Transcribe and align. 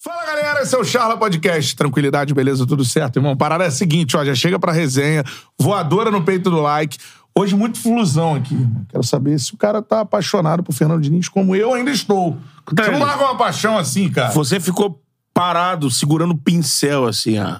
Fala 0.00 0.24
galera, 0.24 0.62
esse 0.62 0.72
é 0.72 0.78
o 0.78 0.84
Charla 0.84 1.16
Podcast. 1.16 1.74
Tranquilidade, 1.74 2.32
beleza, 2.32 2.64
tudo 2.64 2.84
certo, 2.84 3.16
irmão? 3.16 3.36
Parada 3.36 3.64
é 3.64 3.66
a 3.66 3.70
seguinte, 3.70 4.16
ó, 4.16 4.24
já 4.24 4.32
chega 4.32 4.56
pra 4.56 4.70
resenha, 4.70 5.24
voadora 5.58 6.08
no 6.08 6.22
peito 6.22 6.48
do 6.50 6.60
like. 6.60 6.96
Hoje 7.34 7.56
muito 7.56 7.80
flusão 7.80 8.36
aqui. 8.36 8.56
Quero 8.88 9.02
saber 9.02 9.36
se 9.40 9.52
o 9.54 9.56
cara 9.56 9.82
tá 9.82 10.02
apaixonado 10.02 10.62
por 10.62 10.72
Fernando 10.72 11.02
Diniz 11.02 11.28
como 11.28 11.56
eu 11.56 11.74
ainda 11.74 11.90
estou. 11.90 12.38
Você 12.70 12.90
não 12.92 13.00
larga 13.00 13.24
uma 13.24 13.36
paixão 13.36 13.76
assim, 13.76 14.08
cara? 14.08 14.30
Você 14.30 14.60
ficou 14.60 15.02
parado, 15.34 15.90
segurando 15.90 16.30
o 16.30 16.38
pincel, 16.38 17.04
assim, 17.04 17.36
ó. 17.40 17.58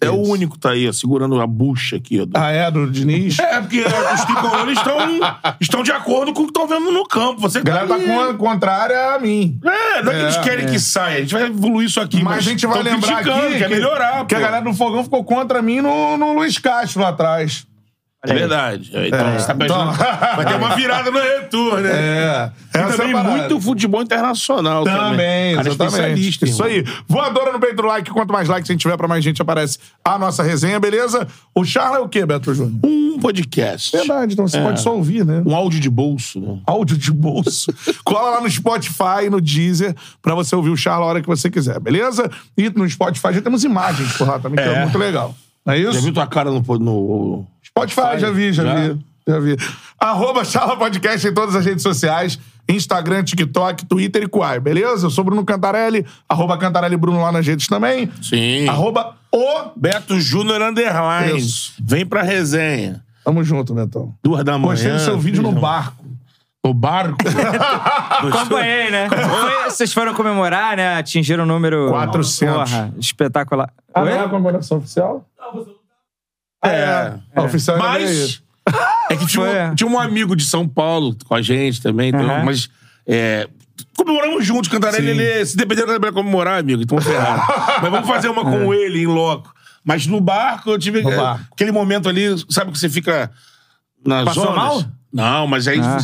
É 0.00 0.10
o 0.10 0.20
único 0.22 0.54
que 0.54 0.60
tá 0.60 0.70
aí, 0.70 0.86
ó, 0.88 0.92
segurando 0.92 1.40
a 1.40 1.46
bucha 1.46 1.96
aqui, 1.96 2.20
ó. 2.20 2.26
do- 2.26 2.36
Ah, 2.36 2.50
é, 2.50 2.70
do 2.70 2.90
Diniz? 2.90 3.38
É, 3.40 3.60
porque 3.60 3.82
os 3.82 4.24
tricolores 4.24 4.76
estão, 4.78 4.98
estão 5.60 5.82
de 5.82 5.90
acordo 5.90 6.32
com 6.34 6.40
o 6.42 6.44
que 6.44 6.50
estão 6.50 6.66
vendo 6.68 6.92
no 6.92 7.06
campo. 7.06 7.40
Você 7.40 7.58
A 7.58 7.62
galera 7.62 7.86
tá 7.86 7.94
ali. 7.94 8.04
con- 8.06 8.36
contrária 8.36 9.14
a 9.14 9.18
mim. 9.18 9.58
É, 9.64 10.02
não 10.02 10.12
é 10.12 10.14
que 10.16 10.20
eles 10.22 10.36
É, 10.36 10.40
querem 10.42 10.66
que 10.66 10.78
saia. 10.78 11.16
A 11.16 11.20
gente 11.20 11.32
vai 11.32 11.44
evoluir 11.44 11.86
isso 11.88 12.00
aqui. 12.00 12.22
Mas 12.22 12.38
a 12.38 12.40
gente 12.40 12.66
vai 12.66 12.82
lembrar 12.82 13.18
aqui 13.18 13.58
quer 13.58 13.70
melhorar. 13.70 14.26
que 14.26 14.34
a 14.34 14.40
galera 14.40 14.62
do 14.64 14.74
Fogão 14.74 15.02
ficou 15.02 15.24
contra 15.24 15.62
mim 15.62 15.80
no, 15.80 16.16
no 16.18 16.34
Luiz 16.34 16.58
Castro 16.58 17.00
lá 17.00 17.08
atrás. 17.08 17.66
É 18.30 18.34
verdade. 18.34 18.90
Então, 18.92 19.28
É, 19.28 19.38
você 19.38 19.46
tá 19.46 19.54
pensando... 19.54 19.92
então- 19.92 20.36
Vai 20.36 20.46
ter 20.46 20.54
uma 20.54 20.74
virada 20.76 21.10
no 21.10 21.18
retorno, 21.18 21.80
né? 21.80 21.90
É. 21.92 22.50
E 22.74 22.78
essa 22.78 22.96
também 22.96 23.14
é 23.16 23.22
muito 23.22 23.60
futebol 23.60 24.02
internacional 24.02 24.84
também. 24.84 25.56
Também, 25.56 25.72
exatamente. 25.72 26.44
Isso 26.44 26.62
aí. 26.64 26.84
Voadora 27.08 27.52
no 27.52 27.60
peito 27.60 27.76
do 27.76 27.82
like. 27.86 28.10
Quanto 28.10 28.32
mais 28.32 28.48
likes 28.48 28.70
a 28.70 28.72
gente 28.72 28.80
tiver, 28.82 28.96
pra 28.96 29.08
mais 29.08 29.24
gente 29.24 29.40
aparece 29.40 29.78
a 30.04 30.18
nossa 30.18 30.42
resenha, 30.42 30.78
beleza? 30.78 31.26
O 31.54 31.64
Charla 31.64 31.98
é 31.98 32.00
o 32.00 32.08
quê, 32.08 32.24
Beto 32.26 32.52
Júnior? 32.54 32.78
Um 32.84 33.18
podcast. 33.18 33.96
Verdade, 33.96 34.34
então 34.34 34.46
você 34.46 34.58
É. 34.58 34.62
pode 34.62 34.80
só 34.80 34.94
ouvir, 34.94 35.24
né? 35.24 35.42
Um 35.46 35.54
áudio 35.54 35.80
de 35.80 35.88
bolso, 35.88 36.38
né? 36.40 36.58
Áudio 36.66 36.96
de 36.98 37.10
bolso. 37.12 37.72
Cola 38.04 38.30
lá 38.30 38.40
no 38.40 38.50
Spotify, 38.50 39.30
no 39.30 39.40
Deezer, 39.40 39.94
pra 40.20 40.34
você 40.34 40.54
ouvir 40.54 40.70
o 40.70 40.76
Charla 40.76 41.04
a 41.06 41.08
hora 41.08 41.20
que 41.22 41.26
você 41.28 41.48
quiser, 41.50 41.80
beleza? 41.80 42.30
E 42.56 42.68
no 42.70 42.88
Spotify 42.88 43.32
já 43.32 43.40
temos 43.40 43.64
imagens 43.64 44.12
por 44.16 44.28
lá 44.28 44.38
também, 44.38 44.62
que 44.62 44.70
é 44.70 44.74
É. 44.74 44.82
muito 44.82 44.98
legal. 44.98 45.34
Não 45.64 45.74
é 45.74 45.82
Já 45.82 45.90
isso? 45.90 46.02
viu 46.02 46.12
tua 46.12 46.26
cara 46.26 46.50
no... 46.50 46.60
no... 46.78 47.46
Spotify, 47.76 48.18
já 48.18 48.30
vi, 48.30 48.52
já, 48.52 48.64
Já? 48.64 48.74
vi. 48.74 48.98
Já 49.28 49.38
vi. 49.38 49.56
Arroba 49.98 50.44
Charla 50.44 50.76
Podcast 50.76 51.26
em 51.26 51.34
todas 51.34 51.54
as 51.54 51.64
redes 51.64 51.82
sociais. 51.82 52.38
Instagram, 52.68 53.22
TikTok, 53.22 53.84
Twitter 53.84 54.22
e 54.22 54.28
Quai, 54.28 54.58
beleza? 54.58 55.06
Eu 55.06 55.10
sou 55.10 55.22
Bruno 55.22 55.44
Cantarelli. 55.44 56.04
Arroba 56.28 56.56
Cantarelli 56.56 56.96
Bruno 56.96 57.20
lá 57.20 57.30
nas 57.30 57.46
redes 57.46 57.66
também. 57.68 58.10
Sim. 58.22 58.66
Arroba 58.68 59.14
o... 59.30 59.70
Beto 59.76 60.18
Júnior 60.18 60.62
Underline. 60.62 61.38
Isso. 61.38 61.74
Vem 61.80 62.06
pra 62.06 62.22
resenha. 62.22 63.04
Tamo 63.24 63.44
junto, 63.44 63.74
Betão. 63.74 64.14
Duas 64.22 64.42
da 64.42 64.56
manhã. 64.56 64.70
Gostei 64.72 64.92
do 64.92 65.00
seu 65.00 65.18
vídeo 65.18 65.42
no 65.42 65.52
barco. 65.52 66.04
No 66.64 66.72
barco? 66.74 67.16
Acompanhei, 68.26 68.90
né? 68.90 69.08
Foi- 69.08 69.70
vocês 69.70 69.92
foram 69.92 70.14
comemorar, 70.14 70.76
né? 70.76 70.96
Atingiram 70.96 71.44
o 71.44 71.46
número... 71.46 71.88
400. 71.90 72.70
Porra, 72.70 72.94
espetacular. 72.98 73.70
Ah, 73.94 74.02
Oi? 74.02 74.10
não 74.10 74.16
é 74.16 74.20
a 74.24 74.28
comemoração 74.28 74.78
oficial? 74.78 75.24
Ah, 75.38 75.52
é. 76.68 77.14
A 77.34 77.42
oficial 77.42 77.76
é 77.76 77.80
Mas... 77.80 78.42
É 79.08 79.14
que 79.16 79.24
tinha 79.26 79.44
um, 79.44 79.74
tinha 79.76 79.88
um 79.88 79.96
amigo 79.96 80.34
de 80.34 80.44
São 80.44 80.66
Paulo 80.66 81.16
com 81.24 81.34
a 81.34 81.40
gente 81.40 81.80
também. 81.80 82.08
então. 82.08 82.44
Mas... 82.44 82.68
É, 83.06 83.48
comemoramos 83.96 84.44
juntos. 84.44 84.68
Cantarelli, 84.68 85.14
Sim. 85.14 85.20
ele... 85.20 85.46
Se 85.46 85.56
depender 85.56 85.86
do 85.86 86.12
comemorar, 86.12 86.58
amigo, 86.58 86.82
então 86.82 87.00
ferrado. 87.00 87.42
mas 87.80 87.90
vamos 87.90 88.08
fazer 88.08 88.28
uma 88.28 88.42
com 88.42 88.74
ele, 88.74 89.02
em 89.02 89.06
loco. 89.06 89.54
Mas 89.84 90.06
no 90.08 90.20
barco, 90.20 90.70
eu 90.70 90.78
tive... 90.78 90.98
É, 90.98 91.16
barco. 91.16 91.46
Aquele 91.52 91.70
momento 91.70 92.08
ali, 92.08 92.24
sabe 92.48 92.72
que 92.72 92.78
você 92.78 92.88
fica... 92.88 93.30
Nas 94.04 94.24
Passou 94.24 94.44
ondas? 94.44 94.56
mal? 94.56 94.84
Não, 95.12 95.46
mas 95.46 95.68
aí... 95.68 95.80
Ah. 95.80 95.98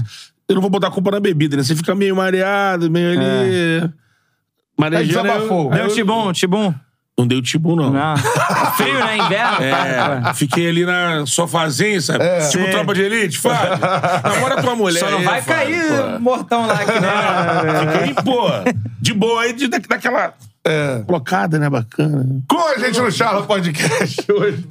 Eu 0.49 0.55
não 0.55 0.63
vou 0.63 0.71
botar 0.71 0.89
a 0.89 0.91
culpa 0.91 1.11
na 1.11 1.21
bebida, 1.21 1.57
né? 1.57 1.65
Você 1.65 1.75
fica 1.75 1.95
meio 1.95 2.15
mareado, 2.15 2.89
meio 2.89 3.11
ali... 3.11 3.91
Marejando. 4.79 5.19
Aí 5.19 5.25
desabafou. 5.25 5.73
eu- 5.73 5.87
Deu 5.87 5.95
tibum, 5.95 6.33
tibum. 6.33 6.75
Não 7.19 7.27
deu 7.27 7.43
tipo, 7.43 7.77
não. 7.77 7.91
Não. 7.93 8.17
Frio, 8.77 8.95
né? 9.05 9.19
Inverno. 9.19 10.29
É, 10.29 10.35
fiquei 10.35 10.69
ali 10.69 10.85
na 10.87 11.27
sofazinha, 11.27 12.01
sabe? 12.01 12.25
É. 12.25 12.49
Tipo 12.49 12.65
Sim. 12.65 12.71
tropa 12.71 12.95
de 12.95 13.03
elite, 13.03 13.39
Fábio. 13.39 13.79
Namora 14.25 14.63
tua 14.63 14.75
mulher. 14.75 15.01
Só 15.01 15.11
não 15.11 15.19
aí, 15.19 15.25
vai 15.25 15.43
Fábio, 15.43 15.77
cair 15.89 16.13
pô. 16.15 16.19
mortão 16.21 16.67
lá, 16.67 16.79
que 16.79 17.01
né? 17.01 18.09
Fiquei, 18.09 18.25
pô, 18.25 18.49
de 19.01 19.13
boa 19.13 19.43
aí, 19.43 19.53
de, 19.53 19.69
da- 19.69 19.79
daquela 19.79 20.33
É. 20.65 20.99
blocada, 21.01 21.59
né? 21.59 21.69
Bacana. 21.69 22.25
Com 22.49 22.59
a 22.69 22.79
gente 22.79 22.99
no 22.99 23.13
Charla 23.13 23.43
Podcast 23.43 24.25
hoje. 24.33 24.67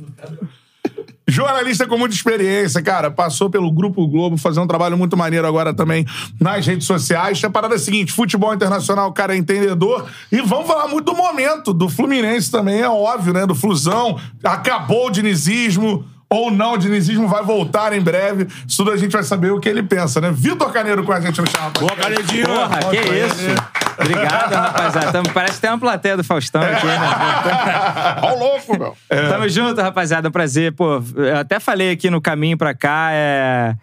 Jornalista 1.32 1.88
com 1.88 1.98
muita 1.98 2.14
experiência, 2.14 2.82
cara. 2.82 3.10
Passou 3.10 3.50
pelo 3.50 3.72
Grupo 3.72 4.06
Globo, 4.08 4.38
fazendo 4.38 4.64
um 4.64 4.68
trabalho 4.68 4.98
muito 4.98 5.16
maneiro 5.16 5.48
agora 5.48 5.74
também 5.74 6.06
nas 6.40 6.66
redes 6.66 6.86
sociais. 6.86 7.42
A 7.44 7.50
parada 7.50 7.76
é 7.76 7.78
a 7.78 7.80
seguinte: 7.80 8.12
futebol 8.12 8.54
internacional, 8.54 9.12
cara 9.14 9.34
é 9.34 9.38
entendedor. 9.38 10.08
E 10.32 10.42
vamos 10.42 10.68
falar 10.68 10.88
muito 10.88 11.06
do 11.06 11.16
momento, 11.16 11.74
do 11.74 11.88
Fluminense 11.90 12.52
também, 12.52 12.82
é 12.82 12.90
óbvio, 12.90 13.34
né? 13.34 13.46
Do 13.46 13.56
Flusão. 13.56 14.20
Acabou 14.44 15.08
o 15.08 15.12
dinizismo. 15.12 16.06
Ou 16.34 16.50
não, 16.50 16.74
o 16.74 16.78
dinizismo 16.78 17.28
vai 17.28 17.44
voltar 17.44 17.92
em 17.92 18.00
breve. 18.02 18.48
Isso 18.66 18.78
tudo 18.78 18.92
a 18.92 18.98
gente 18.98 19.12
vai 19.12 19.22
saber 19.24 19.52
o 19.52 19.60
que 19.60 19.68
ele 19.68 19.84
pensa, 19.84 20.22
né? 20.22 20.32
Vitor 20.34 20.72
Caneiro 20.72 21.04
com 21.04 21.12
a 21.12 21.20
gente 21.20 21.42
no 21.42 21.50
Charla 21.50 21.72
Boa. 21.78 21.92
Canedinho. 21.96 22.46
Porra, 22.48 22.80
que 22.90 22.98
isso. 22.98 23.56
Obrigado, 24.00 24.54
rapaziada. 24.54 25.12
Tamo- 25.12 25.30
parece 25.34 25.56
que 25.56 25.62
tem 25.62 25.70
uma 25.70 25.78
plateia 25.78 26.16
do 26.16 26.24
Faustão 26.24 26.62
aqui, 26.62 26.86
né? 26.86 26.98
Ó 28.22 28.34
o 28.34 28.40
louco, 28.40 28.80
meu. 28.80 28.96
Tamo 29.10 29.50
junto, 29.50 29.82
rapaziada. 29.82 30.28
É 30.28 30.30
um 30.30 30.32
prazer. 30.32 30.72
Pô, 30.72 31.04
eu 31.18 31.38
até 31.38 31.60
falei 31.60 31.92
aqui 31.92 32.10
no 32.10 32.22
caminho 32.22 32.58
pra 32.58 32.74
cá. 32.74 33.10
É... 33.12 33.76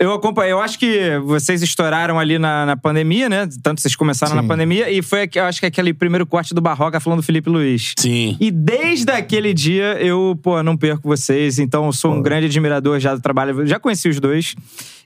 Eu 0.00 0.14
acompanhei. 0.14 0.50
Eu 0.50 0.62
acho 0.62 0.78
que 0.78 1.18
vocês 1.18 1.62
estouraram 1.62 2.18
ali 2.18 2.38
na, 2.38 2.64
na 2.64 2.74
pandemia, 2.74 3.28
né? 3.28 3.46
Tanto 3.62 3.82
vocês 3.82 3.94
começaram 3.94 4.34
Sim. 4.34 4.40
na 4.40 4.48
pandemia. 4.48 4.90
E 4.90 5.02
foi, 5.02 5.28
eu 5.34 5.44
acho 5.44 5.60
que 5.60 5.66
aquele 5.66 5.92
primeiro 5.92 6.26
corte 6.26 6.54
do 6.54 6.60
Barroca 6.62 6.98
falando 6.98 7.18
do 7.18 7.22
Felipe 7.22 7.50
Luiz. 7.50 7.92
Sim. 7.98 8.34
E 8.40 8.50
desde 8.50 9.12
aquele 9.12 9.52
dia 9.52 9.98
eu, 10.00 10.38
pô, 10.42 10.62
não 10.62 10.74
perco 10.74 11.06
vocês. 11.06 11.58
Então 11.58 11.84
eu 11.84 11.92
sou 11.92 12.14
um 12.14 12.22
grande 12.22 12.46
admirador 12.46 12.98
já 12.98 13.14
do 13.14 13.20
trabalho. 13.20 13.66
Já 13.66 13.78
conheci 13.78 14.08
os 14.08 14.18
dois. 14.18 14.56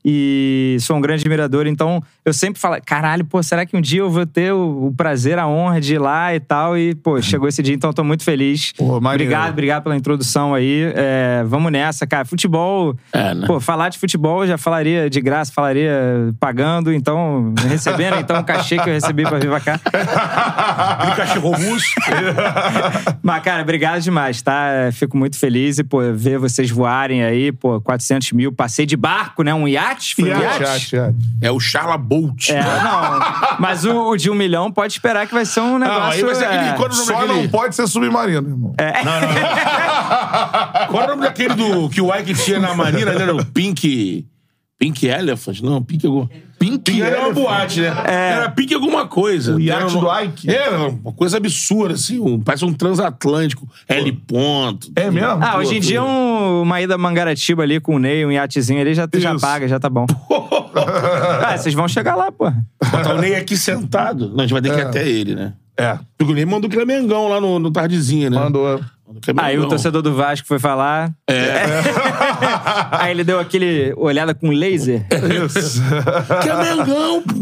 E 0.06 0.76
sou 0.80 0.96
um 0.96 1.00
grande 1.00 1.22
admirador. 1.22 1.66
Então 1.66 2.00
eu 2.24 2.32
sempre 2.32 2.60
falo, 2.60 2.76
caralho, 2.84 3.24
pô, 3.24 3.42
será 3.42 3.66
que 3.66 3.76
um 3.76 3.80
dia 3.80 4.00
eu 4.00 4.10
vou 4.10 4.26
ter 4.26 4.52
o, 4.52 4.88
o 4.88 4.94
prazer, 4.94 5.38
a 5.38 5.48
honra 5.48 5.80
de 5.80 5.94
ir 5.94 5.98
lá 5.98 6.34
e 6.34 6.38
tal? 6.38 6.76
E, 6.78 6.94
pô, 6.94 7.20
chegou 7.22 7.48
esse 7.48 7.62
dia, 7.62 7.74
então 7.74 7.90
eu 7.90 7.94
tô 7.94 8.04
muito 8.04 8.22
feliz. 8.22 8.72
Pô, 8.72 8.96
obrigado, 8.96 9.50
obrigado 9.50 9.82
pela 9.82 9.96
introdução 9.96 10.54
aí. 10.54 10.92
É, 10.94 11.42
vamos 11.46 11.72
nessa, 11.72 12.06
cara. 12.06 12.26
Futebol. 12.26 12.94
É, 13.12 13.34
né? 13.34 13.46
Pô, 13.46 13.58
falar 13.58 13.88
de 13.88 13.98
futebol 13.98 14.46
já 14.46 14.58
falaria 14.58 14.83
de 15.10 15.20
graça, 15.20 15.52
falaria 15.52 16.34
pagando, 16.38 16.92
então, 16.92 17.52
recebendo 17.68 18.18
então 18.18 18.40
o 18.40 18.44
cachê 18.44 18.78
que 18.78 18.88
eu 18.88 18.94
recebi 18.94 19.22
pra 19.22 19.38
vir 19.38 19.48
pra 19.48 19.60
cá. 19.60 19.80
Aquele 20.98 21.16
cachorro 21.16 21.52
russo. 21.52 21.94
Mas, 23.22 23.42
cara, 23.42 23.62
obrigado 23.62 24.00
demais, 24.00 24.42
tá? 24.42 24.68
É, 24.68 24.92
Fico 24.92 25.16
muito 25.16 25.38
feliz 25.38 25.78
e, 25.78 25.84
pô, 25.84 26.00
ver 26.12 26.38
vocês 26.38 26.70
voarem 26.70 27.24
aí, 27.24 27.52
pô, 27.52 27.80
400 27.80 28.32
mil. 28.32 28.52
Passei 28.52 28.86
de 28.86 28.96
barco, 28.96 29.42
né? 29.42 29.54
Um 29.54 29.66
iate? 29.66 30.14
Foi 30.14 30.24
um 30.24 30.28
Iate, 30.28 30.62
iate, 30.62 30.96
iate. 30.96 31.16
É 31.40 31.50
o 31.50 31.58
Charla 31.58 31.96
Bolt. 31.96 32.50
É, 32.50 32.62
não. 32.62 33.56
Mas 33.58 33.84
o, 33.84 34.10
o 34.10 34.16
de 34.16 34.30
um 34.30 34.34
milhão 34.34 34.70
pode 34.70 34.92
esperar 34.92 35.26
que 35.26 35.34
vai 35.34 35.44
ser 35.44 35.60
um 35.60 35.78
negócio... 35.78 36.00
Não, 36.00 36.08
aí 36.08 36.22
vai 36.22 36.34
ser 36.34 36.44
aquele... 36.44 36.64
é. 36.64 36.74
É 36.74 36.92
Só 36.92 37.12
daquele... 37.12 37.42
não 37.42 37.48
pode 37.48 37.74
ser 37.74 37.86
submarino, 37.86 38.48
irmão. 38.48 38.74
Qual 40.88 41.02
é 41.02 41.06
o 41.06 41.08
nome 41.08 41.22
daquele 41.22 41.54
do, 41.54 41.88
que 41.88 42.00
o 42.00 42.14
Ike 42.14 42.34
tinha 42.34 42.58
na 42.58 42.74
Marina? 42.74 43.12
Ele 43.12 43.22
era 43.22 43.34
o 43.34 43.44
Pink... 43.44 44.26
Pink 44.78 45.06
Elephant? 45.06 45.60
Não, 45.60 45.82
Pink 45.82 46.04
alguma... 46.06 46.28
Pink 46.58 47.02
era 47.02 47.18
uma 47.18 47.26
Elephant? 47.28 47.44
boate, 47.44 47.80
né? 47.80 47.94
Era 48.06 48.50
Pink 48.50 48.74
alguma 48.74 49.06
coisa. 49.06 49.54
O 49.56 49.60
iate 49.60 49.98
do 49.98 50.20
Ike? 50.20 50.50
Era 50.50 50.88
uma 50.88 51.12
coisa 51.12 51.36
absurda, 51.36 51.94
assim. 51.94 52.18
Um, 52.18 52.40
parece 52.40 52.64
um 52.64 52.72
transatlântico. 52.72 53.68
L 53.88 54.12
ponto. 54.12 54.90
É 54.96 55.10
mesmo? 55.10 55.38
Ah, 55.42 55.58
hoje 55.58 55.76
em 55.76 55.80
dia 55.80 56.02
um- 56.02 56.62
uma 56.62 56.80
ida 56.80 56.96
Mangaratiba 56.98 57.62
ali 57.62 57.80
com 57.80 57.96
o 57.96 57.98
Ney, 57.98 58.24
um 58.24 58.32
iatezinho 58.32 58.80
ali, 58.80 58.94
já, 58.94 59.08
já 59.14 59.32
Isso. 59.32 59.40
paga, 59.40 59.68
já 59.68 59.78
tá 59.78 59.88
bom. 59.90 60.06
ah, 61.44 61.56
vocês 61.56 61.74
vão 61.74 61.86
chegar 61.88 62.16
lá, 62.16 62.32
pô. 62.32 62.50
Botar 62.90 63.14
o 63.14 63.20
Ney 63.20 63.36
aqui 63.36 63.56
sentado. 63.56 64.28
Não, 64.30 64.38
a 64.38 64.42
gente 64.42 64.52
vai 64.52 64.62
ter 64.62 64.72
que 64.72 64.78
ir 64.80 64.84
até 64.84 65.08
ele, 65.08 65.34
né? 65.34 65.52
É. 65.76 65.98
Porque 66.16 66.32
o 66.32 66.36
Ney 66.36 66.46
mandou 66.46 66.70
que 66.70 66.76
ele 66.76 66.82
é 66.82 66.86
Mengão 67.00 67.28
lá 67.28 67.40
no, 67.40 67.58
no 67.58 67.70
Tardezinha, 67.70 68.30
né? 68.30 68.38
Mandou. 68.38 68.80
Aí 69.36 69.58
o 69.58 69.68
torcedor 69.68 70.02
do 70.02 70.14
Vasco 70.14 70.46
foi 70.46 70.58
falar. 70.58 71.12
É. 71.28 71.64
Aí 72.92 73.10
ele 73.10 73.22
deu 73.24 73.38
aquele 73.38 73.92
olhada 73.96 74.34
com 74.34 74.48
laser. 74.50 75.04
Isso. 75.44 75.80
Que 76.42 76.48
é 76.48 76.56
Mengão, 76.76 77.22
pô. 77.22 77.34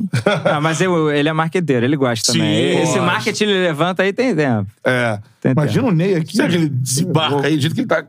Ah, 0.45 0.61
mas 0.61 0.81
eu- 0.81 1.11
ele 1.11 1.29
é 1.29 1.33
marqueteiro, 1.33 1.85
ele 1.87 1.97
gosta 1.97 2.33
Sim, 2.33 2.39
também. 2.39 2.79
Esse 2.83 2.85
gosta. 2.93 3.03
marketing 3.03 3.45
ele 3.45 3.63
levanta 3.63 4.03
aí 4.03 4.13
tem 4.13 4.35
tempo. 4.35 4.67
É. 4.85 5.19
Tem 5.41 5.53
Imagina 5.53 5.89
o 5.89 5.91
Ney 5.93 6.15
aqui. 6.17 6.37
Será 6.37 6.49
que 6.49 6.55
ele 6.57 6.69
desembarca 6.69 7.47
aí, 7.47 7.57
do 7.57 7.61
jeito 7.63 7.75
que 7.75 7.81
ele 7.81 7.89
tá. 7.89 8.05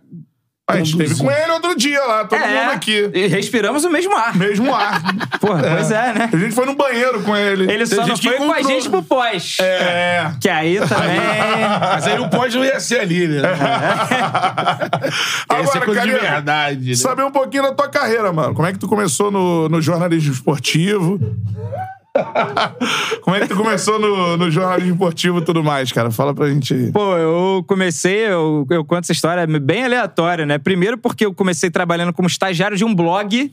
A 0.73 0.77
gente 0.77 0.97
teve 0.97 1.15
com 1.15 1.31
ele 1.31 1.51
outro 1.51 1.75
dia 1.75 2.03
lá, 2.05 2.25
todo 2.25 2.39
mundo 2.39 2.71
aqui. 2.71 3.09
É, 3.13 3.19
E 3.19 3.27
respiramos 3.27 3.83
o 3.85 3.89
mesmo 3.89 4.15
ar. 4.15 4.35
Mesmo 4.35 4.73
ar. 4.73 5.01
Porra, 5.39 5.63
pois 5.75 5.91
é, 5.91 6.13
né? 6.13 6.29
A 6.31 6.37
gente 6.37 6.53
foi 6.55 6.65
no 6.65 6.75
banheiro 6.75 7.21
com 7.23 7.35
ele. 7.35 7.71
Ele 7.71 7.85
só 7.85 7.95
Tem 7.97 8.07
não 8.07 8.15
gente 8.15 8.21
que 8.21 8.27
foi 8.29 8.37
com 8.37 8.43
a 8.51 8.59
encontrou. 8.59 8.71
gente 8.81 8.89
pro 8.89 9.03
pós. 9.03 9.57
É. 9.59 10.31
Que 10.39 10.49
aí 10.49 10.77
também. 10.79 11.19
Mas 11.93 12.07
aí 12.07 12.19
o 12.19 12.29
pode 12.29 12.57
não 12.57 12.65
ia 12.65 12.79
ser 12.79 12.99
ali, 13.01 13.27
né? 13.27 13.41
Ser 15.43 15.45
Agora, 15.49 15.81
coisa 15.85 16.01
de 16.01 16.07
Carioca, 16.07 16.21
verdade. 16.31 16.89
Né? 16.89 16.95
Saber 16.95 17.23
um 17.23 17.31
pouquinho 17.31 17.63
da 17.63 17.71
tua 17.73 17.87
carreira, 17.89 18.31
mano. 18.31 18.53
Como 18.53 18.67
é 18.67 18.71
que 18.71 18.79
tu 18.79 18.87
começou 18.87 19.31
no, 19.31 19.69
no 19.69 19.81
jornalismo 19.81 20.31
esportivo? 20.33 21.19
Como 23.21 23.35
é 23.35 23.39
que 23.41 23.47
tu 23.47 23.55
começou 23.55 23.99
no, 23.99 24.37
no 24.37 24.51
jornalismo 24.51 24.93
esportivo 24.93 25.39
e 25.39 25.41
tudo 25.45 25.63
mais, 25.63 25.91
cara? 25.91 26.11
Fala 26.11 26.33
pra 26.33 26.49
gente 26.49 26.73
aí. 26.73 26.91
Pô, 26.91 27.17
eu 27.17 27.63
comecei, 27.67 28.27
eu, 28.27 28.65
eu 28.69 28.85
conto 28.85 29.03
essa 29.05 29.11
história 29.11 29.45
bem 29.59 29.83
aleatória, 29.85 30.45
né? 30.45 30.57
Primeiro 30.57 30.97
porque 30.97 31.25
eu 31.25 31.33
comecei 31.33 31.69
trabalhando 31.71 32.13
como 32.13 32.27
estagiário 32.27 32.77
de 32.77 32.85
um 32.85 32.93
blog, 32.93 33.51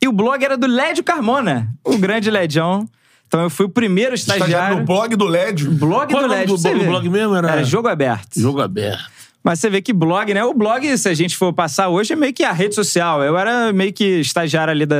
e 0.00 0.08
o 0.08 0.12
blog 0.12 0.42
era 0.42 0.56
do 0.56 0.66
Lédio 0.66 1.04
Carmona, 1.04 1.68
o 1.84 1.98
grande 1.98 2.30
Lédião. 2.30 2.88
Então 3.26 3.42
eu 3.42 3.50
fui 3.50 3.66
o 3.66 3.68
primeiro 3.68 4.14
Estagiário 4.14 4.46
estagiário. 4.54 4.78
no 4.78 4.84
blog 4.86 5.14
do 5.14 5.26
LED. 5.26 5.68
Blog 5.68 6.10
Qual 6.10 6.22
do 6.22 6.28
é 6.28 6.28
o 6.28 6.30
Lédio. 6.30 6.46
do 6.46 6.56
você 6.58 6.74
blog- 6.74 7.08
mesmo? 7.10 7.34
Era- 7.34 7.62
Jogo 7.62 7.86
Aberto. 7.88 8.40
Jogo 8.40 8.62
aberto. 8.62 9.17
Mas 9.42 9.60
você 9.60 9.70
vê 9.70 9.80
que 9.80 9.92
blog, 9.92 10.34
né? 10.34 10.44
O 10.44 10.52
blog, 10.52 10.98
se 10.98 11.08
a 11.08 11.14
gente 11.14 11.36
for 11.36 11.52
passar 11.52 11.88
hoje, 11.88 12.12
é 12.12 12.16
meio 12.16 12.32
que 12.34 12.44
a 12.44 12.52
rede 12.52 12.74
social. 12.74 13.22
Eu 13.22 13.38
era 13.38 13.72
meio 13.72 13.92
que 13.92 14.20
estagiário 14.20 14.70
ali 14.72 14.84
da, 14.84 14.96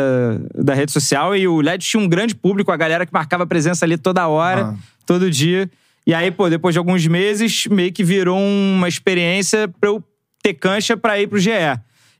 da 0.54 0.74
rede 0.74 0.92
social 0.92 1.36
e 1.36 1.46
o 1.46 1.60
LED 1.60 1.84
tinha 1.84 2.02
um 2.02 2.08
grande 2.08 2.34
público, 2.34 2.70
a 2.70 2.76
galera 2.76 3.04
que 3.04 3.12
marcava 3.12 3.46
presença 3.46 3.84
ali 3.84 3.98
toda 3.98 4.26
hora, 4.28 4.68
Ah. 4.68 4.74
todo 5.04 5.30
dia. 5.30 5.68
E 6.06 6.14
aí, 6.14 6.30
pô, 6.30 6.48
depois 6.48 6.72
de 6.74 6.78
alguns 6.78 7.06
meses, 7.06 7.66
meio 7.66 7.92
que 7.92 8.02
virou 8.02 8.38
uma 8.38 8.88
experiência 8.88 9.68
pra 9.80 9.90
eu 9.90 10.02
ter 10.42 10.54
cancha 10.54 10.96
pra 10.96 11.20
ir 11.20 11.26
pro 11.26 11.38
GE. 11.38 11.50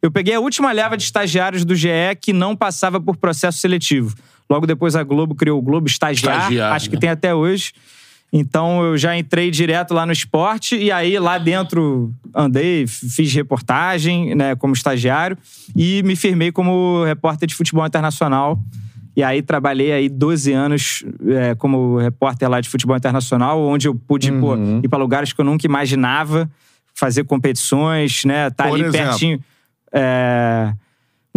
Eu 0.03 0.11
peguei 0.11 0.35
a 0.35 0.41
última 0.41 0.70
leva 0.73 0.97
de 0.97 1.05
estagiários 1.05 1.65
do 1.65 1.75
GE 1.75 1.88
que 2.20 2.32
não 2.32 2.55
passava 2.55 3.00
por 3.00 3.17
processo 3.17 3.59
seletivo. 3.59 4.15
Logo 4.50 4.67
depois 4.67 4.94
a 4.97 5.03
Globo 5.03 5.35
criou 5.35 5.59
o 5.59 5.62
Globo 5.62 5.87
Estagiário, 5.87 6.41
Estagiário, 6.41 6.75
acho 6.75 6.88
que 6.91 6.97
né? 6.97 7.00
tem 7.00 7.11
até 7.11 7.35
hoje. 7.35 7.73
Então 8.32 8.82
eu 8.84 8.98
já 8.98 9.16
entrei 9.16 9.50
direto 9.50 9.94
lá 9.94 10.04
no 10.04 10.12
esporte 10.12 10.76
e 10.76 10.92
aí 10.92 11.19
lá 11.19 11.38
dentro 11.38 12.12
andei, 12.34 12.86
fiz 12.86 13.32
reportagem, 13.32 14.34
né, 14.34 14.54
como 14.54 14.75
estagiário 14.75 15.36
e 15.75 16.02
me 16.02 16.14
firmei 16.14 16.52
como 16.52 17.04
repórter 17.04 17.48
de 17.48 17.54
futebol 17.54 17.86
internacional. 17.86 18.58
E 19.16 19.22
aí 19.22 19.40
trabalhei 19.42 19.90
aí 19.92 20.08
12 20.08 20.52
anos 20.52 21.04
é, 21.26 21.54
como 21.54 21.96
repórter 21.96 22.48
lá 22.48 22.60
de 22.60 22.69
futebol 22.69 22.96
internacional, 22.96 23.60
onde 23.66 23.88
eu 23.88 23.94
pude 23.94 24.31
pô, 24.32 24.54
Uhum. 24.54 24.81
ir 24.84 24.88
para 24.88 24.98
lugares 24.98 25.32
que 25.32 25.40
eu 25.40 25.44
nunca 25.44 25.66
imaginava, 25.66 26.48
fazer 26.94 27.24
competições, 27.24 28.24
né, 28.24 28.50
tá 28.50 28.64
Por 28.69 28.74
ali 28.74 28.84
exemplo? 28.84 29.08
pertinho. 29.08 29.40
É, 29.92 30.72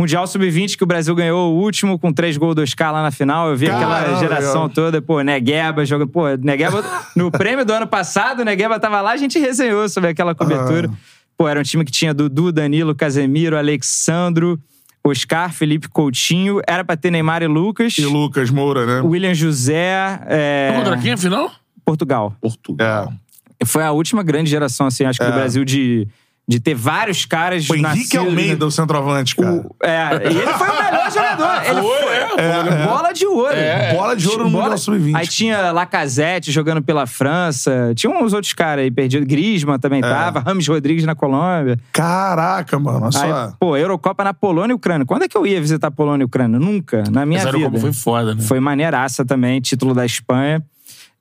Mundial 0.01 0.25
Sub-20 0.25 0.77
que 0.77 0.83
o 0.83 0.87
Brasil 0.87 1.13
ganhou 1.13 1.53
o 1.53 1.59
último 1.59 1.99
com 1.99 2.11
três 2.11 2.35
gols 2.35 2.55
do 2.55 2.63
Oscar 2.63 2.91
lá 2.91 3.03
na 3.03 3.11
final. 3.11 3.49
Eu 3.49 3.55
vi 3.55 3.69
aquela 3.69 3.99
Caramba, 3.99 4.19
geração 4.19 4.63
legal. 4.63 4.69
toda, 4.69 5.01
pô, 5.01 5.21
Negueba 5.21 5.85
jogando. 5.85 6.09
Pô, 6.09 6.27
Negueba, 6.39 6.83
no 7.15 7.29
prêmio 7.29 7.63
do 7.63 7.71
ano 7.71 7.85
passado, 7.85 8.39
o 8.39 8.43
Negueba 8.43 8.79
tava 8.79 8.99
lá, 8.99 9.11
a 9.11 9.17
gente 9.17 9.37
resenhou 9.37 9.87
sobre 9.87 10.09
aquela 10.09 10.33
cobertura. 10.33 10.89
Ah. 10.91 10.97
Pô, 11.37 11.47
era 11.47 11.59
um 11.59 11.63
time 11.63 11.85
que 11.85 11.91
tinha 11.91 12.15
Dudu, 12.15 12.51
Danilo, 12.51 12.95
Casemiro, 12.95 13.55
Alexandro, 13.55 14.59
Oscar, 15.03 15.53
Felipe 15.53 15.87
Coutinho. 15.87 16.61
Era 16.67 16.83
pra 16.83 16.97
ter 16.97 17.11
Neymar 17.11 17.43
e 17.43 17.47
Lucas. 17.47 17.95
E 17.99 18.05
Lucas 18.05 18.49
Moura, 18.49 18.87
né? 18.87 19.07
William 19.07 19.35
José, 19.35 20.19
é, 20.25 20.73
Contra 20.75 20.97
quem, 20.97 21.11
afinal? 21.11 21.51
Portugal. 21.85 22.35
Portugal. 22.41 23.13
É. 23.59 23.65
Foi 23.65 23.83
a 23.83 23.91
última 23.91 24.23
grande 24.23 24.49
geração, 24.49 24.87
assim, 24.87 25.05
acho 25.05 25.19
que 25.19 25.25
do 25.25 25.31
Brasil 25.31 25.63
de, 25.63 26.07
de 26.47 26.59
ter 26.59 26.73
vários 26.75 27.23
caras 27.25 27.69
O 27.69 27.73
Henrique 27.75 27.81
nascidos- 28.17 28.27
Almeida, 28.27 28.65
o 28.65 28.71
centroavante, 28.71 29.35
cara. 29.35 29.51
O- 29.53 29.75
é, 29.83 30.31
e 30.31 30.37
ele 30.37 30.53
foi 30.53 30.69
o 30.69 30.83
melhor 30.83 31.11
jogador. 31.11 31.65
Ele 31.65 31.81
Foi, 31.81 32.01
foi, 32.01 32.13
é, 32.15 32.27
foi, 32.27 32.73
é, 32.73 32.85
bola 32.85 33.13
de 33.13 33.25
ouro. 33.25 33.55
Bola 33.93 34.15
de 34.15 34.27
ouro 34.27 34.43
no 34.45 34.49
Bola- 34.49 34.63
Mundial 34.63 34.77
Sub-20. 34.77 35.15
Aí 35.15 35.27
tinha 35.27 35.71
Lacazette 35.71 36.51
jogando 36.51 36.81
pela 36.81 37.05
França. 37.07 37.93
Tinha 37.95 38.11
uns 38.11 38.33
outros 38.33 38.51
caras 38.53 38.83
aí 38.83 38.91
perdidos. 38.91 39.25
Griezmann 39.27 39.79
também 39.79 40.01
tava. 40.01 40.39
Rames 40.41 40.67
Rodrigues 40.67 41.05
na 41.05 41.15
Colômbia. 41.15 41.77
Caraca, 41.93 42.77
mano. 42.79 43.05
Olha 43.05 43.23
Aí, 43.23 43.29
só. 43.31 43.53
pô, 43.59 43.77
Eurocopa 43.77 44.23
na 44.23 44.33
Polônia 44.33 44.73
e 44.73 44.75
Ucrânia. 44.75 45.05
Quando 45.05 45.23
é 45.23 45.27
que 45.29 45.37
eu 45.37 45.45
ia 45.47 45.61
visitar 45.61 45.87
a 45.87 45.91
Polônia 45.91 46.23
e 46.23 46.25
Ucrânia? 46.25 46.59
Nunca, 46.59 47.03
na 47.09 47.25
minha 47.25 47.39
Mas 47.39 47.47
a 47.47 47.51
vida. 47.51 47.63
Eurocopa 47.65 47.79
foi 47.81 47.93
foda, 47.93 48.35
né? 48.35 48.41
Foi 48.41 48.59
maneiraça 48.59 49.23
também, 49.23 49.61
título 49.61 49.93
da 49.93 50.05
Espanha. 50.05 50.61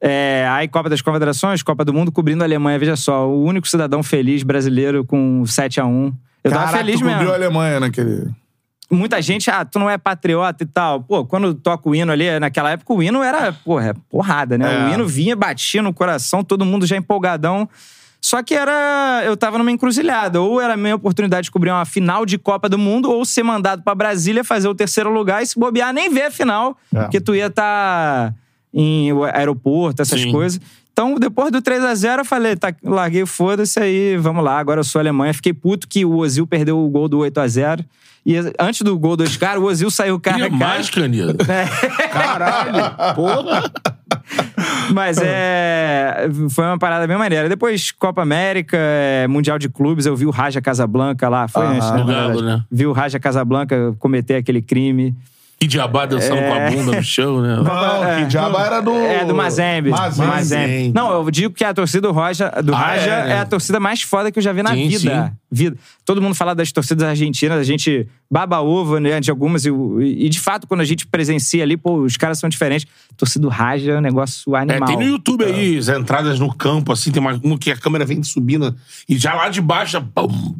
É, 0.01 0.47
aí 0.51 0.67
Copa 0.67 0.89
das 0.89 1.03
Confederações, 1.03 1.63
Copa 1.63 1.85
do 1.85 1.93
Mundo, 1.93 2.11
cobrindo 2.11 2.43
a 2.43 2.47
Alemanha. 2.47 2.79
Veja 2.79 2.97
só, 2.97 3.29
o 3.29 3.45
único 3.45 3.69
cidadão 3.69 4.03
feliz 4.03 4.43
brasileiro 4.43 5.05
com 5.05 5.45
7 5.45 5.81
a 5.81 5.85
1 5.85 6.13
Eu 6.43 6.51
tava 6.51 6.65
Caraca, 6.65 6.79
feliz 6.79 6.99
tu 6.99 7.05
mesmo. 7.05 7.19
cobriu 7.19 7.33
a 7.33 7.37
Alemanha 7.37 7.81
naquele... 7.81 8.29
Muita 8.93 9.23
gente, 9.23 9.49
ah, 9.49 9.65
tu 9.65 9.79
não 9.79 9.89
é 9.89 9.97
patriota 9.97 10.65
e 10.65 10.67
tal. 10.67 11.01
Pô, 11.03 11.25
quando 11.25 11.55
toca 11.55 11.89
o 11.89 11.95
hino 11.95 12.11
ali, 12.11 12.41
naquela 12.41 12.73
época 12.73 12.93
o 12.93 13.01
hino 13.01 13.23
era, 13.23 13.53
porra, 13.53 13.95
porrada, 14.09 14.59
né? 14.59 14.75
É. 14.75 14.85
O 14.85 14.95
hino 14.95 15.07
vinha, 15.07 15.37
batia 15.37 15.81
no 15.81 15.95
coração, 15.95 16.43
todo 16.43 16.65
mundo 16.65 16.85
já 16.85 16.97
empolgadão. 16.97 17.69
Só 18.21 18.43
que 18.43 18.53
era. 18.53 19.23
Eu 19.25 19.37
tava 19.37 19.59
numa 19.59 19.71
encruzilhada. 19.71 20.41
Ou 20.41 20.61
era 20.61 20.75
a 20.75 20.77
minha 20.77 20.97
oportunidade 20.97 21.45
de 21.45 21.51
cobrir 21.53 21.71
uma 21.71 21.85
final 21.85 22.27
de 22.27 22.37
Copa 22.37 22.69
do 22.69 22.77
Mundo, 22.77 23.09
ou 23.11 23.25
ser 23.25 23.45
mandado 23.45 23.83
pra 23.83 23.95
Brasília 23.95 24.43
fazer 24.43 24.67
o 24.67 24.75
terceiro 24.75 25.09
lugar 25.09 25.41
e 25.41 25.47
se 25.47 25.57
bobear, 25.57 25.93
nem 25.93 26.11
ver 26.11 26.25
a 26.25 26.31
final. 26.33 26.77
É. 26.93 27.03
Porque 27.03 27.21
tu 27.21 27.33
ia 27.33 27.47
estar 27.47 28.35
em 28.73 29.11
aeroporto, 29.35 30.03
essas 30.03 30.21
Sim. 30.21 30.31
coisas. 30.33 30.61
Então, 30.93 31.15
depois 31.15 31.51
do 31.51 31.63
3 31.63 31.83
a 31.85 31.95
0 31.95 32.21
eu 32.21 32.25
falei, 32.25 32.57
tá, 32.57 32.75
larguei 32.83 33.23
o 33.23 33.27
foda-se 33.27 33.79
aí, 33.81 34.17
vamos 34.17 34.45
lá, 34.45 34.59
agora 34.59 34.81
eu 34.81 34.85
sou 34.85 34.99
Alemanha. 35.01 35.33
Fiquei 35.33 35.53
puto 35.53 35.89
que 35.89 36.05
o 36.05 36.17
Ozil 36.17 36.47
perdeu 36.47 36.79
o 36.79 36.89
gol 36.89 37.09
do 37.09 37.19
8 37.19 37.39
a 37.41 37.49
0 37.49 37.85
E 38.27 38.37
antes 38.59 38.83
do 38.83 38.99
gol 38.99 39.17
do 39.17 39.25
Oscar, 39.25 39.59
o 39.59 39.65
Ozil 39.65 39.91
saiu 39.91 40.21
cara 40.21 40.37
a 40.37 40.41
cara. 40.41 40.53
mais, 40.53 40.91
Canida. 40.91 41.35
É. 41.49 42.09
Caralho. 42.09 43.15
Porra. 43.15 43.63
Mas 44.93 45.19
é. 45.23 46.29
Foi 46.51 46.65
uma 46.65 46.79
parada 46.79 47.07
bem 47.07 47.17
maneira. 47.17 47.49
Depois, 47.49 47.91
Copa 47.93 48.23
América, 48.23 48.77
é, 48.79 49.27
Mundial 49.29 49.59
de 49.59 49.69
Clubes, 49.69 50.07
eu 50.07 50.15
vi 50.17 50.27
o 50.27 50.31
Raja 50.31 50.61
Casablanca 50.61 51.29
lá. 51.29 51.49
Foi 51.49 51.65
Ah, 51.65 51.71
antes, 51.71 51.91
né? 51.93 52.05
Galo, 52.05 52.43
né? 52.43 52.63
Vi 52.71 52.87
o 52.87 52.93
Raja 52.93 53.19
Casablanca 53.19 53.95
cometer 53.99 54.37
aquele 54.37 54.61
crime. 54.61 55.15
E 55.63 55.67
Diabá 55.67 56.07
dançando 56.07 56.41
com 56.41 56.53
a 56.55 56.71
bunda 56.71 56.97
no 56.97 57.03
chão, 57.05 57.43
né? 57.43 57.57
Não, 57.57 58.05
É, 58.05 58.21
que 58.23 58.29
diabo 58.29 58.59
era 58.59 58.81
do... 58.81 58.93
É, 58.95 59.27
do 59.27 59.35
Mazembe. 59.35 59.91
Mazembe. 59.91 60.27
Mazembe. 60.29 60.93
Não, 60.95 61.13
eu 61.13 61.31
digo 61.31 61.53
que 61.55 61.63
a 61.63 61.75
torcida 61.75 62.09
do 62.09 62.13
Roja, 62.15 62.49
do 62.65 62.75
Ah, 62.75 62.79
Raja 62.79 63.11
é, 63.11 63.21
é, 63.21 63.25
né? 63.27 63.41
a 63.41 63.45
torcida 63.45 63.79
mais 63.79 64.01
foda 64.01 64.33
que 64.33 64.39
eu 64.39 64.43
já 64.43 64.55
vi 64.55 64.63
na 64.63 64.71
Sim, 64.73 64.89
vida. 64.89 65.33
vida. 65.53 65.77
Todo 66.07 66.23
mundo 66.23 66.35
fala 66.35 66.55
das 66.55 66.73
torcidas 66.73 67.07
argentinas, 67.07 67.59
a 67.59 67.63
gente 67.63 68.09
baba 68.31 68.61
ovo, 68.61 68.99
né, 68.99 69.21
de 69.21 69.31
algumas. 69.31 69.67
E, 69.67 69.71
e, 69.71 70.29
de 70.31 70.41
fato, 70.41 70.67
quando 70.67 70.81
a 70.81 70.85
gente 70.85 71.07
presencia 71.07 71.63
ali, 71.63 71.77
pô, 71.77 71.97
os 71.97 72.17
caras 72.17 72.39
são 72.39 72.49
diferentes. 72.49 72.87
Torcida 73.17 73.43
do 73.43 73.49
Raja 73.49 73.93
é 73.93 73.99
um 73.99 74.01
negócio 74.01 74.57
É, 74.57 74.61
animal. 74.61 74.87
tem 74.89 74.97
no 74.97 75.03
YouTube 75.03 75.45
aí 75.45 75.77
as 75.77 75.89
entradas 75.89 76.39
no 76.41 76.55
campo, 76.55 76.91
assim, 76.93 77.11
tem 77.11 77.21
uma, 77.21 77.39
uma 77.45 77.59
que 77.59 77.71
a 77.71 77.77
câmera 77.77 78.07
vem 78.07 78.23
subindo 78.23 78.75
e 79.07 79.19
já 79.19 79.35
lá 79.35 79.51
de 79.51 79.61
baixo. 79.61 80.03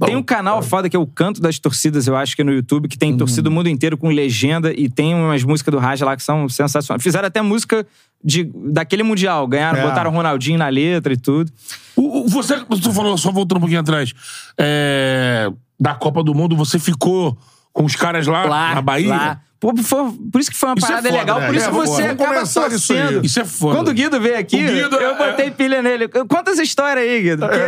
Tem 0.05 0.15
um 0.15 0.23
canal 0.23 0.61
foda 0.63 0.91
que 0.91 0.97
é 0.97 0.99
o 0.99 1.07
Canto 1.07 1.41
das 1.41 1.59
Torcidas, 1.59 2.07
eu 2.07 2.17
acho 2.17 2.37
que 2.37 2.43
é 2.43 2.45
no 2.45 2.53
YouTube, 2.53 2.87
que 2.87 2.97
Uhum. 2.97 2.99
tem 2.99 3.17
torcida 3.17 3.43
do 3.43 3.51
mundo 3.51 3.69
inteiro 3.69 3.97
com 3.97 4.09
legenda 4.09 4.73
e 4.73 4.90
tem 4.91 5.15
umas 5.15 5.43
músicas 5.45 5.73
do 5.73 5.79
Raja 5.79 6.05
lá 6.05 6.17
que 6.17 6.23
são 6.23 6.49
sensacionais. 6.49 7.03
Fizeram 7.03 7.27
até 7.29 7.41
música 7.41 7.87
de, 8.23 8.45
daquele 8.55 9.03
Mundial, 9.03 9.47
ganharam, 9.47 9.79
É. 9.79 9.83
botaram 9.87 10.11
o 10.11 10.15
Ronaldinho 10.15 10.59
na 10.59 10.69
letra 10.69 11.13
e 11.13 11.17
tudo. 11.17 11.51
O- 11.97 12.21
o- 12.25 12.29
você, 12.29 12.57
tu 12.83 12.93
falou, 12.93 13.17
só 13.17 13.31
voltando 13.33 13.59
um 13.59 13.61
pouquinho 13.61 13.81
atrás, 13.81 14.13
é, 14.59 15.51
da 15.79 15.95
Copa 15.95 16.23
do 16.23 16.35
Mundo, 16.35 16.57
você 16.57 16.79
ficou 16.79 17.37
com 17.73 17.85
os 17.85 17.97
caras 17.97 18.27
lá, 18.27 18.45
Lá, 18.45 18.75
na 18.75 18.83
Bahia? 18.83 19.09
lá. 19.09 19.41
Pô, 19.59 19.75
foi- 19.83 20.13
por 20.33 20.41
isso 20.41 20.51
que 20.51 20.57
foi 20.57 20.71
uma 20.71 20.75
Isso 20.79 20.87
é 20.87 20.89
parada 20.89 21.09
foda, 21.09 21.21
legal, 21.21 21.41
né? 21.41 21.47
por 21.47 21.55
isso 21.55 21.67
É, 21.67 21.71
você 21.71 22.03
vamos 22.03 22.23
acaba 22.23 22.41
aí. 22.41 22.49
torcendo. 22.71 23.27
Isso 23.27 23.41
é 23.41 23.45
foda. 23.45 23.77
Quando 23.77 23.89
o 23.89 23.93
Guido 23.93 24.19
veio 24.19 24.39
aqui, 24.39 24.57
Guido, 24.57 24.97
eu 24.97 25.11
é- 25.11 25.19
botei 25.31 25.51
pilha 25.51 25.83
nele. 25.83 26.09
Conta 26.09 26.51
essa 26.53 26.63
história 26.63 27.03
aí, 27.03 27.21
Guido. 27.23 27.47
Porque 27.47 27.61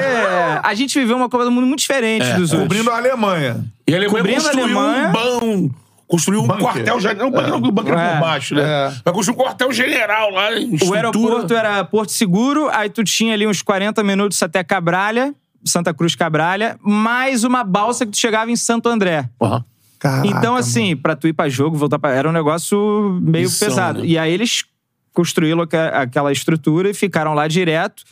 a 0.62 0.72
gente 0.74 0.98
viveu 0.98 1.18
uma 1.18 1.28
Copa 1.28 1.44
do 1.44 1.50
Mundo 1.50 1.66
muito 1.66 1.80
diferente 1.80 2.24
dos 2.32 2.50
outros. 2.52 2.62
Cobrindo 2.62 2.90
a 2.90 2.96
Alemanha. 2.96 3.62
E 3.86 3.92
a 3.92 3.98
Alemanha 3.98 4.18
Cobrindo 4.24 4.46
a 4.46 4.50
Alemanha. 4.50 5.08
um 5.08 5.12
bom 5.12 5.70
construir 6.12 6.36
um 6.36 6.46
Bunker. 6.46 6.62
quartel 6.62 7.00
general. 7.00 7.30
Não, 7.30 7.30
bunker 7.32 7.50
não, 7.50 7.60
bunker 7.72 7.94
É. 7.98 8.12
por 8.12 8.20
baixo, 8.20 8.54
né? 8.54 8.62
É. 8.62 8.92
Vai 9.04 9.14
construir 9.14 9.34
um 9.34 9.38
quartel 9.42 9.72
general 9.72 10.30
lá 10.30 10.52
em 10.52 10.70
O 10.70 10.74
estrutura. 10.74 10.96
aeroporto 10.98 11.54
era 11.54 11.84
Porto 11.84 12.12
Seguro, 12.12 12.68
aí 12.70 12.90
tu 12.90 13.02
tinha 13.02 13.32
ali 13.32 13.46
uns 13.46 13.62
40 13.62 14.04
minutos 14.04 14.42
até 14.42 14.62
Cabralha, 14.62 15.34
Santa 15.64 15.94
Cruz 15.94 16.14
Cabralha, 16.14 16.76
mais 16.82 17.44
uma 17.44 17.64
balsa 17.64 18.04
que 18.04 18.12
tu 18.12 18.18
chegava 18.18 18.50
em 18.50 18.56
Santo 18.56 18.88
André. 18.88 19.28
Aham. 19.40 19.64
Caraca, 19.98 20.26
então, 20.26 20.56
assim, 20.56 20.96
pra 20.96 21.14
tu 21.14 21.28
ir 21.28 21.32
pra 21.32 21.48
jogo, 21.48 21.76
voltar 21.76 21.96
pra. 21.98 22.10
Era 22.12 22.28
um 22.28 22.32
negócio 22.32 23.18
meio 23.22 23.44
Missão, 23.44 23.68
pesado. 23.68 24.00
né? 24.00 24.06
E 24.06 24.18
aí 24.18 24.32
eles 24.32 24.64
construíram 25.12 25.60
aque- 25.62 25.76
aquela 25.76 26.32
estrutura 26.32 26.90
e 26.90 26.94
ficaram 26.94 27.34
lá 27.34 27.46
direto, 27.46 28.02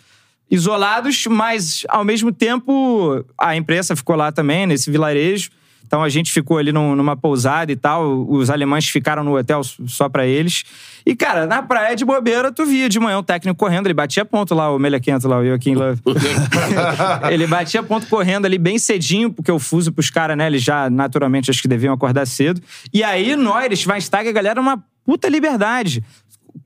isolados, 0.50 1.26
mas 1.26 1.84
ao 1.88 2.04
mesmo 2.04 2.32
tempo 2.32 3.24
a 3.38 3.56
imprensa 3.56 3.94
ficou 3.96 4.14
lá 4.16 4.30
também, 4.32 4.66
nesse 4.66 4.90
vilarejo. 4.90 5.50
Então 5.90 6.04
a 6.04 6.08
gente 6.08 6.30
ficou 6.30 6.56
ali 6.56 6.70
num- 6.70 6.94
numa 6.94 7.16
pousada 7.16 7.72
e 7.72 7.74
tal. 7.74 8.24
Os 8.30 8.48
alemães 8.48 8.86
ficaram 8.88 9.24
no 9.24 9.36
hotel 9.36 9.60
só 9.64 10.08
pra 10.08 10.24
eles. 10.24 10.62
E, 11.04 11.16
cara, 11.16 11.46
na 11.48 11.62
praia 11.62 11.96
de 11.96 12.04
bobeira, 12.04 12.52
tu 12.52 12.64
via 12.64 12.88
de 12.88 13.00
manhã 13.00 13.18
o 13.18 13.24
técnico 13.24 13.58
correndo, 13.58 13.88
ele 13.88 13.94
batia 13.94 14.24
ponto 14.24 14.54
lá, 14.54 14.70
o 14.72 14.78
Melequento 14.78 15.26
lá, 15.26 15.38
o 15.40 15.44
Joaquim 15.44 15.74
Love. 15.74 16.00
ele 17.32 17.44
batia 17.48 17.82
ponto 17.82 18.06
correndo 18.06 18.46
ali 18.46 18.56
bem 18.56 18.78
cedinho, 18.78 19.32
porque 19.32 19.50
o 19.50 19.58
fuso 19.58 19.90
pros 19.90 20.10
caras, 20.10 20.36
né? 20.36 20.46
Eles 20.46 20.62
já 20.62 20.88
naturalmente 20.88 21.50
acho 21.50 21.60
que 21.60 21.66
deviam 21.66 21.92
acordar 21.92 22.24
cedo. 22.24 22.60
E 22.94 23.02
aí, 23.02 23.34
nós, 23.34 23.76
Schweinsteiger, 23.76 24.28
a 24.30 24.32
galera, 24.32 24.60
uma 24.60 24.80
puta 25.04 25.28
liberdade. 25.28 26.04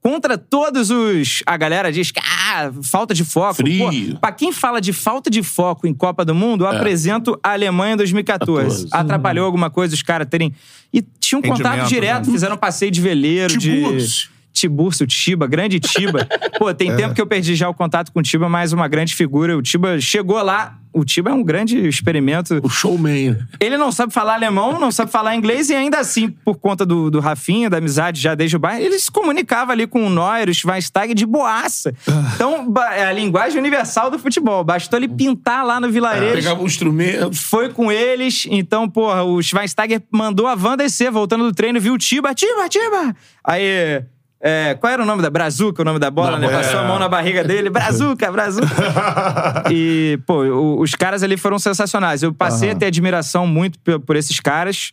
Contra 0.02 0.36
todos 0.36 0.90
os. 0.90 1.42
A 1.46 1.56
galera 1.56 1.90
diz 1.90 2.10
que, 2.10 2.20
ah, 2.54 2.72
falta 2.82 3.14
de 3.14 3.24
foco. 3.24 3.54
Frio. 3.54 4.12
Pô, 4.12 4.18
pra 4.20 4.32
quem 4.32 4.52
fala 4.52 4.80
de 4.80 4.92
falta 4.92 5.30
de 5.30 5.42
foco 5.42 5.86
em 5.86 5.94
Copa 5.94 6.24
do 6.24 6.34
Mundo, 6.34 6.64
eu 6.64 6.68
apresento 6.68 7.38
a 7.42 7.52
Alemanha 7.52 7.94
em 7.94 7.96
2014. 7.96 8.44
14. 8.44 8.88
Atrapalhou 8.92 9.46
alguma 9.46 9.70
coisa 9.70 9.94
os 9.94 10.02
caras 10.02 10.28
terem. 10.28 10.52
E 10.92 11.02
tinham 11.18 11.42
contato 11.42 11.64
Rendimento, 11.64 11.88
direto, 11.88 12.26
né? 12.26 12.32
fizeram 12.32 12.56
passeio 12.56 12.90
de 12.90 13.00
veleiro, 13.00 13.56
de. 13.58 14.33
Tiburcio. 14.54 15.06
Tiba, 15.06 15.46
grande 15.46 15.78
Tiba. 15.80 16.26
Pô, 16.58 16.72
tem 16.72 16.94
tempo 16.96 17.14
que 17.14 17.20
eu 17.20 17.26
perdi 17.26 17.54
já 17.54 17.68
o 17.68 17.74
contato 17.74 18.10
com 18.12 18.20
o 18.20 18.22
Tiba, 18.22 18.48
mas 18.48 18.72
uma 18.72 18.88
grande 18.88 19.14
figura. 19.14 19.58
O 19.58 19.60
Tiba 19.62 20.00
chegou 20.00 20.40
lá. 20.42 20.78
O 20.96 21.04
Tiba 21.04 21.30
é 21.30 21.34
um 21.34 21.42
grande 21.42 21.76
experimento. 21.88 22.60
O 22.62 22.68
showman. 22.68 23.36
Ele 23.58 23.76
não 23.76 23.90
sabe 23.90 24.12
falar 24.12 24.34
alemão, 24.34 24.78
não 24.78 24.92
sabe 24.92 25.10
falar 25.10 25.34
inglês, 25.34 25.68
e 25.68 25.74
ainda 25.74 25.98
assim, 25.98 26.28
por 26.44 26.54
conta 26.54 26.86
do, 26.86 27.10
do 27.10 27.18
Rafinha, 27.18 27.68
da 27.68 27.78
amizade 27.78 28.20
já 28.20 28.36
desde 28.36 28.54
o 28.54 28.60
bairro, 28.60 28.80
ele 28.84 28.96
se 28.96 29.10
comunicava 29.10 29.72
ali 29.72 29.88
com 29.88 30.06
o 30.06 30.08
Neuer, 30.08 30.48
o 30.48 30.54
Schweinsteiger 30.54 31.16
de 31.16 31.26
boaça. 31.26 31.92
Então, 32.36 32.70
ba- 32.70 32.94
é 32.94 33.06
a 33.06 33.12
linguagem 33.12 33.58
universal 33.58 34.08
do 34.08 34.20
futebol. 34.20 34.62
Bastou 34.62 34.96
ele 34.96 35.08
pintar 35.08 35.66
lá 35.66 35.80
no 35.80 35.90
vilarejo. 35.90 36.34
Pegava 36.36 36.62
um 36.62 36.66
instrumento. 36.66 37.32
Foi 37.34 37.70
com 37.70 37.90
eles, 37.90 38.46
então, 38.48 38.88
porra, 38.88 39.24
o 39.24 39.42
Schweinsteiger 39.42 40.00
mandou 40.12 40.46
a 40.46 40.54
van 40.54 40.76
descer, 40.76 41.10
voltando 41.10 41.42
do 41.42 41.52
treino, 41.52 41.80
viu 41.80 41.94
o 41.94 41.98
Tiba, 41.98 42.32
Tiba, 42.34 42.68
Tiba! 42.68 43.16
Aí, 43.42 44.00
é, 44.46 44.74
qual 44.78 44.92
era 44.92 45.02
o 45.02 45.06
nome 45.06 45.22
da... 45.22 45.30
Brazuca, 45.30 45.80
o 45.80 45.84
nome 45.86 45.98
da 45.98 46.10
bola, 46.10 46.32
Da 46.32 46.38
né? 46.38 46.46
bola. 46.48 46.58
Passou 46.62 46.78
a 46.80 46.84
mão 46.86 46.98
na 46.98 47.08
barriga 47.08 47.42
dele, 47.42 47.70
Brazuca, 47.70 48.30
Brazuca. 48.30 48.68
e, 49.72 50.18
pô, 50.26 50.44
o- 50.44 50.80
os 50.82 50.94
caras 50.94 51.22
ali 51.22 51.36
foram 51.38 51.58
sensacionais. 51.58 52.22
Eu 52.22 52.32
passei 52.34 52.70
a 52.70 52.74
ter 52.74 52.86
admiração 52.86 53.46
muito 53.46 53.78
por, 53.78 53.98
por 54.00 54.16
esses 54.16 54.38
caras. 54.40 54.92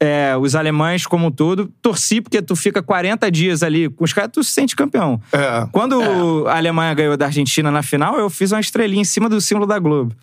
É, 0.00 0.36
os 0.36 0.54
alemães 0.54 1.06
como 1.06 1.28
um 1.28 1.30
todo. 1.30 1.72
Torci 1.80 2.20
porque 2.20 2.42
tu 2.42 2.54
fica 2.54 2.82
40 2.82 3.30
dias 3.30 3.62
ali 3.62 3.88
com 3.88 4.04
os 4.04 4.12
caras, 4.12 4.30
tu 4.32 4.44
se 4.44 4.50
sente 4.50 4.76
campeão. 4.76 5.18
É. 5.32 5.66
Quando 5.72 6.44
a 6.46 6.56
Alemanha 6.56 6.92
ganhou 6.92 7.16
da 7.16 7.26
Argentina 7.26 7.70
na 7.70 7.82
final, 7.82 8.18
eu 8.18 8.28
fiz 8.28 8.52
uma 8.52 8.60
estrelinha 8.60 9.00
em 9.00 9.04
cima 9.04 9.28
do 9.30 9.40
símbolo 9.40 9.66
da 9.66 9.78
Globo. 9.78 10.14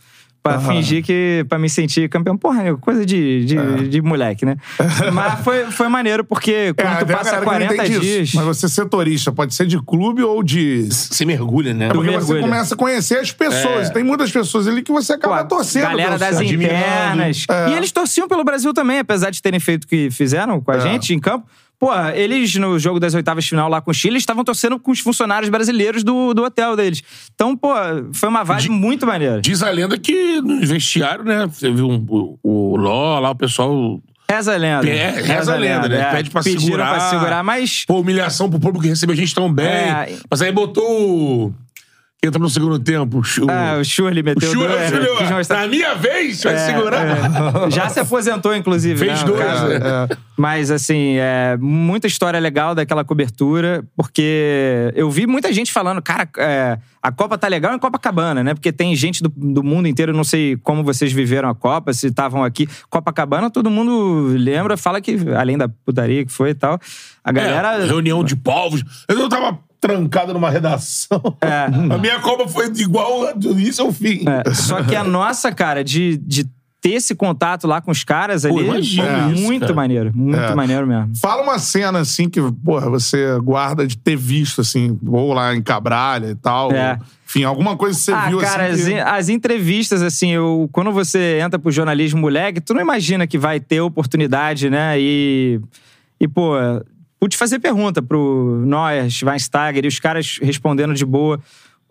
Pra 0.44 0.60
fingir 0.60 1.04
que. 1.04 1.46
pra 1.48 1.60
me 1.60 1.70
sentir 1.70 2.10
campeão. 2.10 2.36
Porra, 2.36 2.64
nego, 2.64 2.80
coisa 2.80 3.06
de, 3.06 3.46
de, 3.46 3.88
de 3.90 4.02
moleque, 4.02 4.44
né? 4.44 4.56
Mas 5.14 5.40
foi, 5.42 5.66
foi 5.66 5.88
maneiro, 5.88 6.24
porque 6.24 6.74
quando 6.74 6.98
tu 7.00 7.06
tem 7.06 7.16
a 7.16 7.18
passa 7.20 7.32
galera 7.32 7.46
que 7.46 7.60
não 7.60 7.68
40 7.68 7.74
entende 7.76 7.92
isso. 7.94 8.02
dias. 8.02 8.34
Mas 8.34 8.46
você 8.46 8.68
setorista, 8.68 9.32
pode 9.32 9.54
ser 9.54 9.68
de 9.68 9.80
clube 9.84 10.24
ou 10.24 10.42
de. 10.42 10.88
Você 10.92 11.26
mergulha, 11.26 11.76
né? 11.76 11.90
Tu 11.90 11.94
Porque 11.94 12.10
você 12.10 12.18
mergulha. 12.34 12.42
começa 12.42 12.74
a 12.74 12.78
conhecer 12.78 13.20
as 13.20 13.32
pessoas. 13.32 13.92
Tem 13.92 14.04
muitas 14.04 14.32
pessoas 14.32 14.68
ali 14.68 14.82
que 14.82 14.92
você 14.92 15.14
acaba 15.14 15.44
Pô, 15.44 15.56
torcendo. 15.58 15.84
Galera 15.84 16.18
das 16.18 16.38
certo. 16.38 16.52
internas. 16.54 17.46
É. 17.48 17.70
E 17.70 17.74
eles 17.74 17.92
torciam 17.92 18.28
pelo 18.28 18.44
Brasil 18.44 18.74
também, 18.74 18.98
apesar 19.00 19.30
de 19.30 19.42
terem 19.42 19.60
feito 19.60 19.84
o 19.84 19.88
que 19.88 20.10
fizeram 20.10 20.60
com 20.60 20.72
a 20.72 20.78
É. 20.78 20.80
gente 20.80 21.14
em 21.14 21.20
campo. 21.20 21.46
Pô, 21.82 21.90
eles 22.14 22.54
no 22.58 22.78
jogo 22.78 23.00
das 23.00 23.16
oitavas 23.16 23.44
de 23.44 23.50
final 23.50 23.68
lá 23.68 23.82
com 23.82 23.90
o 23.90 23.94
Chile, 23.94 24.14
eles 24.14 24.22
estavam 24.22 24.44
torcendo 24.44 24.80
com 24.80 24.92
os 24.92 25.00
funcionários 25.00 25.50
brasileiros 25.50 26.04
do, 26.04 26.32
do 26.32 26.44
hotel 26.44 26.76
deles. 26.76 27.02
Então, 27.34 27.58
pô, 27.58 27.74
foi 28.14 28.30
uma 28.30 28.44
vibe 28.44 28.70
muito 28.70 29.08
maneira. 29.08 29.42
Diz 29.42 29.64
a 29.64 29.72
lenda 29.72 29.98
que 29.98 30.40
no 30.42 30.60
vestiário, 30.62 31.26
né? 31.26 31.48
Você 31.48 31.72
viu 31.72 31.90
um- 31.90 32.06
o, 32.08 32.38
o 32.44 32.76
Ló 32.78 33.20
lá, 33.20 33.32
o 33.32 33.36
pessoal. 33.36 34.00
Reza 34.30 34.54
a 34.54 34.58
lenda. 34.58 34.88
É, 34.88 35.10
reza 35.22 35.54
a 35.54 35.58
lenda, 35.58 35.90
né? 35.90 36.02
é. 36.02 36.12
Pede 36.12 36.30
pra 36.30 36.44
Pediram 36.44 36.62
segurar. 36.64 36.90
pra 36.94 37.10
segurar, 37.10 37.44
mas... 37.44 37.84
Pô, 37.88 38.00
humilhação 38.00 38.48
pro 38.48 38.60
público 38.60 38.84
que 38.84 38.90
recebe 38.90 39.14
a 39.14 39.16
gente 39.16 39.34
tão 39.34 39.52
bem. 39.52 39.66
É. 39.66 40.16
Mas 40.30 40.42
aí 40.44 40.52
botou 40.52 41.52
entra 42.24 42.40
no 42.40 42.50
segundo 42.50 42.78
tempo? 42.78 43.18
O, 43.20 43.24
Chu- 43.24 43.48
Ah, 43.50 43.78
o 43.80 43.84
Shurley 43.84 44.22
meteu 44.22 44.54
dois, 44.54 44.72
o 44.92 44.96
Chu- 44.96 44.96
é, 45.14 45.18
quis 45.18 45.32
mostrar- 45.32 45.62
Na 45.62 45.68
minha 45.68 45.96
vez, 45.96 46.44
vai 46.44 46.54
É, 46.54 46.58
segurar. 46.58 47.04
é. 47.68 47.72
Já 47.72 47.90
se 47.90 48.00
aposentou, 48.00 48.56
inclusive. 48.56 49.00
Fez 49.00 49.22
né, 49.22 49.26
dois, 49.28 49.42
né? 49.64 50.08
Mas, 50.38 50.70
assim, 50.70 51.16
é, 51.18 51.58
muita 51.60 52.06
história 52.06 52.40
legal 52.40 52.76
daquela 52.76 53.04
cobertura, 53.04 53.84
porque 53.96 54.92
eu 54.96 55.10
vi 55.10 55.26
muita 55.26 55.52
gente 55.52 55.72
falando, 55.72 56.00
cara, 56.02 56.30
é, 56.38 56.78
a 57.02 57.12
Copa 57.12 57.40
tá 57.40 57.48
legal 57.48 57.74
em 57.74 57.80
Copacabana, 57.80 58.44
né? 58.44 58.54
Porque 58.54 58.72
tem 58.72 58.96
gente 58.96 59.24
do, 59.24 59.30
do 59.36 59.64
mundo 59.64 59.88
inteiro, 59.88 60.14
não 60.14 60.24
sei 60.24 60.56
como 60.58 60.84
vocês 60.84 61.12
viveram 61.12 61.50
a 61.50 61.56
Copa, 61.56 61.92
se 61.92 62.08
estavam 62.08 62.44
aqui. 62.44 62.68
Copacabana, 62.90 63.50
todo 63.50 63.70
mundo 63.72 64.28
lembra, 64.38 64.78
fala 64.78 65.02
que, 65.02 65.18
além 65.36 65.58
da 65.58 65.68
putaria 65.68 66.24
que 66.24 66.32
foi 66.32 66.52
e 66.52 66.56
tal, 66.56 66.80
a 67.24 67.32
galera. 67.32 67.78
É, 67.82 67.86
reunião 67.88 68.24
de 68.24 68.36
povos. 68.36 68.84
Eu 69.08 69.16
não 69.16 69.28
tava 69.28 69.58
trancado 69.82 70.32
numa 70.32 70.50
redação. 70.50 71.20
É. 71.42 71.66
A 71.94 71.98
minha 71.98 72.20
Copa 72.20 72.48
foi 72.48 72.68
igual 72.78 73.36
do 73.36 73.52
início 73.52 73.84
ao 73.84 73.92
fim. 73.92 74.24
É, 74.28 74.54
só 74.54 74.84
que 74.84 74.96
a 74.96 75.04
nossa, 75.04 75.52
cara, 75.52 75.84
de, 75.84 76.18
de 76.18 76.46
ter 76.80 76.92
esse 76.94 77.14
contato 77.16 77.68
lá 77.68 77.82
com 77.82 77.92
os 77.92 78.04
caras 78.04 78.46
ali, 78.46 78.64
imagina 78.64 79.32
isso, 79.32 79.42
muito 79.44 79.62
cara. 79.62 79.74
maneiro. 79.74 80.12
Muito 80.16 80.40
É. 80.40 80.56
maneiro 80.56 80.86
mesmo. 80.88 81.12
Fala 81.20 81.42
uma 81.44 81.58
cena, 81.60 82.00
assim, 82.00 82.30
que, 82.30 82.40
porra, 82.64 82.90
você 82.90 83.38
guarda 83.40 83.86
de 83.86 83.98
ter 83.98 84.16
visto, 84.16 84.62
assim, 84.62 85.00
ou 85.06 85.34
lá 85.34 85.56
em 85.56 85.62
Cabralha 85.62 86.28
e 86.28 86.36
tal. 86.36 86.72
É. 86.72 87.00
Enfim, 87.28 87.44
alguma 87.44 87.76
coisa 87.78 87.98
que 87.98 88.04
você 88.06 88.12
ah, 88.12 88.28
viu, 88.30 88.38
cara, 88.40 88.68
assim. 88.68 88.82
as, 88.82 88.88
que- 88.88 89.00
as 89.00 89.30
entrevistas, 89.30 90.02
assim, 90.02 90.32
eu, 90.32 90.70
quando 90.72 90.92
você 90.92 91.40
entra 91.40 91.58
pro 91.58 91.72
jornalismo 91.72 92.20
moleque, 92.22 92.60
tu 92.62 92.74
não 92.74 92.82
imagina 92.82 93.26
que 93.26 93.38
vai 93.38 93.60
ter 93.60 93.80
oportunidade, 93.82 94.70
né? 94.70 95.00
E, 95.00 95.60
e 96.20 96.28
pô, 96.28 96.54
pude 97.22 97.38
fazer 97.38 97.60
pergunta 97.60 98.02
pro 98.02 98.64
Neuer, 98.66 99.08
Schweinsteiger, 99.12 99.86
e 99.86 99.88
os 99.88 100.00
caras 100.00 100.40
respondendo 100.42 100.96
de 100.96 101.06
boa. 101.06 101.40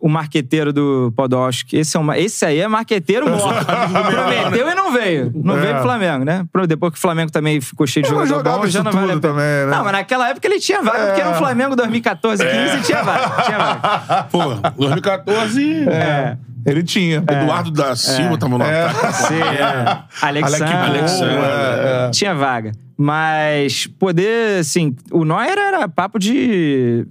O 0.02 0.08
marqueteiro 0.08 0.72
do 0.72 1.12
Podolski. 1.14 1.76
Esse, 1.76 1.94
é 1.94 2.00
uma, 2.00 2.16
esse 2.18 2.42
aí 2.42 2.58
é 2.58 2.66
marqueteiro 2.66 3.28
morto. 3.28 3.66
Prometeu 4.10 4.66
e 4.70 4.74
não 4.74 4.90
veio. 4.94 5.30
Não 5.34 5.58
É. 5.58 5.60
veio 5.60 5.74
pro 5.74 5.82
Flamengo, 5.82 6.24
né? 6.24 6.42
Depois 6.66 6.94
que 6.94 6.98
o 6.98 7.02
Flamengo 7.02 7.30
também 7.30 7.60
ficou 7.60 7.86
cheio 7.86 8.06
de 8.06 8.10
não 8.10 8.26
jogador 8.26 8.60
bom, 8.62 8.66
já 8.66 8.82
não 8.82 8.90
vale 8.92 9.12
a 9.12 9.18
também, 9.20 9.44
né? 9.44 9.66
Não, 9.66 9.84
mas 9.84 9.92
naquela 9.92 10.30
época 10.30 10.48
ele 10.48 10.58
tinha 10.58 10.80
vaga, 10.82 11.04
porque 11.08 11.20
era 11.20 11.30
o 11.32 11.34
Flamengo 11.34 11.76
2014, 11.76 12.42
15 12.42 12.82
tinha 12.86 13.02
vaga. 13.02 13.42
Tinha 13.42 13.58
vaga. 13.58 14.22
Pô, 14.32 14.54
2014. 14.78 15.88
É. 15.90 16.38
Ele 16.64 16.82
tinha. 16.82 17.18
Eduardo 17.18 17.70
da 17.70 17.94
Silva 17.94 18.38
tava 18.38 18.56
no 18.56 18.64
É. 18.64 18.88
Sim, 19.12 19.34
é. 19.38 19.98
Alexandre. 20.22 20.74
Alexandre, 20.74 21.34
é, 21.34 22.06
é. 22.06 22.10
Tinha 22.10 22.34
vaga. 22.34 22.72
Mas 23.02 23.86
poder, 23.86 24.58
assim, 24.60 24.94
o 25.10 25.24
Neuer 25.24 25.56
era 25.56 25.88
papo 25.88 26.18
de 26.18 27.06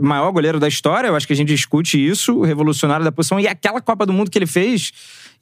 maior 0.00 0.30
goleiro 0.30 0.60
da 0.60 0.68
história, 0.68 1.08
eu 1.08 1.16
acho 1.16 1.26
que 1.26 1.32
a 1.32 1.36
gente 1.36 1.48
discute 1.48 1.98
isso, 1.98 2.38
o 2.38 2.44
revolucionário 2.44 3.04
da 3.04 3.10
posição, 3.10 3.40
e 3.40 3.48
aquela 3.48 3.80
Copa 3.80 4.06
do 4.06 4.12
Mundo 4.12 4.30
que 4.30 4.38
ele 4.38 4.46
fez. 4.46 4.92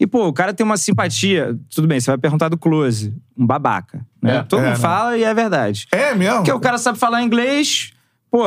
E, 0.00 0.07
pô, 0.07 0.26
o 0.26 0.33
cara 0.33 0.54
tem 0.54 0.64
uma 0.64 0.78
simpatia. 0.78 1.54
Tudo 1.69 1.87
bem, 1.87 2.00
você 2.00 2.11
vai 2.11 2.16
perguntar 2.16 2.49
do 2.49 2.57
Close, 2.57 3.12
um 3.37 3.47
babaca. 3.47 4.00
Né? 4.23 4.37
É. 4.37 4.42
Todo 4.42 4.61
É, 4.61 4.62
mundo 4.69 4.73
né? 4.76 4.80
fala 4.80 5.19
e 5.19 5.23
é 5.23 5.35
verdade. 5.35 5.87
É 5.92 6.14
mesmo? 6.14 6.37
Porque 6.37 6.52
o 6.52 6.61
cara 6.61 6.78
sabe 6.78 6.99
falar 6.99 7.23
inglês. 7.23 7.92
Pô, 8.30 8.45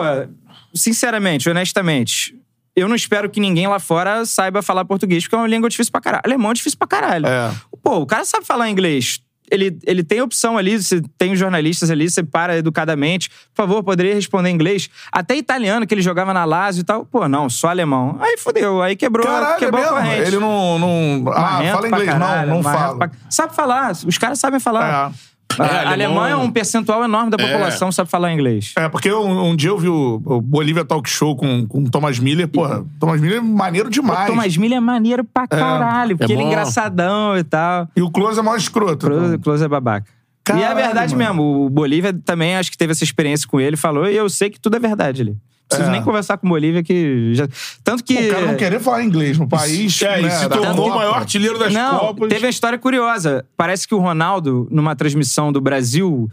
sinceramente, 0.73 1.47
honestamente, 1.47 2.35
eu 2.75 2.87
não 2.87 2.95
espero 2.95 3.29
que 3.29 3.39
ninguém 3.39 3.67
lá 3.67 3.77
fora 3.77 4.25
saiba 4.25 4.63
falar 4.63 4.85
português, 4.85 5.23
porque 5.25 5.35
é 5.35 5.37
uma 5.37 5.47
língua 5.47 5.69
difícil 5.69 5.91
pra 5.91 6.01
caralho. 6.01 6.23
Alemão 6.25 6.49
é 6.49 6.53
difícil 6.55 6.79
pra 6.79 6.87
caralho. 6.87 7.27
É. 7.27 7.51
Pô, 7.83 7.97
o 7.99 8.07
cara 8.07 8.25
sabe 8.25 8.43
falar 8.43 8.71
inglês. 8.71 9.19
Ele, 9.51 9.77
ele 9.85 10.03
tem 10.03 10.21
opção 10.21 10.57
ali, 10.57 10.81
você 10.81 11.01
tem 11.17 11.33
os 11.33 11.39
jornalistas 11.39 11.91
ali, 11.91 12.09
você 12.09 12.23
para 12.23 12.57
educadamente. 12.57 13.29
Por 13.29 13.63
favor, 13.63 13.83
poderia 13.83 14.13
responder 14.15 14.49
em 14.49 14.53
inglês. 14.53 14.89
Até 15.11 15.35
italiano, 15.35 15.85
que 15.85 15.93
ele 15.93 16.01
jogava 16.01 16.33
na 16.33 16.43
Lazio 16.45 16.81
e 16.81 16.83
tal. 16.83 17.05
Pô, 17.05 17.27
não, 17.27 17.49
só 17.49 17.67
alemão. 17.69 18.17
Aí 18.19 18.37
fudeu, 18.37 18.81
aí 18.81 18.95
quebrou, 18.95 19.25
Caralho, 19.25 19.55
é 19.55 19.57
quebrou 19.59 19.81
a 19.83 19.91
mesmo? 19.91 19.97
corrente. 20.07 20.27
Ele 20.27 20.39
não. 20.39 20.79
não... 20.79 21.31
Ah, 21.33 21.39
Marrento 21.41 21.73
fala 21.75 21.87
inglês. 21.87 22.09
caralho, 22.09 22.47
não, 22.49 22.55
não 22.57 22.63
fala. 22.63 22.97
pra- 22.97 23.11
Sabe 23.29 23.55
falar, 23.55 23.91
os 23.91 24.17
caras 24.17 24.39
sabem 24.39 24.59
falar. 24.59 25.11
É. 25.11 25.32
A, 25.59 25.65
É, 25.65 25.69
a 25.85 25.91
alemão- 25.91 26.17
Alemanha 26.23 26.33
é 26.33 26.37
um 26.37 26.51
percentual 26.51 27.03
enorme 27.03 27.29
da 27.31 27.37
população 27.37 27.89
que 27.89 27.95
sabe 27.95 28.09
falar 28.09 28.33
inglês. 28.33 28.73
É, 28.77 28.87
porque 28.89 29.11
um, 29.11 29.49
um 29.49 29.55
dia 29.55 29.69
eu 29.69 29.77
vi 29.77 29.87
o, 29.89 30.21
o 30.25 30.41
Bolívia 30.41 30.83
Talk 30.85 31.09
Show 31.09 31.35
com, 31.35 31.65
com 31.67 31.83
o 31.83 31.89
Thomas 31.89 32.19
Miller. 32.19 32.47
Porra, 32.47 32.85
Thomas 32.99 33.19
Miller 33.21 33.37
é 33.37 33.41
maneiro 33.41 33.89
demais. 33.89 34.29
O 34.29 34.33
Thomas 34.33 34.55
Miller 34.57 34.77
é 34.77 34.81
maneiro 34.81 35.23
pra 35.23 35.47
caralho, 35.47 36.17
porque 36.17 36.31
ele 36.33 36.41
é 36.43 36.45
engraçadão 36.45 37.37
e 37.37 37.43
tal. 37.43 37.87
E 37.95 38.01
o 38.01 38.09
Close 38.09 38.39
é 38.39 38.41
maior 38.41 38.57
escroto. 38.57 39.07
Close, 39.07 39.37
pô. 39.37 39.43
Close 39.43 39.63
é 39.63 39.67
babaca. 39.67 40.07
e 40.09 40.51
é 40.51 40.53
Caralho, 40.55 40.75
verdade 40.75 41.15
mano. 41.15 41.25
mesmo. 41.35 41.65
O 41.65 41.69
Bolívia 41.69 42.13
também 42.25 42.55
acho 42.57 42.69
que 42.71 42.77
teve 42.77 42.91
essa 42.91 43.03
experiência 43.03 43.47
com 43.47 43.59
ele, 43.59 43.77
falou, 43.77 44.07
e 44.07 44.15
eu 44.15 44.29
sei 44.29 44.49
que 44.49 44.59
tudo 44.59 44.75
é 44.75 44.79
verdade 44.79 45.21
ali. 45.21 45.37
Não 45.73 45.77
preciso 45.77 45.89
É. 45.89 45.91
nem 45.91 46.03
conversar 46.03 46.37
com 46.37 46.47
o 46.47 46.49
Bolívia 46.49 46.83
que. 46.83 47.33
Já... 47.33 47.47
Tanto 47.83 48.03
que. 48.03 48.13
O 48.15 48.29
cara 48.31 48.45
não 48.47 48.55
querer 48.55 48.79
falar 48.79 49.03
inglês 49.03 49.37
no 49.37 49.47
país. 49.47 50.01
É, 50.01 50.19
e 50.19 50.23
né, 50.23 50.29
se 50.29 50.47
tornou 50.49 50.87
o 50.89 50.95
maior 50.95 51.15
artilheiro 51.15 51.57
das 51.59 51.73
Não, 51.73 51.99
Copas. 51.99 52.29
teve 52.29 52.45
uma 52.45 52.49
história 52.49 52.77
curiosa. 52.77 53.45
Parece 53.57 53.87
que 53.87 53.95
o 53.95 53.99
Ronaldo, 53.99 54.67
numa 54.71 54.95
transmissão 54.95 55.51
do 55.51 55.59
Brasil, 55.61 56.29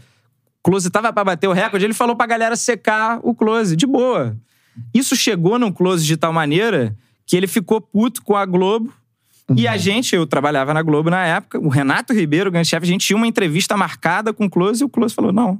Close 0.63 0.89
tava 0.89 1.11
pra 1.11 1.23
bater 1.23 1.47
o 1.47 1.53
recorde, 1.53 1.85
ele 1.85 1.93
falou 1.93 2.15
pra 2.15 2.25
galera 2.27 2.55
secar 2.55 3.19
o 3.23 3.33
Close, 3.33 3.75
de 3.75 3.85
boa. 3.87 4.35
Isso 4.93 5.15
chegou 5.15 5.57
no 5.59 5.71
Close 5.73 6.05
de 6.05 6.15
tal 6.15 6.31
maneira 6.31 6.95
que 7.25 7.35
ele 7.35 7.47
ficou 7.47 7.81
puto 7.81 8.21
com 8.23 8.35
a 8.35 8.45
Globo. 8.45 8.93
E 9.55 9.65
Uhum. 9.65 9.71
a 9.73 9.75
gente, 9.75 10.15
eu 10.15 10.25
trabalhava 10.25 10.73
na 10.73 10.81
Globo 10.81 11.09
na 11.09 11.25
época, 11.25 11.59
o 11.59 11.67
Renato 11.67 12.13
Ribeiro, 12.13 12.47
o 12.49 12.51
grande 12.53 12.69
chefe, 12.69 12.85
a 12.85 12.87
gente 12.87 13.05
tinha 13.05 13.17
uma 13.17 13.27
entrevista 13.27 13.75
marcada 13.75 14.31
com 14.31 14.45
o 14.45 14.49
Close 14.49 14.81
e 14.81 14.85
o 14.85 14.89
Close 14.89 15.13
falou: 15.13 15.33
não, 15.33 15.59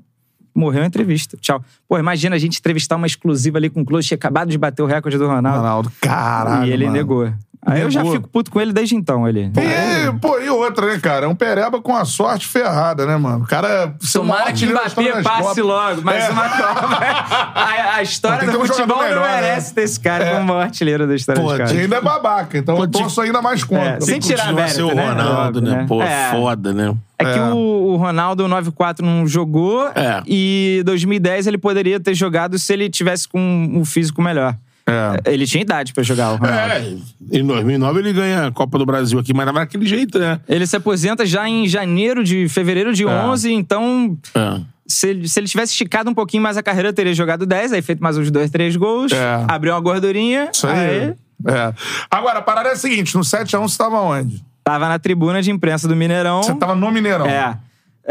morreu 0.53 0.83
a 0.83 0.85
entrevista. 0.85 1.37
Tchau. 1.37 1.63
Pô, 1.87 1.97
imagina 1.97 2.35
a 2.35 2.39
gente 2.39 2.59
entrevistar 2.59 2.95
uma 2.95 3.07
exclusiva 3.07 3.57
ali 3.57 3.69
com 3.69 3.81
o 3.81 3.85
Close, 3.85 4.07
tinha 4.07 4.15
acabado 4.15 4.49
de 4.49 4.57
bater 4.57 4.81
o 4.81 4.85
recorde 4.85 5.17
do 5.17 5.27
Ronaldo. 5.27 5.59
Ronaldo, 5.59 5.91
caralho. 6.01 6.69
e 6.69 6.73
ele 6.73 6.85
mano. 6.85 6.97
negou. 6.97 7.33
Aí 7.63 7.81
eu 7.81 7.91
já 7.91 8.03
fico 8.03 8.27
puto 8.27 8.49
com 8.49 8.59
ele 8.59 8.73
desde 8.73 8.95
então, 8.95 9.27
ele. 9.27 9.51
E, 9.55 10.19
pô, 10.19 10.39
e 10.39 10.49
outra, 10.49 10.87
né, 10.87 10.99
cara? 10.99 11.25
É 11.27 11.29
um 11.29 11.35
pereba 11.35 11.79
com 11.79 11.95
a 11.95 12.03
sorte 12.05 12.47
ferrada, 12.47 13.05
né, 13.05 13.15
mano? 13.17 13.43
O 13.43 13.47
cara. 13.47 13.93
Tomara 14.11 14.51
que 14.51 14.65
Mbappé 14.65 15.21
passe 15.21 15.43
Copas. 15.43 15.57
logo, 15.57 16.01
mas 16.03 16.23
É. 16.23 16.29
uma 16.31 16.49
Copa. 16.49 16.99
A, 17.53 17.95
a 17.97 18.01
história 18.01 18.49
do 18.51 18.57
um 18.59 18.65
futebol 18.65 18.97
jogador 18.97 19.15
não 19.15 19.21
melhor, 19.21 19.29
né? 19.29 19.41
merece 19.41 19.73
ter 19.75 19.81
esse 19.83 19.99
cara 19.99 20.25
como 20.31 20.41
o 20.41 20.45
maior 20.45 20.61
artilheiro 20.63 21.05
da 21.07 21.13
história 21.15 21.41
Pô, 21.41 21.53
e 21.53 21.57
caras. 21.57 21.71
ainda 21.71 21.95
é 21.97 22.01
babaca, 22.01 22.57
então 22.57 22.77
eu 22.79 22.87
torço 22.87 23.21
ainda 23.21 23.41
mais 23.41 23.63
contra. 23.63 23.97
É, 23.97 24.01
sem 24.01 24.19
tirar 24.19 24.51
mérito, 24.53 24.75
ser 24.75 24.81
o 24.83 24.95
né? 24.95 25.09
Ronaldo, 25.09 25.61
né? 25.61 25.71
né? 25.77 25.85
Pô, 25.87 26.01
É. 26.01 26.31
foda, 26.31 26.73
né? 26.73 26.95
É 27.19 27.23
que 27.25 27.37
É. 27.39 27.43
o, 27.43 27.55
o 27.93 27.95
Ronaldo 27.97 28.47
94 28.47 29.05
não 29.05 29.27
jogou 29.27 29.87
É. 29.89 30.23
e 30.25 30.81
2010 30.85 31.45
ele 31.45 31.57
poderia 31.59 31.99
ter 31.99 32.15
jogado 32.15 32.57
se 32.57 32.73
ele 32.73 32.89
tivesse 32.89 33.27
com 33.27 33.39
um 33.39 33.85
físico 33.85 34.19
melhor. 34.21 34.55
É. 34.91 35.33
Ele 35.33 35.45
tinha 35.45 35.61
idade 35.61 35.93
pra 35.93 36.03
jogar 36.03 36.33
o 36.33 36.35
Ronaldo. 36.37 36.73
É, 36.73 37.37
em 37.39 37.45
2009 37.45 37.99
ele 37.99 38.13
ganha 38.13 38.47
a 38.47 38.51
Copa 38.51 38.77
do 38.77 38.85
Brasil 38.85 39.17
aqui, 39.19 39.33
mas 39.33 39.47
era 39.47 39.53
daquele 39.53 39.85
jeito, 39.85 40.19
né? 40.19 40.39
Ele 40.47 40.65
se 40.67 40.75
aposenta 40.75 41.25
já 41.25 41.47
em 41.47 41.67
janeiro 41.67 42.23
de 42.23 42.47
fevereiro 42.49 42.93
de 42.93 43.05
11, 43.05 43.51
então 43.53 44.17
É. 44.35 44.59
se 44.87 45.07
ele, 45.09 45.27
se 45.27 45.39
ele 45.39 45.47
tivesse 45.47 45.71
esticado 45.71 46.09
um 46.09 46.13
pouquinho 46.13 46.43
mais 46.43 46.57
a 46.57 46.63
carreira, 46.63 46.91
teria 46.91 47.13
jogado 47.13 47.45
10, 47.45 47.73
aí 47.73 47.81
feito 47.81 48.01
mais 48.03 48.17
uns 48.17 48.29
dois, 48.31 48.49
três 48.51 48.75
gols, 48.75 49.11
É. 49.11 49.45
abriu 49.47 49.73
uma 49.73 49.79
gordurinha, 49.79 50.49
Isso 50.53 50.67
aí. 50.67 51.13
É. 51.47 51.73
Agora, 52.09 52.39
a 52.39 52.41
parada 52.41 52.69
é 52.69 52.73
a 52.73 52.75
seguinte: 52.75 53.15
no 53.15 53.21
7x1 53.23 53.61
você 53.67 53.77
tava 53.77 53.99
onde? 53.99 54.43
tava 54.63 54.87
na 54.87 54.99
tribuna 54.99 55.41
de 55.41 55.49
imprensa 55.49 55.87
do 55.87 55.95
Mineirão. 55.95 56.43
Você 56.43 56.53
tava 56.53 56.75
no 56.75 56.91
Mineirão. 56.91 57.25
É. 57.25 57.57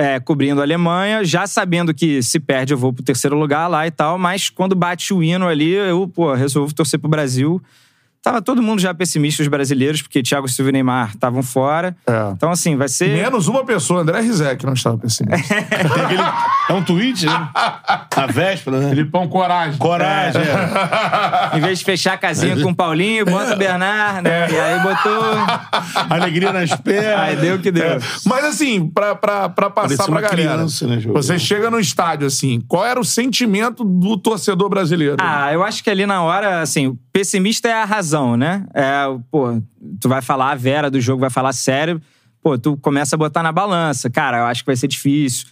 é, 0.00 0.19
cobrindo 0.19 0.62
a 0.62 0.64
Alemanha, 0.64 1.23
já 1.23 1.47
sabendo 1.47 1.92
que 1.92 2.23
se 2.23 2.40
perde 2.40 2.73
eu 2.73 2.78
vou 2.78 2.90
pro 2.90 3.04
terceiro 3.04 3.37
lugar 3.37 3.69
lá 3.69 3.87
e 3.87 3.90
tal, 3.90 4.19
mas 4.19 4.49
quando 4.49 4.75
bate 4.75 5.12
o 5.12 5.23
hino 5.23 5.47
ali, 5.47 5.73
eu, 5.73 6.09
pô, 6.09 6.33
resolvo 6.33 6.75
torcer 6.75 6.99
pro 6.99 7.09
Brasil. 7.09 7.62
Tava 8.23 8.43
todo 8.43 8.62
mundo 8.62 8.81
já 8.81 8.93
pessimista, 8.93 9.43
os 9.43 9.49
brasileiros, 9.49 10.03
porque 10.03 10.23
Thiago 10.23 10.47
Silva 10.47 10.69
e 10.69 10.73
Neymar 10.73 11.11
estavam 11.15 11.43
fora. 11.43 11.97
É. 12.07 12.33
Então, 12.33 12.50
assim, 12.50 12.77
vai 12.77 12.89
ser. 12.89 13.09
Menos 13.09 13.49
uma 13.49 13.65
pessoa, 13.65 14.03
André 14.03 14.21
Rizek, 14.21 14.65
não 14.67 14.75
estava 14.75 14.99
pessimista. 14.99 15.41
É 16.71 16.73
um 16.73 16.85
tweet, 16.85 17.27
né? 17.27 17.49
A 17.55 18.27
véspera, 18.29 18.79
né? 18.79 18.91
Filipão 18.91 19.27
Coragem. 19.27 19.77
Coragem, 19.77 20.41
é. 20.41 21.57
Em 21.59 21.61
vez 21.61 21.81
de 21.81 21.85
fechar 21.85 22.12
a 22.12 22.17
casinha 22.17 22.57
com 22.62 22.71
o 22.71 22.75
Paulinho, 22.75 23.25
bota 23.25 23.55
o 23.55 23.57
Bernard, 23.57 24.23
né? 24.23 24.49
E 24.49 24.57
aí 24.57 24.81
botou. 24.81 25.21
Alegria 26.09 26.53
nas 26.53 26.71
pernas. 26.77 27.21
Aí 27.21 27.37
deu 27.37 27.59
que 27.59 27.73
deu. 27.73 27.85
É. 27.85 27.99
Mas 28.25 28.45
assim, 28.45 28.89
pra, 28.89 29.17
pra, 29.17 29.49
pra 29.49 29.69
passar 29.69 29.97
Parecia 29.97 30.05
pra 30.07 30.21
galera. 30.21 30.53
criança, 30.55 30.87
né? 30.87 31.00
Você 31.07 31.39
chega 31.41 31.69
no 31.71 31.81
estádio, 31.81 32.29
assim, 32.29 32.61
qual 32.69 32.87
era 32.87 33.00
o 33.00 33.05
sentimento 33.05 33.83
do 33.83 34.17
torcedor 34.17 34.69
brasileiro? 34.69 35.17
Ah, 35.19 35.53
eu 35.53 35.65
acho 35.65 35.83
que 35.83 35.91
ali 35.91 36.07
na 36.07 36.23
hora, 36.23 36.61
assim, 36.61 36.97
pessimista 37.12 37.69
é 37.69 37.73
a 37.73 37.85
razão, 37.85 38.10
né? 38.37 38.67
É, 38.75 39.05
pô, 39.31 39.61
tu 40.00 40.09
vai 40.09 40.23
falar 40.23 40.52
a 40.52 40.55
vera 40.55 40.90
do 40.90 41.00
jogo, 41.00 41.21
vai 41.21 41.31
falar 41.31 41.52
sério, 41.52 42.00
pô, 42.43 42.59
tu 42.59 42.76
começa 42.76 43.17
a 43.17 43.19
botar 43.19 43.43
na 43.43 43.52
balança. 43.52 44.08
Cara, 44.08 44.39
eu 44.39 44.45
acho 44.47 44.63
que 44.63 44.67
vai 44.67 44.76
ser 44.76 44.89
difícil. 44.89 45.47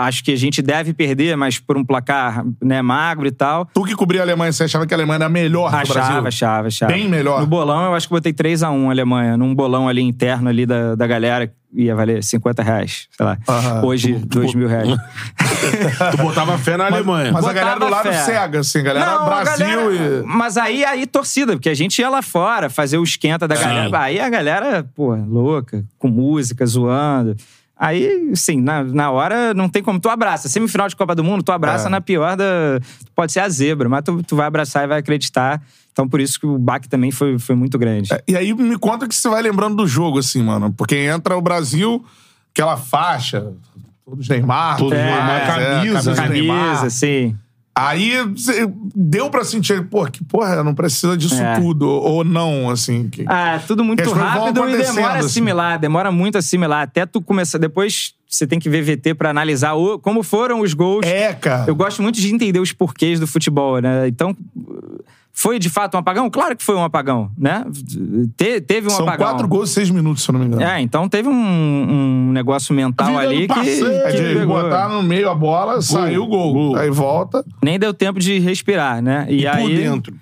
A- 0.00 0.10
Acho 0.10 0.24
que 0.24 0.32
a 0.32 0.36
gente 0.36 0.60
deve 0.60 0.92
perder, 0.92 1.36
mas 1.36 1.58
por 1.60 1.76
um 1.76 1.84
placar 1.84 2.44
né, 2.60 2.82
magro 2.82 3.26
e 3.28 3.30
tal. 3.30 3.64
Tu 3.66 3.84
que 3.84 3.94
cobria 3.94 4.20
a 4.20 4.24
Alemanha, 4.24 4.52
você 4.52 4.64
achava 4.64 4.84
que 4.86 4.92
a 4.92 4.96
Alemanha 4.96 5.16
era 5.18 5.28
melhor 5.28 5.66
do 5.66 5.70
Brasil? 5.70 6.00
Achava, 6.02 6.28
achava, 6.28 6.66
achava. 6.68 6.92
Bem 6.92 7.08
melhor. 7.08 7.40
No 7.40 7.46
bolão, 7.46 7.84
eu 7.84 7.94
acho 7.94 8.08
que 8.08 8.14
botei 8.14 8.32
3x1 8.32 8.90
Alemanha. 8.90 9.36
Num 9.36 9.54
bolão 9.54 9.88
ali 9.88 10.02
interno 10.02 10.48
ali 10.48 10.66
da, 10.66 10.94
da 10.96 11.06
galera, 11.06 11.52
ia 11.72 11.94
valer 11.94 12.24
50 12.24 12.60
reais, 12.62 13.06
sei 13.16 13.24
lá. 13.24 13.38
Hoje, 13.84 14.14
2 14.14 14.54
mil 14.56 14.66
reais. 14.66 14.88
Tu 16.10 16.16
botava 16.16 16.56
fé 16.58 16.76
na 16.76 16.86
Alemanha. 16.86 17.30
Mas 17.32 17.44
a 17.44 17.48
Botava 17.48 17.52
galera 17.54 17.80
do 17.80 17.88
lado 17.88 18.08
fé. 18.08 18.12
cega, 18.24 18.60
assim, 18.60 18.78
a 18.80 18.82
galera 18.82 19.06
Não, 19.06 19.22
a 19.22 19.26
Brasil 19.44 19.66
galera- 19.66 19.94
e. 19.94 20.26
Mas 20.26 20.56
aí, 20.56 20.84
aí 20.84 21.06
torcida, 21.06 21.52
porque 21.52 21.68
a 21.68 21.74
gente 21.74 21.98
ia 22.00 22.08
lá 22.08 22.22
fora 22.22 22.68
fazer 22.70 22.98
o 22.98 23.04
esquenta 23.04 23.46
da 23.46 23.54
galera. 23.54 23.98
Aí 24.00 24.18
a 24.18 24.28
galera, 24.28 24.84
pô, 24.94 25.14
louca, 25.14 25.84
com 25.98 26.08
música, 26.08 26.64
zoando. 26.66 27.36
Aí, 27.82 28.32
sim, 28.36 28.60
na, 28.60 28.84
na 28.84 29.10
hora 29.10 29.54
não 29.54 29.66
tem 29.66 29.82
como. 29.82 29.98
Tu 29.98 30.10
abraça. 30.10 30.50
Semifinal 30.50 30.86
de 30.86 30.94
Copa 30.94 31.14
do 31.14 31.24
Mundo, 31.24 31.42
tu 31.42 31.50
abraça 31.50 31.86
É. 31.86 31.90
na 31.90 31.98
pior 31.98 32.36
da. 32.36 32.78
Pode 33.16 33.32
ser 33.32 33.40
a 33.40 33.48
zebra, 33.48 33.88
mas 33.88 34.02
tu, 34.04 34.22
tu 34.22 34.36
vai 34.36 34.46
abraçar 34.46 34.84
e 34.84 34.86
vai 34.86 34.98
acreditar. 34.98 35.62
Então, 35.90 36.06
por 36.06 36.20
isso 36.20 36.38
que 36.38 36.46
o 36.46 36.58
baque 36.58 36.88
também 36.90 37.10
foi, 37.10 37.38
foi 37.38 37.54
muito 37.56 37.78
grande. 37.78 38.10
E 38.28 38.36
aí 38.36 38.52
me 38.52 38.76
conta 38.78 39.08
que 39.08 39.14
você 39.14 39.28
vai 39.30 39.40
lembrando 39.42 39.76
do 39.76 39.86
jogo, 39.86 40.18
assim, 40.18 40.42
mano. 40.42 40.70
Porque 40.76 40.94
entra 40.94 41.34
o 41.38 41.40
Brasil, 41.40 42.04
aquela 42.52 42.76
faixa, 42.76 43.50
todos 44.04 44.28
Neymar, 44.28 44.76
Todos 44.76 44.92
tudo 44.92 45.02
Neymar, 45.02 45.46
camisa, 45.46 46.14
Camisa, 46.14 46.28
Neymar. 46.28 46.90
sim. 46.90 47.34
Aí 47.74 48.12
deu 48.94 49.30
pra 49.30 49.44
sentir, 49.44 49.86
pô, 49.86 50.04
que 50.06 50.22
porra, 50.24 50.62
não 50.62 50.74
precisa 50.74 51.16
disso 51.16 51.40
É. 51.40 51.54
tudo. 51.58 51.88
Ou 51.88 52.24
não, 52.24 52.68
assim. 52.68 53.08
Que... 53.08 53.24
Ah, 53.26 53.60
tudo 53.66 53.82
muito 53.84 54.10
rápido 54.10 54.68
e 54.68 54.76
demora 54.76 55.06
a 55.14 55.16
assim. 55.18 55.26
assimilar, 55.26 55.78
demora 55.78 56.10
muito 56.12 56.36
a 56.36 56.40
assimilar. 56.40 56.82
Até 56.82 57.06
tu 57.06 57.22
começar. 57.22 57.58
Depois 57.58 58.14
você 58.28 58.46
tem 58.46 58.58
que 58.58 58.68
ver 58.68 58.82
VT 58.82 59.14
pra 59.14 59.30
analisar 59.30 59.74
o- 59.74 59.98
como 59.98 60.22
foram 60.22 60.60
os 60.60 60.74
gols. 60.74 61.06
É, 61.06 61.32
cara. 61.32 61.64
Eu 61.68 61.74
gosto 61.74 62.02
muito 62.02 62.20
de 62.20 62.32
entender 62.34 62.60
os 62.60 62.72
porquês 62.72 63.18
do 63.18 63.26
futebol, 63.26 63.80
né? 63.80 64.06
Então, 64.08 64.36
foi 65.32 65.58
de 65.58 65.70
fato 65.70 65.94
um 65.96 65.98
apagão? 66.00 66.28
Claro 66.28 66.56
que 66.56 66.62
foi 66.64 66.74
um 66.74 66.84
apagão, 66.84 67.30
né? 67.38 67.64
Te- 68.36 68.60
teve 68.60 68.86
um 68.88 68.90
São 68.90 69.06
apagão. 69.08 69.26
quatro 69.26 69.48
gols 69.48 69.70
em 69.70 69.74
seis 69.74 69.90
minutos, 69.90 70.22
se 70.22 70.30
eu 70.30 70.32
não 70.34 70.40
me 70.40 70.46
engano. 70.46 70.62
É, 70.62 70.80
então 70.80 71.08
teve 71.08 71.28
um, 71.28 71.32
um 71.32 72.32
negócio 72.32 72.74
mental 72.74 73.16
ali 73.18 73.46
que. 73.48 73.58
É 73.60 74.10
que 74.12 74.16
de 74.22 74.34
pegou. 74.40 74.60
botar 74.62 74.88
no 74.88 75.02
meio 75.02 75.30
a 75.30 75.34
bola, 75.34 75.80
saiu 75.80 76.24
o 76.24 76.26
gol. 76.26 76.52
gol. 76.52 76.76
Aí 76.76 76.90
volta. 76.90 77.44
nem 77.62 77.78
deu 77.78 77.94
tempo 77.94 78.18
de 78.18 78.38
respirar, 78.38 79.00
né? 79.02 79.26
E, 79.30 79.42
E 79.44 79.46
por 79.50 79.56
aí, 79.56 79.76
dentro. 79.76 80.14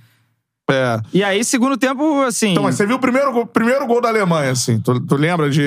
É. 0.70 1.00
E 1.14 1.24
aí, 1.24 1.42
segundo 1.44 1.76
tempo, 1.78 2.22
assim. 2.24 2.50
Então, 2.52 2.62
mas 2.64 2.74
você 2.74 2.84
viu 2.86 2.96
o 2.96 2.98
primeiro 2.98 3.32
gol, 3.32 3.46
primeiro 3.46 3.86
gol 3.86 4.02
da 4.02 4.08
Alemanha, 4.08 4.50
assim. 4.52 4.78
Tu, 4.80 5.00
tu 5.00 5.16
lembra 5.16 5.48
de, 5.48 5.62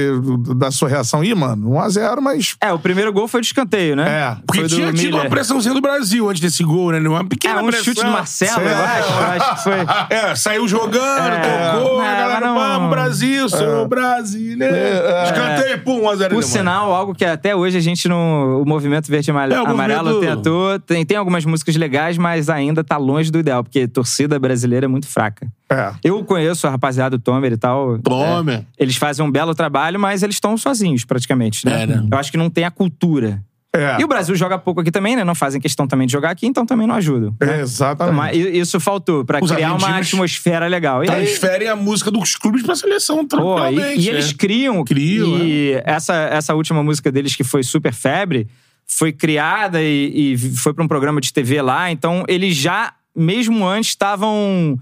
da 0.55 0.69
sua 0.69 0.87
reação? 0.89 1.23
Ih, 1.23 1.33
mano, 1.33 1.71
1x0, 1.71 2.19
mas. 2.21 2.55
É, 2.61 2.71
o 2.71 2.77
primeiro 2.77 3.11
gol 3.11 3.27
foi 3.27 3.41
de 3.41 3.47
escanteio, 3.47 3.95
né? 3.95 4.07
É, 4.07 4.35
Porque 4.45 4.59
foi 4.61 4.69
do 4.69 4.75
tinha 4.75 4.93
tido 4.93 5.05
Miller. 5.05 5.21
uma 5.21 5.29
pressãozinha 5.29 5.73
do 5.73 5.81
Brasil 5.81 6.29
antes 6.29 6.39
desse 6.39 6.63
gol, 6.63 6.91
né? 6.91 6.99
Uma 6.99 7.25
pequena 7.25 7.59
É, 7.59 7.63
um 7.63 7.67
pressão. 7.67 7.83
chute 7.85 8.03
do 8.05 8.11
Marcelo, 8.11 8.61
eu 8.61 8.75
acho. 8.77 9.09
Eu 9.11 9.25
acho 9.25 9.55
que 9.55 9.63
foi. 9.63 9.71
É, 10.11 10.35
saiu 10.35 10.67
jogando, 10.67 11.33
É. 11.33 11.71
tocou, 11.73 12.03
É, 12.03 12.07
a 12.07 12.17
galera, 12.19 12.45
não- 12.47 12.55
vamos, 12.55 12.89
Brasil, 12.91 13.49
sou 13.49 13.87
brasileiro. 13.87 14.75
É. 14.75 15.23
Escanteio, 15.25 15.79
pum, 15.83 16.01
1x0 16.01 16.29
Por 16.29 16.43
sinal, 16.43 16.91
algo 16.93 17.15
que 17.15 17.25
até 17.25 17.55
hoje 17.55 17.77
a 17.77 17.81
gente 17.81 18.07
no 18.07 18.61
o 18.61 18.65
movimento 18.67 19.07
verde 19.09 19.31
É, 19.31 19.33
o 19.33 19.37
amarelo 19.65 20.09
movimento- 20.13 20.35
tentou. 20.35 20.79
Tem, 20.79 21.05
tem 21.05 21.17
algumas 21.17 21.43
músicas 21.45 21.75
legais, 21.75 22.17
mas 22.17 22.49
ainda 22.49 22.83
tá 22.83 22.97
longe 22.97 23.31
do 23.31 23.39
ideal, 23.39 23.63
porque 23.63 23.87
torcida 23.87 24.37
brasileira 24.37 24.85
é 24.85 24.90
muito 24.91 25.07
fraca. 25.07 25.47
É. 25.69 25.93
Eu 26.03 26.23
conheço 26.23 26.67
a 26.67 26.69
rapaziada 26.69 27.17
do 27.17 27.23
Tomer 27.23 27.53
e 27.53 27.57
tal. 27.57 27.97
Tome. 27.99 28.51
É, 28.53 28.65
eles 28.77 28.95
fazem 28.97 29.25
um 29.25 29.31
belo 29.31 29.55
trabalho, 29.55 29.99
mas 29.99 30.21
eles 30.21 30.35
estão 30.35 30.57
sozinhos, 30.57 31.05
praticamente, 31.05 31.65
né? 31.65 31.83
É, 31.83 31.87
né? 31.87 32.07
Eu 32.11 32.17
acho 32.17 32.29
que 32.31 32.37
não 32.37 32.49
tem 32.49 32.65
a 32.65 32.71
cultura. 32.71 33.41
É. 33.73 34.01
E 34.01 34.03
o 34.03 34.07
Brasil 34.09 34.35
joga 34.35 34.57
pouco 34.59 34.81
aqui 34.81 34.91
também, 34.91 35.15
né? 35.15 35.23
Não 35.23 35.33
fazem 35.33 35.61
questão 35.61 35.87
também 35.87 36.05
de 36.05 36.11
jogar 36.11 36.29
aqui, 36.31 36.45
então 36.45 36.65
também 36.65 36.85
não 36.85 36.95
ajudam. 36.95 37.33
É, 37.39 37.45
Então, 37.45 37.55
exatamente. 37.61 38.15
mas 38.17 38.35
i- 38.35 38.59
isso 38.59 38.77
faltou, 38.81 39.23
pra 39.23 39.39
Os 39.41 39.49
criar 39.49 39.73
uma 39.73 39.97
atmosfera 39.97 40.67
legal. 40.67 41.05
E 41.05 41.09
aí- 41.09 41.25
Transferem 41.25 41.69
a 41.69 41.75
música 41.77 42.11
dos 42.11 42.35
clubes 42.35 42.63
pra 42.63 42.75
seleção, 42.75 43.19
Pô, 43.19 43.23
e, 43.23 43.27
tranquilamente. 43.27 44.01
e 44.01 44.09
eles 44.09 44.27
né? 44.27 44.33
criam. 44.37 44.83
Criam, 44.83 45.37
E 45.39 45.81
essa, 45.85 46.13
essa 46.13 46.53
última 46.53 46.83
música 46.83 47.09
deles, 47.09 47.33
que 47.33 47.45
foi 47.45 47.63
super 47.63 47.93
febre, 47.93 48.45
foi 48.85 49.13
criada 49.13 49.81
e, 49.81 50.33
e 50.33 50.37
foi 50.37 50.73
pra 50.73 50.83
um 50.83 50.87
programa 50.89 51.21
de 51.21 51.31
TV 51.31 51.61
lá. 51.61 51.89
Então, 51.89 52.25
eles 52.27 52.57
já, 52.57 52.91
mesmo 53.15 53.67
antes, 53.67 53.89
estavam 53.89 54.79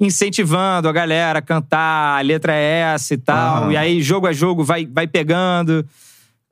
incentivando 0.00 0.88
a 0.88 0.92
galera 0.92 1.40
a 1.40 1.42
cantar, 1.42 2.18
a 2.18 2.20
letra 2.20 2.54
é 2.54 2.92
essa 2.94 3.14
e 3.14 3.18
tal. 3.18 3.64
Aham. 3.64 3.72
E 3.72 3.76
aí, 3.76 4.02
jogo 4.02 4.26
a 4.26 4.32
jogo, 4.32 4.62
vai, 4.62 4.86
vai 4.86 5.06
pegando. 5.06 5.84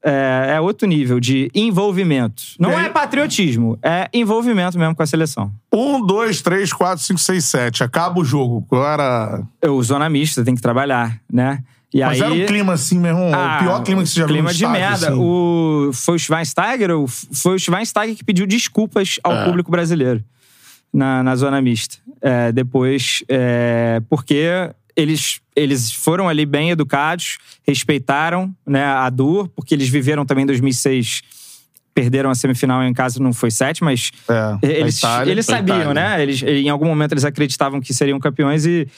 É, 0.05 0.55
é 0.55 0.61
outro 0.61 0.87
nível 0.87 1.19
de 1.19 1.51
envolvimento. 1.53 2.43
Não 2.61 2.79
é 2.79 2.89
patriotismo, 2.89 3.77
é 3.83 4.09
envolvimento 4.13 4.79
mesmo 4.79 4.95
com 4.95 5.03
a 5.03 5.07
seleção. 5.07 5.51
Um, 5.73 6.05
dois, 6.05 6.41
três, 6.41 6.73
quatro, 6.73 7.03
cinco, 7.03 7.19
seis, 7.19 7.45
sete. 7.45 7.83
Acaba 7.83 8.21
o 8.21 8.25
jogo. 8.25 8.65
Qual 8.69 8.87
era. 8.87 9.43
o 9.67 9.83
zona 9.83 10.09
mista 10.09 10.45
tem 10.45 10.55
que 10.55 10.63
trabalhar, 10.63 11.19
né? 11.33 11.59
E 11.93 12.01
Mas 12.01 12.21
aí, 12.21 12.33
era 12.33 12.45
um 12.45 12.47
clima 12.47 12.73
assim, 12.75 12.99
meu 12.99 13.11
irmão. 13.11 13.31
Ah, 13.35 13.57
o 13.57 13.65
pior 13.65 13.83
clima 13.83 14.03
que 14.03 14.09
você 14.09 14.21
já 14.21 14.27
viu 14.27 14.35
clima 14.35 14.53
de 14.53 14.67
merda. 14.67 15.09
assim. 15.09 15.19
O, 15.19 15.91
foi 15.93 16.17
o 16.17 16.19
Schweinsteiger? 16.19 16.91
Foi 17.33 17.55
o 17.55 17.59
Schweinsteiger 17.59 18.17
que 18.17 18.25
pediu 18.25 18.47
desculpas 18.47 19.19
ao 19.25 19.45
público 19.45 19.71
brasileiro 19.71 20.23
na, 20.97 21.23
na 21.23 21.37
zona 21.37 21.61
mista. 21.61 21.99
É, 22.23 22.51
depois, 22.51 23.23
é, 23.29 24.01
porque 24.09 24.71
eles, 24.97 25.41
eles 25.55 25.93
foram 25.93 26.27
ali 26.29 26.47
bem 26.47 26.71
educados, 26.71 27.37
respeitaram 27.67 28.55
né, 28.67 28.83
a 28.85 29.11
dor, 29.11 29.49
porque 29.49 29.75
eles 29.75 29.89
viveram 29.89 30.25
também 30.25 30.45
em 30.45 30.47
2006. 30.47 31.23
Perderam 31.95 32.31
a 32.31 32.35
semifinal 32.35 32.83
em 32.83 32.93
casa, 32.93 33.23
não 33.23 33.33
foi 33.33 33.51
sete, 33.51 33.83
mas 33.85 34.11
É, 34.29 34.59
eles, 34.81 34.99
Itália. 34.99 35.31
eles 35.31 35.47
sabiam, 35.47 35.93
Itália. 35.93 35.95
né? 35.95 36.23
Eles, 36.23 36.43
em 36.43 36.69
algum 36.69 36.87
momento 36.87 37.13
eles 37.13 37.25
acreditavam 37.25 37.81
que 37.81 37.93
seriam 37.95 38.19
campeões 38.19 38.65
e. 38.67 38.89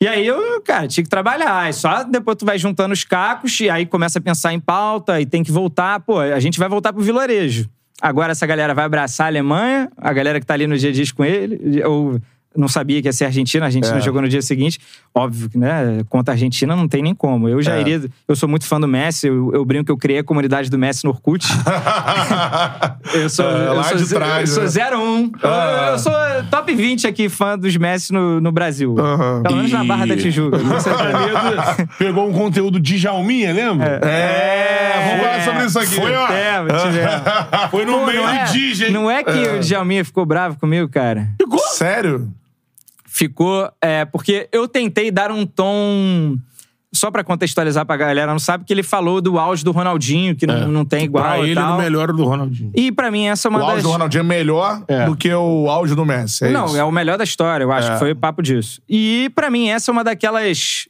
E 0.00 0.06
aí 0.06 0.24
eu, 0.24 0.60
cara, 0.62 0.86
tinha 0.86 1.02
que 1.02 1.10
trabalhar. 1.10 1.68
E 1.68 1.72
só 1.72 2.04
depois 2.04 2.36
tu 2.36 2.44
vai 2.46 2.56
juntando 2.56 2.92
os 2.92 3.02
cacos 3.02 3.58
e 3.58 3.68
aí 3.68 3.84
começa 3.84 4.20
a 4.20 4.22
pensar 4.22 4.52
em 4.52 4.60
pauta 4.60 5.20
e 5.20 5.26
tem 5.26 5.42
que 5.42 5.50
voltar. 5.50 5.98
Pô, 6.00 6.20
a 6.20 6.38
gente 6.38 6.56
vai 6.56 6.68
voltar 6.68 6.92
pro 6.92 7.02
vilarejo. 7.02 7.68
Agora 8.00 8.32
essa 8.32 8.46
galera 8.46 8.74
vai 8.74 8.84
abraçar 8.84 9.26
a 9.26 9.28
Alemanha, 9.28 9.90
a 9.96 10.12
galera 10.12 10.38
que 10.38 10.46
tá 10.46 10.54
ali 10.54 10.66
no 10.66 10.78
dia 10.78 10.90
a 10.90 10.92
dia 10.92 11.04
com 11.14 11.24
ele, 11.24 11.82
ou 11.84 12.20
não 12.56 12.66
sabia 12.66 13.00
que 13.00 13.06
ia 13.08 13.12
ser 13.12 13.26
Argentina, 13.26 13.64
a 13.64 13.68
Argentina 13.68 13.98
É. 13.98 14.00
jogou 14.00 14.20
no 14.22 14.28
dia 14.28 14.42
seguinte. 14.42 14.78
Óbvio 15.14 15.48
que, 15.50 15.58
né, 15.58 16.02
contra 16.08 16.32
a 16.32 16.34
Argentina 16.34 16.74
não 16.74 16.88
tem 16.88 17.02
nem 17.02 17.14
como. 17.14 17.48
Eu 17.48 17.60
já 17.62 17.76
É. 17.76 17.80
iria. 17.80 18.02
Eu 18.26 18.34
sou 18.34 18.48
muito 18.48 18.64
fã 18.66 18.80
do 18.80 18.88
Messi, 18.88 19.26
eu, 19.28 19.52
eu 19.54 19.64
brinco 19.64 19.84
que 19.86 19.92
eu 19.92 19.96
criei 19.96 20.20
a 20.20 20.24
comunidade 20.24 20.68
do 20.70 20.78
Messi 20.78 21.04
no 21.04 21.10
Orkut. 21.10 21.46
Eu 23.14 23.28
sou, 23.30 23.44
É, 23.46 23.68
eu 23.68 23.74
lá 23.74 23.82
sou, 23.84 24.06
trás, 24.18 24.56
eu 24.56 24.68
sou 24.70 24.82
né? 24.82 24.96
01. 24.96 25.32
Ah. 25.42 25.86
Eu, 25.86 25.92
eu 25.92 25.98
sou 25.98 26.12
top 26.50 26.74
20 26.74 27.06
aqui, 27.06 27.28
fã 27.28 27.58
dos 27.58 27.74
Messi 27.76 28.12
no, 28.12 28.38
no 28.40 28.52
Brasil. 28.52 28.94
Aham. 28.98 29.42
Pelo 29.42 29.56
menos 29.56 29.72
na 29.72 29.82
Barra 29.84 30.06
da 30.06 30.16
Tijuca. 30.16 30.58
Medo 30.58 31.88
pegou 31.98 32.28
um 32.28 32.32
conteúdo 32.32 32.78
de 32.78 32.98
Jalminha, 32.98 33.52
lembra? 33.52 34.00
É, 34.04 35.08
vamos 35.08 35.22
falar 35.22 35.36
É. 35.36 35.40
sobre 35.42 35.64
isso 35.66 35.78
aqui. 35.78 35.94
Foi, 35.94 36.14
ó. 36.14 36.26
É. 36.28 37.68
Foi 37.70 37.84
no 37.86 38.00
Pô, 38.00 38.06
meio 38.06 38.22
não, 38.22 38.28
é, 38.28 38.44
do 38.44 38.52
Digi, 38.52 38.84
hein? 38.86 38.92
não 38.92 39.10
é 39.10 39.22
que 39.24 39.30
o 39.30 39.60
Djalminha 39.60 40.04
ficou 40.04 40.26
bravo 40.26 40.58
comigo, 40.58 40.88
cara. 40.88 41.28
Sério? 41.72 42.28
Ficou. 43.18 43.68
É, 43.82 44.04
porque 44.04 44.48
eu 44.52 44.68
tentei 44.68 45.10
dar 45.10 45.32
um 45.32 45.44
tom. 45.44 46.36
Só 46.94 47.10
pra 47.10 47.22
contextualizar 47.22 47.84
pra 47.84 47.96
galera, 47.98 48.30
não 48.32 48.38
sabe 48.38 48.64
que 48.64 48.72
ele 48.72 48.82
falou 48.82 49.20
do 49.20 49.38
auge 49.38 49.62
do 49.62 49.72
Ronaldinho, 49.72 50.34
que 50.34 50.46
não, 50.46 50.68
não 50.68 50.84
tem 50.86 51.04
igual. 51.04 51.22
Pra 51.22 51.38
e 51.40 51.50
ele, 51.50 51.54
tal. 51.54 51.72
no 51.72 51.78
melhor 51.82 52.12
do 52.14 52.24
Ronaldinho. 52.24 52.70
E 52.74 52.90
pra 52.90 53.10
mim, 53.10 53.26
essa 53.26 53.46
é 53.46 53.50
uma 53.50 53.58
O 53.58 53.62
auge 53.62 53.74
das. 53.74 53.82
do 53.82 53.90
Ronaldinho 53.90 54.20
é 54.20 54.24
melhor 54.24 54.84
É. 54.88 55.04
do 55.04 55.14
que 55.14 55.30
o 55.34 55.68
auge 55.68 55.94
do 55.94 56.06
Messi. 56.06 56.46
É 56.46 56.50
não, 56.50 56.64
isso? 56.64 56.76
é 56.78 56.84
o 56.84 56.90
melhor 56.90 57.18
da 57.18 57.24
história, 57.24 57.62
eu 57.62 57.70
acho 57.72 57.90
É. 57.90 57.92
que 57.92 57.98
foi 57.98 58.14
papo 58.14 58.40
disso. 58.42 58.80
E 58.88 59.30
pra 59.34 59.50
mim, 59.50 59.68
essa 59.68 59.90
é 59.90 59.92
uma 59.92 60.02
daquelas 60.02 60.88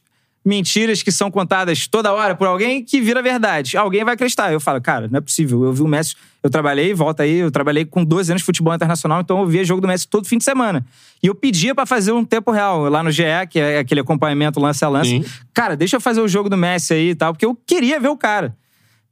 mentiras 0.49 1.03
que 1.03 1.11
são 1.11 1.29
contadas 1.29 1.87
toda 1.87 2.11
hora 2.11 2.33
por 2.33 2.47
alguém 2.47 2.83
que 2.83 2.99
vira 2.99 3.21
verdade. 3.21 3.77
Alguém 3.77 4.03
vai 4.03 4.15
acreditar. 4.15 4.51
Eu 4.51 4.59
falo, 4.59 4.81
cara, 4.81 5.07
não 5.07 5.19
é 5.19 5.21
possível. 5.21 5.63
Eu 5.63 5.71
vi 5.71 5.83
o 5.83 5.87
Messi, 5.87 6.15
eu 6.41 6.49
trabalhei, 6.49 6.91
volta 6.93 7.21
aí, 7.21 7.35
eu 7.35 7.51
trabalhei 7.51 7.85
com 7.85 8.03
12 8.03 8.31
anos 8.31 8.41
de 8.41 8.45
futebol 8.45 8.73
internacional, 8.73 9.21
então 9.21 9.39
eu 9.39 9.45
via 9.45 9.63
jogo 9.63 9.79
do 9.79 9.87
Messi 9.87 10.07
todo 10.07 10.27
fim 10.27 10.39
de 10.39 10.43
semana. 10.43 10.83
E 11.21 11.27
eu 11.27 11.35
pedia 11.35 11.75
pra 11.75 11.85
fazer 11.85 12.11
um 12.11 12.25
tempo 12.25 12.51
real 12.51 12.89
lá 12.89 13.03
no 13.03 13.11
GE, 13.11 13.23
que 13.49 13.59
é 13.59 13.79
aquele 13.79 14.01
acompanhamento 14.01 14.59
lance 14.59 14.83
a 14.83 14.89
lance. 14.89 15.09
Sim. 15.09 15.25
Cara, 15.53 15.77
deixa 15.77 15.97
eu 15.97 16.01
fazer 16.01 16.21
o 16.21 16.27
jogo 16.27 16.49
do 16.49 16.57
Messi 16.57 16.93
aí 16.93 17.09
e 17.11 17.15
tal, 17.15 17.31
porque 17.31 17.45
eu 17.45 17.55
queria 17.67 17.99
ver 17.99 18.09
o 18.09 18.17
cara. 18.17 18.57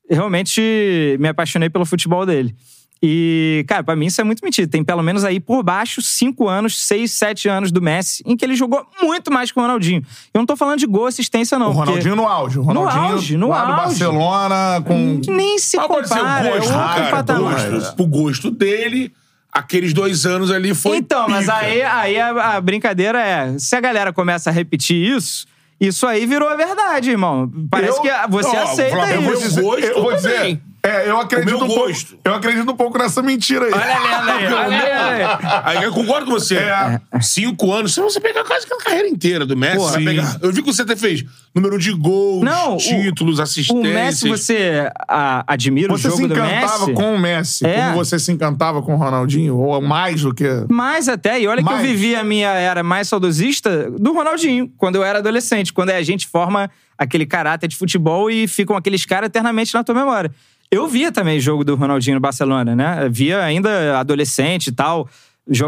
Realmente 0.10 1.18
me 1.20 1.28
apaixonei 1.28 1.70
pelo 1.70 1.86
futebol 1.86 2.26
dele. 2.26 2.56
E, 3.02 3.64
cara, 3.68 3.84
pra 3.84 3.96
mim 3.96 4.08
isso 4.08 4.20
é 4.20 4.24
muito 4.24 4.44
mentira. 4.44 4.68
Tem 4.68 4.84
pelo 4.84 5.04
menos 5.04 5.24
aí 5.24 5.40
por 5.40 5.62
baixo 5.64 6.02
cinco 6.02 6.48
anos, 6.48 6.86
seis, 6.86 7.12
sete 7.12 7.48
anos 7.48 7.72
do 7.72 7.82
Messi, 7.82 8.24
em 8.26 8.36
que 8.36 8.44
ele 8.44 8.56
jogou 8.56 8.86
muito 9.02 9.32
mais 9.32 9.52
que 9.52 9.60
o 9.60 9.62
Ronaldinho. 9.62 10.02
Eu 10.34 10.40
não 10.40 10.46
tô 10.46 10.56
falando 10.56 10.80
de 10.80 10.88
gol, 10.88 11.06
assistência, 11.06 11.60
não. 11.60 11.70
O 11.70 11.74
Ronaldinho 11.74 12.16
no 12.16 12.28
auge. 12.28 12.58
O 12.60 12.64
Ronaldinho 12.64 13.04
auge, 13.04 13.38
no 13.38 13.50
lá 13.50 13.66
do 13.66 13.72
auge. 13.74 13.82
Barcelona 14.00 14.82
com... 14.86 15.22
nem 15.28 15.60
se 15.60 15.78
Mas 15.78 15.88
compara. 15.88 16.48
É 16.48 16.58
gosto, 16.58 16.74
outro 16.74 16.78
cara. 16.78 17.10
patamar. 17.12 17.70
Gosto, 17.72 17.96
pro 17.96 18.08
gosto 18.08 18.52
dele, 18.52 19.12
aqueles 19.52 19.94
dois 19.94 20.26
anos 20.26 20.50
ali 20.52 20.74
foi 20.74 20.98
Então, 20.98 21.28
mas 21.30 21.42
pica. 21.46 21.56
aí, 21.58 21.82
aí 21.84 22.20
a, 22.20 22.56
a 22.56 22.62
brincadeira 22.62 23.22
é: 23.22 23.60
se 23.60 23.76
a 23.76 23.80
galera 23.80 24.12
começa 24.12 24.50
a 24.50 24.54
repetir 24.54 24.98
isso, 25.16 25.46
isso 25.80 26.08
aí 26.08 26.26
virou 26.26 26.50
a 26.50 26.56
verdade, 26.56 27.12
irmão. 27.12 27.52
Parece 27.70 27.98
Eu- 28.00 28.02
que 28.02 28.10
você 28.30 28.58
Ó, 28.58 28.64
aceita 28.64 28.96
Flamengo 28.96 29.22
Eu 29.22 29.22
vou 29.22 29.34
isso. 29.34 29.50
Dizer, 29.76 29.92
eu 29.96 30.02
vou 30.02 30.16
dizer. 30.16 30.62
É, 30.88 31.10
eu 31.10 31.20
acredito 31.20 31.54
O 31.54 31.64
um 31.64 31.68
pouco. 31.68 31.88
gosto. 31.88 32.18
Eu 32.24 32.34
acredito 32.36 32.72
um 32.72 32.76
pouco 32.76 32.98
nessa 32.98 33.22
mentira 33.22 33.66
aí. 33.66 33.72
Olha 33.74 33.96
a 33.96 34.00
lenda 34.00 34.34
aí, 34.34 34.46
olha 34.48 34.58
a 34.64 34.68
lenda 34.68 35.40
aí. 35.66 35.78
Aí 35.78 35.84
eu 35.84 35.92
concordo 35.92 36.26
com 36.26 36.32
você. 36.34 36.56
É. 36.58 37.00
Cinco 37.22 37.72
anos, 37.74 37.94
se 37.94 38.02
você 38.02 38.20
pegar 38.20 38.44
quase 38.44 38.66
que 38.66 38.74
a 38.74 38.78
carreira 38.78 39.08
inteira 39.08 39.46
do 39.46 39.56
Messi, 39.58 39.78
você 39.78 40.00
pegar. 40.02 40.38
Eu 40.42 40.52
vi 40.52 40.62
que 40.62 40.72
você 40.74 40.86
fez 40.96 41.24
número 41.54 41.78
de 41.80 41.92
gols, 41.92 42.44
Não, 42.44 42.76
o- 42.76 42.78
títulos, 42.78 43.40
O 43.40 43.42
assistências. 43.42 43.94
Messi, 43.94 44.30
você 44.30 44.90
a- 45.08 45.44
admira 45.48 45.88
Você 45.92 46.08
o 46.08 46.12
se 46.12 46.18
jogo 46.22 46.28
do 46.28 46.34
encantava 46.36 46.80
Messi? 46.88 46.94
com 46.94 47.16
o 47.16 47.20
Messi, 47.20 47.66
É. 47.66 47.82
como 47.82 47.96
você 47.96 48.20
se 48.20 48.32
encantava 48.32 48.82
com 48.82 48.94
o 48.94 48.98
Ronaldinho, 48.98 49.58
ou 49.58 49.82
mais 49.82 50.22
do 50.22 50.34
que. 50.34 50.46
Mais 50.70 51.08
até, 51.10 51.40
e 51.42 51.48
olha 51.48 51.64
que 51.64 51.68
eu 51.70 51.74
Mais. 51.74 51.88
vivi 51.88 52.16
a 52.16 52.24
minha 52.24 52.50
era 52.50 52.84
mais 52.84 53.08
saudosista 53.08 53.90
do 53.92 54.14
Ronaldinho, 54.14 54.72
quando 54.78 54.96
eu 54.96 55.04
era 55.04 55.20
adolescente, 55.20 55.74
quando 55.74 55.90
a 55.90 56.02
gente 56.04 56.28
forma 56.28 56.70
aquele 56.98 57.26
caráter 57.26 57.68
de 57.68 57.76
futebol 57.76 58.30
e 58.30 58.48
ficam 58.48 58.76
aqueles 58.76 59.06
caras 59.06 59.28
eternamente 59.28 59.74
na 59.74 59.84
tua 59.84 59.94
memória. 59.96 60.32
Eu 60.72 60.88
via 60.88 61.12
também 61.12 61.40
jogo 61.40 61.64
do 61.64 61.76
Ronaldinho 61.76 62.16
no 62.16 62.22
Barcelona, 62.22 62.76
né? 62.76 63.08
Via 63.10 63.44
ainda 63.44 63.98
adolescente 64.00 64.68
e 64.68 64.72
tal, 64.72 65.08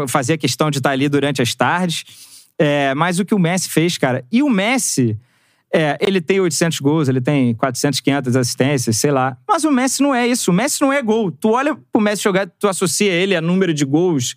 fazia 0.08 0.36
questão 0.36 0.70
de 0.70 0.78
estar 0.78 0.90
ali 0.90 1.08
durante 1.08 1.40
as 1.40 1.54
tardes. 1.54 2.04
É, 2.58 2.94
mas 2.94 3.18
o 3.18 3.24
que 3.24 3.34
o 3.34 3.38
Messi 3.38 3.70
fez, 3.70 3.96
cara. 3.96 4.22
E 4.30 4.42
o 4.42 4.50
Messi, 4.50 5.18
é, 5.72 5.96
ele 6.00 6.20
tem 6.20 6.38
800 6.40 6.78
gols, 6.80 7.08
ele 7.08 7.20
tem 7.22 7.54
400, 7.54 8.00
500 8.00 8.36
assistências, 8.36 8.96
sei 8.98 9.10
lá. 9.10 9.38
Mas 9.48 9.64
o 9.64 9.70
Messi 9.70 10.02
não 10.02 10.14
é 10.14 10.26
isso. 10.28 10.50
O 10.50 10.54
Messi 10.54 10.82
não 10.82 10.92
é 10.92 11.00
gol. 11.00 11.30
Tu 11.32 11.48
olha 11.48 11.74
pro 11.90 12.02
Messi 12.02 12.22
jogar, 12.22 12.46
tu 12.58 12.68
associa 12.68 13.10
ele 13.10 13.34
a 13.34 13.40
número 13.40 13.72
de 13.72 13.86
gols, 13.86 14.36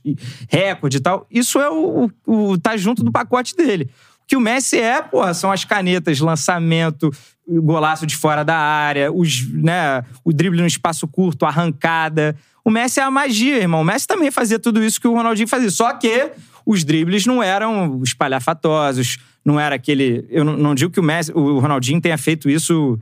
recorde 0.49 0.97
e 0.97 1.02
tal. 1.02 1.28
Isso 1.30 1.60
é 1.60 1.69
o, 1.69 2.10
o, 2.26 2.52
o- 2.52 2.58
tá 2.58 2.78
junto 2.78 3.04
do 3.04 3.12
pacote 3.12 3.54
dele. 3.58 3.89
O 4.21 4.26
que 4.26 4.38
o 4.38 4.39
Messi 4.39 4.80
é, 4.80 5.02
porra, 5.02 5.34
são 5.34 5.52
as 5.52 5.65
canetas, 5.65 6.21
lançamento, 6.21 7.10
o 7.10 7.13
golaço 7.47 8.06
de 8.06 8.15
fora 8.15 8.43
da 8.43 8.56
área, 8.56 9.12
os, 9.12 9.47
né, 9.51 10.03
o 10.23 10.32
drible 10.32 10.62
no 10.62 10.67
espaço 10.67 11.08
curto, 11.08 11.45
arrancada. 11.45 12.36
O 12.63 12.69
Messi 12.71 12.99
é 12.99 13.03
a 13.03 13.12
magia, 13.12 13.58
irmão. 13.58 13.82
O 13.82 13.84
Messi 13.84 14.08
também 14.08 14.32
fazia 14.32 14.58
tudo 14.58 14.84
isso 14.84 14.99
que 15.01 15.08
o 15.08 15.13
Ronaldinho 15.13 15.47
fazia. 15.47 15.69
Só 15.69 15.91
que 15.93 16.32
os 16.65 16.84
dribles 16.86 17.25
não 17.25 17.43
eram 17.43 18.01
espalhafatosos, 18.03 19.17
não 19.43 19.60
era 19.60 19.75
aquele. 19.75 20.25
Eu 20.29 20.45
não, 20.45 20.73
digo 20.73 20.91
que 20.91 20.99
o 20.99 21.03
Messi, 21.03 21.32
o 21.36 21.60
Ronaldinho 21.60 21.99
tenha 21.99 22.17
feito 22.17 22.49
isso 22.49 22.97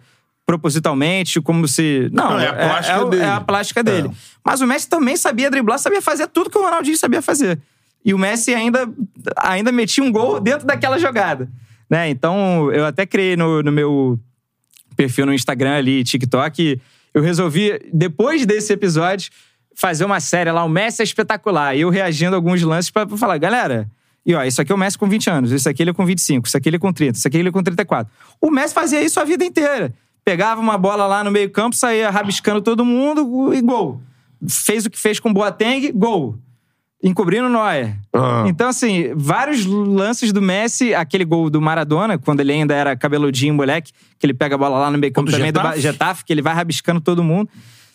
propositalmente, 0.46 1.40
como 1.40 1.68
se. 1.68 2.10
Não, 2.12 2.32
Não, 2.32 2.40
é 2.40 2.48
a 2.48 2.54
plástica 2.54 3.06
o- 3.06 3.10
dele. 3.10 3.22
é 3.24 3.30
a 3.30 3.42
plástica 3.42 3.84
dele. 3.84 4.12
Mas 4.44 4.62
o 4.62 4.68
Messi 4.68 4.90
também 4.90 5.16
sabia 5.16 5.50
driblar, 5.52 5.78
sabia 5.80 6.02
fazer 6.02 6.28
tudo 6.28 6.50
que 6.50 6.58
o 6.58 6.62
Ronaldinho 6.64 6.98
sabia 6.98 7.22
fazer. 7.22 7.60
E 8.04 8.14
o 8.14 8.18
Messi 8.18 8.54
ainda, 8.54 8.90
ainda 9.38 9.72
metia 9.72 10.04
um 10.04 10.12
gol 10.12 10.40
dentro 10.40 10.66
daquela 10.66 10.98
jogada. 10.98 11.48
Né? 11.90 12.10
Então, 12.10 12.72
eu 12.72 12.86
até 12.86 13.06
criei 13.06 13.36
no, 13.38 13.62
no 13.62 13.72
meu 13.72 14.20
perfil 15.02 15.26
no 15.26 15.34
Instagram 15.34 15.78
ali, 15.78 16.04
TikTok, 16.04 16.80
eu 17.14 17.22
resolvi, 17.24 17.80
depois 17.92 18.46
desse 18.46 18.72
episódio, 18.72 19.32
fazer 19.74 20.06
uma 20.06 20.20
série 20.20 20.52
lá, 20.52 20.64
o 20.64 20.70
Messi 20.70 21.02
é 21.02 21.04
espetacular. 21.04 21.76
Eu 21.76 21.90
reagindo 21.90 22.36
a 22.36 22.38
alguns 22.38 22.62
lances 22.62 22.92
pra 22.92 23.08
falar, 23.18 23.38
galera. 23.40 23.90
E 24.24 24.36
ó, 24.36 24.44
isso 24.44 24.62
aqui 24.62 24.72
é 24.72 24.76
o 24.76 24.78
Messi 24.78 24.98
com 24.98 25.10
20 25.10 25.30
anos, 25.32 25.52
isso 25.52 25.68
aqui 25.68 25.82
ele 25.82 25.90
é 25.90 25.94
com 25.94 26.06
25, 26.06 26.48
isso 26.48 26.56
aqui 26.56 26.70
ele 26.70 26.76
é 26.76 26.80
com 26.80 26.94
30, 26.94 27.18
isso 27.18 27.28
aqui 27.28 27.38
ele 27.38 27.50
é 27.50 27.52
com 27.52 27.64
34. 27.64 28.12
O 28.40 28.52
Messi 28.52 28.74
fazia 28.74 29.02
isso 29.02 29.20
a 29.20 29.24
vida 29.24 29.44
inteira. 29.44 29.92
Pegava 30.24 30.62
uma 30.62 30.78
bola 30.78 31.08
lá 31.08 31.24
no 31.24 31.32
meio-campo, 31.32 31.76
saía 31.76 32.12
rabiscando 32.12 32.62
todo 32.62 32.86
mundo 32.86 33.52
e 33.56 33.62
gol. 33.62 34.00
Fez 34.48 34.86
o 34.86 34.90
que 34.92 35.00
fez 35.00 35.20
com 35.20 35.30
o 35.30 35.34
Boateng, 35.34 35.92
gol. 35.94 36.38
Encobrindo 37.04 37.48
o 37.48 37.50
Neuer. 37.50 37.96
Ah. 38.14 38.44
Então, 38.46 38.70
assim, 38.70 39.12
vários 39.16 39.66
lances 39.66 40.32
do 40.32 40.42
Messi, 40.42 40.94
aquele 40.94 41.26
gol 41.26 41.50
do 41.50 41.60
Maradona, 41.60 42.18
quando 42.18 42.42
ele 42.42 42.52
ainda 42.52 42.76
era 42.76 42.96
cabeludinho, 42.96 43.54
moleque, 43.54 43.92
que 44.20 44.26
ele 44.26 44.34
pega 44.36 44.54
a 44.56 44.58
bola 44.58 44.78
lá 44.78 44.92
no 44.92 44.98
meio 45.00 45.12
campo 45.12 45.32
Do 45.32 45.36
também 45.38 45.52
do 45.52 45.58
Getafe? 45.60 45.76
Ba- 45.76 45.82
Getafe, 45.82 46.26
que 46.26 46.32
ele 46.32 46.42
vai 46.42 46.54
rabiscando 46.54 47.02
todo 47.02 47.24
mundo. 47.24 47.50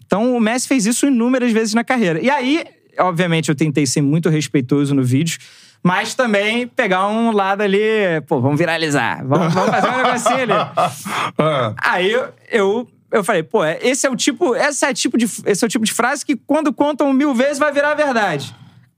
Então, 0.05 0.37
o 0.37 0.41
Messi 0.41 0.67
fez 0.67 0.87
isso 0.87 1.07
inúmeras 1.07 1.53
vezes 1.53 1.73
na 1.75 1.85
carreira. 1.85 2.21
E 2.21 2.29
aí, 2.29 2.65
obviamente, 2.99 3.49
eu 3.49 3.55
tentei 3.55 3.87
ser 3.87 4.01
muito 4.01 4.29
respeitoso 4.29 4.93
no 4.95 5.05
vídeo, 5.05 5.39
mas 5.83 6.15
também 6.15 6.67
pegar 6.67 7.07
um 7.07 7.31
lado 7.31 7.61
ali, 7.63 7.79
pô, 8.27 8.41
vamos 8.41 8.59
viralizar, 8.59 9.25
vamos, 9.25 9.55
vamos 9.55 9.71
fazer 9.71 9.89
um 9.89 9.97
negocinho 9.99 10.39
ali. 10.43 10.53
Ah, 11.39 11.75
Aí 11.81 12.11
eu, 12.11 12.29
eu, 12.51 12.89
eu 13.13 13.23
falei, 13.23 13.43
pô, 13.45 13.65
esse 13.65 14.05
é 14.07 14.11
o 14.11 14.17
tipo, 14.17 14.57
esse 14.57 14.85
é 14.85 14.91
o 14.91 14.95
tipo 14.95 15.17
de, 15.17 15.27
esse 15.45 15.65
é 15.65 15.67
o 15.67 15.69
tipo 15.69 15.85
de 15.85 15.93
frase 15.93 16.25
que 16.27 16.35
quando 16.35 16.73
contam 16.73 17.13
mil 17.13 17.35
vezes 17.35 17.59
vai 17.59 17.71
virar 17.73 17.95
verdade. 17.95 18.53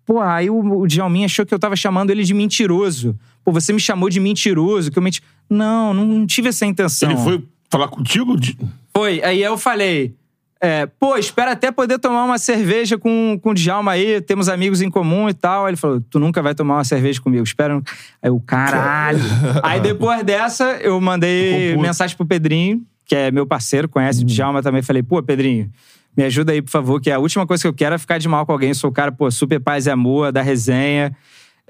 Pô, 0.09 0.23
aí 0.23 0.49
o, 0.49 0.59
o 0.59 0.87
Djalminha 0.87 1.27
achou 1.27 1.45
que 1.45 1.53
eu 1.53 1.59
tava 1.59 1.77
chamando 1.77 2.09
ele 2.09 2.25
de 2.25 2.33
mentiroso. 2.33 3.15
Pô, 3.45 3.53
você 3.53 3.75
me 3.75 3.79
chamou 3.79 4.09
de 4.09 4.19
mentiroso, 4.19 4.91
que 4.91 4.99
eu 4.99 5.03
menti. 5.03 5.21
Não, 5.51 5.93
não 5.93 6.27
tive 6.27 6.49
essa 6.49 6.65
intenção. 6.65 7.11
Ele 7.11 7.21
foi 7.21 7.45
falar 7.69 7.89
contigo? 7.89 8.35
Foi. 8.97 9.23
Aí 9.23 9.43
eu 9.43 9.59
falei. 9.59 10.15
é, 10.63 10.87
pô, 10.87 11.19
espera 11.19 11.53
até 11.53 11.71
poder 11.71 11.99
tomar 11.99 12.25
uma 12.25 12.39
cerveja 12.39 12.97
com, 12.97 13.39
com 13.43 13.51
o 13.51 13.55
Djalma 13.55 13.93
aí, 13.93 14.19
temos 14.23 14.49
amigos 14.49 14.81
em 14.81 14.89
comum 14.89 15.29
e 15.29 15.35
tal. 15.35 15.67
Aí 15.67 15.73
ele 15.73 15.77
falou, 15.77 16.01
tu 16.01 16.19
nunca 16.19 16.41
vai 16.41 16.55
tomar 16.55 16.77
uma 16.77 16.85
cerveja 16.85 17.21
comigo, 17.21 17.45
espera. 17.45 17.79
Aí 18.23 18.31
o 18.31 18.41
caralho. 18.41 19.21
aí 19.63 19.79
depois 19.79 20.25
dessa, 20.25 20.79
eu 20.81 20.99
mandei 21.03 21.77
mensagem 21.77 22.17
pro 22.17 22.25
Pedrinho, 22.25 22.83
que 23.05 23.15
é 23.15 23.31
meu 23.31 23.47
parceiro, 23.47 23.91
conhece 23.91 24.23
o 24.23 24.25
Djalma 24.25 24.63
também. 24.63 24.81
Falei, 24.81 25.03
pô, 25.03 25.23
Pedrinho, 25.23 25.71
me 26.19 26.25
ajuda 26.25 26.51
aí, 26.51 26.61
por 26.61 26.71
favor, 26.71 27.01
que 27.01 27.11
a 27.13 27.19
última 27.21 27.47
coisa 27.47 27.63
que 27.63 27.69
eu 27.69 27.73
quero 27.73 27.95
é 27.95 27.99
ficar 27.99 28.19
de 28.19 28.27
mal 28.29 28.45
com 28.45 28.51
alguém. 28.51 28.71
Eu 28.71 28.75
sou 28.75 28.91
o 28.91 28.93
cara, 28.93 29.13
pô, 29.13 29.31
super 29.31 29.61
paz 29.61 29.87
e 29.87 29.91
amor, 29.91 30.33
da 30.33 30.43
resenha. 30.43 31.15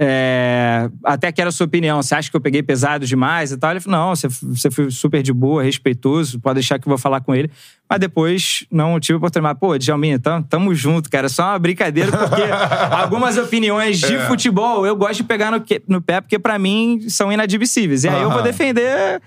É, 0.00 0.88
até 1.04 1.30
quero 1.32 1.48
a 1.48 1.52
sua 1.52 1.66
opinião. 1.66 2.00
Você 2.00 2.14
acha 2.14 2.30
que 2.30 2.36
eu 2.36 2.40
peguei 2.40 2.62
pesado 2.62 3.04
demais 3.04 3.50
e 3.52 3.56
tal? 3.58 3.72
Ele 3.72 3.80
falou: 3.80 3.98
não, 3.98 4.14
você, 4.16 4.28
você 4.28 4.70
foi 4.70 4.90
super 4.90 5.22
de 5.22 5.32
boa, 5.32 5.62
respeitoso, 5.62 6.38
pode 6.40 6.54
deixar 6.54 6.78
que 6.78 6.86
eu 6.86 6.90
vou 6.90 6.96
falar 6.98 7.20
com 7.20 7.34
ele. 7.34 7.50
Mas 7.90 7.98
depois 7.98 8.64
não 8.70 8.98
tive 9.00 9.16
oportunidade. 9.16 9.58
Pô, 9.58 9.76
Djalminha, 9.76 10.18
tamo, 10.18 10.44
tamo 10.48 10.74
junto, 10.74 11.10
cara. 11.10 11.26
É 11.26 11.28
só 11.28 11.42
uma 11.50 11.58
brincadeira, 11.58 12.10
porque 12.12 12.42
algumas 12.92 13.36
opiniões 13.36 13.98
de 13.98 14.18
futebol 14.28 14.86
eu 14.86 14.94
gosto 14.94 15.16
de 15.16 15.24
pegar 15.24 15.50
no, 15.50 15.60
que- 15.60 15.82
no 15.88 16.00
pé, 16.00 16.20
porque 16.20 16.38
pra 16.38 16.58
mim 16.58 17.00
são 17.08 17.32
inadmissíveis. 17.32 18.04
E 18.04 18.08
aí 18.08 18.22
eu 18.22 18.30
vou 18.30 18.42
defender. 18.42 19.20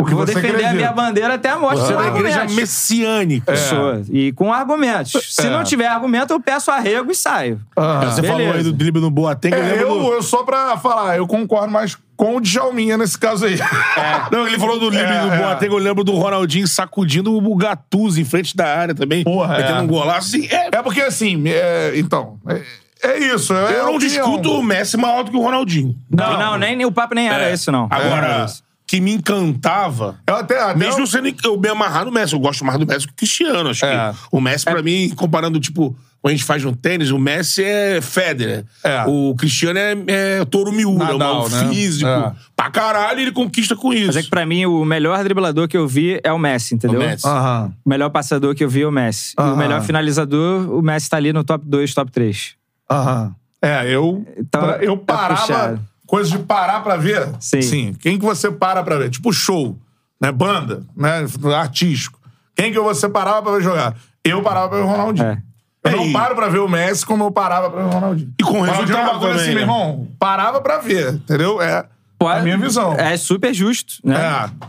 O 0.00 0.04
que 0.04 0.12
vou 0.12 0.26
você 0.26 0.34
defender 0.34 0.48
a 0.64 0.70
acredita. 0.70 0.74
minha 0.74 0.92
bandeira 0.92 1.34
até 1.34 1.50
a 1.50 1.58
morte. 1.58 1.80
Você 1.80 1.92
é 1.92 1.96
da 1.96 2.08
igreja 2.08 2.44
messiânica. 2.46 3.56
Sou. 3.56 4.02
E 4.10 4.32
com 4.32 4.52
argumentos. 4.52 5.12
Se 5.34 5.46
É. 5.46 5.50
não 5.50 5.62
tiver 5.64 5.86
argumento, 5.86 6.32
eu 6.32 6.40
peço 6.40 6.70
arrego 6.70 7.10
e 7.10 7.14
saio. 7.14 7.60
Você 8.04 8.22
falou 8.22 8.52
aí 8.52 8.62
do 8.62 8.72
drible 8.72 9.00
no 9.00 9.10
Boateng, 9.10 9.52
eu 9.54 9.62
É, 9.62 9.62
lembro 9.72 9.86
eu, 9.86 9.98
do... 10.00 10.12
eu 10.14 10.22
só 10.22 10.42
pra 10.42 10.76
falar, 10.78 11.16
eu 11.16 11.26
concordo 11.26 11.72
mais 11.72 11.96
com 12.16 12.36
o 12.36 12.40
Djalminha 12.40 12.98
nesse 12.98 13.16
caso 13.16 13.46
aí. 13.46 13.56
Não, 14.32 14.46
ele 14.48 14.58
falou 14.58 14.78
do 14.80 14.90
drible 14.90 15.06
É, 15.12 15.28
é. 15.34 15.38
Boateng, 15.38 15.72
eu 15.72 15.78
lembro 15.78 16.02
do 16.02 16.12
Ronaldinho 16.12 16.66
sacudindo 16.66 17.32
o 17.34 17.56
Gattuso 17.56 18.20
em 18.20 18.24
frente 18.24 18.56
da 18.56 18.66
área 18.66 18.94
também. 18.94 19.22
Porra, 19.22 19.58
metendo 19.58 19.78
é. 19.78 19.82
um 19.82 19.86
golaço 19.86 20.36
assim. 20.36 20.46
É, 20.50 20.68
É 20.76 20.82
porque 20.82 21.00
assim, 21.00 21.42
é, 21.46 21.92
então, 21.94 22.38
é, 22.48 22.62
é 23.10 23.18
isso. 23.32 23.54
É 23.54 23.78
eu 23.78 23.82
a 23.88 23.92
não 23.92 23.98
discuto 23.98 24.50
o 24.50 24.62
Messi 24.62 24.96
maior 24.96 25.22
do 25.22 25.30
que 25.30 25.36
o 25.36 25.40
Ronaldinho. 25.40 25.94
Não, 26.10 26.36
não, 26.36 26.58
nem, 26.58 26.74
nem 26.76 26.84
o 26.84 26.90
papo 26.92 27.14
nem 27.14 27.28
era 27.28 27.48
É. 27.48 27.54
isso, 27.54 27.70
não. 27.70 27.86
Agora, 27.90 28.46
que 28.88 29.02
me 29.02 29.12
encantava... 29.12 30.16
Eu 30.26 30.34
até, 30.36 30.58
até 30.58 30.74
Mesmo 30.78 31.06
sendo 31.06 31.28
eu 31.44 31.60
me 31.60 31.68
amarrar 31.68 32.06
no 32.06 32.10
Messi, 32.10 32.32
eu 32.32 32.40
gosto 32.40 32.64
mais 32.64 32.78
do 32.78 32.86
Messi 32.86 33.06
que 33.06 33.12
o 33.12 33.16
Cristiano. 33.16 33.68
Acho 33.68 33.84
É. 33.84 34.12
que 34.12 34.18
o 34.32 34.40
Messi, 34.40 34.64
pra 34.64 34.82
mim, 34.82 35.12
comparando, 35.14 35.60
tipo, 35.60 35.94
quando 36.22 36.32
a 36.32 36.34
gente 36.34 36.44
faz 36.44 36.64
no 36.64 36.74
tênis, 36.74 37.10
o 37.10 37.18
Messi 37.18 37.62
é 37.62 38.00
Federer. 38.00 38.64
É. 38.82 39.04
O 39.06 39.34
Cristiano 39.36 39.78
é, 39.78 39.94
é 40.40 40.44
touro 40.46 40.72
miúra, 40.72 41.12
Nadal, 41.12 41.44
um 41.44 41.48
né? 41.50 41.68
físico. 41.68 42.08
É. 42.08 42.32
Pra 42.56 42.70
caralho, 42.70 43.20
ele 43.20 43.30
conquista 43.30 43.76
com 43.76 43.92
isso. 43.92 44.06
Mas 44.06 44.16
é 44.16 44.22
que 44.22 44.30
pra 44.30 44.46
mim 44.46 44.64
o 44.64 44.82
melhor 44.86 45.22
driblador 45.22 45.68
que 45.68 45.76
eu 45.76 45.86
vi 45.86 46.18
é 46.24 46.32
o 46.32 46.38
Messi, 46.38 46.74
entendeu? 46.74 46.98
O 46.98 47.04
Messi. 47.04 47.26
Aham. 47.28 47.70
O 47.84 47.88
melhor 47.90 48.08
passador 48.08 48.54
que 48.54 48.64
eu 48.64 48.70
vi 48.70 48.80
é 48.82 48.86
o 48.88 48.90
Messi. 48.90 49.34
E 49.38 49.42
Aham. 49.42 49.52
o 49.52 49.56
melhor 49.58 49.82
finalizador, 49.82 50.66
o 50.74 50.80
Messi 50.80 51.10
tá 51.10 51.18
ali 51.18 51.30
no 51.30 51.44
top 51.44 51.62
2, 51.68 51.92
top 51.92 52.10
3. 52.10 52.54
Aham. 52.90 53.34
É, 53.60 53.86
eu, 53.94 54.26
Então, 54.38 54.62
eu 54.80 54.94
é 54.94 54.96
parava. 54.96 55.78
Coisa 56.08 56.30
de 56.30 56.38
parar 56.38 56.80
pra 56.82 56.96
ver. 56.96 57.28
Sim. 57.38 57.94
Quem 58.00 58.18
que 58.18 58.24
você 58.24 58.50
para 58.50 58.82
pra 58.82 58.96
ver? 58.96 59.10
Tipo 59.10 59.32
show, 59.32 59.78
né? 60.20 60.32
Banda, 60.32 60.82
né? 60.96 61.24
Artístico. 61.56 62.18
Quem 62.56 62.72
que 62.72 62.80
você 62.80 63.08
parava 63.08 63.42
pra 63.42 63.52
ver 63.52 63.62
jogar? 63.62 63.94
Eu 64.24 64.42
parava 64.42 64.68
pra 64.70 64.78
ver 64.78 64.84
o 64.84 64.88
Ronaldinho. 64.88 65.28
É. 65.28 65.38
Eu 65.84 65.96
não 65.98 66.04
É, 66.04 66.12
paro 66.12 66.34
pra 66.34 66.48
ver 66.48 66.58
o 66.58 66.68
Messi 66.68 67.06
como 67.06 67.22
eu 67.24 67.30
parava 67.30 67.70
pra 67.70 67.82
ver 67.82 67.86
o 67.88 67.90
Ronaldinho. 67.90 68.32
E 68.38 68.42
com 68.42 68.50
O 68.50 68.60
Ronaldinho 68.60 68.74
é 68.74 68.80
resultado 68.84 69.06
bagulho 69.12 69.20
também, 69.30 69.36
assim, 69.36 69.46
meu 69.50 69.54
né? 69.54 69.60
irmão. 69.62 70.08
Parava 70.18 70.60
pra 70.60 70.78
ver, 70.78 71.14
entendeu? 71.14 71.62
É 71.62 71.84
a 72.20 72.40
minha 72.40 72.58
visão. 72.58 72.94
É 72.94 73.16
super 73.16 73.54
justo, 73.54 73.94
né? 74.02 74.16
É. 74.16 74.68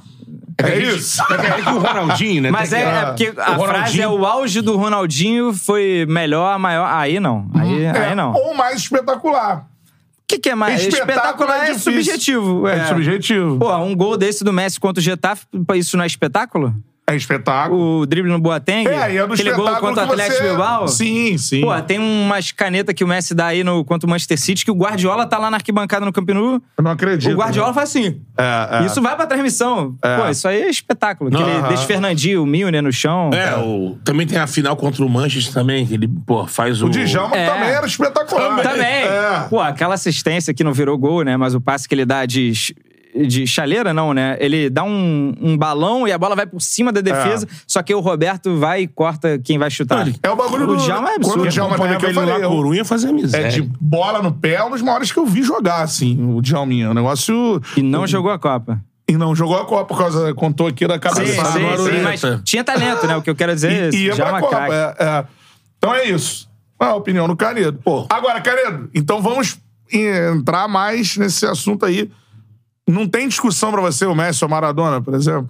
É 0.61 0.77
isso. 0.77 1.21
É 1.33 1.61
que 1.61 1.69
o 1.69 1.79
Ronaldinho, 1.79 2.41
né? 2.43 2.51
Mas 2.51 2.73
é, 2.73 2.81
que- 3.15 3.25
é 3.25 3.31
porque 3.31 3.41
a 3.41 3.51
o 3.51 3.55
frase 3.55 3.57
Ronaldinho- 3.71 4.03
é 4.03 4.07
o 4.09 4.25
auge 4.25 4.61
do 4.61 4.75
Ronaldinho 4.77 5.53
foi 5.53 6.05
melhor, 6.07 6.59
maior. 6.59 6.85
Aí 6.85 7.17
não. 7.19 7.49
Aí, 7.55 7.83
É, 7.85 8.09
aí 8.09 8.15
não. 8.15 8.33
O 8.33 8.49
Ou 8.49 8.53
mais 8.53 8.81
espetacular. 8.81 9.65
Que, 10.29 10.37
que 10.37 10.49
é 10.49 10.55
mais? 10.55 10.85
Espetáculo 10.85 11.51
é 11.51 11.57
é, 11.57 11.65
difícil. 11.71 11.91
subjetivo. 11.91 12.67
É, 12.67 12.85
subjetivo. 12.85 13.57
Pô, 13.57 13.75
um 13.77 13.95
gol 13.95 14.15
desse 14.15 14.43
do 14.43 14.53
Messi 14.53 14.79
contra 14.79 15.01
o 15.01 15.03
Getafe, 15.03 15.47
isso 15.75 15.97
não 15.97 16.03
é 16.03 16.07
espetáculo? 16.07 16.75
É 17.09 17.15
espetáculo. 17.15 18.01
O 18.01 18.05
drible 18.05 18.31
no 18.31 18.39
Boateng? 18.39 18.87
É, 18.87 18.97
aí 18.97 19.17
é 19.17 19.25
do 19.25 19.33
aquele 19.33 19.51
gol 19.53 19.67
contra 19.77 20.05
o 20.05 20.11
Atlético 20.11 20.37
você... 20.37 20.47
Bilbao? 20.47 20.87
Sim, 20.87 21.37
sim. 21.37 21.61
Pô, 21.61 21.81
tem 21.81 21.99
umas 21.99 22.51
canetas 22.51 22.93
que 22.93 23.03
o 23.03 23.07
Messi 23.07 23.33
dá 23.33 23.47
aí 23.47 23.63
no, 23.63 23.83
contra 23.83 24.05
o 24.05 24.09
Manchester 24.09 24.39
City 24.39 24.63
que 24.63 24.71
o 24.71 24.75
Guardiola 24.75 25.25
tá 25.25 25.37
lá 25.37 25.49
na 25.49 25.57
arquibancada 25.57 26.05
no 26.05 26.13
Camp 26.13 26.29
Nou. 26.29 26.61
Eu 26.77 26.83
não 26.83 26.91
acredito. 26.91 27.33
O 27.33 27.37
Guardiola 27.37 27.73
faz 27.73 27.89
assim. 27.89 28.21
É, 28.37 28.83
é. 28.83 28.85
Isso 28.85 29.01
vai 29.01 29.15
pra 29.15 29.25
transmissão. 29.25 29.95
É. 30.03 30.17
Pô, 30.17 30.29
isso 30.29 30.47
aí 30.47 30.61
é 30.61 30.69
espetáculo. 30.69 31.29
Aquele 31.29 31.51
Aham. 31.51 31.67
deixa 31.67 31.83
Fernandinho, 31.85 32.43
o 32.43 32.45
Milner 32.45 32.83
no 32.83 32.91
chão. 32.91 33.31
É, 33.33 33.57
o, 33.57 33.97
também 34.03 34.27
tem 34.27 34.37
a 34.37 34.47
final 34.47 34.75
contra 34.75 35.03
o 35.03 35.09
Manchester 35.09 35.53
também, 35.53 35.85
que 35.85 35.93
ele, 35.93 36.07
pô, 36.07 36.45
faz 36.45 36.81
o... 36.81 36.85
O 36.85 36.89
Djalma 36.89 37.35
É. 37.35 37.49
também 37.49 37.69
era 37.69 37.85
espetacular. 37.85 38.61
Também. 38.61 38.85
É. 38.85 39.47
Pô, 39.49 39.59
aquela 39.59 39.95
assistência 39.95 40.53
que 40.53 40.63
não 40.63 40.73
virou 40.73 40.97
gol, 40.97 41.23
né? 41.23 41.35
Mas 41.37 41.55
o 41.55 41.61
passe 41.61 41.87
que 41.87 41.95
ele 41.95 42.05
dá 42.05 42.25
de, 42.25 42.51
de 43.27 43.47
chaleira, 43.47 43.93
não, 43.93 44.13
né? 44.13 44.37
Ele 44.39 44.69
dá 44.69 44.83
um, 44.83 45.33
um 45.41 45.57
balão 45.57 46.07
e 46.07 46.11
a 46.11 46.17
bola 46.17 46.35
vai 46.35 46.45
por 46.45 46.61
cima 46.61 46.91
da 46.91 47.01
defesa, 47.01 47.47
só 47.65 47.81
que 47.81 47.93
o 47.93 47.99
Roberto 47.99 48.57
vai 48.57 48.81
e 48.83 48.87
corta 48.87 49.39
quem 49.39 49.57
vai 49.57 49.69
chutar. 49.71 50.07
É 50.21 50.29
o 50.29 50.35
bagulho 50.35 50.67
do... 50.67 50.73
O 50.73 50.77
Djalma 50.77 51.09
é 51.09 51.13
Quando 51.13 51.25
absurdo. 51.25 51.43
o 51.43 51.47
Djalma 51.49 51.77
veio 51.77 51.93
aqui, 51.95 52.05
eu 52.05 52.13
falei... 52.13 52.33
na 52.33 52.39
eu- 52.39 52.49
Corunha 52.51 52.85
fazer 52.85 53.11
miséria. 53.11 53.47
É 53.47 53.49
de 53.49 53.61
bola 53.81 54.21
no 54.21 54.31
pé, 54.31 54.55
é 54.55 54.63
um 54.63 54.69
dos 54.69 54.81
maiores 54.81 55.11
que 55.11 55.17
eu 55.19 55.25
vi 55.25 55.41
jogar, 55.43 55.81
assim, 55.81 56.17
o 56.35 56.41
Djalminha. 56.41 56.91
O 56.91 56.93
negócio... 56.93 57.61
E 57.75 57.81
não 57.81 58.05
jogou 58.05 58.31
a 58.31 58.37
Copa. 58.37 58.79
E 59.07 59.17
não 59.17 59.35
jogou 59.35 59.57
a 59.59 59.65
Copa 59.65 59.85
por 59.85 59.97
causa... 59.97 60.33
Contou 60.35 60.67
aqui 60.67 60.85
da 60.87 60.93
Sim, 60.95 60.99
cabeçada. 60.99 61.51
sim, 61.51 61.59
sim, 61.59 61.65
Arureta. 61.65 62.03
mas 62.03 62.41
tinha 62.43 62.63
talento, 62.63 63.07
né? 63.07 63.17
O 63.17 63.21
que 63.23 63.29
eu 63.29 63.35
quero 63.35 63.53
dizer 63.55 63.71
é 63.71 63.85
E, 63.85 63.87
esse. 63.89 63.97
ia 64.05 64.13
Já 64.13 64.25
pra 64.25 64.33
uma 64.33 64.41
Copa. 64.41 64.67
é, 64.71 64.95
é. 65.03 65.25
Então 65.79 65.95
é 65.95 66.05
isso. 66.05 66.47
É 66.79 66.85
a 66.85 66.95
opinião 66.95 67.27
do 67.27 67.35
Canedo. 67.35 67.79
Pô. 67.83 68.05
Agora, 68.09 68.39
Canedo, 68.39 68.87
então 68.93 69.19
vamos 69.19 69.57
entrar 69.91 70.67
mais 70.67 71.17
nesse 71.17 71.45
assunto 71.45 71.85
aí. 71.85 72.09
Não 72.89 73.07
tem 73.07 73.27
discussão 73.27 73.71
pra 73.71 73.81
você 73.81 74.05
o 74.05 74.15
Messi 74.15 74.43
ou 74.43 74.49
Maradona, 74.49 74.99
por 74.99 75.13
exemplo? 75.13 75.49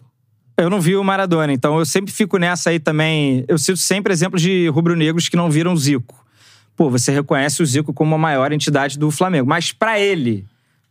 Eu 0.58 0.70
não 0.70 0.82
vi 0.82 0.98
o 0.98 1.04
Maradona, 1.04 1.54
então 1.54 1.80
eu 1.80 1.86
sempre 1.86 2.12
fico 2.12 2.38
nessa 2.38 2.70
aí 2.70 2.80
também. 2.80 3.46
Eu 3.48 3.58
cito 3.58 3.78
sempre 3.78 4.12
exemplos 4.12 4.42
de 4.42 4.68
rubro-negros 4.68 5.30
que 5.30 5.38
não 5.38 5.50
viram 5.50 5.72
o 5.72 5.78
Zico. 5.78 6.26
Pô, 6.76 6.90
você 6.90 7.14
reconhece 7.14 7.64
o 7.64 7.66
Zico 7.66 7.94
como 7.94 8.14
a 8.14 8.18
maior 8.18 8.52
entidade 8.52 9.00
do 9.00 9.10
Flamengo. 9.10 9.48
Mas 9.48 9.72
pra 9.72 9.98
ele, 9.98 10.46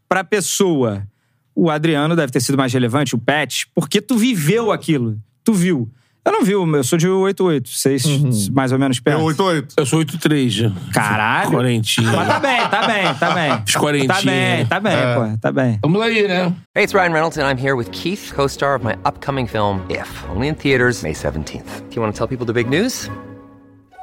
pra 0.09 0.25
pessoa, 0.25 1.07
o 1.55 1.71
Adriano 1.71 2.17
deve 2.17 2.33
ter 2.33 2.41
sido 2.41 2.57
mais 2.57 2.73
relevante, 2.73 3.15
o 3.15 3.19
Pet, 3.19 3.69
porque 3.75 4.01
tu 4.01 4.17
viveu 4.17 4.73
aquilo. 4.73 5.19
Tu 5.45 5.53
viu. 5.53 5.91
Eu 6.29 6.33
não 6.33 6.43
vi, 6.45 6.53
eu 6.53 6.85
sou 6.85 6.99
de 6.99 7.09
88, 7.09 7.69
vocês 7.71 8.49
mais 8.51 8.71
ou 8.71 8.79
menos 8.79 8.99
É 8.99 9.01
perto. 9.01 9.23
8-8. 9.23 9.73
Eu 9.79 9.87
sou 9.87 10.01
8-3 10.01 10.49
já. 10.51 10.73
Caralho. 10.93 11.51
Quarentinha. 11.51 12.13
Mas 12.13 12.29
tá 12.29 12.39
bem, 12.39 12.69
tá 12.69 12.87
bem, 12.87 13.15
tá 13.15 13.31
bem. 13.31 13.63
Os 13.67 13.77
quarentinha. 13.77 14.09
Tá 14.09 14.21
bem, 14.23 14.67
tá 14.67 14.81
bem, 14.81 14.93
pô, 15.33 15.39
tá 15.41 15.53
bem. 15.53 15.79
Vamos 15.83 16.03
aí, 16.03 16.29
né? 16.29 16.53
Hey, 16.77 16.85
it's 16.85 16.93
Ryan 16.93 17.13
Reynolds, 17.13 17.39
and 17.39 17.47
I'm 17.49 17.59
here 17.59 17.75
with 17.75 17.91
Keith, 17.93 18.33
co 18.35 18.47
star 18.47 18.75
of 18.77 18.85
my 18.85 18.95
upcoming 19.07 19.47
film, 19.47 19.81
If, 19.89 20.09
only 20.29 20.49
in 20.49 20.55
theaters, 20.55 21.03
May 21.03 21.15
17th. 21.15 21.89
Do 21.89 21.97
you 21.97 22.03
want 22.03 22.15
to 22.15 22.19
tell 22.19 22.29
people 22.29 22.45
the 22.45 22.53
big 22.53 22.69
news? 22.69 23.09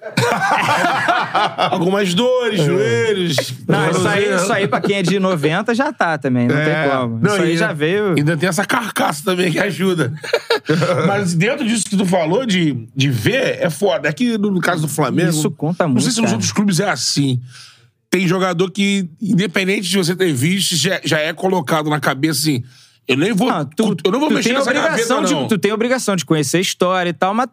Algumas 1.70 2.14
dores, 2.14 2.60
joelhos. 2.62 3.36
Não, 3.66 3.90
isso 3.90 4.08
aí, 4.08 4.34
isso 4.34 4.52
aí 4.52 4.68
pra 4.68 4.80
quem 4.80 4.96
é 4.96 5.02
de 5.02 5.18
90 5.18 5.74
já 5.74 5.92
tá 5.92 6.16
também, 6.18 6.46
não 6.48 6.56
É. 6.56 6.64
tem 6.82 6.90
como. 6.90 7.18
Não, 7.18 7.32
isso 7.34 7.42
aí 7.42 7.54
e 7.54 7.56
já 7.58 7.72
veio. 7.72 8.14
Ainda 8.16 8.36
tem 8.36 8.48
essa 8.48 8.64
carcaça 8.64 9.22
também 9.24 9.50
que 9.50 9.58
ajuda. 9.58 10.12
Mas 11.06 11.34
dentro 11.34 11.66
disso 11.66 11.84
que 11.86 11.96
tu 11.96 12.06
falou 12.06 12.46
de, 12.46 12.88
de 12.94 13.10
ver, 13.10 13.58
é 13.60 13.70
foda. 13.70 14.08
É 14.08 14.12
que 14.12 14.38
no, 14.38 14.50
no 14.50 14.60
caso 14.60 14.82
do 14.82 14.88
Flamengo. 14.88 15.30
Isso 15.30 15.50
conta 15.50 15.84
Não 15.84 15.90
muito, 15.90 16.02
sei 16.04 16.12
se 16.12 16.18
nos 16.20 16.26
cara. 16.26 16.36
outros 16.36 16.52
clubes 16.52 16.80
é 16.80 16.88
assim. 16.90 17.40
tem 18.10 18.26
jogador 18.26 18.70
que, 18.70 19.08
independente 19.20 19.88
de 19.88 19.96
você 19.96 20.14
ter 20.14 20.32
visto, 20.32 20.76
já, 20.76 21.00
já 21.04 21.18
é 21.18 21.32
colocado 21.32 21.90
na 21.90 22.00
cabeça 22.00 22.40
assim. 22.40 22.62
Eu 23.06 23.16
nem 23.16 23.32
vou. 23.32 23.48
Não, 23.50 23.64
tu, 23.64 23.96
eu 24.04 24.12
não 24.12 24.20
vou 24.20 24.28
tu 24.28 24.34
mexer 24.34 24.50
tem 24.50 24.58
nessa 24.58 24.70
obrigação 24.70 25.16
gaveta, 25.22 25.34
não. 25.34 25.42
de, 25.44 25.48
Tu 25.48 25.58
tem 25.58 25.72
obrigação 25.72 26.14
de 26.14 26.24
conhecer 26.26 26.58
a 26.58 26.60
história 26.60 27.08
e 27.10 27.12
tal, 27.14 27.32
mas 27.32 27.48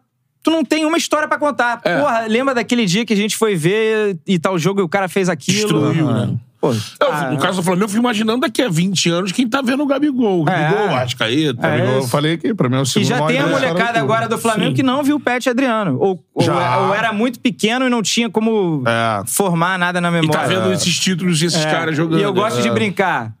tu 0.46 0.50
não 0.50 0.64
tem 0.64 0.84
uma 0.84 0.96
história 0.96 1.26
pra 1.26 1.38
contar. 1.38 1.80
É. 1.84 1.98
Porra, 2.00 2.26
lembra 2.28 2.54
daquele 2.54 2.86
dia 2.86 3.04
que 3.04 3.12
a 3.12 3.16
gente 3.16 3.36
foi 3.36 3.56
ver 3.56 4.16
e 4.24 4.38
tal 4.38 4.56
jogo 4.56 4.80
e 4.80 4.82
o 4.84 4.88
cara 4.88 5.08
fez 5.08 5.28
aquilo? 5.28 5.58
Destruiu, 5.58 6.12
né? 6.12 6.34
Pô, 6.60 6.72
Eu, 6.72 7.12
ah, 7.12 7.30
no 7.32 7.38
caso 7.38 7.58
do 7.58 7.62
Flamengo, 7.62 7.84
eu 7.84 7.88
fui 7.88 7.98
imaginando 7.98 8.40
daqui 8.40 8.62
a 8.62 8.68
20 8.68 9.10
anos 9.10 9.32
quem 9.32 9.46
tá 9.48 9.60
vendo 9.60 9.82
o 9.82 9.86
Gabigol. 9.86 10.40
O 10.40 10.44
Gabigol, 10.44 10.84
É. 10.84 10.86
o 10.86 10.94
Arrascaeta. 10.94 11.66
É. 11.66 11.98
Eu 11.98 12.02
falei 12.08 12.34
aqui, 12.34 12.54
pra 12.54 12.68
mim 12.68 12.76
é 12.76 12.78
o 12.78 12.82
E 12.82 12.86
segundo 12.86 13.08
já 13.08 13.16
maior 13.16 13.26
tem 13.28 13.38
a 13.38 13.42
adversário 13.42 13.68
molecada 13.74 14.00
agora 14.00 14.28
do 14.28 14.38
Flamengo 14.38 14.74
que 14.74 14.82
não 14.82 15.02
viu 15.02 15.16
o 15.16 15.20
Pet 15.20 15.48
Adriano. 15.50 15.98
Ou, 16.00 16.24
ou, 16.32 16.42
Já. 16.44 16.78
ou 16.78 16.94
era 16.94 17.12
muito 17.12 17.40
pequeno 17.40 17.86
e 17.86 17.90
não 17.90 18.00
tinha 18.02 18.30
como 18.30 18.82
É. 18.86 19.22
formar 19.26 19.78
nada 19.78 20.00
na 20.00 20.08
E 20.08 20.12
memória. 20.12 20.40
tá 20.40 20.46
vendo 20.46 20.72
esses 20.72 20.98
títulos 20.98 21.38
desses 21.40 21.64
É. 21.64 21.70
caras 21.70 21.94
jogando. 21.96 22.20
E 22.20 22.22
eu 22.22 22.32
gosto 22.32 22.62
de 22.62 22.68
É. 22.68 22.72
brincar. 22.72 23.32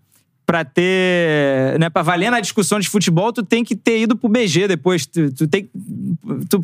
Pra 0.44 0.64
ter. 0.64 1.76
Né, 1.80 1.88
pra 1.90 2.02
valer 2.02 2.30
na 2.30 2.38
discussão 2.38 2.78
de 2.78 2.88
futebol, 2.88 3.32
tu 3.32 3.42
tem 3.42 3.64
que 3.64 3.74
ter 3.74 4.00
ido 4.02 4.14
pro 4.14 4.28
BG 4.28 4.68
depois. 4.68 5.04
Tu, 5.06 5.32
tu 5.32 5.48
tem. 5.48 5.68
Tu, 6.48 6.60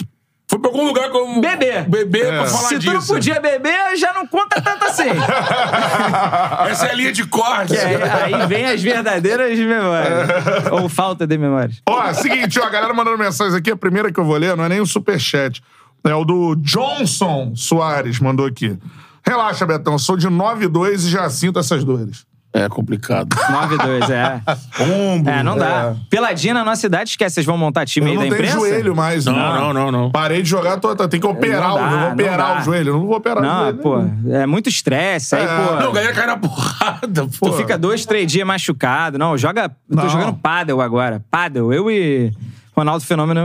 Foi 0.53 0.59
pra 0.59 0.69
algum 0.71 0.85
lugar 0.85 1.09
como. 1.09 1.41
Beber. 1.41 1.89
Beber 1.89 2.27
pra 2.27 2.45
falar 2.45 2.69
se 2.69 2.79
disso. 2.79 2.93
tu 2.93 2.99
não 2.99 3.07
podia 3.07 3.41
beber, 3.41 3.97
já 3.97 4.13
não 4.13 4.27
conta 4.27 4.61
tanto 4.61 4.85
assim. 4.85 5.09
Essa 6.69 6.89
é 6.89 6.91
a 6.91 6.95
linha 6.95 7.11
de 7.11 7.27
corte. 7.27 7.75
Aí, 7.75 7.97
aí 7.97 8.47
vem 8.47 8.67
as 8.67 8.83
verdadeiras 8.83 9.59
memórias. 9.59 10.29
Ou 10.71 10.91
falta 10.91 11.27
de 11.27 11.39
memórias. 11.39 11.81
Ó, 11.89 12.13
seguinte, 12.13 12.61
ó, 12.61 12.65
a 12.67 12.69
galera 12.69 12.93
mandando 12.93 13.17
mensagens 13.17 13.55
aqui. 13.55 13.71
A 13.71 13.77
primeira 13.77 14.13
que 14.13 14.21
eu 14.21 14.27
vou 14.27 14.37
ler 14.37 14.55
não 14.55 14.65
é 14.65 14.69
nem 14.69 14.81
um 14.83 14.85
superchat. 14.85 15.63
É 16.05 16.15
o 16.15 16.23
do 16.23 16.55
Johnson 16.57 17.53
Soares, 17.57 18.21
mandou 18.21 18.45
aqui. 18.45 18.79
Relaxa, 19.27 19.65
Betão, 19.65 19.99
sou 19.99 20.19
de 20.19 20.29
9,2 20.29 21.07
e 21.07 21.09
já 21.09 21.31
sinto 21.31 21.59
essas 21.59 21.83
dores. 21.83 22.27
É 22.55 22.69
complicado. 22.69 23.29
9-2, 23.35 24.11
é. 24.11 24.43
Ombro. 25.15 25.33
É, 25.33 25.43
não 25.43 25.57
dá. 25.57 25.95
Peladinha 26.11 26.53
na 26.53 26.63
nossa 26.65 26.87
idade, 26.87 27.11
esquece, 27.11 27.35
vocês 27.37 27.47
vão 27.47 27.57
montar 27.57 27.87
time 27.87 28.07
Eu 28.07 28.11
aí 28.11 28.15
não 28.17 28.23
da 28.25 28.29
tenho 28.37 28.49
imprensa? 28.51 28.59
joelho 28.69 28.95
mais. 28.95 29.25
Não, 29.25 29.33
né? 29.33 29.41
não, 29.61 29.73
não, 29.73 29.91
não. 29.93 30.11
Parei 30.11 30.43
de 30.43 30.49
jogar, 30.51 30.77
tô, 30.79 30.95
tô- 30.95 31.09
tem 31.09 31.19
que 31.19 31.27
operar 31.27 31.69
Não 31.69 31.75
o 31.75 31.79
dá, 31.79 31.89
joelho. 31.89 31.97
Vou 31.99 32.07
não 32.09 32.13
operar 32.13 32.55
dá. 32.55 32.61
o 32.61 32.65
joelho. 32.65 32.89
Eu 32.91 32.93
não 32.99 33.07
vou 33.07 33.17
operar 33.17 33.39
o 33.39 33.43
Não, 33.43 33.61
joelho. 33.63 33.79
pô, 33.79 34.05
é 34.35 34.47
muito 34.47 34.69
estresse. 34.69 35.35
Aí, 35.35 35.45
É. 35.45 35.47
pô. 35.47 35.73
Não, 35.77 35.91
a 35.91 35.93
galera 35.95 36.13
cai 36.13 36.27
na 36.27 36.37
porrada, 36.37 37.27
pô. 37.41 37.49
Tu 37.51 37.53
fica 37.57 37.79
dois, 37.79 38.05
três 38.05 38.31
dias 38.31 38.47
machucado. 38.47 39.17
Não, 39.19 39.37
joga. 39.39 39.71
eu 39.89 39.97
Tô 39.97 40.03
Não. 40.03 40.09
jogando 40.11 40.35
pádel 40.35 40.81
agora. 40.83 41.25
Pádel. 41.31 41.73
Eu 41.73 41.91
e 41.91 42.31
Ronaldo 42.75 43.05
Fenômeno. 43.05 43.41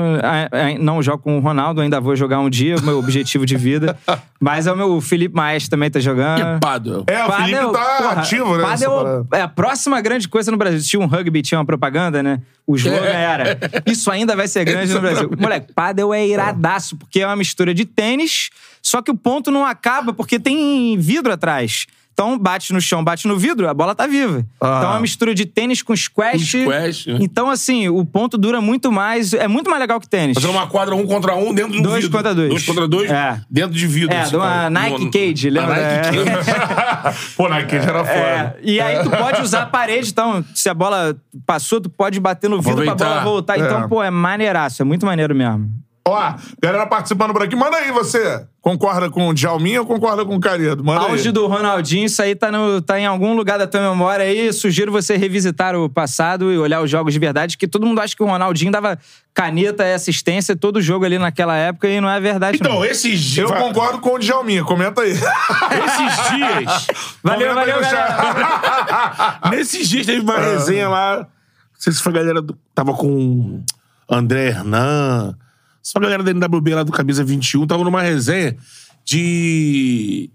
Não 0.79 1.03
jogo 1.03 1.23
com 1.23 1.37
o 1.37 1.41
Ronaldo, 1.41 1.81
ainda 1.81 1.99
vou 1.99 2.15
jogar 2.15 2.39
um 2.39 2.49
dia, 2.49 2.77
o 2.77 2.81
meu 2.81 2.97
objetivo 2.97 3.45
de 3.45 3.57
vida. 3.57 3.97
Mas 4.39 4.67
é 4.67 4.71
o 4.71 4.75
meu 4.75 5.01
Felipe 5.01 5.35
Maestro 5.35 5.71
também 5.71 5.89
tá 5.89 5.99
jogando. 5.99 6.55
Que 6.55 6.59
pádel. 6.59 7.03
É, 7.07 7.25
o 7.25 7.31
Felipe 7.31 7.71
tá 7.71 7.97
porra, 7.97 8.11
ativo, 8.11 8.57
né? 8.57 8.63
parada. 8.63 9.27
é 9.33 9.41
a 9.41 9.47
próxima 9.47 9.99
grande 9.99 10.27
coisa 10.27 10.51
no 10.51 10.57
Brasil. 10.57 10.79
Tinha 10.81 10.99
um 11.01 11.07
rugby, 11.07 11.41
tinha 11.41 11.59
uma 11.59 11.65
propaganda, 11.65 12.23
né? 12.23 12.39
O 12.65 12.75
slogan 12.75 13.05
era: 13.05 13.57
Isso 13.85 14.09
ainda 14.11 14.35
vai 14.35 14.47
ser 14.47 14.63
grande 14.63 14.93
no 14.93 15.01
Brasil. 15.01 15.29
Moleque, 15.37 15.73
pádel 15.73 16.13
é 16.13 16.25
iradaço, 16.25 16.95
porque 16.95 17.19
é 17.19 17.25
uma 17.25 17.35
mistura 17.35 17.73
de 17.73 17.83
tênis, 17.85 18.49
só 18.81 19.01
que 19.01 19.11
o 19.11 19.17
ponto 19.17 19.51
não 19.51 19.65
acaba 19.65 20.13
porque 20.13 20.39
tem 20.39 20.97
vidro 20.97 21.33
atrás. 21.33 21.87
Então, 22.19 22.35
bate 22.35 22.73
no 22.73 22.81
chão, 22.81 23.03
bate 23.03 23.27
no 23.27 23.37
vidro, 23.37 23.69
a 23.69 23.73
bola 23.75 23.93
tá 23.93 24.07
viva. 24.07 24.43
Ah. 24.59 24.77
Então, 24.79 24.89
é 24.89 24.93
uma 24.93 24.99
mistura 25.01 25.35
de 25.35 25.45
tênis 25.45 25.83
com 25.83 25.95
squash. 25.95 26.51
Com 26.53 26.61
squash, 26.63 27.05
né? 27.05 27.17
Então, 27.21 27.47
assim, 27.47 27.89
o 27.89 28.03
ponto 28.03 28.39
dura 28.39 28.59
muito 28.59 28.91
mais. 28.91 29.33
É 29.33 29.47
muito 29.47 29.69
mais 29.69 29.79
legal 29.79 29.99
que 29.99 30.09
tênis. 30.09 30.33
Fazendo 30.33 30.49
uma 30.57 30.65
quadra 30.65 30.95
um 30.95 31.05
contra 31.05 31.35
um 31.35 31.53
dentro 31.53 31.73
de 31.73 31.77
um 31.77 31.81
Dois 31.83 32.03
vidro. 32.03 32.17
contra 32.17 32.33
dois. 32.33 32.49
Dois 32.49 32.65
contra 32.65 32.87
dois 32.87 33.11
É. 33.11 33.39
dentro 33.51 33.75
de 33.77 33.85
vidro. 33.85 34.15
É, 34.15 34.21
assim, 34.21 34.31
de 34.31 34.35
uma 34.37 34.47
cara. 34.47 34.69
Nike 34.71 35.05
No- 35.05 35.11
Cage, 35.11 35.47
a 35.47 35.51
lembra? 35.51 35.75
Nike 35.75 36.17
É. 36.17 36.23
Cage. 36.25 37.27
Pô, 37.37 37.47
na 37.47 37.63
Cage 37.63 37.87
era 37.87 37.99
foda. 38.03 38.09
É, 38.19 38.55
e 38.63 38.81
aí 38.81 39.03
tu 39.03 39.11
pode 39.11 39.41
usar 39.43 39.61
a 39.61 39.65
parede, 39.67 40.09
então, 40.09 40.43
se 40.55 40.67
a 40.69 40.73
bola 40.73 41.15
passou, 41.45 41.79
tu 41.79 41.87
pode 41.87 42.19
bater 42.19 42.49
no 42.49 42.59
vidro 42.59 42.81
pra 42.83 42.93
Aproveitar. 42.93 43.09
bola 43.21 43.23
voltar. 43.31 43.59
Então, 43.59 43.83
É. 43.83 43.87
pô, 43.87 44.01
é 44.03 44.09
maneiraço, 44.09 44.81
é 44.81 44.85
muito 44.85 45.05
maneiro 45.05 45.35
mesmo. 45.35 45.69
Ó, 46.09 46.33
galera 46.61 46.87
participando 46.87 47.33
por 47.33 47.43
aqui. 47.43 47.55
Manda 47.55 47.75
aí 47.77 47.91
você. 47.91 48.45
Concorda 48.61 49.09
com 49.09 49.27
o 49.29 49.33
Djalminha 49.33 49.81
ou 49.81 49.85
concorda 49.87 50.25
com 50.25 50.35
o 50.35 50.39
Caredo? 50.39 50.83
Manda 50.83 51.01
Auge 51.01 51.27
aí. 51.27 51.33
do 51.33 51.47
Ronaldinho, 51.47 52.05
isso 52.05 52.21
aí 52.21 52.35
tá, 52.35 52.51
no- 52.51 52.81
tá 52.81 52.99
em 52.99 53.05
algum 53.05 53.33
lugar 53.33 53.57
da 53.57 53.65
tua 53.67 53.79
memória 53.89 54.25
aí. 54.25 54.51
Sugiro 54.51 54.91
você 54.91 55.15
revisitar 55.17 55.75
o 55.75 55.89
passado 55.89 56.51
e 56.51 56.57
olhar 56.57 56.81
os 56.81 56.89
jogos 56.89 57.13
de 57.13 57.19
verdade, 57.19 57.57
que 57.57 57.67
todo 57.67 57.85
mundo 57.85 57.99
acha 58.01 58.15
que 58.15 58.23
o 58.23 58.25
Ronaldinho 58.25 58.71
dava 58.71 58.97
caneta 59.33 59.85
e 59.85 59.93
assistência 59.93 60.55
todo 60.55 60.81
jogo 60.81 61.05
ali 61.05 61.17
naquela 61.17 61.55
época 61.55 61.87
e 61.87 62.01
não 62.01 62.09
é 62.09 62.19
verdade, 62.19 62.57
Então, 62.59 62.75
não. 62.75 62.85
esses 62.85 63.19
dias. 63.21 63.49
Eu 63.49 63.55
concordo 63.57 63.99
com 63.99 64.15
o 64.15 64.19
Djalminha. 64.19 64.63
Comenta 64.65 65.01
aí. 65.01 65.11
Esses 65.11 66.29
dias. 66.29 66.87
Valeu, 67.23 67.53
valeu. 67.55 67.75
Nesses 69.51 69.87
dias 69.89 70.05
teve 70.05 70.21
uma 70.21 70.37
resenha 70.39 70.89
lá. 70.89 71.17
Não 71.19 71.27
sei 71.77 71.93
se 71.93 72.01
foi 72.01 72.11
a 72.13 72.15
galera. 72.15 72.41
Do, 72.41 72.57
tava 72.73 72.93
com 72.93 73.61
André 74.09 74.47
Hernan. 74.49 75.35
Foi 75.91 75.99
a 75.99 76.03
galera 76.03 76.23
da 76.23 76.31
NWB 76.31 76.75
lá 76.75 76.83
do 76.83 76.91
Camisa 76.91 77.23
21. 77.23 77.65
Tava 77.67 77.83
numa 77.83 78.01
resenha 78.01 78.57
de. 79.05 80.29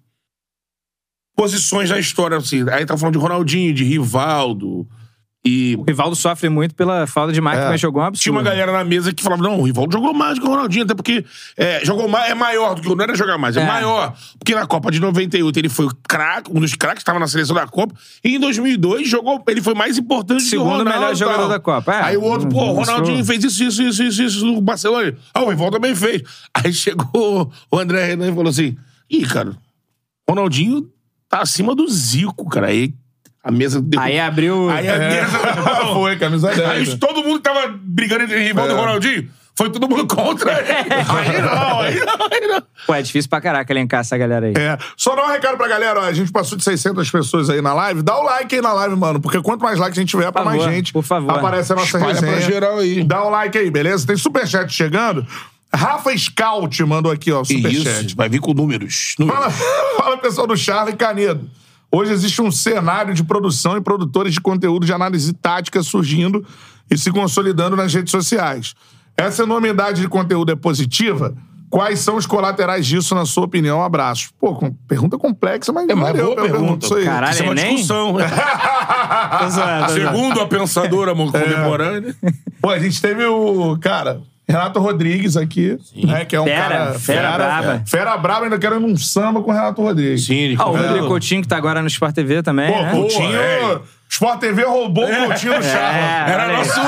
Posições 1.37 1.89
da 1.89 1.99
história, 1.99 2.37
assim. 2.37 2.69
Aí 2.71 2.85
tava 2.85 2.99
falando 2.99 3.15
de 3.15 3.21
Ronaldinho, 3.21 3.75
de 3.75 3.85
Rivaldo. 3.85 4.87
E 5.45 5.75
O 5.77 5.83
Rivaldo 5.83 6.15
sofre 6.15 6.49
muito 6.49 6.73
pela 6.73 7.05
falta 7.05 7.33
de 7.33 7.41
máquina, 7.41 7.65
É. 7.65 7.69
mas 7.71 7.81
jogou 7.81 8.01
um 8.01 8.05
absurdo. 8.05 8.23
tinha 8.23 8.33
uma 8.33 8.43
galera 8.43 8.71
na 8.71 8.85
mesa 8.85 9.13
que 9.13 9.25
falava: 9.25 9.43
não, 9.43 9.59
o 9.59 9.65
Rivaldo 9.65 9.93
jogou 9.93 10.15
mais 10.15 10.37
do 10.37 10.41
que 10.43 10.47
o 10.47 10.51
Ronaldinho, 10.51 10.85
até 10.85 10.95
porque 10.95 11.25
é, 11.57 11.85
jogou 11.85 12.07
mais, 12.07 12.31
é 12.31 12.35
maior 12.35 12.77
do 12.77 12.81
que 12.83 12.89
o. 12.89 12.95
Não 12.95 13.03
era 13.03 13.13
jogar 13.17 13.37
mais, 13.39 13.57
é, 13.57 13.61
É. 13.63 13.67
maior. 13.67 14.15
Porque 14.39 14.55
na 14.55 14.65
Copa 14.69 14.89
de 14.93 15.01
98 15.01 15.59
ele 15.59 15.69
foi 15.69 15.89
craque, 16.07 16.49
um 16.55 16.61
dos 16.61 16.75
craques, 16.77 17.01
estava 17.01 17.19
na 17.19 17.27
seleção 17.27 17.57
da 17.57 17.67
Copa. 17.67 17.93
E 18.23 18.37
em 18.37 18.39
2002 18.39 19.09
jogou, 19.09 19.43
ele 19.49 19.61
foi 19.61 19.75
mais 19.75 19.99
importante 19.99 20.43
que 20.43 20.47
o 20.47 20.51
Segundo 20.51 20.69
Ronaldo. 20.79 20.91
melhor 20.91 21.15
jogador 21.17 21.49
da 21.49 21.59
Copa, 21.59 21.93
é. 21.93 22.03
Aí 22.05 22.17
o 22.17 22.23
outro, 22.23 22.49
pô, 22.49 22.63
o. 22.63 22.73
Ronaldinho 22.75 23.25
fez 23.25 23.43
isso, 23.43 23.65
isso, 23.65 23.83
isso, 23.83 24.03
isso, 24.05 24.23
isso 24.23 24.47
no 24.47 24.61
Barcelona. 24.61 25.13
Ah, 25.35 25.43
o 25.43 25.51
Rivaldo 25.51 25.73
também 25.81 25.95
fez. 25.97 26.23
Aí 26.55 26.73
chegou 26.73 27.51
o 27.69 27.79
André 27.79 28.05
Renan 28.07 28.29
e 28.31 28.35
falou 28.35 28.49
assim: 28.51 28.77
ih, 29.11 29.27
cara, 29.27 29.57
Ronaldinho 30.29 30.89
tá 31.29 31.41
acima 31.41 31.75
do 31.75 31.89
Zico, 31.89 32.49
cara. 32.49 32.69
Aí 32.69 32.95
a 33.43 33.51
mesa. 33.51 33.81
deu- 33.81 34.01
Aí 34.01 34.19
abriu. 34.21 34.71
Aí 34.71 34.89
a 34.89 34.99
mesa. 34.99 35.39
Foi, 35.95 36.17
camisa 36.17 36.49
10. 36.55 36.61
Aí 36.91 36.97
todo 36.99 37.23
mundo 37.25 37.41
tava 37.41 37.73
brigando 37.83 38.25
entre 38.25 38.39
Rivaldo 38.43 38.73
e 38.73 38.77
Ronaldinho. 38.77 39.29
Foi 39.55 39.69
todo 39.69 39.87
mundo 39.87 40.07
contra 40.07 40.51
ele. 40.61 40.69
Aí 40.73 41.43
não, 41.43 41.81
aí 41.81 42.01
não, 42.01 42.27
aí 42.33 42.49
não. 42.49 42.63
Pô, 42.87 42.95
é 42.95 43.03
difícil 43.03 43.29
pra 43.29 43.39
caraca 43.39 43.71
elencar 43.71 44.01
essa 44.01 44.17
galera 44.17 44.47
aí. 44.47 44.55
É. 44.57 44.79
Só 44.97 45.15
dar 45.15 45.25
um 45.25 45.29
recado 45.31 45.59
pra 45.59 45.69
galera, 45.69 46.01
ó. 46.01 46.05
A 46.05 46.13
gente 46.15 46.33
passou 46.33 46.57
de 46.57 46.65
600 46.65 47.11
pessoas 47.11 47.51
aí 47.51 47.61
na 47.61 47.75
live. 47.75 48.01
Dá 48.01 48.17
o 48.19 48.23
like 48.23 48.55
aí 48.55 48.63
na 48.63 48.73
live, 48.73 48.97
mano. 48.97 49.21
Porque 49.21 49.43
quanto 49.43 49.61
mais 49.61 49.79
likes 49.79 49.99
a 49.99 50.01
gente 50.01 50.09
tiver, 50.09 50.33
pra 50.33 50.43
mais 50.43 50.63
gente. 50.65 50.91
por 50.91 51.03
favor. 51.03 51.31
Aparece 51.37 51.71
a 51.71 51.77
nossa 51.77 51.99
Espalha 51.99 52.15
resenha. 52.15 52.33
pra 52.33 52.41
geral 52.41 52.79
aí. 52.79 53.05
Dá 53.05 53.23
o 53.25 53.29
like 53.29 53.59
aí, 53.59 53.71
beleza? 53.71 54.07
Tem 54.07 54.17
superchat 54.17 54.73
chegando. 54.73 55.27
Rafa 55.75 56.17
Scout 56.17 56.83
mandou 56.85 57.13
aqui, 57.13 57.31
ó, 57.31 57.45
superchat. 57.45 58.07
isso, 58.07 58.17
vai 58.17 58.31
vir 58.31 58.41
com 58.41 58.55
números. 58.55 59.15
números. 59.19 59.39
Fala, 59.39 59.51
fala, 59.99 60.17
pessoal 60.19 60.47
do 60.47 60.57
Charlie 60.57 60.97
Canedo. 60.97 61.49
Hoje 61.95 62.11
existe 62.13 62.41
um 62.41 62.51
cenário 62.51 63.13
de 63.15 63.23
produção 63.23 63.77
e 63.77 63.81
produtores 63.81 64.33
de 64.33 64.41
conteúdo 64.41 64.87
de 64.87 64.93
análise 64.95 65.33
tática 65.35 65.83
surgindo 65.83 66.45
e 66.91 66.97
se 66.97 67.11
consolidando 67.13 67.77
nas 67.77 67.93
redes 67.93 68.11
sociais. 68.11 68.75
Essa 69.17 69.43
enormidade 69.43 70.01
de 70.01 70.09
conteúdo 70.09 70.51
é 70.53 70.57
positiva? 70.57 71.35
Quais 71.69 72.01
são 72.01 72.17
os 72.17 72.27
colaterais 72.27 72.87
disso, 72.87 73.15
na 73.15 73.25
sua 73.25 73.45
opinião? 73.45 73.79
Um 73.79 73.83
abraço. 73.83 74.31
Pô, 74.39 74.55
com- 74.55 74.73
pergunta 74.87 75.17
complexa, 75.19 75.73
mas 75.73 75.89
É, 75.89 75.95
valeu 75.95 76.35
boa 76.35 76.43
pergunta. 76.49 76.85
Isso 76.85 76.95
aí. 76.95 77.05
Caralho, 77.05 77.33
Isso 77.33 77.43
é 77.43 77.47
uma 77.47 77.53
Enem? 77.53 77.75
discussão. 77.77 78.13
Tô 79.39 79.51
zoando. 79.51 79.93
Segundo 79.93 80.41
a 80.41 80.47
pensadora 80.47 81.15
contemporânea. 81.17 82.15
Pô, 82.61 82.71
a 82.71 82.79
gente 82.79 83.01
teve 83.01 83.25
o, 83.25 83.77
cara, 83.79 84.21
Renato 84.49 84.81
Rodrigues 84.81 85.37
aqui, 85.37 85.79
né? 85.95 86.25
Que 86.25 86.35
é 86.37 86.41
um 86.41 86.45
Fera, 86.45 86.69
cara. 86.69 86.99
fera 86.99 87.33
braba. 87.33 87.83
Fera 87.87 88.17
braba, 88.17 88.45
ainda 88.47 88.59
quero 88.59 88.77
ir 88.77 88.81
num 88.81 88.97
samba 88.97 89.41
com 89.43 89.51
o 89.51 89.55
Renato 89.55 89.81
Rodrigues. 89.83 90.27
Sim, 90.27 90.35
ele 90.35 90.57
Ah, 90.59 90.69
o. 90.69 90.77
Rodrigo 90.77 91.07
Coutinho, 91.07 91.43
que 91.43 91.49
tá 91.49 91.57
agora 91.57 91.81
no 91.81 91.89
Sport 91.89 92.15
TV 92.15 92.43
também, 92.43 92.71
Pô, 92.73 92.83
né? 92.83 92.91
Coutinho. 92.91 93.37
é. 93.37 93.81
Sport 94.11 94.41
TV 94.41 94.63
roubou 94.65 95.05
o 95.05 95.27
Coutinho 95.27 95.57
do 95.57 95.63
Charla. 95.65 95.97
É, 95.97 96.31
Era 96.33 96.45
olha 96.45 96.53
aí. 96.53 96.57
nosso. 96.67 96.81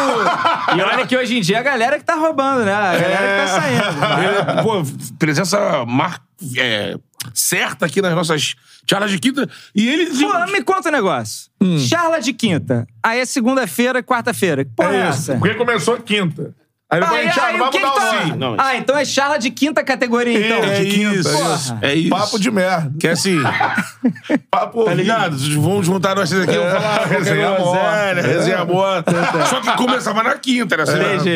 E 0.77 0.83
olha 0.83 1.07
que 1.07 1.17
hoje 1.17 1.39
em 1.39 1.41
dia 1.41 1.57
é 1.57 1.61
a 1.61 1.63
galera 1.63 1.99
que 1.99 2.05
tá 2.05 2.17
roubando, 2.17 2.65
né? 2.67 2.73
A 2.75 2.99
galera 2.99 3.47
que 3.47 3.51
tá 3.51 3.61
saindo. 3.61 4.53
Ele, 4.53 4.63
pô, 4.63 4.83
presença 5.19 5.85
mar... 5.87 6.21
é, 6.59 6.97
certa 7.33 7.87
aqui 7.87 8.03
nas 8.03 8.15
nossas 8.15 8.57
charlas 8.87 9.11
de 9.11 9.19
quinta. 9.19 9.49
E 9.75 9.89
ele. 9.89 10.07
Pô, 10.07 10.53
me 10.53 10.63
conta 10.63 10.91
um 10.91 10.93
negócio. 10.93 11.49
Charla 11.89 12.21
de 12.21 12.35
quinta. 12.35 12.87
Aí 13.03 13.21
é 13.21 13.25
segunda-feira, 13.25 14.03
quarta-feira. 14.03 14.63
Que 14.65 14.71
porra 14.77 14.93
é, 14.95 14.97
É 15.07 15.09
isso. 15.09 15.31
essa? 15.33 15.37
Porque 15.39 15.55
começou 15.55 15.97
quinta. 15.99 16.53
Aí 16.91 17.01
depois 17.01 17.19
a 17.19 17.21
Aí, 17.21 17.27
gente, 17.27 17.41
ah, 17.41 17.47
aí, 17.47 17.59
não 17.59 17.67
o 17.67 17.71
que 17.71 17.81
vamos 17.81 17.99
dar 17.99 18.07
o 18.07 18.11
tá... 18.11 18.23
sim. 18.25 18.33
Não, 18.37 18.57
Ah, 18.59 18.77
então 18.77 18.97
é 18.97 19.05
charla 19.05 19.39
de 19.39 19.51
quinta 19.51 19.83
categoria, 19.83 20.47
então. 20.47 20.65
É 20.65 20.81
de 20.81 20.89
isso, 20.89 20.97
quinta. 20.97 21.29
é 21.29 21.55
isso. 21.55 21.79
É 21.83 21.95
isso. 21.95 22.11
Papo 22.11 22.39
de 22.39 22.51
merda. 22.51 22.93
Que 22.99 23.09
é 23.09 23.11
assim. 23.13 23.39
Papo 24.51 24.85
Tá 24.85 24.95
ligado? 24.95 25.37
Vamos 25.61 25.87
juntar 25.87 26.15
nós 26.15 26.29
três 26.29 26.45
aqui, 26.47 26.57
vamos 26.57 26.73
falar 26.73 26.99
qualquer 26.99 27.19
resenha 27.19 27.51
boa. 27.53 28.13
resenha 28.15 28.65
boa. 28.65 29.05
Só 29.49 29.61
que 29.61 29.77
começava 29.77 30.23
na 30.23 30.35
quinta, 30.35 30.77
né? 30.77 30.85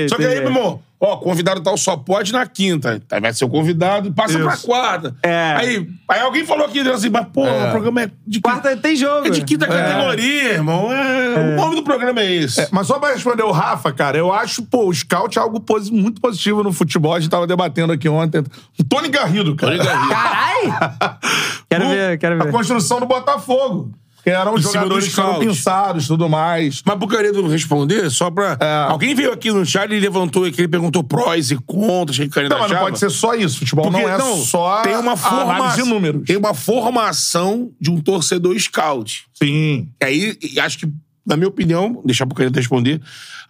Só 0.09 0.17
que 0.17 0.27
aí, 0.27 0.41
meu 0.41 0.49
irmão, 0.49 0.83
Ó, 1.01 1.17
convidado 1.19 1.61
tal 1.63 1.77
só 1.77 1.97
pode 1.97 2.33
na 2.33 2.45
quinta. 2.45 3.01
Aí 3.13 3.21
vai 3.21 3.33
ser 3.33 3.45
o 3.45 3.49
convidado 3.49 4.09
e 4.09 4.13
passa 4.13 4.35
Isso. 4.35 4.43
pra 4.43 4.57
quarta. 4.57 5.15
É. 5.23 5.55
Aí, 5.57 5.89
aí 6.09 6.21
alguém 6.21 6.45
falou 6.45 6.67
aqui 6.67 6.81
assim, 6.81 7.09
mas, 7.09 7.25
pô, 7.33 7.45
o 7.45 7.71
programa 7.71 8.03
é 8.03 8.11
de 8.27 8.41
Quarta 8.41 8.77
tem 8.77 8.97
jogo. 8.97 9.29
É 9.29 9.31
de 9.31 9.43
quinta 9.45 9.69
categoria, 9.69 10.55
irmão. 10.55 10.93
É, 10.93 11.53
O 11.53 11.57
nome 11.57 11.77
do 11.77 11.85
programa 11.85 12.21
é 12.21 12.33
esse. 12.33 12.67
Mas 12.73 12.89
só 12.89 12.99
pra 12.99 13.13
responder 13.13 13.45
o 13.45 13.53
Rafa, 13.53 13.93
cara, 13.93 14.19
eu 14.19 14.33
acho, 14.33 14.63
pô, 14.65 14.87
o 14.89 14.93
scout 14.95 15.39
é 15.39 15.41
algo 15.41 15.61
posi- 15.61 15.93
muito 15.93 16.21
positivo 16.21 16.65
no 16.65 16.73
futebol. 16.73 17.15
A 17.15 17.21
gente 17.21 17.31
tava 17.31 17.47
debatendo 17.47 17.93
aqui 17.93 18.09
ontem. 18.09 18.43
O 18.77 18.83
Tony 18.83 19.09
Garrido, 19.09 19.55
cara. 19.55 19.77
Tony 19.77 19.89
Garrido. 19.89 20.09
Caralho! 20.09 21.19
Quero 21.71 21.85
O- 21.87 21.89
ver, 21.91 22.19
quero 22.19 22.41
A 22.41 22.45
ver. 22.47 22.51
construção 22.53 22.99
do 22.99 23.07
Botafogo. 23.07 23.93
Que 24.29 24.35
eram 24.35 24.57
cima 24.59 24.72
jogadores 24.72 25.14
do 25.14 25.35
que 25.35 25.47
pensados 25.47 26.05
e 26.05 26.09
tudo 26.09 26.29
mais. 26.29 26.83
Mas 26.85 26.99
pro 26.99 27.09
Canedo 27.09 27.47
responder, 27.49 28.11
só 28.11 28.31
pra. 28.31 28.57
É. 28.61 28.91
Alguém 28.91 29.14
veio 29.14 29.33
aqui 29.33 29.51
no 29.51 29.64
chat 29.64 29.91
e 29.91 29.99
levantou 29.99 30.45
aqui, 30.45 30.61
ele 30.61 30.68
perguntou 30.68 31.03
prós 31.03 31.51
e 31.51 31.57
contras, 31.57 32.18
que 32.18 32.29
Canedo 32.29 32.55
Não, 32.55 32.61
mas 32.61 32.70
não 32.70 32.79
pode 32.79 32.99
ser 32.99 33.11
só 33.11 33.35
isso. 33.35 33.59
Futebol 33.59 33.91
Porque, 33.91 34.03
não 34.03 34.09
é 34.09 34.18
só 34.45 34.83
tem 34.83 34.97
uma 34.97 35.16
formação, 35.16 35.85
de 35.85 35.91
números. 35.91 36.22
Tem 36.26 36.37
uma 36.37 36.53
formação 36.53 37.70
de 37.81 37.91
um 37.91 38.01
torcedor 38.01 38.59
scout. 38.59 39.24
Sim. 39.35 39.89
E 40.01 40.05
aí, 40.05 40.39
acho 40.61 40.79
que, 40.79 40.89
na 41.26 41.37
minha 41.37 41.49
opinião, 41.49 42.03
deixar 42.05 42.26
pro 42.26 42.35
Canedo 42.35 42.59
responder, 42.59 43.01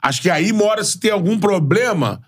acho 0.01 0.23
que 0.23 0.31
aí 0.31 0.53
mora 0.53 0.85
se 0.85 0.99
tem 0.99 1.11
algum 1.11 1.39
problema. 1.39 2.21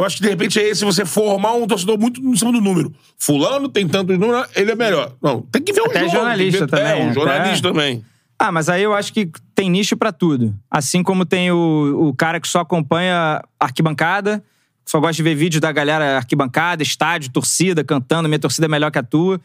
Eu 0.00 0.06
acho 0.06 0.16
que 0.16 0.22
de 0.22 0.28
repente 0.30 0.58
é 0.58 0.68
esse 0.68 0.84
você 0.84 1.04
formar 1.04 1.52
um 1.52 1.66
torcedor 1.66 1.98
muito 1.98 2.20
em 2.20 2.34
cima 2.34 2.50
do 2.52 2.60
número. 2.60 2.92
Fulano 3.18 3.68
tem 3.68 3.86
tantos 3.86 4.18
números, 4.18 4.48
ele 4.56 4.70
é 4.72 4.74
melhor. 4.74 5.12
Não, 5.22 5.42
tem 5.42 5.60
que 5.62 5.72
ver 5.72 5.82
o 5.82 5.86
Até 5.86 6.00
jogo. 6.00 6.12
jornalista 6.12 6.60
ver- 6.60 6.70
também, 6.70 6.86
É, 6.86 6.96
um 6.96 7.04
até- 7.10 7.12
jornalista 7.14 7.68
também. 7.68 8.04
Ah, 8.38 8.50
mas 8.50 8.70
aí 8.70 8.82
eu 8.82 8.94
acho 8.94 9.12
que 9.12 9.30
tem 9.54 9.68
nicho 9.68 9.96
pra 9.98 10.10
tudo. 10.12 10.54
Assim 10.70 11.02
como 11.02 11.26
tem 11.26 11.52
o, 11.52 12.08
o 12.08 12.14
cara 12.14 12.40
que 12.40 12.48
só 12.48 12.60
acompanha 12.60 13.42
arquibancada, 13.60 14.42
só 14.86 14.98
gosta 14.98 15.14
de 15.16 15.22
ver 15.22 15.34
vídeo 15.34 15.60
da 15.60 15.70
galera 15.70 16.16
arquibancada, 16.16 16.82
estádio, 16.82 17.30
torcida, 17.30 17.84
cantando, 17.84 18.28
minha 18.28 18.38
torcida 18.38 18.64
é 18.66 18.68
melhor 18.68 18.90
que 18.90 18.98
a 18.98 19.02
tua. 19.02 19.38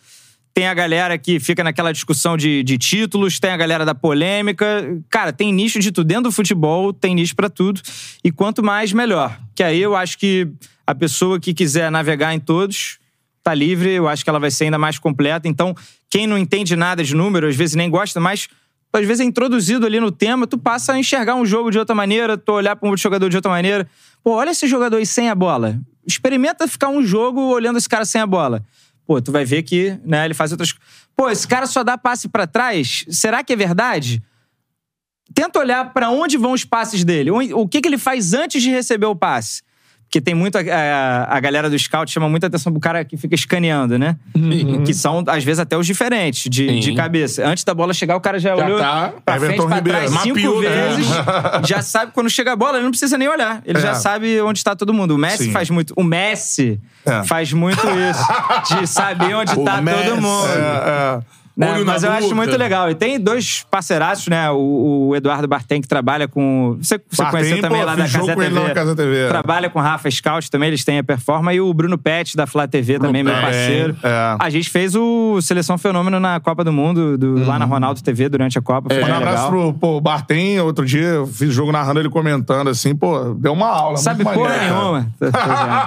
Tem 0.56 0.68
a 0.68 0.74
galera 0.74 1.18
que 1.18 1.38
fica 1.38 1.62
naquela 1.66 1.92
discussão 1.92 2.38
de, 2.38 2.64
de 2.64 2.78
títulos, 2.78 3.42
tem 3.42 3.52
a 3.52 3.58
galera 3.58 3.84
da 3.84 3.94
polêmica. 3.94 4.66
Cara, 5.10 5.34
tem 5.34 5.52
nicho 5.52 5.80
de 5.80 5.92
tudo. 5.92 6.08
Dentro 6.08 6.24
do 6.24 6.32
futebol, 6.32 6.94
tem 6.94 7.14
nicho 7.14 7.36
pra 7.36 7.50
tudo. 7.50 7.82
E 8.24 8.32
quanto 8.32 8.64
mais, 8.64 8.94
melhor. 8.94 9.38
Que 9.54 9.62
aí 9.62 9.82
eu 9.82 9.98
acho 9.98 10.18
que 10.18 10.48
a 10.88 10.96
pessoa 10.96 11.42
que 11.42 11.54
quiser 11.54 11.92
navegar 11.92 12.34
em 12.34 12.40
todos 12.40 13.00
tá 13.44 13.54
livre, 13.54 13.92
eu 13.92 14.08
acho 14.08 14.24
que 14.24 14.30
ela 14.30 14.40
vai 14.40 14.50
ser 14.50 14.64
ainda 14.64 14.78
mais 14.78 14.98
completa. 14.98 15.46
Então, 15.46 15.76
quem 16.10 16.26
não 16.26 16.38
entende 16.38 16.74
nada 16.74 17.04
de 17.04 17.14
número, 17.14 17.50
às 17.50 17.56
vezes 17.58 17.76
nem 17.76 17.90
gosta, 17.90 18.22
mas 18.22 18.48
às 18.94 19.06
vezes 19.06 19.20
é 19.20 19.24
introduzido 19.26 19.86
ali 19.86 20.00
no 20.00 20.10
tema, 20.10 20.48
tu 20.48 20.58
passa 20.58 20.94
a 20.94 20.98
enxergar 20.98 21.36
um 21.36 21.46
jogo 21.46 21.70
de 21.70 21.78
outra 21.78 21.94
maneira, 21.94 22.38
tu 22.38 22.54
olhar 22.54 22.78
pra 22.78 22.90
um 22.90 22.96
jogador 22.96 23.30
de 23.30 23.36
outra 23.36 23.52
maneira. 23.52 23.86
Pô, 24.24 24.32
olha 24.32 24.52
esse 24.52 24.68
jogador 24.68 24.96
aí 24.96 25.06
sem 25.06 25.30
a 25.30 25.36
bola. 25.36 25.78
Experimenta 26.08 26.66
ficar 26.66 26.88
um 26.88 27.04
jogo 27.04 27.42
olhando 27.42 27.78
esse 27.78 27.90
cara 27.90 28.06
sem 28.06 28.22
a 28.22 28.26
bola. 28.26 28.64
Pô, 29.06 29.22
tu 29.22 29.32
vai 29.32 29.46
ver 29.46 29.64
que, 29.64 30.00
né, 30.04 30.26
ele 30.26 30.34
faz 30.34 30.52
outras 30.52 30.74
Pô, 31.16 31.30
esse 31.30 31.48
cara 31.48 31.66
só 31.66 31.84
dá 31.84 31.98
passe 31.98 32.28
pra 32.28 32.46
trás? 32.46 33.06
Será 33.10 33.44
que 33.44 33.54
é 33.54 33.56
verdade? 33.56 34.22
Tenta 35.34 35.60
olhar 35.60 35.94
pra 35.94 36.10
onde 36.10 36.38
vão 36.38 36.52
os 36.52 36.66
passes 36.66 37.04
dele. 37.04 37.32
O 37.32 37.62
o 37.62 37.68
que, 37.68 37.82
que 37.82 37.88
ele 37.88 37.98
faz 37.98 38.34
antes 38.34 38.62
de 38.62 38.70
receber 38.70 39.06
o 39.06 39.16
passe. 39.16 39.64
Porque 40.16 40.22
tem 40.22 40.34
muito. 40.34 40.58
A, 40.58 40.62
a- 40.62 41.36
a 41.36 41.40
galera 41.42 41.70
do 41.70 41.78
scout 41.78 42.10
chama 42.10 42.30
muita 42.30 42.48
atenção 42.48 42.72
pro 42.72 42.80
cara 42.80 43.04
que 43.04 43.18
fica 43.18 43.36
escaneando, 43.36 44.00
né? 44.00 44.16
Que 44.86 44.94
são, 44.94 45.22
às 45.28 45.44
vezes, 45.44 45.60
até 45.60 45.76
os 45.78 45.86
diferentes 45.86 46.50
de, 46.50 46.80
de 46.80 46.96
cabeça. 46.96 47.46
Antes 47.46 47.66
da 47.66 47.74
bola 47.74 47.94
chegar, 47.94 48.16
o 48.16 48.22
cara 48.22 48.40
já, 48.40 48.56
olhou 48.56 48.80
tá. 48.80 49.12
pra 49.26 49.36
Everton 49.36 49.56
frente, 49.64 49.68
pra 49.68 49.76
Ribeiro. 49.76 49.98
trás, 49.98 50.12
cinco 50.22 50.36
Mapeou, 50.38 50.62
né? 50.62 50.70
vezes. 50.70 51.08
Já 51.68 51.82
sabe 51.82 52.14
quando 52.14 52.30
chega 52.30 52.54
a 52.54 52.56
bola, 52.56 52.78
ele 52.78 52.84
não 52.86 52.92
precisa 52.92 53.18
nem 53.18 53.28
olhar. 53.28 53.62
Ele 53.66 53.78
É. 53.78 53.82
já 53.82 53.94
sabe 53.96 54.40
onde 54.42 54.60
está 54.60 54.74
todo 54.74 54.94
mundo. 54.94 55.16
O 55.16 55.18
Messi 55.18 55.46
Sim. 55.46 55.52
faz 55.52 55.70
muito. 55.70 55.94
O 55.98 56.04
Messi 56.04 56.80
É. 57.06 57.24
faz 57.26 57.52
muito 57.52 57.82
isso. 57.86 58.76
De 58.80 58.88
saber 58.88 59.34
onde 59.36 59.52
O 59.60 59.66
tá 59.66 59.82
Messi. 59.82 60.04
todo 60.10 60.22
mundo. 60.22 60.48
É, 60.48 61.20
é. 61.20 61.45
Né? 61.58 61.74
Mas 61.86 62.04
eu 62.04 62.12
acho 62.12 62.24
nuca. 62.24 62.36
muito 62.36 62.58
legal. 62.58 62.90
E 62.92 62.96
tem 62.96 63.18
dois 63.18 63.66
parceiraços, 63.72 64.28
né? 64.28 64.52
O, 64.52 65.08
o 65.10 65.16
Eduardo 65.16 65.48
Bartem, 65.48 65.82
que 65.82 65.88
trabalha 65.88 66.28
com. 66.28 66.76
Você, 66.82 67.00
você 67.10 67.24
Bartem, 67.24 67.40
conheceu 67.40 67.62
também 67.62 67.80
pô, 67.80 67.86
lá 67.86 67.96
da 67.96 68.04
Casa 68.04 68.26
lá 68.26 68.36
TV. 68.36 68.50
na 68.60 68.70
Casa 68.74 68.96
TV. 68.96 69.28
Trabalha 69.30 69.70
com 69.70 69.80
o 69.80 69.82
Rafa 69.82 70.12
Scout 70.12 70.52
também, 70.52 70.68
eles 70.68 70.84
têm 70.84 71.00
a 71.00 71.04
performa. 71.04 71.54
E 71.54 71.62
o 71.62 71.74
Bruno 71.74 71.98
Pet, 71.98 72.36
da 72.36 72.46
Flá 72.46 72.68
TV, 72.68 73.00
também, 73.00 73.24
meu 73.24 73.34
parceiro. 73.34 73.96
é. 74.04 74.36
A 74.38 74.50
gente 74.50 74.70
fez 74.70 74.96
o 74.96 75.40
Seleção 75.42 75.78
Fenômeno 75.78 76.20
na 76.20 76.40
Copa 76.42 76.62
do 76.64 76.74
Mundo, 76.74 77.18
do- 77.18 77.46
lá 77.46 77.58
na 77.58 77.64
Ronaldo 77.66 78.02
TV, 78.04 78.28
durante 78.28 78.60
a 78.60 78.62
Copa. 78.62 78.94
Foi 78.94 79.02
Um 79.02 79.06
bem 79.06 79.16
abraço 79.16 79.48
pro 79.80 80.02
Bartem. 80.02 80.60
Outro 80.60 80.86
dia 80.86 81.02
eu 81.08 81.28
fiz 81.28 81.54
jogo 81.54 81.72
narrando 81.72 82.02
ele 82.02 82.10
comentando 82.10 82.70
assim, 82.70 82.94
pô, 82.94 83.34
deu 83.34 83.54
uma 83.54 83.68
aula. 83.70 83.96
Sabe 83.98 84.24
porra 84.26 84.58
nenhuma. 84.58 85.08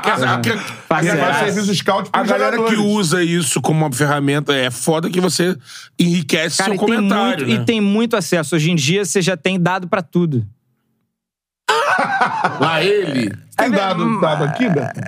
Pois 0.02 0.22
é. 0.22 0.40
Que- 0.40 0.56
faz 0.88 1.06
serviço 1.38 1.74
scout 1.74 2.08
A 2.12 2.22
galera 2.22 2.52
que 2.56 2.56
jogadores. 2.70 2.92
usa 2.96 3.22
isso 3.22 3.60
como 3.60 3.84
uma 3.84 3.92
ferramenta 3.92 4.54
é 4.54 4.70
foda 4.70 5.10
que 5.10 5.20
você 5.20 5.57
enriquece 5.98 6.59
Cara, 6.59 6.70
seu 6.70 6.76
e 6.76 6.78
tem, 6.78 6.86
comentário. 6.96 7.46
muito, 7.46 7.56
né? 7.59 7.62
e 7.62 7.64
tem 7.66 7.80
muito 7.80 8.16
acesso. 8.16 8.54
Hoje 8.56 8.70
em 8.70 8.74
dia, 8.76 9.04
você 9.04 9.20
já 9.22 9.36
tem 9.36 9.61
dado 9.61 9.88
pra 9.88 10.02
tudo. 10.02 10.46
Lá 12.61 12.82
ele. 12.82 13.30
Tem 13.56 13.66
É 13.66 13.70
dado, 13.70 14.04
mesmo. 14.04 14.20
dado 14.20 14.44
aqui, 14.44 14.68
Beto? 14.68 15.00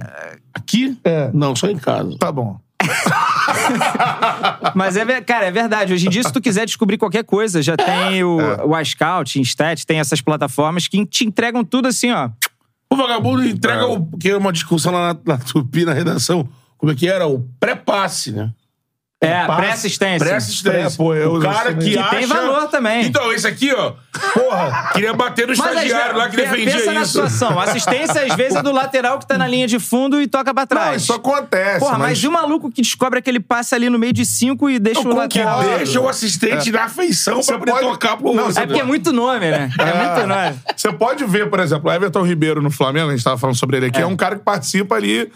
Aqui? 0.53 0.99
É. 1.05 1.31
Não, 1.33 1.55
só 1.55 1.69
em 1.69 1.79
casa. 1.79 2.17
Tá 2.19 2.31
bom. 2.33 2.59
Mas, 4.75 4.97
é, 4.97 5.21
cara, 5.21 5.47
é 5.47 5.51
verdade. 5.51 5.93
Hoje 5.93 6.07
em 6.07 6.11
dia, 6.11 6.23
se 6.23 6.33
tu 6.33 6.41
quiser 6.41 6.67
descobrir 6.67 6.99
qualquer 6.99 7.25
coisa, 7.25 7.63
já 7.63 7.77
tem 7.77 8.23
o, 8.25 8.41
É. 8.41 8.65
o 8.65 8.79
iScout, 8.81 9.39
Instat, 9.41 9.85
tem 9.87 9.99
essas 10.01 10.21
plataformas 10.21 10.89
que 10.89 11.05
te 11.07 11.25
entregam 11.25 11.65
tudo 11.65 11.89
assim, 11.89 12.11
ó. 12.11 12.31
O 12.93 12.97
vagabundo 12.97 13.47
entrega 13.47 13.87
o. 13.87 14.05
Que 14.19 14.31
é 14.31 14.37
uma 14.37 14.53
discussão 14.53 14.93
lá 14.93 15.15
na, 15.15 15.21
na 15.35 15.39
Tupi, 15.39 15.85
na 15.85 15.93
redação. 15.93 16.49
Como 16.77 16.91
é 16.91 16.95
que 16.95 17.07
era? 17.09 17.27
O 17.27 17.47
pré-passe, 17.61 18.33
né? 18.33 18.51
É, 19.23 19.47
passe, 19.47 19.61
pré-assistência. 19.61 20.27
Pré-assistência. 20.27 20.95
É, 20.95 20.97
pô, 20.97 21.15
eu 21.15 21.35
o 21.35 21.41
cara 21.41 21.75
que. 21.75 21.91
Que 21.91 21.99
acha... 21.99 22.17
tem 22.17 22.27
valor 22.27 22.69
também. 22.69 23.05
Então, 23.05 23.31
esse 23.31 23.47
aqui, 23.47 23.71
ó. 23.71 23.93
Porra, 24.33 24.91
queria 24.95 25.13
bater 25.13 25.47
no 25.47 25.55
Mas 25.55 25.59
estagiário 25.69 26.17
lá 26.17 26.31
que 26.31 26.37
defendia 26.37 26.73
pensa 26.73 26.93
na 26.93 27.03
isso. 27.03 27.13
situação. 27.13 27.61
Assistência, 27.61 28.23
às 28.23 28.35
vezes, 28.35 28.57
é 28.57 28.63
do 28.63 28.73
lateral 28.73 29.19
que 29.19 29.27
tá 29.27 29.37
na 29.37 29.47
linha 29.47 29.67
de 29.67 29.79
fundo 29.79 30.23
e 30.23 30.27
toca 30.27 30.55
pra 30.55 30.63
Não, 30.63 30.67
trás. 30.67 31.03
isso 31.03 31.13
acontece. 31.13 31.81
Porra, 31.81 31.99
mas... 31.99 32.19
e 32.19 32.27
o 32.29 32.33
maluco 32.33 32.71
que 32.71 32.81
descobre 32.81 33.19
aquele 33.19 33.41
passe 33.41 33.75
ali 33.75 33.91
no 33.91 33.99
meio 33.99 34.13
de 34.15 34.25
cinco 34.25 34.71
e 34.71 34.79
deixa 34.79 35.03
Não, 35.03 35.11
o 35.11 35.29
que 35.29 35.39
lateral... 35.39 35.77
deixa 35.77 36.01
o 36.01 36.09
assistente 36.09 36.73
na 36.73 36.85
afeição 36.85 37.43
Você 37.43 37.53
pra 37.53 37.59
poder 37.59 37.73
pode- 37.73 37.87
tocar 37.89 38.17
pro 38.17 38.33
Não, 38.33 38.49
É 38.49 38.67
porque 38.67 38.81
é 38.81 38.85
muito 38.85 39.13
nome, 39.13 39.51
né? 39.51 39.71
É, 39.79 40.15
muito 40.15 40.27
nome. 40.27 40.57
Você 40.75 40.93
pode 40.93 41.25
ver, 41.27 41.51
por 41.51 41.61
exemplo, 41.61 41.91
o 41.91 41.93
Everton 41.93 42.23
Ribeiro 42.23 42.63
no 42.63 42.71
Flamengo, 42.71 43.09
a 43.09 43.13
gente 43.15 43.23
tava 43.23 43.37
falando 43.37 43.57
sobre 43.57 43.77
ele 43.77 43.87
aqui, 43.87 44.01
é, 44.01 44.07
um 44.07 44.17
cara 44.17 44.37
que 44.37 44.43
participa 44.45 44.95
ali 44.95 45.31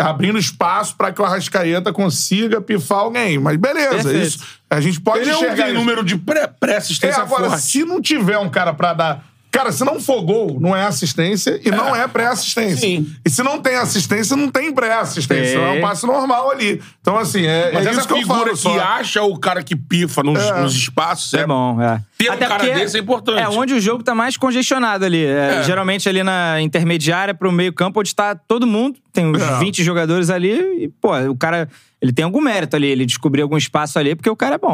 abrindo 0.00 0.38
espaço 0.38 0.94
pra 0.96 1.12
que 1.12 1.20
o 1.20 1.24
Arrascaeta 1.24 1.92
consiga 1.92 2.60
pifar 2.60 2.98
alguém. 2.98 3.38
Mas 3.38 3.56
beleza, 3.56 3.90
Perfeito. 3.90 4.26
isso. 4.26 4.38
A 4.68 4.80
gente 4.80 5.00
pode 5.00 5.20
Ele 5.20 5.30
não 5.30 5.36
enxergar 5.38 5.56
tem 5.64 5.66
isso. 5.72 5.74
número 5.74 6.04
de 6.04 6.16
pré- 6.16 6.42
É, 6.42 6.46
pré-assistência 6.46 7.22
agora, 7.22 7.48
forte. 7.50 7.62
se 7.62 7.84
não 7.84 8.00
tiver 8.00 8.38
um 8.38 8.48
cara 8.48 8.72
pra 8.72 8.92
dar. 8.94 9.24
Cara, 9.52 9.72
se 9.72 9.84
não 9.84 9.98
for 9.98 10.22
gol, 10.22 10.58
não 10.60 10.76
é 10.76 10.84
assistência 10.86 11.60
e 11.64 11.70
não 11.70 11.94
é 11.94 12.06
pré-assistência. 12.06 12.86
E 13.24 13.28
se 13.30 13.42
não 13.42 13.60
tem 13.60 13.74
assistência, 13.76 14.36
não 14.36 14.48
tem 14.48 14.72
pré-assistência. 14.72 15.58
É. 15.58 15.74
É 15.76 15.78
um 15.78 15.80
passe 15.80 16.06
normal 16.06 16.50
ali. 16.52 16.80
Então, 17.00 17.18
assim, 17.18 17.44
é, 17.44 17.72
Mas 17.72 17.84
é 17.84 17.90
essa 17.90 17.98
isso 17.98 18.06
que 18.08 18.14
eu 18.14 18.18
figura 18.18 18.38
falo. 18.38 18.50
que 18.52 18.56
só. 18.62 18.78
acha 18.78 19.22
o 19.22 19.36
cara 19.38 19.62
que 19.62 19.74
pifa 19.74 20.22
nos, 20.22 20.38
É. 20.40 20.60
nos 20.60 20.74
espaços 20.74 21.34
É 21.34 21.46
bom, 21.46 21.80
é. 21.82 22.00
Ter 22.16 22.30
um 22.30 22.36
cara 22.36 22.56
porque 22.58 22.74
desse 22.74 22.96
é 22.96 23.00
importante. 23.00 23.40
É 23.40 23.48
onde 23.48 23.74
o 23.74 23.80
jogo 23.80 24.04
tá 24.04 24.14
mais 24.14 24.36
congestionado 24.36 25.04
ali. 25.04 25.24
É, 25.24 25.56
É. 25.60 25.62
Geralmente 25.64 26.08
ali 26.08 26.22
na 26.22 26.60
intermediária 26.60 27.34
pro 27.34 27.50
meio 27.50 27.72
campo, 27.72 27.98
onde 28.00 28.14
tá 28.14 28.34
todo 28.36 28.66
mundo. 28.66 28.98
Tem 29.12 29.26
uns 29.26 29.42
É. 29.42 29.58
20 29.58 29.82
jogadores 29.82 30.30
ali 30.30 30.84
e, 30.84 30.88
pô, 31.00 31.16
o 31.28 31.36
cara... 31.36 31.68
Ele 32.00 32.12
tem 32.14 32.24
algum 32.24 32.40
mérito 32.40 32.76
ali, 32.76 32.86
ele 32.86 33.04
descobriu 33.04 33.42
algum 33.44 33.58
espaço 33.58 33.98
ali, 33.98 34.14
porque 34.14 34.30
o 34.30 34.36
cara 34.36 34.54
é 34.54 34.58
bom. 34.58 34.72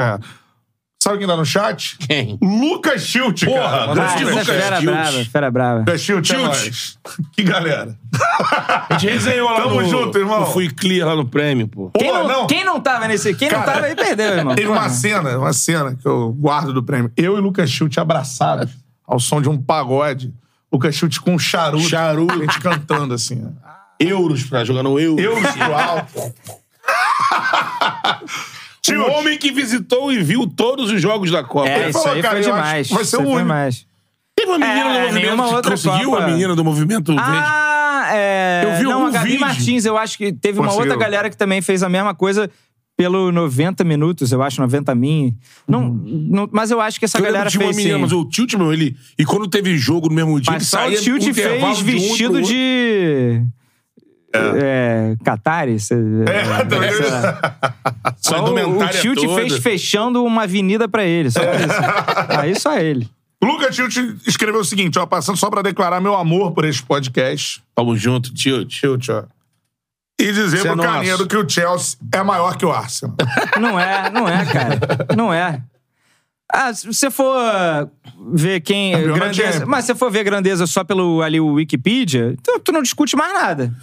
Sabe 1.07 1.19
quem 1.19 1.27
tá 1.29 1.37
no 1.37 1.45
chat? 1.47 1.97
Quem? 2.01 2.37
Lucas 2.43 3.03
Schilt, 3.03 3.45
Porra, 3.45 3.61
cara. 3.61 3.95
Grande 3.95 4.23
é 4.23 4.27
Lucas 4.27 4.47
fera 4.49 4.77
Schilt. 4.77 4.91
brava, 4.93 5.25
fera 5.25 5.51
brava. 5.53 5.79
Lucas 5.79 6.01
Schilt, 6.01 6.31
é 6.31 6.37
nóis. 6.37 6.99
Que 7.33 7.45
galera. 7.45 7.97
A 8.91 8.99
gente 8.99 9.13
resenhou 9.13 9.49
lá 9.49 9.63
Tamo 9.63 9.83
no... 9.83 9.89
junto, 9.89 10.19
irmão. 10.19 10.41
no 10.41 10.47
Fui 10.47 10.69
Clear 10.69 11.07
lá 11.07 11.15
no 11.15 11.25
prêmio, 11.25 11.69
pô. 11.69 11.93
Quem 11.97 12.09
Pô, 12.09 12.15
não, 12.19 12.27
não. 12.29 12.47
quem 12.49 12.65
não 12.65 12.81
tava 12.81 13.07
nesse... 13.07 13.33
Quem 13.37 13.49
não 13.49 13.61
Cara, 13.61 13.73
tava 13.75 13.87
aí 13.87 13.95
perdeu, 13.95 14.27
irmão. 14.33 14.57
Teve 14.57 14.67
Porra. 14.67 14.81
uma 14.81 14.89
cena, 14.89 15.39
uma 15.39 15.53
cena 15.53 15.95
que 15.95 16.09
eu 16.09 16.33
guardo 16.33 16.73
do 16.73 16.83
prêmio. 16.83 17.13
Eu 17.17 17.39
e 17.39 17.41
Lucas 17.41 17.71
Schilt 17.71 17.97
abraçados 17.99 18.73
ao 19.07 19.21
som 19.21 19.41
de 19.41 19.49
um 19.49 19.57
pagode. 19.57 20.35
Lucas 20.73 20.93
Schilt 20.97 21.21
com 21.21 21.35
um 21.35 21.39
charuto. 21.39 21.89
Charuto. 21.89 22.35
A 22.35 22.39
gente 22.39 22.59
cantando 22.59 23.15
assim. 23.15 23.47
Euros 24.01 24.43
pra 24.43 24.65
jogar 24.65 24.83
no 24.83 24.99
Euro. 24.99 25.23
Eu 25.23 25.37
pro 25.37 25.73
alto. 25.73 26.35
O 28.95 29.11
homem 29.13 29.39
que 29.39 29.51
visitou 29.51 30.13
e 30.13 30.23
viu 30.23 30.47
todos 30.47 30.91
os 30.91 31.01
jogos 31.01 31.31
da 31.31 31.43
Copa. 31.43 31.69
É, 31.69 31.81
Ele 31.81 31.91
isso 31.91 31.99
falou, 32.01 32.15
aí 32.17 32.23
cara, 32.23 32.35
foi 32.37 32.45
eu 32.51 32.55
acho 32.55 32.63
demais. 32.65 32.89
que 32.89 32.95
vai 32.95 33.05
ser 33.05 33.09
Isso 33.09 33.17
aí 33.17 33.23
o 33.23 33.25
foi 33.27 33.33
único. 33.35 33.49
demais. 33.49 33.87
Teve 34.37 34.51
uma 34.51 34.59
menina 34.59 34.81
É, 34.81 34.99
do 35.01 35.07
movimento 35.15 35.37
que 35.49 35.55
outra 35.55 35.71
conseguiu 35.73 36.11
Copa. 36.11 36.23
a 36.23 36.27
menina 36.29 36.55
do 36.57 36.65
movimento 36.65 37.07
verde. 37.15 37.23
Ah, 37.31 38.09
é. 38.13 38.63
Eu 38.65 38.77
vi 38.79 38.83
Não, 38.85 38.93
algum 38.93 39.07
a 39.07 39.11
Gabi 39.11 39.25
vídeo. 39.31 39.41
Martins, 39.41 39.85
eu 39.87 39.97
acho 39.97 40.19
que 40.19 40.33
teve 40.33 40.59
uma 40.59 40.69
Conseguiu. 40.69 40.91
outra 40.93 41.05
galera 41.05 41.31
que 41.31 41.37
também 41.37 41.61
fez 41.63 41.83
a 41.83 41.89
mesma 41.89 42.15
coisa 42.15 42.51
pelo 42.99 43.31
90 43.33 43.85
minutos, 43.85 44.33
eu 44.33 44.43
acho, 44.43 44.61
90 44.61 44.95
min. 44.95 45.37
Não, 45.69 45.83
não, 45.91 46.49
mas 46.53 46.71
eu 46.71 46.81
acho 46.81 46.99
que 46.99 47.05
essa 47.05 47.19
Eu 47.19 47.23
lembro 47.23 47.33
galera 47.35 47.51
tinha 47.51 47.61
uma 47.63 47.67
fez 47.73 47.77
menina, 47.77 47.97
sim. 47.97 48.03
mas 48.03 48.13
o 48.13 48.25
Tilt, 48.27 48.55
meu, 48.55 48.73
ele. 48.73 48.97
E 49.19 49.25
quando 49.25 49.47
teve 49.49 49.77
jogo 49.77 50.09
no 50.09 50.15
mesmo 50.15 50.41
dia, 50.41 50.51
Mas 50.53 50.63
ele 50.63 50.71
só 50.71 50.77
o 50.79 50.81
saía 50.83 50.99
Tilt 51.01 51.27
intervalo 51.27 51.75
fez 51.75 51.77
de 51.77 51.83
um 51.83 51.87
pro 51.99 52.09
vestido 52.09 52.35
outro. 52.37 52.49
de. 52.49 53.43
É. 54.35 55.17
Qatari? 55.25 55.79
Cê- 55.81 55.95
É, 56.29 56.65
tá 56.65 56.79
ligado? 56.79 56.95
sei 56.97 57.11
lá. 57.11 57.57
Só 58.19 58.45
o, 58.45 58.79
o 58.83 58.89
Tilt 58.89 59.21
toda. 59.21 59.35
fez 59.35 59.59
fechando 59.59 60.25
uma 60.25 60.43
avenida 60.43 60.89
pra 60.89 61.05
ele, 61.05 61.31
só 61.31 61.41
isso. 61.41 62.39
Aí 62.39 62.59
só 62.59 62.79
ele. 62.79 63.09
Luca 63.43 63.71
Tilt 63.71 63.97
escreveu 64.27 64.61
o 64.61 64.65
seguinte, 64.65 64.99
ó, 64.99 65.07
passando 65.07 65.37
só 65.37 65.49
pra 65.51 65.63
declarar 65.63 66.01
meu 66.01 66.15
amor 66.17 66.53
por 66.53 66.65
este 66.65 66.83
podcast. 66.83 67.63
Tamo 67.75 67.97
junto, 67.97 68.33
tio. 68.35 68.65
Tilt, 68.65 69.09
ó. 69.11 69.25
E 70.19 70.33
dizer 70.33 70.59
é 70.59 70.63
pro 70.63 70.77
nosso. 70.77 70.89
Canedo 70.89 71.27
que 71.27 71.37
o 71.37 71.49
Chelsea 71.49 71.99
é 72.13 72.23
maior 72.23 72.57
que 72.57 72.65
o 72.65 72.73
Arsenal. 72.73 73.15
Não 73.61 73.79
é, 73.79 74.11
não 74.11 74.27
é, 74.29 74.45
cara. 74.47 74.79
Não 75.17 75.33
é. 75.33 75.63
Ah, 76.51 76.73
se 76.73 76.87
você 76.87 77.11
for 77.11 77.91
ver 78.33 78.61
quem. 78.61 78.93
Grandeza, 79.13 79.67
mas 79.67 79.85
se 79.85 79.89
você 79.93 79.99
for 79.99 80.11
ver 80.11 80.25
grandeza 80.25 80.67
só 80.67 80.83
pelo 80.85 81.21
ali 81.21 81.39
o 81.41 81.55
Wikipedia, 81.55 82.35
tu, 82.43 82.59
tu 82.61 82.73
não 82.73 82.83
discute 82.83 83.15
mais 83.17 83.33
nada. 83.35 83.75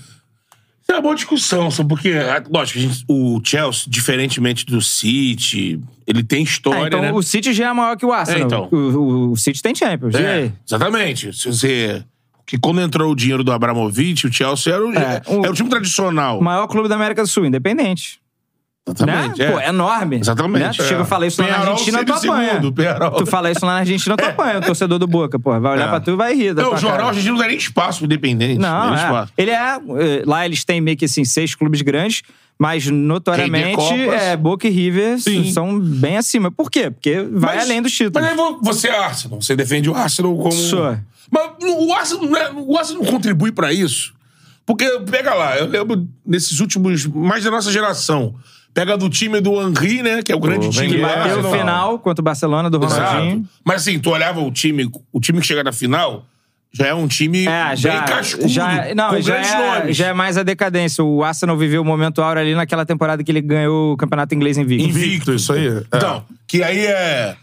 É 0.93 0.97
uma 0.97 1.01
boa 1.01 1.15
discussão, 1.15 1.71
só 1.71 1.83
porque, 1.83 2.09
ah, 2.11 2.43
lógico, 2.51 2.79
gente- 2.79 3.03
o 3.07 3.41
Chelsea, 3.43 3.85
diferentemente 3.87 4.63
do 4.65 4.79
City, 4.79 5.79
ele 6.05 6.23
tem 6.23 6.43
história, 6.43 6.85
então 6.87 7.01
né? 7.01 7.11
o 7.11 7.21
City 7.23 7.51
já 7.51 7.69
é 7.69 7.73
maior 7.73 7.97
que 7.97 8.05
o 8.05 8.11
Arsenal. 8.13 8.41
É, 8.41 8.45
então. 8.45 8.67
o, 8.71 9.31
o- 9.31 9.35
City 9.35 9.61
tem 9.61 9.73
Champions. 9.73 10.13
É, 10.15 10.51
exatamente. 10.65 11.33
Se 11.33 11.47
você... 11.51 12.03
Que 12.45 12.59
quando 12.59 12.81
entrou 12.81 13.11
o 13.11 13.15
dinheiro 13.15 13.43
do 13.43 13.51
Abramovich, 13.53 14.27
o 14.27 14.31
Chelsea 14.31 14.73
era 14.73 14.85
o, 14.85 14.93
É, 14.93 15.21
o- 15.27 15.39
era 15.43 15.51
o 15.51 15.53
time 15.55 15.69
tradicional. 15.69 16.39
O 16.39 16.43
maior 16.43 16.67
clube 16.67 16.87
da 16.89 16.95
América 16.95 17.21
do 17.23 17.27
Sul, 17.27 17.45
independente. 17.45 18.19
Exatamente. 18.85 19.39
né? 19.39 19.45
é. 19.45 19.51
Pô, 19.51 19.59
é 19.59 19.69
enorme. 19.69 20.19
Exatamente, 20.19 20.63
Né? 20.63 20.71
Tu 20.75 20.81
é. 20.81 20.87
chega 20.87 21.01
e 21.03 21.05
fala 21.05 21.25
isso 21.27 21.41
lá 21.41 21.47
na 21.49 21.57
Argentina, 21.71 22.03
tu 22.05 22.13
apanha. 22.13 22.61
Tu 23.17 23.25
fala 23.25 23.51
isso 23.51 23.65
lá 23.65 23.73
na 23.73 23.79
Argentina, 23.79 24.17
tu 24.17 24.25
apanha. 24.25 24.59
O 24.59 24.61
torcedor 24.61 24.99
do 24.99 25.07
Boca, 25.07 25.39
pô. 25.39 25.57
Vai 25.59 25.71
olhar 25.73 25.85
É. 25.85 25.89
pra 25.89 25.99
tu 26.01 26.11
e 26.11 26.15
vai 26.15 26.33
rir. 26.35 26.53
Não, 26.53 26.73
o 26.73 26.77
jornal 26.77 27.07
argentino 27.07 27.33
não 27.35 27.41
dá 27.41 27.47
nem 27.47 27.57
espaço 27.57 27.99
pro 27.99 28.05
independente. 28.05 28.59
Não, 28.59 28.89
nem 28.91 28.99
é. 28.99 29.25
Ele 29.37 29.51
é. 29.51 29.55
eh, 29.55 30.23
Lá 30.25 30.45
eles 30.45 30.63
têm 30.65 30.81
meio 30.81 30.97
que 30.97 31.05
assim, 31.05 31.23
seis 31.23 31.55
clubes 31.55 31.81
grandes, 31.81 32.23
mas 32.59 32.85
notoriamente 32.87 33.93
é, 34.09 34.35
Boca 34.35 34.67
e 34.67 34.69
River 34.69 35.19
Sim. 35.19 35.49
são 35.51 35.79
bem 35.79 36.17
acima. 36.17 36.51
Por 36.51 36.69
quê? 36.69 36.91
Porque 36.91 37.21
vai 37.31 37.55
Mas- 37.55 37.65
além 37.65 37.81
dos 37.81 37.91
títulos. 37.93 38.21
Mas 38.21 38.31
aí 38.31 38.35
vo- 38.35 38.59
você 38.61 38.89
é 38.89 38.97
Arsenal. 38.99 39.41
Você 39.41 39.55
defende 39.55 39.89
o 39.89 39.95
Arsenal 39.95 40.35
como... 40.37 40.51
Sou. 40.51 40.97
Mas 41.31 41.51
o 41.61 41.93
Arsenal, 41.93 42.25
não 42.25 42.37
é- 42.37 42.51
o 42.53 42.77
Arsenal 42.77 43.01
não 43.03 43.11
contribui 43.11 43.51
pra 43.53 43.71
isso. 43.71 44.13
Porque, 44.65 44.85
pega 45.09 45.33
lá, 45.33 45.57
eu 45.57 45.67
lembro 45.67 46.07
nesses 46.25 46.59
últimos... 46.59 47.05
Mais 47.05 47.43
da 47.43 47.51
nossa 47.51 47.71
geração. 47.71 48.35
Pega 48.73 48.97
do 48.97 49.09
time 49.09 49.39
do 49.39 49.61
Henry, 49.61 50.01
né? 50.01 50.23
Que 50.23 50.31
é 50.31 50.35
o 50.35 50.39
grande 50.39 50.69
time 50.69 50.87
que 50.87 50.95
do 50.95 51.01
bateu 51.01 51.39
o 51.39 51.51
final 51.51 51.99
contra 51.99 52.21
o 52.21 52.23
Barcelona 52.23 52.69
do 52.69 52.79
Ronaldinho. 52.79 53.35
Exato. 53.35 53.49
Mas 53.63 53.81
assim, 53.81 53.99
tu 53.99 54.09
olhava 54.09 54.41
o 54.41 54.51
time, 54.51 54.89
o 55.11 55.19
time 55.19 55.39
que 55.39 55.45
chega 55.45 55.63
na 55.63 55.71
final, 55.71 56.25
já 56.73 56.87
é 56.87 56.93
um 56.93 57.07
time 57.07 57.45
É, 57.45 57.75
já, 57.75 57.91
bem 57.91 58.05
cascudo, 58.07 58.47
já, 58.47 58.95
não, 58.95 59.09
com 59.11 59.21
já 59.21 59.33
grandes 59.33 59.51
é, 59.51 59.79
nomes. 59.79 59.95
já 59.97 60.07
é 60.07 60.13
mais 60.13 60.37
a 60.37 60.43
decadência. 60.43 61.03
O 61.03 61.23
Arsenal 61.23 61.55
viveu 61.55 61.83
o 61.83 61.85
momento 61.85 62.19
áureo 62.19 62.41
ali 62.41 62.55
naquela 62.55 62.83
temporada 62.83 63.23
que 63.23 63.31
ele 63.31 63.41
ganhou 63.41 63.93
o 63.93 63.97
campeonato 63.97 64.33
inglês 64.33 64.57
invicto. 64.57 64.89
Invicto, 64.89 65.33
isso 65.33 65.53
aí. 65.53 65.67
É. 65.67 65.83
Então, 65.93 66.25
que 66.47 66.63
aí 66.63 66.85
é... 66.87 67.37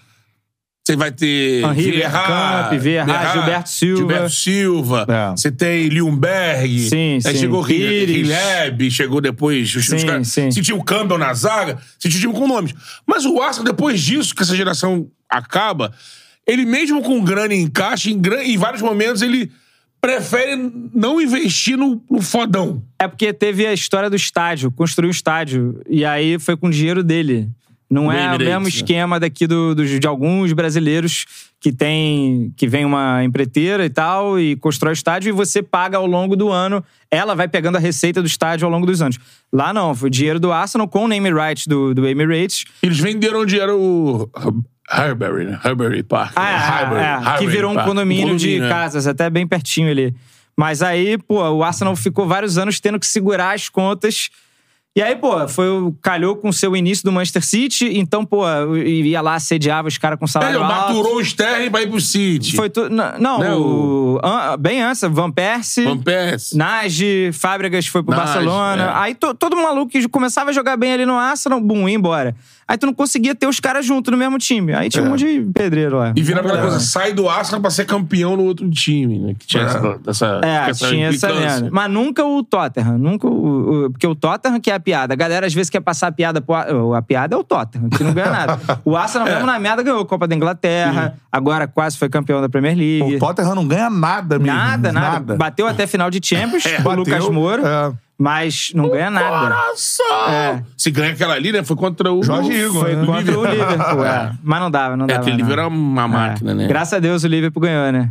Você 0.86 0.96
vai 0.96 1.12
ter 1.12 1.62
Vieira, 1.74 3.32
Gilberto 3.32 3.68
Silva. 3.68 3.96
Gilberto 3.98 4.30
Silva. 4.30 5.06
É. 5.08 5.30
Você 5.36 5.50
tem 5.52 5.88
Liumberg. 5.88 6.80
Sim, 6.88 7.14
Aí 7.24 7.34
sim. 7.34 7.38
chegou. 7.38 7.60
Rileb, 7.60 8.90
chegou 8.90 9.20
depois... 9.20 9.68
Os, 9.76 9.88
os 9.88 10.00
Sim, 10.00 10.06
caras- 10.06 10.28
sim. 10.28 10.48
Tinha 10.48 10.76
o 10.76 10.82
Campbell 10.82 11.18
na 11.18 11.32
zaga, 11.34 11.78
tinha 11.98 12.10
o 12.10 12.18
time 12.18 12.32
com 12.32 12.48
nomes. 12.48 12.74
Mas 13.06 13.24
o 13.24 13.40
Arsenal, 13.40 13.72
depois 13.72 14.00
disso, 14.00 14.34
que 14.34 14.42
essa 14.42 14.56
geração 14.56 15.06
acaba, 15.28 15.92
ele 16.46 16.64
mesmo 16.64 17.02
com 17.02 17.22
grana 17.22 17.54
em 17.54 17.68
caixa, 17.68 18.10
em, 18.10 18.18
gran- 18.18 18.42
em 18.42 18.56
vários 18.56 18.82
momentos, 18.82 19.22
ele 19.22 19.52
prefere 20.00 20.56
não 20.94 21.20
investir 21.20 21.76
no, 21.76 22.02
no 22.10 22.22
fodão. 22.22 22.82
É 22.98 23.06
porque 23.06 23.32
teve 23.34 23.66
a 23.66 23.72
história 23.74 24.08
do 24.08 24.16
estádio, 24.16 24.70
construiu 24.72 25.08
um 25.08 25.12
estádio. 25.12 25.80
E 25.88 26.04
aí 26.06 26.38
foi 26.38 26.56
com 26.56 26.68
o 26.68 26.70
dinheiro 26.70 27.04
dele. 27.04 27.48
Não 27.90 28.04
Do 28.04 28.12
é 28.12 28.34
o 28.36 28.38
mesmo 28.38 28.60
né? 28.62 28.68
esquema 28.68 29.18
daqui 29.18 29.46
do, 29.48 29.74
dos- 29.74 29.98
de 29.98 30.06
alguns 30.06 30.52
brasileiros 30.52 31.26
que 31.60 31.72
tem 31.72 32.52
que 32.56 32.68
vem 32.68 32.84
uma 32.84 33.24
empreiteira 33.24 33.84
e 33.84 33.90
tal 33.90 34.38
e 34.38 34.54
constrói 34.56 34.92
o 34.92 34.94
estádio 34.94 35.28
e 35.30 35.32
você 35.32 35.60
paga 35.62 35.98
ao 35.98 36.06
longo 36.06 36.36
do 36.36 36.50
ano. 36.50 36.84
Ela 37.10 37.34
vai 37.34 37.48
pegando 37.48 37.76
a 37.76 37.80
receita 37.80 38.22
do 38.22 38.26
estádio 38.28 38.64
ao 38.64 38.70
longo 38.70 38.86
dos 38.86 39.02
anos. 39.02 39.18
Lá 39.52 39.72
não, 39.74 39.92
foi 39.94 40.08
dinheiro 40.08 40.38
do 40.38 40.52
Arsenal 40.52 40.86
com 40.86 41.04
o 41.04 41.08
name 41.08 41.30
rights 41.32 41.66
do, 41.66 41.92
do 41.92 42.06
Emirates. 42.06 42.64
Eles 42.80 42.98
venderam 43.00 43.40
onde 43.40 43.58
era 43.58 43.74
o 43.76 44.30
Highbury, 44.88 45.44
né? 45.46 45.58
Highbury 45.62 46.02
Park. 46.04 46.32
Ah, 46.36 46.42
né? 46.42 46.50
é, 46.52 46.56
Highbury, 46.58 47.00
é, 47.00 47.16
que 47.18 47.24
Highbury 47.24 47.46
virou 47.48 47.70
um 47.72 47.74
Park. 47.74 47.88
condomínio, 47.88 48.36
de 48.36 48.60
né? 48.60 48.68
casas, 48.68 49.06
até 49.08 49.28
bem 49.28 49.46
pertinho 49.46 49.90
ali. 49.90 50.14
Mas 50.56 50.82
aí, 50.82 51.18
pô, 51.18 51.42
o 51.50 51.64
Arsenal 51.64 51.94
ficou 51.96 52.26
vários 52.26 52.56
anos 52.58 52.78
tendo 52.80 52.98
que 53.00 53.06
segurar 53.06 53.54
as 53.54 53.68
contas. 53.68 54.30
E 54.96 55.00
aí, 55.00 55.14
pô, 55.14 55.46
foi, 55.46 55.68
o- 55.68 55.94
calhou 56.02 56.34
com 56.34 56.48
o 56.48 56.52
seu 56.52 56.74
início 56.74 57.04
do 57.04 57.12
Manchester 57.12 57.44
City, 57.46 57.96
então, 57.96 58.24
pô, 58.26 58.42
ia 58.76 59.20
lá, 59.20 59.38
sediava 59.38 59.86
os 59.86 59.96
caras 59.96 60.18
com 60.18 60.24
Ele 60.24 60.32
salário 60.32 60.60
alto. 60.64 60.74
maturou 60.94 61.16
o 61.16 61.20
Sterling 61.20 61.70
pra 61.70 61.82
ir 61.82 61.88
pro 61.88 62.00
City. 62.00 62.56
Foi 62.56 62.68
tu, 62.68 62.90
não, 62.90 63.16
não, 63.16 63.38
Não, 63.38 63.60
o- 63.62 64.20
an- 64.20 64.56
bem 64.58 64.82
antes, 64.82 65.02
Van 65.08 65.30
Persie, 65.30 65.84
Van 65.84 65.96
Persie. 65.96 66.58
Nagy, 66.58 67.30
Fábregas 67.32 67.86
foi 67.86 68.02
pro 68.02 68.16
Nagy, 68.16 68.24
Barcelona. 68.32 68.82
é. 68.82 68.92
Aí 68.96 69.14
to- 69.14 69.32
todo 69.32 69.56
maluco 69.56 69.92
que 69.92 70.08
começava 70.08 70.50
a 70.50 70.52
jogar 70.52 70.76
bem 70.76 70.92
ali 70.92 71.06
no 71.06 71.14
Arsenal, 71.16 71.60
bum, 71.60 71.88
ia 71.88 71.94
embora. 71.94 72.34
Aí 72.70 72.78
tu 72.78 72.86
não 72.86 72.94
conseguia 72.94 73.34
ter 73.34 73.48
os 73.48 73.58
caras 73.58 73.84
juntos 73.84 74.12
no 74.12 74.16
mesmo 74.16 74.38
time. 74.38 74.72
Aí 74.72 74.88
tinha 74.88 75.02
um 75.02 75.08
monte 75.08 75.24
de 75.24 75.40
pedreiro 75.52 75.96
lá. 75.98 76.12
E 76.14 76.22
vira 76.22 76.38
aquela 76.40 76.60
coisa, 76.60 76.78
sai 76.78 77.12
do 77.12 77.28
Arsenal 77.28 77.60
pra 77.60 77.68
ser 77.68 77.84
campeão 77.84 78.36
no 78.36 78.44
outro 78.44 78.70
time, 78.70 79.18
né? 79.18 79.34
Que 79.36 79.44
tinha 79.44 79.64
essa, 79.64 79.98
essa, 80.06 80.40
É, 80.44 80.70
essa 80.70 80.86
tinha 80.88 81.08
essa 81.08 81.32
merda. 81.34 81.68
Mas 81.72 81.90
nunca 81.90 82.24
o 82.24 82.44
Tottenham. 82.44 82.96
Nunca 82.96 83.26
o, 83.26 83.86
o- 83.86 83.90
Porque 83.90 84.06
o 84.06 84.14
Tottenham 84.14 84.60
que 84.60 84.70
é 84.70 84.74
a 84.74 84.78
piada. 84.78 85.14
A 85.14 85.16
galera 85.16 85.46
às 85.48 85.52
vezes 85.52 85.68
quer 85.68 85.80
passar 85.80 86.06
a 86.06 86.12
piada 86.12 86.40
pro. 86.40 86.94
A 86.94 87.02
piada 87.02 87.34
é 87.34 87.38
o 87.38 87.42
Tottenham, 87.42 87.88
que 87.90 88.04
não 88.04 88.12
ganha 88.14 88.30
nada. 88.30 88.60
O 88.84 88.96
Arsenal 88.96 89.26
É. 89.26 89.32
mesmo 89.32 89.46
na 89.46 89.58
merda 89.58 89.82
ganhou 89.82 90.00
a 90.02 90.06
Copa 90.06 90.28
da 90.28 90.36
Inglaterra. 90.36 91.14
Agora 91.32 91.66
quase 91.66 91.98
foi 91.98 92.08
campeão 92.08 92.40
da 92.40 92.48
Premier 92.48 92.76
League. 92.76 93.16
O 93.16 93.18
Tottenham 93.18 93.54
não 93.56 93.66
ganha 93.66 93.90
nada, 93.90 94.38
mesmo. 94.38 94.56
Nada, 94.56 94.92
nada, 94.92 95.36
Bateu 95.36 95.66
até 95.66 95.86
final 95.88 96.08
de 96.08 96.20
Champions 96.24 96.62
com 96.82 96.82
o 96.82 96.84
Bateu, 96.84 96.94
Lucas 96.96 97.28
Moura. 97.28 97.62
é. 97.96 98.09
Mas 98.22 98.70
não 98.74 98.90
ganha 98.90 99.08
nada. 99.10 99.40
Coração! 99.48 100.28
É. 100.28 100.62
Se 100.76 100.90
ganha 100.90 101.12
aquela 101.12 101.32
ali, 101.32 101.52
né? 101.52 101.64
Foi 101.64 101.74
contra 101.74 102.12
o... 102.12 102.22
Jorge 102.22 102.52
Igor, 102.52 102.82
Foi 102.82 102.94
né? 102.94 103.06
contra 103.06 103.38
o 103.38 103.46
Liverpool. 103.46 104.04
é. 104.04 104.32
Mas 104.42 104.60
não 104.60 104.70
dava, 104.70 104.94
não 104.94 105.04
É, 105.06 105.08
dava. 105.08 105.20
aquele 105.20 105.36
não. 105.38 105.38
livro 105.38 105.52
era 105.54 105.66
uma 105.66 106.06
máquina, 106.06 106.50
É. 106.50 106.54
né? 106.54 106.66
Graças 106.66 106.92
a 106.92 106.98
Deus 106.98 107.24
o 107.24 107.28
Liverpool 107.28 107.62
ganhou, 107.62 107.90
né? 107.90 108.10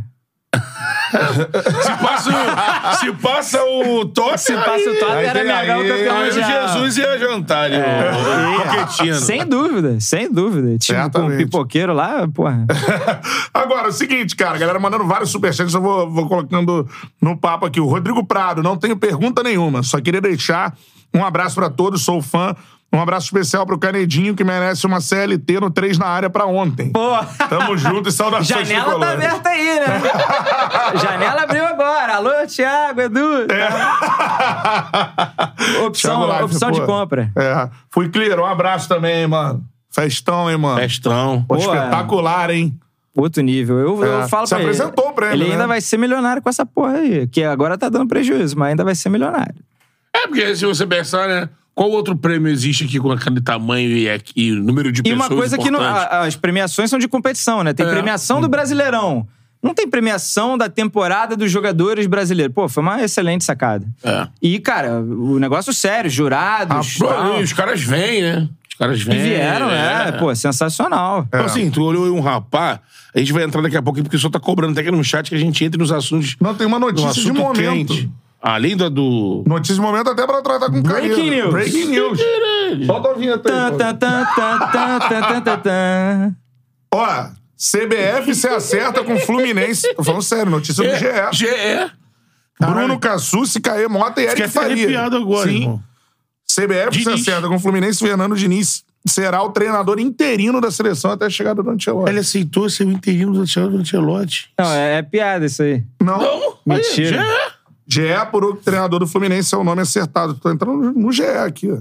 Se 1.81 1.91
passa, 2.03 2.29
o- 2.29 2.95
se 2.99 3.11
passa 3.13 3.63
o 3.63 4.05
Tottenham... 4.05 4.37
Se 4.37 4.53
passa 4.53 4.89
o 4.89 5.11
aí 5.11 5.25
era 5.25 5.43
Mengão 5.43 5.79
aí- 5.79 5.89
campeão 5.89 6.17
Aí 6.17 6.29
o 6.29 6.33
mundial. 6.33 6.67
Jesus 6.69 6.97
ia 6.97 7.17
jantar 7.19 7.65
ali, 7.65 7.77
o 7.77 8.85
Pochettino. 8.85 9.15
Sem 9.15 9.45
dúvida, 9.45 9.99
sem 9.99 10.31
dúvida. 10.31 10.67
Com 10.67 10.75
um 10.75 10.79
Certamente. 10.79 11.37
pipoqueiro 11.45 11.93
lá, 11.93 12.27
porra. 12.27 12.65
Agora, 13.53 13.87
é 13.87 13.89
o 13.89 13.91
seguinte, 13.91 14.35
cara, 14.35 14.55
a 14.55 14.59
galera 14.59 14.79
mandando 14.79 15.05
vários 15.05 15.29
superchats, 15.31 15.73
eu 15.73 15.81
vou, 15.81 16.09
vou 16.09 16.27
colocando 16.27 16.87
no 17.21 17.37
papo 17.37 17.65
aqui. 17.65 17.79
O 17.79 17.85
Rodrigo 17.87 18.23
Prado, 18.25 18.61
não 18.61 18.77
tenho 18.77 18.95
pergunta 18.97 19.41
nenhuma, 19.43 19.81
só 19.83 19.99
queria 19.99 20.21
deixar 20.21 20.75
um 21.13 21.25
abraço 21.25 21.55
pra 21.55 21.69
todos, 21.69 22.03
sou 22.03 22.21
fã. 22.21 22.55
Um 22.91 22.99
abraço 22.99 23.27
especial 23.27 23.67
pro 23.67 23.77
Canedinho, 23.77 24.33
que 24.35 24.43
merece 24.43 24.85
uma 24.87 24.99
CLT 24.99 25.59
no 25.59 25.69
3 25.69 25.99
na 25.99 26.07
área 26.07 26.27
pra 26.29 26.47
ontem. 26.47 26.91
Pô, 26.91 27.11
Tamo 27.47 27.77
junto 27.77 28.09
e 28.09 28.11
saudações 28.11 28.47
janela 28.67 28.99
tá 28.99 29.11
aberta 29.11 29.49
aí, 29.49 29.79
né? 29.79 30.01
janela 30.99 31.43
abriu 31.43 31.65
agora. 31.65 32.15
Alô, 32.15 32.31
Thiago, 32.47 33.01
Edu. 33.01 33.45
Opção, 35.85 36.11
Thiago 36.11 36.25
Live, 36.25 36.43
opção 36.45 36.71
de 36.71 36.81
compra. 36.81 37.31
É. 37.35 37.69
Fui 37.91 38.09
clear, 38.09 38.39
um 38.39 38.45
abraço 38.45 38.87
também, 38.87 39.27
mano. 39.27 39.63
Festão, 39.91 40.49
hein, 40.49 40.57
mano. 40.57 40.75
Mestrão. 40.77 41.43
Pô, 41.47 41.55
Pô, 41.55 41.61
espetacular, 41.61 42.49
hein? 42.49 42.73
Outro 43.15 43.41
nível. 43.43 43.77
Eu, 43.79 44.03
eu 44.05 44.21
É. 44.23 44.27
falo 44.27 44.47
Se 44.47 44.55
pra 44.55 44.63
ele. 44.63 44.71
apresentou 44.71 45.09
o 45.09 45.13
prêmio, 45.13 45.35
Ele 45.35 45.45
né? 45.45 45.51
ainda 45.51 45.67
vai 45.67 45.81
ser 45.81 45.97
milionário 45.97 46.41
com 46.41 46.49
essa 46.49 46.65
porra 46.65 46.93
aí. 46.93 47.27
Que 47.27 47.43
agora 47.43 47.77
tá 47.77 47.89
dando 47.89 48.07
prejuízo, 48.07 48.57
mas 48.57 48.69
ainda 48.69 48.83
vai 48.83 48.95
ser 48.95 49.09
milionário. 49.09 49.55
É, 50.15 50.25
porque 50.27 50.55
se 50.55 50.65
você 50.65 50.85
pensar, 50.87 51.27
né? 51.27 51.49
Qual 51.75 51.89
outro 51.91 52.15
prêmio 52.15 52.51
existe 52.51 52.83
aqui 52.83 52.99
com 52.99 53.11
aquele 53.11 53.39
tamanho 53.39 53.89
e, 53.89 54.07
e 54.35 54.51
número 54.51 54.91
de 54.91 54.99
E 54.99 55.03
pessoas 55.03 55.19
uma 55.19 55.29
coisa 55.29 55.57
que 55.57 55.71
não, 55.71 55.79
a- 55.81 56.21
as 56.25 56.35
premiações 56.35 56.89
são 56.89 56.99
de 56.99 57.07
competição, 57.07 57.63
né? 57.63 57.73
Tem 57.73 57.85
É. 57.85 57.89
premiação 57.89 58.41
do 58.41 58.49
Brasileirão. 58.49 59.25
Não 59.61 59.73
tem 59.73 59.89
premiação 59.89 60.57
da 60.57 60.69
temporada 60.69 61.35
dos 61.35 61.51
jogadores 61.51 62.07
brasileiros. 62.07 62.53
Pô, 62.53 62.67
foi 62.69 62.81
uma 62.81 63.01
excelente 63.01 63.43
sacada. 63.43 63.85
É. 64.03 64.27
E, 64.41 64.57
cara, 64.59 65.01
o 65.01 65.37
negócio 65.39 65.73
sério, 65.73 66.09
jurados. 66.09 66.97
Pô, 66.97 67.07
tal. 67.07 67.39
e 67.39 67.43
os 67.43 67.51
caras 67.53 67.81
vêm, 67.81 68.21
né? 68.21 68.47
Os 68.69 68.75
caras 68.77 68.99
E 69.01 69.03
vêm. 69.03 69.19
vieram, 69.21 69.69
é. 69.69 70.13
Pô, 70.13 70.33
sensacional. 70.33 71.25
Então, 71.27 71.43
assim, 71.45 71.69
tu 71.69 71.83
olhou 71.83 72.13
um 72.15 72.21
rapaz, 72.21 72.79
a 73.13 73.19
gente 73.19 73.33
vai 73.33 73.43
entrar 73.43 73.61
daqui 73.61 73.75
a 73.75 73.81
pouco, 73.81 74.01
porque 74.01 74.15
o 74.15 74.19
senhor 74.19 74.31
tá 74.31 74.39
cobrando 74.39 74.71
até 74.71 74.81
aqui 74.81 74.91
no 74.91 75.03
chat 75.03 75.27
que 75.29 75.35
a 75.35 75.39
gente 75.39 75.63
entre 75.65 75.77
nos 75.77 75.91
assuntos. 75.91 76.37
Não, 76.39 76.55
tem 76.55 76.65
uma 76.65 76.79
no 76.79 76.87
notícia 76.87 77.21
de 77.21 77.31
momento. 77.33 77.93
quente. 77.93 78.09
Além 78.41 78.75
da 78.77 78.87
do. 78.87 79.43
Notícia 79.45 79.75
de 79.75 79.81
momento 79.81 80.09
até 80.09 80.25
pra 80.25 80.41
tratar 80.41 80.67
com 80.71 80.81
Breaking 80.81 81.09
carinho. 81.09 81.35
news. 81.35 81.51
Breaking 81.51 81.85
news. 81.87 82.19
Solta 82.85 83.09
a 83.09 83.13
vinheta 83.13 83.49
aí, 83.49 83.77
tan, 83.77 85.41
tan, 85.43 85.57
tan. 85.57 86.35
Ó, 86.93 87.25
CBF 87.57 88.33
se 88.33 88.47
acerta 88.47 89.03
com 89.03 89.17
Fluminense. 89.19 89.93
Tô 89.93 90.03
falando 90.03 90.21
sério, 90.21 90.49
notícia 90.49 90.83
do 90.83 90.95
GE. 90.95 91.05
GE. 91.33 91.91
Bruno 92.59 92.97
Cassucci, 92.99 93.59
Caê 93.59 93.87
Mota 93.87 94.21
e 94.21 94.25
Eric 94.25 94.41
até 94.41 94.51
Faria. 94.51 94.73
arrepiado 94.73 95.17
agora, 95.17 95.49
Sim. 95.49 95.55
irmão. 95.61 95.83
CBF 96.47 96.97
se 96.97 97.03
Diniz. 97.03 97.21
acerta 97.27 97.47
com 97.47 97.55
o 97.55 97.59
Fluminense, 97.59 97.99
Fernando 97.99 98.35
Diniz 98.35 98.83
será 99.07 99.41
o 99.43 99.49
treinador 99.51 99.97
interino 99.99 100.59
da 100.59 100.69
seleção 100.69 101.11
até 101.11 101.25
a 101.25 101.29
chegada 101.29 101.63
do 101.63 101.69
Ancelotti. 101.69 102.09
Ele 102.11 102.19
aceitou 102.19 102.69
ser 102.69 102.85
o 102.85 102.91
interino 102.91 103.31
do 103.33 103.41
Ancelotti. 103.41 103.73
do 103.75 103.79
Ancelotti. 103.81 104.49
Não, 104.59 104.73
é, 104.73 104.97
é 104.97 105.01
piada 105.01 105.45
isso 105.45 105.63
aí. 105.63 105.83
Não. 106.01 106.17
Não? 106.17 106.57
Mentira. 106.65 107.21
Aí, 107.21 107.27
já 107.27 107.33
é. 107.33 107.48
GE 107.89 108.01
que 108.31 108.37
o 108.37 108.55
treinador 108.55 108.99
do 108.99 109.07
Fluminense 109.07 109.53
é 109.53 109.57
o 109.57 109.63
nome 109.63 109.81
acertado. 109.81 110.35
Tô 110.35 110.51
entrando 110.51 110.91
no 110.91 111.11
GE 111.11 111.23
aqui, 111.23 111.71
ó. 111.71 111.79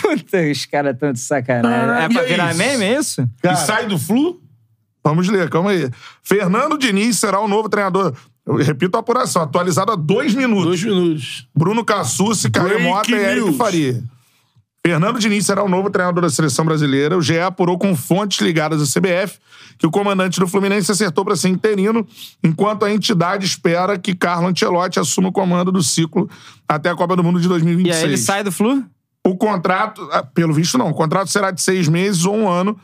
Puta, 0.00 0.40
os 0.50 0.64
caras 0.64 0.96
tão 0.96 1.12
de 1.12 1.18
sacanagem. 1.18 1.90
Ah, 1.90 2.02
é 2.02 2.06
e 2.06 2.14
pra 2.14 2.22
é 2.22 2.26
virar 2.26 2.50
isso? 2.50 2.58
meme, 2.58 2.84
é 2.84 2.98
isso? 2.98 3.28
E 3.42 3.56
sai 3.56 3.86
do 3.86 3.98
Flu? 3.98 4.40
Vamos 5.04 5.28
ler, 5.28 5.50
calma 5.50 5.70
aí. 5.70 5.90
Fernando 6.22 6.78
Diniz 6.78 7.18
será 7.18 7.40
o 7.40 7.48
novo 7.48 7.68
treinador. 7.68 8.14
Eu 8.46 8.56
repito 8.56 8.96
a 8.96 9.00
apuração, 9.00 9.42
atualizado 9.42 9.92
há 9.92 9.96
dois 9.96 10.34
minutos. 10.34 10.64
Dois 10.64 10.84
minutos. 10.84 11.48
Bruno 11.54 11.84
Cassucci, 11.84 12.50
Caio 12.50 12.68
Breaking 12.68 12.84
Mota 12.84 13.10
e 13.10 13.14
Eric. 13.14 13.52
Faria. 13.54 14.02
Fernando 14.88 15.18
Diniz 15.18 15.44
será 15.44 15.62
o 15.62 15.68
novo 15.68 15.90
treinador 15.90 16.22
da 16.22 16.30
seleção 16.30 16.64
brasileira. 16.64 17.16
O 17.18 17.20
GE 17.20 17.38
apurou 17.38 17.78
com 17.78 17.94
fontes 17.94 18.40
ligadas 18.40 18.80
à 18.80 18.86
CBF 19.00 19.38
que 19.76 19.86
o 19.86 19.90
comandante 19.90 20.40
do 20.40 20.48
Fluminense 20.48 20.90
acertou 20.90 21.24
para 21.26 21.36
ser 21.36 21.48
interino, 21.48 22.06
enquanto 22.42 22.84
a 22.84 22.92
entidade 22.92 23.44
espera 23.46 23.98
que 23.98 24.14
Carlo 24.14 24.48
Ancelotti 24.48 24.98
assuma 24.98 25.28
o 25.28 25.32
comando 25.32 25.70
do 25.70 25.82
ciclo 25.82 26.28
até 26.66 26.88
a 26.90 26.96
Copa 26.96 27.14
do 27.14 27.22
Mundo 27.22 27.38
de 27.38 27.46
E 27.46 27.48
2026. 27.48 27.96
aí 27.96 28.04
ele 28.04 28.16
sai 28.16 28.42
do 28.42 28.50
Flu? 28.50 28.82
O 29.26 29.36
contrato, 29.36 30.08
ah, 30.10 30.22
pelo 30.22 30.54
visto, 30.54 30.78
não. 30.78 30.88
O 30.88 30.94
contrato 30.94 31.28
será 31.28 31.50
de 31.50 31.60
seis 31.60 31.86
meses 31.86 32.24
ou 32.24 32.34
um 32.34 32.48
ano. 32.48 32.78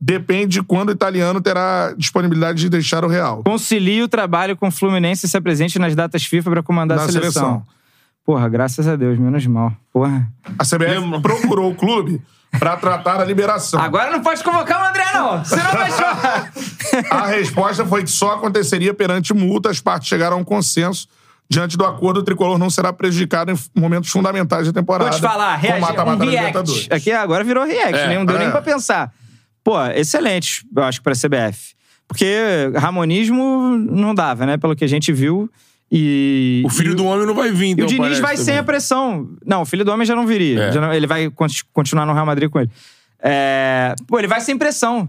Depende 0.00 0.60
de 0.60 0.62
quando 0.62 0.90
o 0.90 0.92
italiano 0.92 1.40
terá 1.40 1.92
disponibilidade 1.98 2.60
de 2.60 2.68
deixar 2.70 3.04
o 3.04 3.08
Real. 3.08 3.42
Concilia 3.42 4.04
o 4.04 4.08
trabalho 4.08 4.56
com 4.56 4.68
o 4.68 4.70
Fluminense 4.70 5.26
e 5.26 5.28
se 5.28 5.36
apresente 5.36 5.78
nas 5.78 5.94
datas 5.96 6.24
FIFA 6.24 6.50
pra 6.50 6.62
comandar 6.62 6.96
a 6.98 7.08
seleção. 7.08 7.32
seleção. 7.32 7.66
Porra, 8.24 8.48
graças 8.48 8.86
a 8.86 8.96
Deus, 8.96 9.18
menos 9.18 9.46
mal. 9.46 9.72
Porra. 9.92 10.28
A 10.58 10.64
CBF 10.64 11.20
procurou 11.22 11.70
o 11.70 11.74
clube 11.74 12.22
para 12.58 12.76
tratar 12.76 13.20
a 13.20 13.24
liberação. 13.24 13.80
Agora 13.80 14.10
não 14.10 14.22
pode 14.22 14.42
convocar 14.44 14.82
o 14.82 14.88
André, 14.88 15.04
não. 15.14 15.44
Senão 15.44 15.72
vai 15.72 15.90
chorar. 15.90 16.52
A 17.10 17.26
resposta 17.26 17.84
foi 17.86 18.02
que 18.04 18.10
só 18.10 18.34
aconteceria 18.34 18.92
perante 18.92 19.32
multa. 19.32 19.70
As 19.70 19.80
partes 19.80 20.08
chegaram 20.08 20.36
a 20.36 20.40
um 20.40 20.44
consenso. 20.44 21.08
Diante 21.48 21.76
do 21.76 21.84
acordo, 21.84 22.20
o 22.20 22.22
tricolor 22.22 22.56
não 22.58 22.70
será 22.70 22.92
prejudicado 22.92 23.50
em 23.50 23.56
momentos 23.80 24.08
fundamentais 24.10 24.66
da 24.68 24.72
temporada. 24.72 25.10
Vou 25.10 25.18
te 25.18 25.22
falar, 25.22 25.60
com 25.60 25.66
reage, 25.66 25.80
mata-mata 25.80 26.12
um 26.12 26.18
da 26.18 26.24
react. 26.24 26.88
Aqui 26.92 27.10
agora 27.10 27.42
virou 27.42 27.64
react, 27.66 27.98
É, 27.98 28.06
nem 28.06 28.18
não 28.18 28.24
deu 28.24 28.36
é. 28.36 28.38
nem 28.38 28.50
pra 28.52 28.62
pensar. 28.62 29.12
Pô, 29.64 29.84
excelente, 29.86 30.64
eu 30.76 30.82
acho, 30.84 31.02
pra 31.02 31.12
CBF. 31.12 31.74
Porque 32.06 32.70
ramonismo 32.76 33.76
não 33.78 34.14
dava, 34.14 34.46
né? 34.46 34.56
Pelo 34.56 34.76
que 34.76 34.84
a 34.84 34.88
gente 34.88 35.12
viu. 35.12 35.50
E. 35.92 36.62
O 36.64 36.68
filho 36.70 36.92
e 36.92 36.94
do 36.94 37.04
homem 37.04 37.26
não 37.26 37.34
vai 37.34 37.50
vir, 37.50 37.66
E 37.66 37.70
então. 37.70 37.84
o 37.84 37.88
Diniz 37.88 38.18
vai 38.20 38.36
sem 38.36 38.46
também. 38.46 38.58
a 38.60 38.64
pressão. 38.64 39.28
Não, 39.44 39.62
o 39.62 39.64
filho 39.66 39.84
do 39.84 39.90
homem 39.90 40.06
já 40.06 40.14
não 40.14 40.26
viria. 40.26 40.64
É. 40.64 40.72
Já 40.72 40.80
não- 40.80 40.92
ele 40.94 41.06
vai 41.06 41.28
con- 41.30 41.46
continuar 41.72 42.06
no 42.06 42.12
Real 42.12 42.24
Madrid 42.26 42.48
com 42.48 42.60
ele. 42.60 42.70
É, 43.22 43.94
Pô, 44.06 44.18
ele 44.18 44.28
vai 44.28 44.40
sem 44.40 44.56
pressão. 44.56 45.08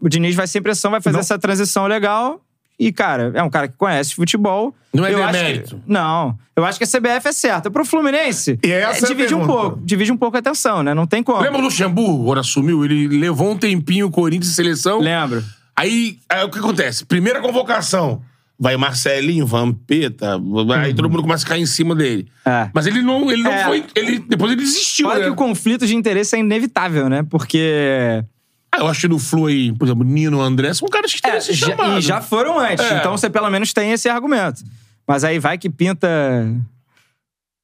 O 0.00 0.08
Diniz 0.08 0.34
vai 0.34 0.46
sem 0.46 0.60
pressão, 0.62 0.90
vai 0.90 1.00
fazer 1.00 1.14
Não. 1.16 1.20
essa 1.20 1.38
transição 1.38 1.86
legal. 1.86 2.40
E, 2.78 2.92
cara, 2.92 3.30
é 3.34 3.42
um 3.42 3.48
cara 3.48 3.68
que 3.68 3.74
conhece 3.76 4.14
futebol. 4.16 4.74
Não 4.92 5.06
é 5.06 5.12
eu 5.14 5.18
demérito. 5.24 5.76
que- 5.76 5.82
Não. 5.86 6.36
Eu 6.56 6.64
acho 6.64 6.76
que 6.78 6.84
a 6.84 6.86
CBF 6.86 7.28
é 7.28 7.32
certa. 7.32 7.70
Pro 7.70 7.84
Fluminense, 7.84 8.58
E 8.64 8.70
essa 8.72 9.04
é 9.04 9.04
a 9.04 9.08
divide 9.08 9.34
um 9.34 9.46
pouco. 9.46 9.80
Divide 9.84 10.10
um 10.10 10.16
pouco 10.16 10.36
a 10.36 10.40
atenção, 10.40 10.82
né? 10.82 10.92
Não 10.92 11.06
tem 11.06 11.22
como. 11.22 11.40
Lembra 11.40 11.60
o 11.60 11.62
Luxemburgo, 11.62 12.24
quando 12.24 12.38
assumiu? 12.40 12.84
Ele 12.84 13.06
levou 13.06 13.52
um 13.52 13.56
tempinho 13.56 14.06
o 14.06 14.10
Corinthians 14.10 14.50
em 14.52 14.54
seleção. 14.54 14.98
Lembro. 14.98 15.44
Aí, 15.76 16.18
aí 16.28 16.42
o 16.44 16.50
que 16.50 16.58
acontece? 16.58 17.04
Primeira 17.04 17.40
convocação. 17.40 18.22
Vai 18.64 18.78
Marcelinho, 18.78 19.46
Vampeta, 19.46 20.40
aí 20.82 20.94
todo 20.94 21.10
mundo 21.10 21.20
começa 21.20 21.44
a 21.44 21.48
cair 21.50 21.60
em 21.60 21.66
cima 21.66 21.94
dele. 21.94 22.26
É. 22.46 22.70
Mas 22.72 22.86
ele 22.86 23.02
não, 23.02 23.30
ele 23.30 23.42
não 23.42 23.52
É. 23.52 23.64
foi. 23.66 23.84
Ele, 23.94 24.20
depois 24.26 24.52
ele 24.52 24.62
desistiu. 24.62 25.06
Fora 25.06 25.18
né? 25.18 25.24
que 25.26 25.30
o 25.32 25.34
conflito 25.34 25.86
de 25.86 25.94
interesse 25.94 26.34
é 26.34 26.38
inevitável, 26.38 27.10
né? 27.10 27.22
Porque. 27.28 28.24
Ah, 28.72 28.78
eu 28.78 28.86
acho 28.88 29.02
que 29.02 29.08
no 29.08 29.18
Flu 29.18 29.48
aí, 29.48 29.70
por 29.70 29.84
exemplo, 29.84 30.02
Nino 30.02 30.40
André 30.40 30.72
são 30.72 30.88
caras 30.88 31.12
que 31.12 31.20
É, 31.28 31.38
já, 31.42 31.52
chamado. 31.68 31.98
e 31.98 32.00
já 32.00 32.22
foram 32.22 32.58
antes. 32.58 32.82
É. 32.90 32.96
Então 32.96 33.14
você 33.14 33.28
pelo 33.28 33.50
menos 33.50 33.70
tem 33.74 33.92
esse 33.92 34.08
argumento. 34.08 34.62
Mas 35.06 35.24
aí 35.24 35.38
vai 35.38 35.58
que 35.58 35.68
pinta. 35.68 36.08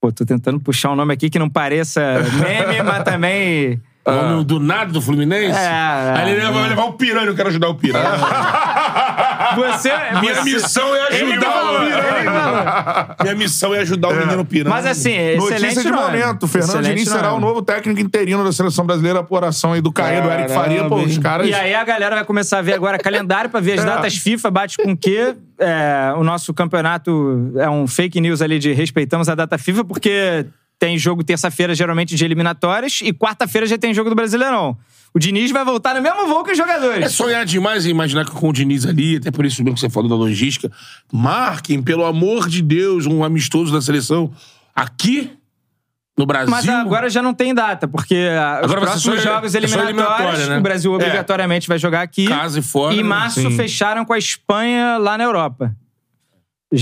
Pô, 0.03 0.13
tô 0.13 0.27
tentando 0.27 0.61
puxar 0.61 0.91
um 0.91 0.97
nome 0.97 1.15
aqui 1.15 1.31
que 1.31 1.39
não 1.39 1.49
pareça 1.49 2.03
meme, 2.43 2.83
mas 2.85 3.03
também. 3.05 3.81
O 4.05 4.11
nome 4.13 4.45
do 4.45 4.61
nada 4.61 4.93
do 4.93 5.01
Fluminense? 5.01 5.59
É, 5.59 5.63
é. 5.63 6.15
Aí 6.19 6.33
ele 6.33 6.41
vai 6.53 6.69
levar 6.69 6.85
o 6.85 6.93
Piranha, 6.93 7.27
eu 7.29 7.35
quero 7.35 7.49
ajudar 7.49 7.69
o 7.71 7.75
Piranha. 7.75 8.05
Você. 9.57 9.91
Minha 10.21 10.35
você- 10.35 10.43
missão 10.45 10.95
é 10.95 11.15
Ele 11.15 11.33
ajudar 11.33 11.47
falou, 11.53 11.81
o 11.81 11.83
ele 11.85 11.93
Piranha. 11.93 13.17
Minha 13.23 13.35
missão 13.35 13.75
é 13.75 13.79
ajudar 13.81 14.09
o 14.09 14.15
menino 14.17 14.45
Piranha. 14.45 14.75
Mas 14.75 14.87
assim, 14.87 15.11
excelente 15.13 15.61
Notícia 15.63 15.83
de 15.83 15.91
nome. 15.91 16.03
momento. 16.19 16.47
Fernando 16.49 16.69
Excelente 16.71 16.95
Diniz 16.95 17.09
será 17.09 17.31
nome. 17.31 17.45
o 17.45 17.47
novo 17.49 17.63
técnico 17.63 18.01
interino 18.01 18.45
da 18.45 18.53
seleção 18.53 18.85
brasileira. 18.87 19.21
Apuração 19.21 19.73
aí 19.73 19.81
do 19.81 19.93
Caê, 19.93 20.21
do 20.21 20.29
Eric 20.29 20.49
Caramba, 20.49 20.55
Faria. 20.55 20.85
Pô, 20.89 20.97
os 20.97 21.13
hein? 21.17 21.21
caras... 21.21 21.49
E 21.49 21.55
aí 21.55 21.75
a 21.75 21.85
galera 21.85 22.17
vai 22.17 22.25
começar 22.25 22.59
a 22.59 22.63
ver 22.63 22.75
agora 22.75 22.99
calendário 22.99 23.51
pra 23.51 23.61
ver 23.61 23.79
as 23.79 23.81
É. 23.81 23.85
datas 23.87 24.17
FIFA, 24.17 24.51
bate 24.51 24.77
com 24.77 24.93
o 24.93 24.97
quê? 24.97 25.35
É, 25.59 26.13
o 26.17 26.25
nosso 26.25 26.55
campeonato 26.55 27.53
é 27.57 27.69
um 27.69 27.87
fake 27.87 28.21
news 28.21 28.41
ali 28.41 28.59
de 28.59 28.73
respeitamos 28.73 29.29
a 29.29 29.35
data 29.35 29.59
FIFA, 29.59 29.85
porque 29.85 30.47
tem 30.79 30.97
jogo 30.97 31.23
terça-feira, 31.23 31.75
geralmente, 31.75 32.15
de 32.17 32.25
eliminatórias, 32.25 33.01
e 33.03 33.13
quarta-feira 33.13 33.67
já 33.67 33.77
tem 33.77 33.93
jogo 33.93 34.09
do 34.09 34.17
Brasileirão. 34.17 34.77
O 35.13 35.19
Diniz 35.19 35.51
vai 35.51 35.65
voltar 35.65 35.95
no 35.95 36.01
mesmo 36.01 36.27
voo 36.29 36.45
que 36.45 36.53
os 36.53 36.59
É 36.59 36.63
jogadores. 36.63 37.13
sonhar 37.13 37.45
demais 37.45 37.85
imaginar 37.85 38.25
que 38.25 38.31
com 38.31 38.49
o 38.49 38.53
Diniz 38.53 38.87
ali, 38.87 39.17
até 39.17 39.31
por 39.31 39.45
isso 39.45 39.63
mesmo 39.65 39.75
que 39.75 39.81
você 39.81 39.91
falou 39.91 40.09
da 40.09 40.15
logística, 40.15 40.71
marquem, 41.13 41.83
pelo 41.83 42.05
amor 42.05 42.49
de 42.49 42.63
Deus, 42.63 43.07
um 43.07 43.25
amistoso 43.25 43.73
da 43.73 43.81
seleção 43.81 44.31
aqui 44.75 45.33
no 46.17 46.25
Brasil. 46.27 46.51
Mas 46.51 46.69
agora 46.69 47.11
já 47.11 47.21
não 47.23 47.35
tem 47.35 47.53
data, 47.53 47.89
porque 47.89 48.29
ah, 48.31 48.61
os 48.63 48.71
Agora 48.71 48.81
ser 48.83 48.87
próximos 48.93 49.21
só- 49.23 49.29
jogos 49.33 49.55
é 49.55 49.59
eliminatórios, 49.59 50.49
né? 50.49 50.59
o 50.59 50.61
Brasil 50.61 50.93
É. 50.93 50.95
obrigatoriamente 50.95 51.67
vai 51.67 51.79
jogar 51.79 52.03
aqui. 52.03 52.27
Casa 52.29 52.61
e 52.61 52.63
fora, 52.63 52.95
E 52.95 53.01
em 53.01 53.03
né? 53.03 53.09
março 53.09 53.41
Sim. 53.41 53.51
fecharam 53.57 54.05
com 54.05 54.13
a 54.13 54.19
Espanha 54.19 54.97
lá 54.99 55.19
na 55.19 55.25
Europa. 55.25 55.75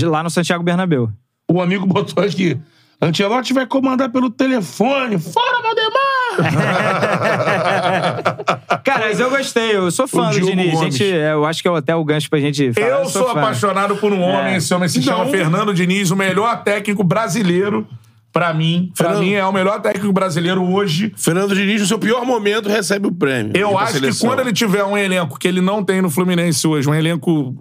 Lá 0.03 0.21
no 0.21 0.29
Santiago 0.29 0.63
Bernabéu. 0.63 1.09
O 1.49 1.59
amigo 1.61 1.87
botou 1.87 2.23
aqui. 2.23 2.59
Antelote 3.01 3.53
vai 3.53 3.65
comandar 3.65 4.09
pelo 4.11 4.29
telefone. 4.29 5.17
Fora, 5.17 5.61
Valdemar! 5.63 5.98
Cara, 8.83 9.07
mas 9.07 9.19
eu 9.19 9.29
gostei, 9.29 9.75
eu 9.75 9.91
sou 9.91 10.07
fã 10.07 10.23
O 10.23 10.25
do 10.29 10.33
Diogo 10.35 10.51
Diniz. 10.51 10.73
Gomes. 10.73 10.95
Gente, 10.95 11.11
é, 11.13 11.33
eu 11.33 11.45
acho 11.45 11.61
que 11.61 11.67
é 11.67 11.75
até 11.75 11.95
o 11.95 12.03
gancho 12.03 12.29
pra 12.29 12.39
gente 12.39 12.73
falar. 12.73 12.87
Eu 12.87 13.05
sou 13.05 13.25
fã. 13.25 13.31
apaixonado 13.39 13.95
por 13.97 14.11
um 14.13 14.21
homem. 14.21 14.53
É. 14.53 14.57
Esse 14.57 14.73
homem 14.73 14.87
se 14.89 15.01
chama 15.01 15.25
Não. 15.25 15.31
Fernando 15.31 15.73
Diniz, 15.73 16.11
o 16.11 16.15
melhor 16.15 16.63
técnico 16.63 17.03
brasileiro. 17.03 17.87
Pra 18.31 18.53
mim, 18.53 18.91
pra 18.95 19.07
Fernando- 19.07 19.23
mim 19.25 19.33
é 19.33 19.43
o 19.43 19.51
melhor 19.51 19.81
técnico 19.81 20.13
brasileiro 20.13 20.63
hoje. 20.63 21.11
Fernando 21.17 21.55
Diniz, 21.55 21.81
no 21.81 21.87
seu 21.87 21.97
pior 21.97 22.23
momento, 22.23 22.69
recebe 22.69 23.07
o 23.07 23.11
prêmio. 23.11 23.53
Eu 23.55 23.71
da 23.71 23.79
acho 23.79 23.93
que 23.93 23.99
seleção. 23.99 24.29
quando 24.29 24.41
ele 24.41 24.53
tiver 24.53 24.83
um 24.83 24.95
elenco 24.95 25.39
que 25.39 25.47
ele 25.47 25.61
não 25.61 25.83
tem 25.83 25.99
no 25.99 26.11
Fluminense 26.11 26.67
hoje, 26.67 26.87
um 26.87 26.93
elenco. 26.93 27.55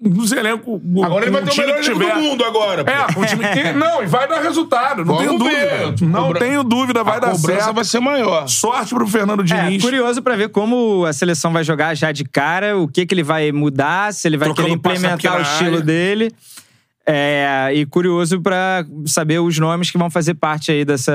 Dos 0.00 0.30
elencos. 0.32 0.80
Agora 1.04 1.24
ele 1.24 1.32
vai 1.32 1.42
um 1.42 1.44
ter 1.44 1.50
o 1.50 1.54
time 1.54 1.66
melhor 1.66 1.84
elenco 1.84 1.98
do 2.14 2.22
mundo 2.22 2.44
agora. 2.44 2.84
pô. 2.84 2.90
É, 2.90 3.12
com 3.12 3.20
o 3.20 3.26
time 3.26 3.44
que. 3.48 3.72
Não, 3.72 4.02
e 4.02 4.06
vai 4.06 4.28
dar 4.28 4.40
resultado, 4.40 5.04
não 5.04 5.16
Vamos 5.16 5.22
tenho 5.26 5.38
ver. 5.38 5.80
dúvida. 5.86 6.06
Não 6.06 6.22
Cobra- 6.26 6.38
tenho 6.40 6.62
dúvida, 6.64 7.02
vai 7.04 7.16
a 7.16 7.20
dar 7.20 7.34
certo. 7.34 7.72
vai 7.74 7.84
ser 7.84 8.00
maior. 8.00 8.46
Sorte 8.48 8.94
pro 8.94 9.06
Fernando 9.08 9.40
É, 9.42 9.44
Diniz. 9.44 9.82
curioso 9.82 10.22
pra 10.22 10.36
ver 10.36 10.50
como 10.50 11.04
a 11.04 11.12
seleção 11.12 11.52
vai 11.52 11.64
jogar 11.64 11.94
já 11.96 12.12
de 12.12 12.24
cara, 12.24 12.78
o 12.78 12.86
que 12.86 13.04
que 13.06 13.12
ele 13.14 13.22
vai 13.24 13.50
mudar, 13.52 14.12
se 14.14 14.28
ele 14.28 14.36
vai 14.36 14.46
Trocando 14.48 14.66
querer 14.68 14.76
implementar 14.78 15.38
o 15.38 15.42
estilo 15.42 15.70
área. 15.72 15.80
dele. 15.82 16.32
É, 17.10 17.70
e 17.74 17.86
curioso 17.86 18.40
pra 18.40 18.84
saber 19.06 19.38
os 19.40 19.58
nomes 19.58 19.90
que 19.90 19.96
vão 19.96 20.10
fazer 20.10 20.34
parte 20.34 20.70
aí 20.70 20.84
dessa 20.84 21.12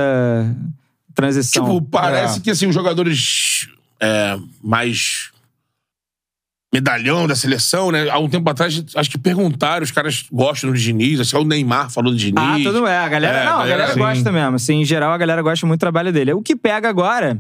transição. 1.13 1.63
Tipo, 1.63 1.81
parece 1.83 2.39
É. 2.39 2.41
que 2.41 2.49
assim, 2.49 2.65
os 2.67 2.73
jogadores 2.73 3.67
é, 3.99 4.35
mais 4.63 5.29
medalhão 6.73 7.27
da 7.27 7.35
seleção, 7.35 7.91
né? 7.91 8.09
Há 8.09 8.17
um 8.17 8.27
tempo 8.27 8.49
atrás, 8.49 8.83
acho 8.95 9.09
que 9.09 9.17
perguntaram, 9.17 9.83
os 9.83 9.91
caras 9.91 10.25
gostam 10.31 10.71
do 10.71 10.77
Diniz, 10.77 11.19
acho 11.19 11.29
que 11.29 11.37
o 11.37 11.43
Neymar 11.45 11.91
falou 11.91 12.11
do 12.11 12.17
Diniz. 12.17 12.33
Ah, 12.37 12.57
tudo 12.63 12.87
é. 12.87 12.97
A 12.97 13.07
galera, 13.07 13.37
É, 13.37 13.45
não, 13.45 13.51
a 13.51 13.57
galera, 13.57 13.77
galera 13.77 13.93
sim. 13.93 13.99
gosta 13.99 14.31
mesmo. 14.31 14.55
Assim, 14.55 14.81
em 14.81 14.85
geral, 14.85 15.11
a 15.13 15.17
galera 15.17 15.41
gosta 15.43 15.65
muito 15.67 15.77
do 15.77 15.81
trabalho 15.81 16.11
dele. 16.11 16.33
O 16.33 16.41
que 16.41 16.55
pega 16.55 16.89
agora, 16.89 17.39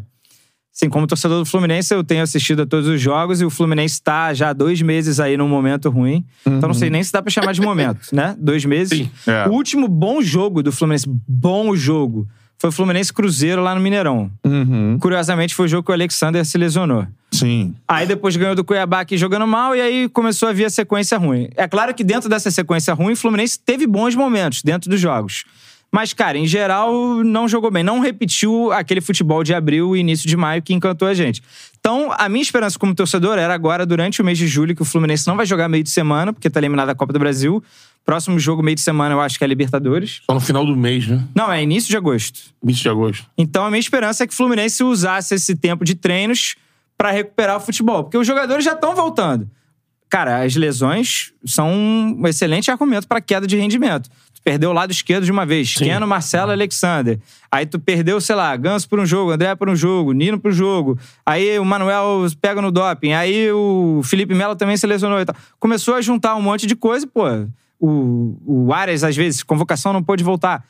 assim, 0.75 0.87
como 0.87 1.07
torcedor 1.07 1.39
do 1.39 1.45
Fluminense, 1.45 1.91
eu 1.93 2.03
tenho 2.03 2.21
assistido 2.21 2.61
a 2.61 2.65
todos 2.67 2.87
os 2.87 3.01
jogos 3.01 3.41
e 3.41 3.45
o 3.45 3.49
Fluminense 3.49 4.01
tá 4.01 4.33
já 4.35 4.49
há 4.49 4.53
dois 4.53 4.81
meses 4.81 5.19
aí 5.19 5.35
num 5.35 5.47
momento 5.47 5.89
ruim. 5.89 6.23
Então 6.45 6.67
não 6.67 6.73
sei 6.75 6.91
nem 6.91 7.03
se 7.03 7.11
dá 7.11 7.21
pra 7.21 7.31
chamar 7.31 7.53
de 7.53 7.61
momento, 7.61 8.09
né? 8.13 8.35
Dois 8.37 8.63
meses. 8.65 8.97
Sim. 8.99 9.09
É. 9.25 9.47
O 9.49 9.53
último 9.53 9.87
bom 9.87 10.21
jogo 10.21 10.61
do 10.61 10.71
Fluminense, 10.71 11.05
bom 11.27 11.75
jogo, 11.75 12.27
foi 12.57 12.69
o 12.69 12.73
Fluminense 12.73 13.11
Cruzeiro 13.11 13.61
lá 13.61 13.75
no 13.75 13.81
Mineirão. 13.81 14.31
Uhum. 14.43 14.97
Curiosamente, 14.99 15.53
foi 15.53 15.65
o 15.65 15.67
jogo 15.67 15.83
que 15.83 15.91
o 15.91 15.93
Alexander 15.93 16.45
se 16.45 16.57
lesionou. 16.57 17.05
Sim. 17.31 17.75
Aí 17.87 18.05
depois 18.05 18.35
ganhou 18.35 18.55
do 18.55 18.63
Cuiabá 18.63 19.01
aqui 19.01 19.17
jogando 19.17 19.45
mal 19.47 19.75
e 19.75 19.81
aí 19.81 20.09
começou 20.09 20.47
a 20.47 20.53
vir 20.53 20.65
a 20.65 20.69
sequência 20.69 21.17
ruim. 21.17 21.49
É 21.55 21.67
claro 21.67 21.93
que 21.93 22.03
dentro 22.03 22.29
dessa 22.29 22.49
sequência 22.51 22.93
ruim, 22.93 23.13
o 23.13 23.17
Fluminense 23.17 23.59
teve 23.59 23.87
bons 23.87 24.15
momentos 24.15 24.61
dentro 24.61 24.89
dos 24.89 24.99
jogos. 24.99 25.43
Mas, 25.93 26.11
cara, 26.11 26.39
em 26.39 26.47
geral, 26.47 27.23
não 27.23 27.47
jogou 27.47 27.69
bem. 27.69 27.83
Não 27.83 27.99
repetiu 27.99 28.71
aquele 28.71 28.99
futebol 28.99 29.43
de 29.43 29.53
abril 29.53 29.95
e 29.95 29.99
início 29.99 30.27
de 30.27 30.35
maio 30.35 30.59
que 30.59 30.73
encantou 30.73 31.07
a 31.07 31.13
gente. 31.13 31.43
Então, 31.79 32.11
a 32.17 32.27
minha 32.27 32.41
esperança 32.41 32.79
como 32.79 32.95
torcedor 32.95 33.37
era 33.37 33.53
agora, 33.53 33.85
durante 33.85 34.19
o 34.19 34.25
mês 34.25 34.39
de 34.39 34.47
julho, 34.47 34.75
que 34.75 34.81
o 34.81 34.85
Fluminense 34.85 35.27
não 35.27 35.35
vai 35.37 35.45
jogar 35.45 35.69
meio 35.69 35.83
de 35.83 35.91
semana, 35.91 36.33
porque 36.33 36.49
tá 36.49 36.59
eliminado 36.59 36.87
da 36.87 36.95
Copa 36.95 37.13
do 37.13 37.19
Brasil, 37.19 37.63
Próximo 38.05 38.37
jogo, 38.37 38.61
meio 38.61 38.75
de 38.75 38.81
semana, 38.81 39.15
eu 39.15 39.21
acho 39.21 39.37
que 39.37 39.43
é 39.43 39.47
Libertadores. 39.47 40.21
Só 40.25 40.33
no 40.33 40.41
final 40.41 40.65
do 40.65 40.75
mês, 40.75 41.07
né? 41.07 41.23
Não, 41.33 41.51
é 41.51 41.63
início 41.63 41.89
de 41.89 41.95
agosto. 41.95 42.53
20 42.61 42.81
de 42.81 42.89
agosto. 42.89 43.25
Então 43.37 43.65
a 43.65 43.69
minha 43.69 43.79
esperança 43.79 44.23
é 44.23 44.27
que 44.27 44.33
o 44.33 44.35
Fluminense 44.35 44.83
usasse 44.83 45.33
esse 45.35 45.55
tempo 45.55 45.85
de 45.85 45.95
treinos 45.95 46.55
pra 46.97 47.11
recuperar 47.11 47.57
o 47.57 47.59
futebol. 47.61 48.03
Porque 48.03 48.17
os 48.17 48.27
jogadores 48.27 48.65
já 48.65 48.73
estão 48.73 48.93
voltando. 48.93 49.49
Cara, 50.09 50.43
as 50.43 50.55
lesões 50.55 51.33
são 51.43 51.71
um 51.71 52.27
excelente 52.27 52.69
argumento 52.69 53.07
pra 53.07 53.19
queda 53.19 53.47
de 53.47 53.57
rendimento. 53.57 54.09
Tu 54.35 54.41
perdeu 54.43 54.69
o 54.69 54.73
lado 54.73 54.91
esquerdo 54.91 55.23
de 55.23 55.31
uma 55.31 55.45
vez. 55.45 55.73
Keno, 55.73 56.05
Marcelo, 56.05 56.51
Alexander. 56.51 57.19
Aí 57.49 57.65
tu 57.65 57.79
perdeu, 57.79 58.21
sei 58.21 58.35
lá, 58.35 58.55
Ganso 58.55 58.87
por 58.87 58.99
um 58.99 59.05
jogo, 59.05 59.31
André 59.31 59.55
por 59.55 59.69
um 59.69 59.75
jogo, 59.75 60.11
Nino 60.11 60.39
por 60.39 60.51
um 60.51 60.53
jogo. 60.53 60.99
Aí 61.25 61.57
o 61.57 61.65
Manuel 61.65 62.27
pega 62.39 62.61
no 62.61 62.71
doping. 62.71 63.13
Aí 63.13 63.51
o 63.51 64.01
Felipe 64.03 64.35
Melo 64.35 64.55
também 64.55 64.77
se 64.77 64.85
lesionou 64.85 65.19
e 65.19 65.25
tal. 65.25 65.35
Começou 65.59 65.95
a 65.95 66.01
juntar 66.01 66.35
um 66.35 66.41
monte 66.41 66.67
de 66.67 66.75
coisa 66.75 67.05
e, 67.05 67.09
pô, 67.09 67.23
o, 67.85 68.65
o 68.67 68.73
Arias, 68.73 69.03
às 69.03 69.15
vezes, 69.15 69.43
convocação 69.43 69.91
não 69.93 70.01
pôde 70.03 70.23
voltar. 70.23 70.63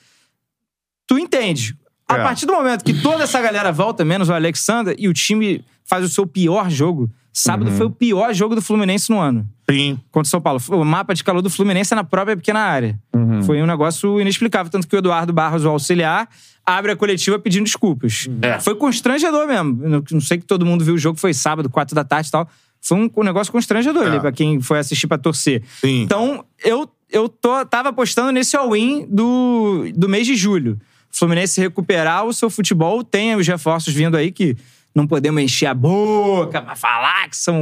Tu 1.08 1.18
entende. 1.20 1.76
A 2.08 2.18
É. 2.18 2.24
partir 2.24 2.46
do 2.46 2.54
momento 2.54 2.84
que 2.84 2.94
toda 3.02 3.24
essa 3.24 3.42
galera 3.42 3.72
volta, 3.72 4.04
menos 4.04 4.30
o 4.30 4.34
Alexander, 4.34 4.96
e 4.98 5.08
o 5.08 5.14
time 5.14 5.64
faz 5.86 6.04
o 6.04 6.10
seu 6.10 6.26
pior 6.26 6.70
jogo. 6.70 7.10
Sábado 7.32 7.72
Uhum. 7.72 7.78
foi 7.78 7.86
o 7.88 7.90
pior 7.90 8.32
jogo 8.34 8.54
do 8.56 8.62
Fluminense 8.62 9.10
no 9.10 9.20
ano. 9.20 9.48
Sim. 9.70 10.00
Contra 10.12 10.28
o 10.28 10.30
São 10.30 10.40
Paulo. 10.42 10.62
O 10.70 10.86
mapa 10.86 11.14
de 11.16 11.24
calor 11.24 11.42
do 11.42 11.50
Fluminense 11.50 11.92
é 11.94 11.96
na 11.96 12.04
própria 12.04 12.36
pequena 12.38 12.60
área. 12.60 13.00
Uhum. 13.14 13.42
Foi 13.44 13.62
um 13.62 13.66
negócio 13.66 14.22
inexplicável. 14.22 14.72
Tanto 14.72 14.88
que 14.88 14.96
o 14.96 15.00
Eduardo 15.00 15.34
Barros, 15.34 15.66
o 15.66 15.70
auxiliar, 15.70 16.30
abre 16.66 16.92
a 16.92 16.96
coletiva 16.96 17.40
pedindo 17.40 17.64
desculpas. 17.64 18.28
É. 18.42 18.60
Foi 18.60 18.76
constrangedor 18.76 19.48
mesmo. 19.48 20.04
Não, 20.12 20.22
sei 20.22 20.38
que 20.38 20.46
todo 20.46 20.64
mundo 20.66 20.86
viu 20.86 20.94
o 20.94 20.98
jogo, 20.98 21.18
foi 21.20 21.34
sábado, 21.34 21.70
quatro 21.70 21.96
da 21.96 22.04
tarde 22.04 22.28
e 22.28 22.32
tal. 22.32 22.48
Foi 22.80 22.98
um, 23.18 23.24
negócio 23.24 23.52
constrangedor 23.52 24.04
É. 24.04 24.08
ali, 24.10 24.20
pra 24.20 24.32
quem 24.32 24.62
foi 24.62 24.78
assistir 24.78 25.08
pra 25.08 25.18
torcer. 25.18 25.64
Sim. 25.82 26.04
Então, 26.04 26.46
eu, 26.64 26.88
eu 27.14 27.30
tô, 27.30 27.66
tava 27.66 27.90
apostando 27.90 28.32
nesse 28.32 28.58
all-in 28.58 29.06
do, 29.10 29.86
do 29.96 30.10
mês 30.10 30.26
de 30.28 30.36
julho. 30.36 30.80
O 31.14 31.18
Fluminense 31.18 31.62
recuperar 31.62 32.26
o 32.26 32.34
seu 32.34 32.50
futebol, 32.50 33.04
tem 33.04 33.36
os 33.36 33.48
reforços 33.48 33.94
vindo 33.94 34.18
aí 34.18 34.32
que 34.32 34.58
não 34.96 35.08
podemos 35.08 35.42
encher 35.42 35.68
a 35.68 35.74
boca 35.74 36.62
pra 36.62 36.76
falar 36.76 37.30
que 37.30 37.38
são 37.38 37.62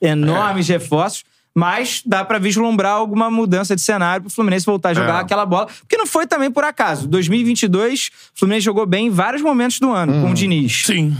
enormes 0.00 0.68
reforços. 0.68 1.24
Mas 1.52 2.00
dá 2.06 2.24
pra 2.24 2.38
vislumbrar 2.38 2.92
alguma 2.92 3.28
mudança 3.28 3.74
de 3.74 3.82
cenário 3.82 4.22
pro 4.22 4.30
Fluminense 4.32 4.64
voltar 4.64 4.90
a 4.90 4.94
jogar 4.94 5.18
É. 5.18 5.20
aquela 5.22 5.44
bola. 5.44 5.66
Porque 5.66 5.96
não 5.96 6.06
foi 6.06 6.24
também 6.24 6.48
por 6.50 6.62
acaso. 6.62 7.08
2022, 7.08 8.10
o 8.36 8.38
Fluminense 8.38 8.64
jogou 8.64 8.86
bem 8.86 9.08
em 9.08 9.10
vários 9.10 9.42
momentos 9.42 9.80
do 9.80 9.90
ano 9.90 10.12
com 10.22 10.30
o 10.30 10.34
Diniz. 10.34 10.84
Sim. 10.86 11.16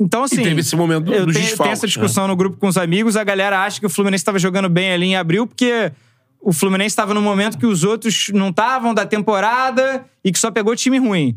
Então, 0.00 0.24
assim. 0.24 0.40
E 0.40 0.44
teve 0.44 0.60
esse 0.62 0.74
momento 0.74 1.04
do- 1.04 1.14
eu 1.14 1.32
tenho, 1.32 1.56
tenho 1.56 1.70
essa 1.70 1.86
discussão 1.86 2.24
né? 2.24 2.28
no 2.30 2.36
grupo 2.36 2.56
com 2.56 2.66
os 2.66 2.76
amigos. 2.76 3.16
A 3.16 3.22
galera 3.22 3.60
acha 3.62 3.78
que 3.78 3.86
o 3.86 3.90
Fluminense 3.90 4.22
estava 4.22 4.38
jogando 4.38 4.68
bem 4.68 4.92
ali 4.92 5.06
em 5.06 5.16
abril, 5.16 5.46
porque 5.46 5.92
o 6.40 6.52
Fluminense 6.52 6.92
estava 6.92 7.12
num 7.14 7.22
momento 7.22 7.58
que 7.58 7.66
os 7.66 7.84
outros 7.84 8.28
não 8.32 8.48
estavam 8.50 8.94
da 8.94 9.04
temporada 9.06 10.04
e 10.24 10.32
que 10.32 10.38
só 10.38 10.50
pegou 10.50 10.74
time 10.76 10.98
ruim. 10.98 11.36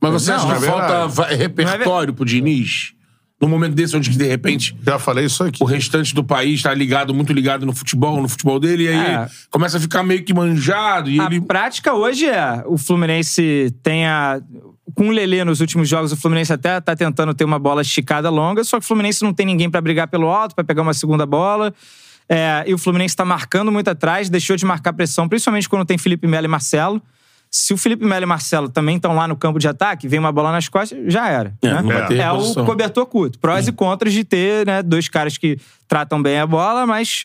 Mas 0.00 0.12
você 0.12 0.30
Não, 0.30 0.36
acha 0.38 0.46
que 0.46 0.64
é 0.64 0.70
falta 0.70 1.06
verdade. 1.08 1.34
repertório 1.36 2.14
pro 2.14 2.24
Diniz? 2.24 2.92
No 3.40 3.46
momento 3.48 3.74
desse, 3.74 3.96
onde 3.96 4.10
de 4.10 4.26
repente 4.26 4.76
Já 4.82 4.98
falei 4.98 5.24
isso 5.26 5.44
aqui. 5.44 5.62
o 5.62 5.64
restante 5.66 6.12
do 6.12 6.24
país 6.24 6.60
tá 6.60 6.74
ligado, 6.74 7.14
muito 7.14 7.32
ligado 7.32 7.64
no 7.64 7.72
futebol, 7.72 8.20
no 8.20 8.28
futebol 8.28 8.58
dele, 8.58 8.84
e 8.84 8.88
aí 8.88 8.96
É. 8.96 9.28
começa 9.48 9.76
a 9.76 9.80
ficar 9.80 10.02
meio 10.02 10.24
que 10.24 10.34
manjado. 10.34 11.08
E 11.08 11.20
A 11.20 11.26
ele. 11.26 11.40
prática 11.40 11.94
hoje 11.94 12.26
é 12.26 12.64
o 12.66 12.76
Fluminense 12.76 13.72
tem 13.82 14.06
a. 14.06 14.40
Com 14.94 15.08
o 15.08 15.10
Lelê 15.12 15.44
nos 15.44 15.60
últimos 15.60 15.88
jogos, 15.88 16.10
o 16.10 16.16
Fluminense 16.16 16.52
até 16.52 16.80
tá 16.80 16.96
tentando 16.96 17.32
ter 17.32 17.44
uma 17.44 17.58
bola 17.60 17.82
esticada 17.82 18.28
longa, 18.30 18.64
só 18.64 18.78
que 18.80 18.84
o 18.84 18.88
Fluminense 18.88 19.22
não 19.22 19.32
tem 19.32 19.46
ninguém 19.46 19.70
pra 19.70 19.80
brigar 19.80 20.08
pelo 20.08 20.26
alto, 20.28 20.54
pra 20.56 20.64
pegar 20.64 20.82
uma 20.82 20.94
segunda 20.94 21.24
bola. 21.24 21.72
É, 22.28 22.64
e 22.66 22.74
o 22.74 22.78
Fluminense 22.78 23.16
tá 23.16 23.24
marcando 23.24 23.72
muito 23.72 23.88
atrás, 23.88 24.28
deixou 24.28 24.54
de 24.56 24.64
marcar 24.64 24.92
pressão, 24.92 25.28
principalmente 25.28 25.68
quando 25.68 25.84
tem 25.84 25.96
Felipe 25.96 26.26
Melo 26.26 26.44
e 26.44 26.48
Marcelo. 26.48 27.02
Se 27.50 27.72
o 27.72 27.78
Felipe 27.78 28.04
Melo 28.04 28.24
e 28.24 28.26
Marcelo 28.26 28.68
também 28.68 28.96
estão 28.96 29.14
lá 29.14 29.26
no 29.26 29.34
campo 29.34 29.58
de 29.58 29.66
ataque, 29.66 30.06
vem 30.06 30.20
uma 30.20 30.30
bola 30.30 30.52
nas 30.52 30.68
costas, 30.68 30.98
já 31.10 31.28
era. 31.28 31.54
É, 31.62 31.82
né? 31.82 32.02
ter 32.06 32.18
é 32.18 32.30
o 32.30 32.64
cobertor 32.66 33.06
curto. 33.06 33.38
Prós 33.38 33.66
e 33.66 33.72
contras 33.72 34.12
de 34.12 34.22
ter 34.24 34.66
né, 34.66 34.82
dois 34.82 35.08
caras 35.08 35.38
que 35.38 35.58
tratam 35.86 36.22
bem 36.22 36.38
a 36.38 36.46
bola, 36.46 36.86
mas 36.86 37.24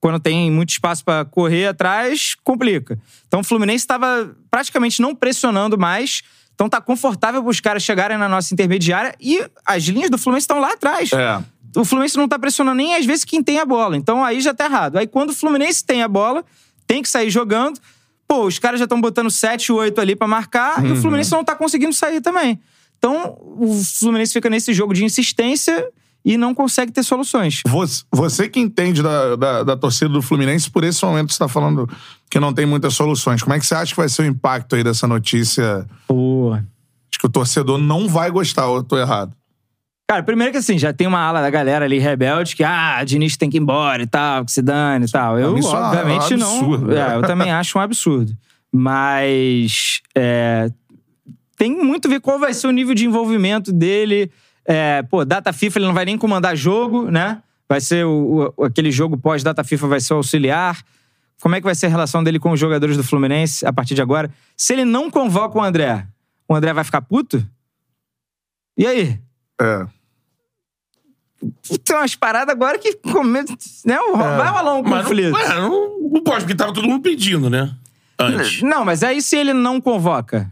quando 0.00 0.18
tem 0.18 0.50
muito 0.50 0.70
espaço 0.70 1.04
pra 1.04 1.24
correr 1.24 1.68
atrás, 1.68 2.34
complica. 2.42 2.98
Então 3.28 3.38
o 3.38 3.44
Fluminense 3.44 3.84
estava 3.84 4.34
praticamente 4.50 5.00
não 5.00 5.14
pressionando 5.14 5.78
mais. 5.78 6.22
Então 6.54 6.68
tá 6.68 6.80
confortável 6.80 7.40
para 7.40 7.50
os 7.50 7.60
caras 7.60 7.84
chegarem 7.84 8.18
na 8.18 8.28
nossa 8.28 8.52
intermediária 8.52 9.14
e 9.20 9.44
as 9.64 9.84
linhas 9.84 10.10
do 10.10 10.18
Fluminense 10.18 10.44
estão 10.44 10.58
lá 10.58 10.72
atrás. 10.72 11.12
É. 11.12 11.40
O 11.76 11.84
Fluminense 11.84 12.16
não 12.16 12.28
tá 12.28 12.38
pressionando 12.38 12.76
nem 12.76 12.94
às 12.94 13.06
vezes 13.06 13.24
quem 13.24 13.42
tem 13.42 13.58
a 13.58 13.64
bola. 13.64 13.96
Então 13.96 14.24
aí 14.24 14.40
já 14.40 14.52
tá 14.52 14.66
errado. 14.66 14.98
Aí 14.98 15.06
quando 15.06 15.30
o 15.30 15.34
Fluminense 15.34 15.84
tem 15.84 16.02
a 16.02 16.08
bola, 16.08 16.44
tem 16.86 17.02
que 17.02 17.08
sair 17.08 17.30
jogando. 17.30 17.80
Pô, 18.28 18.46
os 18.46 18.58
caras 18.58 18.78
já 18.78 18.84
estão 18.84 19.00
botando 19.00 19.30
7, 19.30 19.72
8 19.72 20.00
ali 20.00 20.16
pra 20.16 20.26
marcar 20.26 20.84
e 20.84 20.92
o 20.92 20.96
Fluminense 20.96 21.30
não 21.32 21.44
tá 21.44 21.54
conseguindo 21.54 21.92
sair 21.92 22.20
também. 22.20 22.60
Então 22.98 23.36
o 23.40 23.82
Fluminense 23.82 24.32
fica 24.32 24.48
nesse 24.48 24.72
jogo 24.72 24.94
de 24.94 25.04
insistência 25.04 25.88
e 26.24 26.36
não 26.36 26.54
consegue 26.54 26.92
ter 26.92 27.02
soluções. 27.02 27.62
Você, 27.66 28.04
você 28.10 28.48
que 28.48 28.60
entende 28.60 29.02
da, 29.02 29.36
da, 29.36 29.62
da 29.64 29.76
torcida 29.76 30.08
do 30.08 30.22
Fluminense, 30.22 30.70
por 30.70 30.84
esse 30.84 31.04
momento 31.04 31.32
você 31.32 31.38
tá 31.38 31.48
falando 31.48 31.88
que 32.30 32.38
não 32.38 32.52
tem 32.52 32.64
muitas 32.64 32.94
soluções. 32.94 33.42
Como 33.42 33.54
é 33.54 33.58
que 33.58 33.66
você 33.66 33.74
acha 33.74 33.92
que 33.92 34.00
vai 34.00 34.08
ser 34.08 34.22
o 34.22 34.26
impacto 34.26 34.76
aí 34.76 34.84
dessa 34.84 35.06
notícia? 35.06 35.86
Pô. 36.06 36.52
Acho 36.52 37.18
que 37.18 37.26
o 37.26 37.30
torcedor 37.30 37.78
não 37.78 38.08
vai 38.08 38.30
gostar, 38.30 38.66
ou 38.68 38.76
eu 38.76 38.84
tô 38.84 38.96
errado. 38.96 39.34
Cara, 40.12 40.22
primeiro 40.22 40.52
que 40.52 40.58
assim, 40.58 40.76
já 40.76 40.92
tem 40.92 41.06
uma 41.06 41.20
ala 41.20 41.40
da 41.40 41.48
galera 41.48 41.86
ali 41.86 41.98
rebelde 41.98 42.54
que, 42.54 42.62
ah, 42.62 43.02
Diniz 43.02 43.34
tem 43.38 43.48
que 43.48 43.56
ir 43.56 43.60
embora 43.60 44.02
e 44.02 44.06
tal, 44.06 44.44
que 44.44 44.52
se 44.52 44.60
dane 44.60 45.06
e 45.06 45.10
tal. 45.10 45.38
Eu, 45.38 45.56
isso 45.56 45.74
é 45.74 45.78
um 45.80 45.82
obviamente, 45.84 46.34
absurdo, 46.34 46.86
não. 46.86 46.94
né? 46.94 47.12
É, 47.12 47.16
eu 47.16 47.22
também 47.22 47.48
acho 47.50 47.78
um 47.78 47.80
absurdo. 47.80 48.36
Mas. 48.70 50.02
é, 50.14 50.70
tem 51.56 51.82
muito 51.82 52.08
a 52.08 52.10
ver 52.10 52.20
qual 52.20 52.38
vai 52.38 52.52
ser 52.52 52.66
o 52.66 52.70
nível 52.72 52.94
de 52.94 53.06
envolvimento 53.06 53.72
dele. 53.72 54.30
É, 54.66 55.02
pô, 55.04 55.24
data 55.24 55.50
FIFA 55.50 55.78
ele 55.78 55.86
não 55.86 55.94
vai 55.94 56.04
nem 56.04 56.18
comandar 56.18 56.54
jogo, 56.54 57.10
né? 57.10 57.42
Vai 57.66 57.80
ser 57.80 58.04
o, 58.04 58.52
o- 58.54 58.64
aquele 58.64 58.90
jogo 58.90 59.16
pós-data 59.16 59.64
FIFA 59.64 59.86
vai 59.86 60.00
ser 60.02 60.12
o 60.12 60.18
auxiliar. 60.18 60.84
Como 61.40 61.54
é 61.54 61.58
que 61.58 61.64
vai 61.64 61.74
ser 61.74 61.86
a 61.86 61.88
relação 61.88 62.22
dele 62.22 62.38
com 62.38 62.50
os 62.52 62.60
jogadores 62.60 62.98
do 62.98 63.02
Fluminense 63.02 63.64
a 63.64 63.72
partir 63.72 63.94
de 63.94 64.02
agora? 64.02 64.30
Se 64.58 64.74
ele 64.74 64.84
não 64.84 65.10
convoca 65.10 65.58
o 65.58 65.62
André, 65.62 66.06
o 66.46 66.54
André 66.54 66.74
vai 66.74 66.84
ficar 66.84 67.00
puto? 67.00 67.42
E 68.76 68.86
aí? 68.86 69.18
É. 69.58 69.86
Tem 71.84 71.96
umas 71.96 72.14
paradas 72.14 72.54
agora 72.54 72.78
que 72.78 72.94
come- 72.94 73.42
né, 73.42 73.98
vai 74.36 74.48
rolar 74.48 74.74
um 74.74 74.82
Mas 74.82 75.02
conflito. 75.02 75.30
não, 75.30 75.38
é, 75.40 75.48
não, 75.60 75.98
não 76.12 76.22
pode, 76.22 76.40
porque 76.40 76.54
tava 76.54 76.72
todo 76.72 76.86
mundo 76.88 77.02
pedindo, 77.02 77.50
né? 77.50 77.70
Antes. 78.18 78.62
Não, 78.62 78.84
mas 78.84 79.02
aí 79.02 79.20
se 79.20 79.36
ele 79.36 79.52
não 79.52 79.80
convoca? 79.80 80.50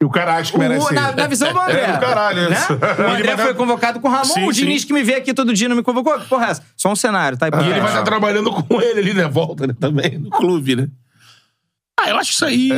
E 0.00 0.04
o 0.04 0.10
cara 0.10 0.36
acha 0.36 0.50
que 0.52 0.56
O- 0.56 0.60
merece. 0.60 0.94
na, 0.94 1.12
na 1.12 1.26
visão 1.26 1.52
do 1.52 1.58
André. 1.60 1.80
É 1.80 1.92
do 1.92 1.98
caralho 2.00 2.50
né? 2.50 2.56
isso. 2.56 2.72
O 2.72 3.10
André 3.10 3.36
foi 3.36 3.54
convocado 3.54 3.98
com 4.00 4.08
o 4.08 4.10
Ramon, 4.10 4.24
Sim, 4.24 4.46
o 4.46 4.52
Diniz 4.52 4.82
sim. 4.82 4.86
que 4.88 4.92
me 4.92 5.02
vê 5.02 5.14
aqui 5.16 5.32
todo 5.34 5.52
dia 5.54 5.68
não 5.68 5.74
me 5.76 5.82
convocou. 5.82 6.18
Porra 6.20 6.46
é 6.46 6.50
essa? 6.50 6.62
Só 6.76 6.92
um 6.92 6.96
cenário, 6.96 7.36
tá? 7.38 7.46
E 7.48 7.50
ele 7.64 7.72
É. 7.72 7.80
vai 7.80 7.88
estar 7.88 8.02
trabalhando 8.02 8.50
com 8.52 8.80
ele 8.80 9.00
ali 9.00 9.12
de 9.14 9.24
volta, 9.28 9.66
né? 9.66 9.74
Também, 9.80 10.18
no 10.18 10.30
clube, 10.30 10.76
né? 10.76 10.88
Ah, 12.00 12.10
eu 12.10 12.16
acho 12.16 12.30
que 12.30 12.34
isso 12.36 12.44
aí. 12.44 12.70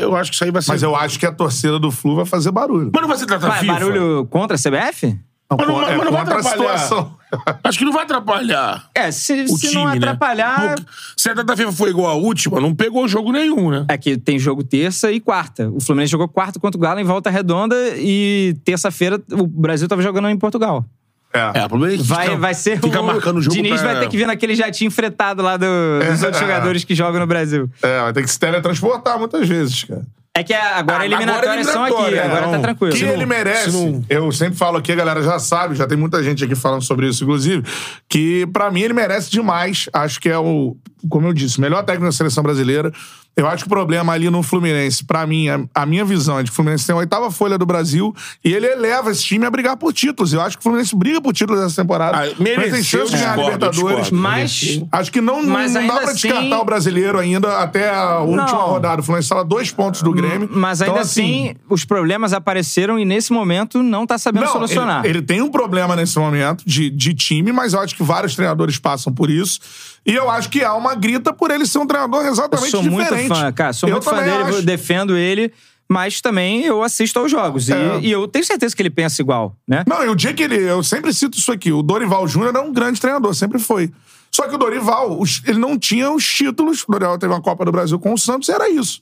Eu 0.00 0.16
acho 0.16 0.30
que 0.30 0.34
isso 0.34 0.42
aí 0.44 0.50
vai 0.50 0.60
ser. 0.62 0.72
Mas 0.72 0.82
eu 0.82 0.96
acho 0.96 1.16
que 1.16 1.24
a 1.26 1.30
torcida 1.32 1.78
do 1.78 1.92
Flu 1.92 2.16
vai 2.16 2.24
fazer 2.24 2.50
barulho. 2.50 2.90
Mas 2.92 3.02
não 3.02 3.08
vai 3.08 3.18
ser 3.18 3.26
Vai, 3.26 3.60
FIFA. 3.60 3.72
barulho 3.72 4.26
contra 4.26 4.56
a 4.56 4.58
CBF? 4.58 5.16
Mas 5.50 5.68
não, 5.68 5.82
é 5.82 5.96
mas 5.96 6.04
não 6.04 6.12
vai 6.12 6.20
a 6.20 6.22
atrapalhar. 6.24 6.78
situação. 6.78 7.16
Acho 7.62 7.78
que 7.78 7.84
não 7.84 7.92
vai 7.92 8.04
atrapalhar. 8.04 8.88
É, 8.94 9.10
se, 9.10 9.42
O 9.44 9.56
se 9.56 9.68
time, 9.68 9.74
não 9.74 9.90
né? 9.90 9.96
atrapalhar. 9.98 10.74
Porque 10.76 10.90
Se 11.16 11.28
a 11.28 11.34
data 11.34 11.56
FIFA 11.56 11.72
foi 11.72 11.90
igual 11.90 12.10
à 12.10 12.14
última, 12.14 12.60
não 12.60 12.74
pegou 12.74 13.06
jogo 13.06 13.30
nenhum, 13.30 13.70
né? 13.70 13.84
É 13.88 13.96
que 13.98 14.16
tem 14.16 14.38
jogo 14.38 14.64
terça 14.64 15.12
e 15.12 15.20
quarta. 15.20 15.68
O 15.70 15.80
Fluminense 15.80 16.10
jogou 16.12 16.28
quarta 16.28 16.58
contra 16.58 16.78
o 16.78 16.80
Galo 16.80 16.98
em 17.00 17.04
volta 17.04 17.30
redonda 17.30 17.76
e 17.98 18.56
terça-feira 18.64 19.20
o 19.32 19.46
Brasil 19.46 19.86
tava 19.86 20.02
jogando 20.02 20.28
em 20.28 20.38
Portugal. 20.38 20.84
É, 21.32 21.64
o 21.64 21.68
problema 21.68 21.94
é 21.94 21.96
que 21.98 22.02
Vai, 22.04 22.26
fica, 22.26 22.36
vai 22.38 22.54
ser 22.54 22.80
fica 22.80 23.00
o 23.00 23.04
marcando 23.04 23.38
o 23.38 23.42
jogo 23.42 23.56
Diniz 23.56 23.80
pra- 23.80 23.92
vai 23.92 24.00
ter 24.02 24.08
que 24.08 24.16
vir 24.16 24.24
naquele 24.26 24.54
jatinho 24.54 24.88
fretado 24.90 25.42
lá 25.42 25.56
do- 25.56 25.66
dos 26.08 26.22
outros 26.22 26.40
jogadores 26.40 26.84
que 26.84 26.94
jogam 26.94 27.20
no 27.20 27.26
Brasil. 27.26 27.68
É, 27.82 28.00
vai 28.02 28.12
ter 28.12 28.22
que 28.22 28.30
se 28.30 28.38
teletransportar 28.38 29.18
muitas 29.18 29.46
vezes, 29.48 29.82
cara. 29.82 30.02
É 30.36 30.42
que 30.42 30.52
agora 30.52 31.02
Ah, 31.02 31.06
eliminatórias 31.06 31.44
agora 31.48 31.60
é 31.60 31.64
são 31.64 31.84
aqui, 31.84 31.92
eliminatória, 31.94 32.24
agora 32.24 32.46
não. 32.46 32.52
tá 32.54 32.58
tranquilo. 32.58 32.96
Que 32.96 33.04
ele 33.04 33.24
merece. 33.24 33.70
não- 33.70 34.04
Eu 34.08 34.32
sempre 34.32 34.56
falo 34.56 34.78
aqui, 34.78 34.90
a 34.90 34.96
galera 34.96 35.22
já 35.22 35.38
sabe, 35.38 35.76
já 35.76 35.86
tem 35.86 35.96
muita 35.96 36.20
gente 36.24 36.44
aqui 36.44 36.56
falando 36.56 36.82
sobre 36.82 37.08
isso, 37.08 37.22
inclusive, 37.22 37.62
que 38.08 38.44
pra 38.48 38.68
mim 38.68 38.80
ele 38.80 38.92
merece 38.94 39.30
demais. 39.30 39.88
Acho 39.92 40.20
que 40.20 40.28
é 40.28 40.36
o, 40.36 40.76
como 41.08 41.28
eu 41.28 41.32
disse, 41.32 41.60
melhor 41.60 41.84
técnico 41.84 42.06
da 42.06 42.12
seleção 42.12 42.42
brasileira. 42.42 42.92
Eu 43.36 43.48
acho 43.48 43.64
que 43.64 43.66
o 43.66 43.70
problema 43.70 44.12
ali 44.12 44.30
no 44.30 44.42
Fluminense, 44.44 45.04
pra 45.04 45.26
mim, 45.26 45.46
a, 45.74 45.84
minha 45.86 46.04
visão 46.04 46.38
é 46.38 46.42
de 46.44 46.50
que 46.50 46.52
o 46.52 46.56
Fluminense 46.56 46.86
tem 46.86 46.94
a 46.94 46.98
oitava 46.98 47.30
folha 47.32 47.58
do 47.58 47.66
Brasil 47.66 48.14
e 48.44 48.52
ele 48.52 48.66
eleva 48.66 49.10
esse 49.10 49.24
time 49.24 49.44
a 49.44 49.50
brigar 49.50 49.76
por 49.76 49.92
títulos. 49.92 50.32
Eu 50.32 50.40
acho 50.40 50.56
que 50.56 50.60
o 50.60 50.62
Fluminense 50.62 50.94
briga 50.94 51.20
por 51.20 51.32
títulos 51.32 51.60
essa 51.62 51.82
temporada. 51.82 52.16
Ah, 52.16 52.26
Fluminense 52.34 52.60
tem 52.62 52.70
mereceu, 52.70 53.00
chance 53.00 53.12
de 53.12 53.18
ganhar 53.18 53.36
Libertadores. 53.36 54.10
Mas 54.12 54.80
Acho 54.92 55.10
que 55.10 55.20
não, 55.20 55.42
Mas 55.42 55.74
não 55.74 55.86
dá 55.86 55.94
pra 55.96 56.04
assim- 56.12 56.28
descartar 56.28 56.60
o 56.60 56.64
brasileiro 56.64 57.18
ainda 57.18 57.58
até 57.58 57.90
a 57.92 58.20
última 58.20 58.46
Não. 58.46 58.66
rodada. 58.68 59.00
O 59.00 59.04
Fluminense 59.04 59.26
estava 59.26 59.40
a 59.40 59.44
dois 59.44 59.70
pontos 59.72 60.00
do 60.02 60.12
Grêmio. 60.12 60.48
Mas 60.52 60.80
ainda 60.80 60.92
Então, 60.92 61.02
assim, 61.02 61.54
os 61.68 61.84
problemas 61.84 62.32
apareceram 62.32 62.98
e 63.00 63.04
nesse 63.04 63.32
momento 63.32 63.82
não 63.82 64.06
tá 64.06 64.16
sabendo 64.16 64.44
Não, 64.44 64.52
solucionar. 64.52 65.04
Ele, 65.04 65.18
ele 65.18 65.22
tem 65.22 65.42
um 65.42 65.50
problema 65.50 65.96
nesse 65.96 66.16
momento 66.20 66.62
de, 66.64 66.88
de 66.88 67.12
time, 67.14 67.50
mas 67.52 67.72
eu 67.72 67.80
acho 67.80 67.96
que 67.96 68.02
vários 68.04 68.34
treinadores 68.36 68.78
passam 68.78 69.12
por 69.12 69.28
isso. 69.28 69.58
E 70.06 70.12
eu 70.14 70.30
acho 70.30 70.50
que 70.50 70.62
há 70.62 70.74
uma 70.74 70.94
grita 70.94 71.32
por 71.32 71.50
ele 71.50 71.66
ser 71.66 71.78
um 71.78 71.86
treinador 71.86 72.24
Eu 72.24 72.32
exatamente 72.32 72.70
sou 72.70 72.82
diferente. 72.82 73.12
muito 73.28 73.34
fã, 73.34 73.52
cara. 73.52 73.72
Sou 73.72 73.88
Eu 73.88 73.94
muito 73.94 74.04
fã 74.04 74.16
dele, 74.22 74.30
acho. 74.30 74.50
eu 74.58 74.62
defendo 74.62 75.16
ele, 75.16 75.52
mas 75.88 76.20
também 76.20 76.64
eu 76.64 76.82
assisto 76.82 77.18
aos 77.18 77.30
jogos. 77.30 77.68
E- 77.68 77.72
É. 77.72 78.00
E, 78.00 78.10
eu 78.10 78.28
tenho 78.28 78.44
certeza 78.44 78.76
que 78.76 78.82
ele 78.82 78.90
pensa 78.90 79.22
igual, 79.22 79.56
né? 79.66 79.82
Não, 79.86 80.04
e 80.04 80.08
o 80.08 80.14
dia 80.14 80.34
que 80.34 80.42
ele. 80.42 80.56
Eu 80.56 80.82
sempre 80.82 81.12
cito 81.14 81.38
isso 81.38 81.50
aqui. 81.50 81.72
O 81.72 81.82
Dorival 81.82 82.26
Júnior 82.28 82.54
era 82.54 82.62
um 82.64 82.72
grande 82.72 83.00
treinador, 83.00 83.34
sempre 83.34 83.58
foi. 83.58 83.90
Só 84.30 84.48
que 84.48 84.54
o 84.54 84.58
Dorival, 84.58 85.20
ele 85.46 85.58
não 85.58 85.78
tinha 85.78 86.10
os 86.10 86.24
títulos. 86.26 86.84
O 86.86 86.92
Dorival 86.92 87.16
teve 87.18 87.32
uma 87.32 87.40
Copa 87.40 87.64
do 87.64 87.72
Brasil 87.72 87.98
com 87.98 88.12
o 88.12 88.18
Santos 88.18 88.48
e 88.48 88.52
era 88.52 88.68
isso. 88.68 89.00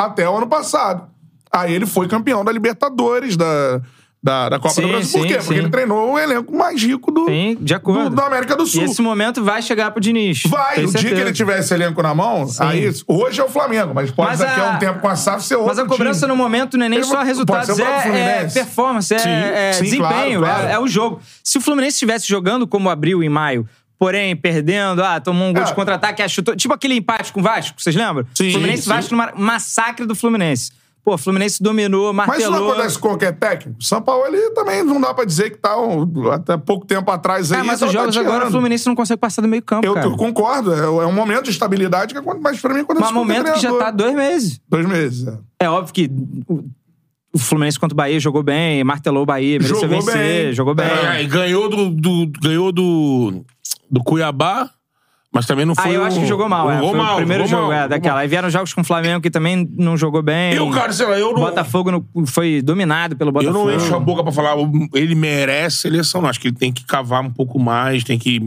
Até 0.00 0.28
o 0.28 0.36
ano 0.36 0.46
passado. 0.46 1.08
Aí 1.50 1.72
ele 1.72 1.86
foi 1.86 2.06
campeão 2.06 2.44
da 2.44 2.52
Libertadores, 2.52 3.36
da, 3.36 3.80
da, 4.28 4.48
da 4.50 4.58
Copa 4.58 4.74
Sim, 4.74 4.82
do 4.82 4.88
Brasil. 4.88 5.12
Por 5.12 5.22
sim, 5.22 5.28
quê? 5.28 5.34
Porque 5.38 5.54
sim. 5.54 5.58
ele 5.60 5.68
treinou 5.70 6.12
o 6.12 6.18
elenco 6.18 6.54
mais 6.56 6.82
rico 6.82 7.10
do, 7.10 7.24
Sim, 7.26 7.56
de 7.60 7.74
acordo. 7.74 8.10
do- 8.10 8.16
da 8.16 8.26
América 8.26 8.54
do 8.54 8.64
E 8.64 8.66
Sul. 8.66 8.84
esse 8.84 9.00
momento 9.00 9.42
vai 9.42 9.62
chegar 9.62 9.90
pro 9.90 10.00
Diniz. 10.00 10.42
Vai, 10.46 10.84
o 10.84 10.92
dia 10.92 11.14
que 11.14 11.20
ele 11.20 11.32
tiver 11.32 11.58
esse 11.60 11.72
elenco 11.72 12.02
na 12.02 12.14
mão, 12.14 12.46
aí 12.60 12.90
hoje 13.06 13.40
é 13.40 13.44
o 13.44 13.48
Flamengo, 13.48 13.92
mas 13.94 14.10
pode 14.10 14.28
Mas 14.30 14.38
daqui 14.40 14.60
a 14.60 14.72
a- 14.72 14.76
um 14.76 14.78
tempo 14.78 15.00
com 15.00 15.08
a 15.08 15.16
SAF 15.16 15.42
ser 15.44 15.54
outro 15.54 15.68
Mas 15.68 15.78
a 15.78 15.86
cobrança 15.86 16.20
time. 16.20 16.32
no 16.32 16.36
momento 16.36 16.76
não 16.76 16.86
é 16.86 16.88
nem 16.88 16.98
Ele 16.98 17.06
só 17.06 17.22
resultados, 17.22 17.78
é, 17.78 18.42
é 18.42 18.44
performance, 18.44 19.14
é, 19.14 19.16
é 19.18 19.70
desempenho, 19.80 19.98
claro, 20.00 20.40
claro. 20.40 20.68
É, 20.68 20.72
é 20.72 20.78
o 20.78 20.86
jogo. 20.86 21.20
Se 21.42 21.56
o 21.58 21.60
Fluminense 21.60 21.94
estivesse 21.94 22.28
jogando 22.28 22.66
como 22.66 22.90
abriu 22.90 23.22
em 23.22 23.28
maio, 23.28 23.66
porém 23.98 24.36
perdendo, 24.36 25.02
ah, 25.02 25.18
tomou 25.20 25.48
um 25.48 25.52
gol 25.52 25.62
É. 25.62 25.66
de 25.66 25.74
contra-ataque, 25.74 26.22
ah, 26.22 26.28
chutou. 26.28 26.54
Tipo 26.54 26.74
aquele 26.74 26.94
empate 26.94 27.32
com 27.32 27.40
o 27.40 27.42
Vasco, 27.42 27.80
vocês 27.80 27.96
lembram? 27.96 28.24
Sim, 28.34 28.50
Fluminense 28.52 28.82
sim. 28.82 28.88
Vasco 28.90 29.14
massacre 29.36 30.06
do 30.06 30.14
Fluminense. 30.14 30.70
Pô, 31.08 31.14
o 31.14 31.18
Fluminense 31.18 31.62
dominou, 31.62 32.12
Mas 32.12 32.28
isso 32.28 32.40
não 32.42 32.50
martelou. 32.50 32.72
acontece 32.72 32.98
com 32.98 33.08
qualquer 33.08 33.32
técnico. 33.32 33.82
São 33.82 34.02
Paulo, 34.02 34.26
ele 34.26 34.50
também 34.50 34.82
não 34.84 35.00
dá 35.00 35.14
pra 35.14 35.24
dizer 35.24 35.48
que 35.48 35.56
tá 35.56 35.74
um- 35.80 36.30
até 36.30 36.54
pouco 36.58 36.84
tempo 36.84 37.10
atrás 37.10 37.50
aí. 37.50 37.60
É, 37.60 37.62
mas 37.62 37.78
só 37.78 37.86
os 37.86 37.92
tá 37.92 37.98
jogos 38.00 38.16
agora 38.18 38.46
o. 38.46 38.50
Fluminense 38.50 38.86
não 38.86 38.94
consegue 38.94 39.18
passar 39.18 39.40
do 39.40 39.48
meio 39.48 39.62
campo, 39.62 39.86
Eu, 39.86 39.94
cara. 39.94 40.06
eu 40.06 40.16
concordo, 40.18 40.74
é, 40.74 40.80
é 40.80 41.06
um 41.06 41.12
momento 41.12 41.44
de 41.44 41.50
estabilidade 41.50 42.12
que 42.12 42.20
acontece, 42.20 42.42
mas 42.42 42.60
pra 42.60 42.74
mim 42.74 42.80
acontece 42.80 43.00
Mas 43.00 43.12
qualquer 43.12 43.38
momento 43.38 43.54
que 43.54 43.60
já 43.60 43.72
tá 43.78 43.90
dois 43.90 44.14
meses. 44.14 44.60
Dois 44.68 44.86
meses, 44.86 45.26
é. 45.26 45.38
É 45.60 45.70
óbvio 45.70 45.94
que 45.94 46.10
o- 46.46 46.64
o 47.32 47.38
Fluminense 47.38 47.80
contra 47.80 47.94
o 47.94 47.96
Bahia 47.96 48.20
jogou 48.20 48.42
bem, 48.42 48.84
martelou 48.84 49.22
o 49.22 49.26
Bahia, 49.26 49.58
mereceu 49.58 49.76
Jogou 49.80 50.02
vencer, 50.02 50.44
bem. 50.44 50.52
jogou 50.52 50.74
bem. 50.74 50.86
É, 50.86 51.22
e 51.22 51.26
ganhou 51.26 51.70
do, 51.70 51.88
do- 51.88 52.30
ganhou 52.42 52.70
do, 52.70 53.42
do 53.90 54.02
Cuiabá, 54.04 54.68
mas 55.38 55.46
também 55.46 55.64
não 55.64 55.74
foi 55.74 55.90
Ah, 55.90 55.92
eu 55.92 56.04
acho 56.04 56.18
que 56.20 56.26
jogou 56.26 56.48
mal, 56.48 56.68
é. 56.70 56.74
jogou 56.74 56.90
Foi 56.90 56.98
mal, 56.98 57.12
o 57.12 57.16
primeiro 57.16 57.46
jogo 57.46 57.62
mal, 57.68 57.72
é, 57.72 57.88
daquela. 57.88 58.20
Aí 58.20 58.28
vieram 58.28 58.50
jogos 58.50 58.74
com 58.74 58.80
o 58.80 58.84
Flamengo 58.84 59.20
que 59.20 59.30
também 59.30 59.68
não 59.76 59.96
jogou 59.96 60.20
bem. 60.20 60.52
Eu, 60.54 60.68
cara, 60.70 60.92
sei 60.92 61.06
lá, 61.06 61.16
eu 61.18 61.32
não- 61.32 61.40
Botafogo 61.40 61.90
não- 61.92 62.26
foi 62.26 62.60
dominado 62.60 63.14
pelo 63.16 63.28
Eu 63.30 63.32
Botafogo. 63.32 63.66
não 63.70 63.74
encho 63.76 63.94
a 63.94 64.00
boca 64.00 64.22
pra 64.24 64.32
falar, 64.32 64.56
ele 64.94 65.14
merece 65.14 65.76
seleção, 65.76 66.20
não. 66.20 66.28
Acho 66.28 66.40
que 66.40 66.48
ele 66.48 66.56
tem 66.56 66.72
que 66.72 66.84
cavar 66.84 67.22
um 67.22 67.30
pouco 67.30 67.58
mais, 67.58 68.02
tem 68.02 68.18
que. 68.18 68.40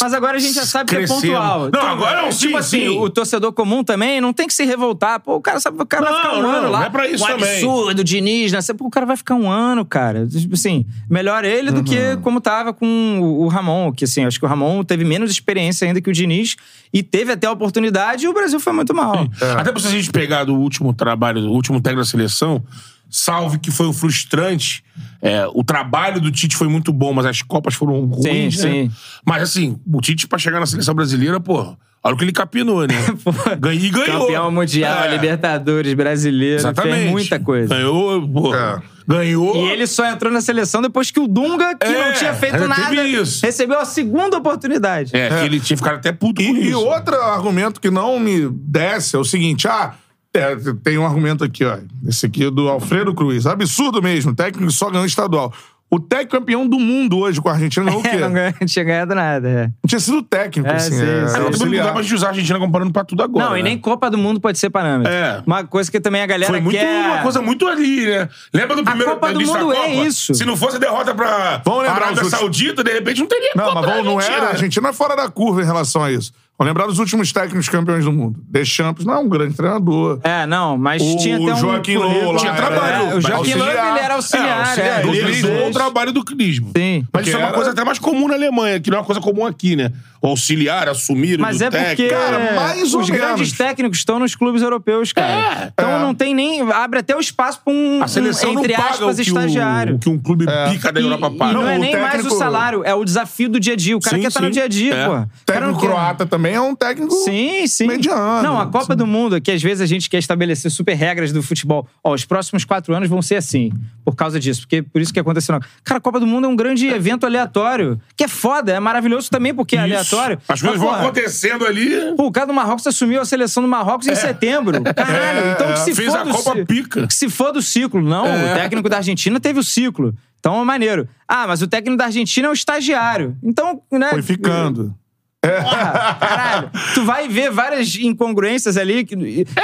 Mas 0.00 0.14
agora 0.14 0.36
a 0.36 0.40
gente 0.40 0.54
já 0.54 0.64
sabe 0.66 0.90
que 0.90 0.96
é 0.96 1.06
pontual. 1.06 1.70
Não, 1.72 1.80
agora 1.80 2.22
não, 2.22 2.28
Tipo 2.30 2.52
sim, 2.52 2.56
assim, 2.56 2.80
sim. 2.80 2.98
o 2.98 3.10
torcedor 3.10 3.52
comum 3.52 3.82
também 3.84 4.20
não 4.20 4.32
tem 4.32 4.46
que 4.46 4.54
se 4.54 4.64
revoltar. 4.64 5.20
Pô, 5.20 5.36
o 5.36 5.40
cara 5.40 5.60
sabe, 5.60 5.82
o 5.82 5.86
cara 5.86 6.04
vai 6.04 6.12
Não, 6.12 6.20
ficar 6.20 6.34
um 6.38 6.42
não, 6.42 6.50
ano 6.50 6.70
lá. 6.70 6.78
não 6.80 6.86
é 6.86 6.90
pra 6.90 7.08
isso 7.08 7.24
um 7.24 7.26
também. 7.26 7.50
absurdo, 7.54 8.04
Diniz, 8.04 8.52
né? 8.52 8.58
Pô, 8.76 8.86
o 8.86 8.90
cara 8.90 9.04
vai 9.06 9.16
ficar 9.16 9.34
um 9.34 9.50
ano, 9.50 9.84
cara. 9.84 10.26
Tipo 10.26 10.54
assim, 10.54 10.86
melhor 11.08 11.44
ele 11.44 11.70
do 11.70 11.82
que 11.84 11.96
Uhum. 11.98 12.20
como 12.22 12.40
tava 12.40 12.72
com 12.72 13.18
o 13.20 13.40
o 13.44 13.48
Ramon, 13.48 13.90
que 13.92 14.04
assim, 14.04 14.24
acho 14.24 14.38
que 14.38 14.44
o 14.44 14.48
Ramon 14.48 14.82
teve 14.84 15.04
menos 15.04 15.30
experiência 15.30 15.86
ainda 15.86 16.00
que 16.00 16.10
o 16.10 16.12
Diniz 16.12 16.56
e 16.92 17.02
teve 17.02 17.32
até 17.32 17.46
a 17.46 17.52
oportunidade 17.52 18.24
e 18.24 18.28
o 18.28 18.32
Brasil 18.32 18.60
foi 18.60 18.72
muito 18.72 18.94
mal. 18.94 19.26
Até 19.58 19.72
pra 19.72 19.80
se 19.80 19.86
a 19.88 19.90
gente 19.90 20.10
pegar 20.10 20.44
do 20.44 20.54
último 20.54 20.92
trabalho, 20.92 21.40
do 21.40 21.50
último 21.50 21.80
técnico 21.80 22.02
da 22.04 22.10
seleção, 22.10 22.62
salve 23.10 23.58
que 23.58 23.70
foi 23.70 23.86
um 23.86 23.92
frustrante. 23.92 24.82
é, 25.20 25.46
o 25.52 25.62
trabalho 25.64 26.20
do 26.20 26.30
Tite 26.30 26.56
foi 26.56 26.68
muito 26.68 26.92
bom, 26.92 27.12
mas 27.12 27.26
as 27.26 27.42
Copas 27.42 27.74
foram 27.74 28.04
ruins, 28.06 28.58
Sim, 28.58 28.66
né? 28.66 28.72
sim. 28.72 28.90
Mas 29.26 29.42
assim, 29.42 29.78
o 29.92 30.00
Tite 30.00 30.26
pra 30.28 30.38
chegar 30.38 30.60
na 30.60 30.66
seleção 30.66 30.94
brasileira, 30.94 31.38
pô, 31.40 31.76
olha 32.02 32.14
o 32.14 32.16
que 32.16 32.24
ele 32.24 32.32
capinou, 32.32 32.86
né? 32.86 32.94
Ganhou 33.58 33.84
e 33.84 33.90
ganhou. 33.90 34.20
Campeão 34.26 34.50
mundial, 34.50 35.04
É, 35.04 35.08
Libertadores, 35.10 35.92
brasileiro, 35.94 36.56
Exatamente. 36.60 36.94
fez 36.98 37.10
muita 37.10 37.40
coisa. 37.40 37.74
Ganhou, 37.74 38.26
pô. 38.28 38.54
É. 38.54 38.80
Ganhou. 39.08 39.56
E 39.56 39.70
ele 39.70 39.88
só 39.88 40.06
entrou 40.06 40.32
na 40.32 40.40
seleção 40.40 40.80
depois 40.80 41.10
que 41.10 41.18
o 41.18 41.26
Dunga, 41.26 41.74
que 41.74 41.84
É, 41.86 42.08
não 42.10 42.14
tinha 42.16 42.32
feito 42.32 42.68
nada, 42.68 42.94
isso. 43.04 43.44
recebeu 43.44 43.80
a 43.80 43.84
segunda 43.84 44.36
oportunidade. 44.36 45.10
É, 45.16 45.28
que 45.28 45.44
ele 45.46 45.58
tinha 45.58 45.76
ficado 45.76 45.96
até 45.96 46.12
puto 46.12 46.40
com 46.40 46.48
E, 46.48 46.60
e 46.62 46.68
isso. 46.68 46.78
outro 46.78 47.16
argumento 47.20 47.80
que 47.80 47.90
não 47.90 48.20
me 48.20 48.48
desce 48.48 49.16
é 49.16 49.18
o 49.18 49.24
seguinte: 49.24 49.66
ah, 49.66 49.94
é, 50.34 50.56
tem 50.82 50.96
um 50.98 51.04
argumento 51.06 51.42
aqui, 51.44 51.64
ó. 51.64 51.78
Esse 52.06 52.26
aqui 52.26 52.44
é 52.46 52.50
do 52.50 52.68
Alfredo 52.68 53.14
Cruz. 53.14 53.46
Absurdo 53.46 54.02
mesmo, 54.02 54.34
técnico 54.34 54.66
que 54.68 54.72
só 54.74 54.90
ganhou 54.90 55.06
estadual. 55.06 55.52
O 55.92 55.98
técnico 55.98 56.38
campeão 56.38 56.68
do 56.68 56.78
mundo 56.78 57.18
hoje 57.18 57.40
com 57.40 57.48
a 57.48 57.52
Argentina 57.52 57.84
ganhou 57.84 57.98
o 57.98 58.02
quê? 58.04 58.10
É, 58.10 58.18
não 58.20 58.32
ganhou- 58.32 58.54
não 58.60 58.66
tinha 58.68 58.84
ganhado 58.84 59.12
nada. 59.12 59.48
é. 59.48 59.62
Não 59.66 59.88
tinha 59.88 59.98
sido 59.98 60.22
técnico, 60.22 60.70
É, 60.70 60.76
assim. 60.76 60.92
sim, 60.92 61.02
é, 61.02 61.26
sim. 61.26 61.36
É, 61.36 61.50
também 61.50 61.78
não 61.80 61.86
dá 61.86 61.92
pra 61.92 62.02
gente 62.02 62.14
usar 62.14 62.26
a 62.26 62.30
Argentina 62.30 62.60
comparando 62.60 62.92
pra 62.92 63.02
tudo 63.02 63.24
agora. 63.24 63.44
não, 63.44 63.56
e 63.56 63.62
né? 63.64 63.70
nem 63.70 63.78
Copa 63.78 64.08
do 64.08 64.16
Mundo 64.16 64.40
pode 64.40 64.56
ser 64.56 64.70
parâmetro. 64.70 65.12
É. 65.12 65.42
Uma 65.44 65.64
coisa 65.64 65.90
que 65.90 65.98
também 65.98 66.22
a 66.22 66.26
galera 66.26 66.48
Foi 66.52 66.60
muito, 66.60 66.78
quer... 66.78 67.06
uma 67.10 67.22
coisa 67.22 67.42
muito 67.42 67.66
ali, 67.66 68.06
né? 68.06 68.28
Lembra 68.54 68.76
do 68.76 68.84
primeiro 68.84 69.10
Copa 69.14 69.32
do 69.32 69.40
início 69.40 69.52
da 69.52 69.60
Mundo 69.64 69.72
é 69.72 69.76
Copa? 69.78 69.88
isso. 70.06 70.32
Se 70.32 70.44
não 70.44 70.56
fosse 70.56 70.76
a 70.76 70.78
derrota 70.78 71.12
pra 71.12 71.60
Vamos 71.64 71.80
lembrar 71.80 71.96
Arábia 71.96 72.22
últimos- 72.22 72.30
Saudita, 72.30 72.84
de 72.84 72.92
repente 72.92 73.18
não 73.20 73.26
teria 73.26 73.50
Não, 73.56 73.64
Copa 73.64 73.80
mas 73.80 73.90
vamos, 73.90 74.04
não 74.04 74.12
é. 74.12 74.24
Argentina. 74.24 74.46
A 74.46 74.50
Argentina 74.50 74.88
é 74.90 74.92
fora 74.92 75.16
da 75.16 75.28
curva 75.28 75.60
em 75.60 75.64
relação 75.66 76.04
a 76.04 76.12
isso. 76.12 76.32
Vamos 76.60 76.72
lembrar 76.72 76.86
dos 76.88 76.98
últimos 76.98 77.32
técnicos 77.32 77.70
campeões 77.70 78.04
do 78.04 78.12
mundo. 78.12 78.38
Deschamps 78.46 79.06
não 79.06 79.14
é 79.14 79.18
um 79.18 79.26
grande 79.30 79.54
treinador. 79.54 80.20
É, 80.22 80.44
não, 80.44 80.76
mas 80.76 81.00
O 81.00 81.16
tinha 81.16 81.36
até 81.36 81.54
um... 81.54 81.56
Joaquim 81.56 81.96
lá 81.96 82.36
Tinha 82.36 82.52
trabalho. 82.52 82.94
É, 83.12 83.14
o 83.14 83.20
Joaquim. 83.22 83.54
Löw, 83.54 83.66
ele 83.66 83.98
era 83.98 84.14
auxiliar. 84.16 84.58
auxiliar, 84.58 84.98
é, 85.00 85.08
ele 85.08 85.22
liderou 85.22 85.68
o 85.70 85.72
trabalho 85.72 86.12
do 86.12 86.22
clismo. 86.22 86.70
Sim. 86.76 87.06
Mas 87.10 87.26
isso 87.26 87.34
é 87.34 87.38
uma 87.38 87.46
Porque 87.46 87.56
coisa 87.56 87.70
até 87.70 87.82
mais 87.82 87.98
comum 87.98 88.28
na 88.28 88.34
Alemanha, 88.34 88.78
que 88.78 88.90
não 88.90 88.98
é 88.98 89.00
uma 89.00 89.06
coisa 89.06 89.22
comum 89.22 89.46
aqui, 89.46 89.74
né? 89.74 89.90
O 90.22 90.28
auxiliar, 90.28 90.86
assumir 90.88 91.38
o 91.38 91.42
Mas 91.42 91.60
é 91.62 91.70
porque 91.70 91.84
técnico. 91.84 92.14
Cara, 92.14 92.52
mais 92.54 92.94
os 92.94 93.08
grandes 93.08 93.52
técnicos 93.52 93.98
estão 93.98 94.18
nos 94.18 94.34
clubes 94.34 94.60
europeus, 94.60 95.12
cara. 95.14 95.64
É, 95.64 95.72
então 95.72 95.90
é. 95.96 95.98
não 95.98 96.14
tem 96.14 96.34
nem... 96.34 96.60
Abre 96.72 96.98
até 96.98 97.16
o 97.16 97.20
espaço 97.20 97.60
pra 97.64 97.72
um, 97.72 98.02
A 98.02 98.06
seleção 98.08 98.50
um, 98.50 98.58
entre 98.58 98.72
não 98.74 98.76
paga 98.82 98.90
aspas, 98.90 99.18
o 99.18 99.22
que, 99.22 99.28
estagiário. 99.28 99.96
o, 99.96 99.98
que 99.98 100.08
um 100.10 100.18
clube 100.18 100.44
pica 100.70 100.92
da 100.92 101.00
Europa 101.00 101.30
e 101.34 101.38
paga. 101.38 101.52
não, 101.54 101.66
é 101.66 101.78
nem 101.78 101.96
mais 101.96 102.12
técnico- 102.12 102.34
o 102.34 102.38
salário, 102.38 102.84
é 102.84 102.94
o 102.94 103.02
desafio 103.04 103.48
do 103.48 103.58
dia 103.58 103.72
a 103.72 103.76
dia. 103.76 103.96
O 103.96 104.00
cara 104.00 104.16
Sim, 104.16 104.22
quer 104.22 104.28
estar 104.28 104.40
no 104.40 104.46
sim. 104.48 104.52
dia 104.52 104.64
a 104.64 104.68
dia, 104.68 104.94
É. 104.94 105.06
pô. 105.06 105.12
O 105.12 105.16
não 105.16 105.28
Técnico 105.46 105.80
croata 105.80 106.26
também 106.26 106.54
é 106.54 106.60
um 106.60 106.74
técnico. 106.74 107.14
Sim, 107.14 107.66
sim. 107.66 107.86
mediano. 107.86 108.42
Não, 108.42 108.60
a 108.60 108.66
Copa 108.66 108.94
do 108.94 109.06
Mundo, 109.06 109.36
é 109.36 109.40
que 109.40 109.50
às 109.50 109.62
vezes 109.62 109.80
a 109.80 109.86
gente 109.86 110.10
quer 110.10 110.18
estabelecer 110.18 110.70
super 110.70 110.94
regras 110.94 111.32
do 111.32 111.42
futebol. 111.42 111.88
Ó, 112.04 112.12
os 112.12 112.26
próximos 112.26 112.64
quatro 112.64 112.94
anos 112.94 113.08
vão 113.08 113.22
ser 113.22 113.36
assim, 113.36 113.72
por 114.04 114.14
causa 114.14 114.38
disso. 114.38 114.60
Porque 114.62 114.82
por 114.82 115.00
isso 115.00 115.14
que 115.14 115.18
aconteceu. 115.20 115.54
não. 115.54 115.60
Cara, 115.82 115.96
a 115.96 116.00
Copa 116.00 116.20
do 116.20 116.26
Mundo 116.26 116.44
é 116.44 116.48
um 116.48 116.56
grande 116.56 116.86
evento 116.88 117.24
aleatório. 117.24 117.98
Que 118.14 118.24
é 118.24 118.28
foda, 118.28 118.72
é 118.72 118.80
maravilhoso 118.80 119.30
também 119.30 119.54
porque 119.54 119.76
é 119.78 119.88
Isso. 119.88 120.09
Aleatório. 120.16 120.38
As 120.48 120.60
coisas 120.60 120.78
vão 120.80 120.90
acontecendo 120.90 121.66
ali. 121.66 122.14
Pô, 122.16 122.26
o 122.26 122.32
cara 122.32 122.46
do 122.46 122.52
Marrocos 122.54 122.86
assumiu 122.86 123.20
a 123.20 123.24
seleção 123.24 123.62
do 123.62 123.68
Marrocos 123.68 124.06
em 124.06 124.14
setembro. 124.14 124.82
Caralho, 124.82 125.50
então 125.52 125.72
que 125.72 125.78
se 125.80 125.90
É. 125.90 125.94
Fez 125.94 126.08
for 126.12 126.18
a 126.18 126.24
do 126.24 126.30
Copa 126.30 126.52
ci- 126.56 126.64
pica. 126.64 127.06
Que 127.06 127.14
se 127.14 127.28
for 127.28 127.52
do 127.52 127.62
ciclo. 127.62 128.00
Não, 128.02 128.26
É. 128.26 128.52
o 128.52 128.54
técnico 128.56 128.88
da 128.88 128.96
Argentina 128.98 129.38
teve 129.40 129.58
o 129.60 129.64
ciclo. 129.64 130.14
Então 130.38 130.60
é 130.60 130.64
maneiro. 130.64 131.08
Ah, 131.28 131.46
mas 131.46 131.60
o 131.62 131.68
técnico 131.68 131.96
da 131.98 132.06
Argentina 132.06 132.46
é 132.48 132.50
o 132.50 132.54
estagiário. 132.54 133.36
Então, 133.42 133.82
né? 133.92 134.10
Foi 134.10 134.22
ficando. 134.22 134.94
Porra, 135.42 136.14
caralho. 136.20 136.70
Tu 136.94 137.04
vai 137.04 137.26
ver 137.28 137.50
várias 137.50 137.94
incongruências 137.96 138.76
ali 138.76 139.04
que- 139.04 139.14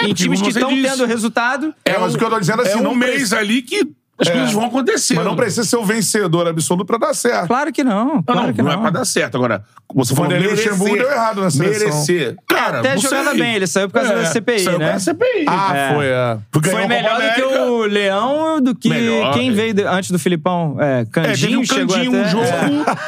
em 0.02 0.14
times 0.14 0.40
que 0.40 0.48
estão 0.48 0.70
tendo 0.70 1.04
resultado. 1.04 1.74
É, 1.84 1.98
mas 1.98 2.14
o 2.14 2.18
que 2.18 2.24
eu 2.24 2.30
tô 2.30 2.40
dizendo 2.40 2.62
é 2.62 2.66
assim, 2.68 2.78
é 2.78 2.80
um 2.80 2.84
não 2.84 2.94
mês 2.94 3.32
ali 3.32 3.60
que 3.62 3.86
as 4.18 4.28
coisas 4.28 4.52
vão 4.52 4.64
acontecendo. 4.66 5.16
Mas 5.18 5.26
não 5.26 5.36
precisa 5.36 5.64
ser 5.64 5.76
o 5.76 5.84
vencedor 5.84 6.46
absoluto 6.48 6.84
pra 6.86 6.98
dar 6.98 7.14
certo. 7.14 7.46
Claro 7.48 7.72
que 7.72 7.84
não. 7.84 8.06
Não, 8.16 8.22
Claro 8.22 8.46
não, 8.46 8.52
que 8.54 8.62
não 8.62 8.70
não. 8.72 8.78
é 8.78 8.80
pra 8.82 8.90
dar 8.90 9.04
certo. 9.04 9.36
Agora, 9.36 9.62
você 9.94 10.14
falou 10.14 10.30
merecer. 10.30 10.50
Luxemburgo 10.72 10.96
deu 10.96 11.10
errado 11.10 11.40
na 11.42 11.50
seleção. 11.50 11.88
Merecer. 11.88 12.36
Cara, 12.48 12.78
Até 12.80 12.96
jogava 12.96 13.34
bem, 13.34 13.54
ele 13.56 13.66
saiu 13.66 13.88
por 13.88 13.94
causa 13.94 14.14
da 14.14 14.24
CPI, 14.26 14.60
saiu 14.60 14.78
né? 14.78 14.86
pela 14.88 14.98
CPI. 15.00 15.44
Ah, 15.48 15.76
É. 15.76 15.94
foi, 15.94 16.06
é. 16.06 16.38
Porque 16.50 16.70
Foi 16.70 16.86
melhor 16.86 17.20
do 17.20 17.34
que 17.34 17.42
o 17.42 17.82
Leão, 17.86 18.60
do 18.60 18.74
que 18.74 18.88
Melhor, 18.88 19.34
quem 19.34 19.48
é. 19.50 19.52
veio 19.52 19.74
de- 19.74 19.84
antes 19.84 20.10
do 20.10 20.18
Filipão. 20.18 20.76
É, 20.80 21.00
É, 21.00 21.04
teve 21.04 21.10
Candinho 21.28 21.60
um 21.60 21.64
chegou 21.64 21.94
Candinho, 21.96 22.20
até... 22.20 22.26
um 22.26 22.30
jogo. 22.30 22.44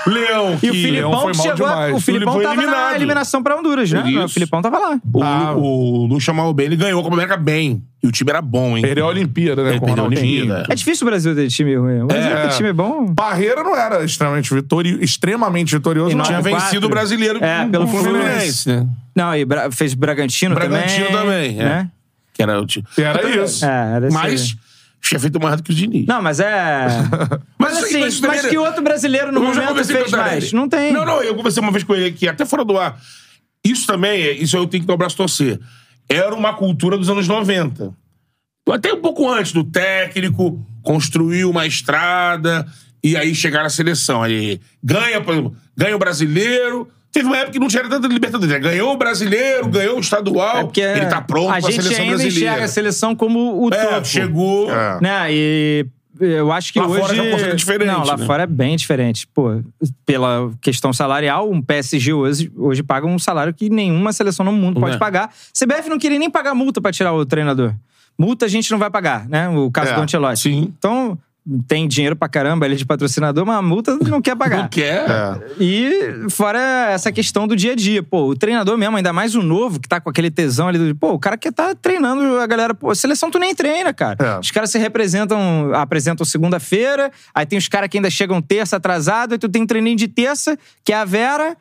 É. 0.07 0.11
Leão. 0.11 0.59
E 0.63 0.71
o 0.71 0.73
Filipão 0.75 1.21
foi 1.23 1.35
chegou. 1.35 1.55
demais. 1.55 1.95
O 1.97 2.01
Filipão 2.01 2.43
tava 2.43 2.67
na 2.67 2.95
eliminação 2.95 3.43
pra 3.43 3.57
Honduras, 3.57 3.91
né? 3.91 4.03
O 4.25 4.29
Filipão 4.29 4.61
tava 4.63 4.79
lá. 4.79 5.01
O, 5.13 5.23
Ah. 5.23 5.55
o 5.57 6.07
Lu 6.07 6.21
chamava 6.21 6.53
bem, 6.53 6.67
ele 6.67 6.77
ganhou 6.77 7.01
a 7.01 7.03
Copa 7.03 7.15
América 7.17 7.37
bem. 7.37 7.83
E 8.01 8.07
o 8.07 8.13
time 8.13 8.31
era 8.31 8.41
bom, 8.41 8.77
hein? 8.77 8.83
Perdeu 8.83 9.07
a 9.07 9.09
Olimpíada, 9.09 9.63
né? 9.65 9.71
Ele 9.71 9.79
com 9.81 9.87
o 9.87 9.89
perdeu 9.89 10.05
a 10.05 10.07
Ronaldinho. 10.09 10.43
Olimpíada. 10.45 10.67
É 10.73 10.75
difícil 10.77 11.05
o 11.07 11.11
Brasil 11.11 11.35
ter 11.35 11.49
time 11.49 11.75
ruim. 11.77 12.03
O 12.03 12.07
Brasil 12.07 12.31
É. 12.31 12.47
ter 12.49 12.57
time 12.57 12.73
bom. 12.73 13.13
Parreira 13.15 13.65
não 13.65 13.77
era 13.77 14.05
extremamente 14.05 14.55
vitorioso, 14.55 15.03
extremamente 15.03 15.75
vitorioso. 15.75 16.13
E 16.13 16.15
não. 16.15 16.25
Tinha 16.25 16.41
Quatro. 16.41 16.61
vencido 16.61 16.87
o 16.87 16.91
brasileiro 16.91 17.43
É, 17.45 17.65
com- 17.65 17.71
pelo 17.73 17.89
com 17.89 17.97
o 17.97 18.01
Fluminense. 18.05 18.69
né? 18.69 18.87
Não, 19.17 19.35
e 19.35 19.45
Bra- 19.45 19.71
fez 19.73 19.95
Bragantino, 19.95 20.55
Bragantino 20.55 21.09
também, 21.11 21.59
é. 21.61 21.65
Né? 21.65 21.91
Que 22.33 22.43
era 22.43 22.61
o 22.61 22.65
time. 22.67 22.87
Era 22.97 23.29
isso. 23.45 23.65
É, 23.65 23.93
era 23.97 24.07
isso 24.07 24.15
Mas 24.17 24.57
tinha 25.03 25.19
feito 25.19 25.41
mais 25.43 25.57
do 25.57 25.63
que 25.65 25.73
o 25.73 25.75
Diniz. 25.75 26.07
Não, 26.07 26.23
mas 26.23 26.39
é. 26.39 26.87
mas 27.59 27.79
aí- 27.79 27.83
assim, 27.85 28.01
mas 28.01 28.21
mas, 28.21 28.37
também- 28.37 28.51
que 28.51 28.59
outro 28.59 28.81
brasileiro 28.81 29.33
no 29.33 29.41
Eu 29.41 29.43
momento 29.55 29.85
fez 29.85 30.11
mais? 30.13 30.53
Não 30.53 30.69
tem. 30.69 30.93
Não, 30.93 31.05
não, 31.05 31.21
eu 31.21 31.35
conversei 31.35 31.61
uma 31.61 31.73
vez 31.73 31.83
com 31.83 31.97
ele 31.97 32.07
aqui, 32.07 32.29
até 32.29 32.45
fora 32.45 32.65
do 32.65 32.79
ar. 32.79 32.97
Isso 33.65 33.89
também, 33.89 34.23
é- 34.23 34.33
isso 34.35 34.57
eu 34.57 34.69
tenho 34.69 34.83
que 34.85 34.87
dar 34.87 34.95
o 34.95 34.97
braço 34.97 35.17
torcer. 35.17 35.59
Era 36.09 36.35
uma 36.35 36.55
cultura 36.55 36.97
dos 36.97 37.09
anos 37.11 37.29
90. 37.29 37.95
Até 38.71 38.93
um 38.93 39.01
pouco 39.01 39.29
antes 39.31 39.53
do 39.53 39.65
técnico, 39.65 40.65
construir 40.83 41.45
uma 41.45 41.67
estrada 41.67 42.67
e 43.03 43.17
aí 43.17 43.35
chegar 43.35 43.63
na 43.63 43.71
seleção. 43.71 44.23
Aí 44.23 44.61
ganha, 44.83 45.21
por 45.21 45.33
exemplo, 45.33 45.57
ganha 45.77 45.97
o 45.97 45.99
brasileiro, 45.99 46.89
Teve 47.11 47.27
uma 47.27 47.39
época 47.39 47.53
que 47.53 47.59
não 47.59 47.69
tinha 47.69 47.89
tanta 47.89 48.07
Libertadores. 48.07 48.53
né? 48.53 48.59
Ganhou 48.61 48.93
o 48.93 48.97
brasileiro, 48.99 49.67
ganhou 49.69 49.97
o 49.97 50.01
estadual. 50.01 50.71
É 50.77 50.99
ele 50.99 51.07
tá 51.07 51.23
pronto 51.23 51.49
a 51.49 51.53
pra 51.53 51.61
gente 51.71 51.83
seleção 51.83 52.05
ainda 52.05 52.17
brasileira. 52.19 52.47
enxerga 52.51 52.65
a 52.65 52.69
seleção 52.69 53.17
como 53.17 53.65
o 53.67 53.73
É, 53.73 53.87
topo. 53.87 54.07
chegou. 54.07 54.71
É. 54.71 55.01
Né? 55.01 55.27
E 55.33 55.87
eu 56.21 56.53
acho 56.53 56.73
que 56.73 56.79
Lá 56.81 56.87
hoje... 56.87 57.01
fora 57.01 57.15
já 57.15 57.25
é 57.25 57.53
um 57.53 57.57
diferente, 57.57 57.87
Não, 57.89 58.05
lá 58.05 58.17
né? 58.17 58.27
fora 58.27 58.43
é 58.43 58.47
bem 58.47 58.77
diferente. 58.77 59.27
Pô, 59.27 59.61
pela 60.07 60.51
questão 60.61 60.93
salarial, 60.93 61.51
um 61.51 61.61
PSG 61.63 62.13
hoje, 62.13 62.53
hoje 62.57 62.83
paga 62.83 63.07
um 63.07 63.19
salário 63.19 63.53
que 63.55 63.69
nenhuma 63.71 64.13
seleção 64.13 64.45
no 64.45 64.53
mundo 64.53 64.81
pode 64.81 64.97
É. 64.97 64.99
pagar. 64.99 65.31
CBF 65.53 65.89
não 65.89 65.99
queria 65.99 66.19
nem 66.19 66.31
pagar 66.31 66.55
multa 66.55 66.81
pra 66.81 66.93
tirar 66.93 67.13
o 67.13 67.25
treinador. 67.27 67.75
Multa 68.19 68.47
a 68.47 68.49
gente 68.49 68.71
não 68.73 68.79
vai 68.79 68.91
pagar, 68.91 69.29
né? 69.29 69.49
O 69.49 69.71
caso 69.71 69.93
É, 69.93 69.95
do 69.95 70.01
Ancelotti. 70.01 70.41
sim. 70.41 70.73
Então, 70.79 71.17
tem 71.67 71.89
dinheiro 71.89 72.15
pra 72.15 72.29
caramba 72.29 72.67
ele 72.67 72.77
de 72.77 72.85
patrocinador, 72.85 73.47
mas 73.47 73.57
a 73.57 73.63
multa 73.63 73.97
não 73.97 74.21
quer 74.21 74.37
pagar. 74.37 74.59
Não 74.59 74.69
quer. 74.69 75.09
É. 75.09 75.41
E 75.59 76.29
fora 76.31 76.91
essa 76.91 77.11
questão 77.11 77.47
do 77.47 77.57
dia 77.57 77.73
a 77.73 77.75
dia. 77.75 78.03
Pô, 78.03 78.29
o 78.29 78.37
treinador 78.37 78.77
mesmo, 78.77 78.97
ainda 78.97 79.13
mais 79.13 79.35
o 79.35 79.43
novo, 79.43 79.81
que 79.81 79.89
tá 79.89 80.01
com 80.01 80.11
aquele 80.11 80.31
tesão 80.31 80.69
ali 80.69 80.79
do. 80.79 80.95
Pô, 80.95 81.13
o 81.13 81.19
cara 81.19 81.37
que 81.37 81.51
tá 81.51 81.75
treinando 81.75 82.39
a 82.39 82.47
galera. 82.47 82.75
Pô, 82.75 82.95
seleção 82.95 83.31
tu 83.31 83.39
nem 83.39 83.55
treina, 83.55 83.93
cara. 83.95 84.17
É. 84.21 84.39
Os 84.39 84.51
caras 84.51 84.71
se 84.71 84.79
representam, 84.79 85.73
apresentam 85.75 86.25
segunda-feira, 86.27 87.11
aí 87.35 87.47
tem 87.47 87.59
os 87.59 87.69
caras 87.69 87.89
que 87.89 87.97
ainda 87.97 88.11
chegam 88.11 88.43
terça 88.43 88.77
atrasado, 88.77 89.33
aí 89.33 89.39
tu 89.39 89.49
tem 89.49 89.67
treininho 89.67 89.97
de 89.97 90.09
terça, 90.09 90.59
que 90.85 90.93
é 90.93 90.97
a 90.97 91.05
Vera. 91.05 91.57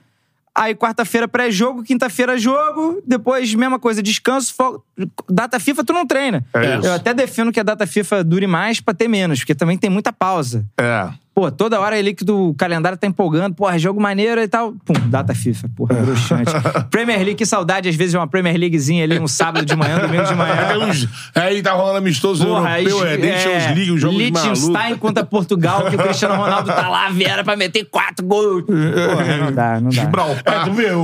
Aí 0.60 0.74
quarta-feira 0.74 1.28
pré-jogo, 1.28 1.84
quinta-feira 1.84 2.36
jogo, 2.36 3.00
depois 3.06 3.54
mesma 3.54 3.78
coisa, 3.78 4.02
descanso, 4.02 4.56
fo- 4.56 4.82
data 5.30 5.60
FIFA 5.60 5.84
tu 5.84 5.94
não 5.94 6.04
treina. 6.08 6.44
É. 6.52 6.78
Eu 6.78 6.94
até 6.94 7.14
defendo 7.14 7.52
que 7.52 7.60
a 7.60 7.64
data 7.64 7.86
FIFA 7.86 8.24
dure 8.24 8.48
mais 8.48 8.80
pra 8.82 8.92
ter 8.92 9.08
menos, 9.08 9.40
porque 9.40 9.54
também 9.54 9.78
tem 9.78 9.88
muita 9.90 10.12
pausa. 10.12 10.66
É. 10.76 11.10
Pô, 11.38 11.52
toda 11.52 11.80
hora 11.80 11.96
ali 11.96 12.16
que 12.16 12.26
do 12.26 12.56
calendário 12.58 12.98
tá 12.98 13.06
empolgando, 13.06 13.54
porra, 13.54 13.78
jogo 13.78 14.02
maneiro 14.02 14.42
e 14.42 14.48
tal. 14.48 14.74
Pum, 14.84 14.96
data 15.06 15.36
FIFA, 15.36 15.70
porra, 15.76 15.94
bruxante. 15.94 16.52
Premier 16.90 17.20
League, 17.20 17.36
que 17.36 17.46
saudade, 17.46 17.88
às 17.88 17.96
vezes, 17.96 18.14
de 18.14 18.18
uma 18.18 18.26
Premier 18.28 18.58
Leaguezinha 18.58 19.04
ali, 19.04 19.20
um 19.20 19.28
sábado 19.28 19.64
de 19.64 19.76
manhã, 19.76 20.00
domingo 20.00 20.24
de 20.24 20.34
manhã. 20.34 20.56
uns- 20.90 21.08
aí 21.36 21.62
tá 21.62 21.74
rolando 21.74 21.98
amistoso 22.00 22.44
Porra, 22.44 22.82
europeu, 22.82 23.06
é, 23.06 23.18
League, 23.76 23.92
um 23.92 23.98
jogo 24.00 24.18
de 24.18 24.32
maluco. 24.32 24.50
Liechtenstein 24.50 24.98
contra 24.98 25.24
Portugal, 25.24 25.86
que 25.92 25.96
o 25.96 26.00
Cristiano 26.00 26.34
Ronaldo 26.38 26.72
tá 26.74 26.90
lá, 26.90 27.08
Vera, 27.10 27.44
pra 27.44 27.56
meter 27.56 27.86
quatro 27.86 28.26
gols. 28.26 28.64
Porra, 28.66 29.38
não 29.38 29.52
dá, 29.54 29.80
não 29.80 29.90
dá. 29.92 30.02
Gibraltar. 30.02 30.62
É, 30.62 30.64
tu 30.64 30.74
vê, 30.74 30.90
o, 30.92 31.02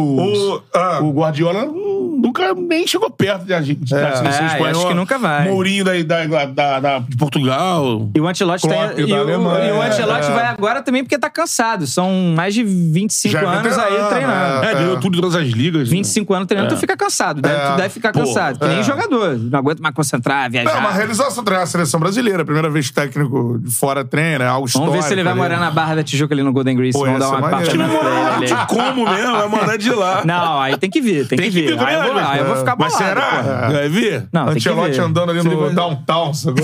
O, 0.55 0.63
ah, 0.73 0.99
o 1.03 1.11
Guardiola 1.11 1.65
nunca 1.65 2.55
nem 2.55 2.87
chegou 2.87 3.11
perto 3.11 3.45
de, 3.45 3.75
de, 3.75 3.75
da 3.75 4.15
seleção 4.15 4.43
É, 4.45 4.47
espanhola. 4.47 4.71
acho 4.71 4.87
que 4.87 4.93
nunca 4.95 5.19
vai. 5.19 5.47
Mourinho 5.47 5.83
da, 5.85 5.91
da, 6.03 6.45
da, 6.45 6.79
da- 6.79 6.99
de 6.99 7.17
Portugal. 7.17 8.09
E 8.15 8.19
o 8.19 8.27
Ancelotti 8.27 8.67
tem, 8.67 8.77
Klopp 8.77 8.97
e, 8.99 9.05
da 9.07 9.23
o, 9.23 9.29
e 9.29 9.71
o 9.71 9.81
Ancelotti 9.81 10.22
é. 10.29 10.33
vai 10.33 10.45
agora 10.47 10.81
também 10.81 11.03
porque 11.03 11.17
tá 11.17 11.29
cansado. 11.29 11.85
São 11.87 12.33
mais 12.35 12.53
de 12.53 12.63
25 12.63 13.31
Já 13.33 13.41
é 13.41 13.45
anos 13.45 13.77
aí 13.77 13.93
treinando. 14.09 14.65
é. 14.65 14.71
É, 14.71 14.73
ganhou 14.75 14.99
tudo 14.99 15.17
em 15.17 15.21
todas 15.21 15.35
as 15.35 15.47
ligas. 15.47 15.89
né? 15.89 15.95
25 15.95 16.33
anos 16.33 16.47
treinando, 16.47 16.73
tu 16.73 16.79
fica 16.79 16.95
cansado. 16.97 17.41
Deve, 17.41 17.55
É. 17.55 17.71
Tu 17.71 17.77
deve 17.77 17.89
ficar 17.89 18.11
Pô, 18.11 18.19
cansado. 18.19 18.59
Que 18.59 18.67
nem 18.67 18.79
é. 18.79 18.83
jogador. 18.83 19.37
Não 19.37 19.59
aguenta 19.59 19.81
mais 19.81 19.95
concentrar, 19.95 20.49
viajar. 20.49 20.69
É 20.71 20.79
uma 20.79 20.91
realização 20.91 21.43
treinar 21.43 21.63
a 21.63 21.67
seleção 21.67 21.99
brasileira. 21.99 22.43
Primeira 22.45 22.69
vez 22.69 22.87
que 22.89 22.93
técnico 22.93 23.59
de 23.59 23.71
fora 23.73 24.03
treina, 24.03 24.43
é 24.43 24.47
algo 24.47 24.67
histórico. 24.67 24.91
Vamos 24.91 25.03
ver 25.03 25.07
se 25.07 25.13
ele 25.13 25.23
vai 25.23 25.33
morar 25.33 25.59
na 25.59 25.71
Barra 25.71 25.95
da 25.95 26.03
Tijuca 26.03 26.33
ali 26.33 26.43
no 26.43 26.51
Golden 26.53 26.75
Grease. 26.75 26.97
Vamos 26.97 27.19
dar 27.19 27.29
um 27.29 27.35
apartamento 27.37 27.99
pra 27.99 28.09
ele 28.09 28.29
ali. 28.29 28.45
De 28.47 28.65
como 28.67 29.09
mesmo? 29.09 29.31
Vai 29.37 29.47
mandar 29.49 29.77
de 29.77 29.89
lá. 29.91 30.21
Não, 30.25 30.59
aí 30.61 30.77
tem 30.77 30.89
que 30.89 31.01
vir, 31.01 31.27
tem, 31.27 31.37
Tem 31.37 31.49
que 31.51 31.61
que 31.61 31.67
vir. 31.67 31.77
vir 31.77 31.85
Aí 31.85 31.95
eu 31.95 32.03
vou, 32.13 32.17
aí 32.23 32.39
eu 32.39 32.45
vou 32.45 32.55
ficar 32.57 32.75
Mas 32.77 32.93
bolado. 32.93 33.09
será? 33.13 33.43
porra. 33.43 33.71
Vai 33.71 33.89
vir? 33.89 34.27
Não, 34.31 34.45
tem 34.45 34.53
que 34.55 34.69
Ancelotti 34.69 34.91
ver. 34.97 35.01
andando 35.01 35.31
ali 35.31 35.43
no 35.43 35.69
downtown, 35.71 36.33
sacou? 36.33 36.63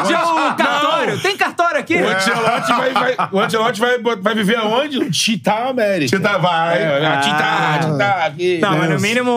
Onde 0.00 0.12
é 0.12 0.18
o 0.18 0.54
cartório? 0.54 1.18
Tem 1.20 1.36
cartório 1.36 1.47
aqui? 1.78 1.96
O 1.96 2.08
Ancelotti 2.08 2.72
vai, 2.72 2.92
vai, 2.92 3.16
o 3.32 3.40
Ancelotti 3.40 3.80
vai, 3.80 3.98
vai 4.20 4.34
viver 4.34 4.56
aonde? 4.56 4.98
No 4.98 5.10
Tita 5.10 5.52
América. 5.68 6.16
Tita 6.16 6.38
vai. 6.38 6.82
É, 6.82 7.06
a 7.06 7.16
Tita, 7.20 7.36
Ah. 7.40 7.78
Tita, 7.82 8.04
aqui. 8.26 8.58
Não, 8.60 8.70
mas 8.76 8.88
no 8.88 8.94
Isso. 8.96 9.02
mínimo 9.02 9.32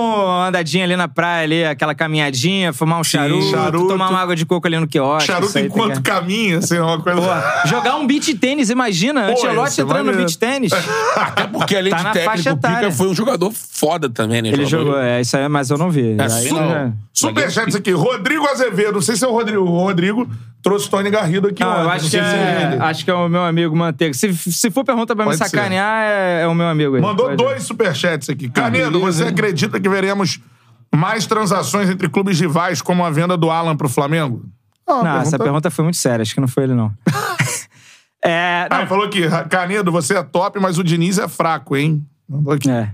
andadinha 0.47 0.83
ali 0.83 0.95
na 0.95 1.07
praia, 1.07 1.43
ali, 1.43 1.65
aquela 1.65 1.93
caminhadinha, 1.95 2.73
fumar 2.73 2.99
um 2.99 3.03
charuto, 3.03 3.49
charuto. 3.49 3.87
tomar 3.87 4.09
uma 4.09 4.19
água 4.21 4.35
de 4.35 4.45
coco 4.45 4.67
ali 4.67 4.77
no 4.79 4.87
quiosque. 4.87 5.27
Charuto 5.27 5.47
isso 5.49 5.57
aí 5.57 5.63
tem 5.63 5.71
enquanto 5.71 6.01
que- 6.01 6.09
caminha, 6.09 6.57
assim, 6.59 6.77
uma 6.79 6.99
coisa... 6.99 7.61
Jogar 7.65 7.95
um 7.97 8.05
beat 8.07 8.33
tênis, 8.39 8.69
imagina. 8.69 9.27
Pô, 9.27 9.31
Ancelotti 9.33 9.69
isso 9.71 9.81
é 9.81 9.83
entrando 9.83 10.11
no 10.11 10.17
beat 10.17 10.35
tênis. 10.37 10.71
Até 11.15 11.47
porque, 11.47 11.75
além 11.75 11.91
Tá 11.91 11.97
de 11.97 12.13
técnico, 12.13 12.37
Pica 12.57 12.67
etária. 12.69 12.91
foi 12.91 13.07
um 13.07 13.13
jogador 13.15 13.51
foda 13.51 14.09
também, 14.09 14.41
né? 14.41 14.49
Ele 14.49 14.65
jogou, 14.65 14.97
é, 14.99 15.21
isso 15.21 15.35
aí, 15.37 15.47
mas 15.47 15.69
eu 15.69 15.77
não 15.77 15.89
vi. 15.89 16.15
É, 16.19 16.29
su- 16.29 16.53
não- 16.53 16.71
é. 16.75 16.91
Superchats 17.13 17.75
aqui. 17.75 17.91
Rodrigo 17.91 18.47
Azevedo. 18.47 18.93
Não 18.93 19.01
sei 19.01 19.15
se 19.15 19.23
é 19.23 19.27
o 19.27 19.31
Rodrigo. 19.31 19.61
O 19.63 19.77
Rodrigo 19.79 20.27
trouxe 20.61 20.89
Tony 20.89 21.09
Garrido 21.09 21.47
aqui 21.47 21.63
ontem. 21.63 21.81
eu 21.81 21.89
acho 21.89 22.09
que, 22.09 22.17
é, 22.17 22.77
acho 22.81 23.05
que 23.05 23.11
é 23.11 23.13
o 23.13 23.27
meu 23.29 23.43
amigo 23.43 23.75
Manteiga. 23.75 24.13
Se, 24.13 24.33
se 24.33 24.69
for 24.71 24.83
pergunta 24.83 25.15
pra 25.15 25.25
me 25.25 25.31
Pode 25.31 25.43
ser. 25.43 25.49
sacanear, 25.49 26.03
é, 26.03 26.41
é 26.43 26.47
o 26.47 26.53
meu 26.55 26.67
amigo 26.67 26.95
aí. 26.95 27.01
Mandou 27.01 27.25
Pode. 27.27 27.37
dois 27.37 27.63
superchats 27.63 28.29
aqui. 28.29 28.49
Canedo, 28.49 28.99
beleza, 28.99 29.23
você 29.25 29.29
acredita 29.29 29.79
que 29.79 29.89
veremos 29.89 30.39
mais 30.93 31.25
transações 31.25 31.89
entre 31.89 32.09
clubes 32.09 32.39
rivais, 32.39 32.81
como 32.81 33.03
a 33.05 33.09
venda 33.09 33.35
do 33.37 33.49
Alan 33.49 33.75
pro 33.75 33.87
Flamengo? 33.89 34.43
Ah, 34.87 35.03
Não, 35.03 35.17
essa 35.21 35.39
pergunta 35.39 35.69
foi 35.71 35.83
muito 35.83 35.97
séria. 35.97 36.21
Acho 36.21 36.33
que 36.33 36.41
não 36.41 36.47
foi 36.47 36.63
ele, 36.63 36.73
não. 36.73 36.91
é, 38.23 38.67
Ah, 38.69 38.75
não, 38.75 38.77
ele 38.79 38.87
falou 38.87 39.05
aqui, 39.05 39.21
Canedo, 39.49 39.91
você 39.91 40.17
é 40.17 40.23
top, 40.23 40.59
mas 40.59 40.77
o 40.77 40.83
Diniz 40.83 41.17
é 41.17 41.27
fraco, 41.27 41.75
hein? 41.75 42.05
Mandou 42.27 42.53
aqui. 42.53 42.69
é. 42.69 42.91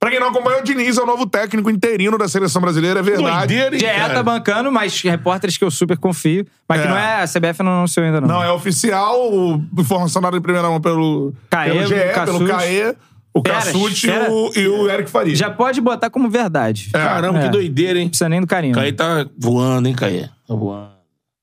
Pra 0.00 0.10
quem 0.10 0.20
não 0.20 0.28
acompanha, 0.28 0.60
o 0.60 0.62
Diniz 0.62 0.96
é 0.96 1.02
o 1.02 1.06
novo 1.06 1.26
técnico 1.26 1.68
interino 1.68 2.16
da 2.16 2.28
seleção 2.28 2.62
brasileira, 2.62 3.00
é 3.00 3.02
verdade. 3.02 3.48
Doideira, 3.48 3.74
hein, 3.74 3.78
Dieta 3.80 3.98
cara? 4.08 4.22
bancando, 4.22 4.70
mas 4.70 5.00
repórteres 5.02 5.56
que 5.56 5.64
eu 5.64 5.70
super 5.72 5.98
confio. 5.98 6.46
Mas 6.68 6.80
que 6.82 6.86
É. 6.86 6.90
não 6.90 6.96
é. 6.96 7.22
A 7.22 7.26
CBF 7.26 7.62
não 7.64 7.72
anunciou 7.78 8.06
ainda, 8.06 8.20
não. 8.20 8.28
Não, 8.28 8.42
é 8.44 8.52
oficial, 8.52 9.28
o- 9.32 9.60
informação 9.76 10.22
dada 10.22 10.36
em 10.36 10.40
primeira 10.40 10.68
mão 10.68 10.80
pelo, 10.80 11.34
Caê, 11.50 11.72
pelo 11.72 11.86
GE, 11.88 11.94
pelo. 12.24 12.46
CAE, 12.46 12.94
o 13.34 13.42
Cassucci 13.42 14.06
e 14.08 14.10
o, 14.30 14.52
e 14.56 14.68
o 14.68 14.88
Eric 14.90 15.10
Faria. 15.10 15.34
Já 15.34 15.50
pode 15.50 15.80
botar 15.80 16.10
como 16.10 16.30
verdade. 16.30 16.90
É. 16.94 16.98
Caramba, 16.98 17.40
É. 17.40 17.42
que 17.42 17.48
doideira, 17.48 17.98
hein? 17.98 18.04
Não 18.04 18.10
precisa 18.10 18.28
nem 18.28 18.40
do 18.40 18.46
carinho. 18.46 18.74
Caí 18.76 18.92
tá 18.92 19.26
voando, 19.36 19.88
hein, 19.88 19.94
Caí? 19.96 20.28
Tá 20.46 20.54
voando. 20.54 20.97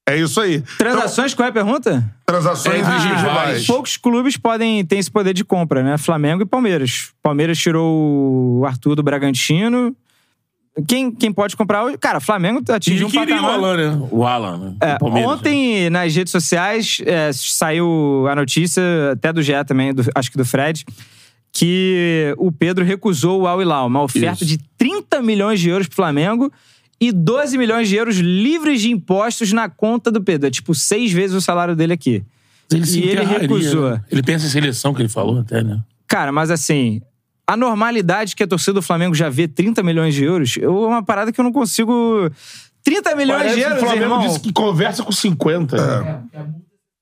É 0.08 0.16
isso 0.18 0.40
aí. 0.40 0.62
Transações, 0.78 1.34
qual 1.34 1.48
é 1.48 1.50
a 1.50 1.54
pergunta? 1.54 1.90
Então, 2.24 2.36
transações 2.42 2.82
os 2.82 3.04
rivais. 3.04 3.22
rivais. 3.22 3.66
Poucos 3.68 3.98
clubes 3.98 4.38
podem 4.38 4.86
ter 4.86 4.98
esse 4.98 5.10
poder 5.10 5.34
de 5.34 5.44
compra, 5.44 5.82
né? 5.82 5.98
Flamengo 5.98 6.44
e 6.44 6.46
Palmeiras. 6.46 7.10
Palmeiras 7.24 7.58
tirou 7.58 8.60
o 8.60 8.66
Arthur 8.66 8.96
do 8.96 9.02
Bragantino. 9.04 9.96
Quem, 10.88 11.10
quem 11.10 11.32
pode 11.32 11.56
comprar 11.56 11.86
hoje? 11.86 11.98
Cara, 11.98 12.20
Flamengo 12.20 12.62
E 12.68 12.72
atingiu 12.72 13.08
um 13.08 13.10
queria 13.10 13.38
o 13.38 13.42
patamar... 13.42 13.54
Alan, 13.56 13.78
né? 13.78 14.08
O 14.12 14.26
Alan, 14.26 14.58
né? 14.58 14.76
É, 14.82 14.98
Palmeiras, 15.00 15.30
né? 15.32 15.36
ontem, 15.38 15.90
nas 15.90 16.14
redes 16.16 16.32
sociais, 16.32 16.98
é, 17.06 17.32
saiu 17.34 18.28
a 18.30 18.36
notícia, 18.36 18.84
até 19.14 19.32
do 19.34 19.42
GE 19.42 19.54
também, 19.66 19.94
do- 19.94 20.04
acho 20.14 20.30
que 20.30 20.38
do 20.38 20.44
Fred, 20.46 20.86
que 21.52 22.36
o 22.38 22.52
Pedro 22.52 22.84
recusou 22.84 23.42
o 23.44 23.48
Al 23.48 23.62
Hilal, 23.62 23.88
uma 23.88 24.02
oferta 24.04 24.44
Isso. 24.44 24.46
de 24.46 24.58
30 24.78 25.22
milhões 25.22 25.62
de 25.62 25.70
euros 25.70 25.88
pro 25.88 25.96
Flamengo 25.96 26.52
e 27.00 27.12
12 27.12 27.58
milhões 27.58 27.90
de 27.90 27.96
euros 27.96 28.18
livres 28.18 28.82
de 28.82 28.90
impostos 28.92 29.52
na 29.52 29.70
conta 29.70 30.12
do 30.12 30.22
Pedro. 30.24 30.48
É 30.48 30.52
tipo 30.52 30.74
seis 30.74 31.12
vezes 31.12 31.36
o 31.36 31.42
salário 31.42 31.76
dele 31.76 31.94
aqui. 31.94 32.24
Ele 32.72 32.86
se 32.86 33.00
e 33.00 33.10
ele 33.10 33.24
recusou. 33.24 33.92
né? 33.92 34.02
Ele 34.10 34.24
pensa 34.24 34.46
em 34.46 34.50
seleção, 34.50 34.94
que 34.94 35.02
ele 35.02 35.10
falou 35.10 35.40
até, 35.40 35.64
né? 35.64 35.80
Cara, 36.08 36.32
mas 36.32 36.50
assim, 36.50 37.02
a 37.46 37.56
normalidade 37.56 38.36
que 38.36 38.44
a 38.44 38.48
torcida 38.48 38.74
do 38.74 38.82
Flamengo 38.82 39.14
já 39.14 39.30
vê 39.30 39.48
30 39.48 39.84
milhões 39.84 40.16
de 40.16 40.24
euros, 40.24 40.56
eu, 40.58 40.84
é 40.86 40.88
uma 40.88 41.04
parada 41.04 41.32
que 41.32 41.40
eu 41.40 41.44
não 41.44 41.52
consigo. 41.52 42.32
30 42.84 43.16
milhões 43.16 43.38
Parece 43.40 43.56
de 43.56 43.62
euros, 43.62 43.78
o 43.78 43.86
Flamengo 43.86 44.04
irmão. 44.06 44.20
disse 44.22 44.40
que 44.40 44.54
conversa 44.54 45.04
com 45.04 45.12
50. 45.12 46.24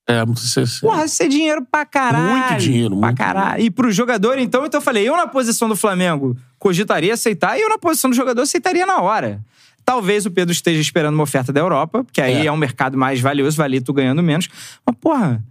É, 0.08 0.16
é 0.16 0.26
muito 0.26 0.40
CC. 0.42 0.82
Porra, 0.82 1.06
isso 1.06 1.22
é 1.24 1.28
dinheiro 1.28 1.66
pra 1.70 1.86
caralho. 1.86 2.48
Muito 2.50 2.62
dinheiro, 2.62 2.98
Pra 2.98 3.08
muito 3.08 3.18
caralho. 3.18 3.64
E 3.64 3.70
pro 3.72 3.92
jogador, 3.92 4.38
então, 4.38 4.66
então 4.66 4.80
eu 4.80 4.84
falei, 4.84 5.08
eu 5.08 5.16
na 5.16 5.28
posição 5.28 5.68
do 5.70 5.76
Flamengo 5.76 6.36
cogitaria 6.60 7.14
aceitar 7.14 7.58
e 7.58 7.62
eu 7.62 7.70
na 7.70 7.78
posição 7.78 8.10
do 8.10 8.16
jogador 8.16 8.42
aceitaria 8.42 8.86
na 8.86 9.02
hora. 9.02 9.42
Talvez 9.86 10.26
o 10.26 10.32
Pedro 10.32 10.52
esteja 10.52 10.80
esperando 10.82 11.14
uma 11.16 11.24
oferta 11.24 11.52
da 11.52 11.60
Europa, 11.60 12.04
porque 12.04 12.22
aí 12.22 12.42
é, 12.42 12.46
É. 12.46 12.52
um 12.52 12.58
mercado 12.58 12.98
mais 12.98 13.20
valioso, 13.20 13.58
valia 13.58 13.82
tu 13.82 13.94
ganhando 13.94 14.24
menos. 14.24 14.48
Mas, 14.86 14.96
porra, 15.00 15.44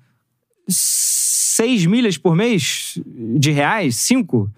seis 0.69 1.87
milhas 1.87 2.17
por 2.17 2.35
mês 2.35 2.99
de 3.07 3.51
reais? 3.51 3.97
Cinco? 3.97 4.51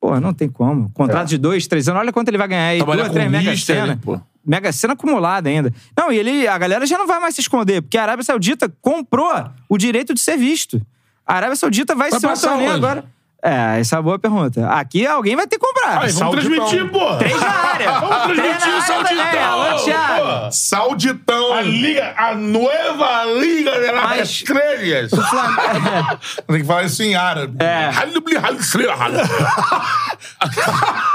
Porra, 0.00 0.20
não 0.20 0.34
tem 0.34 0.48
como. 0.48 0.90
Contrato 0.90 1.28
de 1.28 1.38
dois, 1.38 1.66
três 1.66 1.88
anos. 1.88 2.00
Olha 2.00 2.12
quanto 2.12 2.28
ele 2.28 2.38
vai 2.38 2.48
ganhar 2.48 2.66
aí. 2.68 2.78
Trabalhar 2.78 3.04
Duas, 3.04 3.12
três 3.12 3.30
Mega 3.30 3.98
pô? 4.02 4.20
Mega 4.44 4.72
Sena 4.72 4.94
acumulada 4.94 5.48
ainda. 5.48 5.72
Não, 5.96 6.10
e 6.10 6.18
ele, 6.18 6.48
a 6.48 6.58
galera 6.58 6.84
já 6.84 6.98
não 6.98 7.06
vai 7.06 7.20
mais 7.20 7.34
se 7.36 7.40
esconder, 7.40 7.80
porque 7.82 7.96
a 7.96 8.02
Arábia 8.02 8.24
Saudita 8.24 8.68
comprou 8.80 9.30
o 9.68 9.78
direito 9.78 10.12
de 10.12 10.20
ser 10.20 10.36
visto. 10.36 10.84
A 11.24 11.36
Arábia 11.36 11.54
Saudita 11.54 11.94
vai, 11.94 12.10
Vai 12.10 12.18
ser 12.18 12.26
um 12.26 12.50
torneio 12.50 12.72
agora. 12.72 13.04
É, 13.44 13.80
essa 13.80 13.96
é 13.96 13.98
uma 13.98 14.02
boa 14.04 14.18
pergunta. 14.20 14.68
Aqui 14.70 15.04
alguém 15.04 15.34
vai 15.34 15.48
ter 15.48 15.58
que 15.58 15.66
comprar. 15.66 16.02
Aí, 16.02 16.12
vamos 16.12 16.14
Sauditão. 16.14 16.54
transmitir, 16.68 16.88
pô. 16.92 17.16
Três 17.16 17.40
na 17.40 17.48
área. 17.48 17.92
Vamos 17.98 18.16
transmitir 18.36 18.68
o 18.68 18.82
Sauditão. 18.82 20.44
pô. 20.46 20.52
Sauditão. 20.52 21.52
A 21.54 21.60
liga, 21.62 22.14
a 22.16 22.34
nova 22.36 23.24
liga 23.40 23.72
de 23.72 23.90
las 23.92 24.04
Mas- 24.10 24.30
estrelas. 24.30 25.10
Tem 26.46 26.58
que 26.60 26.64
falar 26.64 26.84
isso 26.84 27.02
em 27.02 27.16
árabe. 27.16 27.56
É. 27.58 27.90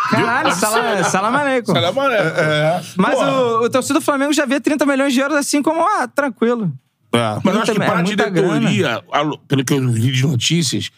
Caralho, 0.09 0.51
sala, 0.53 1.03
salam 1.03 1.36
aleikum. 1.36 1.73
É. 1.75 2.82
Mas 2.95 3.19
o, 3.19 3.63
o 3.65 3.69
torcedor 3.69 4.01
do 4.01 4.05
Flamengo 4.05 4.34
já 4.34 4.45
vê 4.45 4.59
30 4.59 4.86
milhões 4.86 5.13
de 5.13 5.19
euros 5.19 5.38
assim 5.38 5.61
como, 5.61 5.82
ah, 5.82 6.07
tranquilo. 6.07 6.71
Mas 7.43 7.55
eu 7.55 7.61
acho 7.61 7.71
que 7.71 7.80
para 7.80 7.95
é 7.95 7.99
a 7.99 8.01
diretoria, 8.01 9.03
a- 9.11 9.38
pelo 9.47 9.63
que 9.65 9.73
eu 9.73 9.89
vi 9.91 10.11
de 10.11 10.25
notícias, 10.25 10.89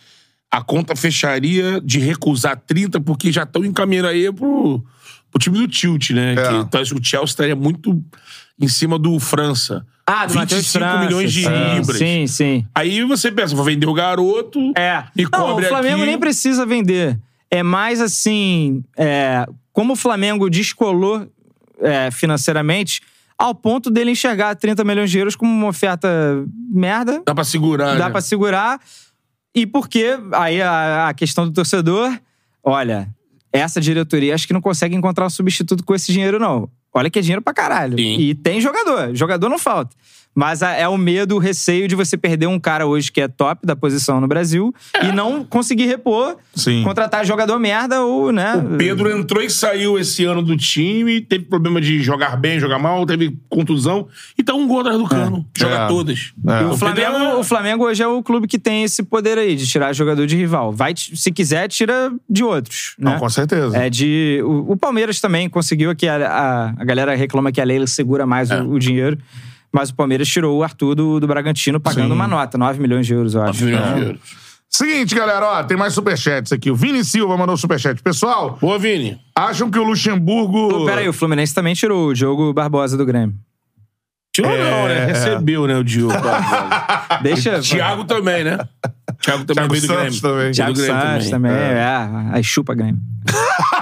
a 0.52 0.62
conta 0.62 0.95
fecharia 0.95 1.80
de 1.82 2.00
recusar 2.00 2.60
30 2.66 3.00
porque 3.02 3.32
já 3.32 3.43
estão 3.43 3.64
encaminhando 3.64 4.08
aí 4.08 4.32
pro, 4.34 4.84
pro 5.32 5.39
time 5.39 5.58
do 5.60 5.68
Tilt, 5.68 6.10
né? 6.12 6.34
É. 6.34 6.36
Que, 6.36 6.56
então, 6.56 6.82
o 6.82 6.86
Chelsea 7.04 7.24
estaria 7.26 7.56
muito 7.56 8.04
em 8.60 8.68
cima 8.68 8.97
do 8.97 9.20
França. 9.20 9.86
Ah, 10.06 10.26
do 10.26 10.34
Matheus 10.34 10.62
25 10.62 10.84
França, 10.86 11.06
milhões 11.06 11.32
de 11.32 11.43
sim, 11.43 11.76
libras. 11.76 11.97
Sim, 11.97 12.28
sim. 12.28 12.66
Aí 12.74 13.04
você 13.04 13.32
pensa, 13.32 13.56
vou 13.56 13.64
vender 13.64 13.86
o 13.88 13.93
garoto 13.93 14.60
É. 14.76 15.04
e 15.16 15.24
não, 15.24 15.30
cobre 15.30 15.66
o 15.66 15.70
Flamengo 15.70 15.97
aqui. 15.97 16.06
nem 16.08 16.18
precisa 16.20 16.66
vender. 16.66 17.20
É 17.52 17.62
mais 17.62 18.02
assim, 18.02 18.84
é, 18.97 19.45
como 19.72 19.93
o 19.93 19.95
Flamengo 19.95 20.50
descolou 20.50 21.28
é, 21.80 22.10
financeiramente, 22.12 23.02
ao 23.38 23.54
ponto 23.56 23.89
dele 23.89 24.12
enxergar 24.12 24.56
30 24.56 24.84
milhões 24.84 25.10
de 25.12 25.18
euros 25.20 25.36
como 25.36 25.52
uma 25.52 25.68
oferta 25.68 26.10
merda, 26.72 27.22
Dá 27.26 27.34
pra 27.34 27.43
segurar, 27.43 27.95
dá 27.97 28.06
né? 28.06 28.12
pra 28.12 28.20
segurar. 28.22 28.80
E 29.56 29.66
porque 29.66 30.18
aí 30.34 30.62
a, 30.62 31.10
a 31.10 31.14
questão 31.14 31.45
do 31.45 31.54
torcedor, 31.54 32.18
olha, 32.64 33.10
essa 33.52 33.82
diretoria 33.82 34.36
acho 34.36 34.47
que 34.47 34.54
não 34.54 34.62
consegue 34.62 34.95
encontrar 34.95 35.26
um 35.26 35.30
substituto 35.30 35.84
com 35.84 35.95
esse 35.95 36.12
dinheiro, 36.12 36.39
não. 36.39 36.70
Olha 36.93 37.10
que 37.10 37.20
é 37.20 37.22
dinheiro 37.22 37.41
pra 37.41 37.54
caralho. 37.54 37.97
Sim. 37.97 38.18
E 38.20 38.36
tem 38.36 38.60
jogador. 38.60 39.16
Jogador 39.16 39.50
não 39.50 39.60
falta. 39.60 39.95
Mas 40.36 40.62
é 40.62 40.88
o 40.88 40.98
medo, 40.98 41.36
o 41.36 41.40
receio 41.40 41.86
de 41.88 41.96
você 41.96 42.16
perder 42.16 42.48
um 42.48 42.60
cara 42.60 42.86
hoje 42.86 43.12
que 43.12 43.20
é 43.20 43.28
top 43.28 43.66
da 43.66 43.76
posição 43.76 44.22
no 44.22 44.28
Brasil 44.28 44.74
e 45.04 45.12
não 45.12 45.44
conseguir 45.44 45.86
repor, 45.88 46.38
Sim. 46.56 46.82
contratar 46.84 47.26
jogador 47.26 47.60
merda 47.60 48.02
ou, 48.04 48.32
né? 48.32 48.54
O 48.56 48.78
Pedro 48.78 49.12
entrou 49.12 49.44
e 49.44 49.50
saiu 49.50 49.98
esse 50.00 50.24
ano 50.24 50.42
do 50.42 50.56
time, 50.56 51.20
teve 51.20 51.44
problema 51.46 51.82
de 51.82 52.02
jogar 52.02 52.38
bem, 52.38 52.58
jogar 52.60 52.80
mal, 52.80 53.06
teve 53.06 53.38
contusão. 53.50 54.08
E 54.38 54.44
tá 54.44 54.54
um 54.54 54.66
gol 54.68 54.80
atrás 54.80 54.98
do 54.98 55.06
cano, 55.08 55.46
que 55.54 55.60
joga 55.62 55.76
É. 55.76 55.88
todas. 55.88 56.32
É. 56.48 56.64
O 56.68 56.78
Flamengo, 56.78 57.12
Pedro 57.18 57.40
o 57.40 57.44
Flamengo 57.44 57.84
hoje 57.86 58.04
é 58.04 58.08
o 58.08 58.24
clube 58.24 58.48
que 58.48 58.60
tem 58.60 58.84
esse 58.84 59.04
poder 59.04 59.38
aí 59.38 59.56
de 59.58 59.68
tirar 59.68 59.92
jogador 59.94 60.26
de 60.26 60.38
rival. 60.38 60.72
Vai, 60.72 60.94
se 60.96 61.32
quiser, 61.34 61.68
tira 61.68 62.14
de 62.30 62.44
outros. 62.46 62.94
Né? 62.98 63.12
Não, 63.12 63.20
com 63.20 63.30
certeza. 63.30 63.76
É 63.78 63.90
de. 63.90 64.40
O, 64.46 64.74
o 64.74 64.78
Palmeiras 64.78 65.20
também 65.20 65.50
conseguiu 65.50 65.90
aqui. 65.90 66.08
A, 66.08 66.16
a, 66.28 66.70
a 66.82 66.86
galera 66.86 67.14
reclama 67.16 67.52
que 67.52 67.60
a 67.60 67.64
Leila 67.66 67.88
segura 67.88 68.26
mais 68.26 68.50
É. 68.52 68.62
o, 68.62 68.72
o 68.74 68.80
dinheiro. 68.80 69.18
Mas 69.72 69.90
o 69.90 69.96
Palmeiras 69.96 70.28
tirou 70.28 70.58
o 70.58 70.64
Arthur 70.64 70.96
do, 70.96 71.20
do 71.20 71.28
Bragantino 71.28 71.80
pagando 71.80 72.08
Sim. 72.08 72.14
uma 72.14 72.28
nota, 72.28 72.58
9 72.58 72.80
milhões 72.80 73.06
de 73.06 73.14
euros, 73.14 73.36
eu 73.36 73.44
acho. 73.44 73.64
milhões 73.64 73.84
É. 73.86 73.94
de 73.94 74.02
euros. 74.02 74.20
Seguinte, 74.72 75.16
galera, 75.16 75.46
ó, 75.46 75.64
tem 75.64 75.76
mais 75.76 75.94
superchats 75.94 76.52
aqui. 76.52 76.70
O 76.70 76.76
Vini 76.76 77.04
Silva 77.04 77.36
mandou 77.36 77.58
superchat. 77.58 78.02
Pessoal, 78.04 78.58
Boa, 78.62 78.78
Vini. 78.78 79.20
acham 79.36 79.70
que 79.72 79.80
o 79.80 79.84
Luxemburgo. 79.84 80.70
Pô, 80.70 80.86
Peraí, 80.86 81.10
o 81.10 81.14
Fluminense 81.14 81.54
também 81.56 81.74
tirou 81.74 82.10
o 82.10 82.14
Diogo 82.14 82.54
Barbosa 82.54 82.96
do 82.96 83.04
Grêmio. 83.06 83.36
Tirou 84.32 84.52
não, 84.52 84.88
né? 84.88 85.00
é. 85.02 85.06
Recebeu, 85.06 85.66
né, 85.66 85.76
o 85.76 85.84
Diogo. 85.84 86.14
Barbosa. 86.22 87.20
Deixa. 87.24 87.60
Thiago 87.62 88.06
também, 88.06 88.44
né? 88.44 88.60
Thiago 89.22 89.44
também 89.44 89.56
Thiago 89.56 89.74
veio 89.74 89.82
do 89.82 89.88
Santos 89.88 90.20
Grêmio. 90.20 90.22
também. 90.22 90.52
Thiago 90.52 90.74
do 90.74 90.82
Grêmio 90.82 91.02
Santos 91.02 91.30
também. 91.32 91.52
É, 91.52 91.86
aí 92.32 92.44
chupa 92.44 92.76
Grêmio. 92.76 93.02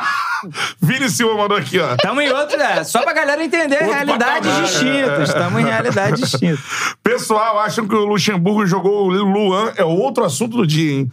Vini 0.82 1.10
Silva 1.10 1.36
mandou 1.36 1.58
aqui, 1.58 1.80
ó. 1.80 1.96
Tamo 1.98 2.22
em 2.22 2.32
outro. 2.32 2.60
É, 2.62 2.84
só 2.84 3.02
pra 3.04 3.14
galera 3.14 3.44
entender 3.44 3.76
Outro 3.78 3.92
realidades 3.94 4.48
patamar, 4.48 4.64
distintas. 4.64 5.34
Tamo 5.34 5.60
em 5.60 5.64
realidades 5.66 6.20
distintas. 6.30 6.60
Pessoal, 7.04 7.60
acham 7.60 7.88
que 7.88 7.96
o 7.96 8.06
Luxemburgo 8.06 8.66
jogou 8.66 9.08
o 9.08 9.10
Luan. 9.10 9.72
É 9.76 9.84
outro 9.84 10.24
assunto 10.24 10.58
do 10.58 10.68
dia, 10.68 10.94
hein? 11.00 11.12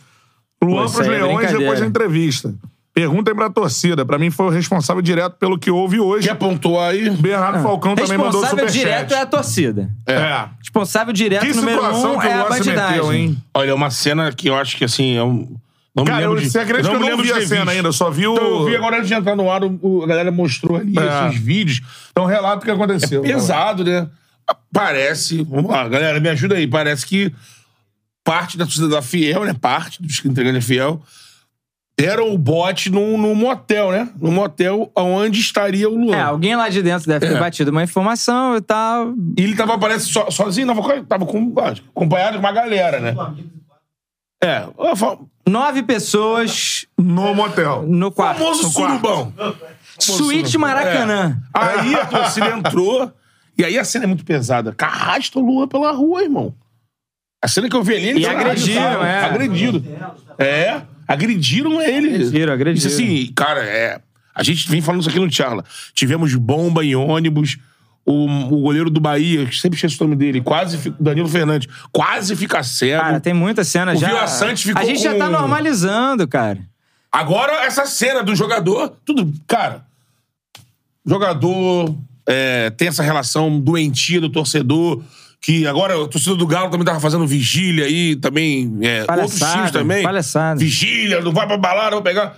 Luan 0.63 0.87
Pô, 0.87 0.93
pros 0.93 1.09
aí 1.09 1.15
é 1.15 1.19
Leões 1.19 1.35
brincadeira. 1.37 1.59
depois 1.59 1.81
da 1.81 1.87
entrevista. 1.87 2.55
Perguntem 2.95 3.35
pra 3.35 3.51
torcida. 3.51 4.07
Pra 4.07 4.19
mim 4.19 4.31
foi 4.31 4.47
o 4.47 4.51
responsável 4.51 5.03
direto 5.03 5.35
pelo 5.37 5.59
que 5.59 5.69
houve 5.69 5.99
hoje. 5.99 6.29
Quer 6.29 6.37
pontuar 6.37 6.91
aí? 6.93 7.11
Bernardo 7.11 7.61
Falcão 7.61 7.97
também 7.97 8.17
mandou 8.17 8.41
Responsável 8.41 8.69
superchat. 8.69 8.79
direto 8.79 9.15
é 9.15 9.21
a 9.21 9.27
torcida. 9.27 9.91
É. 10.07 10.49
Responsável 10.61 11.13
direto 11.13 11.45
Que 11.45 11.53
número 11.55 11.85
um 11.85 12.19
que 12.21 12.27
o 12.27 12.31
é 12.31 12.35
a 12.35 12.45
bandidagem. 12.49 12.91
meteu, 12.97 13.13
hein? 13.13 13.37
Olha, 13.53 13.71
é 13.71 13.75
uma 13.75 13.91
cena 13.91 14.33
que 14.33 14.49
eu 14.49 14.55
acho 14.55 14.77
que, 14.77 14.85
assim, 14.85 15.17
é 15.17 15.23
um... 15.25 15.57
Não 15.97 16.05
Cara, 16.05 16.19
me 16.19 16.25
eu, 16.25 16.29
lembro 16.31 16.45
de... 16.45 16.51
você 16.51 16.59
acredita 16.59 16.89
que 16.89 16.95
eu 16.95 16.99
me 17.01 17.05
não 17.05 17.11
lembro 17.17 17.25
vi 17.25 17.33
de 17.33 17.45
a 17.45 17.47
cena 17.47 17.71
ainda, 17.71 17.89
eu 17.89 17.93
só 17.93 18.11
vi 18.11 18.27
o... 18.27 18.33
Então, 18.35 18.45
eu 18.47 18.65
vi 18.65 18.77
agora 18.77 18.97
antes 18.97 19.07
de 19.09 19.15
entrar 19.15 19.37
no 19.37 19.49
ar, 19.51 19.63
o- 19.63 19.79
o- 19.81 20.03
a 20.03 20.07
galera 20.09 20.33
mostrou 20.33 20.77
ali 20.77 20.93
É. 20.99 21.29
esses 21.29 21.41
vídeos. 21.41 21.81
Então 22.11 22.25
relata 22.27 22.63
o 22.63 22.65
que 22.65 22.71
aconteceu. 22.71 23.23
Pesado, 23.23 23.85
né? 23.85 24.09
Parece... 24.73 25.45
Vamos 25.45 25.71
lá, 25.71 25.87
galera, 25.89 26.19
me 26.19 26.29
ajuda 26.29 26.57
aí. 26.57 26.67
Parece 26.67 27.07
que 27.07 27.33
parte 28.25 28.59
da 28.59 28.65
torcida 28.65 28.89
da 28.89 29.03
Fiel, 29.03 29.45
né? 29.45 29.55
Parte 29.55 30.03
dos 30.03 30.19
que 30.19 30.27
entregam 30.29 30.61
Fiel 30.61 31.01
deram 31.97 32.35
o 32.35 32.37
bote 32.39 32.91
num, 32.91 33.17
num 33.17 33.37
motel, 33.37 33.93
né? 33.93 34.09
Num 34.21 34.33
motel 34.33 34.91
onde 34.97 35.39
estaria 35.39 35.89
o 35.89 35.95
Luan. 35.95 36.17
É, 36.17 36.23
alguém 36.23 36.57
lá 36.57 36.69
de 36.69 36.83
dentro 36.83 37.07
deve 37.07 37.25
ter 37.25 37.37
É. 37.37 37.39
batido 37.39 37.71
uma 37.71 37.85
informação 37.85 38.57
e 38.57 38.61
tal. 38.61 39.15
E 39.39 39.43
ele 39.45 39.55
tava, 39.55 39.79
parece, 39.79 40.07
so- 40.09 40.29
sozinho, 40.29 40.67
tava, 40.67 40.83
com- 40.83 41.05
tava 41.05 41.25
com, 41.25 41.55
acompanhado 41.93 42.33
de 42.33 42.39
uma 42.39 42.51
galera, 42.51 42.99
né? 42.99 43.15
É, 44.45 44.67
Nove 45.47 45.83
pessoas 45.83 46.87
No 46.99 47.35
motel. 47.35 47.83
no 47.87 48.11
quarto. 48.11 48.39
famoso 48.39 48.63
no 48.65 48.73
quarto. 48.73 49.01
surubão. 49.01 49.35
Suíte 49.99 50.59
Maracanã. 50.59 51.41
É. 51.55 51.59
Aí 51.59 51.95
a 51.95 52.07
torcida 52.07 52.49
entrou, 52.51 53.13
e 53.57 53.65
aí 53.65 53.79
a 53.79 53.85
cena 53.85 54.05
é 54.05 54.07
muito 54.07 54.25
pesada. 54.25 54.75
Arrasta 54.81 55.39
o 55.39 55.43
Luan 55.45 55.69
pela 55.69 55.93
rua, 55.93 56.23
irmão. 56.23 56.55
A 57.43 57.49
cena 57.49 57.69
que 57.69 57.77
eu 57.77 57.83
vi 57.83 57.95
ali, 57.95 58.09
ele 58.09 58.21
E 58.21 58.23
tá 58.23 58.31
agrediram, 58.33 59.05
é. 59.05 59.25
Agredido. 59.25 59.85
É, 60.39 60.83
agrediram 61.07 61.81
ele. 61.83 62.09
Agrediram, 62.15 62.53
agrediram. 62.55 62.79
Isso 62.79 62.89
assim, 62.89 63.33
cara, 63.35 63.63
é... 63.63 64.01
A 64.35 64.43
gente 64.43 64.69
vem 64.69 64.81
falando 64.81 65.03
isso 65.03 65.11
aqui 65.11 65.21
no 65.21 65.31
Charla. 65.31 65.65
Tivemos 65.95 66.35
bomba 66.35 66.85
em 66.85 66.97
ônibus. 66.97 67.57
O, 68.07 68.27
o 68.27 68.61
goleiro 68.61 68.91
do 68.91 69.01
Bahia, 69.01 69.49
sempre 69.51 69.77
esqueço 69.77 69.97
o 70.05 70.07
nome 70.07 70.15
dele, 70.17 70.43
quase 70.43 70.77
fi- 70.77 70.93
Danilo 71.01 71.27
Fernandes, 71.29 71.67
quase 71.91 72.37
fica 72.37 72.63
cego. 72.63 73.01
Cara, 73.03 73.19
tem 73.19 73.33
muita 73.33 73.65
cena 73.65 73.93
O 73.93 73.97
já. 73.97 74.09
Vila 74.09 74.27
Sante 74.27 74.67
ficou 74.67 74.83
a 74.83 74.85
gente 74.85 75.01
já 75.03 75.17
tá 75.17 75.25
com- 75.25 75.33
normalizando, 75.33 76.29
cara. 76.29 76.59
Agora, 77.11 77.65
essa 77.65 77.87
cena 77.87 78.23
do 78.23 78.35
jogador, 78.37 78.93
tudo. 79.07 79.33
Cara, 79.47 79.85
jogador 81.07 81.95
é, 82.27 82.71
tem 82.71 82.89
essa 82.89 83.03
relação 83.03 83.61
doentia 83.61 84.21
do 84.21 84.29
torcedor. 84.29 85.03
Que 85.41 85.67
agora 85.67 85.99
o 85.99 86.09
torcedor 86.09 86.39
do 86.39 86.47
Galo 86.47 86.71
também 86.71 86.87
tava 86.87 86.99
fazendo 87.01 87.27
vigília 87.27 87.85
aí, 87.85 88.17
também. 88.17 88.79
É, 88.81 89.01
outros 89.03 89.39
times 89.39 89.71
também. 89.71 90.03
palhaçada. 90.03 90.59
Vigília, 90.59 91.21
não 91.21 91.33
vai 91.33 91.47
pra 91.47 91.59
balada, 91.59 91.91
vou 91.97 92.03
pegar. 92.03 92.35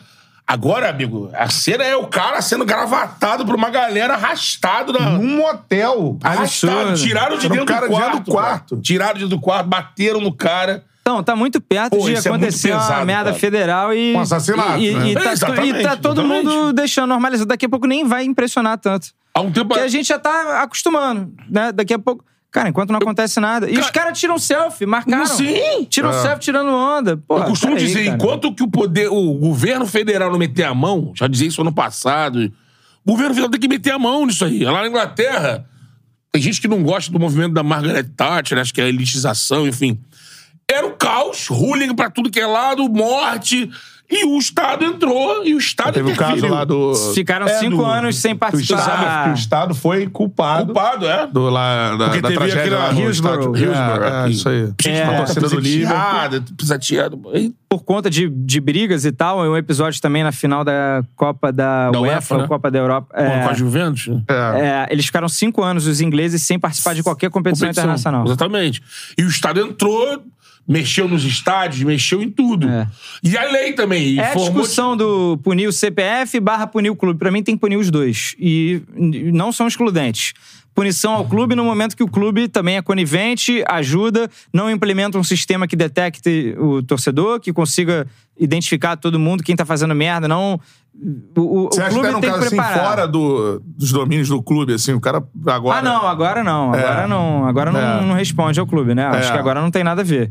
Agora, 0.48 0.88
amigo, 0.90 1.28
a 1.34 1.50
cena 1.50 1.82
é 1.82 1.96
o 1.96 2.06
cara 2.06 2.40
sendo 2.40 2.64
gravatado 2.64 3.44
por 3.44 3.54
uma 3.56 3.68
galera 3.68 4.14
arrastado 4.14 4.92
na. 4.92 5.10
Num 5.10 5.36
motel. 5.38 6.16
Arrastado, 6.22 6.72
absurdo. 6.90 6.98
tiraram 7.02 7.36
de 7.38 7.46
Era 7.46 7.54
dentro 7.56 7.66
cara 7.74 7.86
do 7.88 7.92
quarto. 7.92 8.20
do 8.20 8.30
quarto. 8.30 8.76
Tiraram 8.80 9.14
de 9.14 9.20
dentro 9.24 9.36
do 9.36 9.40
quarto, 9.42 9.66
bateram 9.66 10.20
no 10.20 10.32
cara. 10.32 10.84
Então, 11.00 11.22
tá 11.22 11.34
muito 11.36 11.60
perto 11.60 11.96
Pô, 11.96 12.04
de 12.04 12.12
isso 12.14 12.26
é 12.28 12.30
muito 12.30 12.42
acontecer 12.44 12.72
uma 12.72 12.80
pesado, 12.80 13.06
merda 13.06 13.24
cara. 13.30 13.36
federal 13.40 13.92
e. 13.94 14.14
Um 14.14 14.20
assassinato, 14.20 14.78
E, 14.78 14.92
né? 14.94 15.06
e, 15.08 15.10
É, 15.16 15.20
tá, 15.20 15.32
exatamente, 15.32 15.78
e 15.78 15.82
tá 15.82 15.96
todo 15.96 16.20
exatamente. 16.20 16.46
mundo 16.46 16.72
deixando 16.72 17.08
normalizado. 17.08 17.48
Daqui 17.48 17.66
a 17.66 17.68
pouco 17.68 17.86
nem 17.88 18.04
vai 18.04 18.24
impressionar 18.24 18.78
tanto. 18.78 19.08
Há 19.34 19.40
um 19.40 19.50
tempo. 19.50 19.68
Porque 19.68 19.82
a 19.82 19.88
gente 19.88 20.06
já 20.06 20.18
tá 20.18 20.62
acostumando, 20.62 21.32
né? 21.50 21.72
Daqui 21.72 21.92
a 21.94 21.98
pouco. 21.98 22.24
Cara, 22.56 22.70
enquanto 22.70 22.88
não 22.88 22.96
acontece 22.96 23.38
nada. 23.38 23.70
E 23.70 23.76
os 23.76 23.90
caras 23.90 24.18
tiram 24.18 24.38
selfie, 24.38 24.86
marcaram. 24.86 25.26
Sim. 25.26 25.84
Tiram 25.90 26.10
selfie 26.10 26.40
tirando 26.40 26.70
onda. 26.70 27.14
Pô, 27.18 27.36
Eu 27.36 27.44
costumo 27.44 27.76
dizer, 27.76 28.04
cara. 28.06 28.16
enquanto 28.16 28.54
que 28.54 28.62
o 28.62 28.68
poder, 28.68 29.08
o 29.08 29.34
governo 29.34 29.84
federal 29.84 30.30
não 30.30 30.38
meter 30.38 30.62
a 30.64 30.72
mão, 30.72 31.12
já 31.14 31.26
dizia 31.26 31.48
isso 31.48 31.60
ano 31.60 31.70
passado, 31.74 32.50
o 33.04 33.10
governo 33.10 33.34
federal 33.34 33.50
tem 33.50 33.60
que 33.60 33.68
meter 33.68 33.90
a 33.90 33.98
mão 33.98 34.24
nisso 34.24 34.42
aí. 34.42 34.64
Lá 34.64 34.80
na 34.80 34.88
Inglaterra, 34.88 35.66
tem 36.32 36.40
gente 36.40 36.58
que 36.58 36.66
não 36.66 36.82
gosta 36.82 37.12
do 37.12 37.20
movimento 37.20 37.52
da 37.52 37.62
Margaret 37.62 38.04
Thatcher, 38.16 38.56
acho 38.58 38.72
que 38.72 38.80
é 38.80 38.84
a 38.84 38.88
elitização, 38.88 39.68
enfim. 39.68 40.00
Era 40.66 40.86
o 40.86 40.92
caos, 40.92 41.48
ruling 41.48 41.94
pra 41.94 42.08
tudo 42.08 42.30
que 42.30 42.40
é 42.40 42.46
lado, 42.46 42.88
morte, 42.88 43.70
e 44.10 44.24
o 44.24 44.38
Estado 44.38 44.84
entrou, 44.84 45.44
e 45.44 45.54
o 45.54 45.58
Estado 45.58 45.94
Teve 45.94 46.12
o 46.12 46.16
caso 46.16 46.46
lá 46.46 46.64
do. 46.64 46.94
Ficaram 47.14 47.46
É, 47.46 47.58
cinco 47.58 47.78
do- 47.78 47.84
anos 47.84 48.16
sem 48.16 48.36
que 48.36 48.44
o 48.56 48.60
Estado, 48.60 48.78
participar. 48.78 49.24
que 49.24 49.30
o 49.30 49.34
Estado 49.34 49.74
foi 49.74 50.06
culpado. 50.06 50.66
Culpado, 50.66 51.06
é? 51.06 51.26
Do, 51.26 51.48
lá, 51.50 51.96
da, 51.96 52.04
Porque 52.06 52.20
da 52.20 52.28
teve 52.28 52.38
tragédia 52.40 52.78
lá 52.78 52.92
no 52.92 53.10
estádio. 53.10 53.52
É, 53.56 54.26
é, 54.26 54.30
isso 54.30 54.48
aí. 54.48 54.72
É. 54.86 55.02
a 55.04 55.16
torcida 55.16 55.48
do 55.48 55.58
Liverpool. 55.60 56.42
Pisateado, 56.56 57.20
por 57.68 57.82
conta 57.84 58.08
de, 58.08 58.28
de 58.28 58.60
brigas 58.60 59.04
e 59.04 59.12
tal, 59.12 59.44
é 59.44 59.48
um 59.48 59.56
episódio 59.56 60.00
também 60.00 60.22
na 60.22 60.32
final 60.32 60.64
da 60.64 61.02
Copa 61.16 61.52
da, 61.52 61.90
Da 61.90 62.00
UEFA, 62.00 62.16
UEFA, 62.16 62.38
né? 62.38 62.46
Copa 62.48 62.70
da 62.70 62.78
Europa. 62.78 63.08
É, 63.14 63.40
Com 63.42 63.48
a 63.50 63.54
Juventus? 63.54 64.08
É. 64.28 64.34
é, 64.60 64.86
eles 64.90 65.06
ficaram 65.06 65.28
cinco 65.28 65.62
anos, 65.62 65.86
os 65.86 66.00
ingleses, 66.00 66.42
sem 66.42 66.58
participar 66.58 66.94
de 66.94 67.02
qualquer 67.02 67.30
competição, 67.30 67.66
competição. 67.66 67.84
internacional. 67.84 68.24
Exatamente. 68.24 68.82
E 69.18 69.24
o 69.24 69.28
Estado 69.28 69.60
entrou, 69.60 70.22
mexeu 70.68 71.06
nos 71.08 71.24
estádios, 71.24 71.82
mexeu 71.82 72.20
em 72.22 72.30
tudo. 72.30 72.68
É. 72.68 72.86
E 73.22 73.36
a 73.36 73.44
lei 73.50 73.72
também. 73.72 74.18
É 74.18 74.32
a 74.32 74.34
discussão 74.34 74.96
do 74.96 75.38
punir 75.42 75.66
o 75.68 75.72
CPF 75.72 76.38
barra 76.40 76.66
punir 76.66 76.90
o 76.90 76.96
clube. 76.96 77.18
Pra 77.18 77.30
mim 77.30 77.42
tem 77.42 77.54
que 77.54 77.60
punir 77.60 77.76
os 77.76 77.90
dois. 77.90 78.34
E 78.38 78.82
não 79.32 79.52
são 79.52 79.66
excludentes. 79.66 80.32
Punição 80.74 81.14
ao 81.14 81.24
clube 81.24 81.54
no 81.54 81.64
momento 81.64 81.96
que 81.96 82.02
o 82.02 82.08
clube 82.08 82.48
também 82.48 82.76
é 82.76 82.82
conivente, 82.82 83.64
ajuda, 83.66 84.28
não 84.52 84.70
implementa 84.70 85.16
um 85.18 85.24
sistema 85.24 85.66
que 85.66 85.74
detecte 85.74 86.54
o 86.58 86.82
torcedor, 86.82 87.40
que 87.40 87.50
consiga 87.50 88.06
identificar 88.38 88.94
todo 88.96 89.18
mundo, 89.18 89.42
quem 89.42 89.56
tá 89.56 89.64
fazendo 89.64 89.94
merda, 89.94 90.28
não... 90.28 90.60
O, 91.34 91.64
o- 91.64 91.68
Você 91.72 91.80
acha 91.80 91.88
que 91.88 91.94
clube 91.94 92.08
era 92.08 92.16
um 92.18 92.20
tem 92.20 92.30
que 92.30 92.36
caso 92.38 92.46
assim, 92.60 92.78
fora 92.78 93.06
do, 93.08 93.62
dos 93.64 93.90
domínios 93.90 94.28
do 94.28 94.42
clube, 94.42 94.74
assim, 94.74 94.92
o 94.92 95.00
cara 95.00 95.22
agora... 95.46 95.78
Ah, 95.78 95.82
não, 95.82 96.06
agora 96.06 96.44
não. 96.44 96.72
Agora 96.74 97.02
É. 97.02 97.06
não. 97.06 97.46
Agora 97.46 97.72
não, 97.72 97.80
É. 97.80 98.00
não 98.02 98.14
responde 98.14 98.60
ao 98.60 98.66
clube, 98.66 98.94
né? 98.94 99.06
Acho 99.06 99.30
É. 99.30 99.32
que 99.32 99.38
agora 99.38 99.62
não 99.62 99.70
tem 99.70 99.82
nada 99.84 100.02
a 100.02 100.04
ver. 100.04 100.30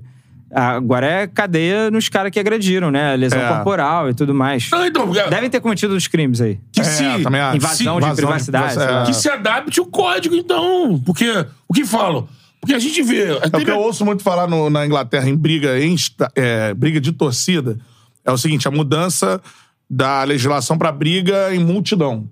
Agora 0.51 1.05
é 1.05 1.27
cadeia 1.27 1.89
nos 1.91 2.07
caras 2.07 2.31
que 2.31 2.39
agrediram, 2.39 2.91
né? 2.91 3.15
Lesão 3.15 3.39
É. 3.39 3.47
corporal 3.47 4.09
e 4.09 4.13
tudo 4.13 4.33
mais. 4.33 4.69
Não, 4.71 4.85
então, 4.85 5.07
porque- 5.07 5.23
Devem 5.29 5.49
ter 5.49 5.59
cometido 5.59 5.95
os 5.95 6.07
crimes 6.07 6.39
aí. 6.39 6.59
que 6.71 6.81
É, 6.81 6.83
se, 6.83 7.03
também. 7.23 7.41
Invasão 7.55 7.99
Sim, 7.99 8.09
de 8.09 8.15
privacidade, 8.15 8.77
lá. 8.77 9.01
é. 9.01 9.05
que 9.05 9.13
se 9.13 9.29
adapte 9.29 9.81
o 9.81 9.85
código, 9.85 10.35
então. 10.35 11.01
Porque, 11.05 11.29
o 11.67 11.73
que 11.73 11.83
falam? 11.83 12.27
Porque 12.61 12.73
a 12.73 12.79
gente 12.79 13.01
vê... 13.03 13.23
É 13.31 13.47
o 13.57 13.65
que 13.65 13.69
eu 13.69 13.79
ouço 13.79 14.05
muito 14.05 14.23
falar 14.23 14.47
no- 14.47 14.69
na 14.69 14.85
Inglaterra 14.85 15.27
em 15.29 15.35
briga, 15.35 15.79
em 15.79 15.95
é, 16.35 16.73
briga 16.73 16.99
de 17.01 17.11
torcida. 17.11 17.77
É 18.23 18.31
o 18.31 18.37
seguinte: 18.37 18.67
a 18.67 18.71
mudança 18.71 19.41
da 19.89 20.23
legislação 20.23 20.77
pra 20.77 20.91
briga 20.91 21.53
em 21.53 21.59
multidão. 21.59 22.27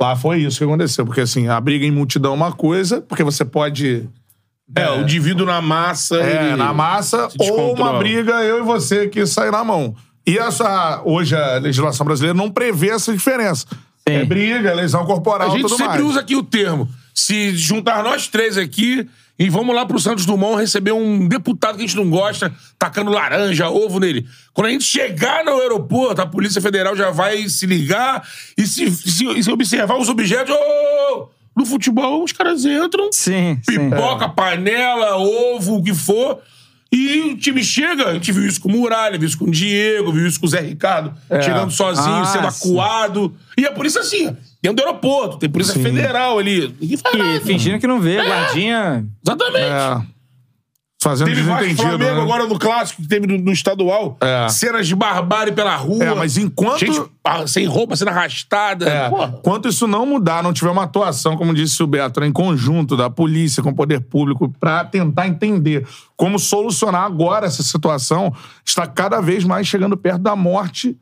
Lá 0.00 0.16
foi 0.16 0.40
isso 0.40 0.58
que 0.58 0.64
aconteceu. 0.64 1.04
Porque 1.06 1.20
assim, 1.20 1.46
a 1.46 1.60
briga 1.60 1.84
em 1.86 1.90
multidão 1.92 2.32
é 2.32 2.36
uma 2.36 2.52
coisa, 2.52 3.00
porque 3.00 3.22
você 3.22 3.44
pode. 3.44 4.08
É, 4.76 4.90
o 4.90 5.02
indivíduo 5.02 5.46
na 5.46 5.60
massa... 5.60 6.16
É, 6.16 6.46
ele- 6.48 6.56
na 6.56 6.72
massa, 6.72 7.28
ou 7.38 7.74
uma 7.74 7.98
briga, 7.98 8.42
eu 8.42 8.58
e 8.60 8.62
você, 8.62 9.08
que 9.08 9.26
sai 9.26 9.50
na 9.50 9.62
mão. 9.64 9.94
E 10.26 10.38
essa, 10.38 11.02
hoje 11.04 11.36
a 11.36 11.58
legislação 11.58 12.06
brasileira 12.06 12.36
não 12.36 12.50
prevê 12.50 12.88
essa 12.90 13.12
diferença. 13.12 13.66
É 14.06 14.24
briga, 14.24 14.70
é 14.70 14.74
lesão 14.74 15.04
corporal 15.04 15.48
A 15.50 15.56
gente 15.56 15.68
sempre 15.70 15.86
mais. 15.86 16.02
usa 16.02 16.20
aqui 16.20 16.34
o 16.36 16.42
termo. 16.42 16.88
Se 17.14 17.54
juntar 17.56 18.02
nós 18.02 18.26
três 18.28 18.56
aqui 18.58 19.06
e 19.38 19.48
vamos 19.50 19.74
lá 19.74 19.84
pro 19.86 19.98
Santos 19.98 20.24
Dumont 20.26 20.58
receber 20.60 20.92
um 20.92 21.26
deputado 21.28 21.76
que 21.76 21.84
a 21.84 21.86
gente 21.86 21.96
não 21.96 22.08
gosta, 22.10 22.52
tacando 22.78 23.10
laranja, 23.10 23.68
ovo 23.68 23.98
nele. 24.00 24.26
Quando 24.52 24.66
a 24.68 24.70
gente 24.70 24.84
chegar 24.84 25.44
no 25.44 25.58
aeroporto, 25.60 26.20
a 26.22 26.26
Polícia 26.26 26.60
Federal 26.60 26.94
já 26.96 27.10
vai 27.10 27.48
se 27.48 27.66
ligar 27.66 28.26
e 28.56 28.66
se, 28.66 28.90
se- 28.90 29.42
se 29.42 29.50
observar 29.50 29.96
os 29.98 30.08
objetos. 30.08 30.54
ô, 30.54 31.28
no 31.56 31.64
futebol, 31.66 32.22
os 32.24 32.32
caras 32.32 32.64
entram, 32.64 33.10
Sim, 33.12 33.58
sim. 33.68 33.90
pipoca, 33.90 34.28
panela, 34.28 35.16
ovo, 35.16 35.76
o 35.76 35.82
que 35.82 35.94
for. 35.94 36.40
E 36.92 37.20
o 37.32 37.36
time 37.36 37.62
chega, 37.64 38.08
a 38.08 38.14
gente 38.14 38.30
viu 38.30 38.46
isso 38.46 38.60
com 38.60 38.68
o 38.68 38.72
Muralha, 38.72 39.18
viu 39.18 39.26
isso 39.26 39.36
com 39.38 39.46
o 39.46 39.50
Diego, 39.50 40.12
viu 40.12 40.26
isso 40.28 40.38
com 40.38 40.46
o 40.46 40.48
Zé 40.48 40.60
Ricardo, 40.60 41.12
chegando 41.42 41.72
sozinho, 41.72 42.16
Ah, 42.22 42.24
sendo 42.26 42.48
sim. 42.52 42.68
acuado. 42.70 43.34
E 43.58 43.66
a 43.66 43.72
polícia 43.72 44.00
assim, 44.00 44.36
dentro 44.62 44.76
do 44.76 44.86
aeroporto, 44.86 45.36
tem 45.38 45.50
polícia 45.50 45.74
federal 45.74 46.38
ali. 46.38 46.72
Ninguém 46.80 46.96
faz 46.96 47.14
E 47.14 47.18
nada. 47.18 47.40
fingindo 47.40 47.80
que 47.80 47.86
não 47.88 48.00
vê, 48.00 48.22
guardinha. 48.22 49.04
Exatamente. 49.24 49.64
É. 49.64 50.13
Fazendo 51.04 51.28
Teve 51.28 51.42
Vasco 51.42 51.62
desentendido. 51.64 51.98
Flamengo 51.98 52.16
né? 52.16 52.22
agora 52.22 52.46
no 52.46 52.58
clássico, 52.58 53.02
que 53.02 53.08
teve 53.08 53.26
no, 53.26 53.36
no 53.36 53.52
estadual. 53.52 54.16
É. 54.22 54.48
Cenas 54.48 54.88
de 54.88 54.96
barbárie 54.96 55.52
pela 55.52 55.76
rua. 55.76 56.02
É, 56.02 56.14
mas 56.14 56.38
enquanto- 56.38 56.78
Gente 56.78 56.98
ah, 57.22 57.46
sem 57.46 57.66
roupa, 57.66 57.94
sendo 57.94 58.08
arrastada. 58.08 58.88
É, 58.88 59.10
Porra. 59.10 59.34
Enquanto 59.38 59.68
isso 59.68 59.86
não 59.86 60.06
mudar, 60.06 60.42
não 60.42 60.50
tiver 60.50 60.70
uma 60.70 60.84
atuação, 60.84 61.36
como 61.36 61.52
disse 61.52 61.82
o 61.82 61.86
Beto, 61.86 62.20
né, 62.20 62.26
em 62.26 62.32
conjunto 62.32 62.96
da 62.96 63.10
polícia 63.10 63.62
com 63.62 63.68
o 63.68 63.74
poder 63.74 64.00
público 64.00 64.50
pra 64.58 64.82
tentar 64.82 65.26
entender 65.26 65.86
como 66.16 66.38
solucionar 66.38 67.02
agora 67.04 67.46
essa 67.46 67.62
situação, 67.62 68.32
está 68.64 68.86
cada 68.86 69.20
vez 69.20 69.44
mais 69.44 69.66
chegando 69.66 69.96
perto 69.96 70.22
da 70.22 70.34
morte 70.34 70.96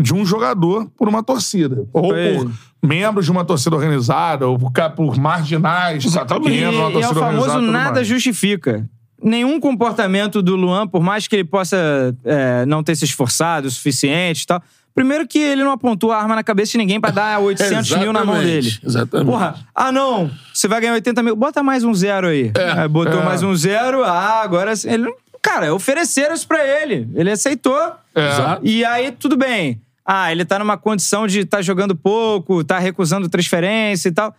de 0.00 0.14
um 0.14 0.24
jogador 0.24 0.86
por 0.96 1.06
uma 1.06 1.22
torcida. 1.22 1.84
Ou 1.92 2.08
Foi. 2.10 2.38
por 2.38 2.50
membros 2.82 3.24
de 3.24 3.30
uma 3.30 3.44
torcida 3.44 3.74
organizada, 3.74 4.46
ou 4.46 4.58
por, 4.58 4.70
por 4.94 5.16
marginais. 5.18 6.04
Exatamente. 6.04 6.50
E, 6.50 6.60
e 6.60 7.02
é 7.02 7.08
o 7.08 7.14
famoso 7.14 7.60
nada 7.60 7.94
mais. 7.94 8.06
justifica. 8.06 8.88
Nenhum 9.24 9.58
comportamento 9.58 10.42
do 10.42 10.54
Luan, 10.54 10.86
por 10.86 11.02
mais 11.02 11.26
que 11.26 11.36
ele 11.36 11.44
possa 11.44 12.14
é, 12.24 12.66
não 12.66 12.82
ter 12.82 12.94
se 12.94 13.06
esforçado 13.06 13.66
o 13.66 13.70
suficiente 13.70 14.42
e 14.42 14.46
tal. 14.46 14.62
Primeiro 14.94 15.26
que 15.26 15.38
ele 15.38 15.64
não 15.64 15.72
apontou 15.72 16.12
a 16.12 16.18
arma 16.18 16.36
na 16.36 16.44
cabeça 16.44 16.72
de 16.72 16.78
ninguém 16.78 17.00
pra 17.00 17.10
dar 17.10 17.40
800 17.42 17.96
mil 17.96 18.12
na 18.12 18.24
mão 18.24 18.38
dele. 18.38 18.70
Exatamente. 18.84 19.26
Porra, 19.26 19.56
ah 19.74 19.90
não, 19.90 20.30
você 20.52 20.68
vai 20.68 20.80
ganhar 20.80 20.92
80 20.92 21.22
mil, 21.22 21.34
bota 21.34 21.62
mais 21.62 21.82
um 21.82 21.94
zero 21.94 22.28
aí. 22.28 22.52
Aí 22.76 22.86
botou 22.86 23.20
é. 23.20 23.24
mais 23.24 23.42
um 23.42 23.54
zero, 23.56 24.04
ah, 24.04 24.42
agora... 24.42 24.76
sim. 24.76 24.90
Ele, 24.90 25.12
cara, 25.42 25.74
ofereceram 25.74 26.34
isso 26.34 26.46
pra 26.46 26.64
ele. 26.64 27.08
Ele 27.14 27.30
aceitou. 27.30 27.92
É. 28.14 28.58
E 28.62 28.84
aí, 28.84 29.10
tudo 29.10 29.36
bem. 29.36 29.80
Ah, 30.06 30.30
ele 30.30 30.44
tá 30.44 30.58
numa 30.58 30.76
condição 30.76 31.26
de 31.26 31.44
tá 31.44 31.62
jogando 31.62 31.96
pouco, 31.96 32.62
tá 32.62 32.78
recusando 32.78 33.28
transferência 33.28 34.10
e 34.10 34.12
tal. 34.12 34.34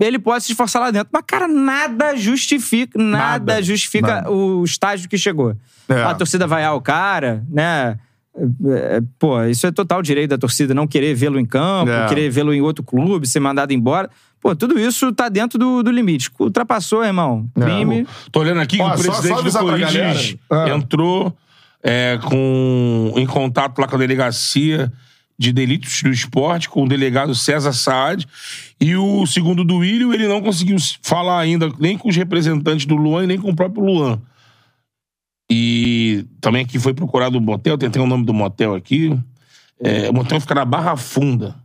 Ele 0.00 0.18
pode 0.18 0.44
se 0.44 0.52
esforçar 0.52 0.80
lá 0.80 0.90
dentro. 0.90 1.08
Mas, 1.12 1.22
cara, 1.26 1.46
nada 1.46 2.16
justifica, 2.16 2.98
nada, 2.98 3.52
Nada, 3.52 3.62
justifica 3.62 4.06
nada. 4.16 4.30
o 4.32 4.64
estágio 4.64 5.08
que 5.08 5.18
chegou. 5.18 5.54
É. 5.88 6.02
A 6.02 6.14
torcida 6.14 6.46
vaiar 6.46 6.74
o 6.74 6.80
cara, 6.80 7.44
né? 7.50 7.98
É, 8.34 8.96
é, 8.96 9.00
Pô, 9.18 9.42
isso 9.44 9.66
é 9.66 9.70
total 9.72 10.00
direito 10.02 10.30
da 10.30 10.38
torcida 10.38 10.72
não 10.72 10.86
querer 10.86 11.14
vê-lo 11.14 11.38
em 11.38 11.44
campo, 11.44 11.90
É. 11.90 12.06
querer 12.08 12.30
vê-lo 12.30 12.54
em 12.54 12.60
outro 12.60 12.82
clube, 12.82 13.26
ser 13.28 13.40
mandado 13.40 13.72
embora. 13.72 14.08
Pô, 14.40 14.56
tudo 14.56 14.78
isso 14.78 15.12
tá 15.12 15.28
dentro 15.28 15.58
do, 15.58 15.82
do 15.82 15.90
limite. 15.90 16.30
Ultrapassou, 16.38 17.04
irmão. 17.04 17.46
Crime. 17.54 18.06
Tô 18.32 18.40
olhando 18.40 18.60
aqui 18.60 18.78
que 18.78 18.82
o 18.82 18.86
só- 18.86 18.96
só 18.96 19.20
presidente 19.20 19.42
do 19.52 19.58
Corinthians 19.58 20.36
entrou 20.74 21.36
é, 21.82 22.18
com, 22.24 23.12
em 23.16 23.26
contato 23.26 23.78
lá 23.78 23.86
com 23.86 23.96
a 23.96 23.98
delegacia 23.98 24.90
de 25.40 25.54
delitos 25.54 26.02
do 26.02 26.10
esporte, 26.10 26.68
com 26.68 26.84
o 26.84 26.88
delegado 26.88 27.34
César 27.34 27.72
Saad. 27.72 28.28
E 28.78 28.94
o 28.94 29.24
segundo 29.24 29.64
do 29.64 29.78
William, 29.78 30.12
ele 30.12 30.28
não 30.28 30.42
conseguiu 30.42 30.76
falar 31.00 31.40
ainda 31.40 31.72
nem 31.78 31.96
com 31.96 32.10
os 32.10 32.16
representantes 32.16 32.84
do 32.84 32.94
Luan 32.94 33.24
e 33.24 33.26
nem 33.26 33.38
com 33.38 33.48
o 33.48 33.56
próprio 33.56 33.82
Luan. 33.82 34.20
E 35.50 36.26
também 36.42 36.62
aqui 36.62 36.78
foi 36.78 36.92
procurado 36.92 37.38
o 37.38 37.40
motel, 37.40 37.78
tentei 37.78 38.02
o 38.02 38.06
nome 38.06 38.26
do 38.26 38.34
motel 38.34 38.74
aqui. 38.74 39.18
É, 39.82 40.10
o 40.10 40.12
motel 40.12 40.38
fica 40.42 40.54
na 40.54 40.66
Barra 40.66 40.94
Funda. 40.94 41.56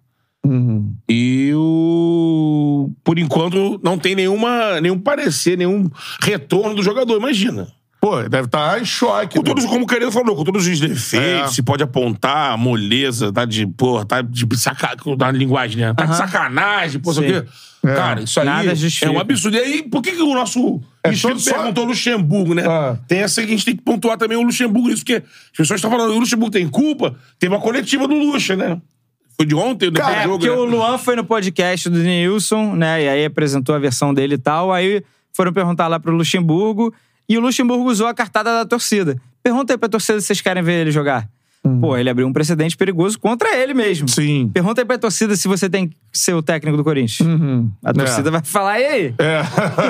E 1.10 1.52
o. 1.53 2.89
Por 3.03 3.19
enquanto, 3.19 3.77
não 3.84 3.97
tem 3.97 4.15
nenhuma, 4.15 4.80
nenhum 4.80 4.97
parecer, 4.97 5.57
nenhum 5.57 5.89
retorno 6.22 6.76
do 6.76 6.84
jogador. 6.84 7.18
Imagina. 7.18 7.68
Pô, 8.06 8.22
deve 8.30 8.45
estar 8.45 8.80
em 8.80 8.86
choque. 8.86 9.38
Com 9.38 9.44
todos, 9.44 9.65
como 9.65 9.86
o 9.86 9.88
Querido 9.88 10.11
falou, 10.11 10.36
com 10.36 10.44
todos 10.44 10.68
os 10.68 10.80
defeitos, 10.80 11.18
É. 11.18 11.48
se 11.48 11.64
pode 11.64 11.82
apontar, 11.82 12.52
a 12.52 12.57
moleza, 12.57 13.34
tá 13.34 13.45
de, 13.45 13.65
porra, 13.65 14.06
tá 14.06 14.22
de 14.22 14.45
saca, 14.57 14.95
na 15.18 15.32
linguagem, 15.32 15.77
né? 15.82 15.91
Tá 15.95 16.06
de 16.06 16.11
Aham. 16.11 16.18
sacanagem, 16.19 17.02
pô, 17.02 17.11
sei 17.11 17.23
o 17.40 17.44
quê. 17.44 17.49
Cara, 17.84 18.22
isso 18.22 18.40
aí 18.40 18.45
Nada 18.45 18.73
é 19.02 19.10
um 19.10 19.19
absurdo. 19.19 19.57
E 19.57 19.60
aí, 19.60 19.82
por 19.84 20.03
que, 20.03 20.11
que 20.11 20.22
o 20.22 20.36
nosso 20.36 20.82
É 21.03 21.10
inscrito 21.11 21.40
só- 21.40 21.53
perguntou 21.56 21.84
Luxemburgo, 21.86 22.53
né? 22.53 22.64
Ah. 22.68 22.95
Tem 23.07 23.19
essa 23.19 23.41
que 23.41 23.48
a 23.48 23.52
gente 23.52 23.65
tem 23.65 23.76
que 23.76 23.82
pontuar 23.82 24.18
também 24.19 24.38
o 24.38 24.44
Luxemburgo 24.44 24.88
nisso, 24.90 25.03
porque 25.03 25.23
as 25.23 25.57
pessoas 25.57 25.80
estão 25.80 25.90
falando, 25.90 26.14
o 26.14 26.19
Luxemburgo 26.19 26.52
tem 26.52 26.68
culpa, 26.68 27.15
teve 27.40 27.53
uma 27.56 27.61
coletiva 27.61 28.07
do 28.07 28.14
Luxa, 28.14 28.56
né? 28.56 28.80
Foi 29.36 29.48
de 29.48 29.56
ontem, 29.56 29.90
depois 29.91 30.14
É, 30.14 30.18
do 30.19 30.23
jogo, 30.26 30.40
porque 30.40 30.49
né? 30.56 30.56
o 30.61 30.64
Luan 30.65 30.98
foi 30.99 31.15
no 31.15 31.23
podcast 31.23 31.90
do 31.90 31.98
Nilson, 31.98 32.76
né? 32.76 33.03
E 33.03 33.10
aí 33.10 33.26
apresentou 33.26 33.73
a 33.73 33.80
versão 33.80 34.14
dele 34.14 34.36
e 34.36 34.38
tal. 34.38 34.72
Aí 34.72 35.03
foram 35.34 35.52
perguntar 35.52 35.88
lá 35.88 35.99
pro 35.99 36.15
Luxemburgo. 36.15 36.94
E 37.27 37.38
o 37.38 37.41
Luxemburgo 37.41 37.89
usou 37.89 38.07
a 38.07 38.14
cartada 38.14 38.52
da 38.53 38.65
torcida. 38.65 39.15
Pergunta 39.43 39.73
aí 39.73 39.77
pra 39.77 39.89
torcida 39.89 40.19
se 40.19 40.27
vocês 40.27 40.41
querem 40.41 40.61
ver 40.64 40.81
ele 40.81 40.91
jogar. 40.91 41.27
Pô, 41.81 41.97
ele 41.97 42.07
abriu 42.11 42.27
um 42.27 42.34
precedente 42.34 42.77
perigoso 42.77 43.18
contra 43.19 43.56
ele 43.57 43.73
mesmo. 43.73 44.07
Sim. 44.07 44.52
Pergunta 44.53 44.81
aí 44.81 44.85
pra 44.85 44.99
torcida 44.99 45.35
se 45.35 45.47
você 45.47 45.68
tem 45.68 45.88
que 45.88 45.95
ser 46.14 46.35
o 46.35 46.43
técnico 46.43 46.77
do 46.77 46.84
Corinthians. 46.84 47.27
A 47.84 47.91
torcida 47.91 48.30
É. 48.30 48.31
vai 48.34 48.41
falar, 48.43 48.80
e 48.80 48.85
aí? 48.85 49.15
É. 49.18 49.41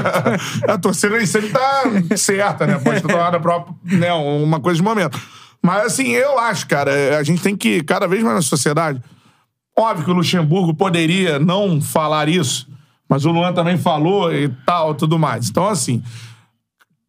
a 0.72 0.78
torcida 0.78 1.18
nem 1.18 1.26
sempre 1.26 1.50
tá 1.50 1.84
certa, 2.16 2.66
né? 2.66 2.80
Pode 2.80 3.02
ter 3.02 3.08
tomado 3.10 3.36
a 3.36 3.40
própria, 3.42 3.76
né, 3.84 4.14
uma 4.14 4.62
coisa 4.62 4.78
de 4.78 4.84
momento. 4.84 5.20
Mas, 5.62 5.88
assim, 5.88 6.12
eu 6.12 6.40
acho, 6.40 6.66
cara, 6.66 7.18
a 7.20 7.24
gente 7.24 7.42
tem 7.42 7.58
que, 7.58 7.84
cada 7.84 8.08
vez 8.08 8.24
mais 8.24 8.36
na 8.36 8.42
sociedade. 8.42 9.02
Óbvio 9.78 10.06
que 10.06 10.12
o 10.12 10.14
Luxemburgo 10.14 10.74
poderia 10.74 11.40
não 11.40 11.82
falar 11.82 12.30
isso, 12.30 12.70
mas 13.10 13.26
o 13.26 13.32
Luan 13.32 13.52
também 13.52 13.78
falou 13.78 14.34
e 14.34 14.48
tal, 14.66 14.96
tudo 14.96 15.20
mais. 15.20 15.50
Então, 15.50 15.68
assim, 15.68 16.02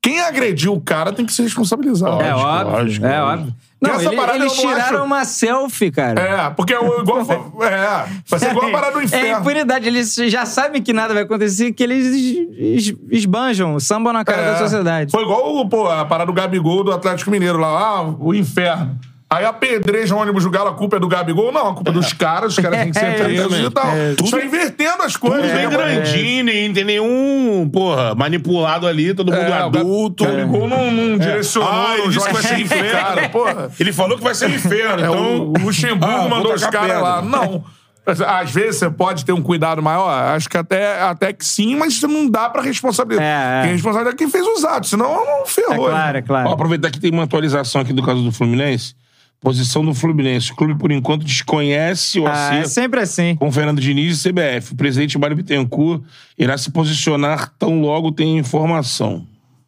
quem 0.09 0.21
agrediu 0.21 0.73
o 0.73 0.81
cara 0.81 1.13
tem 1.13 1.27
que 1.27 1.33
ser 1.33 1.43
responsabilizado. 1.43 2.23
é 2.23 2.35
óbvio, 2.35 2.71
lógico, 2.73 3.07
é 3.07 3.21
lógico. 3.21 3.41
óbvio. 3.41 3.55
Não, 3.79 3.91
Essa 3.91 4.07
ele- 4.09 4.17
parada 4.17 4.39
eles 4.39 4.53
tiraram 4.55 4.97
acho- 4.99 5.05
uma 5.05 5.25
selfie, 5.27 5.91
cara. 5.91 6.19
É, 6.21 6.51
porque 6.51 6.73
é 6.73 6.79
igual. 6.79 7.27
É, 7.63 8.07
vai 8.27 8.39
ser 8.41 8.51
igual 8.51 8.69
a 8.69 8.71
parada 8.71 8.93
do 8.93 9.01
É 9.01 9.05
inferno. 9.05 9.41
impunidade. 9.41 9.87
Eles 9.87 10.15
já 10.15 10.47
sabem 10.47 10.81
que 10.83 10.93
nada 10.95 11.13
vai 11.13 11.25
acontecer, 11.25 11.73
que 11.73 11.83
eles 11.83 12.07
es- 12.07 12.89
es- 12.89 12.97
esbanjam, 13.11 13.79
sambam 13.79 14.13
na 14.15 14.25
cara 14.25 14.41
É. 14.43 14.53
da 14.53 14.59
sociedade. 14.59 15.11
Foi 15.13 15.23
igual 15.23 15.69
pô, 15.69 15.89
a 15.91 16.05
parada 16.07 16.33
do 16.33 16.35
Gabigol 16.35 16.85
do 16.85 16.93
Atlético 16.93 17.31
Mineiro 17.31 17.59
lá, 17.59 17.69
ah, 17.69 18.03
o 18.03 18.33
inferno. 18.35 18.99
Aí 19.29 19.45
apedrejam 19.45 20.17
o 20.19 20.21
ônibus 20.21 20.45
do 20.45 20.51
Galo, 20.51 20.69
a 20.71 20.75
culpa 20.75 20.97
é 20.97 21.01
do 21.01 21.09
Gabigol? 21.09 21.51
Não, 21.51 21.71
a 21.71 21.75
culpa 21.75 21.91
é 21.91 21.93
dos 21.93 22.13
caras, 22.13 22.53
os 22.57 22.63
caras 22.63 22.79
têm 22.81 22.93
que 22.93 22.99
ser 22.99 23.07
É, 23.11 23.25
presos 23.25 23.59
e 23.59 23.71
tal. 23.71 23.87
É, 23.89 24.15
Tudo 24.15 24.31
tudo- 24.31 24.43
invertendo 24.45 25.03
as 25.03 25.15
Tudo 25.15 25.31
coisas. 25.31 25.51
bem 25.51 25.67
né, 25.67 25.69
grandinho, 25.69 26.45
nem 26.45 26.73
tem 26.73 26.85
nenhum, 26.85 27.69
porra, 27.73 28.15
manipulado 28.15 28.87
ali, 28.87 29.13
todo 29.15 29.33
mundo 29.33 29.41
É, 29.43 29.47
o 29.47 29.51
Ga- 29.51 29.65
adulto. 29.81 30.25
Gabigol 30.25 30.69
não, 30.69 30.93
não 30.93 31.19
direcionou, 31.19 31.69
Ah, 31.69 31.95
ele 31.95 32.03
não 32.05 32.11
disse 32.11 32.27
que 32.29 32.33
vai 32.35 32.43
ser 32.43 32.61
inferno. 32.61 32.91
cara, 33.01 33.29
porra. 33.31 33.71
Ele 33.81 33.93
falou 33.93 34.17
que 34.17 34.23
vai 34.23 34.35
ser 34.35 34.49
inferno, 34.49 35.03
É, 35.03 35.09
então... 35.09 35.39
o 35.49 35.53
Luxemburgo 35.59 36.15
Ah, 36.15 36.29
mandou 36.29 36.55
os 36.55 36.65
caras 36.65 37.03
lá. 37.03 37.21
Não. 37.21 37.65
Às 38.07 38.53
vezes 38.53 38.77
você 38.77 38.89
pode 38.89 39.25
ter 39.25 39.33
um 39.33 39.43
cuidado 39.43 39.83
maior, 39.83 40.09
acho 40.37 40.49
que 40.49 40.57
até, 40.57 41.03
até 41.03 41.33
que 41.33 41.45
sim, 41.45 41.75
mas 41.75 42.01
não 42.03 42.31
dá 42.31 42.49
pra 42.49 42.63
responsabilizar. 42.63 43.25
É, 43.27 43.59
é. 43.59 43.63
Quem 43.63 43.71
é 43.71 43.73
responsável 43.75 44.13
é 44.13 44.15
quem 44.15 44.31
fez 44.31 44.47
os 44.47 44.65
atos, 44.65 44.91
senão 44.91 45.13
É 45.43 45.43
ferrou. 45.47 45.89
claro, 45.89 46.17
é 46.19 46.23
claro. 46.23 46.49
Ó, 46.51 46.53
aproveitar 46.53 46.93
que 46.93 47.01
tem 47.01 47.11
uma 47.11 47.25
atualização 47.25 47.81
aqui 47.81 47.93
do 47.93 48.05
caso 48.05 48.23
do 48.23 48.31
Fluminense. 48.31 48.95
Posição 49.41 49.85
do 49.85 49.95
Fluminense. 49.95 50.53
O 50.53 50.57
clube, 50.57 50.75
por 50.77 50.91
enquanto, 50.91 51.25
desconhece 51.25 52.19
o 52.19 52.27
Ah, 52.27 52.57
é 52.57 52.65
sempre 52.65 53.01
assim. 53.01 53.37
com 53.37 53.51
Fernando 53.53 53.81
Diniz 53.81 54.25
e 54.25 54.29
CBF. 54.29 54.73
O 54.73 54.77
presidente 54.77 55.19
Mário 55.19 55.37
Bittencourt 55.37 56.03
irá 56.39 56.57
se 56.59 56.71
posicionar 56.71 57.53
tão 57.59 57.81
logo 57.81 58.11
tem 58.13 58.39
informação. 58.39 59.27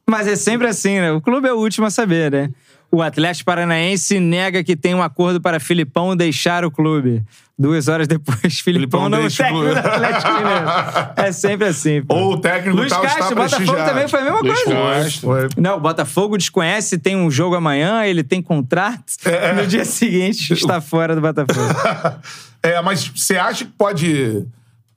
Mas 0.08 0.26
é 0.26 0.36
sempre 0.36 0.66
assim, 0.66 0.98
né? 1.00 1.12
O 1.12 1.20
clube 1.20 1.46
é 1.48 1.52
o 1.52 1.58
último 1.58 1.86
a 1.86 1.90
saber, 1.90 2.32
né? 2.32 2.50
O 2.90 3.02
Atlético 3.02 3.44
Paranaense 3.44 4.18
nega 4.18 4.64
que 4.64 4.74
tem 4.74 4.94
um 4.94 5.02
acordo 5.02 5.40
para 5.40 5.60
Filipão 5.60 6.16
deixar 6.16 6.64
o 6.64 6.70
clube. 6.70 7.22
Duas 7.58 7.88
horas 7.88 8.06
depois, 8.06 8.60
Filipão, 8.60 9.02
Filipão 9.02 9.08
não 9.08 9.26
o 9.26 9.30
técnico 9.30 9.64
do 9.64 9.78
Atlético 9.78 10.32
Mineiro. 10.32 10.66
É 11.16 11.32
sempre 11.32 11.66
assim. 11.66 12.02
pô. 12.02 12.14
Ou 12.14 12.32
o 12.34 12.38
técnico 12.38 12.76
Luiz 12.76 12.88
tal 12.88 13.02
Castro, 13.02 13.22
está 13.22 13.34
o 13.34 13.36
Botafogo 13.36 13.84
também 13.84 14.08
foi 14.08 14.20
a 14.20 14.24
mesma 14.24 14.40
Luiz 14.40 14.62
coisa. 14.62 14.80
Castro. 14.80 15.48
Não, 15.56 15.76
o 15.76 15.80
Botafogo 15.80 16.38
desconhece, 16.38 16.96
tem 16.98 17.16
um 17.16 17.30
jogo 17.30 17.56
amanhã, 17.56 18.04
ele 18.04 18.22
tem 18.22 18.40
contrato. 18.40 19.12
É, 19.24 19.52
No 19.58 19.66
dia 19.66 19.84
seguinte, 19.84 20.52
está 20.52 20.80
fora 20.80 21.14
do 21.14 21.20
Botafogo. 21.20 21.58
É, 22.60 22.82
mas 22.82 23.06
você 23.06 23.36
acha 23.36 23.64
que 23.64 23.70
pode 23.70 24.44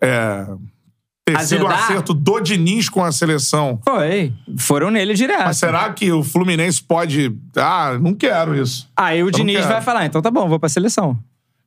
é, 0.02 0.48
ter 1.38 1.44
sido 1.46 1.64
o 1.64 1.68
Azedar? 1.68 1.84
acerto 1.86 2.14
do 2.14 2.40
Diniz 2.40 2.90
com 2.90 3.04
a 3.04 3.12
seleção? 3.12 3.80
Foi. 3.84 4.34
Foram 4.58 4.90
nele 4.92 5.14
direto. 5.14 5.44
Mas 5.46 5.58
será 5.58 5.92
que 5.94 6.12
o 6.12 6.24
Fluminense 6.24 6.82
pode. 6.82 7.36
Ah, 7.56 7.98
não 8.02 8.14
quero 8.14 8.56
isso. 8.62 8.88
Aí 8.96 9.22
o 9.22 9.26
não 9.26 9.32
Diniz 9.32 9.66
vai 9.66 9.82
falar, 9.82 10.06
então 10.06 10.22
tá 10.22 10.30
bom, 10.32 10.48
vou 10.48 10.60
pra 10.60 10.70
seleção. 10.70 11.18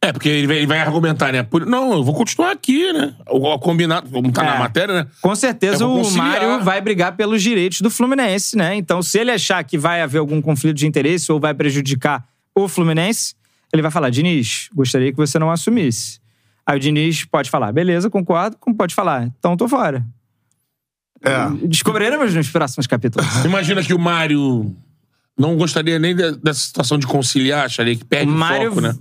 É, 0.02 0.12
porque 0.12 0.28
ele 0.28 0.46
vai, 0.46 0.56
ele 0.58 0.66
vai 0.66 0.80
argumentar, 0.80 1.32
né? 1.32 1.42
Por- 1.42 1.64
não, 1.64 1.94
eu 1.94 2.04
vou 2.04 2.12
continuar 2.14 2.50
aqui, 2.50 2.92
né? 2.92 3.14
O, 3.26 3.38
o 3.54 3.58
combinado, 3.58 4.10
como 4.10 4.30
tá 4.30 4.42
na 4.42 4.56
É. 4.56 4.58
matéria, 4.58 4.94
né? 4.94 5.06
Com 5.22 5.34
certeza 5.34 5.84
Eu 5.84 5.90
o. 5.94 6.10
Mário 6.12 6.62
vai 6.62 6.78
brigar 6.82 7.16
pelos 7.16 7.42
direitos 7.42 7.80
do 7.80 7.88
Fluminense, 7.90 8.54
né? 8.54 8.74
Então, 8.74 9.00
se 9.02 9.18
ele 9.18 9.30
achar 9.30 9.64
que 9.64 9.78
vai 9.78 10.02
haver 10.02 10.18
algum 10.18 10.42
conflito 10.42 10.76
de 10.76 10.86
interesse 10.86 11.32
ou 11.32 11.40
vai 11.40 11.54
prejudicar 11.54 12.22
o 12.54 12.68
Fluminense, 12.68 13.34
ele 13.72 13.80
vai 13.80 13.90
falar: 13.90 14.10
Diniz, 14.10 14.68
gostaria 14.74 15.10
que 15.10 15.16
você 15.16 15.38
não 15.38 15.50
assumisse. 15.50 16.20
Aí 16.66 16.76
o 16.76 16.80
Diniz 16.80 17.24
pode 17.24 17.50
falar: 17.50 17.72
beleza, 17.72 18.08
concordo, 18.10 18.56
como 18.58 18.74
pode 18.76 18.94
falar? 18.94 19.24
Então 19.38 19.56
tô 19.56 19.68
fora. 19.68 20.04
É. 21.22 21.66
Descobriremos 21.66 22.34
nos 22.34 22.50
próximos 22.50 22.86
capítulos. 22.86 23.26
Imagina 23.44 23.82
que 23.82 23.94
o 23.94 23.98
Mário 23.98 24.74
não 25.38 25.56
gostaria 25.56 25.98
nem 25.98 26.14
de- 26.14 26.36
dessa 26.36 26.60
situação 26.60 26.98
de 26.98 27.06
conciliar, 27.06 27.64
acharia 27.64 27.96
que 27.96 28.04
perde 28.04 28.30
O 28.30 28.34
o 28.34 28.38
Mário. 28.38 28.68
foco, 28.70 28.80
né? 28.82 28.94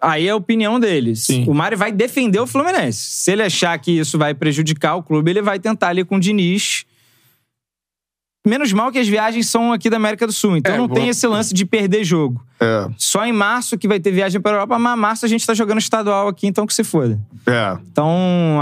Aí 0.00 0.28
é 0.28 0.30
a 0.30 0.36
opinião 0.36 0.78
deles. 0.78 1.24
Sim. 1.24 1.44
O 1.48 1.52
Mário 1.54 1.76
vai 1.76 1.90
defender 1.90 2.38
o 2.38 2.46
Fluminense. 2.46 2.98
Se 2.98 3.32
ele 3.32 3.42
achar 3.42 3.76
que 3.78 3.90
isso 3.90 4.16
vai 4.16 4.32
prejudicar 4.32 4.94
o 4.94 5.02
clube, 5.02 5.30
ele 5.30 5.42
vai 5.42 5.58
tentar 5.58 5.88
ali 5.88 6.04
com 6.04 6.16
o 6.16 6.20
Diniz. 6.20 6.84
Menos 8.46 8.72
mal 8.72 8.90
que 8.90 8.98
as 8.98 9.06
viagens 9.08 9.46
são 9.48 9.72
aqui 9.72 9.90
da 9.90 9.96
América 9.96 10.26
do 10.26 10.32
Sul. 10.32 10.56
Então 10.56 10.74
É, 10.74 10.78
não 10.78 10.88
tem 10.88 11.08
esse 11.08 11.26
lance 11.26 11.52
de 11.52 11.66
perder 11.66 12.02
jogo. 12.04 12.40
É. 12.60 12.88
Só 12.96 13.24
em 13.26 13.32
março 13.32 13.76
que 13.76 13.86
vai 13.86 14.00
ter 14.00 14.10
viagem 14.10 14.40
para 14.40 14.52
Europa, 14.52 14.78
mas 14.78 14.98
março 14.98 15.26
a 15.26 15.28
gente 15.28 15.46
tá 15.46 15.52
jogando 15.54 15.78
estadual 15.78 16.28
aqui, 16.28 16.46
então 16.46 16.66
que 16.66 16.72
se 16.72 16.82
foda. 16.82 17.20
É. 17.46 17.76
Então, 17.90 18.08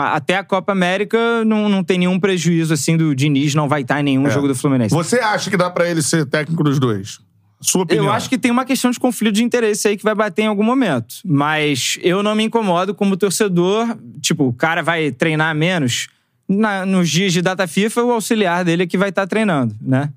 a- 0.01 0.15
até 0.15 0.37
a 0.37 0.43
Copa 0.45 0.73
América 0.73 1.45
não, 1.45 1.69
não 1.69 1.85
tem 1.85 1.99
nenhum 1.99 2.19
prejuízo 2.19 2.75
assim 2.75 2.97
do 2.97 3.15
Diniz 3.15 3.55
não 3.55 3.69
vai 3.69 3.83
estar 3.83 4.01
em 4.01 4.03
nenhum 4.03 4.27
É. 4.27 4.31
jogo 4.31 4.49
do 4.49 4.55
Fluminense. 4.55 4.95
Você 4.95 5.21
acha 5.21 5.51
que 5.51 5.57
dá 5.57 5.71
pra 5.71 5.89
ele 5.89 6.03
ser 6.03 6.27
técnico 6.27 6.65
dos 6.65 6.79
dois? 6.81 7.19
Sua 7.61 7.85
opinião. 7.85 8.07
Eu 8.07 8.13
acho 8.13 8.29
que 8.29 8.37
tem 8.37 8.51
uma 8.51 8.65
questão 8.65 8.91
de 8.91 8.99
conflito 9.01 9.35
de 9.37 9.43
interesse 9.45 9.89
aí 9.89 9.97
que 9.97 10.03
vai 10.05 10.15
bater 10.15 10.43
em 10.43 10.47
algum 10.47 10.63
momento. 10.65 11.17
Mas 11.25 11.99
eu 12.03 12.23
não 12.23 12.35
me 12.35 12.45
incomodo 12.45 12.95
como 12.95 13.17
torcedor. 13.17 13.97
Tipo, 14.21 14.49
o 14.49 14.53
cara 14.53 14.83
vai 14.83 15.11
treinar 15.11 15.55
menos. 15.55 16.09
Na- 16.49 16.87
nos 16.87 17.09
dias 17.11 17.33
de 17.33 17.43
data 17.43 17.67
FIFA, 17.67 18.03
o 18.05 18.13
auxiliar 18.13 18.65
dele 18.65 18.85
é 18.85 18.87
que 18.87 18.97
vai 18.97 19.09
estar 19.09 19.27
treinando, 19.27 19.75
né? 19.81 20.11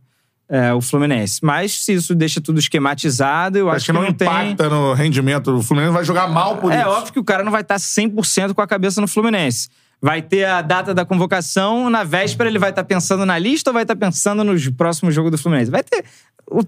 É, 0.47 0.73
o 0.73 0.81
Fluminense. 0.81 1.39
Mas 1.43 1.83
se 1.83 1.93
isso 1.93 2.15
deixa 2.15 2.41
tudo 2.41 2.57
esquematizado, 2.59 3.57
eu 3.57 3.67
acho, 3.69 3.77
Acho 3.77 3.85
que 3.87 3.91
não, 3.93 4.11
tem. 4.13 4.27
impacta 4.27 4.67
no 4.69 4.93
rendimento. 4.93 5.55
O 5.55 5.61
Fluminense 5.61 5.93
vai 5.93 6.03
jogar 6.03 6.27
mal 6.27 6.57
por 6.57 6.71
É 6.71 6.79
isso. 6.81 6.89
óbvio 6.89 7.13
que 7.13 7.19
o 7.19 7.23
cara 7.23 7.43
não 7.43 7.51
vai 7.51 7.61
estar 7.61 7.77
100% 7.79 8.53
com 8.55 8.61
a 8.61 8.67
cabeça 8.67 8.99
no 8.99 9.07
Fluminense. 9.07 9.69
Vai 10.01 10.21
ter 10.21 10.45
a 10.45 10.61
data 10.61 10.93
da 10.93 11.03
convocação, 11.05 11.89
na 11.89 12.03
véspera 12.03 12.49
ele 12.49 12.57
vai 12.57 12.69
estar 12.71 12.83
pensando 12.83 13.25
na 13.25 13.37
lista 13.37 13.69
ou 13.69 13.73
vai 13.73 13.83
estar 13.83 13.95
pensando 13.95 14.43
nos 14.43 14.67
próximos 14.69 15.13
jogos 15.13 15.29
do 15.31 15.37
Fluminense? 15.37 15.69
Vai 15.69 15.83
ter. 15.83 16.03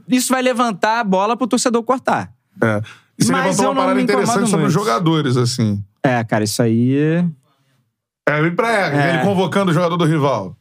Isso 0.09 0.31
vai 0.31 0.41
levantar 0.43 0.99
a 0.99 1.03
bola 1.03 1.35
pro 1.37 1.47
torcedor 1.47 1.81
cortar. 1.81 2.31
É. 2.61 2.81
E 3.17 3.23
você 3.23 3.31
Mas 3.31 3.57
levantou 3.57 3.65
uma 3.67 3.73
não 3.73 3.81
parada 3.81 4.01
interessante 4.01 4.49
sobre 4.49 4.65
os 4.67 4.73
jogadores, 4.73 5.37
assim. 5.37 5.83
É, 6.03 6.23
cara, 6.23 6.43
isso 6.43 6.61
aí. 6.61 7.25
É, 8.29 8.39
e 8.41 8.51
pra 8.51 8.91
É. 8.91 9.13
ele 9.15 9.23
convocando 9.23 9.71
o 9.71 9.73
jogador 9.73 9.97
do 9.97 10.05
rival. 10.05 10.55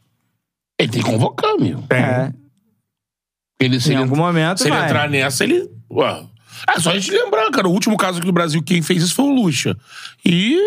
Ele 0.79 0.91
tem 0.91 1.01
que 1.03 1.09
convocar, 1.09 1.55
meu. 1.59 1.83
É, 1.91 2.31
Ele, 3.61 3.79
se 3.79 3.89
em 3.89 3.93
ele, 3.93 4.01
algum 4.03 4.15
momento 4.15 4.57
se 4.59 4.67
ele 4.67 4.75
vai. 4.75 4.85
entrar 4.85 5.07
nessa, 5.09 5.43
ele. 5.43 5.69
Ué. 5.91 6.23
É 6.67 6.79
só 6.79 6.89
a 6.91 6.93
gente 6.99 7.11
lembrar, 7.11 7.49
cara. 7.51 7.67
O 7.67 7.71
último 7.71 7.95
caso 7.97 8.17
aqui 8.17 8.25
do 8.25 8.33
Brasil, 8.33 8.61
quem 8.63 8.81
fez 8.81 9.03
isso 9.03 9.13
foi 9.15 9.25
o 9.25 9.31
Lucha. 9.33 9.75
E 10.25 10.57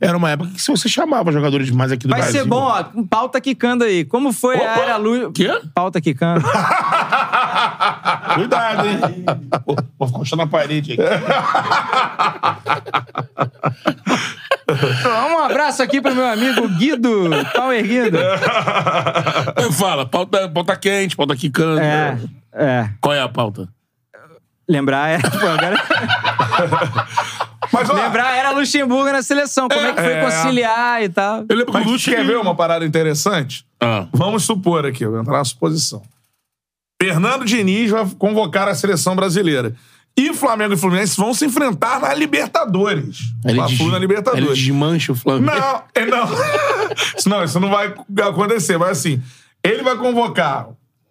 era 0.00 0.16
uma 0.16 0.30
época 0.30 0.50
que 0.50 0.60
se 0.60 0.70
você 0.70 0.88
chamava 0.88 1.30
jogadores 1.32 1.70
mais 1.70 1.92
aqui 1.92 2.06
do 2.06 2.10
Vai 2.10 2.20
Brasil. 2.20 2.42
ser 2.42 2.48
bom, 2.48 2.62
ó. 2.62 2.84
Um 2.94 3.06
pau 3.06 3.28
tá 3.28 3.40
quicando 3.40 3.84
aí. 3.84 4.04
Como 4.04 4.32
foi 4.32 4.56
a 4.56 4.72
Opa! 4.72 4.80
área 4.82 4.96
luz. 4.96 5.30
Quê? 5.34 5.48
Pau 5.74 5.90
tá 5.90 6.00
quicando. 6.00 6.44
Cuidado, 8.34 8.86
hein? 8.88 8.98
Pô, 9.64 9.76
Vou 9.98 10.08
encostar 10.08 10.36
na 10.36 10.46
parede 10.46 10.92
aqui. 10.94 11.02
um 15.32 15.38
abraço 15.38 15.82
aqui 15.82 16.00
pro 16.00 16.14
meu 16.14 16.26
amigo 16.26 16.66
Guido. 16.68 17.30
Pau 17.54 17.72
erguido. 17.72 18.18
Fala, 19.72 20.06
pauta, 20.06 20.48
pauta 20.48 20.76
quente, 20.76 21.16
pauta 21.16 21.36
quicando. 21.36 21.80
É, 21.80 22.18
é. 22.52 22.88
Qual 23.00 23.14
é 23.14 23.20
a 23.20 23.28
pauta? 23.28 23.68
Lembrar 24.68 25.08
era. 25.08 25.30
Pô, 25.30 25.46
agora... 25.46 25.76
Mas, 27.72 27.90
ó, 27.90 27.94
Lembrar 27.94 28.34
era 28.36 28.50
Luxemburgo 28.52 29.10
na 29.10 29.22
seleção. 29.22 29.68
Como 29.68 29.86
é 29.86 29.92
que 29.92 30.00
foi 30.00 30.12
É. 30.12 30.20
conciliar 30.24 31.02
e 31.02 31.08
tal. 31.08 31.44
Eu 31.48 31.56
lembro 31.56 31.72
que 31.72 31.78
o 31.88 31.90
Lucha. 31.92 32.10
quer 32.10 32.24
ver 32.24 32.36
uma 32.38 32.54
parada 32.54 32.84
interessante? 32.84 33.66
Ah. 33.80 34.06
Vamos 34.12 34.44
supor 34.44 34.86
aqui, 34.86 35.04
eu 35.04 35.10
vou 35.10 35.20
entrar 35.20 35.38
na 35.38 35.44
suposição. 35.44 36.02
Fernando 37.02 37.44
Diniz 37.44 37.90
vai 37.90 38.06
convocar 38.18 38.68
a 38.68 38.74
seleção 38.74 39.16
brasileira. 39.16 39.74
E 40.16 40.32
Flamengo 40.32 40.74
e 40.74 40.76
Fluminense 40.76 41.16
vão 41.16 41.34
se 41.34 41.44
enfrentar 41.44 42.00
na 42.00 42.14
Libertadores. 42.14 43.18
Ele 43.44 43.56
Fla-Flu 43.56 43.76
des- 43.78 43.86
na 43.88 43.96
Ele 43.96 43.98
Libertadores. 43.98 44.58
desmancha 44.58 45.12
o 45.12 45.14
Flamengo. 45.16 45.46
Não, 45.56 45.82
é, 45.94 46.06
não. 46.06 46.24
Isso 47.18 47.28
não, 47.30 47.42
isso 47.44 47.58
não 47.60 47.68
vai 47.70 47.92
acontecer. 48.22 48.78
Mas 48.78 48.90
assim, 48.98 49.20
ele 49.62 49.82
vai 49.82 49.96
convocar 49.96 50.68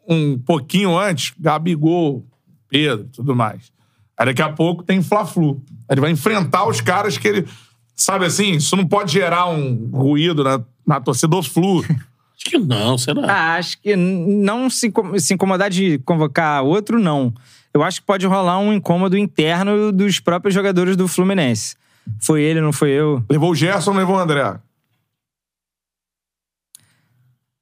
um 0.07 0.37
pouquinho 0.39 0.97
antes, 0.97 1.33
Gabigol, 1.39 2.25
Pedro, 2.69 3.09
tudo 3.13 3.35
mais. 3.35 3.71
Aí 4.17 4.25
daqui 4.27 4.41
a 4.41 4.49
pouco 4.49 4.83
tem 4.83 5.01
Fla-Flu. 5.03 5.61
Ele 5.89 5.99
vai 6.01 6.11
enfrentar 6.11 6.65
os 6.67 6.79
caras 6.79 7.17
que 7.17 7.27
ele. 7.27 7.47
Sabe 7.95 8.25
assim, 8.25 8.51
isso 8.53 8.75
não 8.75 8.87
pode 8.87 9.11
gerar 9.13 9.47
um 9.49 9.89
ruído 9.93 10.43
na, 10.43 10.61
na 10.87 10.99
torcida 11.01 11.27
do 11.27 11.43
Flu. 11.43 11.81
Acho 12.35 12.49
que 12.49 12.57
não, 12.57 12.97
será? 12.97 13.21
Ah, 13.31 13.55
acho 13.55 13.79
que 13.79 13.95
não 13.95 14.69
se, 14.69 14.91
se 15.19 15.33
incomodar 15.35 15.69
de 15.69 15.99
convocar 15.99 16.61
outro, 16.63 16.99
não. 16.99 17.31
Eu 17.73 17.81
acho 17.83 18.01
que 18.01 18.05
pode 18.05 18.25
rolar 18.27 18.59
um 18.59 18.71
incômodo 18.71 19.17
interno 19.17 19.91
dos 19.91 20.19
próprios 20.19 20.53
jogadores 20.53 20.95
do 20.95 21.07
Fluminense. 21.07 21.75
Foi 22.19 22.41
ele, 22.43 22.61
não 22.61 22.71
foi 22.73 22.91
eu. 22.91 23.23
Levou 23.29 23.51
o 23.51 23.55
Gerson, 23.55 23.93
levou 23.93 24.15
o 24.15 24.19
André. 24.19 24.55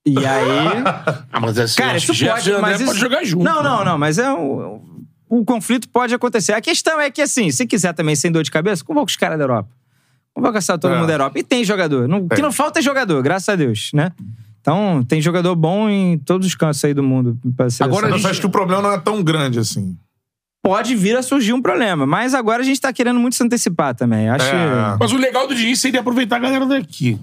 E 0.06 0.18
aí. 0.18 0.84
Ah, 1.34 1.40
mas 1.40 1.58
assim, 1.58 1.78
Cara, 1.82 1.98
isso 1.98 2.08
que 2.14 2.26
pode, 2.26 2.42
Gerson 2.44 2.50
e 2.58 2.62
mas 2.62 2.74
André 2.74 2.76
isso... 2.76 2.86
pode 2.88 3.00
jogar 3.00 3.24
junto. 3.24 3.44
Não, 3.44 3.64
não, 3.64 3.80
né? 3.80 3.86
não, 3.86 3.98
mas 3.98 4.18
é 4.18 4.32
um, 4.34 4.82
o 5.30 5.46
conflito 5.46 5.88
pode 5.88 6.14
acontecer. 6.14 6.52
A 6.54 6.60
questão 6.62 7.00
é 7.00 7.10
que, 7.10 7.22
assim, 7.22 7.50
se 7.52 7.66
quiser 7.66 7.94
também 7.94 8.16
sem 8.16 8.30
dor 8.32 8.44
de 8.44 8.52
cabeça, 8.52 8.84
convoca 8.84 9.10
os 9.10 9.16
caras 9.16 9.38
da 9.38 9.46
Europa. 9.46 9.70
Convoca 10.34 10.60
todo 10.78 10.90
É. 10.94 10.98
mundo 10.98 11.08
da 11.08 11.14
Europa. 11.14 11.40
E 11.40 11.44
tem 11.44 11.64
jogador. 11.64 12.08
Não, 12.08 12.20
O 12.20 12.30
que 12.30 12.42
não 12.42 12.52
falta 12.52 12.80
é 12.80 12.82
jogador, 12.82 13.22
graças 13.24 13.48
a 13.48 13.56
Deus, 13.56 13.92
né? 13.94 14.12
Então, 14.60 15.04
tem 15.08 15.22
jogador 15.22 15.56
bom 15.56 15.90
em 15.90 16.18
todos 16.20 16.46
os 16.48 16.54
cantos 16.56 16.84
aí 16.84 16.94
do 16.94 17.02
mundo. 17.02 17.38
Agora, 17.80 18.12
gente- 18.12 18.24
eu 18.26 18.30
acho 18.30 18.40
que 18.42 18.46
o 18.46 18.50
problema 18.52 18.82
não 18.82 18.92
é 18.92 19.00
tão 19.00 19.24
grande 19.24 19.58
assim. 19.58 19.98
Pode 20.62 20.96
vir 20.96 21.16
a 21.16 21.24
surgir 21.24 21.54
um 21.54 21.62
problema. 21.62 22.06
Mas 22.06 22.34
agora 22.34 22.62
a 22.62 22.66
gente 22.66 22.80
tá 22.80 22.94
querendo 22.94 23.20
muito 23.20 23.36
se 23.36 23.44
antecipar 23.44 23.96
também. 23.96 24.30
Acho 24.30 24.46
É. 24.46 24.98
Mas 25.00 25.12
o 25.12 25.18
legal 25.18 25.48
do 25.48 25.56
Diniz 25.56 25.80
seria 25.80 26.00
aproveitar 26.00 26.38
a 26.38 26.40
galera 26.40 26.66
daqui. 26.66 27.20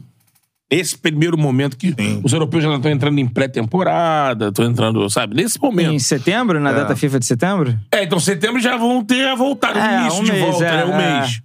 Esse 0.71 0.99
primeiro 0.99 1.39
momento 1.39 1.79
que 1.79 1.95
Sim. 1.99 2.21
os 2.23 2.31
europeus 2.33 2.63
já 2.63 2.75
estão 2.77 2.91
entrando 2.91 3.19
em 3.19 3.27
pré-temporada, 3.27 4.49
estão 4.49 4.67
entrando, 4.67 5.09
sabe? 5.09 5.35
Nesse 5.35 5.59
momento. 5.59 5.93
em 5.93 5.99
setembro, 5.99 6.61
na 6.61 6.73
data 6.73 6.95
FIFA 6.95 7.19
de 7.21 7.25
setembro. 7.25 7.79
É, 7.91 8.03
então 8.05 8.21
setembro 8.21 8.61
já 8.61 8.77
vão 8.77 9.03
ter 9.03 9.35
no 9.35 9.81
É, 9.81 10.01
início 10.03 10.21
um 10.21 10.25
de 10.25 10.33
mês, 10.33 10.45
volta, 10.45 10.65
é, 10.67 10.77
né? 10.77 10.85
Um 10.85 11.01
é. 11.01 11.21
mês. 11.21 11.41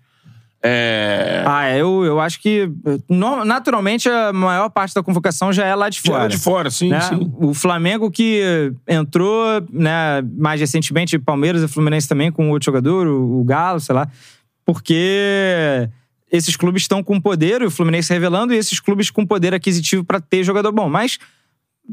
É. 0.65 1.44
Ah, 1.45 1.69
eu, 1.76 2.06
eu 2.06 2.22
acho 2.22 2.40
que 2.40 2.72
naturalmente 3.45 4.07
a 4.07 4.31
maior 4.31 4.69
parte 4.69 4.95
da 4.95 5.03
convocação 5.03 5.52
já 5.52 5.65
é 5.65 5.76
lá 5.76 5.90
de 5.90 5.98
Já 5.98 6.03
fora. 6.03 6.19
era 6.23 6.30
de 6.30 6.38
fora, 6.38 6.72
sim, 6.72 6.88
né? 6.88 7.02
sim. 7.02 7.34
O 7.38 7.53
Flamengo 7.53 8.10
que 8.10 8.72
entrou, 8.88 9.45
né, 9.69 10.22
mais 10.38 10.61
recentemente, 10.61 11.19
Palmeiras 11.19 11.61
e 11.61 11.68
Fluminense 11.68 12.07
também 12.07 12.31
com 12.31 12.49
outro 12.49 12.68
jogador, 12.68 13.07
o, 13.07 13.44
Galo, 13.44 13.81
sei 13.81 13.94
lá, 13.94 14.07
porque 14.65 15.90
esses 16.31 16.56
clubes 16.56 16.84
estão 16.84 17.03
com 17.03 17.19
poder, 17.19 17.61
o 17.61 17.69
Fluminense 17.69 18.14
revelando, 18.14 18.53
e 18.53 18.57
esses 18.57 18.80
clubes 18.80 19.11
com 19.11 19.26
poder 19.26 19.53
aquisitivo 19.53 20.06
pra 20.06 20.22
ter 20.22 20.45
jogador 20.45 20.72
bom. 20.72 20.88
Mas, 20.88 21.19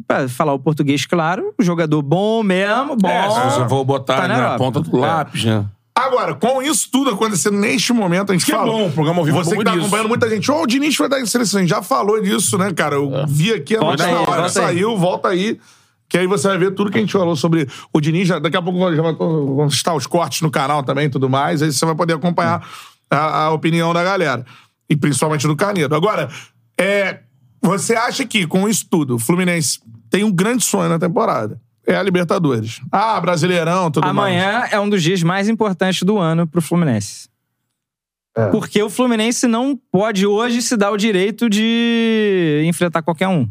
pra 0.06 0.28
falar 0.28 0.55
o 0.55 0.60
português 0.60 1.05
claro, 1.05 1.52
jogador 1.59 2.02
bom 2.02 2.44
mesmo, 2.44 2.94
bom. 2.94 3.09
É, 3.09 3.59
eu 3.59 3.68
vou 3.68 3.84
botar 3.84 4.22
tá 4.22 4.28
na 4.28 4.51
na, 4.51 4.56
ponta 4.56 4.80
do 4.80 4.97
lápis, 4.97 5.44
né? 5.44 5.66
Agora, 5.94 6.34
com 6.34 6.62
isso 6.62 6.88
tudo 6.90 7.10
acontecendo 7.10 7.58
neste 7.58 7.92
momento, 7.92 8.30
a 8.30 8.32
gente 8.34 8.46
Que 8.46 8.52
é 8.52 8.56
fala. 8.56 8.70
bom, 8.72 8.86
o 8.86 8.92
programa 8.92 9.18
ao 9.20 9.24
vivo 9.24 9.38
é 9.40 9.44
Você 9.44 9.50
bom 9.54 9.58
que 9.58 9.64
tá 9.64 9.70
disso. 9.72 9.82
acompanhando 9.82 10.08
muita 10.08 10.30
gente. 10.30 10.50
Ô, 10.50 10.62
o 10.62 10.66
Diniz 10.66 10.96
vai 10.96 11.08
dar 11.08 11.20
em 11.20 11.26
seleção. 11.26 11.58
A 11.58 11.60
gente 11.62 11.70
já 11.70 11.82
falou 11.82 12.20
disso, 12.22 12.56
né, 12.56 12.72
cara? 12.72 12.94
Eu 12.96 13.26
vi 13.28 13.52
aqui 13.52 13.76
a 13.76 13.80
Volta 13.80 14.04
notícia 14.04 14.08
aí, 14.08 14.14
na 14.14 14.20
hora 14.20 14.42
volta 14.42 14.60
aí. 14.60 14.66
saiu, 14.74 14.96
volta 14.96 15.28
aí. 15.28 15.60
Que 16.08 16.18
aí 16.18 16.26
você 16.26 16.48
vai 16.48 16.58
ver 16.58 16.74
tudo 16.74 16.90
que 16.90 16.98
a 16.98 17.00
gente 17.00 17.12
falou 17.12 17.36
sobre 17.36 17.68
o 17.92 18.00
Diniz. 18.00 18.26
Já- 18.26 18.38
Daqui 18.38 18.56
a 18.56 18.62
pouco 18.62 18.78
já 18.94 19.02
vai- 19.02 19.14
vão 19.14 19.66
estar 19.66 19.94
os 19.94 20.06
cortes 20.06 20.40
no 20.40 20.50
canal 20.50 20.82
também 20.82 21.06
e 21.06 21.10
tudo 21.10 21.28
mais. 21.28 21.60
Aí 21.62 21.72
você 21.72 21.84
vai 21.84 21.94
poder 21.94 22.14
acompanhar 22.14 22.66
a, 23.10 23.44
a 23.44 23.50
opinião 23.50 23.92
da 23.92 24.02
galera. 24.02 24.44
E 24.88 24.96
principalmente 24.96 25.46
do 25.46 25.54
Canedo. 25.54 25.94
Agora, 25.94 26.28
é, 26.80 27.20
você 27.62 27.94
acha 27.94 28.24
que 28.24 28.46
com 28.46 28.68
isso 28.68 28.86
tudo, 28.90 29.16
o 29.16 29.18
Fluminense 29.18 29.78
tem 30.08 30.24
um 30.24 30.32
grande 30.32 30.64
sonho 30.64 30.88
na 30.88 30.98
temporada? 30.98 31.60
É 31.90 31.96
a 31.96 32.02
Libertadores. 32.02 32.80
Ah, 32.92 33.20
Brasileirão, 33.20 33.90
tudo 33.90 34.04
mais. 34.04 34.16
Amanhã 34.16 34.68
é 34.70 34.78
um 34.78 34.88
dos 34.88 35.02
dias 35.02 35.22
mais 35.22 35.48
importantes 35.48 36.02
do 36.02 36.18
ano 36.18 36.46
pro 36.46 36.62
Fluminense. 36.62 37.28
É. 38.36 38.46
Porque 38.46 38.80
o 38.80 38.88
Fluminense 38.88 39.46
não 39.48 39.76
pode 39.90 40.24
hoje 40.26 40.62
se 40.62 40.76
dar 40.76 40.92
o 40.92 40.96
direito 40.96 41.50
de 41.50 42.62
enfrentar 42.64 43.02
qualquer 43.02 43.26
um. 43.26 43.48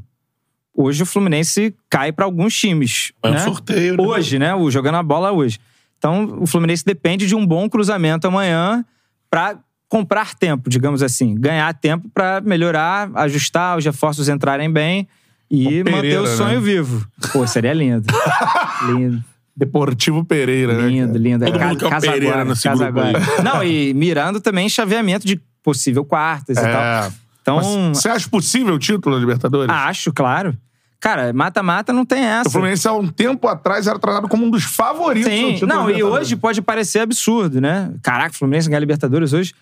Hoje 0.74 1.04
o 1.04 1.06
Fluminense 1.06 1.76
cai 1.90 2.14
pra 2.14 2.24
alguns 2.24 2.58
times. 2.58 3.12
É 3.22 3.28
um 3.28 3.32
né? 3.32 3.40
sorteio, 3.40 3.98
né? 3.98 4.04
Hoje, 4.04 4.40
né? 4.40 4.56
O 4.56 4.72
jogando 4.72 4.96
a 4.96 5.04
bola 5.04 5.34
hoje. 5.34 5.60
Então 5.98 6.38
o 6.40 6.48
Fluminense 6.48 6.86
depende 6.86 7.28
de 7.28 7.36
um 7.36 7.46
bom 7.46 7.70
cruzamento 7.70 8.26
amanhã 8.26 8.86
pra 9.30 9.58
comprar 9.90 10.34
tempo, 10.34 10.70
digamos 10.70 11.04
assim, 11.04 11.36
ganhar 11.36 11.74
tempo 11.74 12.08
pra 12.14 12.40
melhorar, 12.40 13.10
ajustar, 13.16 13.78
os 13.78 13.84
reforços 13.84 14.30
entrarem 14.30 14.72
bem 14.72 15.08
e 15.50 15.82
O 15.82 15.84
Pereira, 15.84 15.92
manter 15.92 16.20
o 16.22 16.28
sonho 16.38 16.60
né? 16.60 16.66
vivo. 16.66 17.08
Pô, 17.34 17.46
seria 17.48 17.74
lindo. 17.74 18.06
lindo. 18.88 19.24
Deportivo 19.56 20.24
Pereira, 20.24 20.74
né? 20.74 20.88
Lindo, 20.88 21.18
lindo. 21.18 21.46
Todo 21.46 21.60
Ca- 21.60 21.68
mundo 21.68 21.80
quer 21.80 21.86
o 21.86 21.90
casa 21.90 22.08
Pereira 22.12 22.36
agora, 22.36 22.50
nesse 22.50 22.64
casa 22.64 22.86
grupo 22.92 23.00
aí. 23.02 23.16
agora. 23.16 23.44
Não, 23.44 23.64
e 23.64 23.94
mirando 23.94 24.40
também 24.40 24.70
chaveamento 24.70 25.28
de 25.28 25.42
possível 25.64 26.06
quartas 26.06 26.58
e 26.58 26.62
tal. 26.62 26.82
É. 26.82 27.12
Então, 27.42 27.94
Você 27.94 28.08
acha 28.08 28.30
possível 28.30 28.76
o 28.76 28.80
título 28.80 29.16
da 29.16 29.20
Libertadores? 29.20 29.74
acho, 29.74 30.14
claro. 30.14 30.56
Cara, 31.00 31.32
mata-mata 31.34 31.92
não 31.94 32.06
tem 32.06 32.22
O 32.22 32.26
essa. 32.26 32.50
Fluminense, 32.50 32.88
há 32.88 32.94
um 32.94 33.08
tempo 33.08 33.48
atrás, 33.48 33.88
era 33.88 33.98
tratado 33.98 34.28
como 34.28 34.46
um 34.46 34.50
dos 34.50 34.64
favoritos 34.64 35.32
Sim, 35.32 35.54
título 35.54 35.68
da 35.70 35.76
não, 35.76 35.90
e 35.90 36.04
hoje 36.04 36.36
pode 36.36 36.62
parecer 36.62 37.00
absurdo, 37.00 37.60
né? 37.62 37.92
Caraca, 38.04 38.34
o 38.36 38.38
Fluminense 38.38 38.68
ganhar 38.70 38.82
Libertadores 38.82 39.32
hoje. 39.34 39.54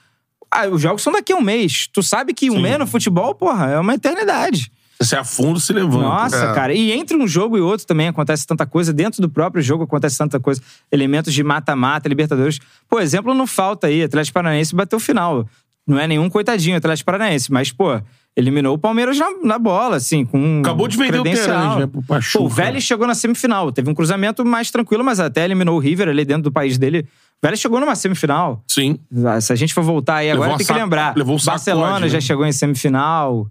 Ah, 0.52 0.68
os 0.68 0.82
jogos 0.82 1.02
são 1.04 1.14
daqui 1.14 1.34
a 1.34 1.36
um 1.38 1.42
mês. 1.42 1.88
Tu 1.94 2.02
sabe 2.02 2.34
que 2.34 2.50
um 2.50 2.60
mês 2.60 2.80
no 2.80 2.88
futebol, 2.88 3.36
porra, 3.36 3.68
é 3.72 3.80
uma 3.80 3.94
eternidade. 3.94 4.72
Você 5.00 5.16
afunda, 5.16 5.60
se 5.60 5.72
levanta. 5.74 6.04
Nossa, 6.08 6.46
É. 6.46 6.54
cara. 6.54 6.74
E 6.74 6.92
entre 6.92 7.16
um 7.16 7.28
jogo 7.28 7.58
e 7.58 7.62
outro 7.62 7.86
também 7.86 8.08
acontece 8.08 8.46
tanta 8.48 8.66
coisa. 8.66 8.92
Dentro 8.92 9.22
do 9.22 9.30
próprio 9.30 9.62
jogo 9.62 9.84
acontece 9.84 10.18
tanta 10.18 10.40
coisa. 10.40 10.62
Elementos 10.92 11.34
de 11.34 11.44
mata-mata, 11.44 12.10
Libertadores. 12.10 12.60
Pô, 12.90 13.00
exemplo 13.00 13.34
não 13.34 13.46
falta 13.46 13.88
aí. 13.88 14.04
Atlético 14.04 14.34
Paranaense 14.34 14.76
bateu 14.76 15.00
final. 15.00 15.48
Não 15.86 16.00
é 16.00 16.08
nenhum 16.08 16.30
coitadinho 16.30 16.76
Atlético 16.76 17.06
Paranaense, 17.06 17.52
mas, 17.52 17.72
pô, 17.72 18.02
eliminou 18.36 18.76
o 18.76 18.78
Palmeiras 18.78 19.18
na, 19.18 19.28
na 19.44 19.58
bola, 19.60 19.96
assim, 19.96 20.26
com 20.26 20.60
Acabou 20.60 20.88
de 20.88 20.98
vender 20.98 21.20
o. 21.20 21.24
Terãs, 21.24 21.78
né, 21.78 21.88
pro. 21.88 22.02
Pô, 22.04 22.44
o 22.44 22.50
Vélez 22.50 22.84
chegou 22.84 23.08
na 23.08 23.16
semifinal. 23.16 23.72
Teve 23.72 23.90
um 23.90 23.94
cruzamento 23.94 24.44
mais 24.44 24.70
tranquilo, 24.70 25.04
mas 25.04 25.20
até 25.20 25.46
eliminou 25.46 25.78
o 25.78 25.80
River 25.80 26.10
ali 26.10 26.26
dentro 26.26 26.44
do 26.44 26.52
país 26.52 26.78
dele. 26.78 27.08
O 27.42 27.46
Vélez 27.46 27.60
chegou 27.60 27.80
numa 27.80 27.96
semifinal. 27.96 28.64
Sim. 28.68 29.00
Se 29.42 29.54
a 29.54 29.56
gente 29.56 29.74
for 29.74 29.84
voltar 29.84 30.16
aí 30.18 30.32
agora, 30.32 30.58
tem 30.58 30.66
que 30.66 30.74
lembrar. 30.74 31.16
levou 31.16 31.36
o 31.36 31.40
sacode, 31.40 31.66
Barcelona 31.66 32.00
né? 32.02 32.10
já 32.10 32.20
chegou 32.20 32.46
em 32.46 32.52
semifinal. 32.52 33.48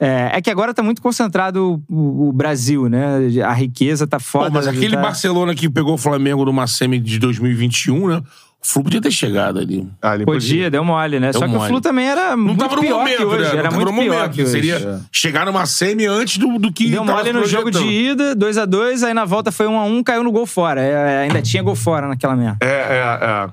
É, 0.00 0.30
é 0.34 0.40
que 0.40 0.48
agora 0.50 0.72
tá 0.72 0.82
muito 0.82 1.02
concentrado 1.02 1.82
o, 1.88 2.28
o 2.28 2.32
Brasil, 2.32 2.88
né? 2.88 3.18
A 3.44 3.52
riqueza 3.52 4.06
tá 4.06 4.18
Pô, 4.18 4.24
foda. 4.24 4.50
mas 4.50 4.66
aquele 4.68 4.94
tá... 4.94 5.02
Barcelona 5.02 5.54
que 5.54 5.68
pegou 5.68 5.94
o 5.94 5.98
Flamengo 5.98 6.44
numa 6.44 6.66
semi 6.68 7.00
de 7.00 7.18
2021, 7.18 8.06
né? 8.08 8.22
O 8.60 8.66
Flu 8.66 8.82
podia 8.82 9.00
ter 9.00 9.10
chegado 9.12 9.58
ali. 9.60 9.88
Ah, 10.02 10.16
ele 10.16 10.24
Podia, 10.24 10.68
deu 10.68 10.84
mole, 10.84 11.20
né? 11.20 11.30
Deu 11.30 11.40
Só 11.40 11.46
que 11.48 11.54
o. 11.56 11.60
Flu 11.60 11.80
também 11.80 12.08
era 12.08 12.30
Não 12.36 12.44
muito 12.44 12.58
tava 12.58 12.74
no 12.76 12.82
pior 12.82 12.98
momento, 12.98 13.16
que 13.18 13.24
hoje. 13.24 13.42
né? 13.42 13.48
Não 13.52 13.58
Era 13.58 13.70
muito 13.70 13.92
no 13.92 14.00
pior 14.00 14.14
momento. 14.16 14.32
que 14.34 14.42
hoje. 14.42 14.50
Seria 14.50 15.00
chegar 15.12 15.46
numa 15.46 15.64
semi 15.64 16.06
antes 16.06 16.38
do, 16.38 16.58
do 16.58 16.72
que 16.72 16.90
Deu 16.90 17.04
mole 17.04 17.32
no 17.32 17.44
jogo 17.46 17.70
de 17.70 17.84
ida, 17.84 18.34
2x2, 18.34 19.04
aí 19.06 19.14
na 19.14 19.24
volta 19.24 19.52
foi 19.52 19.66
1x1, 19.66 20.02
caiu 20.02 20.24
no 20.24 20.32
gol 20.32 20.44
fora. 20.44 20.80
É, 20.80 21.22
ainda 21.22 21.40
tinha 21.40 21.62
gol 21.62 21.76
fora 21.76 22.08
naquela 22.08 22.34
merda. 22.34 22.58
É, 22.60 22.66
é, 22.66 23.18
é. 23.46 23.48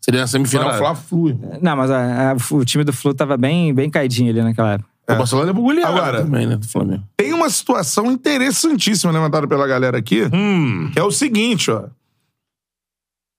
Seria 0.00 0.20
na 0.22 0.26
semifinal 0.26 0.72
Fla-Flu. 0.78 1.38
Não, 1.60 1.76
mas 1.76 1.90
a- 1.90 2.32
a- 2.32 2.36
o 2.54 2.64
time 2.64 2.82
do 2.84 2.92
Flu 2.94 3.12
tava 3.12 3.36
bem, 3.36 3.74
bem 3.74 3.90
caidinho 3.90 4.30
ali 4.30 4.42
naquela 4.42 4.72
época. 4.74 4.88
O 5.08 5.14
Barcelona 5.14 5.46
levou 5.48 5.62
goleada 5.64 5.88
Agora- 5.96 6.22
também, 6.22 6.46
né? 6.46 6.56
Do 6.56 6.66
Flamengo. 6.68 7.04
Tem 7.16 7.32
uma 7.32 7.48
situação 7.48 8.10
interessantíssima 8.10 9.12
levantada 9.12 9.46
pela 9.46 9.66
galera 9.66 9.96
aqui, 9.98 10.28
Hum. 10.32 10.90
que 10.92 10.98
é 10.98 11.02
o 11.02 11.10
seguinte, 11.12 11.70
ó. 11.70 11.84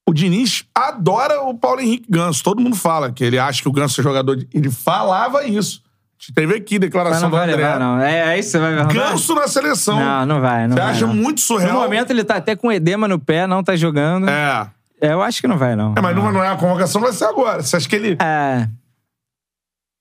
O 0.10 0.14
Diniz 0.14 0.64
adora 0.74 1.42
o 1.44 1.54
Paulo 1.54 1.82
Henrique 1.82 2.06
Ganso. 2.10 2.42
Todo 2.42 2.62
mundo 2.62 2.78
fala 2.78 3.12
que 3.12 3.24
ele 3.24 3.38
acha 3.38 3.62
que 3.62 3.68
o 3.68 3.72
Ganso 3.74 4.00
é 4.00 4.04
jogador. 4.04 4.38
De... 4.38 4.48
Ele 4.54 4.72
falava 4.72 5.44
isso. 5.46 5.84
Teve 6.34 6.56
aqui 6.56 6.76
Mas 6.76 6.80
declaração 6.80 7.24
não 7.24 7.30
do 7.30 7.36
vai 7.36 7.48
André. 7.50 7.58
levar, 7.58 7.80
não. 7.80 8.00
É, 8.00 8.34
é 8.36 8.40
isso 8.40 8.48
que 8.48 8.52
você 8.54 8.60
vai 8.60 8.72
levar. 8.76 8.94
Ganso 8.94 9.36
na 9.36 9.48
seleção. 9.48 10.00
Não, 10.00 10.26
não 10.26 10.42
vai, 10.42 10.66
não 10.68 10.76
Você 10.78 10.82
vai. 10.82 10.92
acha 10.92 11.06
não. 11.08 11.14
muito 11.14 11.42
surreal? 11.42 11.74
No 11.74 11.80
momento 11.82 12.10
ele 12.12 12.24
tá 12.24 12.38
até 12.38 12.56
com 12.56 12.72
edema 12.72 13.08
no 13.08 13.20
pé, 13.20 13.46
não 13.46 13.62
tá 13.62 13.76
jogando. 13.76 14.30
É. 14.30 14.68
É, 15.02 15.12
Eu 15.14 15.22
acho 15.22 15.42
que 15.42 15.48
não 15.48 15.58
vai, 15.58 15.76
não. 15.76 15.94
É, 15.96 16.02
mas 16.02 16.16
não, 16.16 16.32
não 16.32 16.44
é 16.44 16.48
a 16.48 16.56
convocação, 16.56 17.02
vai 17.02 17.12
ser 17.12 17.26
agora. 17.26 17.62
Você 17.62 17.76
acha 17.76 17.88
que 17.88 17.96
ele. 17.96 18.18
É, 18.20 18.68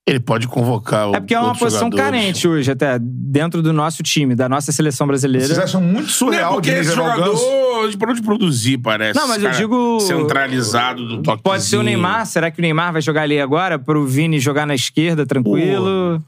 Ele 0.07 0.21
pode 0.21 0.47
convocar 0.47 1.09
o 1.09 1.15
é 1.15 1.19
porque 1.19 1.35
é 1.35 1.39
uma 1.39 1.53
posição 1.53 1.87
jogadores. 1.91 2.11
carente 2.21 2.47
hoje, 2.47 2.71
até 2.71 2.97
dentro 3.01 3.61
do 3.61 3.73
nosso 3.73 4.01
time, 4.01 4.33
da 4.35 4.47
nossa 4.47 4.71
seleção 4.71 5.05
brasileira. 5.05 5.45
Vocês 5.47 5.59
acham 5.59 5.81
muito 5.81 6.03
Não 6.03 6.07
é 6.07 6.11
surreal 6.13 6.53
porque 6.53 6.69
o 6.69 6.73
Diniz 6.73 6.87
esse 6.87 6.95
Ganso? 6.95 7.09
jogador 7.11 7.81
a 7.81 7.85
gente 7.87 7.97
parou 7.97 8.15
de 8.15 8.21
produzir, 8.21 8.77
parece. 8.77 9.19
Não, 9.19 9.27
mas 9.27 9.43
eu 9.43 9.51
digo- 9.51 9.99
Centralizado 9.99 11.05
do 11.05 11.21
toque. 11.21 11.43
Pode 11.43 11.63
ser 11.63 11.75
o 11.75 11.83
Neymar. 11.83 12.25
Será 12.25 12.49
que 12.49 12.59
o 12.59 12.61
Neymar 12.61 12.93
vai 12.93 13.01
jogar 13.01 13.23
ali 13.23 13.37
agora? 13.39 13.77
Pro 13.77 14.05
Vini 14.05 14.39
jogar 14.39 14.65
na 14.65 14.75
esquerda, 14.75 15.25
tranquilo? 15.25 16.23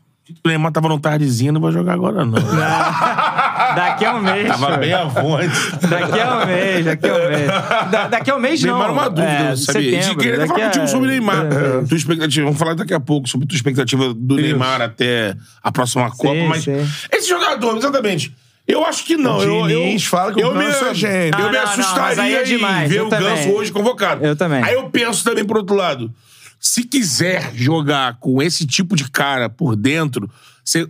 O 0.45 0.47
Neymar 0.47 0.71
tava 0.73 0.89
no 0.89 0.99
tardezinho, 0.99 1.53
não 1.53 1.61
vai 1.61 1.71
jogar 1.71 1.93
agora, 1.93 2.23
não. 2.25 2.37
Daqui 3.79 4.05
a 4.05 4.15
um 4.15 4.21
mês. 4.21 4.47
tava 4.47 4.77
bem 4.77 4.93
avante. 4.93 5.55
Daqui 5.89 6.19
a 6.19 6.37
um 6.37 6.45
mês, 6.45 6.85
daqui 6.85 7.07
a 7.07 7.13
um 7.13 7.29
mês. 7.29 7.47
Da- 7.91 8.07
daqui 8.07 8.31
a 8.31 8.35
um 8.35 8.39
mês 8.39 8.63
não. 8.63 8.71
Neymar 8.73 8.89
é 8.89 8.91
uma 8.91 9.09
dúvida, 9.09 9.31
é, 9.31 9.55
sabia? 9.55 10.01
Setembro, 10.01 10.17
queria 10.21 10.37
daqui 10.37 10.53
falar 10.53 10.65
contigo 10.65 10.87
sobre 10.87 11.07
o 11.07 11.11
Neymar. 11.11 11.45
É. 11.45 11.85
Tua 11.87 11.97
expectativa, 11.97 12.45
vamos 12.45 12.59
falar 12.59 12.73
daqui 12.75 12.93
a 12.93 12.99
pouco 12.99 13.27
sobre 13.29 13.47
tua 13.47 13.55
expectativa 13.55 14.13
do 14.13 14.35
Neymar 14.35 14.81
até 14.81 15.35
a 15.63 15.71
próxima 15.71 16.09
Copa. 16.11 16.33
Mas 16.47 16.63
sim. 16.63 16.87
esse 17.11 17.29
jogador, 17.29 17.77
exatamente. 17.77 18.35
Eu 18.67 18.85
acho 18.85 19.03
que 19.03 19.17
não. 19.17 19.37
O 19.37 19.67
Diniz 19.67 20.03
eu, 20.03 20.09
fala 20.09 20.31
que 20.31 20.39
o 20.39 20.43
eu 20.43 20.53
Ganso 20.53 20.83
me, 20.85 20.91
é 20.91 20.93
gênio. 20.93 21.33
Eu 21.33 21.39
Não, 21.39 21.51
me 21.51 21.57
não, 21.57 21.63
assustaria 21.63 22.41
é 22.41 22.43
demais, 22.43 22.85
em 22.85 22.93
ver 22.93 22.99
eu 22.99 23.07
o 23.07 23.09
também. 23.09 23.27
Ganso 23.35 23.49
hoje 23.49 23.71
convocado. 23.71 24.23
Eu 24.23 24.35
também. 24.35 24.61
Aí 24.63 24.75
eu 24.75 24.89
penso 24.91 25.23
também, 25.23 25.43
por 25.43 25.57
outro 25.57 25.75
lado, 25.75 26.13
se 26.59 26.83
quiser 26.83 27.51
jogar 27.55 28.17
com 28.19 28.41
esse 28.43 28.67
tipo 28.67 28.95
de 28.95 29.09
cara 29.09 29.49
por 29.49 29.75
dentro, 29.75 30.29
você, 30.63 30.87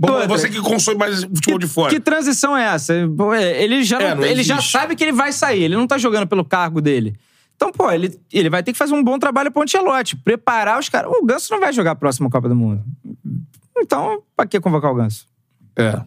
Bom, 0.00 0.26
você 0.26 0.48
que 0.48 0.58
consome 0.60 0.96
mais 0.98 1.22
futebol 1.24 1.58
de 1.58 1.66
fora. 1.68 1.90
Que 1.90 2.00
transição 2.00 2.56
é 2.56 2.64
essa? 2.64 2.94
É, 2.94 3.62
Ele 3.62 3.82
já, 3.84 4.00
É, 4.00 4.14
não- 4.14 4.24
ele 4.24 4.42
já 4.42 4.60
sabe 4.62 4.96
que 4.96 5.04
ele 5.04 5.12
vai 5.12 5.30
sair, 5.30 5.64
ele 5.64 5.76
não 5.76 5.86
tá 5.86 5.98
jogando 5.98 6.26
pelo 6.26 6.44
cargo 6.44 6.80
dele. 6.80 7.14
Então, 7.54 7.70
pô, 7.70 7.90
ele, 7.92 8.18
ele 8.32 8.48
vai 8.48 8.62
ter 8.62 8.72
que 8.72 8.78
fazer 8.78 8.94
um 8.94 9.04
bom 9.04 9.18
trabalho 9.18 9.50
pro 9.52 9.62
Ancelotti, 9.62 10.16
preparar 10.16 10.80
os 10.80 10.88
caras. 10.88 11.12
O 11.12 11.22
Ganso 11.26 11.52
não 11.52 11.60
vai 11.60 11.70
jogar 11.74 11.90
a 11.90 11.94
próxima 11.94 12.30
Copa 12.30 12.48
do 12.48 12.56
Mundo. 12.56 12.82
Então, 13.76 14.22
pra 14.34 14.46
que 14.46 14.58
convocar 14.58 14.90
o 14.90 14.94
Ganso? 14.94 15.26
É. 15.76 16.00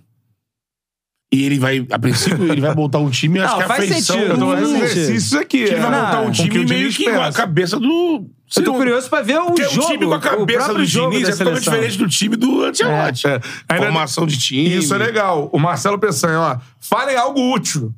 E 1.34 1.46
ele 1.46 1.58
vai, 1.58 1.84
a 1.90 1.98
princípio, 1.98 2.44
ele 2.52 2.62
vai 2.62 2.76
montar 2.76 3.00
um 3.00 3.10
time, 3.10 3.40
acho 3.40 3.50
Não, 3.54 3.58
que 3.58 3.64
a 3.64 3.68
faz 3.68 3.90
feição 3.90 4.16
sentido, 4.18 4.34
Eu 4.34 4.38
tô 4.38 4.46
do... 4.46 4.52
fazendo 4.52 4.78
Não, 4.78 4.84
exercícios 4.86 5.34
aqui. 5.34 5.58
Ele 5.58 5.76
vai 5.78 5.88
é. 6.00 6.02
montar 6.04 6.22
um 6.22 6.30
time 6.32 6.66
meio 6.66 6.92
que 6.92 7.10
com 7.12 7.22
a 7.22 7.32
cabeça 7.34 7.80
do... 7.80 8.28
Eu 8.56 8.64
tô 8.64 8.74
curioso 8.76 9.10
pra 9.10 9.24
ver 9.24 9.40
o 9.40 9.46
Porque 9.48 9.64
jogo. 9.64 9.88
o 9.88 9.90
time 9.90 10.06
com 10.06 10.14
a 10.14 10.20
cabeça 10.20 10.72
do 10.76 10.86
Diniz 10.86 11.28
é 11.28 11.32
totalmente 11.32 11.64
diferente 11.64 11.98
do 11.98 12.08
time 12.08 12.36
do 12.36 12.64
Ancelotti. 12.66 13.26
É. 13.28 13.42
Ainda- 13.68 13.86
Formação 13.88 14.28
de 14.28 14.38
time. 14.38 14.78
Isso 14.78 14.94
é 14.94 14.98
legal. 15.00 15.50
O 15.52 15.58
Marcelo 15.58 15.98
Peçanha, 15.98 16.40
ó. 16.40 16.58
Falem 16.80 17.18
algo 17.18 17.52
útil. 17.52 17.92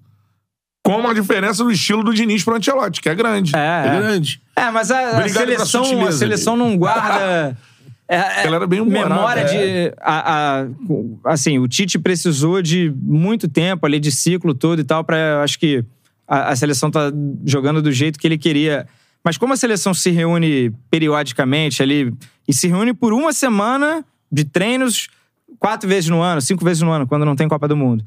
Como 0.81 1.05
a 1.09 1.13
diferença 1.13 1.61
do 1.61 1.71
estilo 1.71 2.05
do 2.05 2.13
Diniz 2.13 2.41
pro 2.41 2.55
Ancelotti, 2.55 3.01
que 3.01 3.09
é 3.09 3.15
grande. 3.15 3.53
É 3.53 3.59
É, 3.59 3.87
é. 3.87 3.99
grande. 3.99 4.41
É, 4.55 4.71
mas 4.71 4.91
a, 4.91 5.17
a 5.19 5.27
seleção, 5.27 6.07
a 6.07 6.11
seleção 6.13 6.55
não 6.55 6.77
guarda. 6.77 7.57
É, 8.07 8.15
é, 8.17 8.45
Ela 8.45 8.57
era 8.57 8.67
bem 8.67 8.81
humorada, 8.81 9.15
memória 9.15 9.41
é. 9.41 9.45
de. 9.89 9.95
A, 9.99 10.59
a- 10.61 10.67
assim, 11.25 11.57
o 11.57 11.67
Tite 11.67 11.97
precisou 11.97 12.61
de 12.61 12.93
muito 13.01 13.47
tempo 13.47 13.85
ali, 13.85 13.99
de 13.99 14.11
ciclo 14.11 14.53
todo 14.53 14.79
e 14.79 14.83
tal, 14.83 15.03
pra. 15.03 15.41
Acho 15.41 15.57
que 15.57 15.83
a, 16.27 16.49
a 16.49 16.55
seleção 16.55 16.91
tá 16.91 17.11
jogando 17.45 17.81
do 17.81 17.91
jeito 17.91 18.19
que 18.19 18.27
ele 18.27 18.37
queria. 18.37 18.87
Mas 19.23 19.37
como 19.39 19.53
a 19.53 19.57
seleção 19.57 19.91
se 19.93 20.11
reúne 20.11 20.71
periodicamente 20.91 21.81
ali, 21.81 22.13
e 22.47 22.53
se 22.53 22.67
reúne 22.67 22.93
por 22.93 23.11
uma 23.11 23.33
semana 23.33 24.05
de 24.31 24.43
treinos, 24.43 25.07
quatro 25.57 25.89
vezes 25.89 26.09
no 26.09 26.21
ano, 26.21 26.39
cinco 26.41 26.63
vezes 26.63 26.83
no 26.83 26.91
ano, 26.91 27.07
quando 27.07 27.25
não 27.25 27.35
tem 27.35 27.47
Copa 27.47 27.67
do 27.67 27.75
Mundo. 27.75 28.03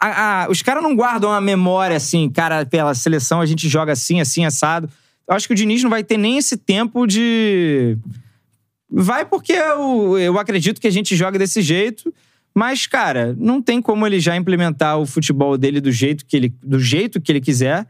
A- 0.00 0.46
os 0.50 0.62
caras 0.62 0.82
não 0.82 0.96
guardam 0.96 1.30
a 1.30 1.40
memória 1.40 1.96
assim, 1.96 2.28
cara, 2.30 2.64
pela 2.66 2.94
seleção 2.94 3.40
a 3.42 3.46
gente 3.46 3.68
joga 3.68 3.92
assim, 3.92 4.20
assim, 4.20 4.44
assado. 4.46 4.88
Eu 5.28 5.34
acho 5.34 5.46
que 5.46 5.52
o 5.52 5.56
Diniz 5.56 5.82
não 5.82 5.90
vai 5.90 6.02
ter 6.02 6.16
nem 6.16 6.38
esse 6.38 6.56
tempo 6.56 7.06
de. 7.06 7.96
Vai 8.96 9.24
porque 9.24 9.52
eu, 9.52 10.16
eu 10.18 10.38
acredito 10.38 10.80
que 10.80 10.86
a 10.86 10.90
gente 10.90 11.16
joga 11.16 11.38
desse 11.38 11.60
jeito. 11.60 12.14
Mas, 12.54 12.86
cara, 12.86 13.34
não 13.36 13.60
tem 13.60 13.82
como 13.82 14.06
ele 14.06 14.20
já 14.20 14.36
implementar 14.36 14.96
o 14.96 15.04
futebol 15.04 15.58
dele 15.58 15.80
do 15.80 15.90
jeito 15.90 16.24
que 16.24 16.36
ele, 16.36 16.54
do 16.62 16.78
jeito 16.78 17.20
que 17.20 17.32
ele 17.32 17.40
quiser 17.40 17.84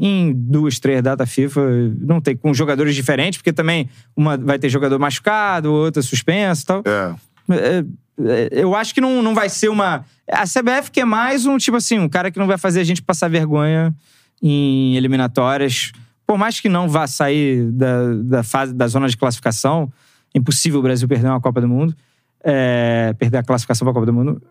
em 0.00 0.32
duas, 0.32 0.78
três 0.78 1.02
datas 1.02 1.28
FIFA. 1.28 1.60
Não 1.98 2.20
tem, 2.20 2.36
com 2.36 2.54
jogadores 2.54 2.94
diferentes, 2.94 3.38
porque 3.38 3.52
também 3.52 3.88
uma 4.16 4.36
vai 4.36 4.56
ter 4.56 4.68
jogador 4.68 5.00
machucado, 5.00 5.72
outra 5.72 6.00
suspenso 6.00 6.62
e 6.62 6.66
tal. 6.66 6.82
É. 6.86 7.14
É, 7.50 7.84
é, 8.24 8.48
eu 8.52 8.76
acho 8.76 8.94
que 8.94 9.00
não, 9.00 9.20
não 9.20 9.34
vai 9.34 9.48
ser 9.48 9.68
uma. 9.68 10.04
A 10.30 10.44
CBF 10.44 10.92
que 10.92 11.00
é 11.00 11.04
mais 11.04 11.44
um, 11.44 11.58
tipo 11.58 11.76
assim, 11.76 11.98
um 11.98 12.08
cara 12.08 12.30
que 12.30 12.38
não 12.38 12.46
vai 12.46 12.56
fazer 12.56 12.80
a 12.80 12.84
gente 12.84 13.02
passar 13.02 13.28
vergonha 13.28 13.92
em 14.40 14.96
eliminatórias. 14.96 15.90
Por 16.24 16.38
mais 16.38 16.60
que 16.60 16.68
não 16.68 16.88
vá 16.88 17.08
sair 17.08 17.70
da, 17.72 18.14
da 18.22 18.42
fase 18.44 18.72
da 18.72 18.86
zona 18.86 19.08
de 19.08 19.16
classificação, 19.16 19.92
impossível 20.34 20.80
o 20.80 20.82
Brasil 20.82 21.06
perder 21.06 21.28
uma 21.28 21.40
Copa 21.40 21.60
do 21.60 21.68
Mundo, 21.68 21.94
é, 22.42 23.14
perder 23.18 23.38
a 23.38 23.42
classificação 23.42 23.84
para 23.84 23.92
a 23.92 23.94
Copa 23.94 24.06
do 24.06 24.12
Mundo. 24.12 24.42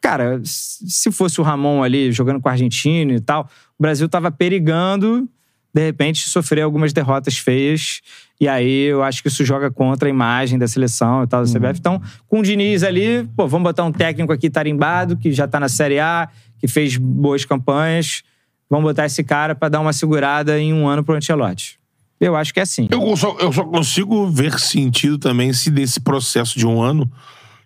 Cara, 0.00 0.40
se 0.44 1.10
fosse 1.10 1.40
o 1.40 1.44
Ramon 1.44 1.82
ali 1.82 2.12
jogando 2.12 2.40
com 2.40 2.48
a 2.48 2.52
Argentina 2.52 3.12
e 3.12 3.20
tal, 3.20 3.48
o 3.78 3.82
Brasil 3.82 4.08
tava 4.08 4.30
perigando, 4.30 5.28
de 5.72 5.82
repente, 5.82 6.28
sofrer 6.28 6.62
algumas 6.62 6.92
derrotas 6.92 7.38
feias. 7.38 8.00
E 8.40 8.48
aí 8.48 8.84
eu 8.84 9.02
acho 9.02 9.22
que 9.22 9.28
isso 9.28 9.44
joga 9.44 9.70
contra 9.70 10.08
a 10.08 10.10
imagem 10.10 10.58
da 10.58 10.68
seleção 10.68 11.24
e 11.24 11.26
tal, 11.26 11.44
da 11.44 11.50
CBF. 11.52 11.78
Então, 11.78 12.00
com 12.28 12.40
o 12.40 12.42
Diniz 12.42 12.82
ali, 12.82 13.28
pô, 13.36 13.46
vamos 13.48 13.64
botar 13.64 13.84
um 13.84 13.92
técnico 13.92 14.32
aqui 14.32 14.48
tarimbado, 14.48 15.16
que 15.16 15.32
já 15.32 15.46
tá 15.46 15.58
na 15.58 15.68
Série 15.68 15.98
A, 15.98 16.28
que 16.58 16.68
fez 16.68 16.96
boas 16.96 17.44
campanhas. 17.44 18.22
Vamos 18.68 18.84
botar 18.84 19.06
esse 19.06 19.24
cara 19.24 19.54
pra 19.54 19.68
dar 19.68 19.80
uma 19.80 19.92
segurada 19.92 20.58
em 20.58 20.72
um 20.72 20.86
ano 20.86 21.02
pro 21.02 21.16
Ancelotti. 21.16 21.79
Eu 22.20 22.36
acho 22.36 22.52
que 22.52 22.60
é 22.60 22.62
assim. 22.62 22.86
Eu 22.90 23.16
só, 23.16 23.36
eu 23.40 23.52
só 23.52 23.64
consigo 23.64 24.26
ver 24.28 24.58
sentido 24.58 25.18
também 25.18 25.52
se 25.52 25.70
desse 25.70 26.00
processo 26.00 26.58
de 26.58 26.66
um 26.66 26.82
ano 26.82 27.10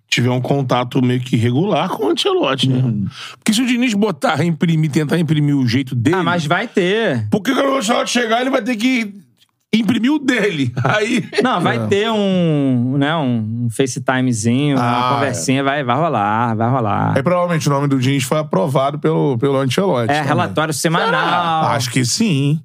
tiver 0.09 0.31
um 0.31 0.41
contato 0.41 1.05
meio 1.05 1.21
que 1.21 1.35
regular 1.37 1.89
com 1.89 2.05
o 2.07 2.11
Ancelotti, 2.11 2.69
né? 2.69 3.09
Porque 3.37 3.53
se 3.53 3.61
o 3.61 3.67
Diniz 3.67 3.95
botar, 3.95 4.45
imprimir, 4.45 4.91
tentar 4.91 5.19
imprimir 5.19 5.57
o 5.57 5.67
jeito 5.67 5.95
dele. 5.95 6.17
Ah, 6.17 6.23
mas 6.23 6.47
vai 6.47 6.69
ter. 6.69 7.27
Porque 7.31 7.53
quando 7.53 7.71
o 7.73 7.79
Ancelotti 7.79 8.13
chegar, 8.13 8.41
ele 8.41 8.51
vai 8.51 8.63
ter 8.63 8.77
que 8.77 9.13
imprimir 9.73 10.13
o 10.13 10.19
dele. 10.21 10.73
Aí. 10.85 11.29
Não, 11.43 11.61
vai 11.61 11.89
ter 11.89 12.09
um, 12.11 12.97
né, 12.97 13.17
um 13.17 13.67
FaceTimezinho, 13.71 14.77
uma 14.77 15.11
Ah, 15.11 15.15
conversinha, 15.15 15.65
vai, 15.65 15.83
vai 15.83 15.97
rolar, 15.97 16.55
vai 16.55 16.71
rolar. 16.71 17.13
Aí 17.17 17.23
provavelmente 17.23 17.67
o 17.67 17.73
nome 17.73 17.89
do 17.89 17.99
Diniz 17.99 18.23
foi 18.23 18.39
aprovado 18.39 19.01
pelo, 19.01 19.37
pelo 19.39 19.57
Ancelotti. 19.57 20.13
É, 20.13 20.15
também. 20.15 20.29
relatório 20.29 20.73
semanal. 20.73 21.71
Acho 21.71 21.91
que 21.91 22.05
sim. 22.05 22.61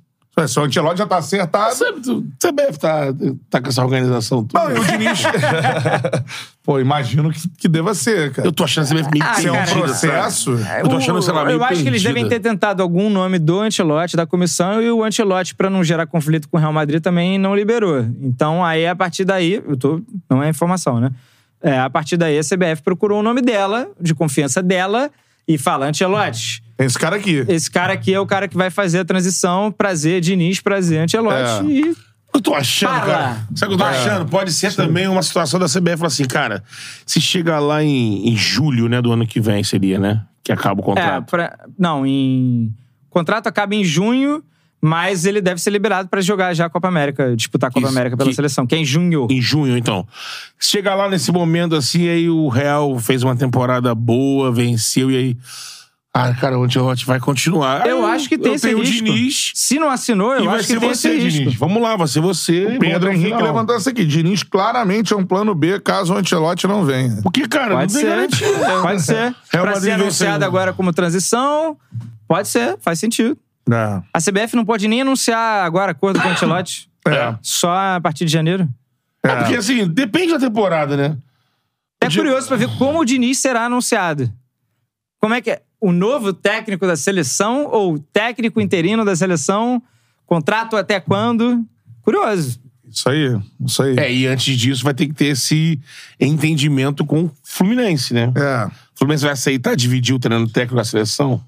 Se 0.47 0.59
o 0.59 0.63
Ancelotti 0.63 0.99
já 0.99 1.05
tá 1.07 1.17
acertado. 1.17 1.75
Sabe, 1.75 2.01
tu- 2.01 2.23
CBF 2.39 2.79
tá, 2.79 3.07
tá 3.49 3.61
com 3.61 3.67
essa 3.69 3.83
organização 3.83 4.43
toda. 4.43 4.63
Não, 4.69 4.75
e 4.77 4.79
o 4.79 4.83
Diniz. 4.85 5.21
Pô, 6.63 6.79
imagino 6.79 7.31
que, 7.31 7.47
que 7.57 7.67
deva 7.67 7.93
ser, 7.95 8.31
cara. 8.31 8.47
Eu 8.47 8.51
tô 8.51 8.63
achando 8.63 8.85
a 8.85 8.87
CBF 8.89 9.09
meio 9.11 9.23
Ah, 9.25 9.41
é 9.41 9.51
um 9.51 9.79
processo. 9.79 10.51
Eu 10.51 10.87
tô 10.89 10.97
achando, 10.97 11.21
sei 11.21 11.33
lá, 11.33 11.43
meio 11.45 11.57
Eu 11.57 11.63
acho 11.63 11.81
que 11.81 11.87
eles 11.87 12.03
devem 12.03 12.27
ter 12.27 12.39
tentado 12.39 12.83
algum 12.83 13.09
nome 13.09 13.39
do 13.39 13.59
Ancelotti, 13.59 14.15
da 14.15 14.25
comissão, 14.27 14.81
e 14.81 14.91
o 14.91 15.03
Ancelotti, 15.03 15.55
pra 15.55 15.69
não 15.69 15.83
gerar 15.83 16.05
conflito 16.05 16.47
com 16.47 16.57
o 16.57 16.59
Real 16.59 16.71
Madrid, 16.73 17.01
também 17.01 17.37
não 17.39 17.55
liberou. 17.55 18.05
Então, 18.21 18.63
aí, 18.63 18.85
a 18.87 18.95
partir 18.95 19.25
daí, 19.25 19.63
eu 19.67 19.75
tô. 19.75 20.01
Não 20.29 20.43
é 20.43 20.49
informação, 20.49 20.99
né? 20.99 21.09
É, 21.61 21.79
a 21.79 21.89
partir 21.89 22.15
daí, 22.17 22.37
a 22.37 22.41
CBF 22.43 22.81
procurou 22.83 23.19
o 23.19 23.23
nome 23.23 23.41
dela, 23.41 23.89
de 23.99 24.13
confiança 24.13 24.61
dela, 24.61 25.09
e 25.47 25.57
fala: 25.57 25.87
Ancelotti, 25.87 26.61
Tem 26.79 26.87
esse 26.87 26.97
cara 26.97 27.17
aqui. 27.17 27.43
esse 27.49 27.69
cara 27.69 27.91
aqui 27.91 28.13
é 28.13 28.19
o 28.21 28.25
cara 28.25 28.47
que 28.47 28.55
vai 28.55 28.69
fazer 28.69 28.99
a 28.99 29.05
transição, 29.05 29.69
prazer, 29.69 30.21
Diniz, 30.21 30.61
prazer, 30.61 31.01
Ancelotti. 31.01 31.65
É. 31.67 31.69
E 31.69 31.95
Eu 32.33 32.39
tô 32.39 32.55
achando, 32.55 32.91
Fala. 32.91 33.05
cara. 33.05 33.47
Sabe 33.53 33.73
o 33.73 33.77
que 33.77 33.83
eu 33.83 33.85
tô 33.87 33.93
achando? 33.93 34.25
Pode 34.29 34.53
ser 34.53 34.73
também 34.73 35.05
uma 35.09 35.21
situação 35.21 35.59
da 35.59 35.65
CBF 35.65 35.97
falar 35.97 36.07
assim, 36.07 36.23
cara, 36.25 36.63
se 37.05 37.19
chegar 37.19 37.59
lá 37.59 37.83
em, 37.83 38.29
em 38.29 38.35
julho, 38.37 38.87
né, 38.87 39.01
do 39.01 39.11
ano 39.11 39.27
que 39.27 39.41
vem, 39.41 39.61
seria, 39.61 39.99
né? 39.99 40.21
Que 40.41 40.53
acaba 40.53 40.79
o 40.79 40.83
É, 40.83 40.85
contrato. 40.85 41.25
pra- 41.29 41.57
não, 41.77 42.05
em. 42.05 42.73
O 43.09 43.11
contrato 43.11 43.47
acaba 43.47 43.75
em 43.75 43.83
junho, 43.83 44.41
mas 44.79 45.25
ele 45.25 45.41
deve 45.41 45.59
ser 45.59 45.71
liberado 45.71 46.07
pra 46.07 46.21
jogar 46.21 46.53
já 46.53 46.67
a 46.67 46.69
Copa 46.69 46.87
América, 46.87 47.35
disputar 47.35 47.69
a 47.71 47.73
Copa 47.73 47.87
Isso, 47.87 47.93
América 47.97 48.15
pela 48.15 48.29
que- 48.29 48.35
seleção, 48.35 48.65
que 48.65 48.73
é 48.73 48.77
em 48.77 48.85
junho. 48.85 49.27
Em 49.29 49.41
junho, 49.41 49.75
então. 49.77 50.07
Chegar 50.57 50.95
lá 50.95 51.09
nesse 51.09 51.29
momento 51.31 51.75
assim, 51.75 52.07
aí 52.07 52.29
o 52.29 52.47
Real 52.47 52.97
fez 52.99 53.21
uma 53.23 53.35
temporada 53.35 53.93
boa, 53.93 54.49
venceu, 54.51 55.11
e 55.11 55.17
aí. 55.17 55.37
Ah, 56.21 56.33
cara, 56.33 56.59
o 56.59 56.63
Ancelotti 56.63 57.05
vai 57.05 57.19
continuar. 57.19 57.85
Eu 57.85 58.05
acho 58.05 58.27
que 58.27 58.37
tem 58.37 58.49
eu 58.51 58.55
esse 58.55 58.67
tenho 58.67 58.79
risco. 58.79 59.03
o 59.03 59.05
Diniz. 59.05 59.51
Se 59.55 59.79
não 59.79 59.89
assinou, 59.89 60.33
eu 60.33 60.43
e 60.43 60.45
vai 60.45 60.55
acho 60.57 60.67
que 60.67 60.73
ser 60.73 60.79
tem 60.79 60.89
você, 60.89 61.09
esse 61.09 61.23
risco. 61.23 61.39
Diniz. 61.39 61.55
Vamos 61.55 61.81
lá, 61.81 61.95
vai 61.95 62.07
ser 62.07 62.19
você. 62.19 62.65
O 62.75 62.79
Pedro 62.79 63.11
Henrique 63.11 63.41
levantou 63.41 63.75
essa 63.75 63.89
aqui. 63.89 64.05
Diniz 64.05 64.43
claramente 64.43 65.13
é 65.13 65.15
um 65.15 65.25
plano 65.25 65.55
B 65.55 65.79
caso 65.79 66.13
o 66.13 66.17
Ancelotti 66.17 66.67
não 66.67 66.83
venha. 66.83 67.21
Porque, 67.23 67.47
cara, 67.47 67.75
Pode 67.75 67.93
não 67.93 67.99
tem 68.01 68.09
ser. 68.09 68.15
garantia. 68.15 68.81
Pode 68.81 69.01
ser. 69.01 69.35
Real 69.51 69.65
pra 69.65 69.79
ser 69.79 69.91
anunciado 69.91 70.43
agora 70.45 70.73
como 70.73 70.91
transição, 70.91 71.77
pode 72.27 72.47
ser, 72.47 72.77
faz 72.81 72.99
sentido. 72.99 73.37
É. 73.71 74.01
A 74.13 74.19
CBF 74.19 74.55
não 74.55 74.65
pode 74.65 74.87
nem 74.87 75.01
anunciar 75.01 75.63
agora 75.65 75.91
acordo 75.91 76.19
com 76.21 76.27
o 76.27 76.31
Ancelotti. 76.31 76.89
É. 77.07 77.35
Só 77.41 77.71
a 77.95 77.99
partir 78.01 78.25
de 78.25 78.31
janeiro. 78.31 78.67
É 79.23 79.35
porque, 79.35 79.55
assim, 79.55 79.87
depende 79.87 80.33
da 80.33 80.39
temporada, 80.39 80.97
né? 80.97 81.17
É 82.01 82.09
curioso 82.09 82.47
pra 82.47 82.57
ver 82.57 82.69
como 82.77 82.99
o 82.99 83.05
Diniz 83.05 83.37
será 83.39 83.65
anunciado. 83.65 84.31
Como 85.19 85.33
é 85.33 85.41
que 85.41 85.51
é? 85.51 85.61
O 85.81 85.91
novo 85.91 86.33
técnico 86.33 86.85
da 86.85 86.95
seleção 86.95 87.67
ou 87.71 87.95
o 87.95 87.99
técnico 87.99 88.59
interino 88.59 89.05
da 89.05 89.15
seleção? 89.15 89.81
Contrato 90.25 90.75
até 90.75 90.99
quando? 90.99 91.65
Curioso. 92.01 92.59
Isso 92.91 93.07
aí. 93.09 93.39
Isso 93.65 93.83
aí. 93.83 93.97
É, 93.97 94.11
e 94.11 94.27
antes 94.27 94.57
disso 94.57 94.83
vai 94.83 94.93
ter 94.93 95.07
que 95.07 95.13
ter 95.13 95.27
esse 95.27 95.79
entendimento 96.19 97.05
com 97.05 97.25
o 97.25 97.31
Fluminense, 97.43 98.13
né? 98.13 98.31
É. 98.35 98.65
O 98.67 98.71
Fluminense 98.95 99.23
vai 99.23 99.33
aceitar 99.33 99.75
dividir 99.75 100.13
o 100.15 100.19
treino 100.19 100.47
técnico 100.49 100.75
da 100.75 100.83
seleção? 100.83 101.41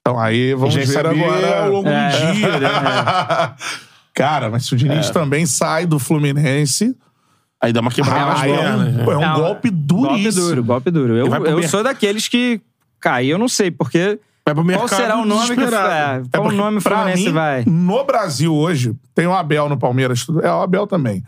Então 0.00 0.18
aí 0.18 0.54
vamos 0.54 0.74
Já 0.74 0.80
ver 0.80 0.86
saber 0.86 1.24
agora. 1.24 1.60
ao 1.64 1.70
longo 1.70 1.88
É. 1.88 2.10
do 2.10 2.32
dia, 2.34 2.60
né? 2.60 2.68
Cara, 4.14 4.48
mas 4.50 4.64
se 4.64 4.74
o 4.74 4.76
Diniz 4.76 5.10
também 5.10 5.44
sai 5.46 5.86
do 5.86 5.98
Fluminense. 5.98 6.96
Aí 7.60 7.72
dá 7.72 7.80
uma 7.80 7.90
quebrada 7.90 8.40
aí 8.40 8.50
é 8.52 8.56
pernas. 8.56 8.94
né? 8.94 9.04
um, 9.04 9.10
é 9.12 9.16
um 9.16 9.20
Não, 9.20 9.40
golpe 9.40 9.70
duríssimo. 9.70 10.22
Golpe 10.22 10.40
duro, 10.40 10.64
golpe 10.64 10.90
duro. 10.90 11.16
Eu, 11.16 11.46
eu 11.60 11.68
sou 11.68 11.82
daqueles 11.82 12.28
que. 12.28 12.60
Cara, 13.06 13.22
eu 13.24 13.38
não 13.38 13.48
sei, 13.48 13.70
porque. 13.70 14.18
Vai 14.44 14.54
pro 14.54 14.62
Qual 14.62 14.64
mercado 14.64 14.88
será 14.88 15.16
o 15.16 15.24
nome 15.24 15.54
que. 15.54 15.60
É, 15.60 15.64
É 15.64 15.68
qual 15.68 16.20
o 16.20 16.42
porque, 16.42 16.56
nome 16.56 16.80
pra 16.80 16.96
Fluminense 16.98 17.26
mim, 17.26 17.32
vai? 17.32 17.64
No 17.66 18.04
Brasil 18.04 18.54
hoje, 18.54 18.94
tem 19.14 19.26
o 19.26 19.32
Abel 19.34 19.68
no 19.68 19.76
Palmeiras. 19.78 20.26
É 20.42 20.50
o 20.50 20.62
Abel 20.62 20.86
também. 20.86 21.22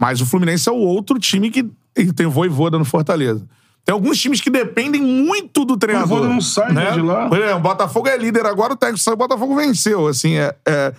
Mas 0.00 0.20
o 0.20 0.26
Fluminense 0.26 0.68
é 0.68 0.72
o 0.72 0.76
outro 0.76 1.18
time 1.18 1.50
que 1.50 1.68
e 1.96 2.12
tem 2.12 2.26
o 2.26 2.30
Voivoda 2.30 2.78
no 2.78 2.84
Fortaleza. 2.84 3.46
Tem 3.84 3.92
alguns 3.92 4.18
times 4.18 4.40
que 4.40 4.48
dependem 4.50 5.02
muito 5.02 5.64
do 5.64 5.76
treinador. 5.76 6.08
Voivoda 6.08 6.32
não 6.32 6.40
sai, 6.40 6.72
né, 6.72 6.90
de 6.92 7.00
lá. 7.02 7.28
Por 7.28 7.38
exemplo, 7.38 7.56
o 7.56 7.60
Botafogo 7.60 8.08
é 8.08 8.16
líder 8.16 8.46
agora, 8.46 8.72
o 8.72 8.76
técnico 8.76 9.02
saiu, 9.02 9.14
o 9.14 9.18
Botafogo 9.18 9.54
venceu. 9.56 10.06
Assim, 10.08 10.34
é, 10.36 10.54
é- 10.66 10.92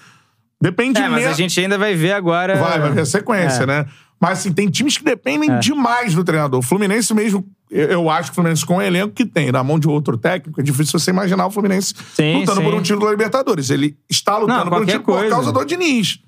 depende 0.61 0.99
É, 1.01 1.07
mas 1.09 1.25
a 1.25 1.33
gente 1.33 1.59
ainda 1.59 1.77
vai 1.77 1.95
ver 1.95 2.13
agora. 2.13 2.55
Vai, 2.55 2.79
vai 2.79 2.91
ver 2.91 3.01
a 3.01 3.05
sequência, 3.05 3.63
É. 3.63 3.65
né? 3.65 3.85
Mas 4.19 4.39
assim, 4.39 4.53
tem 4.53 4.69
times 4.69 4.97
que 4.97 5.03
dependem 5.03 5.59
demais 5.59 6.13
do 6.13 6.23
treinador. 6.23 6.59
O 6.59 6.63
Fluminense 6.63 7.13
mesmo, 7.13 7.45
eu, 7.73 7.87
eu 7.89 8.09
acho 8.09 8.29
que 8.29 8.33
o 8.33 8.35
Fluminense 8.35 8.65
com 8.65 8.77
o 8.77 8.81
elenco 8.81 9.13
que 9.13 9.25
tem, 9.25 9.51
na 9.51 9.63
mão 9.63 9.77
de 9.79 9.87
outro 9.87 10.17
técnico, 10.17 10.59
é 10.61 10.63
difícil 10.63 10.97
você 10.99 11.11
imaginar 11.11 11.45
o 11.47 11.51
Fluminense 11.51 11.93
Sim, 12.15 12.39
lutando 12.39 12.59
sim. 12.59 12.63
por 12.65 12.73
um 12.73 12.81
título 12.81 13.05
da 13.05 13.11
Libertadores. 13.11 13.69
Ele 13.69 13.97
está 14.09 14.37
lutando 14.37 14.65
Não, 14.65 14.69
por 14.71 14.81
um 14.81 14.85
título 14.85 15.03
por 15.03 15.15
coisa. 15.17 15.29
causa 15.35 15.51
do 15.51 15.65
Diniz. 15.65 16.19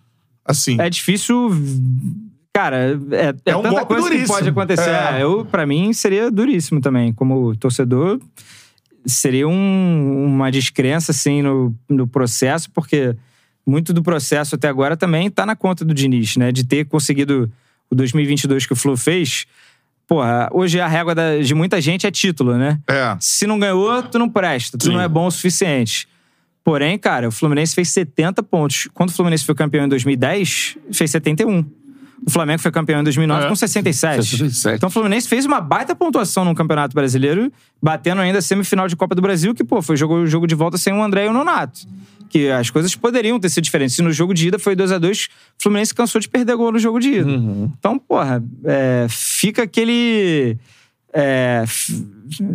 Assim. 0.43 0.79
É 0.79 0.89
difícil. 0.89 1.51
Cara, 2.53 2.77
é, 3.11 3.27
é, 3.29 3.35
É 3.51 3.55
um 3.57 3.61
tanta 3.61 3.85
coisa 3.85 4.03
que 4.03 4.09
duríssimo. 4.09 4.33
pode 4.37 4.49
acontecer. 4.49 4.89
É. 4.89 5.19
É, 5.19 5.23
Eu, 5.23 5.45
pra 5.45 5.65
mim, 5.65 5.91
seria 5.93 6.31
duríssimo 6.31 6.79
também. 6.79 7.11
Como 7.11 7.55
torcedor, 7.57 8.19
seria 9.05 9.47
um- 9.47 10.25
uma 10.25 10.49
descrença, 10.51 11.11
assim, 11.11 11.41
no, 11.41 11.75
no 11.89 12.07
processo, 12.07 12.69
porque 12.71 13.15
muito 13.67 13.91
do 13.93 14.01
processo 14.03 14.55
até 14.55 14.67
agora 14.67 14.95
também 14.95 15.29
tá 15.29 15.45
na 15.45 15.55
conta 15.55 15.83
do 15.83 15.93
Diniz, 15.93 16.37
né? 16.37 16.51
De 16.51 16.63
ter 16.63 16.85
conseguido 16.85 17.51
o 17.89 17.95
2022 17.95 18.65
que 18.65 18.73
o 18.73 18.75
Flu 18.75 18.95
fez. 18.95 19.45
Porra, 20.07 20.47
hoje 20.51 20.79
a 20.79 20.87
régua 20.87 21.15
da- 21.15 21.37
de 21.39 21.53
muita 21.55 21.81
gente 21.81 22.05
é 22.05 22.11
título, 22.11 22.55
né? 22.57 22.79
É. 22.87 23.15
Se 23.19 23.47
não 23.47 23.57
ganhou, 23.57 24.03
tu 24.03 24.19
não 24.19 24.29
presta, 24.29 24.77
tu 24.77 24.85
Sim. 24.85 24.91
não 24.93 25.01
é 25.01 25.07
bom 25.07 25.25
o 25.27 25.31
suficiente. 25.31 26.07
Porém, 26.63 26.97
cara, 26.97 27.27
o 27.27 27.31
Fluminense 27.31 27.73
fez 27.75 27.89
70 27.89 28.41
pontos. 28.43 28.87
Quando 28.93 29.09
o 29.09 29.13
Fluminense 29.13 29.43
foi 29.45 29.53
campeão 29.55 29.85
em 29.85 29.89
2010, 29.89 30.77
fez 30.91 31.11
71. 31.11 31.63
O 32.25 32.29
Flamengo 32.31 32.59
foi 32.59 32.71
campeão 32.71 33.01
em 33.01 33.03
2009 33.03 33.45
É. 33.45 33.49
com 33.49 33.55
67. 33.55 34.23
67. 34.25 34.77
Então 34.77 34.87
o 34.87 34.91
Fluminense 34.91 35.27
fez 35.27 35.45
uma 35.45 35.59
baita 35.61 35.95
pontuação 35.95 36.43
no 36.45 36.55
Campeonato 36.55 36.95
Brasileiro, 36.95 37.51
batendo 37.81 38.21
ainda 38.21 38.39
a 38.39 38.41
semifinal 38.41 38.87
de 38.87 38.95
Copa 38.95 39.13
do 39.13 39.21
Brasil, 39.21 39.53
que, 39.53 39.63
pô, 39.63 39.81
foi 39.81 39.95
jogo, 39.97 40.25
jogo 40.25 40.47
de 40.47 40.55
volta 40.55 40.77
sem 40.77 40.91
o 40.93 41.03
André 41.03 41.25
e 41.25 41.29
o 41.29 41.33
Nonato. 41.33 41.81
Que 42.29 42.49
as 42.49 42.69
coisas 42.69 42.95
poderiam 42.95 43.39
ter 43.39 43.49
sido 43.49 43.63
diferentes. 43.63 43.95
Se 43.95 44.01
no 44.01 44.11
jogo 44.11 44.33
de 44.33 44.47
ida 44.47 44.59
foi 44.59 44.75
2 44.75 44.91
a 44.91 44.97
2 44.97 45.29
o 45.59 45.63
Fluminense 45.63 45.93
cansou 45.93 46.19
de 46.19 46.27
perder 46.27 46.55
gol 46.55 46.71
no 46.71 46.79
jogo 46.79 46.99
de 46.99 47.09
ida. 47.09 47.29
Então, 47.29 47.97
porra, 47.99 48.43
é, 48.65 49.05
fica 49.09 49.63
aquele. 49.63 50.57
é, 51.13 51.61
f- 51.65 52.05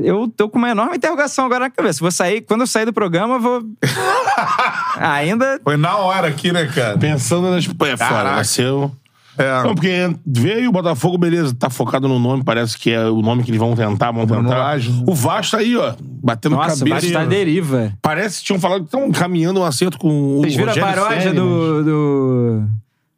eu 0.03 0.27
tô 0.29 0.49
com 0.49 0.59
uma 0.59 0.71
enorme 0.71 0.97
interrogação 0.97 1.47
agora 1.47 1.61
na 1.67 1.71
cabeça. 1.71 2.01
Vou 2.01 2.11
sair, 2.11 2.41
quando 2.43 2.63
eu 2.63 2.67
sair 2.67 2.85
do 2.85 2.93
programa, 2.93 3.35
eu 3.37 3.41
vou. 3.41 3.63
Ainda. 4.97 5.61
Foi 5.63 5.77
na 5.77 5.97
hora 5.97 6.29
aqui, 6.29 6.53
né, 6.53 6.67
cara? 6.67 6.99
Pensando 6.99 7.51
nas. 7.51 7.65
É 7.67 7.97
fora, 7.97 8.37
nasceu. 8.37 8.93
É. 9.41 9.63
Não, 9.65 9.75
porque 9.75 10.15
veio 10.27 10.69
o 10.69 10.73
Botafogo, 10.73 11.17
beleza, 11.17 11.55
tá 11.59 11.71
focado 11.71 12.07
no 12.07 12.19
nome, 12.19 12.45
parece 12.45 12.77
que 12.79 12.91
é 12.91 13.05
o 13.07 13.23
nome 13.23 13.43
que 13.43 13.51
eles 13.51 13.59
vão 13.59 13.75
tentar, 13.75 14.11
vão 14.13 14.27
Bruno 14.27 14.49
tentar. 14.49 14.77
O 15.07 15.15
Vasco 15.15 15.53
tá 15.57 15.59
aí, 15.63 15.77
ó, 15.77 15.95
batendo 16.23 16.57
Nossa, 16.57 16.79
cabeça. 16.79 16.89
vai 16.89 16.99
estar 17.07 17.27
deriva. 17.27 17.93
Parece 18.03 18.41
que 18.41 18.45
tinham 18.47 18.61
falado 18.61 18.81
que 18.81 18.87
estão 18.95 19.11
caminhando 19.11 19.61
um 19.61 19.65
acerto 19.65 19.99
com 19.99 20.09
o 20.09 20.41
Vocês 20.41 20.55
viram 20.57 20.69
a 20.73 20.75
Rogério 20.75 20.95
paródia 20.95 21.23
Ceni, 21.23 21.35
do, 21.37 21.85
do. 21.85 22.63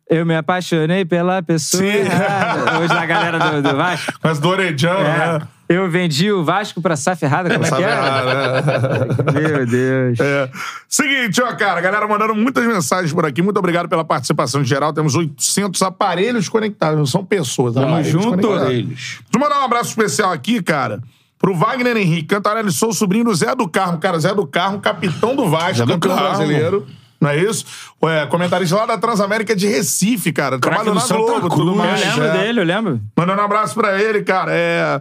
Eu 0.08 0.26
me 0.26 0.36
apaixonei 0.36 1.04
pela 1.04 1.42
pessoa 1.42 1.82
Sim. 1.82 1.88
errada. 1.88 2.78
Hoje 2.80 2.92
na 2.94 3.06
galera 3.06 3.38
do, 3.38 3.62
do 3.62 3.76
Vasco. 3.76 4.12
Mas 4.22 4.38
do 4.38 4.48
Orejão, 4.48 4.98
É. 4.98 5.38
né? 5.38 5.40
Eu 5.72 5.90
vendi 5.90 6.30
o 6.30 6.44
Vasco 6.44 6.82
pra 6.82 6.96
SAF 6.96 7.24
errada, 7.24 7.50
como 7.50 7.64
é 7.64 7.68
que 7.68 7.82
é? 7.82 7.90
errado, 7.90 8.26
né? 8.26 9.32
Meu 9.48 9.66
Deus. 9.66 10.20
É. 10.20 10.50
Seguinte, 10.88 11.40
ó, 11.42 11.54
cara, 11.54 11.78
a 11.78 11.80
galera 11.80 12.06
mandando 12.06 12.34
muitas 12.34 12.64
mensagens 12.66 13.12
por 13.12 13.24
aqui. 13.24 13.40
Muito 13.40 13.56
obrigado 13.56 13.88
pela 13.88 14.04
participação 14.04 14.62
geral. 14.62 14.92
Temos 14.92 15.14
800 15.14 15.80
aparelhos 15.82 16.48
conectados, 16.48 16.98
não 16.98 17.06
são 17.06 17.24
pessoas. 17.24 17.74
Tamo 17.74 17.86
aparelhos 17.86 18.10
junto. 18.10 18.52
Eles. 18.70 18.86
Deixa 18.88 19.22
eu 19.32 19.40
mandar 19.40 19.60
um 19.60 19.64
abraço 19.64 19.90
especial 19.90 20.30
aqui, 20.30 20.62
cara, 20.62 21.00
pro 21.38 21.54
Wagner 21.54 21.96
Henrique. 21.96 22.28
Cantarelli 22.28 22.70
sou 22.70 22.92
sobrinho 22.92 23.24
do 23.24 23.34
Zé 23.34 23.54
do 23.54 23.68
Carmo. 23.68 23.98
Cara, 23.98 24.18
Zé 24.18 24.34
do 24.34 24.46
Carmo, 24.46 24.78
capitão 24.80 25.34
do 25.34 25.48
Vasco, 25.48 25.78
Zé 25.78 25.86
do 25.86 25.92
campeão 25.92 26.16
Carmo. 26.16 26.36
brasileiro. 26.36 26.86
Não 27.22 27.30
é 27.30 27.36
isso? 27.36 27.64
É, 28.02 28.26
comentarista 28.26 28.74
lá 28.74 28.84
da 28.84 28.98
Transamérica 28.98 29.54
de 29.54 29.68
Recife, 29.68 30.32
cara. 30.32 30.58
Trabalha 30.58 30.90
do 30.90 30.94
na 30.94 31.06
Globo, 31.06 31.48
tudo 31.50 31.76
mais. 31.76 32.02
Eu 32.02 32.08
lembro 32.08 32.24
é. 32.24 32.32
dele, 32.32 32.60
eu 32.60 32.64
lembro. 32.64 33.00
Mandando 33.16 33.40
um 33.40 33.44
abraço 33.44 33.74
pra 33.76 34.02
ele, 34.02 34.22
cara. 34.22 34.50
É, 34.52 35.00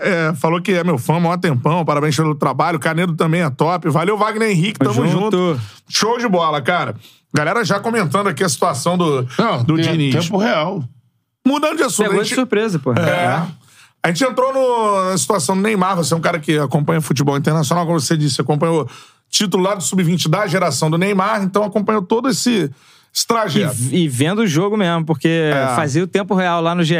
é, 0.00 0.34
falou 0.34 0.60
que 0.60 0.72
é 0.72 0.84
meu 0.84 0.98
fã, 0.98 1.18
maior 1.18 1.36
tempão. 1.38 1.84
Parabéns 1.84 2.14
pelo 2.16 2.34
trabalho. 2.34 2.78
Canedo 2.78 3.14
também 3.14 3.42
é 3.42 3.50
top. 3.50 3.88
Valeu, 3.90 4.16
Wagner 4.16 4.50
Henrique. 4.50 4.78
Tamo 4.78 4.94
Tamo 4.94 5.08
junto. 5.08 5.36
junto. 5.54 5.60
Show 5.88 6.18
de 6.18 6.28
bola, 6.28 6.60
cara. 6.60 6.94
Galera 7.34 7.64
já 7.64 7.80
comentando 7.80 8.26
aqui 8.28 8.44
a 8.44 8.48
situação 8.48 8.98
do, 8.98 9.26
Não, 9.38 9.64
do 9.64 9.76
tem- 9.76 9.84
Diniz. 9.92 10.24
Tempo 10.24 10.36
real. 10.36 10.84
Mudando 11.46 11.78
de 11.78 11.82
assunto. 11.84 12.06
Pegou 12.06 12.20
a 12.20 12.22
de 12.22 12.28
gente- 12.28 12.38
surpresa, 12.38 12.78
pô. 12.78 12.92
é. 12.92 13.42
A 14.04 14.08
gente 14.08 14.24
entrou 14.24 14.52
no- 14.52 15.10
na 15.10 15.16
situação 15.16 15.56
do 15.56 15.62
Neymar. 15.62 15.96
Você 15.96 16.12
é 16.12 16.16
um 16.16 16.20
cara 16.20 16.38
que 16.38 16.58
acompanha 16.58 17.00
futebol 17.00 17.36
internacional, 17.38 17.86
como 17.86 17.98
você 18.00 18.16
disse. 18.16 18.36
Você 18.36 18.42
acompanhou 18.42 18.88
título 19.30 19.62
lá 19.62 19.74
do 19.74 19.82
Sub-20 19.82 20.28
da 20.28 20.46
geração 20.46 20.90
do 20.90 20.98
Neymar, 20.98 21.42
então 21.42 21.64
acompanhou 21.64 22.02
todo 22.02 22.28
esse, 22.28 22.70
esse 23.14 23.26
trajeto. 23.26 23.74
E, 23.90 24.04
e 24.04 24.08
vendo 24.08 24.40
o 24.40 24.46
jogo 24.46 24.76
mesmo, 24.76 25.06
porque 25.06 25.50
fazia 25.74 26.02
o 26.04 26.06
tempo 26.06 26.34
real 26.34 26.60
lá 26.60 26.74
no 26.74 26.84
GE. 26.84 26.94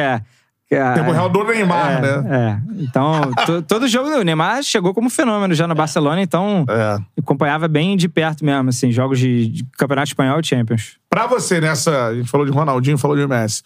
É. 0.74 0.94
Tempo 0.94 1.10
real 1.12 1.28
do 1.28 1.44
Neymar, 1.44 1.92
é, 1.92 2.00
né? 2.00 2.36
É. 2.76 2.82
Então, 2.82 3.20
to- 3.46 3.62
todo 3.62 3.86
jogo 3.86 4.08
o 4.10 4.22
Neymar 4.22 4.62
chegou 4.62 4.94
como 4.94 5.10
fenômeno 5.10 5.54
já 5.54 5.66
no 5.66 5.74
Barcelona, 5.74 6.22
então 6.22 6.64
É. 6.68 6.98
acompanhava 7.20 7.68
bem 7.68 7.96
de 7.96 8.08
perto 8.08 8.44
mesmo, 8.44 8.68
assim, 8.70 8.90
jogos 8.90 9.18
de, 9.18 9.48
de 9.48 9.64
Campeonato 9.76 10.08
Espanhol 10.08 10.40
e 10.40 10.46
Champions. 10.46 10.96
Pra 11.10 11.26
você, 11.26 11.60
nessa. 11.60 12.06
A 12.06 12.14
gente 12.14 12.30
falou 12.30 12.46
de 12.46 12.52
Ronaldinho, 12.52 12.96
falou 12.96 13.16
de 13.16 13.26
Messi. 13.26 13.62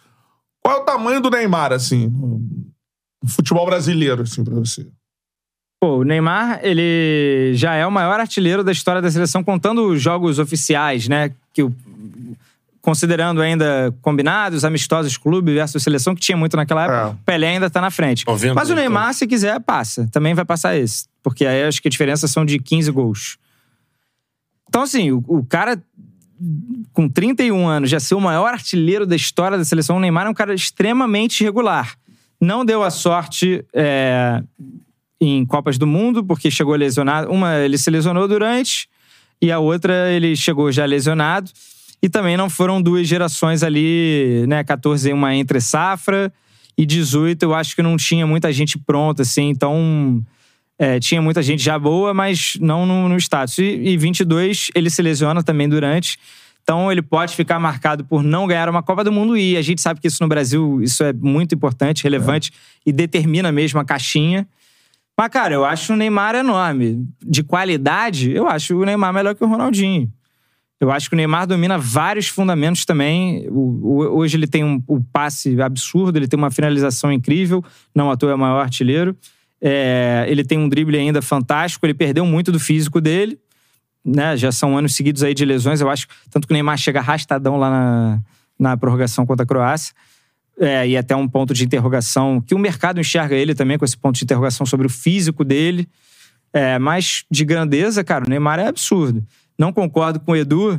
Qual 0.64 0.78
é 0.78 0.80
o 0.80 0.84
tamanho 0.84 1.20
do 1.20 1.30
Neymar, 1.30 1.72
assim, 1.72 2.08
no 2.08 2.40
no 3.22 3.30
futebol 3.30 3.64
brasileiro, 3.66 4.22
assim, 4.22 4.44
pra 4.44 4.54
você? 4.54 4.86
Pô, 5.80 5.98
o 5.98 6.04
Neymar, 6.04 6.60
ele 6.62 7.52
já 7.54 7.74
é 7.74 7.86
o 7.86 7.90
maior 7.90 8.18
artilheiro 8.20 8.62
da 8.64 8.72
história 8.72 9.00
da 9.02 9.10
seleção, 9.10 9.42
contando 9.44 9.86
os 9.88 10.00
jogos 10.02 10.38
oficiais, 10.38 11.08
né? 11.08 11.30
Que 11.52 11.62
o- 11.62 11.74
considerando 12.86 13.42
ainda 13.42 13.92
combinados, 14.00 14.64
amistosos, 14.64 15.16
clube 15.16 15.52
versus 15.52 15.82
seleção, 15.82 16.14
que 16.14 16.20
tinha 16.20 16.36
muito 16.38 16.56
naquela 16.56 16.84
época, 16.84 16.98
É. 16.98 17.06
o 17.06 17.14
Pelé 17.26 17.48
ainda 17.48 17.68
tá 17.68 17.80
na 17.80 17.90
frente. 17.90 18.24
90, 18.24 18.54
Mas 18.54 18.68
o 18.68 18.72
então. 18.74 18.80
Neymar, 18.80 19.12
se 19.12 19.26
quiser, 19.26 19.58
passa. 19.58 20.08
Também 20.12 20.34
vai 20.34 20.44
passar 20.44 20.76
esse. 20.76 21.06
Porque 21.20 21.44
aí 21.44 21.64
acho 21.64 21.82
que 21.82 21.88
a 21.88 21.90
diferença 21.90 22.28
são 22.28 22.44
de 22.44 22.60
15 22.60 22.88
gols. 22.92 23.38
Então, 24.68 24.82
assim, 24.82 25.10
o, 25.10 25.20
o 25.26 25.44
cara 25.44 25.82
com 26.92 27.08
31 27.08 27.66
anos 27.66 27.90
já 27.90 27.98
ser 27.98 28.14
o 28.14 28.20
maior 28.20 28.52
artilheiro 28.52 29.04
da 29.04 29.16
história 29.16 29.58
da 29.58 29.64
seleção, 29.64 29.96
o 29.96 30.00
Neymar 30.00 30.28
é 30.28 30.30
um 30.30 30.34
cara 30.34 30.54
extremamente 30.54 31.42
regular. 31.42 31.96
Não 32.40 32.64
deu 32.64 32.84
a 32.84 32.90
sorte 32.90 33.64
é, 33.74 34.40
em 35.20 35.44
Copas 35.44 35.76
do 35.76 35.88
Mundo, 35.88 36.22
porque 36.22 36.52
chegou 36.52 36.76
lesionado. 36.76 37.32
Uma 37.32 37.56
ele 37.56 37.78
se 37.78 37.90
lesionou 37.90 38.28
durante, 38.28 38.88
e 39.42 39.50
a 39.50 39.58
outra 39.58 40.08
ele 40.12 40.36
chegou 40.36 40.70
já 40.70 40.84
lesionado. 40.84 41.50
E 42.02 42.08
também 42.08 42.36
não 42.36 42.48
foram 42.50 42.80
duas 42.80 43.06
gerações 43.08 43.62
ali, 43.62 44.44
né? 44.46 44.62
14 44.62 45.12
uma 45.12 45.34
entre 45.34 45.60
safra 45.60 46.32
e 46.76 46.84
18 46.84 47.42
eu 47.42 47.54
acho 47.54 47.74
que 47.74 47.82
não 47.82 47.96
tinha 47.96 48.26
muita 48.26 48.52
gente 48.52 48.78
pronta, 48.78 49.22
assim. 49.22 49.48
Então, 49.48 50.22
é, 50.78 51.00
tinha 51.00 51.22
muita 51.22 51.42
gente 51.42 51.62
já 51.62 51.78
boa, 51.78 52.12
mas 52.12 52.56
não 52.60 52.84
no, 52.84 53.08
no 53.08 53.16
status. 53.16 53.58
E, 53.58 53.62
e 53.62 53.96
22 53.96 54.70
ele 54.74 54.90
se 54.90 55.00
lesiona 55.00 55.42
também 55.42 55.68
durante. 55.68 56.18
Então 56.62 56.90
ele 56.90 57.00
pode 57.00 57.34
ficar 57.36 57.60
marcado 57.60 58.04
por 58.04 58.24
não 58.24 58.46
ganhar 58.46 58.68
uma 58.68 58.82
Copa 58.82 59.04
do 59.04 59.12
Mundo 59.12 59.36
e 59.36 59.56
a 59.56 59.62
gente 59.62 59.80
sabe 59.80 60.00
que 60.00 60.08
isso 60.08 60.20
no 60.20 60.28
Brasil 60.28 60.82
isso 60.82 61.04
é 61.04 61.12
muito 61.12 61.54
importante, 61.54 62.02
relevante 62.02 62.50
e 62.84 62.92
determina 62.92 63.52
mesmo 63.52 63.78
a 63.78 63.84
caixinha. 63.84 64.46
Mas 65.16 65.28
cara, 65.28 65.54
eu 65.54 65.64
acho 65.64 65.92
o 65.92 65.96
Neymar 65.96 66.34
enorme. 66.34 67.06
De 67.24 67.44
qualidade, 67.44 68.32
eu 68.32 68.48
acho 68.48 68.76
o 68.76 68.84
Neymar 68.84 69.14
melhor 69.14 69.34
que 69.36 69.44
o 69.44 69.46
Ronaldinho. 69.46 70.12
Eu 70.80 70.90
acho 70.90 71.08
que 71.08 71.14
o 71.14 71.16
Neymar 71.16 71.46
domina 71.46 71.78
vários 71.78 72.28
fundamentos 72.28 72.84
também. 72.84 73.46
O- 73.48 73.80
o- 74.02 74.16
hoje 74.18 74.36
ele 74.36 74.46
tem 74.46 74.62
um, 74.62 74.82
um 74.88 75.00
passe 75.02 75.60
absurdo, 75.60 76.18
ele 76.18 76.28
tem 76.28 76.38
uma 76.38 76.50
finalização 76.50 77.10
incrível, 77.10 77.64
não 77.94 78.10
à 78.10 78.16
toa 78.16 78.32
é 78.32 78.34
o 78.34 78.38
maior 78.38 78.60
artilheiro. 78.60 79.16
É, 79.60 80.26
ele 80.28 80.44
tem 80.44 80.58
um 80.58 80.68
drible 80.68 80.98
ainda 80.98 81.22
fantástico, 81.22 81.86
ele 81.86 81.94
perdeu 81.94 82.26
muito 82.26 82.52
do 82.52 82.60
físico 82.60 83.00
dele. 83.00 83.38
Né? 84.04 84.36
Já 84.36 84.52
são 84.52 84.76
anos 84.76 84.94
seguidos 84.94 85.22
aí 85.22 85.32
de 85.34 85.44
lesões, 85.44 85.80
eu 85.80 85.88
acho. 85.90 86.06
Tanto 86.30 86.46
que 86.46 86.52
o 86.52 86.54
Neymar 86.54 86.76
chega 86.76 87.00
arrastadão 87.00 87.56
lá 87.56 87.70
na, 87.70 88.20
na 88.58 88.76
prorrogação 88.76 89.24
contra 89.26 89.44
a 89.44 89.46
Croácia. 89.46 89.94
É, 90.58 90.86
e 90.88 90.96
até 90.96 91.14
um 91.16 91.26
ponto 91.28 91.52
de 91.52 91.64
interrogação, 91.64 92.40
que 92.40 92.54
o 92.54 92.58
mercado 92.58 93.00
enxerga 93.00 93.34
ele 93.34 93.54
também 93.54 93.76
com 93.78 93.84
esse 93.84 93.96
ponto 93.96 94.16
de 94.16 94.24
interrogação 94.24 94.64
sobre 94.66 94.86
o 94.86 94.90
físico 94.90 95.42
dele. 95.44 95.88
É, 96.52 96.78
mas 96.78 97.24
de 97.30 97.44
grandeza, 97.44 98.04
cara, 98.04 98.24
o 98.26 98.28
Neymar 98.30 98.58
é 98.58 98.68
absurdo. 98.68 99.22
Não 99.58 99.72
concordo 99.72 100.20
com 100.20 100.32
o 100.32 100.36
Edu, 100.36 100.78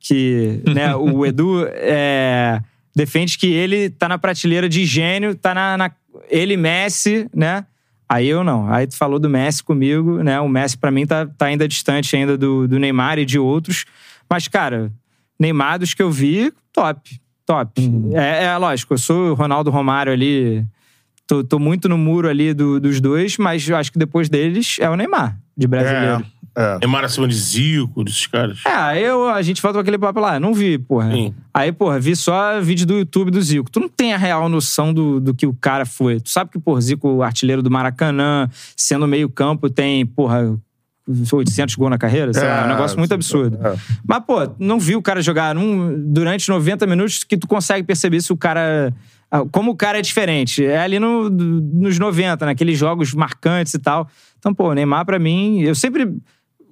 que 0.00 0.60
né, 0.74 0.94
o 0.96 1.24
Edu 1.26 1.66
é, 1.70 2.60
defende 2.94 3.36
que 3.38 3.46
ele 3.52 3.90
tá 3.90 4.08
na 4.08 4.18
prateleira 4.18 4.68
de 4.68 4.84
gênio, 4.84 5.34
tá 5.34 5.54
na, 5.54 5.76
na- 5.76 5.90
ele 6.30 6.56
Messi, 6.56 7.28
né? 7.34 7.64
Aí 8.08 8.26
eu 8.28 8.44
não. 8.44 8.70
Aí 8.72 8.86
tu 8.86 8.96
falou 8.96 9.18
do 9.18 9.28
Messi 9.30 9.62
comigo, 9.64 10.22
né? 10.22 10.38
O 10.40 10.48
Messi 10.48 10.76
pra 10.76 10.90
mim 10.90 11.06
tá, 11.06 11.26
tá 11.26 11.46
ainda 11.46 11.66
distante 11.66 12.14
ainda 12.14 12.36
do, 12.36 12.68
do 12.68 12.78
Neymar 12.78 13.18
e 13.18 13.24
de 13.24 13.38
outros. 13.38 13.84
Mas, 14.30 14.46
cara, 14.46 14.92
Neymar 15.38 15.78
dos 15.78 15.94
que 15.94 16.02
eu 16.02 16.10
vi, 16.10 16.52
top. 16.72 17.18
Top. 17.46 17.72
É, 18.14 18.44
é 18.44 18.56
lógico, 18.56 18.94
eu 18.94 18.98
sou 18.98 19.30
o 19.30 19.34
Ronaldo 19.34 19.70
Romário 19.70 20.12
ali. 20.12 20.64
Tô, 21.26 21.42
tô 21.42 21.58
muito 21.58 21.88
no 21.88 21.96
muro 21.98 22.28
ali 22.28 22.52
do- 22.54 22.78
dos 22.78 23.00
dois, 23.00 23.36
mas 23.38 23.66
eu 23.68 23.76
acho 23.76 23.90
que 23.90 23.98
depois 23.98 24.28
deles 24.28 24.76
é 24.78 24.88
o 24.88 24.94
Neymar, 24.96 25.38
de 25.56 25.66
brasileiro. 25.66 26.22
É. 26.22 26.24
Neymar 26.80 27.04
acima 27.04 27.26
de 27.26 27.34
Zico, 27.34 28.04
desses 28.04 28.26
caras. 28.26 28.58
É, 28.66 28.70
aí 28.70 29.02
eu, 29.02 29.28
a 29.28 29.42
gente 29.42 29.60
volta 29.60 29.76
com 29.78 29.80
aquele 29.82 29.98
papo 29.98 30.20
lá. 30.20 30.38
Não 30.38 30.54
vi, 30.54 30.78
porra. 30.78 31.10
Sim. 31.10 31.34
Aí, 31.52 31.72
porra, 31.72 31.98
vi 31.98 32.14
só 32.14 32.60
vídeo 32.60 32.86
do 32.86 32.94
YouTube 32.94 33.30
do 33.30 33.40
Zico. 33.42 33.70
Tu 33.70 33.80
não 33.80 33.88
tem 33.88 34.12
a 34.14 34.16
real 34.16 34.48
noção 34.48 34.92
do, 34.94 35.18
do 35.20 35.34
que 35.34 35.46
o 35.46 35.54
cara 35.54 35.84
foi. 35.84 36.20
Tu 36.20 36.30
sabe 36.30 36.50
que, 36.50 36.58
porra, 36.58 36.80
Zico, 36.80 37.22
artilheiro 37.22 37.62
do 37.62 37.70
Maracanã, 37.70 38.48
sendo 38.76 39.06
meio 39.08 39.28
campo, 39.28 39.68
tem, 39.68 40.06
porra, 40.06 40.56
800 41.32 41.74
gols 41.74 41.90
na 41.90 41.98
carreira? 41.98 42.32
Sei 42.32 42.42
lá, 42.46 42.62
é 42.62 42.64
um 42.64 42.68
negócio 42.68 42.98
muito 42.98 43.12
absurdo. 43.12 43.58
Mas, 44.06 44.20
pô, 44.24 44.48
não 44.58 44.78
vi 44.78 44.96
o 44.96 45.02
cara 45.02 45.20
jogar 45.20 45.54
num- 45.54 45.94
durante 46.12 46.48
90 46.48 46.86
minutos 46.86 47.24
que 47.24 47.36
tu 47.36 47.46
consegue 47.46 47.86
perceber 47.86 48.20
se 48.22 48.32
o 48.32 48.36
cara... 48.36 48.92
ah, 49.30 49.42
Como 49.52 49.72
o 49.72 49.76
cara 49.76 49.98
é 49.98 50.02
diferente. 50.02 50.64
É 50.64 50.78
ali 50.78 50.98
no- 50.98 51.28
nos 51.28 51.98
90, 51.98 52.46
naqueles 52.46 52.78
jogos 52.78 53.12
marcantes 53.12 53.74
e 53.74 53.78
tal. 53.78 54.08
Então, 54.38 54.54
pô, 54.54 54.70
o 54.70 54.74
Neymar, 54.74 55.04
pra 55.04 55.18
mim, 55.18 55.60
eu 55.60 55.74
sempre 55.74 56.10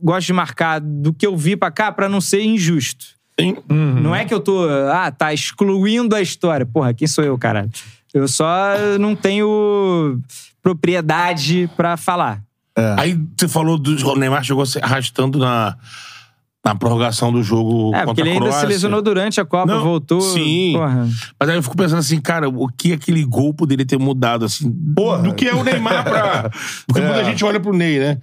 gosto 0.02 0.26
de 0.26 0.32
marcar 0.32 0.80
do 0.80 1.12
que 1.12 1.26
eu 1.26 1.36
vi 1.36 1.56
pra 1.56 1.70
cá 1.70 1.92
pra 1.92 2.08
não 2.08 2.20
ser 2.20 2.42
injusto. 2.42 3.06
Sim. 3.40 3.56
Não 3.68 4.14
é 4.14 4.24
que 4.24 4.34
eu 4.34 4.40
tô, 4.40 4.66
ah, 4.92 5.10
tá 5.10 5.32
excluindo 5.32 6.14
a 6.14 6.20
história. 6.20 6.66
Porra, 6.66 6.92
quem 6.92 7.08
sou 7.08 7.24
eu, 7.24 7.36
caralho? 7.38 7.70
Eu 8.12 8.28
só 8.28 8.46
não 9.00 9.16
tenho 9.16 10.20
propriedade 10.62 11.68
pra 11.76 11.96
falar. 11.96 12.42
Aí 12.98 13.18
você 13.38 13.48
falou 13.48 13.76
do 13.78 13.94
o 14.08 14.16
Neymar 14.16 14.42
chegou 14.44 14.64
se 14.64 14.78
arrastando 14.82 15.38
na, 15.38 15.76
na 16.64 16.74
prorrogação 16.74 17.30
do 17.32 17.42
jogo 17.42 17.88
É, 17.94 18.04
contra 18.04 18.06
porque 18.06 18.20
ele 18.22 18.30
a 18.30 18.32
ainda 18.32 18.44
se 18.46 18.50
Croácia. 18.50 18.68
lesionou 18.68 19.02
durante 19.02 19.40
a 19.40 19.44
Copa, 19.44 19.72
Não, 19.74 19.82
voltou. 19.82 20.20
sim. 20.20 20.72
Porra. 20.74 21.08
Mas 21.38 21.48
aí 21.48 21.56
eu 21.56 21.62
fico 21.62 21.76
pensando 21.76 21.98
assim, 21.98 22.20
cara, 22.20 22.48
o 22.48 22.68
que 22.68 22.92
aquele 22.94 23.24
gol 23.24 23.52
poderia 23.52 23.84
ter 23.84 23.98
mudado, 23.98 24.44
assim, 24.44 24.70
Porra. 24.94 25.22
do 25.22 25.34
que 25.34 25.46
é 25.48 25.54
o 25.54 25.62
Neymar 25.64 26.02
pra... 26.04 26.50
Porque 26.86 27.00
muita 27.00 27.24
gente 27.24 27.44
olha 27.44 27.60
pro 27.60 27.72
Ney, 27.76 27.98
né? 27.98 28.18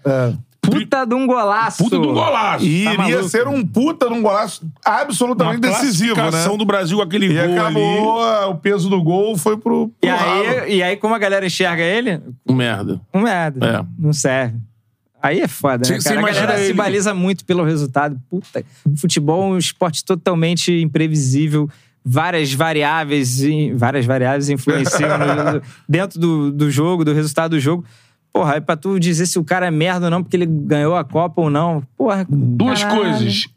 Puta 0.69 1.05
de 1.05 1.13
um 1.15 1.25
golaço. 1.27 1.83
Puta 1.83 1.97
do 1.99 2.13
golaço. 2.13 2.65
E 2.65 2.83
Tá 2.85 2.93
iria 2.93 2.97
maluco. 3.07 3.29
ser 3.29 3.47
um 3.47 3.65
puta 3.65 4.09
num 4.09 4.21
golaço 4.21 4.65
absolutamente 4.85 5.65
Uma 5.65 5.73
decisivo, 5.79 6.15
né? 6.15 6.21
classificação 6.21 6.57
do 6.57 6.65
Brasil 6.65 6.97
com 6.97 7.03
aquele 7.03 7.25
E 7.27 7.33
gol 7.47 7.59
acabou, 7.59 8.21
ali. 8.23 8.43
ah, 8.43 8.47
o 8.47 8.55
peso 8.55 8.89
do 8.89 9.01
gol 9.01 9.37
foi 9.37 9.57
pro, 9.57 9.91
E 10.01 10.07
pro 10.07 10.15
ralo. 10.17 10.41
aí, 10.63 10.75
e 10.77 10.83
aí, 10.83 10.95
como 10.97 11.13
a 11.15 11.19
galera 11.19 11.45
enxerga 11.45 11.83
ele, 11.83 12.21
Um 12.47 12.53
merda. 12.53 12.99
um 13.13 13.21
merda. 13.21 13.65
É. 13.65 13.85
Não 13.97 14.13
serve. 14.13 14.57
Aí 15.21 15.41
é 15.41 15.47
foda, 15.49 15.87
né, 15.89 15.97
cara? 16.01 16.15
A 16.15 16.19
imagina 16.19 16.41
galera 16.45 16.59
se 16.63 16.65
ele- 16.69 16.73
baliza 16.75 17.13
muito 17.13 17.43
pelo 17.43 17.63
resultado. 17.63 18.17
Puta, 18.29 18.63
futebol 18.95 19.43
é 19.51 19.55
um 19.55 19.57
esporte 19.57 20.03
totalmente 20.05 20.71
imprevisível. 20.81 21.69
Várias 22.05 22.53
variáveis, 22.53 23.43
in- 23.43 23.75
várias 23.75 24.05
variáveis 24.05 24.49
influenciam 24.49 25.09
no- 25.17 25.61
dentro 25.89 26.17
do, 26.17 26.51
do 26.53 26.71
jogo, 26.71 27.03
do 27.03 27.11
resultado 27.13 27.51
do 27.51 27.59
jogo. 27.59 27.83
Porra, 28.31 28.53
aí 28.55 28.61
pra 28.61 28.75
tu 28.77 28.99
dizer 28.99 29.25
se 29.25 29.37
o 29.39 29.43
cara 29.43 29.65
é 29.67 29.71
merda 29.71 30.05
ou 30.05 30.11
não, 30.11 30.21
porque 30.23 30.37
ele 30.37 30.45
ganhou 30.45 30.95
a 30.95 31.03
Copa 31.03 31.41
ou 31.41 31.49
não. 31.49 31.83
Porra, 31.97 32.25
Duas 32.29 32.83
caralho. 32.83 33.01
coisas. 33.01 33.47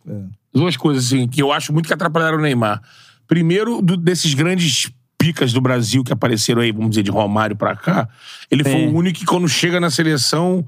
Duas 0.54 0.76
coisas, 0.76 1.06
assim, 1.06 1.28
que 1.28 1.42
eu 1.42 1.52
acho 1.52 1.72
muito 1.72 1.86
que 1.86 1.94
atrapalharam 1.94 2.38
o 2.38 2.40
Neymar. 2.42 2.80
primeiro 3.26 3.80
do- 3.80 3.96
desses 3.96 4.34
grandes 4.34 4.90
picas 5.16 5.52
do 5.52 5.60
Brasil 5.60 6.02
que 6.04 6.12
apareceram 6.12 6.60
aí, 6.60 6.72
vamos 6.72 6.90
dizer, 6.90 7.02
de 7.02 7.10
Romário 7.10 7.56
pra 7.56 7.74
cá, 7.76 8.08
ele 8.50 8.62
foi 8.64 8.72
Sim. 8.72 8.86
o 8.88 8.96
único 8.96 9.20
que 9.20 9.24
quando 9.24 9.48
chega 9.48 9.78
na 9.80 9.88
seleção 9.90 10.62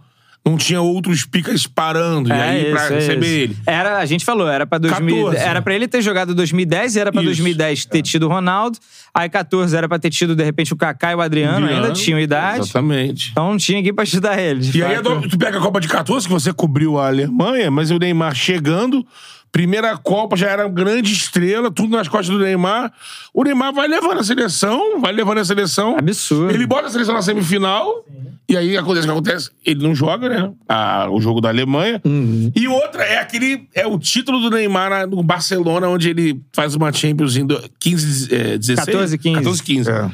não 0.44 0.56
tinha 0.58 0.80
outros 0.80 1.24
picas 1.24 1.66
parando. 1.66 2.28
e 2.28 2.32
aí 2.32 2.70
pra 2.70 2.86
é 2.86 2.88
receber 2.90 3.26
isso. 3.26 3.34
ele. 3.34 3.56
Era, 3.66 3.98
a 3.98 4.04
gente 4.04 4.24
falou, 4.24 4.46
era 4.48 4.66
pra 4.66 4.76
2000, 4.78 5.24
14. 5.26 5.44
era 5.48 5.62
pra 5.62 5.74
ele 5.74 5.88
ter 5.88 6.02
jogado 6.02 6.34
2010 6.34 6.96
e 6.96 7.00
era 7.00 7.10
pra 7.10 7.22
Isso. 7.22 7.28
2010 7.30 7.84
ter 7.86 8.02
tido 8.02 8.26
o 8.26 8.28
Ronaldo. 8.28 8.78
Aí 9.14 9.28
14 9.28 9.74
era 9.76 9.88
pra 9.88 9.98
ter 9.98 10.10
tido, 10.10 10.34
de 10.36 10.44
repente, 10.44 10.72
o 10.72 10.76
Kaká 10.76 11.12
e 11.12 11.14
o 11.14 11.20
Adriano, 11.20 11.66
ainda 11.66 11.92
tinham 11.92 12.18
idade. 12.20 12.60
Exatamente. 12.60 13.30
Então 13.30 13.50
não 13.50 13.56
tinha 13.56 13.78
ninguém 13.78 13.94
pra 13.94 14.02
ajudar 14.02 14.38
ele. 14.38 14.68
E 14.74 14.82
aí, 14.82 14.96
fato. 14.96 15.28
tu 15.28 15.38
pega 15.38 15.58
a 15.58 15.60
Copa 15.60 15.80
de 15.80 15.88
14, 15.88 16.26
que 16.26 16.32
você 16.32 16.52
cobriu 16.52 16.98
a 16.98 17.06
Alemanha, 17.06 17.70
mas 17.70 17.90
o 17.90 17.98
Neymar 17.98 18.34
chegando, 18.34 19.06
primeira 19.54 19.96
Copa 19.96 20.36
já 20.36 20.48
era 20.48 20.68
grande 20.68 21.12
estrela, 21.12 21.70
tudo 21.70 21.96
nas 21.96 22.08
costas 22.08 22.28
do 22.36 22.42
Neymar. 22.42 22.92
O 23.32 23.44
Neymar 23.44 23.72
vai 23.72 23.86
levando 23.86 24.18
a 24.18 24.24
seleção, 24.24 25.00
vai 25.00 25.12
levando 25.12 25.38
a 25.38 25.44
seleção. 25.44 25.96
Absurdo. 25.96 26.50
Ele 26.52 26.66
bota 26.66 26.88
a 26.88 26.90
seleção 26.90 27.14
na 27.14 27.22
semifinal, 27.22 28.04
e 28.48 28.56
aí 28.56 28.76
acontece 28.76 29.06
o 29.06 29.10
que 29.12 29.12
acontece. 29.12 29.50
Ele 29.64 29.80
não 29.80 29.94
joga, 29.94 30.28
né? 30.28 30.50
A- 30.68 31.06
o 31.08 31.20
jogo 31.20 31.40
da 31.40 31.50
Alemanha. 31.50 32.02
Uhum. 32.04 32.50
E 32.52 32.66
outra 32.66 33.04
é 33.04 33.18
aquele. 33.20 33.68
É 33.72 33.86
o 33.86 33.96
título 33.96 34.40
do 34.40 34.50
Neymar 34.50 34.90
na- 34.90 35.06
no 35.06 35.22
Barcelona, 35.22 35.86
onde 35.88 36.10
ele 36.10 36.42
faz 36.52 36.74
uma 36.74 36.92
Champions 36.92 37.36
em 37.36 37.46
do- 37.46 37.62
15, 37.78 38.34
é, 38.34 38.58
16? 38.58 38.86
14, 38.86 39.18
15. 39.18 39.34
14, 39.36 39.62
15. 39.62 39.88
É. 39.88 40.10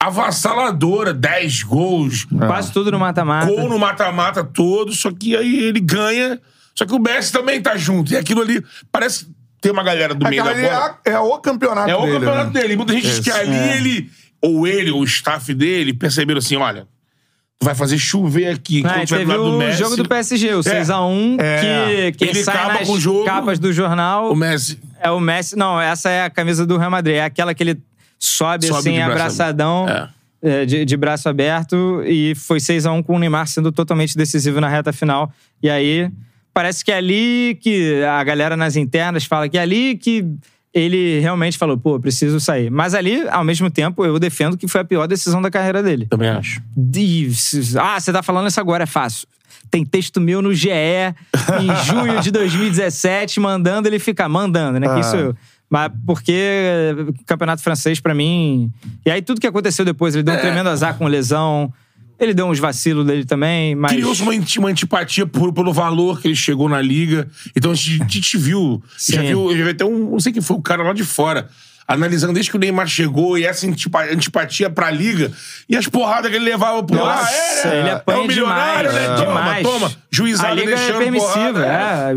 Avassaladora, 0.00 1.12
10 1.12 1.62
gols. 1.64 2.24
Quase 2.46 2.72
tudo 2.72 2.90
no 2.90 2.98
mata-mata. 2.98 3.46
Gol 3.46 3.68
no 3.68 3.78
mata-mata 3.78 4.42
todo, 4.42 4.92
só 4.94 5.10
que 5.12 5.36
aí 5.36 5.64
ele 5.64 5.80
ganha. 5.80 6.40
Só 6.78 6.86
que 6.86 6.94
o 6.94 6.98
Messi 7.00 7.32
também 7.32 7.60
tá 7.60 7.76
junto. 7.76 8.12
E 8.12 8.16
aquilo 8.16 8.40
ali 8.42 8.64
parece 8.92 9.24
que 9.24 9.30
tem 9.60 9.72
uma 9.72 9.82
galera 9.82 10.14
do 10.14 10.28
meio 10.28 10.40
Aquela 10.40 10.54
da 10.54 10.60
ali 10.68 10.68
bola. 10.76 10.98
é, 11.04 11.10
a- 11.10 11.14
é 11.14 11.18
o 11.18 11.38
campeonato 11.38 11.90
É 11.90 11.96
o 11.96 12.02
dele. 12.02 12.12
campeonato 12.12 12.52
né? 12.52 12.60
dele. 12.60 12.76
Muita 12.76 12.92
gente 12.92 13.02
diz 13.08 13.18
que 13.18 13.30
ali 13.32 13.56
ele, 13.56 14.10
ou 14.40 14.64
ele, 14.68 14.92
ou 14.92 15.00
o 15.00 15.04
staff 15.04 15.52
dele, 15.52 15.92
perceberam 15.92 16.38
assim: 16.38 16.54
olha, 16.54 16.86
tu 17.58 17.64
vai 17.64 17.74
fazer 17.74 17.98
chover 17.98 18.46
aqui. 18.46 18.84
Ah, 18.86 19.04
teve 19.04 19.24
o 19.36 19.58
Messi, 19.58 19.78
jogo 19.78 19.96
do 19.96 20.08
PSG, 20.08 20.54
o 20.54 20.60
6x1, 20.62 21.36
É. 21.40 22.12
que 22.12 22.18
quem 22.18 22.28
Ele 22.28 22.44
sai 22.44 22.54
acaba 22.56 22.74
nas 22.74 22.86
com 22.86 22.92
o 22.94 23.00
jogo. 23.00 23.24
capas 23.24 23.58
do 23.58 23.72
jornal 23.72 24.30
O 24.30 24.36
Messi. 24.36 24.78
é 25.00 25.10
o 25.10 25.18
Messi. 25.18 25.56
Não, 25.56 25.80
essa 25.80 26.08
é 26.08 26.22
a 26.22 26.30
camisa 26.30 26.64
do 26.64 26.76
Real 26.78 26.92
Madrid. 26.92 27.16
É 27.16 27.24
aquela 27.24 27.52
que 27.52 27.62
ele 27.64 27.82
sobe, 28.20 28.66
Sobe 28.68 28.78
assim, 28.78 29.00
abraçadão, 29.02 29.86
é, 30.40 30.64
de, 30.64 30.84
de 30.84 30.96
braço 30.96 31.28
aberto. 31.28 32.00
E 32.06 32.36
foi 32.36 32.60
6x1 32.60 33.02
com 33.02 33.16
o 33.16 33.18
Neymar 33.18 33.48
sendo 33.48 33.72
totalmente 33.72 34.16
decisivo 34.16 34.60
na 34.60 34.68
reta 34.68 34.92
final. 34.92 35.32
E 35.60 35.68
aí, 35.68 36.08
parece 36.58 36.84
que 36.84 36.90
é 36.90 36.96
ali 36.96 37.56
que 37.62 38.02
a 38.02 38.24
galera 38.24 38.56
nas 38.56 38.74
internas 38.74 39.24
fala 39.24 39.48
que 39.48 39.56
é 39.56 39.60
ali 39.60 39.96
que 39.96 40.24
ele 40.74 41.20
realmente 41.20 41.56
falou, 41.56 41.78
pô, 41.78 42.00
preciso 42.00 42.40
sair. 42.40 42.68
Mas 42.68 42.94
ali, 42.94 43.28
ao 43.28 43.44
mesmo 43.44 43.70
tempo, 43.70 44.04
eu 44.04 44.18
defendo 44.18 44.56
que 44.56 44.66
foi 44.66 44.80
a 44.80 44.84
pior 44.84 45.06
decisão 45.06 45.40
da 45.40 45.52
carreira 45.52 45.84
dele. 45.84 46.06
Também 46.10 46.28
acho. 46.30 46.60
De- 46.76 47.30
Ah, 47.80 48.00
você 48.00 48.12
tá 48.12 48.24
falando 48.24 48.48
isso 48.48 48.58
agora, 48.60 48.82
é 48.82 48.86
fácil. 48.86 49.28
Tem 49.70 49.84
texto 49.84 50.20
meu 50.20 50.42
no 50.42 50.52
GE 50.52 50.68
em 50.70 51.76
junho 51.86 52.20
de 52.20 52.32
2017, 52.32 53.38
mandando 53.38 53.86
ele 53.88 54.00
ficar. 54.00 54.28
Mandando, 54.28 54.80
né? 54.80 54.88
Que 54.94 55.00
isso 55.00 55.14
eu. 55.16 55.36
Mas 55.70 55.92
porque 56.04 56.92
o 57.20 57.24
campeonato 57.24 57.62
francês, 57.62 58.00
pra 58.00 58.14
mim. 58.14 58.72
E 59.06 59.10
aí, 59.12 59.22
tudo 59.22 59.40
que 59.40 59.46
aconteceu 59.46 59.84
depois, 59.84 60.14
ele 60.14 60.24
deu 60.24 60.34
um 60.34 60.38
tremendo 60.38 60.68
azar 60.68 60.96
com 60.98 61.06
lesão. 61.06 61.72
Ele 62.20 62.34
deu 62.34 62.46
uns 62.46 62.58
vacilos 62.58 63.06
dele 63.06 63.24
também, 63.24 63.74
mas. 63.74 63.92
Criou-se 63.92 64.20
uma, 64.22 64.32
uma 64.58 64.68
antipatia 64.68 65.24
por- 65.26 65.52
pelo 65.52 65.72
valor 65.72 66.20
que 66.20 66.26
ele 66.28 66.34
chegou 66.34 66.68
na 66.68 66.80
liga. 66.80 67.28
Então 67.54 67.70
a 67.70 67.74
gente, 67.74 68.02
a 68.02 68.08
gente 68.08 68.36
viu. 68.36 68.82
Já 69.08 69.20
viu, 69.22 69.50
já 69.56 69.62
viu 69.64 69.70
até 69.70 69.84
um. 69.84 70.10
Não 70.10 70.20
sei 70.20 70.32
quem 70.32 70.42
foi 70.42 70.56
o 70.56 70.60
cara 70.62 70.82
lá 70.82 70.92
de 70.92 71.04
fora. 71.04 71.48
Analisando 71.90 72.34
desde 72.34 72.50
que 72.50 72.56
o 72.58 72.60
Neymar 72.60 72.86
chegou 72.86 73.38
e 73.38 73.46
essa 73.46 73.66
antipa- 73.66 74.04
antipatia 74.12 74.68
pra 74.68 74.90
liga 74.90 75.32
e 75.66 75.74
as 75.74 75.86
porradas 75.88 76.30
que 76.30 76.36
ele 76.36 76.44
levava 76.44 76.82
por 76.82 76.94
lá. 76.98 77.16
Nossa, 77.22 77.32
É, 77.32 77.70
né? 77.70 77.78
ele 77.80 77.88
é 77.88 77.92
apanha 77.92 78.18
um 78.20 78.26
milionário, 78.26 78.90
demais. 78.90 79.08
né? 79.08 79.14
é, 79.14 79.16
Toma, 79.16 79.26
demais. 79.40 79.62
toma. 79.66 79.92
Juizada 80.10 80.48
A 80.48 80.54
liga 80.54 80.72
é 80.72 80.76
deixando 80.76 80.98
permissiva, 80.98 81.52
porrada, 81.52 81.66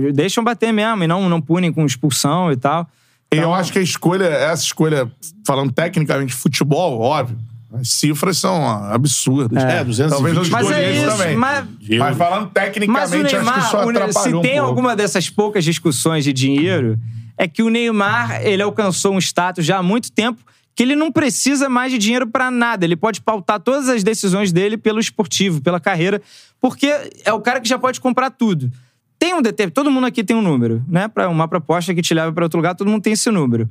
é. 0.10 0.12
Deixam 0.12 0.44
bater 0.44 0.74
mesmo 0.74 1.04
e 1.04 1.08
não, 1.08 1.30
não 1.30 1.40
punem 1.40 1.72
com 1.72 1.86
expulsão 1.86 2.52
e 2.52 2.58
tal. 2.58 2.86
E 3.34 3.38
eu 3.38 3.54
acho 3.54 3.72
que 3.72 3.80
a 3.80 3.82
escolha, 3.82 4.26
essa 4.26 4.62
escolha, 4.64 5.10
falando 5.48 5.72
tecnicamente 5.72 6.34
de 6.34 6.38
futebol, 6.38 7.00
óbvio, 7.00 7.38
as 7.74 7.90
cifras 7.90 8.38
são 8.38 8.68
absurdas. 8.68 9.64
É, 9.64 9.84
220 9.84 10.10
Talvez 10.10 10.38
os 10.38 10.50
Mas 10.50 10.72
é 10.72 10.92
isso, 10.92 11.18
também. 11.18 11.36
mas- 11.38 11.66
Mas 11.98 12.18
falando 12.18 12.50
tecnicamente, 12.50 13.02
Mas 13.02 13.12
o 13.12 13.16
acho 13.16 13.26
que 13.28 13.36
Neymar, 13.36 13.88
o 13.88 13.92
Ne- 13.92 14.12
se 14.14 14.24
tem 14.24 14.34
um 14.36 14.42
pouco. 14.42 14.60
alguma 14.60 14.96
dessas 14.96 15.30
poucas 15.30 15.64
discussões 15.64 16.24
de 16.24 16.34
dinheiro, 16.34 17.00
é 17.38 17.48
que 17.48 17.64
o 17.64 17.70
Neymar, 17.70 18.42
ele 18.46 18.62
alcançou 18.62 19.14
um 19.14 19.18
status 19.20 19.66
já 19.66 19.78
há 19.78 19.84
muito 19.84 20.12
tempo 20.12 20.42
que 20.76 20.84
ele 20.84 20.96
não 20.96 21.12
precisa 21.12 21.68
mais 21.68 21.92
de 21.92 21.98
dinheiro 21.98 22.26
pra 22.28 22.50
nada. 22.50 22.86
Ele 22.86 22.96
pode 22.96 23.20
pautar 23.22 23.60
todas 23.60 23.90
as 23.90 24.04
decisões 24.04 24.52
dele 24.52 24.78
pelo 24.78 25.00
esportivo, 25.00 25.62
pela 25.62 25.80
carreira, 25.80 26.22
porque 26.62 26.88
é 27.26 27.34
o 27.34 27.42
cara 27.42 27.60
que 27.60 27.68
já 27.68 27.78
pode 27.78 28.00
comprar 28.00 28.30
tudo. 28.32 28.72
Tem 29.20 29.34
um 29.34 29.42
deter... 29.42 29.70
Todo 29.70 29.92
mundo 29.92 30.08
aqui 30.08 30.24
tem 30.24 30.36
um 30.36 30.42
número, 30.42 30.84
né? 30.88 31.08
Pra 31.08 31.30
uma 31.30 31.48
proposta 31.48 31.94
que 31.94 32.02
te 32.02 32.14
leva 32.14 32.32
pra 32.34 32.46
outro 32.46 32.58
lugar, 32.58 32.74
todo 32.74 32.90
mundo 32.90 33.02
tem 33.04 33.14
esse 33.14 33.30
número. 33.30 33.70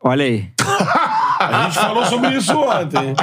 Olha 0.00 0.24
aí. 0.24 0.48
A 1.48 1.62
gente 1.64 1.74
falou 1.74 2.04
sobre 2.06 2.30
isso 2.36 2.56
ontem. 2.58 3.14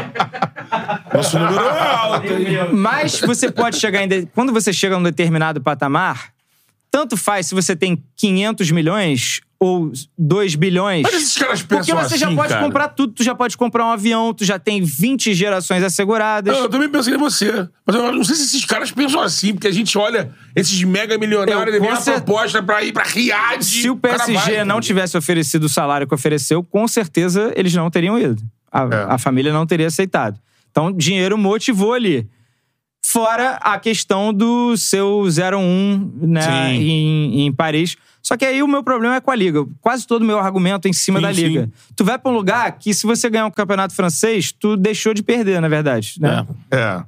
Nosso 1.13 1.39
número 1.39 1.59
é 1.65 1.95
alto. 1.95 2.75
Mas 2.75 3.19
você 3.19 3.51
pode 3.51 3.77
chegar 3.77 4.03
em. 4.03 4.07
de- 4.07 4.25
Quando 4.33 4.51
você 4.53 4.71
chega 4.73 4.95
num 4.95 5.03
determinado 5.03 5.61
patamar, 5.61 6.29
tanto 6.91 7.15
faz 7.17 7.47
se 7.47 7.55
você 7.55 7.75
tem 7.75 8.03
500 8.15 8.71
milhões 8.71 9.41
ou 9.61 9.91
2 10.17 10.55
bilhões. 10.55 11.01
Mas 11.03 11.13
esses 11.15 11.37
caras 11.37 11.61
Porque 11.61 11.91
pensam 11.91 11.97
você 12.09 12.17
já 12.17 12.27
assim, 12.27 12.35
pode 12.35 12.49
cara. 12.49 12.65
comprar 12.65 12.87
tudo. 12.89 13.11
Tu 13.13 13.23
já 13.23 13.35
pode 13.35 13.57
comprar 13.57 13.85
um 13.85 13.89
avião, 13.91 14.33
tu 14.33 14.45
já 14.45 14.57
tem 14.57 14.81
20 14.81 15.33
gerações 15.33 15.83
asseguradas. 15.83 16.55
Eu, 16.55 16.63
eu 16.63 16.69
também 16.69 16.87
pensei 16.89 17.13
em 17.13 17.17
você. 17.17 17.67
Mas 17.85 17.95
eu 17.95 18.11
não 18.13 18.23
sei 18.23 18.35
se 18.37 18.43
esses 18.43 18.63
caras 18.65 18.89
pensam 18.91 19.19
assim, 19.21 19.53
porque 19.53 19.67
a 19.67 19.71
gente 19.71 19.97
olha 19.97 20.33
esses 20.55 20.81
mega 20.83 21.17
milionários, 21.17 21.61
Eu, 21.61 21.67
ele 21.67 21.71
vem 21.79 21.89
com 21.89 21.95
uma 21.95 22.01
cer- 22.01 22.13
proposta 22.23 22.63
pra 22.63 22.81
ir 22.83 22.93
pra 22.93 23.03
Riad. 23.03 23.61
Se 23.63 23.89
o 23.89 23.97
PSG 23.97 24.63
não 24.63 24.79
tivesse 24.79 25.17
oferecido 25.17 25.65
o 25.65 25.69
salário 25.69 26.07
que 26.07 26.15
ofereceu, 26.15 26.63
com 26.63 26.87
certeza 26.87 27.51
eles 27.55 27.73
não 27.73 27.89
teriam 27.91 28.17
ido. 28.17 28.41
A, 28.71 28.83
É. 28.83 29.05
a 29.09 29.17
família 29.17 29.51
não 29.51 29.65
teria 29.65 29.87
aceitado. 29.87 30.39
Então, 30.71 30.91
dinheiro 30.91 31.37
motivou 31.37 31.93
ali. 31.93 32.29
Fora 33.01 33.57
a 33.61 33.79
questão 33.79 34.33
do 34.33 34.75
seu 34.77 35.21
0-1 35.23 36.11
né, 36.21 36.73
em, 36.75 37.45
em 37.47 37.51
Paris. 37.51 37.95
Só 38.21 38.35
que 38.37 38.45
aí 38.45 38.61
o 38.61 38.67
meu 38.67 38.83
problema 38.83 39.15
é 39.15 39.21
com 39.21 39.31
a 39.31 39.35
Liga. 39.35 39.65
Quase 39.81 40.05
todo 40.05 40.21
o 40.21 40.25
meu 40.25 40.37
argumento 40.37 40.85
é 40.87 40.89
em 40.89 40.93
cima 40.93 41.17
Sim, 41.19 41.23
da 41.25 41.31
Liga. 41.31 41.63
sim. 41.63 41.71
Tu 41.95 42.03
vai 42.05 42.19
pra 42.19 42.29
um 42.31 42.35
lugar 42.35 42.71
que, 42.73 42.93
se 42.93 43.07
você 43.07 43.29
ganhar 43.29 43.45
um 43.45 43.51
campeonato 43.51 43.95
francês, 43.95 44.51
tu 44.51 44.75
deixou 44.77 45.13
de 45.13 45.23
perder, 45.23 45.59
na 45.61 45.67
verdade. 45.69 46.15
Né? 46.19 46.45
É. 46.69 47.01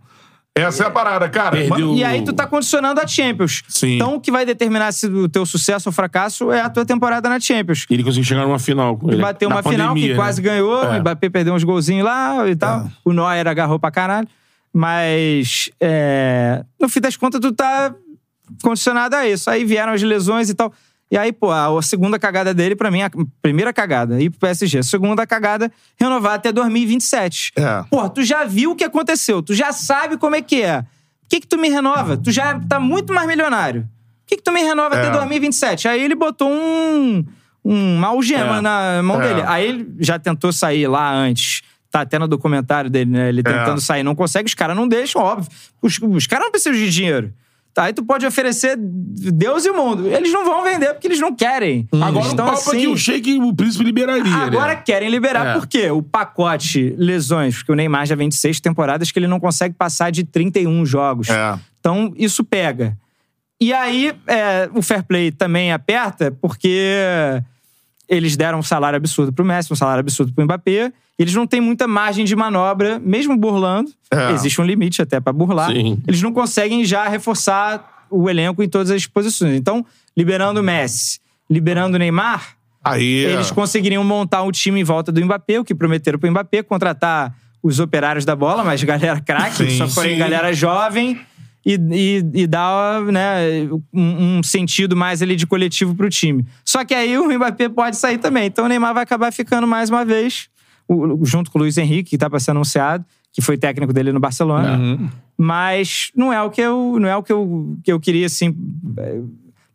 Essa 0.53 0.83
é 0.83 0.87
a 0.87 0.91
parada, 0.91 1.29
cara. 1.29 1.51
Perdeu- 1.55 1.93
E 1.95 2.03
aí 2.03 2.23
tu 2.23 2.33
tá 2.33 2.45
condicionando 2.47 2.99
a 2.99 3.07
Champions. 3.07 3.61
Sim. 3.69 3.95
Então 3.95 4.15
o 4.15 4.19
que 4.19 4.31
vai 4.31 4.45
determinar 4.45 4.91
se 4.93 5.05
o 5.07 5.29
teu 5.29 5.45
sucesso 5.45 5.87
ou 5.89 5.93
fracasso 5.93 6.51
é 6.51 6.61
a 6.61 6.69
tua 6.69 6.85
temporada 6.85 7.29
na 7.29 7.39
Champions. 7.39 7.85
Ele 7.89 8.03
conseguiu 8.03 8.23
chegar 8.25 8.45
numa 8.45 8.59
final 8.59 8.99
ele. 9.07 9.21
Bateu 9.21 9.47
Na 9.49 9.55
uma 9.57 9.63
final 9.63 9.89
pandemia, 9.89 10.03
que 10.07 10.09
né? 10.13 10.15
quase 10.15 10.41
ganhou, 10.41 10.83
É. 10.83 10.97
o 10.97 10.99
Mbappé 11.01 11.29
perdeu 11.29 11.53
uns 11.53 11.63
golzinhos 11.63 12.03
lá 12.03 12.47
e 12.49 12.55
tal. 12.55 12.89
O 13.05 13.13
Neuer 13.13 13.47
agarrou 13.47 13.79
pra 13.79 13.91
caralho. 13.91 14.27
Mas, 14.73 15.69
é, 15.79 16.63
no 16.79 16.87
fim 16.87 17.01
das 17.01 17.15
contas, 17.17 17.39
tu 17.41 17.51
tá 17.51 17.93
condicionado 18.63 19.15
a 19.15 19.27
isso. 19.27 19.49
Aí 19.49 19.63
vieram 19.65 19.93
as 19.93 20.01
lesões 20.01 20.49
e 20.49 20.53
tal. 20.53 20.73
E 21.11 21.17
aí, 21.17 21.33
pô, 21.33 21.51
a 21.51 21.81
segunda 21.81 22.17
cagada 22.17 22.53
dele, 22.53 22.73
pra 22.73 22.89
mim, 22.89 23.01
a 23.01 23.11
primeira 23.41 23.73
cagada, 23.73 24.21
ir 24.21 24.29
pro 24.29 24.39
PSG. 24.39 24.79
A 24.79 24.83
segunda 24.83 25.27
cagada, 25.27 25.69
renovar 25.99 26.35
até 26.35 26.53
2027. 26.53 27.51
É. 27.57 27.83
Pô, 27.89 28.07
tu 28.09 28.23
já 28.23 28.45
viu 28.45 28.71
o 28.71 28.75
que 28.75 28.83
aconteceu, 28.85 29.41
tu 29.41 29.53
já 29.53 29.73
sabe 29.73 30.15
como 30.17 30.35
é 30.37 30.41
que 30.41 30.61
é. 30.61 30.81
Por 30.83 30.87
que 31.29 31.41
que 31.41 31.47
tu 31.47 31.57
me 31.57 31.67
renova? 31.69 32.15
Tu 32.15 32.31
já 32.31 32.57
tá 32.61 32.79
muito 32.79 33.13
mais 33.13 33.27
milionário. 33.27 33.81
Por 33.83 34.27
que 34.27 34.37
que 34.37 34.43
tu 34.43 34.53
me 34.53 34.61
renova 34.61 34.95
até 34.95 35.07
É. 35.07 35.11
2027? 35.11 35.89
Aí 35.89 36.01
ele 36.01 36.15
botou 36.15 36.49
um, 36.49 37.25
um 37.65 38.05
algema 38.05 38.59
É. 38.59 38.61
na 38.61 39.03
mão 39.03 39.21
É. 39.21 39.27
dele. 39.27 39.43
Aí 39.47 39.67
ele 39.67 39.93
já 39.99 40.17
tentou 40.17 40.53
sair 40.53 40.87
lá 40.87 41.11
antes. 41.13 41.61
Tá 41.91 42.01
até 42.01 42.17
no 42.17 42.27
documentário 42.27 42.89
dele, 42.89 43.11
né? 43.11 43.27
Ele 43.29 43.43
tentando 43.43 43.81
sair, 43.81 44.01
não 44.01 44.15
consegue, 44.15 44.47
os 44.47 44.53
caras 44.53 44.75
não 44.77 44.87
deixam, 44.87 45.21
óbvio. 45.21 45.49
Os, 45.81 45.99
os 46.01 46.25
caras 46.25 46.45
não 46.45 46.51
precisam 46.51 46.73
de 46.73 46.89
dinheiro. 46.89 47.33
Tá, 47.73 47.83
aí 47.83 47.93
tu 47.93 48.03
pode 48.03 48.25
oferecer 48.25 48.75
Deus 48.77 49.65
e 49.65 49.69
o 49.69 49.75
mundo. 49.75 50.05
Eles 50.07 50.31
não 50.33 50.43
vão 50.45 50.61
vender 50.63 50.93
porque 50.93 51.07
eles 51.07 51.19
não 51.21 51.33
querem. 51.33 51.87
Agora 51.93 52.25
Eles 52.25 52.33
o 52.33 52.35
papo 52.35 52.51
é 52.51 52.53
que 52.71 52.77
assim. 52.77 52.87
o 52.87 52.97
Sheik, 52.97 53.39
o 53.41 53.53
príncipe 53.55 53.83
liberaria, 53.85 54.35
Agora 54.35 54.73
né? 54.75 54.81
querem 54.85 55.09
liberar, 55.09 55.47
É. 55.47 55.53
por 55.53 55.67
quê? 55.67 55.89
O 55.89 56.01
pacote 56.01 56.93
lesões, 56.97 57.57
porque 57.57 57.71
o 57.71 57.75
Neymar 57.75 58.05
já 58.05 58.15
vem 58.15 58.27
de 58.27 58.35
seis 58.35 58.59
temporadas 58.59 59.09
que 59.11 59.17
ele 59.19 59.27
não 59.27 59.39
consegue 59.39 59.73
passar 59.73 60.11
de 60.11 60.23
31 60.25 60.85
jogos. 60.85 61.29
É. 61.29 61.57
Então, 61.79 62.13
isso 62.17 62.43
pega. 62.43 62.97
E 63.59 63.71
aí, 63.73 64.13
é, 64.27 64.69
o 64.73 64.81
fair 64.81 65.03
play 65.03 65.31
também 65.31 65.71
aperta, 65.71 66.29
porque 66.41 67.41
eles 68.09 68.35
deram 68.35 68.59
um 68.59 68.63
salário 68.63 68.97
absurdo 68.97 69.31
pro 69.31 69.45
Messi, 69.45 69.71
um 69.71 69.75
salário 69.77 70.01
absurdo 70.01 70.33
pro 70.33 70.43
Mbappé. 70.43 70.91
Eles 71.21 71.35
não 71.35 71.45
têm 71.45 71.61
muita 71.61 71.87
margem 71.87 72.25
de 72.25 72.35
manobra, 72.35 72.99
mesmo 72.99 73.37
burlando. 73.37 73.91
É. 74.09 74.31
Existe 74.31 74.59
um 74.59 74.63
limite 74.63 75.01
até 75.03 75.19
pra 75.19 75.31
burlar. 75.31 75.71
Sim. 75.71 76.01
Eles 76.07 76.21
não 76.21 76.33
conseguem 76.33 76.83
já 76.83 77.07
reforçar 77.07 78.05
o 78.09 78.27
elenco 78.27 78.63
em 78.63 78.67
todas 78.67 78.89
as 78.89 79.05
posições. 79.05 79.55
Então, 79.55 79.85
liberando 80.17 80.59
o 80.59 80.63
Messi, 80.63 81.19
liberando 81.47 81.95
o 81.95 81.99
Neymar, 81.99 82.55
Aí. 82.83 83.25
eles 83.25 83.51
conseguiriam 83.51 84.03
montar 84.03 84.41
um 84.41 84.51
time 84.51 84.79
em 84.81 84.83
volta 84.83 85.11
do 85.11 85.23
Mbappé, 85.23 85.59
o 85.59 85.63
que 85.63 85.75
prometeram 85.75 86.17
pro 86.17 86.29
Mbappé, 86.31 86.63
contratar 86.63 87.35
os 87.61 87.79
operários 87.79 88.25
da 88.25 88.35
bola, 88.35 88.63
mas 88.63 88.83
galera 88.83 89.21
craque, 89.21 89.69
só 89.77 89.87
forem 89.87 90.13
sim. 90.13 90.17
galera 90.17 90.51
jovem 90.51 91.21
e, 91.63 91.75
e, 91.75 92.41
e 92.41 92.47
dar 92.47 93.01
né, 93.03 93.69
um, 93.93 94.39
um 94.39 94.43
sentido 94.43 94.95
mais 94.95 95.21
ali 95.21 95.35
de 95.35 95.45
coletivo 95.45 95.93
pro 95.93 96.09
time. 96.09 96.43
Só 96.65 96.83
que 96.83 96.95
aí 96.95 97.15
o 97.17 97.31
Mbappé 97.31 97.69
pode 97.69 97.97
sair 97.97 98.17
também. 98.17 98.47
Então 98.47 98.65
o 98.65 98.67
Neymar 98.67 98.95
vai 98.95 99.03
acabar 99.03 99.31
ficando 99.31 99.67
mais 99.67 99.91
uma 99.91 100.03
vez, 100.03 100.49
o- 100.93 101.25
junto 101.25 101.49
com 101.51 101.57
o 101.59 101.61
Luiz 101.61 101.77
Henrique, 101.77 102.11
que 102.11 102.17
tá 102.17 102.29
pra 102.29 102.39
ser 102.39 102.51
anunciado, 102.51 103.05
que 103.31 103.41
foi 103.41 103.57
técnico 103.57 103.93
dele 103.93 104.11
no 104.11 104.19
Barcelona. 104.19 104.77
Mas 105.37 106.11
não 106.15 106.31
é 106.31 106.41
o 106.41 106.49
que 106.49 106.61
eu, 106.61 106.97
não 106.99 107.07
é 107.07 107.15
o 107.15 107.23
que 107.23 107.31
eu, 107.31 107.77
que 107.83 107.91
eu 107.91 107.99
queria, 107.99 108.25
assim. 108.27 108.55
é, 108.97 109.19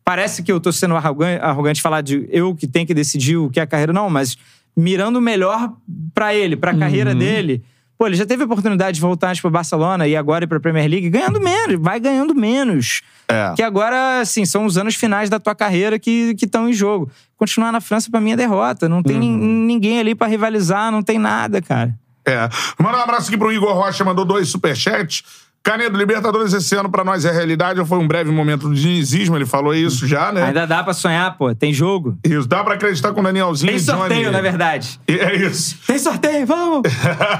Parece 0.03 0.41
que 0.41 0.49
eu 0.51 0.59
tô 0.61 0.71
sendo 0.71 0.95
arrogante, 0.95 1.41
arrogante 1.43 1.81
falar 1.81 1.99
de 1.99 2.25
eu 2.31 2.55
que 2.55 2.65
tenho 2.65 2.87
que 2.87 2.93
decidir 2.93 3.35
o 3.35 3.49
que 3.49 3.59
é 3.59 3.63
a 3.63 3.67
carreira. 3.67 3.91
Não, 3.91 4.09
mas 4.09 4.37
mirando 4.75 5.17
o 5.17 5.21
melhor 5.21 5.73
pra 6.13 6.33
ele, 6.33 6.55
pra 6.55 6.73
carreira 6.77 7.13
dele. 7.19 7.61
Pô, 7.97 8.05
ele 8.05 8.15
já 8.15 8.25
teve 8.25 8.43
a 8.43 8.45
oportunidade 8.45 8.95
de 8.95 9.01
voltar 9.01 9.35
pro 9.41 9.49
Barcelona 9.49 10.07
e 10.07 10.15
agora 10.15 10.43
ir 10.43 10.47
pra 10.47 10.59
Premier 10.59 10.87
League 10.89 11.09
ganhando 11.09 11.39
menos, 11.41 11.81
vai 11.81 11.99
ganhando 11.99 12.35
menos. 12.35 13.01
É. 13.27 13.53
Que 13.55 13.63
agora, 13.63 14.21
assim, 14.21 14.45
são 14.45 14.65
os 14.65 14.77
anos 14.77 14.95
finais 14.95 15.29
da 15.29 15.39
tua 15.39 15.55
carreira 15.55 15.97
que 15.97 16.35
estão 16.41 16.69
em 16.69 16.73
jogo. 16.73 17.09
Continuar 17.35 17.71
na 17.71 17.81
França, 17.81 18.09
pra 18.11 18.21
mim, 18.21 18.31
é 18.31 18.35
derrota. 18.35 18.87
Não 18.87 19.01
tem 19.01 19.17
nin- 19.19 19.35
ninguém 19.37 19.99
ali 19.99 20.13
pra 20.13 20.27
rivalizar, 20.27 20.91
não 20.91 21.01
tem 21.01 21.17
nada, 21.17 21.61
cara. 21.61 21.93
É. 22.25 22.47
Manda 22.77 22.97
um 22.97 23.01
abraço 23.01 23.29
aqui 23.29 23.37
pro 23.37 23.51
Igor 23.51 23.73
Rocha, 23.73 24.03
mandou 24.03 24.25
dois 24.25 24.47
superchats. 24.49 25.23
Canedo, 25.63 25.97
Libertadores 25.97 26.53
esse 26.53 26.73
ano 26.75 26.89
pra 26.89 27.03
nós 27.03 27.25
é 27.25 27.31
realidade 27.31 27.77
ou 27.79 27.85
foi 27.85 27.97
um 27.97 28.07
breve 28.07 28.31
momento 28.31 28.73
de 28.73 28.81
dinizismo? 28.81 29.35
Ele 29.35 29.45
falou 29.45 29.75
isso 29.75 30.07
já, 30.07 30.31
né? 30.31 30.43
Ainda 30.43 30.65
dá 30.65 30.81
pra 30.81 30.93
sonhar, 30.93 31.37
pô. 31.37 31.53
Tem 31.53 31.73
jogo. 31.73 32.17
Isso, 32.23 32.47
dá 32.47 32.63
pra 32.63 32.75
acreditar 32.75 33.11
com 33.11 33.19
o 33.19 33.23
Danielzinho 33.23 33.71
Tem 33.73 33.81
e 33.81 33.83
Johnny. 33.83 33.97
sorteio, 33.99 34.31
na 34.31 34.39
verdade. 34.41 34.97
É 35.07 35.35
isso. 35.35 35.77
Tem 35.85 35.99
sorteio, 35.99 36.45
vamos! 36.47 36.83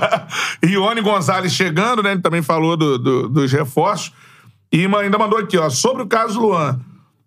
e 0.61 0.67
Ione 0.73 0.99
Gonzalez 1.01 1.53
chegando, 1.53 2.03
né? 2.03 2.11
Ele 2.11 2.21
também 2.21 2.41
falou 2.41 2.75
do- 2.75 2.97
do- 2.97 3.29
dos 3.29 3.49
reforços. 3.51 4.11
E 4.73 4.85
ainda 4.85 5.17
mandou 5.17 5.39
aqui, 5.39 5.57
ó. 5.57 5.69
Sobre 5.69 6.03
o 6.03 6.07
caso 6.07 6.39
Luan. 6.41 6.79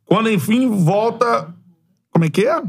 Quando, 0.05 0.29
enfim, 0.31 0.69
volta... 0.85 1.49
Como 2.13 2.27
é 2.27 2.29
que 2.29 2.45
é? 2.47 2.61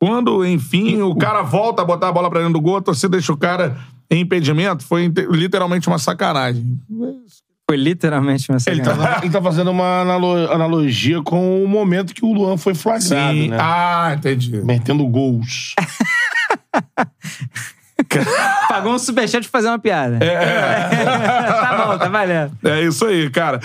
Quando, 0.00 0.44
enfim, 0.44 1.00
o 1.02 1.14
cara 1.14 1.42
volta 1.42 1.82
a 1.82 1.84
botar 1.84 2.08
a 2.08 2.12
bola 2.12 2.28
pra 2.28 2.40
dentro 2.40 2.54
do 2.54 2.60
gol, 2.60 2.78
a 2.78 2.82
torcida 2.82 3.10
deixa 3.10 3.32
o 3.32 3.36
cara 3.36 3.76
em 4.14 4.20
impedimento. 4.20 4.84
Foi 4.84 5.10
literalmente 5.30 5.88
uma 5.88 5.98
sacanagem. 5.98 6.78
Foi 7.68 7.76
literalmente 7.76 8.50
uma 8.50 8.58
Ele 8.66 8.84
sacanagem. 8.84 9.14
tá, 9.14 9.20
ele 9.24 9.32
tá 9.32 9.40
fazendo 9.42 9.70
uma 9.70 10.00
analo- 10.02 10.52
analogia 10.52 11.22
com 11.22 11.64
o 11.64 11.68
momento 11.68 12.12
que 12.12 12.24
o 12.24 12.32
Luan 12.32 12.56
foi 12.58 12.74
flagrado, 12.74 13.32
Sim. 13.34 13.48
né? 13.48 13.56
Ah, 13.58 14.14
entendi. 14.16 14.60
Metendo 14.62 15.06
gols. 15.08 15.74
Pagou 18.68 18.92
um 18.94 18.98
superchat 18.98 19.48
pra 19.48 19.58
fazer 19.58 19.68
uma 19.68 19.78
piada. 19.78 20.18
tá 20.20 21.86
bom, 21.86 21.98
tá 21.98 22.08
valendo. 22.08 22.52
É 22.64 22.82
isso 22.82 23.06
aí, 23.06 23.30
cara. 23.30 23.60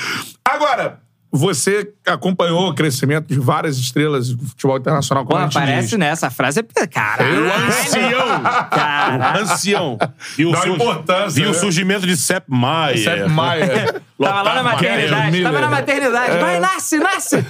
Agora, 0.45 0.99
você 1.37 1.93
acompanhou 2.05 2.69
o 2.69 2.73
crescimento 2.75 3.27
de 3.27 3.39
várias 3.39 3.77
estrelas 3.77 4.33
do 4.33 4.45
futebol 4.45 4.77
internacional. 4.77 5.23
Pô, 5.25 5.31
como 5.31 5.41
a 5.41 5.45
gente 5.45 5.57
aparece 5.57 5.89
diz. 5.89 5.97
nessa 5.99 6.29
frase. 6.29 6.59
É... 6.75 6.87
Caralho. 6.87 7.45
O 7.45 7.53
ancião! 7.53 8.43
Caralho. 8.69 9.41
ancião. 9.43 9.97
E 10.37 10.45
o, 10.45 10.51
Dá 10.51 10.61
sur- 10.61 10.75
importância, 10.75 11.41
e 11.41 11.45
o 11.45 11.51
né? 11.51 11.53
surgimento 11.53 12.05
de 12.07 12.17
Sepp 12.17 12.45
Maier. 12.49 12.97
Sepp 13.03 13.29
Maier. 13.29 14.01
Tava 14.19 14.41
lá 14.41 14.55
na 14.55 14.63
maternidade. 14.63 15.43
Tava 15.43 15.61
na 15.61 15.69
maternidade. 15.69 16.37
Vai, 16.39 16.59
nasce, 16.59 16.97
nasce. 16.97 17.35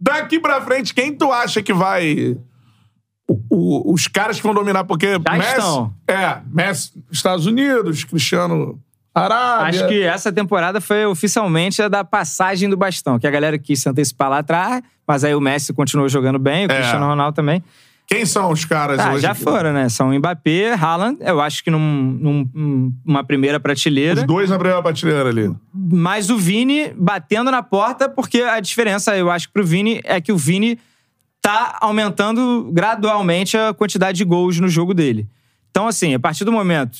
Daqui 0.00 0.38
pra 0.38 0.60
frente, 0.60 0.94
quem 0.94 1.14
tu 1.14 1.32
acha 1.32 1.60
que 1.62 1.72
vai. 1.72 2.36
o- 3.28 3.40
o- 3.50 3.92
os 3.92 4.06
caras 4.06 4.36
que 4.38 4.42
vão 4.42 4.54
dominar, 4.54 4.84
porque. 4.84 5.12
Já 5.12 5.18
Messi, 5.36 5.50
estão. 5.58 5.94
É, 6.08 6.38
Messi, 6.50 6.92
Estados 7.10 7.46
Unidos, 7.46 8.04
Cristiano 8.04 8.80
Arábia. 9.14 9.66
Acho 9.68 9.88
que 9.88 10.02
essa 10.02 10.30
temporada 10.32 10.80
foi 10.80 11.04
oficialmente 11.06 11.82
a 11.82 11.88
da 11.88 12.04
passagem 12.04 12.68
do 12.68 12.76
bastão, 12.76 13.18
que 13.18 13.26
a 13.26 13.30
galera 13.30 13.58
quis 13.58 13.80
se 13.80 13.88
antecipar 13.88 14.30
lá 14.30 14.38
atrás, 14.38 14.82
mas 15.06 15.24
aí 15.24 15.34
o 15.34 15.40
Messi 15.40 15.72
continuou 15.72 16.08
jogando 16.08 16.38
bem, 16.38 16.66
o 16.66 16.70
É. 16.72 16.76
Cristiano 16.76 17.06
Ronaldo 17.06 17.34
também. 17.34 17.62
Quem 18.06 18.24
são 18.24 18.50
os 18.50 18.64
caras 18.64 18.98
Ah, 18.98 19.12
hoje? 19.12 19.20
já 19.22 19.34
foram, 19.34 19.70
né? 19.72 19.88
São 19.90 20.10
Mbappé, 20.14 20.72
Haaland, 20.72 21.18
eu 21.20 21.42
acho 21.42 21.62
que 21.62 21.70
num, 21.70 21.78
num- 21.78 22.50
num- 22.54 22.92
uma 23.04 23.22
primeira 23.22 23.60
prateleira. 23.60 24.20
Os 24.20 24.26
dois 24.26 24.48
na 24.48 24.56
primeira 24.56 24.80
prateleira 24.82 25.28
ali. 25.28 25.54
Mas 25.74 26.30
o 26.30 26.38
Vini 26.38 26.90
batendo 26.96 27.50
na 27.50 27.62
porta, 27.62 28.08
porque 28.08 28.40
a 28.40 28.60
diferença, 28.60 29.14
eu 29.14 29.30
acho, 29.30 29.50
pro 29.52 29.62
Vini 29.66 30.00
é 30.04 30.22
que 30.22 30.32
o 30.32 30.38
Vini 30.38 30.78
tá 31.42 31.76
aumentando 31.82 32.70
gradualmente 32.72 33.56
a 33.58 33.74
quantidade 33.74 34.16
de 34.16 34.24
gols 34.24 34.58
no 34.58 34.68
jogo 34.68 34.94
dele. 34.94 35.28
Então, 35.70 35.86
assim, 35.86 36.14
a 36.14 36.18
partir 36.18 36.44
do 36.44 36.52
momento. 36.52 36.98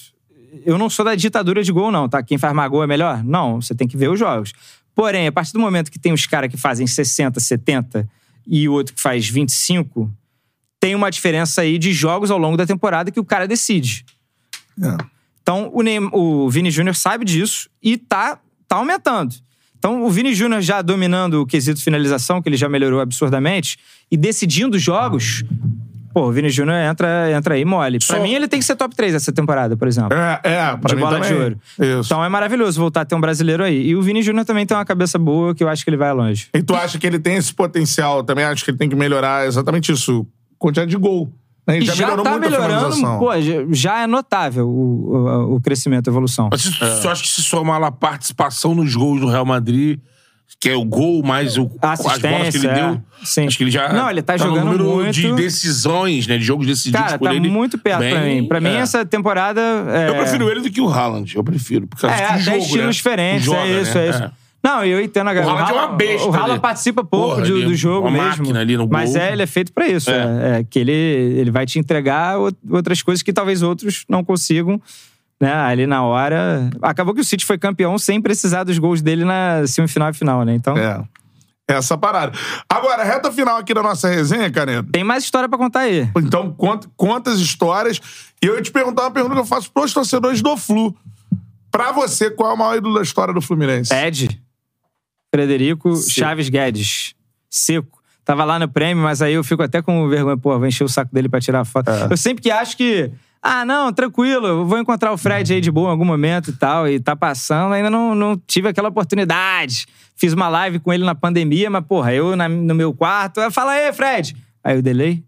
Eu 0.65 0.79
não 0.79 0.89
sou 0.89 1.05
da 1.05 1.15
ditadura 1.15 1.63
de 1.63 1.73
gol, 1.73 1.91
não, 1.91 2.09
tá? 2.09 2.23
Quem 2.23 2.39
faz 2.39 2.55
mais 2.55 2.71
gol 2.71 2.83
é 2.83 2.87
melhor? 2.87 3.23
Não, 3.25 3.61
você 3.61 3.75
tem 3.75 3.87
que 3.87 3.97
ver 3.97 4.11
os 4.11 4.19
jogos. 4.19 4.53
Porém, 4.95 5.27
a 5.27 5.33
partir 5.33 5.53
do 5.53 5.61
momento 5.61 5.91
que 5.91 5.99
tem 5.99 6.13
os 6.13 6.27
caras 6.27 6.51
que 6.51 6.57
fazem 6.57 6.87
60, 6.87 7.39
70 7.39 8.09
e 8.47 8.69
o 8.69 8.73
outro 8.73 8.95
que 8.95 9.01
faz 9.01 9.29
25, 9.29 10.11
tem 10.81 10.95
uma 10.95 11.11
diferença 11.11 11.61
aí 11.61 11.79
de 11.79 11.93
jogos 11.93 12.31
ao 12.31 12.39
longo 12.39 12.57
da 12.57 12.67
temporada 12.67 13.11
que 13.11 13.21
o 13.21 13.25
cara 13.25 13.47
decide. 13.47 14.05
É. 14.83 14.97
Então, 15.43 15.71
o, 15.73 15.83
Neym- 15.83 16.11
o 16.13 16.49
Vini 16.51 16.71
Júnior 16.71 16.95
sabe 16.95 17.25
disso 17.25 17.69
e 17.83 17.97
tá, 17.97 18.39
tá 18.67 18.77
aumentando. 18.77 19.35
Então, 19.79 20.05
o 20.05 20.11
Vini 20.11 20.35
Júnior 20.35 20.61
já 20.61 20.83
dominando 20.83 21.43
o 21.43 21.47
quesito 21.47 21.81
finalização, 21.81 22.43
que 22.43 22.49
ele 22.49 22.57
já 22.57 22.69
melhorou 22.69 23.01
absurdamente, 23.01 23.79
e 24.11 24.17
decidindo 24.17 24.79
jogos, 24.79 25.45
pô, 26.21 26.29
o 26.29 26.33
Vini 26.33 26.51
Júnior 26.51 26.77
entra, 26.77 27.31
entra 27.31 27.55
aí 27.55 27.65
mole. 27.65 27.99
Pra 27.99 28.17
Só- 28.17 28.23
mim, 28.23 28.33
ele 28.33 28.49
tem 28.49 28.59
que 28.59 28.65
ser 28.67 28.75
top 28.75 28.95
3 28.97 29.15
essa 29.15 29.31
temporada, 29.33 29.77
por 29.77 29.87
exemplo. 29.87 30.17
É, 30.17 30.41
é, 30.43 30.77
pra 30.77 30.89
de 30.89 30.97
mim 30.97 31.01
bola 31.03 31.15
também. 31.21 31.29
de 31.33 31.43
ouro. 31.43 31.59
Isso. 31.79 32.07
Então 32.07 32.25
é 32.25 32.29
maravilhoso 32.29 32.81
voltar 32.81 33.03
a 33.03 33.05
ter 33.05 33.15
um 33.15 33.21
brasileiro 33.21 33.63
aí. 33.63 33.89
E 33.89 33.95
o 33.97 34.03
Vini 34.03 34.23
Júnior 34.23 34.45
também 34.45 34.67
tem 34.67 34.77
uma 34.77 34.85
cabeça 34.85 35.19
boa, 35.19 35.55
que 35.55 35.63
eu 35.63 35.69
acho 35.69 35.85
que 35.85 35.91
ele 35.91 35.97
vai 35.97 36.13
longe. 36.13 36.49
E 36.53 36.63
tu 36.63 36.75
acha 36.75 36.99
que 36.99 37.07
ele 37.07 37.19
tem 37.19 37.37
esse 37.37 37.55
potencial? 37.55 38.25
Também 38.25 38.45
acho 38.45 38.65
que 38.65 38.71
ele 38.71 38.79
tem 38.79 38.89
que 38.89 38.97
melhorar 38.97 39.47
exatamente 39.47 39.93
isso. 39.93 40.27
Quantidade 40.59 40.91
de 40.91 40.97
gol. 40.97 41.33
né? 41.67 41.79
E 41.79 41.83
já, 41.85 41.95
já, 41.95 42.05
melhorou 42.07 42.25
tá 42.25 42.31
muito 42.33 42.47
a 42.47 42.51
melhorando, 42.51 42.95
finalização. 42.97 43.19
pô, 43.21 43.75
já- 43.75 44.01
é 44.03 44.07
notável 44.09 44.67
o, 44.69 45.17
o, 45.17 45.55
o 45.57 45.61
crescimento, 45.61 46.09
a 46.09 46.11
evolução. 46.11 46.49
Mas 46.51 46.63
se, 46.63 46.73
se 46.73 47.05
eu 47.07 47.11
acho 47.11 47.23
que 47.23 47.29
se 47.29 47.43
somar 47.43 47.79
lá 47.79 47.89
a 47.89 47.93
participação 47.93 48.75
nos 48.75 48.95
gols 48.97 49.21
do 49.21 49.29
Real 49.29 49.45
Madrid, 49.45 50.01
que 50.61 50.69
é 50.69 50.75
o 50.75 50.85
gol 50.85 51.23
mais 51.23 51.57
o, 51.57 51.71
as 51.81 52.01
bolas 52.01 52.19
que 52.19 52.27
ele 52.27 52.35
assistência, 52.37 52.75
deu, 52.75 52.85
é. 52.95 53.01
Sim. 53.25 53.47
acho 53.47 53.57
que 53.57 53.63
ele 53.65 53.71
já 53.71 53.93
Não, 53.93 54.11
ele 54.11 54.23
tá 54.23 54.33
no 54.33 54.39
jogando 54.41 54.65
número 54.65 54.85
muito. 54.85 55.13
de 55.13 55.33
decisões, 55.35 56.27
né? 56.27 56.37
De 56.39 56.45
jogos 56.45 56.67
decididos 56.67 57.01
Cara, 57.01 57.19
por 57.19 57.29
tá 57.29 57.35
ele. 57.35 57.49
muito 57.49 57.79
perto 57.79 58.01
bem, 58.01 58.11
pra 58.13 58.23
mim. 58.25 58.49
Pra 58.49 58.61
mim, 58.61 58.69
é. 58.71 58.77
essa 58.79 59.05
temporada. 59.07 59.61
É... 59.89 60.09
Eu 60.09 60.15
prefiro 60.17 60.51
ele 60.51 60.61
do 60.61 60.71
que 60.71 60.81
o 60.81 60.89
Haaland, 60.89 61.37
eu 61.37 61.45
prefiro. 61.45 61.87
Porque 61.87 62.05
É, 62.07 62.09
o 62.09 62.13
até 62.13 62.39
jogo, 62.39 62.57
estilos 62.59 62.85
né? 62.87 62.91
diferentes, 62.93 63.45
Joga, 63.45 63.61
é 63.61 63.81
isso, 63.83 63.95
né? 63.97 64.07
é 64.07 64.11
isso. 64.11 64.31
Não, 64.61 64.85
eu 64.85 65.01
entendo 65.01 65.29
a 65.31 65.35
galera. 65.35 65.53
Haaland 65.53 65.71
é 65.71 65.75
uma 65.75 65.97
besta, 65.97 66.27
O 66.29 66.35
Haaland 66.35 66.53
né? 66.55 66.59
participa 66.59 67.05
pouco 67.05 67.37
Porra, 67.37 67.47
do, 67.47 67.63
é 67.63 67.65
do 67.65 67.75
jogo 67.77 68.09
uma 68.09 68.11
mesmo. 68.11 68.27
máquina 68.29 68.61
ali 68.61 68.77
no 68.77 68.89
mas 68.89 69.15
é, 69.15 69.33
ele 69.33 69.43
é 69.43 69.47
feito 69.47 69.73
pra 69.73 69.87
isso. 69.87 70.11
É. 70.11 70.59
é 70.61 70.65
que 70.69 70.81
ele, 70.81 70.91
ele 70.93 71.51
vai 71.53 71.65
te 71.65 71.79
entregar 71.79 72.37
o- 72.41 72.51
outras 72.71 73.01
coisas 73.01 73.23
que 73.23 73.33
talvez 73.33 73.63
outros 73.63 74.05
não 74.09 74.25
consigam. 74.25 74.81
Né, 75.41 75.53
ali 75.53 75.87
na 75.87 76.03
hora. 76.03 76.69
Acabou 76.83 77.15
que 77.15 77.21
o 77.21 77.25
City 77.25 77.45
foi 77.47 77.57
campeão 77.59 77.97
sem 77.99 78.21
precisar 78.21 78.65
dos 78.65 78.77
gols 78.79 79.01
dele 79.01 79.25
na 79.25 79.65
semifinal 79.67 80.11
e 80.11 80.15
final, 80.15 80.45
né? 80.45 80.55
Então, 80.55 80.77
É. 80.77 81.03
Essa 81.71 81.99
parada. 81.99 82.33
Agora, 82.67 83.05
reta 83.05 83.31
final 83.31 83.59
aqui 83.59 83.75
da 83.75 83.83
nossa 83.83 84.09
resenha, 84.09 84.51
Canedo. 84.51 84.91
tem 84.91 85.05
mais 85.05 85.23
história 85.23 85.47
pra 85.49 85.59
contar 85.59 85.81
aí. 85.81 86.09
Então, 86.17 86.51
quant- 86.55 86.87
quantas 86.97 87.39
histórias. 87.41 88.01
E 88.43 88.47
eu 88.47 88.55
ia 88.57 88.63
te 88.63 88.71
perguntar 88.73 89.03
uma 89.03 89.11
pergunta 89.11 89.35
que 89.35 89.41
eu 89.43 89.47
faço 89.47 89.71
pros 89.71 89.93
torcedores 89.93 90.41
do 90.41 90.57
Flu. 90.57 90.97
Pra 91.71 91.93
você, 91.93 92.31
qual 92.31 92.51
é 92.53 92.55
o 92.55 92.57
maior 92.57 92.77
ídolo 92.79 92.95
da 92.95 93.03
história 93.03 93.35
do 93.35 93.43
Fluminense? 93.43 93.93
Ed, 93.93 94.41
Frederico 95.35 95.95
Chaves 96.09 96.49
Guedes. 96.49 97.15
Seco. 97.51 97.99
Tava 98.25 98.45
lá 98.45 98.59
no 98.59 98.69
prêmio, 98.69 99.03
mas 99.05 99.23
aí 99.23 99.35
eu 99.35 99.45
fico 99.45 99.63
até 99.63 99.81
com 99.83 100.09
vergonha. 100.09 100.37
Pô, 100.37 100.57
vou 100.59 100.67
encher 100.67 100.85
o 100.85 100.89
saco 100.89 101.15
dele 101.15 101.29
pra 101.29 101.41
tirar 101.41 101.61
a 101.61 101.65
foto. 101.65 101.91
É. 101.91 102.09
Eu 102.11 102.17
sempre 102.17 102.43
que 102.43 102.51
acho 102.51 102.77
que. 102.77 103.11
Ah, 103.43 103.65
não, 103.65 103.93
tranquilo, 103.93 104.47
eu 104.47 104.67
vou 104.67 104.79
encontrar 104.79 105.13
o 105.13 105.17
Fred 105.17 105.53
aí 105.55 105.61
de 105.61 105.71
boa 105.71 105.89
em 105.89 105.91
algum 105.93 106.05
momento 106.05 106.51
e 106.51 106.53
tal, 106.53 106.89
e 106.89 106.99
tá 106.99 107.15
passando, 107.15 107.73
ainda 107.73 107.89
não, 107.89 108.15
não 108.15 108.37
tive 108.47 108.69
aquela 108.69 108.89
oportunidade. 108.89 109.87
Fiz 110.17 110.33
uma 110.33 110.49
live 110.49 110.81
com 110.81 110.93
ele 110.93 111.05
na 111.05 111.15
pandemia, 111.15 111.71
mas, 111.71 111.85
porra, 111.85 112.13
eu 112.13 112.35
na- 112.35 112.49
no 112.49 112.75
meu 112.75 112.93
quarto, 112.93 113.41
eu 113.41 113.51
falo, 113.53 113.71
aí, 113.71 113.93
Fred. 113.93 114.37
Aí 114.65 114.79
o 114.79 114.83
delay. 114.83 115.23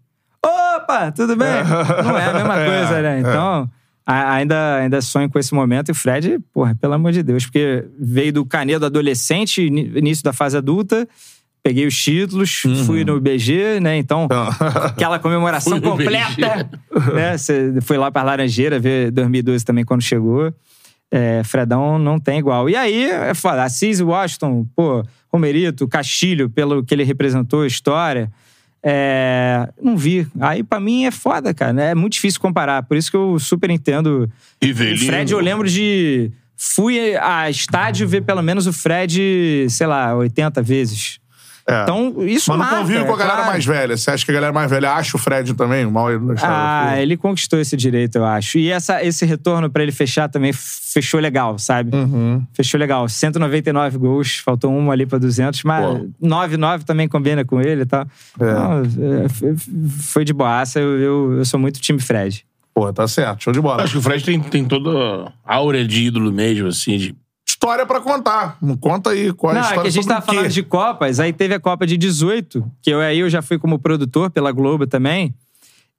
Opa, 0.45 1.11
tudo 1.11 1.35
bem? 1.35 1.47
Não 2.03 2.17
é 2.17 2.25
a 2.29 2.33
mesma 2.33 2.59
É, 2.59 2.65
coisa, 2.65 3.01
né? 3.01 3.17
é. 3.17 3.19
Então, 3.21 3.69
a- 4.05 4.33
ainda, 4.33 4.75
ainda 4.77 5.01
sonho 5.01 5.29
com 5.29 5.39
esse 5.39 5.53
momento. 5.53 5.89
E 5.89 5.91
o 5.91 5.95
Fred, 5.95 6.37
porra, 6.53 6.75
pelo 6.75 6.93
amor 6.93 7.11
de 7.13 7.23
Deus, 7.23 7.45
porque 7.45 7.85
veio 7.97 8.33
do 8.33 8.45
Canedo 8.45 8.85
adolescente, 8.85 9.61
início 9.65 10.23
da 10.23 10.33
fase 10.33 10.57
adulta, 10.57 11.07
peguei 11.63 11.85
os 11.85 11.95
títulos, 11.95 12.63
Uhum. 12.65 12.83
fui 12.85 13.03
no 13.05 13.19
BG, 13.19 13.79
né? 13.79 13.97
Então, 13.97 14.27
aquela 14.83 15.19
comemoração 15.19 15.79
completa. 15.81 16.69
né? 17.13 17.37
Você 17.37 17.73
foi 17.81 17.97
lá 17.97 18.11
pra 18.11 18.23
Laranjeira 18.23 18.79
ver 18.79 19.11
2012 19.11 19.63
também 19.65 19.83
quando 19.85 20.01
chegou. 20.01 20.53
É, 21.13 21.41
Fredão 21.43 21.99
não 21.99 22.17
tem 22.19 22.39
igual. 22.39 22.69
E 22.69 22.75
aí, 22.75 23.03
é 23.03 23.33
foda. 23.33 23.63
Assis 23.63 23.99
e 23.99 24.03
Washington, 24.03 24.65
pô, 24.75 25.03
Romerito, 25.31 25.87
Castilho, 25.87 26.49
pelo 26.49 26.83
que 26.85 26.93
ele 26.93 27.03
representou, 27.03 27.65
história. 27.65 28.31
É, 28.83 29.69
não 29.81 29.95
vi. 29.95 30.25
Aí, 30.39 30.63
pra 30.63 30.79
mim, 30.79 31.05
é 31.05 31.11
foda, 31.11 31.53
cara. 31.53 31.71
né? 31.73 31.91
É 31.91 31.95
muito 31.95 32.13
difícil 32.13 32.39
comparar. 32.41 32.81
Por 32.83 32.97
isso 32.97 33.11
que 33.11 33.17
eu 33.17 33.37
super 33.39 33.69
entendo. 33.69 34.29
O 34.61 34.65
Rivelino. 34.65 35.05
Fred, 35.05 35.31
eu 35.31 35.39
lembro 35.39 35.69
de. 35.69 36.31
Fui 36.57 37.15
a 37.17 37.49
estádio 37.49 38.07
ver 38.07 38.21
pelo 38.21 38.41
menos 38.41 38.67
o 38.67 38.73
Fred, 38.73 39.65
sei 39.69 39.87
lá, 39.87 40.15
80 40.15 40.61
vezes. 40.61 41.19
É. 41.67 41.83
Então, 41.83 42.15
isso 42.25 42.49
Mas 42.49 42.57
não 42.59 42.65
marca, 42.65 42.75
convive 42.77 43.05
com 43.05 43.11
a 43.11 43.15
é 43.15 43.17
galera 43.17 43.35
claro. 43.37 43.51
mais 43.51 43.65
velha. 43.65 43.95
Você 43.97 44.11
acha 44.11 44.25
que 44.25 44.31
a 44.31 44.33
galera 44.33 44.51
mais 44.53 44.69
velha 44.69 44.91
acha 44.93 45.15
o 45.15 45.19
Fred 45.19 45.53
também, 45.53 45.85
o 45.85 45.89
história? 46.33 46.39
Ah, 46.43 47.01
ele 47.01 47.15
conquistou 47.15 47.59
esse 47.59 47.77
direito, 47.77 48.15
eu 48.17 48.25
acho. 48.25 48.57
E 48.57 48.69
essa, 48.71 49.03
esse 49.03 49.25
retorno 49.25 49.69
pra 49.69 49.83
ele 49.83 49.91
fechar 49.91 50.27
também 50.27 50.51
fechou 50.53 51.19
legal, 51.19 51.57
sabe? 51.59 51.95
Uhum. 51.95 52.43
Fechou 52.53 52.79
legal. 52.79 53.07
199 53.07 53.97
gols, 53.97 54.37
faltou 54.37 54.71
um 54.71 54.91
ali 54.91 55.05
pra 55.05 55.17
200, 55.19 55.63
mas 55.63 55.85
Pô. 55.85 56.07
9-9 56.21 56.83
também 56.83 57.07
combina 57.07 57.45
com 57.45 57.61
ele 57.61 57.81
e 57.81 57.85
tal. 57.85 58.05
Não, 58.39 58.81
é, 59.25 59.29
foi- 59.29 59.55
foi 59.99 60.25
de 60.25 60.33
boaça. 60.33 60.79
Eu, 60.79 60.99
eu, 60.99 61.33
eu 61.39 61.45
sou 61.45 61.59
muito 61.59 61.79
time 61.79 61.99
Fred. 61.99 62.43
Pô, 62.73 62.91
tá 62.93 63.05
certo. 63.07 63.43
Show 63.43 63.53
de 63.53 63.59
bola. 63.59 63.83
Acho 63.83 63.93
que 63.93 63.97
o 63.99 64.01
Fred 64.01 64.23
tem, 64.23 64.39
tem 64.39 64.63
toda 64.65 65.31
a 65.45 65.55
aura 65.55 65.83
de 65.85 66.03
ídolo 66.03 66.31
mesmo, 66.31 66.67
assim, 66.69 66.97
de 66.97 67.15
História 67.63 67.85
pra 67.85 68.01
contar. 68.01 68.57
Conta 68.79 69.11
aí 69.11 69.31
qual 69.33 69.53
é 69.53 69.59
a 69.59 69.61
Não, 69.61 69.61
é 69.61 69.69
história 69.69 69.81
que 69.83 69.87
a 69.87 69.91
gente 69.91 70.07
tava 70.07 70.21
quê? 70.21 70.27
falando 70.35 70.49
de 70.49 70.63
Copas, 70.63 71.19
aí 71.19 71.31
teve 71.31 71.53
a 71.53 71.59
Copa 71.59 71.85
de 71.85 71.95
18, 71.95 72.65
que 72.81 72.89
eu, 72.89 72.99
aí 72.99 73.19
eu 73.19 73.29
já 73.29 73.43
fui 73.43 73.59
como 73.59 73.77
produtor 73.77 74.31
pela 74.31 74.51
Globo 74.51 74.87
também. 74.87 75.31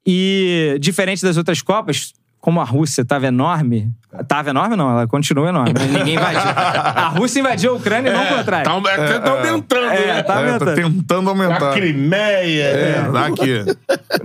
E 0.05 0.75
diferente 0.81 1.23
das 1.23 1.37
outras 1.37 1.61
Copas, 1.61 2.11
como 2.43 2.59
a 2.59 2.65
Rússia 2.65 3.05
tava 3.05 3.25
enorme. 3.27 3.89
Tava 4.27 4.49
enorme, 4.49 4.75
não, 4.75 4.91
ela 4.91 5.07
continua 5.07 5.47
enorme. 5.47 5.71
Ninguém 5.97 6.15
invadiu. 6.15 6.41
A 6.41 7.07
Rússia 7.07 7.39
invadiu 7.39 7.71
a 7.71 7.75
Ucrânia 7.75 8.09
e 8.09 8.13
não 8.13 8.21
o 8.21 8.37
contrário. 8.37 8.65
Tá, 8.69 8.91
até 8.93 9.19
tá 9.19 9.31
aumentando, 9.31 9.85
É, 9.85 9.89
né? 10.07 10.13
tá 10.13 10.19
É, 10.19 10.23
tá 10.23 10.35
aumentando. 10.39 10.75
tentando 10.75 11.29
aumentar. 11.29 11.69
A 11.71 11.73
Crimeia. 11.73 12.63
É, 12.65 13.01
né? 13.01 13.11
dá 13.13 13.27
aqui. 13.27 13.63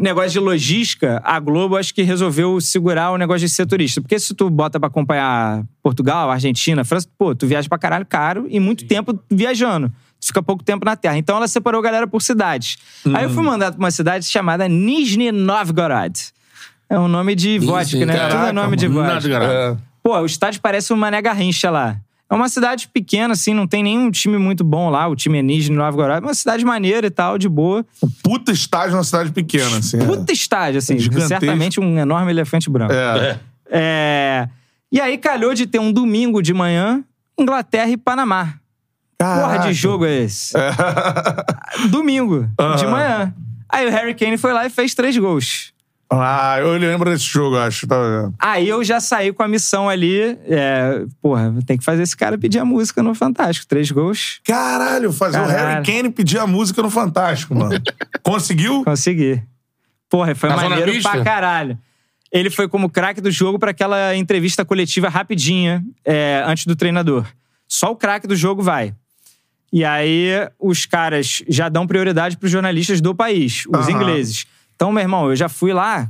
negócio 0.01 0.31
de 0.32 0.40
logística, 0.40 1.23
a 1.24 1.39
Globo 1.39 1.77
acho 1.77 1.95
que 1.95 2.03
resolveu 2.03 2.61
segurar 2.61 3.12
o 3.12 3.16
negócio 3.16 3.47
de 3.47 3.49
ser 3.55 3.66
turista. 3.66 4.01
Porque 4.01 4.19
se 4.19 4.35
tu 4.35 4.51
bota 4.51 4.81
pra 4.81 4.89
acompanhar 4.89 5.62
Portugal, 5.81 6.28
Argentina, 6.28 6.85
França, 6.85 7.07
pô, 7.16 7.36
tu 7.36 7.47
viaja 7.47 7.69
pra 7.69 7.78
caralho 7.78 8.05
caro 8.05 8.47
e 8.51 8.59
muito 8.59 8.85
tempo 8.85 9.16
viajando. 9.31 9.93
Tu 10.20 10.27
fica 10.27 10.43
pouco 10.43 10.65
tempo 10.65 10.85
na 10.85 10.97
Terra. 10.97 11.16
Então 11.16 11.36
ela 11.36 11.47
separou 11.47 11.78
a 11.78 11.85
galera 11.85 12.07
por 12.09 12.20
cidades. 12.20 12.78
Aí 13.15 13.23
eu 13.23 13.31
fui 13.31 13.45
mandado 13.45 13.77
pra 13.77 13.85
uma 13.85 13.93
cidade 13.93 14.24
chamada 14.24 14.66
Nizhny 14.66 15.31
Novgorod. 15.31 16.36
É 16.90 16.98
um 16.98 17.09
nome 17.09 17.35
de 17.35 17.59
vodka, 17.59 18.05
né? 18.06 18.28
Tudo 18.28 18.47
é 18.47 18.52
nome 18.52 18.77
de 18.77 18.89
Nada, 18.89 19.15
vodka. 19.15 19.28
cara. 19.31 19.44
É. 19.52 19.77
Pô, 20.02 20.19
o 20.19 20.24
estádio 20.27 20.60
parece 20.60 20.93
uma 20.93 21.01
Mané 21.01 21.20
Garrincha 21.20 21.70
lá. 21.70 21.97
É 22.31 22.35
uma 22.35 22.48
cidade 22.48 22.89
pequena, 22.89 23.32
assim, 23.32 23.55
não 23.55 23.66
tem 23.66 23.82
nenhum 23.82 24.10
time 24.10 24.36
muito 24.39 24.62
bom 24.62 24.90
lá. 24.90 25.06
O 25.09 25.16
time 25.16 25.39
é 25.39 25.43
Nizhny 25.43 25.74
Novgorod. 25.77 26.19
É 26.23 26.27
uma 26.27 26.35
cidade 26.35 26.65
maneira 26.65 27.06
e 27.06 27.10
tal, 27.10 27.39
de 27.39 27.48
boa. 27.48 27.85
Puta 28.23 28.52
estágio 28.52 28.93
numa 28.93 29.05
cidade 29.05 29.32
pequena, 29.32 29.78
assim. 29.78 29.98
é. 30.01 30.05
Puta 30.05 30.31
estádio, 30.32 30.78
assim. 30.78 30.98
Gigantesco. 30.98 31.28
Certamente 31.28 31.81
um 31.81 31.98
enorme 31.98 32.31
elefante 32.31 32.69
branco. 32.69 32.93
É. 32.93 33.39
É, 33.70 34.48
E 34.93 35.01
aí 35.01 35.16
calhou 35.19 35.52
de 35.55 35.66
ter 35.66 35.78
um 35.78 35.90
domingo 35.93 36.43
de 36.43 36.52
manhã, 36.55 37.02
Inglaterra 37.39 37.90
e 37.90 37.97
Panamá. 37.97 38.55
Porra 39.19 39.40
Caraca. 39.40 39.66
de 39.69 39.73
jogo 39.74 40.05
é 40.06 40.20
esse? 40.23 40.55
Domingo, 41.90 42.48
de 42.77 42.86
manhã. 42.86 43.35
Aí 43.69 43.86
o 43.86 43.90
Harry 43.90 44.15
Kane 44.15 44.39
foi 44.39 44.52
lá 44.52 44.65
e 44.66 44.70
fez 44.70 44.94
três 44.94 45.16
gols. 45.16 45.73
Ah, 46.10 46.56
eu 46.59 46.72
lembro 46.78 47.10
desse 47.10 47.24
jogo, 47.26 47.56
acho. 47.59 47.86
Tá? 47.86 47.97
Aí 48.39 48.66
eu 48.68 48.82
já 48.82 48.98
saí 48.98 49.30
com 49.32 49.43
a 49.43 49.48
missão 49.48 49.89
ali. 49.89 50.39
É, 50.47 51.05
porra, 51.20 51.55
tem 51.66 51.76
que 51.76 51.85
fazer 51.85 52.02
esse 52.02 52.16
cara 52.16 52.39
pedir 52.39 52.59
a 52.59 52.64
música 52.64 53.02
no 53.02 53.14
Fantástico. 53.14 53.66
Três 53.66 53.90
gols, 53.90 54.40
Caralho, 54.44 55.12
fazer 55.12 55.39
o 55.39 55.47
Caralho. 55.47 55.82
Harry 55.82 55.86
Kane 55.86 56.10
pedir 56.10 56.39
a 56.39 56.47
música 56.47 56.80
no 56.80 56.89
Fantástico, 56.90 57.55
mano. 57.55 57.78
Conseguiu? 58.22 58.85
consegui. 58.85 59.43
Porra, 60.09 60.35
foi 60.35 60.48
Na 60.48 60.56
maneiro 60.56 61.02
pra 61.02 61.22
caralho. 61.22 61.78
Ele 62.32 62.48
foi 62.51 62.68
como 62.68 62.89
craque 62.89 63.20
do 63.20 63.30
jogo 63.30 63.59
pra 63.59 63.70
aquela 63.70 64.14
entrevista 64.16 64.64
coletiva 64.64 65.09
rapidinha, 65.09 65.82
é, 66.05 66.43
antes 66.47 66.64
do 66.66 66.74
treinador. 66.76 67.26
Só 67.66 67.90
o 67.93 67.97
craque 67.97 68.26
do 68.26 68.35
jogo 68.36 68.62
vai. 68.62 68.94
E 69.70 69.85
aí 69.85 70.30
os 70.59 70.86
caras 70.86 71.43
já 71.48 71.68
dão 71.68 71.86
prioridade 71.86 72.39
pros 72.39 72.51
jornalistas 72.51 73.02
do 73.02 73.14
país, 73.14 73.64
os 73.68 73.86
Aham. 73.86 73.90
ingleses. 73.93 74.47
Então, 74.79 74.93
meu 74.93 75.03
irmão, 75.03 75.29
eu 75.29 75.35
já 75.35 75.49
fui 75.49 75.73
lá. 75.73 76.09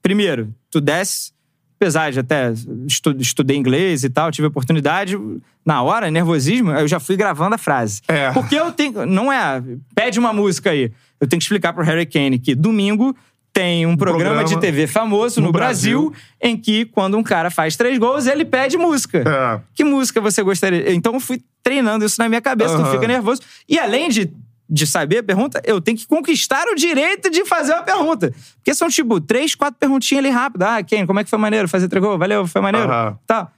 Primeiro, 0.00 0.54
tu 0.70 0.80
desce, 0.80 1.32
apesar 1.76 2.12
de 2.12 2.20
até 2.20 2.52
estu- 2.86 3.16
estudei 3.18 3.56
inglês 3.56 4.04
e 4.04 4.08
tal, 4.08 4.30
tive 4.30 4.46
oportunidade. 4.46 5.18
Na 5.66 5.82
hora, 5.82 6.08
nervosismo, 6.08 6.70
eu 6.70 6.86
já 6.86 7.00
fui 7.00 7.16
gravando 7.16 7.56
a 7.56 7.58
frase. 7.58 8.00
É. 8.06 8.30
Porque 8.30 8.54
eu 8.54 8.70
tenho. 8.70 9.04
Não 9.04 9.32
é. 9.32 9.60
Pede 9.96 10.18
uma 10.20 10.32
música 10.32 10.70
aí. 10.70 10.92
Eu 11.20 11.26
tenho 11.26 11.38
que 11.40 11.44
explicar 11.44 11.72
pro 11.72 11.82
Harry 11.84 12.06
Kane 12.06 12.38
que 12.38 12.54
domingo 12.54 13.14
tem 13.52 13.84
um 13.84 13.96
programa, 13.96 14.36
programa 14.36 14.48
de 14.48 14.60
TV 14.60 14.86
famoso 14.86 15.40
no, 15.40 15.48
no 15.48 15.52
Brasil, 15.52 16.10
Brasil. 16.10 16.24
em 16.40 16.56
que, 16.56 16.84
quando 16.84 17.18
um 17.18 17.22
cara 17.24 17.50
faz 17.50 17.76
três 17.76 17.98
gols, 17.98 18.28
ele 18.28 18.44
pede 18.44 18.76
música. 18.78 19.24
É. 19.26 19.60
Que 19.74 19.82
música 19.82 20.20
você 20.20 20.40
gostaria? 20.44 20.94
Então 20.94 21.14
eu 21.14 21.20
fui 21.20 21.42
treinando 21.64 22.04
isso 22.04 22.14
na 22.20 22.28
minha 22.28 22.40
cabeça, 22.40 22.76
tu 22.76 22.82
Aham. 22.82 22.92
fica 22.92 23.08
nervoso. 23.08 23.42
E 23.68 23.76
além 23.76 24.08
de, 24.08 24.30
de 24.68 24.86
saber 24.86 25.18
a 25.18 25.22
pergunta, 25.22 25.62
eu 25.64 25.80
tenho 25.80 25.96
que 25.96 26.06
conquistar 26.06 26.66
o 26.68 26.74
direito 26.74 27.30
de 27.30 27.44
fazer 27.44 27.72
uma 27.72 27.82
pergunta. 27.82 28.34
Porque 28.56 28.74
são, 28.74 28.88
tipo, 28.88 29.20
três, 29.20 29.54
quatro 29.54 29.78
perguntinhas 29.78 30.24
ali 30.24 30.32
rápido. 30.32 30.62
Ah, 30.62 30.82
Ken, 30.82 31.06
como 31.06 31.18
é 31.20 31.24
que 31.24 31.30
foi 31.30 31.38
maneiro 31.38 31.68
fazer 31.68 31.88
três 31.88 32.04
gols? 32.04 32.18
Valeu, 32.18 32.46
foi 32.46 32.60
maneiro? 32.60 32.90
Aham. 32.90 33.18
Tá. 33.26 33.48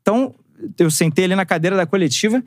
Então, 0.00 0.34
eu 0.78 0.90
sentei 0.90 1.24
ali 1.24 1.34
na 1.34 1.44
cadeira 1.44 1.76
da 1.76 1.86
coletiva, 1.86 2.42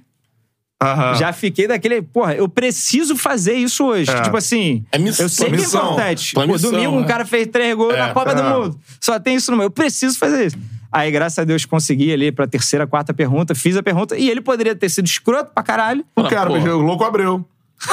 Aham. 0.81 1.15
já 1.15 1.33
fiquei 1.33 1.67
daquele. 1.67 2.01
Porra, 2.01 2.33
eu 2.33 2.47
preciso 2.47 3.15
fazer 3.15 3.53
isso 3.53 3.85
hoje. 3.85 4.09
É. 4.09 4.21
Tipo 4.21 4.37
assim. 4.37 4.85
É 4.91 4.97
missão, 4.97 5.25
eu 5.25 5.29
sei 5.29 5.47
que 5.49 5.55
é 5.55 5.57
missão. 5.57 5.91
importante. 5.91 6.33
Pô, 6.33 6.47
missão, 6.47 6.71
domingo 6.71 6.95
um 6.95 7.01
né? 7.01 7.07
cara 7.07 7.25
fez 7.25 7.47
três 7.47 7.75
gols 7.75 7.97
na 7.97 8.13
Copa 8.13 8.33
do 8.33 8.41
é. 8.41 8.49
Mundo. 8.49 8.79
Só 9.01 9.19
tem 9.19 9.35
isso 9.35 9.51
no 9.51 9.57
meu. 9.57 9.65
Eu 9.65 9.71
preciso 9.71 10.17
fazer 10.17 10.47
isso. 10.47 10.57
Aí, 10.91 11.09
graças 11.09 11.39
a 11.39 11.43
Deus, 11.43 11.65
consegui 11.65 12.13
ali 12.13 12.31
pra 12.31 12.45
terceira, 12.45 12.85
quarta 12.85 13.13
pergunta, 13.13 13.55
fiz 13.55 13.75
a 13.75 13.81
pergunta. 13.81 14.15
E 14.15 14.29
ele 14.29 14.41
poderia 14.41 14.75
ter 14.75 14.89
sido 14.89 15.07
escroto 15.07 15.51
pra 15.51 15.63
caralho. 15.63 16.05
Não 16.15 16.27
quero, 16.27 16.47
porra. 16.47 16.59
mas 16.59 16.73
o 16.73 16.77
louco 16.77 17.03
abriu. 17.03 17.43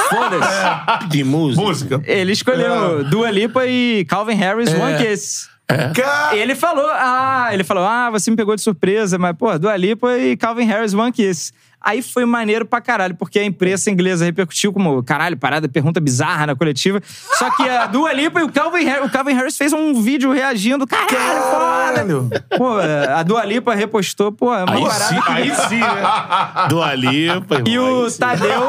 Foda-se. 0.09 1.07
De 1.09 1.23
música. 1.23 1.61
Música. 1.63 2.01
Ele 2.05 2.31
escolheu 2.31 3.01
É. 3.01 3.03
Dua 3.05 3.29
Lipa 3.31 3.65
e 3.65 4.05
Calvin 4.05 4.35
Harris, 4.35 4.73
One 4.73 4.97
Kiss. 4.97 5.49
Cara, 5.95 6.35
Ele 6.35 6.53
falou, 6.53 6.85
ah, 6.91 7.47
ele 7.51 7.63
falou, 7.63 7.85
ah, 7.85 8.09
você 8.09 8.29
me 8.29 8.35
pegou 8.35 8.55
de 8.55 8.61
surpresa, 8.61 9.17
mas, 9.17 9.35
pô, 9.37 9.57
Dua 9.57 9.75
Lipa 9.77 10.17
e 10.17 10.35
Calvin 10.35 10.65
Harris, 10.65 10.93
One 10.93 11.11
Kiss. 11.13 11.53
Aí 11.83 12.01
foi 12.01 12.25
maneiro 12.25 12.65
pra 12.65 12.79
caralho, 12.79 13.15
porque 13.15 13.39
a 13.39 13.43
imprensa 13.43 13.89
inglesa 13.89 14.23
repercutiu 14.23 14.71
como, 14.71 15.01
caralho, 15.01 15.35
parada, 15.35 15.67
pergunta 15.67 15.99
bizarra 15.99 16.45
na 16.47 16.55
coletiva. 16.55 17.01
Só 17.39 17.49
que 17.55 17.67
a 17.67 17.87
Dua 17.87 18.13
Lipa 18.13 18.39
e 18.39 18.43
o 18.43 18.51
Calvin 18.51 18.83
Harris, 18.85 19.07
o 19.07 19.11
Calvin 19.11 19.33
Harris 19.33 19.57
fez 19.57 19.73
um 19.73 19.99
vídeo 20.01 20.31
reagindo, 20.31 20.85
caralho, 20.85 21.09
foda. 21.09 21.81
Caralho. 21.91 22.29
Pô, 22.57 22.77
a 23.15 23.23
Dua 23.23 23.43
Lipa 23.45 23.73
repostou, 23.73 24.31
pô, 24.31 24.53
é 24.53 24.63
uma 24.63 24.75
Aí 24.75 24.83
parada 24.85 25.05
sim, 25.15 25.19
aí 25.27 25.55
sim, 25.69 25.79
né? 25.79 26.67
Do 26.69 26.81
Alipa, 26.81 27.63
E 27.67 27.79
o 27.79 28.09
sim. 28.09 28.19
Tadeu, 28.19 28.61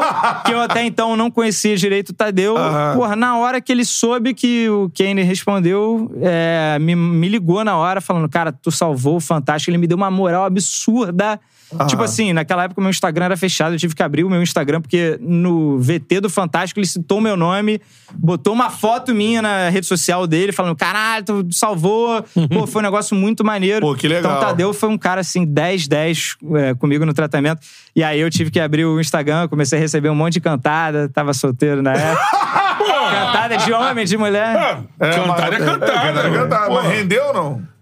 que 0.45 0.51
eu 0.51 0.61
até 0.61 0.83
então 0.83 1.15
não 1.15 1.29
conhecia 1.29 1.77
direito 1.77 2.09
o 2.09 2.13
Tadeu, 2.13 2.57
Aham. 2.57 2.95
porra, 2.97 3.15
na 3.15 3.37
hora 3.37 3.61
que 3.61 3.71
ele 3.71 3.85
soube 3.85 4.33
que 4.33 4.67
o 4.69 4.91
Kane 4.97 5.21
respondeu, 5.21 6.11
é, 6.21 6.77
me, 6.79 6.95
me 6.95 7.29
ligou 7.29 7.63
na 7.63 7.77
hora 7.77 8.01
falando, 8.01 8.27
cara, 8.27 8.51
tu 8.51 8.71
salvou 8.71 9.17
o 9.17 9.19
Fantástico. 9.19 9.69
Ele 9.69 9.77
me 9.77 9.87
deu 9.87 9.95
uma 9.97 10.09
moral 10.11 10.43
absurda. 10.45 11.39
Tipo 11.87 12.03
assim, 12.03 12.33
naquela 12.33 12.63
época 12.63 12.79
o 12.79 12.83
meu 12.83 12.89
Instagram 12.91 13.25
era 13.25 13.37
fechado, 13.37 13.73
eu 13.75 13.79
tive 13.79 13.95
que 13.95 14.03
abrir 14.03 14.23
o 14.23 14.29
meu 14.29 14.41
Instagram, 14.41 14.81
porque 14.81 15.17
no 15.21 15.79
VT 15.79 16.21
do 16.21 16.29
Fantástico 16.29 16.79
ele 16.79 16.87
citou 16.87 17.19
meu 17.21 17.35
nome, 17.35 17.81
botou 18.13 18.53
uma 18.53 18.69
foto 18.69 19.13
minha 19.13 19.41
na 19.41 19.69
rede 19.69 19.85
social 19.85 20.25
dele, 20.27 20.51
falando, 20.51 20.75
caralho, 20.75 21.25
tu 21.25 21.47
salvou. 21.51 22.23
Pô, 22.51 22.67
foi 22.67 22.81
um 22.81 22.83
negócio 22.85 23.15
muito 23.15 23.43
maneiro. 23.43 23.81
Pô, 23.81 23.95
que 23.95 24.07
legal. 24.07 24.33
Então, 24.33 24.47
Tadeu 24.47 24.73
foi 24.73 24.89
um 24.89 24.97
cara 24.97 25.21
assim, 25.21 25.45
10-10 25.45 26.35
é, 26.55 26.73
comigo 26.75 27.05
no 27.05 27.13
tratamento. 27.13 27.61
E 27.95 28.03
aí 28.03 28.19
eu 28.19 28.29
tive 28.29 28.49
que 28.51 28.59
abrir 28.59 28.85
o 28.85 28.99
Instagram, 28.99 29.47
comecei 29.47 29.77
a 29.77 29.81
receber 29.81 30.09
um 30.09 30.15
monte 30.15 30.33
de 30.33 30.41
cantada, 30.41 31.09
tava 31.09 31.33
solteiro 31.33 31.81
na 31.81 31.93
época. 31.93 32.23
cantada 33.11 33.57
de 33.57 33.73
homem, 33.73 34.05
de 34.05 34.17
mulher. 34.17 34.55
É 34.55 34.77
mas- 34.99 35.15
cantar, 35.15 35.49
cantar 35.59 36.07
é 36.07 36.29
né? 36.29 36.37
cantar. 36.37 36.67
Pô. 36.67 36.73
Mas 36.75 36.87
rendeu 36.91 37.25
ou 37.27 37.33
não? 37.33 37.72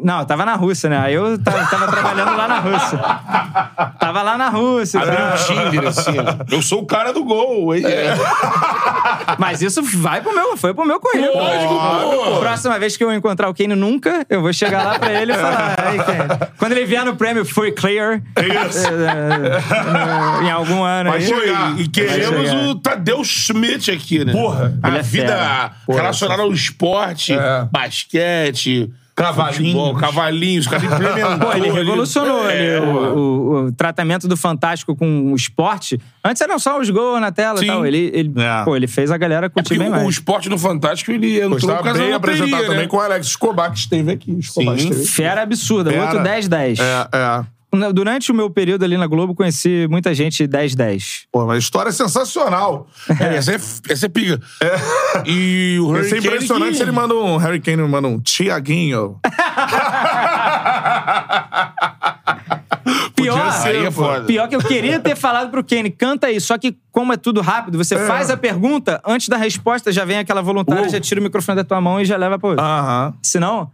Não, 0.00 0.20
eu 0.20 0.24
tava 0.24 0.46
na 0.46 0.54
Rússia, 0.54 0.88
né? 0.88 0.98
Aí 0.98 1.12
eu 1.14 1.38
tava, 1.42 1.66
tava 1.66 1.86
trabalhando 1.92 2.34
lá 2.34 2.48
na 2.48 2.58
Rússia. 2.60 2.98
Tava 4.00 4.22
lá 4.22 4.38
na 4.38 4.48
Rússia. 4.48 5.00
Abriu 5.00 5.16
tá? 5.18 5.34
um 5.34 5.70
Tinder, 5.70 5.86
assim. 5.88 6.14
Eu 6.50 6.62
sou 6.62 6.80
o 6.80 6.86
cara 6.86 7.12
do 7.12 7.22
gol. 7.22 7.72
Aí, 7.72 7.84
é. 7.84 8.14
Mas 9.38 9.60
isso 9.60 9.82
vai 9.82 10.22
pro 10.22 10.34
meu, 10.34 10.56
foi 10.56 10.72
pro 10.72 10.86
meu 10.86 10.98
currículo. 10.98 11.34
Lógico, 11.36 11.74
pô. 12.34 12.40
Próxima 12.40 12.78
vez 12.78 12.96
que 12.96 13.04
eu 13.04 13.12
encontrar 13.12 13.50
o 13.50 13.54
Kane 13.54 13.74
nunca, 13.74 14.24
eu 14.30 14.40
vou 14.40 14.52
chegar 14.52 14.82
lá 14.82 14.98
pra 14.98 15.12
ele 15.12 15.32
e 15.32 15.36
falar. 15.36 15.76
Quando 16.58 16.72
ele 16.72 16.86
vier 16.86 17.04
no 17.04 17.14
prêmio 17.14 17.44
Foi 17.44 17.70
Clear. 17.72 18.22
Isso. 18.70 18.86
eh, 18.88 20.44
em 20.46 20.50
algum 20.50 20.82
ano 20.82 21.10
Vai 21.10 21.18
aí. 21.20 21.26
chegar. 21.26 21.78
E 21.80 21.88
queremos 21.88 22.48
chegar. 22.48 22.64
o 22.68 22.74
Tadeu 22.76 23.22
Schmidt 23.24 23.90
aqui, 23.90 24.24
né? 24.24 24.32
Porra. 24.32 24.72
A 24.82 24.88
Ele 24.88 24.98
é 24.98 25.02
vida 25.02 25.26
fera. 25.36 25.70
Porra, 25.86 25.98
relacionada 26.00 26.42
ao 26.42 26.52
esporte, 26.52 27.34
É. 27.34 27.66
basquete, 27.70 28.90
Cavalinhos. 29.14 29.56
Futebol, 29.56 29.94
cavalinhos, 29.94 30.66
implementou. 30.72 31.38
Pô, 31.38 31.52
ele 31.56 31.70
revolucionou 31.70 32.48
É, 32.48 32.78
ali 32.78 32.86
o, 32.86 32.94
o- 32.94 33.64
o 33.66 33.72
tratamento 33.72 34.26
do 34.26 34.36
Fantástico 34.36 34.96
com 34.96 35.32
o 35.32 35.36
esporte. 35.36 36.00
Antes 36.24 36.40
eram 36.40 36.58
só 36.58 36.80
os 36.80 36.88
gols 36.88 37.20
na 37.20 37.30
tela 37.30 37.58
Sim. 37.58 37.64
e 37.64 37.66
tal. 37.68 37.86
Ele, 37.86 38.10
ele, 38.14 38.32
É. 38.40 38.64
pô, 38.64 38.74
ele 38.74 38.86
fez 38.86 39.10
a 39.10 39.18
galera 39.18 39.46
É 39.46 39.48
curtir 39.50 39.68
porque 39.68 39.78
bem 39.78 39.88
o, 39.88 39.90
mais. 39.90 40.06
o 40.06 40.08
esporte 40.10 40.48
no 40.48 40.58
Fantástico, 40.58 41.12
ele 41.12 41.36
entrou 41.36 41.50
por 41.50 41.56
Estava 41.58 41.82
causa 41.82 41.98
bem 41.98 42.08
da 42.10 42.14
loteria, 42.16 42.36
apresentado 42.36 42.62
né? 42.62 42.68
também 42.74 42.88
com 42.88 42.96
o 42.96 43.00
Alex 43.00 43.26
Escobar, 43.26 43.70
que 43.70 43.78
esteve 43.78 44.12
aqui. 44.12 44.32
Escobar 44.38 44.78
Sim. 44.78 44.84
esteve 44.84 45.00
aqui. 45.02 45.10
Fera 45.10 45.42
absurda, 45.42 45.90
Fera. 45.90 46.02
outro 46.04 46.18
10-10. 46.20 46.78
É, 46.80 47.08
é. 47.16 47.44
Durante 47.94 48.30
o 48.30 48.34
meu 48.34 48.50
período 48.50 48.84
ali 48.84 48.98
na 48.98 49.06
Globo, 49.06 49.34
conheci 49.34 49.86
muita 49.90 50.12
gente 50.12 50.46
10-10. 50.46 51.22
Pô, 51.32 51.46
mas 51.46 51.56
a 51.56 51.58
história 51.58 51.88
é 51.88 51.92
sensacional. 51.92 52.86
É, 53.18 53.36
essa 53.36 53.52
é, 53.52 53.60
essa 53.88 54.06
é 54.06 54.08
pica. 54.10 54.38
E 55.24 55.78
o 55.80 55.88
Ia 55.88 55.94
Harry 55.94 56.08
ser 56.08 56.16
Kane 56.16 56.26
impressionante 56.26 56.76
se 56.76 56.82
ele 56.82 56.92
manda 56.92 57.14
um 57.14 57.38
Harry 57.38 57.60
Kane 57.60 57.82
manda 57.88 58.08
um 58.08 58.20
Tiaguinho. 58.20 59.18
Pior, 63.14 63.52
ser, 63.52 63.68
Aí 63.68 63.86
é 63.86 63.90
pior 64.26 64.48
que 64.48 64.56
eu 64.56 64.60
queria 64.60 64.98
ter 64.98 65.14
falado 65.14 65.50
pro 65.50 65.62
Kane, 65.62 65.90
canta 65.90 66.26
aí. 66.26 66.40
Só 66.40 66.58
que, 66.58 66.76
como 66.90 67.12
é 67.12 67.16
tudo 67.16 67.40
rápido, 67.40 67.78
você 67.78 67.96
faz 68.06 68.30
a 68.30 68.36
pergunta, 68.36 69.00
antes 69.06 69.28
da 69.28 69.36
resposta 69.36 69.92
já 69.92 70.04
vem 70.04 70.18
aquela 70.18 70.42
voluntária, 70.42 70.82
Uou. 70.82 70.90
já 70.90 71.00
tira 71.00 71.20
o 71.20 71.22
microfone 71.22 71.56
da 71.56 71.64
tua 71.64 71.80
mão 71.80 72.00
e 72.00 72.04
já 72.04 72.16
leva 72.16 72.38
pro 72.38 72.50
outro. 72.50 72.64
Aham. 72.64 73.14
Senão, 73.22 73.70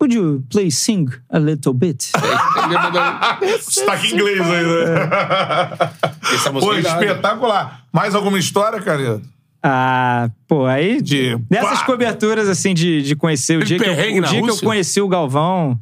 would 0.00 0.14
you 0.14 0.42
please 0.50 0.76
sing 0.78 1.08
a 1.28 1.38
little 1.38 1.74
bit? 1.74 2.10
Sotaque 3.60 4.14
inglês 4.14 4.40
aí, 4.40 4.66
né? 4.66 5.90
Essa 6.34 6.50
música 6.50 6.72
Pô, 6.72 6.74
é 6.74 6.80
espetacular. 6.80 7.84
Mais 7.92 8.14
alguma 8.14 8.38
história, 8.38 8.80
cara? 8.80 9.20
Ah, 9.62 10.30
pô, 10.48 10.64
aí. 10.66 11.02
De 11.02 11.36
Dessas 11.50 11.80
pá. 11.80 11.86
coberturas, 11.86 12.48
assim, 12.48 12.72
de, 12.72 13.02
de 13.02 13.14
conhecer. 13.14 13.58
O 13.58 13.64
dia, 13.64 13.78
que 13.78 13.84
eu, 13.84 13.94
perrengue 13.94 14.18
o 14.20 14.22
na 14.22 14.28
dia 14.28 14.38
que 14.38 14.44
eu 14.44 14.52
Rússia? 14.52 14.66
conheci 14.66 15.00
o 15.00 15.08
Galvão. 15.08 15.78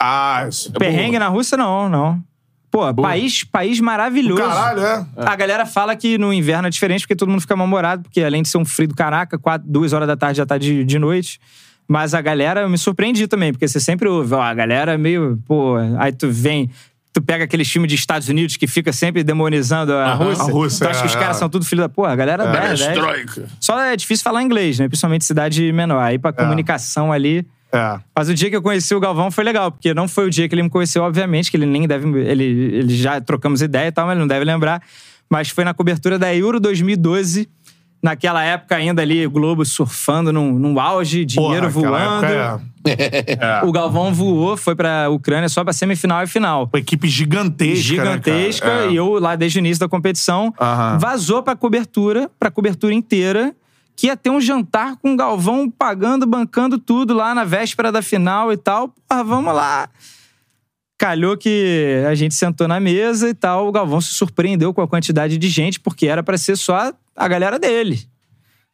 Ah, 0.00 0.46
isso. 0.48 0.72
perrengue 0.72 1.18
na 1.18 1.28
Rússia, 1.28 1.56
não, 1.56 1.88
não. 1.88 2.22
Pô, 2.70 2.92
país, 2.94 3.44
país 3.44 3.80
maravilhoso. 3.80 4.42
Caralho, 4.42 4.82
é. 4.82 5.06
A 5.16 5.34
galera 5.34 5.64
fala 5.64 5.96
que 5.96 6.18
no 6.18 6.32
inverno 6.32 6.68
é 6.68 6.70
diferente 6.70 7.00
porque 7.00 7.16
todo 7.16 7.28
mundo 7.30 7.40
fica 7.40 7.56
mal-humorado, 7.56 8.02
porque 8.02 8.22
além 8.22 8.42
de 8.42 8.48
ser 8.48 8.58
um 8.58 8.64
frio 8.64 8.88
do 8.88 8.94
caraca, 8.94 9.38
quatro, 9.38 9.66
duas 9.66 9.92
horas 9.92 10.06
da 10.06 10.16
tarde 10.16 10.36
já 10.36 10.46
tá 10.46 10.58
de, 10.58 10.84
de 10.84 10.98
noite. 10.98 11.40
Mas 11.88 12.12
a 12.12 12.20
galera, 12.20 12.60
eu 12.60 12.68
me 12.68 12.76
surpreendi 12.76 13.26
também, 13.26 13.50
porque 13.50 13.66
você 13.66 13.80
sempre 13.80 14.06
ouve, 14.06 14.34
ó, 14.34 14.42
a 14.42 14.52
galera 14.52 14.92
é 14.92 14.98
meio, 14.98 15.42
pô, 15.46 15.76
aí 15.98 16.12
tu 16.12 16.30
vem, 16.30 16.70
tu 17.14 17.22
pega 17.22 17.44
aqueles 17.44 17.68
filmes 17.68 17.88
de 17.88 17.94
Estados 17.94 18.28
Unidos 18.28 18.56
que 18.56 18.66
fica 18.66 18.92
sempre 18.92 19.24
demonizando 19.24 19.94
a 19.94 20.12
Rússia. 20.14 20.44
a 20.44 20.46
Rússia, 20.46 20.86
tu 20.86 20.90
acha 20.90 21.00
que 21.00 21.06
os 21.06 21.14
é, 21.14 21.18
caras 21.18 21.36
é. 21.36 21.38
são 21.38 21.48
tudo 21.48 21.64
filho 21.64 21.80
da 21.80 21.88
porra, 21.88 22.12
a 22.12 22.16
galera 22.16 22.44
é, 22.44 22.52
10, 22.52 22.80
10. 22.80 22.80
Perestroika. 22.80 23.48
Só 23.58 23.80
é 23.80 23.96
difícil 23.96 24.22
falar 24.22 24.42
inglês, 24.42 24.78
né? 24.78 24.86
Principalmente 24.86 25.24
cidade 25.24 25.72
menor. 25.72 26.00
Aí 26.00 26.18
pra 26.18 26.32
comunicação 26.32 27.10
ali. 27.10 27.46
É. 27.72 27.98
Mas 28.14 28.28
o 28.28 28.34
dia 28.34 28.48
que 28.48 28.56
eu 28.56 28.62
conheci 28.62 28.94
o 28.94 29.00
Galvão 29.00 29.30
foi 29.30 29.44
legal, 29.44 29.72
porque 29.72 29.92
não 29.92 30.06
foi 30.06 30.26
o 30.26 30.30
dia 30.30 30.48
que 30.48 30.54
ele 30.54 30.62
me 30.62 30.70
conheceu, 30.70 31.02
obviamente, 31.02 31.50
que 31.50 31.56
ele 31.56 31.66
nem 31.66 31.86
deve. 31.86 32.06
Ele, 32.20 32.44
ele 32.44 32.96
já 32.96 33.20
trocamos 33.20 33.62
ideia 33.62 33.88
e 33.88 33.92
tal, 33.92 34.06
mas 34.06 34.12
ele 34.12 34.20
não 34.20 34.28
deve 34.28 34.44
lembrar. 34.44 34.82
Mas 35.28 35.50
foi 35.50 35.64
na 35.64 35.74
cobertura 35.74 36.18
da 36.18 36.34
Euro 36.34 36.58
2012. 36.58 37.48
Naquela 38.00 38.44
época 38.44 38.76
ainda 38.76 39.02
ali, 39.02 39.26
o 39.26 39.30
Globo 39.30 39.64
surfando 39.64 40.32
num, 40.32 40.52
num 40.52 40.78
auge, 40.78 41.24
dinheiro 41.24 41.70
Porra, 41.72 41.88
voando. 41.88 42.26
época 42.26 42.62
é. 42.86 43.60
O 43.64 43.72
Galvão 43.72 44.14
voou, 44.14 44.56
foi 44.56 44.76
pra 44.76 45.10
Ucrânia 45.10 45.48
só 45.48 45.64
pra 45.64 45.72
semifinal 45.72 46.22
e 46.22 46.26
final. 46.28 46.70
Uma 46.72 46.78
equipe 46.78 47.08
gigantesca. 47.08 47.82
Gigantesca, 47.82 48.66
né? 48.66 48.86
É. 48.86 48.90
e 48.92 48.96
eu 48.96 49.18
lá 49.18 49.34
desde 49.34 49.58
o 49.58 49.60
início 49.60 49.80
da 49.80 49.88
competição. 49.88 50.54
Aham. 50.60 50.98
Vazou 50.98 51.42
pra 51.42 51.56
cobertura, 51.56 52.30
pra 52.38 52.50
cobertura 52.52 52.94
inteira, 52.94 53.52
que 53.96 54.06
ia 54.06 54.16
ter 54.16 54.30
um 54.30 54.40
jantar 54.40 54.96
com 54.96 55.12
o 55.12 55.16
Galvão 55.16 55.68
pagando, 55.68 56.24
bancando 56.24 56.78
tudo 56.78 57.12
lá 57.14 57.34
na 57.34 57.42
véspera 57.42 57.90
da 57.90 58.00
final 58.00 58.52
e 58.52 58.56
tal. 58.56 58.94
Porra, 59.08 59.24
vamos 59.24 59.52
lá. 59.52 59.88
Calhou 60.96 61.36
que 61.36 62.02
a 62.08 62.14
gente 62.14 62.34
sentou 62.34 62.66
na 62.66 62.78
mesa 62.80 63.28
e 63.28 63.34
tal. 63.34 63.68
O 63.68 63.72
Galvão 63.72 64.00
se 64.00 64.12
surpreendeu 64.14 64.72
com 64.72 64.80
a 64.80 64.88
quantidade 64.88 65.36
de 65.36 65.48
gente, 65.48 65.78
porque 65.78 66.06
era 66.06 66.22
pra 66.22 66.38
ser 66.38 66.56
só 66.56 66.92
a 67.18 67.28
galera 67.28 67.58
dele. 67.58 68.00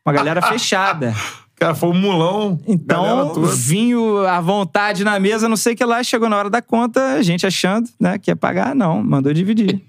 Uma 0.04 0.12
galera 0.14 0.42
fechada. 0.46 1.14
Cara, 1.56 1.74
foi 1.74 1.88
um 1.90 1.94
mulão. 1.94 2.58
Então, 2.66 3.32
vinho 3.44 4.26
à 4.26 4.40
vontade 4.40 5.04
na 5.04 5.18
mesa, 5.20 5.48
não 5.48 5.56
sei 5.56 5.74
o 5.74 5.76
que 5.76 5.84
lá. 5.84 6.02
Chegou 6.02 6.28
na 6.28 6.36
hora 6.36 6.50
da 6.50 6.60
conta, 6.60 7.14
a 7.14 7.22
gente 7.22 7.46
achando 7.46 7.88
né, 7.98 8.18
que 8.18 8.30
ia 8.30 8.36
pagar. 8.36 8.74
Não, 8.74 9.02
mandou 9.02 9.32
dividir. 9.32 9.80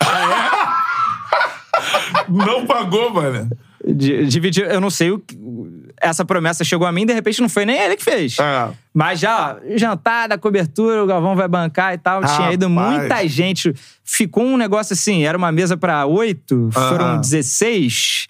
Não 2.28 2.66
pagou, 2.66 3.12
mano. 3.12 3.48
Di- 3.86 4.26
Dividir, 4.26 4.64
eu 4.68 4.80
não 4.80 4.90
sei 4.90 5.10
o 5.10 5.18
que- 5.18 5.38
Essa 6.08 6.24
promessa 6.24 6.64
chegou 6.64 6.86
a 6.86 6.92
mim, 6.92 7.04
de 7.06 7.12
repente 7.12 7.40
não 7.40 7.48
foi 7.48 7.64
nem 7.64 7.76
ele 7.78 7.96
que 7.96 8.04
fez. 8.04 8.38
É. 8.38 8.68
Mas 8.94 9.20
já, 9.20 9.54
ó, 9.56 9.76
jantar 9.76 10.28
da 10.28 10.38
cobertura, 10.38 11.02
o 11.02 11.06
Galvão 11.06 11.36
vai 11.36 11.48
bancar 11.48 11.94
e 11.94 11.98
tal. 11.98 12.22
Tinha 12.24 12.52
ido 12.52 12.68
muita 12.70 13.26
gente. 13.28 13.74
Ficou 14.04 14.44
um 14.44 14.56
negócio 14.56 14.94
assim, 14.94 15.24
era 15.24 15.36
uma 15.36 15.52
mesa 15.52 15.76
pra 15.76 16.06
oito, 16.06 16.70
foram 16.72 17.04
Aham. 17.06 17.20
16. 17.20 18.26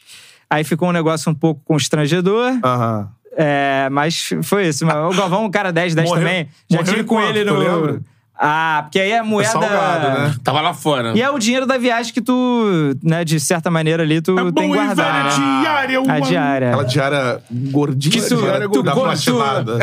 Aí 0.49 0.65
ficou 0.65 0.89
um 0.89 0.93
negócio 0.93 1.31
um 1.31 1.35
pouco 1.35 1.61
constrangedor. 1.65 2.59
Aham. 2.65 3.09
É, 3.39 3.89
mas 3.91 4.31
foi 4.43 4.69
isso. 4.69 4.85
O 4.87 5.15
Galvão, 5.15 5.45
um 5.45 5.51
cara 5.51 5.71
10, 5.71 5.95
10 5.95 6.09
Morreu- 6.09 6.25
também. 6.25 6.49
Já 6.71 6.83
tive 6.83 7.05
com 7.05 7.21
ele 7.21 7.45
no. 7.45 8.01
Ah, 8.39 8.81
porque 8.83 9.01
aí 9.01 9.13
é 9.13 9.23
moeda. 9.23 9.49
salgado, 9.51 10.09
né? 10.21 10.35
Tava 10.45 10.61
lá 10.61 10.75
fora. 10.75 11.13
E 11.17 11.23
é 11.23 11.31
o 11.31 11.39
dinheiro 11.39 11.65
da 11.65 11.79
viagem 11.79 12.13
que 12.13 12.21
tu, 12.21 12.95
né, 13.03 13.25
de 13.25 13.41
certa 13.41 13.71
maneira 13.71 14.03
ali, 14.03 14.21
tu 14.21 14.33
É 14.39 14.43
tem 14.43 14.53
bom 14.53 14.61
que 14.61 14.69
guardar. 14.69 15.25
velha 15.25 15.25
né? 15.25 15.61
diária, 15.63 15.99
A 15.99 16.03
uma- 16.03 16.21
diária. 16.21 16.69
Aquela 16.69 16.85
diária 16.85 17.41
gordinha. 17.51 18.13
Que 18.23 18.29
tu, 18.29 18.37
diária 18.37 18.69
tu, 18.69 18.83
da 18.83 18.93
tu, 18.93 18.99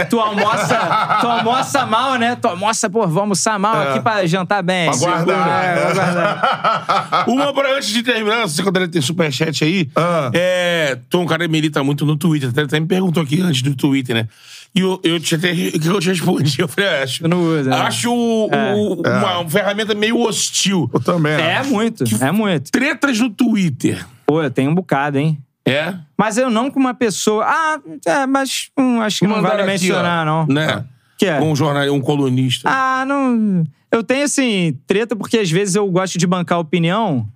tu 0.09 0.19
almoça, 0.19 1.17
tu 1.21 1.27
almoça 1.27 1.85
mal, 1.87 2.15
né? 2.15 2.35
Tu 2.39 2.47
almoça, 2.47 2.89
pô, 2.89 3.07
vou 3.07 3.21
almoçar 3.21 3.57
mal 3.57 3.81
É. 3.81 3.89
aqui 3.91 3.99
pra 4.01 4.25
jantar 4.27 4.61
bem. 4.61 4.89
Pra 4.91 4.99
guardar. 4.99 5.65
É, 5.65 5.93
guardar. 5.93 7.25
Uma 7.27 7.53
pra 7.53 7.75
antes 7.75 7.89
de 7.89 8.03
terminar, 8.03 8.41
não 8.41 8.47
sei 8.47 8.63
quando 8.63 8.77
ele 8.77 8.87
tem 8.87 9.01
superchat 9.01 9.63
aí. 9.63 9.89
Ah. 9.95 10.29
É, 10.33 10.97
tu 11.09 11.17
é 11.17 11.21
um 11.21 11.25
cara 11.25 11.45
que 11.45 11.51
milita 11.51 11.83
muito 11.83 12.05
no 12.05 12.15
Twitter. 12.15 12.49
Até, 12.49 12.61
até 12.61 12.79
me 12.79 12.85
perguntou 12.87 13.23
aqui 13.23 13.41
antes 13.41 13.61
do 13.61 13.73
Twitter, 13.75 14.15
né? 14.15 14.27
E 14.75 14.79
eu, 14.79 14.99
eu 15.03 15.19
te 15.19 15.35
até 15.35 15.51
o 15.51 15.55
que 15.79 15.87
eu 15.87 15.99
te 15.99 16.09
respondi, 16.09 16.55
eu 16.59 16.67
falei, 16.67 16.89
ah, 16.89 17.03
acho. 17.03 17.21
Tu 17.23 17.27
não 17.27 17.43
usa, 17.43 17.69
né? 17.69 17.75
Acho 17.77 18.11
o- 18.11 18.49
o- 18.49 19.01
uma 19.01 19.47
ferramenta 19.49 19.93
meio 19.93 20.19
hostil. 20.19 20.89
Eu 20.93 20.99
também. 20.99 21.33
É 21.33 21.61
muito, 21.63 22.03
é 22.21 22.31
muito. 22.31 22.71
Tretas 22.71 23.19
no 23.19 23.29
Twitter. 23.29 24.05
Pô, 24.25 24.41
eu 24.41 24.49
tenho 24.49 24.71
um 24.71 24.75
bocado, 24.75 25.17
hein? 25.19 25.37
É? 25.65 25.93
Mas 26.17 26.37
eu 26.37 26.49
não 26.49 26.69
com 26.71 26.79
uma 26.79 26.93
pessoa. 26.93 27.45
Ah, 27.45 27.79
é, 28.05 28.25
mas 28.25 28.69
hum, 28.77 28.99
acho 29.01 29.19
que 29.19 29.27
não 29.27 29.41
vale 29.41 29.61
aqui, 29.61 29.71
mencionar, 29.71 30.27
ó, 30.27 30.45
não. 30.45 30.53
Né? 30.53 30.83
Que 31.17 31.27
é? 31.27 31.37
Com 31.39 31.51
um 31.51 31.55
jornalista, 31.55 31.93
um 31.93 32.01
colunista. 32.01 32.67
Ah, 32.69 33.05
não. 33.07 33.63
Eu 33.91 34.03
tenho, 34.03 34.25
assim, 34.25 34.77
treta 34.87 35.15
porque 35.15 35.37
às 35.37 35.51
vezes 35.51 35.75
eu 35.75 35.87
gosto 35.89 36.17
de 36.17 36.25
bancar 36.25 36.59
opinião. 36.59 37.27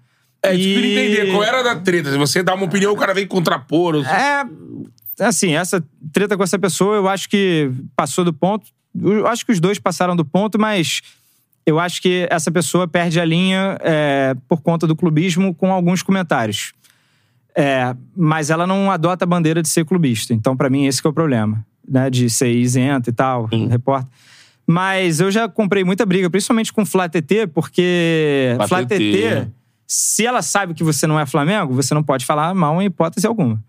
é, 0.44 0.50
tipo, 0.52 0.62
e- 0.80 0.92
entender 0.98 1.32
qual 1.32 1.44
era 1.44 1.62
da 1.64 1.76
treta. 1.76 2.12
Se 2.12 2.18
você 2.18 2.42
dá 2.42 2.54
uma 2.56 2.66
opinião, 2.66 2.92
o 2.92 2.98
cara 2.98 3.14
vem 3.14 3.28
contrapor. 3.28 3.96
ou- 3.96 4.04
É. 4.04 4.44
Assim, 5.20 5.54
essa 5.54 5.84
treta 6.12 6.38
com 6.38 6.44
essa 6.44 6.60
pessoa, 6.60 6.96
eu 6.96 7.08
acho 7.08 7.30
que 7.30 7.72
passou 7.96 8.24
do 8.24 8.34
ponto. 8.34 8.68
Eu 9.00 9.28
acho 9.28 9.46
que 9.46 9.52
os 9.52 9.60
dois 9.60 9.80
passaram 9.80 10.16
do 10.16 10.26
ponto, 10.26 10.60
mas 10.60 11.02
eu 11.66 11.80
acho 11.80 12.02
que 12.02 12.28
essa 12.30 12.52
pessoa 12.52 12.88
perde 12.88 13.20
a 13.20 13.26
linha 13.26 13.78
é, 13.82 14.36
por 14.48 14.62
conta 14.62 14.88
do 14.88 14.96
clubismo 14.96 15.54
com 15.54 15.72
alguns 15.72 16.02
comentários. 16.02 16.74
É, 17.56 17.96
mas 18.16 18.50
ela 18.50 18.68
não 18.68 18.92
adota 18.92 19.26
a 19.26 19.28
bandeira 19.28 19.62
de 19.62 19.70
ser 19.70 19.84
clubista. 19.84 20.34
Então, 20.34 20.56
pra 20.56 20.70
mim, 20.70 20.86
esse 20.86 21.02
é 21.04 21.10
o 21.10 21.14
problema. 21.14 21.66
Né? 21.88 22.10
De 22.10 22.30
ser 22.30 22.52
isento 22.52 23.10
e 23.10 23.14
tal, 23.14 23.46
repórter. 23.46 24.10
Mas 24.66 25.20
eu 25.20 25.32
já 25.32 25.48
comprei 25.48 25.84
muita 25.84 26.06
briga, 26.06 26.30
principalmente 26.30 26.74
com 26.74 26.82
o 26.82 26.86
Flá 26.86 27.08
TT, 27.08 27.48
porque 27.54 28.56
Flá. 28.68 28.86
TT, 28.86 29.48
se 29.88 30.26
ela 30.26 30.42
sabe 30.42 30.74
que 30.74 30.84
você 30.84 31.08
não 31.08 31.18
é 31.18 31.26
Flamengo, 31.26 31.74
você 31.74 31.94
não 31.94 32.04
pode 32.04 32.26
falar 32.26 32.54
mal 32.54 32.82
em 32.82 32.86
hipótese 32.86 33.26
alguma. 33.26 33.64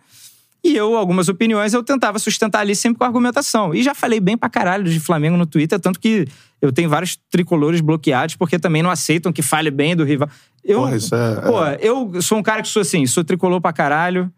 E 0.64 0.74
eu, 0.76 0.96
algumas 0.96 1.28
opiniões, 1.28 1.72
eu 1.72 1.82
tentava 1.82 2.18
sustentar 2.18 2.60
ali 2.60 2.74
sempre 2.74 2.98
com 2.98 3.04
argumentação. 3.04 3.72
E 3.74 3.82
já 3.82 3.94
falei 3.94 4.18
bem 4.20 4.36
pra 4.36 4.48
caralho 4.48 4.84
de 4.84 4.98
Flamengo 4.98 5.36
no 5.36 5.46
Twitter, 5.46 5.78
tanto 5.78 6.00
que 6.00 6.26
eu 6.60 6.72
tenho 6.72 6.88
vários 6.88 7.16
tricolores 7.30 7.80
bloqueados 7.80 8.34
porque 8.34 8.58
também 8.58 8.82
não 8.82 8.90
aceitam 8.90 9.32
que 9.32 9.40
fale 9.42 9.70
bem 9.70 9.94
do 9.94 10.04
rival. 10.04 10.28
Eu, 10.64 10.80
Porra, 10.80 10.96
isso 10.96 11.14
é- 11.14 11.40
Pô, 11.42 11.64
eu 11.80 12.20
sou 12.20 12.38
um 12.38 12.42
cara 12.42 12.60
que 12.62 12.68
sou 12.68 12.82
assim, 12.82 13.06
sou 13.06 13.22
tricolor 13.22 13.60
pra 13.60 13.72
caralho, 13.72 14.30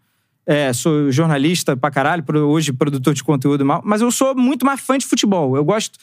é, 0.45 0.71
sou 0.73 1.11
jornalista 1.11 1.75
pra 1.75 1.89
caralho, 1.89 2.23
hoje 2.47 2.71
produtor 2.71 3.13
de 3.15 3.23
conteúdo 3.23 3.65
mal, 3.65 3.81
mas 3.83 4.01
eu 4.01 4.11
sou 4.11 4.35
muito 4.35 4.63
mais 4.65 4.79
fã 4.79 4.97
de 4.97 5.05
futebol. 5.07 5.55
Eu 5.57 5.65
gosto, 5.65 5.97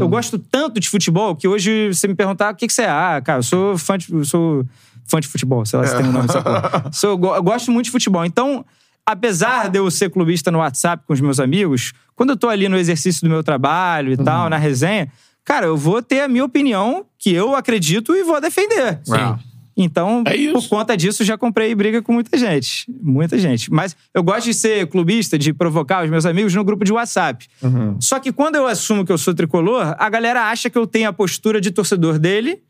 eu 0.00 0.08
gosto 0.08 0.38
tanto 0.38 0.78
de 0.78 0.88
futebol 0.88 1.34
que 1.34 1.48
hoje 1.48 1.88
você 1.94 2.06
me 2.06 2.14
perguntar 2.14 2.52
o 2.52 2.56
que, 2.56 2.66
que 2.66 2.72
você 2.72 2.82
é. 2.82 2.88
Ah, 2.90 3.20
cara, 3.24 3.38
eu 3.38 3.42
sou 3.42 3.78
fã 3.78 3.96
de, 3.96 4.12
eu 4.12 4.24
sou 4.24 4.64
fã 5.06 5.18
de 5.18 5.26
futebol, 5.26 5.64
sei 5.64 5.78
lá 5.78 5.86
se 5.86 5.96
tem 5.96 6.06
um 6.06 6.12
nome 6.12 6.26
dessa 6.26 6.42
porra. 6.42 6.84
Sou, 6.92 7.10
eu 7.34 7.42
gosto 7.42 7.72
muito 7.72 7.86
de 7.86 7.90
futebol. 7.90 8.24
Então, 8.24 8.64
apesar 9.06 9.68
de 9.68 9.78
eu 9.78 9.90
ser 9.90 10.10
clubista 10.10 10.50
no 10.50 10.58
WhatsApp 10.58 11.04
com 11.06 11.12
os 11.12 11.20
meus 11.20 11.40
amigos, 11.40 11.92
quando 12.14 12.30
eu 12.30 12.36
tô 12.36 12.48
ali 12.48 12.68
no 12.68 12.76
exercício 12.76 13.22
do 13.22 13.30
meu 13.30 13.42
trabalho 13.42 14.12
e 14.12 14.16
tal, 14.16 14.48
na 14.48 14.56
resenha, 14.56 15.10
cara, 15.44 15.66
eu 15.66 15.76
vou 15.76 16.02
ter 16.02 16.20
a 16.20 16.28
minha 16.28 16.44
opinião, 16.44 17.04
que 17.18 17.32
eu 17.32 17.54
acredito, 17.54 18.14
e 18.14 18.22
vou 18.22 18.40
defender. 18.40 19.00
Sim. 19.04 19.38
Então, 19.76 20.22
É 20.26 20.52
por 20.52 20.68
conta 20.68 20.96
disso, 20.96 21.24
já 21.24 21.38
comprei 21.38 21.74
briga 21.74 22.02
com 22.02 22.12
muita 22.12 22.36
gente. 22.36 22.84
Muita 23.00 23.38
gente. 23.38 23.72
Mas 23.72 23.96
eu 24.12 24.22
gosto 24.22 24.44
de 24.44 24.54
ser 24.54 24.86
clubista, 24.86 25.38
de 25.38 25.52
provocar 25.52 26.04
os 26.04 26.10
meus 26.10 26.26
amigos 26.26 26.54
no 26.54 26.62
grupo 26.62 26.84
de 26.84 26.92
WhatsApp. 26.92 27.48
Uhum. 27.62 27.96
Só 27.98 28.18
que 28.20 28.32
quando 28.32 28.56
eu 28.56 28.66
assumo 28.66 29.04
que 29.04 29.10
eu 29.10 29.16
sou 29.16 29.34
tricolor, 29.34 29.94
a 29.98 30.10
galera 30.10 30.50
acha 30.50 30.68
que 30.68 30.76
eu 30.76 30.86
tenho 30.86 31.08
a 31.08 31.12
postura 31.12 31.60
de 31.60 31.70
torcedor 31.70 32.18
dele 32.18 32.62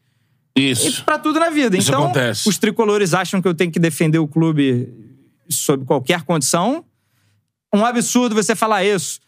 e 0.57 0.71
Isso. 0.71 1.05
pra 1.05 1.19
tudo 1.19 1.41
na 1.41 1.51
vida. 1.51 1.77
Isso 1.77 1.91
então, 1.91 2.05
acontece. 2.05 2.49
os 2.49 2.59
tricolores 2.59 3.15
acham 3.15 3.41
que 3.43 3.49
eu 3.49 3.55
tenho 3.55 3.71
que 3.71 3.81
defender 3.81 4.19
o 4.19 4.29
clube 4.29 4.89
sob 5.53 5.85
qualquer 5.85 6.23
condição. 6.23 6.85
Um 7.75 7.85
absurdo 7.85 8.35
você 8.35 8.55
falar 8.55 8.85
isso. 8.85 9.21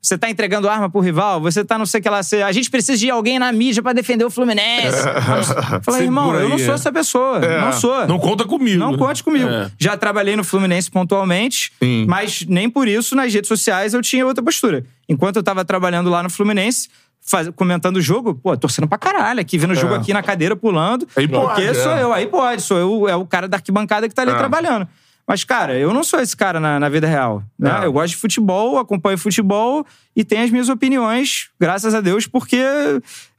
Você 0.00 0.18
tá 0.18 0.28
entregando 0.28 0.68
arma 0.68 0.90
pro 0.90 1.00
rival, 1.00 1.40
você 1.40 1.64
tá 1.64 1.78
não 1.78 1.86
sei 1.86 2.00
o 2.00 2.02
que 2.02 2.10
lá. 2.10 2.24
Você... 2.24 2.42
A 2.42 2.50
gente 2.50 2.68
precisa 2.68 2.98
de 2.98 3.08
alguém 3.08 3.38
na 3.38 3.52
mídia 3.52 3.80
pra 3.80 3.92
defender 3.92 4.24
o 4.24 4.30
Fluminense. 4.30 4.96
Eu 4.98 5.78
Falei, 5.84 6.02
irmão, 6.02 6.24
Segura 6.24 6.42
eu 6.42 6.48
não 6.48 6.56
aí, 6.56 6.64
sou 6.64 6.72
é. 6.72 6.74
essa 6.74 6.90
pessoa. 6.90 7.38
Não 7.38 7.72
sou. 7.72 8.08
Não 8.08 8.18
conta 8.18 8.44
comigo. 8.44 8.80
Não 8.80 8.96
conte 8.98 9.22
comigo. 9.22 9.48
É. 9.48 9.70
Já 9.78 9.96
trabalhei 9.96 10.34
no 10.34 10.42
Fluminense 10.42 10.90
pontualmente, 10.90 11.72
Sim. 11.80 12.04
mas 12.08 12.44
nem 12.48 12.68
por 12.68 12.88
isso 12.88 13.14
nas 13.14 13.32
redes 13.32 13.46
sociais 13.46 13.94
eu 13.94 14.02
tinha 14.02 14.26
outra 14.26 14.42
postura. 14.42 14.84
Enquanto 15.08 15.36
eu 15.36 15.42
tava 15.42 15.64
trabalhando 15.64 16.10
lá 16.10 16.20
no 16.20 16.30
Fluminense, 16.30 16.88
faz- 17.24 17.50
comentando 17.54 17.98
o 17.98 18.00
jogo, 18.00 18.34
pô, 18.34 18.56
torcendo 18.56 18.88
pra 18.88 18.98
caralho, 18.98 19.38
aqui 19.38 19.56
vendo 19.56 19.70
o 19.70 19.76
jogo 19.76 19.94
aqui 19.94 20.12
na 20.12 20.20
cadeira 20.20 20.56
pulando. 20.56 21.06
Aí 21.14 21.28
porque 21.28 21.62
pode, 21.66 21.74
sou 21.76 21.92
é. 21.92 22.02
eu, 22.02 22.12
aí 22.12 22.26
pode, 22.26 22.62
sou 22.62 22.76
eu, 22.76 23.08
é 23.08 23.14
o 23.14 23.24
cara 23.24 23.46
da 23.46 23.56
arquibancada 23.58 24.08
que 24.08 24.14
tá 24.16 24.22
ali 24.22 24.32
É. 24.32 24.36
trabalhando. 24.36 24.88
Mas, 25.26 25.44
cara, 25.44 25.78
eu 25.78 25.94
não 25.94 26.02
sou 26.02 26.20
esse 26.20 26.36
cara 26.36 26.58
na, 26.58 26.80
na 26.80 26.88
vida 26.88 27.06
real. 27.06 27.42
Né? 27.58 27.70
É. 27.82 27.86
Eu 27.86 27.92
gosto 27.92 28.10
de 28.10 28.16
futebol, 28.16 28.78
acompanho 28.78 29.16
futebol 29.16 29.86
e 30.16 30.24
tenho 30.24 30.42
as 30.44 30.50
minhas 30.50 30.68
opiniões, 30.68 31.48
graças 31.60 31.94
a 31.94 32.00
Deus, 32.00 32.26
porque 32.26 32.60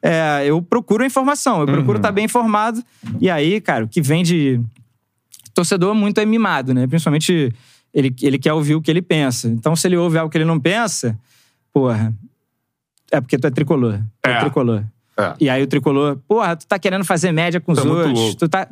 é, 0.01 0.43
eu 0.45 0.61
procuro 0.61 1.03
a 1.03 1.05
informação, 1.07 1.61
eu 1.61 1.67
Uhum. 1.67 1.73
procuro 1.73 1.97
estar 1.97 2.11
bem 2.11 2.25
informado. 2.25 2.81
E 3.19 3.29
aí, 3.29 3.59
cara, 3.59 3.83
o 3.85 3.87
que 3.87 4.01
vem 4.01 4.23
de 4.23 4.61
torcedor 5.53 5.93
muito 5.93 6.19
é 6.19 6.25
mimado, 6.25 6.73
né? 6.73 6.87
Principalmente 6.87 7.53
ele, 7.93 8.15
ele 8.21 8.39
quer 8.39 8.53
ouvir 8.53 8.75
o 8.75 8.81
que 8.81 8.89
ele 8.89 9.01
pensa. 9.01 9.47
Então, 9.49 9.75
se 9.75 9.85
ele 9.87 9.97
ouve 9.97 10.17
algo 10.17 10.31
que 10.31 10.37
ele 10.37 10.45
não 10.45 10.59
pensa, 10.59 11.17
porra, 11.71 12.13
é 13.11 13.21
porque 13.21 13.37
tu 13.37 13.45
é 13.45 13.51
tricolor. 13.51 13.99
Tu 14.21 14.29
é, 14.29 14.33
É. 14.33 14.39
tricolor. 14.39 14.83
É. 15.19 15.33
E 15.39 15.47
aí 15.49 15.61
o 15.61 15.67
tricolor, 15.67 16.17
porra, 16.27 16.55
tu 16.55 16.65
tá 16.65 16.79
querendo 16.79 17.05
fazer 17.05 17.31
média 17.31 17.59
com 17.61 17.73
os 17.73 17.77
Tá 17.79 17.85
muito 17.85 18.07
outros. 18.07 18.35
Tu 18.35 18.49
tá. 18.49 18.67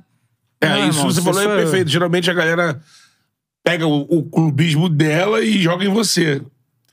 É, 0.59 0.69
Não, 0.69 0.89
isso 0.89 0.99
irmão, 0.99 1.11
você 1.11 1.21
falou 1.21 1.41
é 1.41 1.55
perfeito. 1.57 1.89
Geralmente 1.89 2.31
a 2.31 2.33
galera 2.33 2.81
pega 3.63 3.85
o, 3.87 4.01
o 4.09 4.23
clubismo 4.23 4.89
dela 4.89 5.41
e 5.43 5.61
joga 5.61 5.85
em 5.85 5.89
você. 5.89 6.41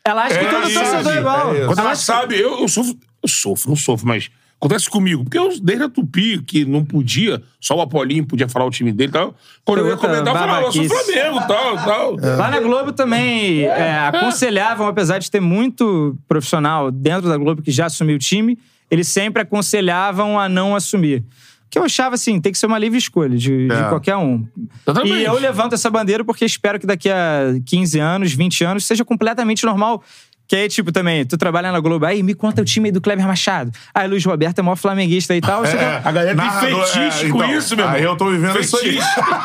Ela 0.05 0.25
acha 0.25 0.39
que 0.39 0.45
É 0.45 0.51
todo 0.51 0.69
isso, 0.71 0.81
torcedor 0.81 1.13
é 1.13 1.19
igual. 1.19 1.55
é. 1.57 1.67
Quando 1.67 1.79
ela 1.81 1.91
que- 1.91 1.99
sabe, 1.99 2.39
eu, 2.41 2.61
eu 2.61 2.69
sofro. 2.69 2.97
Eu 3.23 3.29
sofro, 3.29 3.69
não 3.71 3.77
sofro, 3.77 4.07
mas 4.07 4.31
acontece 4.61 4.89
comigo. 4.89 5.25
Porque 5.25 5.37
eu, 5.39 5.49
desde 5.61 5.85
a 5.85 5.89
Tupi, 5.89 6.41
que 6.41 6.65
não 6.65 6.85
podia, 6.85 7.43
só 7.61 7.75
o 7.77 7.81
Apolinho 7.81 8.25
podia 8.25 8.49
falar 8.49 8.65
o 8.65 8.71
time 8.71 8.93
dele 8.93 9.11
e 9.11 9.13
tal. 9.13 9.35
Quando 9.65 9.81
eu 9.81 9.89
ia 9.89 9.97
comentar, 9.97 10.29
eu 10.29 10.33
falava, 10.35 10.67
eu 10.67 10.73
sou. 10.73 10.85
Flamengo 10.85 11.41
e 11.41 11.47
tal, 11.49 11.77
tal. 11.77 12.17
Lá 12.17 12.49
na 12.51 12.61
Globo 12.61 12.93
também 12.93 13.63
é, 13.65 13.99
aconselhavam, 14.07 14.87
apesar 14.87 15.19
de 15.19 15.29
ter 15.31 15.41
muito 15.41 16.17
profissional 16.29 16.91
dentro 16.93 17.29
da 17.29 17.37
Globo 17.37 17.61
que 17.61 17.73
já 17.73 17.87
assumiu 17.87 18.15
o 18.17 18.19
time, 18.21 18.57
eles 18.91 19.09
sempre 19.09 19.43
aconselhavam 19.43 20.39
a 20.39 20.49
não 20.49 20.77
assumir. 20.77 21.25
Que 21.71 21.79
eu 21.79 21.85
achava 21.85 22.15
assim, 22.15 22.41
tem 22.41 22.51
que 22.51 22.59
ser 22.59 22.67
uma 22.67 22.79
livre 22.79 22.99
escolha 22.99 23.37
de, 23.37 23.69
de 23.69 23.75
É. 23.75 23.89
qualquer 23.89 24.17
um. 24.17 24.47
Exatamente. 24.87 25.19
E 25.19 25.25
eu 25.25 25.35
levanto 25.39 25.75
essa 25.75 25.91
bandeira 25.91 26.25
porque 26.25 26.45
espero 26.45 26.79
que 26.81 26.87
daqui 26.87 27.11
a 27.11 27.55
15 27.67 27.99
anos, 27.99 28.33
20 28.33 28.65
anos, 28.65 28.87
seja 28.87 29.05
completamente 29.05 29.65
normal. 29.67 30.03
Que 30.47 30.57
aí, 30.57 30.67
tipo, 30.67 30.91
também, 30.91 31.27
tu 31.27 31.37
trabalha 31.37 31.71
na 31.71 31.79
Globo, 31.79 32.07
aí 32.07 32.23
me 32.23 32.33
conta 32.33 32.63
o 32.63 32.65
time 32.65 32.89
aí 32.89 32.93
do 32.93 33.03
Kleber 33.03 33.27
Machado. 33.27 33.71
Aí 33.95 34.09
Luiz 34.09 34.25
Roberto 34.25 34.59
é 34.59 34.63
maior 34.63 34.77
flamenguista 34.77 35.37
e 35.37 35.43
tal. 35.43 35.61
quer- 35.61 36.01
A 36.03 36.11
galera 36.11 36.35
tem 36.35 36.37
Narrador- 36.47 36.87
fetiche 36.87 37.29
com 37.29 37.45
isso, 37.45 37.77
meu 37.77 37.85
irmão. 37.85 37.99
Aí 37.99 38.03
eu 38.03 38.17
tô 38.17 38.31
vivendo 38.31 38.59
isso 38.59 38.75
aí. 38.79 38.99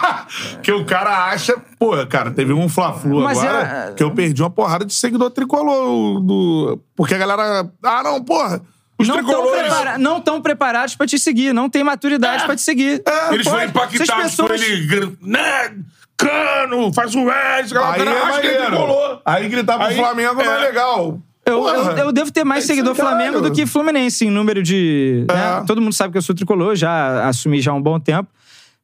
que 0.63 0.71
o 0.71 0.85
cara 0.85 1.25
acha. 1.25 1.57
Pô, 1.77 1.91
cara, 2.07 2.31
teve 2.31 2.53
um 2.53 2.69
Fla-Flu 2.69 3.27
agora 3.27 3.89
é- 3.89 3.93
que 3.95 4.01
eu 4.01 4.11
perdi 4.11 4.41
uma 4.41 4.49
porrada 4.49 4.85
de 4.85 4.93
seguidor 4.93 5.29
tricolor. 5.31 6.21
Do... 6.21 6.79
Porque 6.95 7.13
a 7.13 7.17
galera. 7.17 7.69
Ah, 7.83 8.01
não, 8.01 8.23
porra. 8.23 8.61
Os 8.97 9.07
não 9.07 9.15
tão, 9.15 9.25
tricolores. 9.25 9.61
prepara- 9.73 9.97
não 9.97 10.21
tão 10.21 10.41
preparados 10.41 10.95
pra 10.95 11.07
te 11.07 11.17
seguir, 11.19 11.53
não 11.53 11.69
tem 11.69 11.83
maturidade 11.83 12.45
pra 12.45 12.55
te 12.55 12.61
seguir. 12.61 13.01
Eles 13.31 13.47
foram 13.47 13.65
impactados 13.65 14.09
Essas 14.09 14.35
por 14.35 14.49
pessoas- 14.49 14.69
ele. 14.69 15.17
Né? 15.21 15.75
Cano, 16.15 16.93
faz 16.93 17.15
um 17.15 17.29
S, 17.29 17.73
aquela 17.75 17.91
Aí 17.93 18.03
cara 18.05 18.37
é 18.37 18.39
que 18.41 18.47
ele. 18.47 19.19
Aí 19.25 19.49
gritar 19.49 19.77
pro 19.77 19.87
Aí, 19.87 19.95
Flamengo 19.95 20.35
não 20.35 20.51
é 20.53 20.57
é. 20.57 20.59
legal. 20.67 21.19
Eu, 21.45 21.59
Porra. 21.59 21.73
eu, 21.73 21.97
eu 21.97 22.11
devo 22.13 22.31
ter 22.31 22.45
mais 22.45 22.63
É 22.63 22.67
seguidor. 22.67 22.95
Flamengo 22.95 23.41
do 23.41 23.51
que 23.51 23.65
Fluminense 23.65 24.25
em 24.25 24.29
número 24.29 24.63
de. 24.63 25.25
né? 25.27 25.59
É. 25.61 25.65
Todo 25.65 25.81
mundo 25.81 25.91
sabe 25.93 26.11
que 26.13 26.17
eu 26.17 26.21
sou 26.21 26.33
tricolor, 26.33 26.75
já 26.75 27.27
assumi 27.27 27.59
já 27.59 27.71
há 27.71 27.73
um 27.73 27.81
bom 27.81 27.99
tempo. 27.99 28.29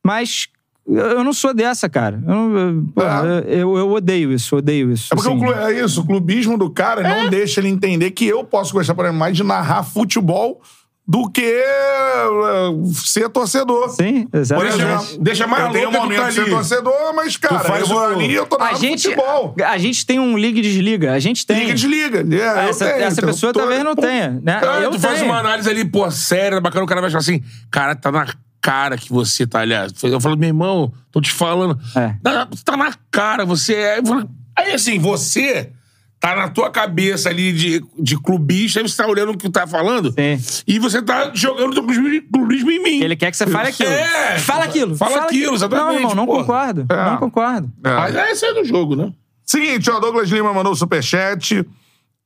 Mas 0.03 0.47
eu 0.87 1.23
não 1.23 1.33
sou 1.33 1.53
dessa, 1.53 1.87
cara. 1.87 2.21
Eu, 2.27 2.33
não- 2.35 2.57
eu, 2.59 2.85
porra, 2.95 3.43
eu, 3.47 3.77
eu 3.77 3.91
odeio 3.91 4.31
isso, 4.33 4.55
odeio 4.55 4.91
isso. 4.91 5.13
É 5.13 5.15
porque 5.15 5.29
assim. 5.31 5.73
é 5.73 5.83
isso, 5.83 6.01
o 6.01 6.05
clubismo 6.05 6.57
do 6.57 6.69
cara 6.69 7.01
não 7.03 7.29
deixa 7.29 7.59
ele 7.59 7.69
entender 7.69 8.11
que 8.11 8.25
eu 8.25 8.43
posso 8.43 8.73
gostar, 8.73 8.95
por 8.95 9.05
exemplo, 9.05 9.19
mais 9.19 9.35
de 9.37 9.43
narrar 9.43 9.83
futebol 9.83 10.61
do 11.07 11.27
que 11.27 11.41
eh, 11.41 12.69
ser 12.93 13.29
torcedor. 13.29 13.89
Sim, 13.89 14.27
Por 14.27 14.39
exatamente. 14.39 14.75
exemplo, 14.75 15.17
Deixa 15.23 15.47
mais 15.47 15.65
eu 15.65 15.71
tenho 15.71 15.89
um 15.89 15.91
tu 15.91 15.97
momento 16.01 16.21
tá 16.21 16.29
de 16.29 16.35
ser 16.35 16.49
torcedor, 16.49 17.13
mas, 17.15 17.35
cara, 17.37 17.59
faz 17.61 17.81
eu 17.81 17.87
vou 17.87 17.97
o- 17.97 18.03
ali 18.05 18.33
eu 18.35 18.45
tô 18.45 18.55
A 18.57 18.59
narrando 18.59 18.79
gente, 18.79 19.03
futebol. 19.03 19.55
a 19.65 19.77
gente 19.79 20.05
tem 20.05 20.19
um 20.19 20.37
liga 20.37 20.59
e 20.59 20.61
desliga. 20.61 21.13
A 21.13 21.19
gente 21.19 21.45
tem. 21.47 21.59
Liga 21.61 21.71
e 21.71 21.73
desliga. 21.73 22.19
É, 22.35 22.69
Essa, 22.69 22.85
tenho, 22.85 22.97
essa 23.03 23.19
então, 23.21 23.29
pessoa 23.29 23.51
tô- 23.53 23.59
talvez 23.59 23.83
não 23.83 23.95
tenha, 23.95 24.39
né? 24.43 24.61
Ah, 24.63 24.81
eu 24.81 24.91
tu 24.91 24.99
faz 24.99 25.19
tenho. 25.19 25.31
uma 25.31 25.39
análise 25.39 25.67
ali, 25.69 25.83
pô, 25.85 26.09
séria, 26.11 26.61
bacana, 26.61 26.83
o 26.85 26.87
cara 26.87 27.01
vai 27.01 27.07
achar 27.09 27.17
assim, 27.19 27.41
cara, 27.71 27.95
tá 27.95 28.11
na 28.11 28.27
cara 28.61 28.97
que 28.97 29.11
você 29.11 29.45
tá, 29.47 29.61
aliás. 29.61 29.91
Eu 30.03 30.19
falo, 30.19 30.37
meu 30.37 30.47
irmão, 30.49 30.91
tô 31.11 31.21
te 31.21 31.31
falando. 31.31 31.79
É. 31.95 32.15
Tá, 32.21 32.47
tá 32.63 32.77
na 32.77 32.93
cara, 33.11 33.45
você 33.45 33.75
é. 33.75 34.05
falo, 34.05 34.29
Aí 34.55 34.73
assim, 34.73 34.99
você 34.99 35.71
tá 36.19 36.35
na 36.35 36.49
tua 36.49 36.69
cabeça 36.69 37.29
ali 37.29 37.53
de, 37.53 37.81
de 37.97 38.17
clubista, 38.17 38.79
aí 38.79 38.87
você 38.87 39.01
tá 39.01 39.07
olhando 39.07 39.31
o 39.31 39.37
que 39.37 39.49
tá 39.49 39.65
falando 39.65 40.11
Sim. 40.11 40.63
e 40.67 40.77
você 40.77 41.01
tá 41.01 41.31
jogando 41.33 41.73
teu 41.73 41.83
clubismo, 41.83 42.69
em 42.69 42.83
mim. 42.83 43.01
Ele 43.01 43.15
quer 43.15 43.31
que 43.31 43.37
você 43.37 43.47
fale 43.47 43.69
aquilo. 43.69 43.89
É. 43.89 44.37
Fala 44.39 44.65
aquilo. 44.65 44.97
Fala 44.97 45.23
aquilo, 45.23 45.55
exatamente, 45.55 45.85
Não, 45.85 45.95
irmão, 45.95 46.15
não 46.15 46.25
porra. 46.25 46.39
concordo. 46.39 46.85
É. 46.89 47.05
Não 47.05 47.17
concordo. 47.17 47.71
Mas 47.81 48.15
é 48.15 48.31
isso 48.33 48.45
aí 48.45 48.53
do 48.53 48.65
jogo, 48.65 48.95
né? 48.97 49.13
Seguinte, 49.45 49.89
ó, 49.89 49.99
Douglas 49.99 50.29
Lima 50.29 50.53
mandou 50.53 50.73
o 50.73 50.75
superchat. 50.75 51.65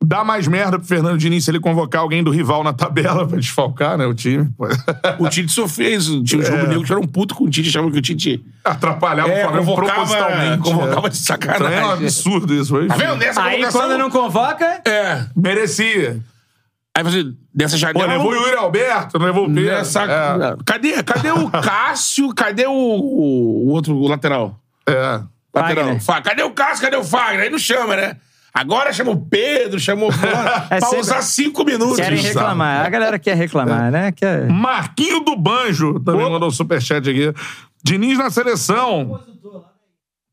Dá 0.06 0.22
mais 0.24 0.48
merda 0.48 0.78
pro 0.78 0.86
Fernando 0.88 1.18
Diniz 1.18 1.46
se 1.46 1.52
ele 1.52 1.62
convocar 1.62 2.02
alguém 2.02 2.22
do 2.22 2.30
rival 2.30 2.62
na 2.62 2.74
tabela 2.74 3.26
pra 3.26 3.38
desfalcar, 3.40 3.98
né, 3.98 4.06
o 4.06 4.14
time. 4.14 4.50
Pô. 4.58 4.68
O 5.20 5.30
Tite 5.30 5.50
só 5.52 5.66
fez. 5.68 6.10
O 6.10 6.22
time 6.24 6.44
É. 6.44 6.46
Jogo 6.46 6.68
Negro 6.68 6.86
era 6.90 7.00
um 7.00 7.08
puto 7.08 7.34
com 7.34 7.46
o 7.46 7.50
Tite, 7.50 7.70
achava 7.70 7.90
que 7.90 7.98
o 7.98 8.02
Tite. 8.02 8.44
Atrapalhar 8.66 9.30
É, 9.30 9.46
o 9.46 9.50
Flamengo 9.50 9.66
convocava- 9.66 9.94
propositalmente. 10.06 10.62
convocava 10.64 11.08
é. 11.08 11.10
de 11.10 11.18
sacanagem. 11.18 11.64
Também 11.66 11.80
é 11.80 11.86
um 11.86 11.92
absurdo 11.92 12.54
isso. 12.54 12.74
Mas, 12.74 12.88
Tá 12.88 12.96
vendo? 12.96 13.16
Nessa 13.16 13.42
Aí 13.44 13.52
convocação- 13.58 13.82
quando 13.82 13.98
não 13.98 14.10
convoca. 14.10 14.82
É. 14.86 15.26
Merecia. 15.36 16.20
Aí 16.96 17.04
você, 17.04 17.24
dessa 17.56 17.76
Pô, 17.76 17.80
janela. 17.80 18.06
levou 18.08 18.32
o 18.32 18.36
Yuri 18.36 18.56
Alberto, 18.58 19.18
não 19.18 19.26
levou 19.26 19.46
o 19.46 19.54
Pedro. 19.54 19.64
Nessa, 19.72 20.04
É. 20.04 20.56
cadê, 20.66 21.02
cadê 21.02 21.32
o 21.32 21.50
Cássio? 21.50 22.34
Cadê 22.36 22.68
o, 22.68 22.72
o 22.72 23.70
outro 23.70 23.96
o 23.96 24.08
lateral? 24.08 24.60
É. 24.86 25.22
Lateral. 25.56 25.86
Fagner. 25.86 26.02
Fa- 26.02 26.22
Cadê 26.22 26.44
o 26.44 26.52
Cássio? 26.52 26.82
Cadê 26.84 26.98
o 26.98 27.04
Fagner? 27.04 27.44
Aí 27.46 27.50
não 27.50 27.58
chama, 27.58 27.96
né? 27.96 28.18
Agora 28.54 28.94
chama 28.94 29.12
o 29.12 29.18
Pedro, 29.26 29.80
chamou 29.80 30.10
o 30.10 30.12
Fulano, 30.12 30.48
É 30.70 30.78
pra 30.78 30.82
sempre- 30.82 31.00
usar 31.00 31.22
cinco 31.22 31.64
minutos. 31.66 31.96
Querem 31.96 32.18
sabe? 32.18 32.28
reclamar. 32.30 32.86
A 32.86 32.90
galera 32.90 33.18
quer 33.20 33.36
reclamar, 33.36 33.92
né? 33.92 34.12
Quer... 34.12 34.48
Marquinho 34.50 35.22
do 35.22 35.36
Banjo 35.36 36.00
também 36.00 36.30
mandou 36.30 36.50
um 36.50 36.52
superchat 36.52 37.10
aqui. 37.10 37.34
Diniz 37.84 38.18
na 38.18 38.30
seleção. 38.30 39.20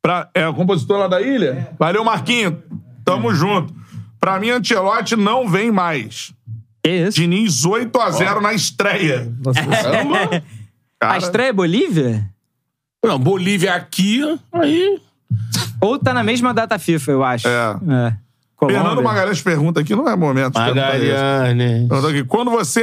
Pra, 0.03 0.29
é 0.35 0.47
o 0.47 0.55
compositor 0.55 0.99
lá 0.99 1.09
da 1.09 1.21
ilha? 1.21 1.69
Valeu, 1.79 2.05
Marquinho. 2.05 2.63
Tamo 3.05 3.35
junto. 3.35 3.75
Pra 4.19 4.39
mim, 4.39 4.51
Ancelotti 4.51 5.17
não 5.17 5.49
vem 5.49 5.71
mais. 5.71 6.33
Que 6.83 6.91
isso? 6.91 7.19
Diniz 7.19 7.65
8x0 7.67 8.41
na 8.41 8.53
estreia. 8.55 9.33
Caramba. 9.83 10.43
A 11.03 11.17
estreia 11.17 11.49
é 11.49 11.53
Bolívia? 11.53 12.31
Não, 13.03 13.19
Bolívia 13.19 13.75
aqui, 13.75 14.21
aí. 14.53 15.01
Ou 15.81 15.99
tá 15.99 16.13
na 16.13 16.23
mesma 16.23 16.53
data 16.53 16.79
FIFA, 16.79 17.13
eu 17.13 17.25
acho. 17.25 17.49
É. 17.49 17.77
é. 18.07 18.17
Colômbia. 18.61 18.83
Fernando 18.83 19.03
Magalhães 19.03 19.41
pergunta 19.41 19.81
aqui, 19.81 19.97
não 19.97 20.07
é 20.07 20.15
momento. 20.15 20.53
Perguntou 21.89 22.11
aqui, 22.11 22.25
quando 22.25 22.51
você. 22.51 22.83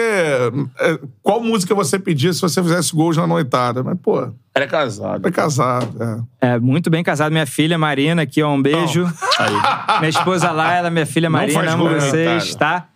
é, 0.80 0.99
Qual 1.22 1.40
música 1.40 1.76
você 1.76 1.99
pedia 1.99 2.34
se 2.34 2.41
você 2.41 2.64
fizesse 2.64 2.95
gols 2.95 3.15
na 3.15 3.28
noitada? 3.28 3.84
Mas, 3.84 3.95
pô, 4.02 4.28
Era 4.56 4.65
casado. 4.65 5.28
é 5.28 5.32
casado. 5.32 6.24
É. 6.41 6.53
É, 6.53 6.60
muito 6.60 6.90
bem 6.90 7.03
casado. 7.03 7.32
Minha 7.32 7.45
filha 7.45 7.78
Marina, 7.78 8.24
aqui, 8.24 8.41
ó, 8.41 8.52
um 8.52 8.61
beijo. 8.61 9.06
Minha 9.99 10.10
esposa 10.10 10.49
Laila, 10.49 10.90
minha 10.90 11.06
filha 11.06 11.30
Marina, 11.30 11.60
faz 11.60 11.74
amo 11.74 11.84
na 11.84 11.99
vocês, 11.99 12.56
tá? 12.56 12.88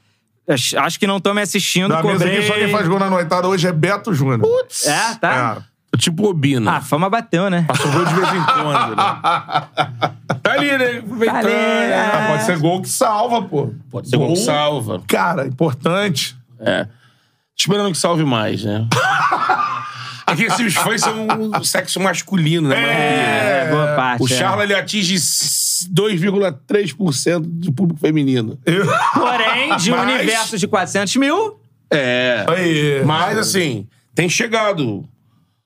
Acho 0.48 1.00
que 1.00 1.06
não 1.06 1.18
estão 1.18 1.34
me 1.34 1.42
assistindo, 1.42 1.90
mesa 1.90 2.02
cobrei... 2.02 2.38
aqui, 2.40 2.48
só 2.48 2.54
quem 2.56 2.68
faz 2.70 2.88
gol 2.88 3.00
na 3.00 3.10
noitada 3.10 3.48
hoje 3.48 3.68
é 3.68 3.72
Beto 3.72 4.14
Júnior. 4.14 4.42
É, 4.86 5.16
tá? 5.16 5.58
É. 5.58 5.71
Tipo 6.02 6.28
Obina. 6.30 6.78
A 6.78 6.82
fama 6.82 7.08
bateu, 7.12 7.48
né? 7.48 7.64
Passou 7.68 7.92
gol 7.92 8.04
de 8.04 8.16
vez 8.16 8.28
em 8.34 8.44
quando. 8.44 8.96
Né? 8.96 9.04
Tá 10.42 10.54
ali, 10.54 10.76
né? 10.76 10.98
Aproveitando. 10.98 11.42
Tá 11.42 11.48
ali, 11.48 11.54
é. 11.54 12.12
Ah, 12.14 12.28
pode 12.32 12.44
ser 12.46 12.58
gol 12.58 12.82
que 12.82 12.90
salva, 12.90 13.44
pô. 13.44 13.72
Pode 13.92 14.10
ser 14.10 14.18
gol 14.18 14.34
que 14.34 14.40
salva. 14.40 15.04
Cara, 15.08 15.46
importante. 15.46 16.36
É. 16.60 16.88
Esperando 17.56 17.92
que 17.92 17.98
salve 17.98 18.26
mais, 18.26 18.64
né? 18.64 18.88
É 20.26 20.36
que 20.36 20.48
assim, 20.48 20.66
os 20.66 20.74
fãs 20.74 21.02
são 21.02 21.28
um 21.28 21.64
sexo 21.64 22.00
masculino, 22.00 22.70
né? 22.70 23.68
É, 23.68 23.70
boa 23.70 23.96
parte. 23.96 24.24
O 24.24 24.26
é. 24.26 24.30
Charles 24.30 24.64
ele 24.64 24.74
atinge 24.74 25.14
2,3% 25.16 27.40
do 27.40 27.72
público 27.72 28.00
feminino. 28.00 28.58
Porém, 29.14 29.76
de 29.78 29.94
um 29.94 29.98
Mas- 29.98 30.16
universo 30.16 30.58
de 30.58 30.68
400 30.68 31.16
mil, 31.18 31.60
É. 31.92 32.46
Aí. 32.48 33.04
Mas, 33.06 33.38
assim, 33.38 33.88
tem 34.16 34.28
chegado 34.28 35.08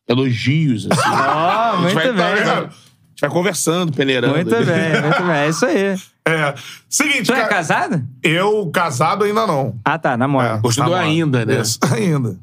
elogios, 0.07 0.87
assim. 0.89 1.09
Ó, 1.09 1.11
a 1.13 1.81
gente 1.81 1.93
muito 1.93 1.95
vai, 1.95 2.07
tá 2.07 2.13
bem. 2.13 2.35
ligado? 2.35 2.65
a 2.65 2.69
gente 2.69 3.21
vai 3.21 3.29
conversando, 3.29 3.93
peneirando. 3.93 4.35
muito 4.35 4.49
bem, 4.49 5.01
muito 5.01 5.23
bem. 5.23 5.35
É 5.35 5.49
isso 5.49 5.65
aí. 5.65 5.97
É. 6.27 6.55
Seguinte, 6.89 7.27
Tu 7.27 7.33
é 7.33 7.47
casado? 7.47 8.03
eu 8.23 8.67
casado 8.71 9.25
ainda 9.25 9.45
não. 9.45 9.79
Ah, 9.85 9.99
tá, 9.99 10.17
namora. 10.17 10.57
Gostou 10.57 10.85
do 10.85 10.89
Namoro. 10.89 11.07
ainda, 11.07 11.45
né? 11.45 11.61
Isso, 11.61 11.77
ainda. 11.93 12.35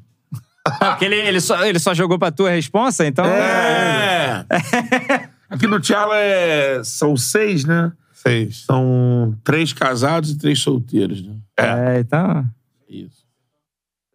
Porque 0.78 1.05
ele, 1.05 1.16
ele, 1.16 1.40
só, 1.40 1.64
ele 1.64 1.80
só 1.80 1.93
jogou 1.93 2.16
pra 2.16 2.30
tua 2.30 2.51
responsa, 2.51 3.05
então. 3.05 3.24
É. 3.24 4.47
Aqui 5.51 5.66
no 5.66 5.80
Tchala 5.80 6.16
é... 6.16 6.80
são 6.84 7.16
seis, 7.16 7.64
né? 7.64 7.90
Seis. 8.12 8.62
São 8.64 9.36
três 9.43 9.72
casados 9.72 10.30
e 10.30 10.39
três 10.39 10.60
solteiros, 10.60 11.20
né? 11.20 11.34
É, 11.59 11.98
então. 11.98 12.47
Isso. 12.89 13.26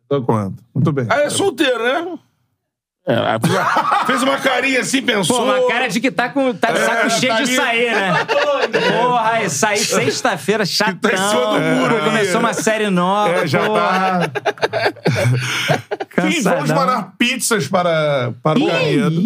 Tô 0.07 0.21
quanto? 0.21 0.63
Muito 0.73 0.93
bem. 0.93 1.07
Ah, 1.09 1.23
é 1.23 1.29
solteiro, 1.29 1.83
né? 1.83 2.17
É, 3.09 3.15
fez 4.05 4.21
uma- 4.21 4.37
carinha 4.37 4.81
assim, 4.81 5.01
pensou. 5.01 5.37
Pô, 5.37 5.43
uma 5.45 5.65
cara 5.69 5.87
de 5.87 5.99
que 6.01 6.11
tá, 6.11 6.27
com, 6.27 6.53
tá 6.53 6.71
de 6.71 6.79
saco 6.79 7.05
É, 7.07 7.09
cheio 7.09 7.31
tá 7.33 7.41
de 7.41 7.55
sair, 7.55 7.91
né? 7.95 8.13
Porra, 8.91 9.43
e 9.43 9.49
sair 9.49 9.77
sexta-feira, 9.77 10.65
chatão. 10.67 10.97
tá 11.09 11.13
em 11.13 11.17
cima 11.17 11.45
do 11.53 11.59
muro 11.77 11.95
ali. 11.95 12.03
Começou 12.05 12.39
uma 12.41 12.53
série 12.53 12.89
nova, 12.89 13.31
É, 13.43 13.47
já 13.47 13.61
porra. 13.65 14.29
tá. 14.29 14.31
Sim, 16.29 16.41
vamos 16.41 16.69
mandar 16.69 17.13
pizzas 17.17 17.67
para, 17.67 18.33
para 18.43 18.59
o 18.59 18.67
Canedo. 18.67 19.21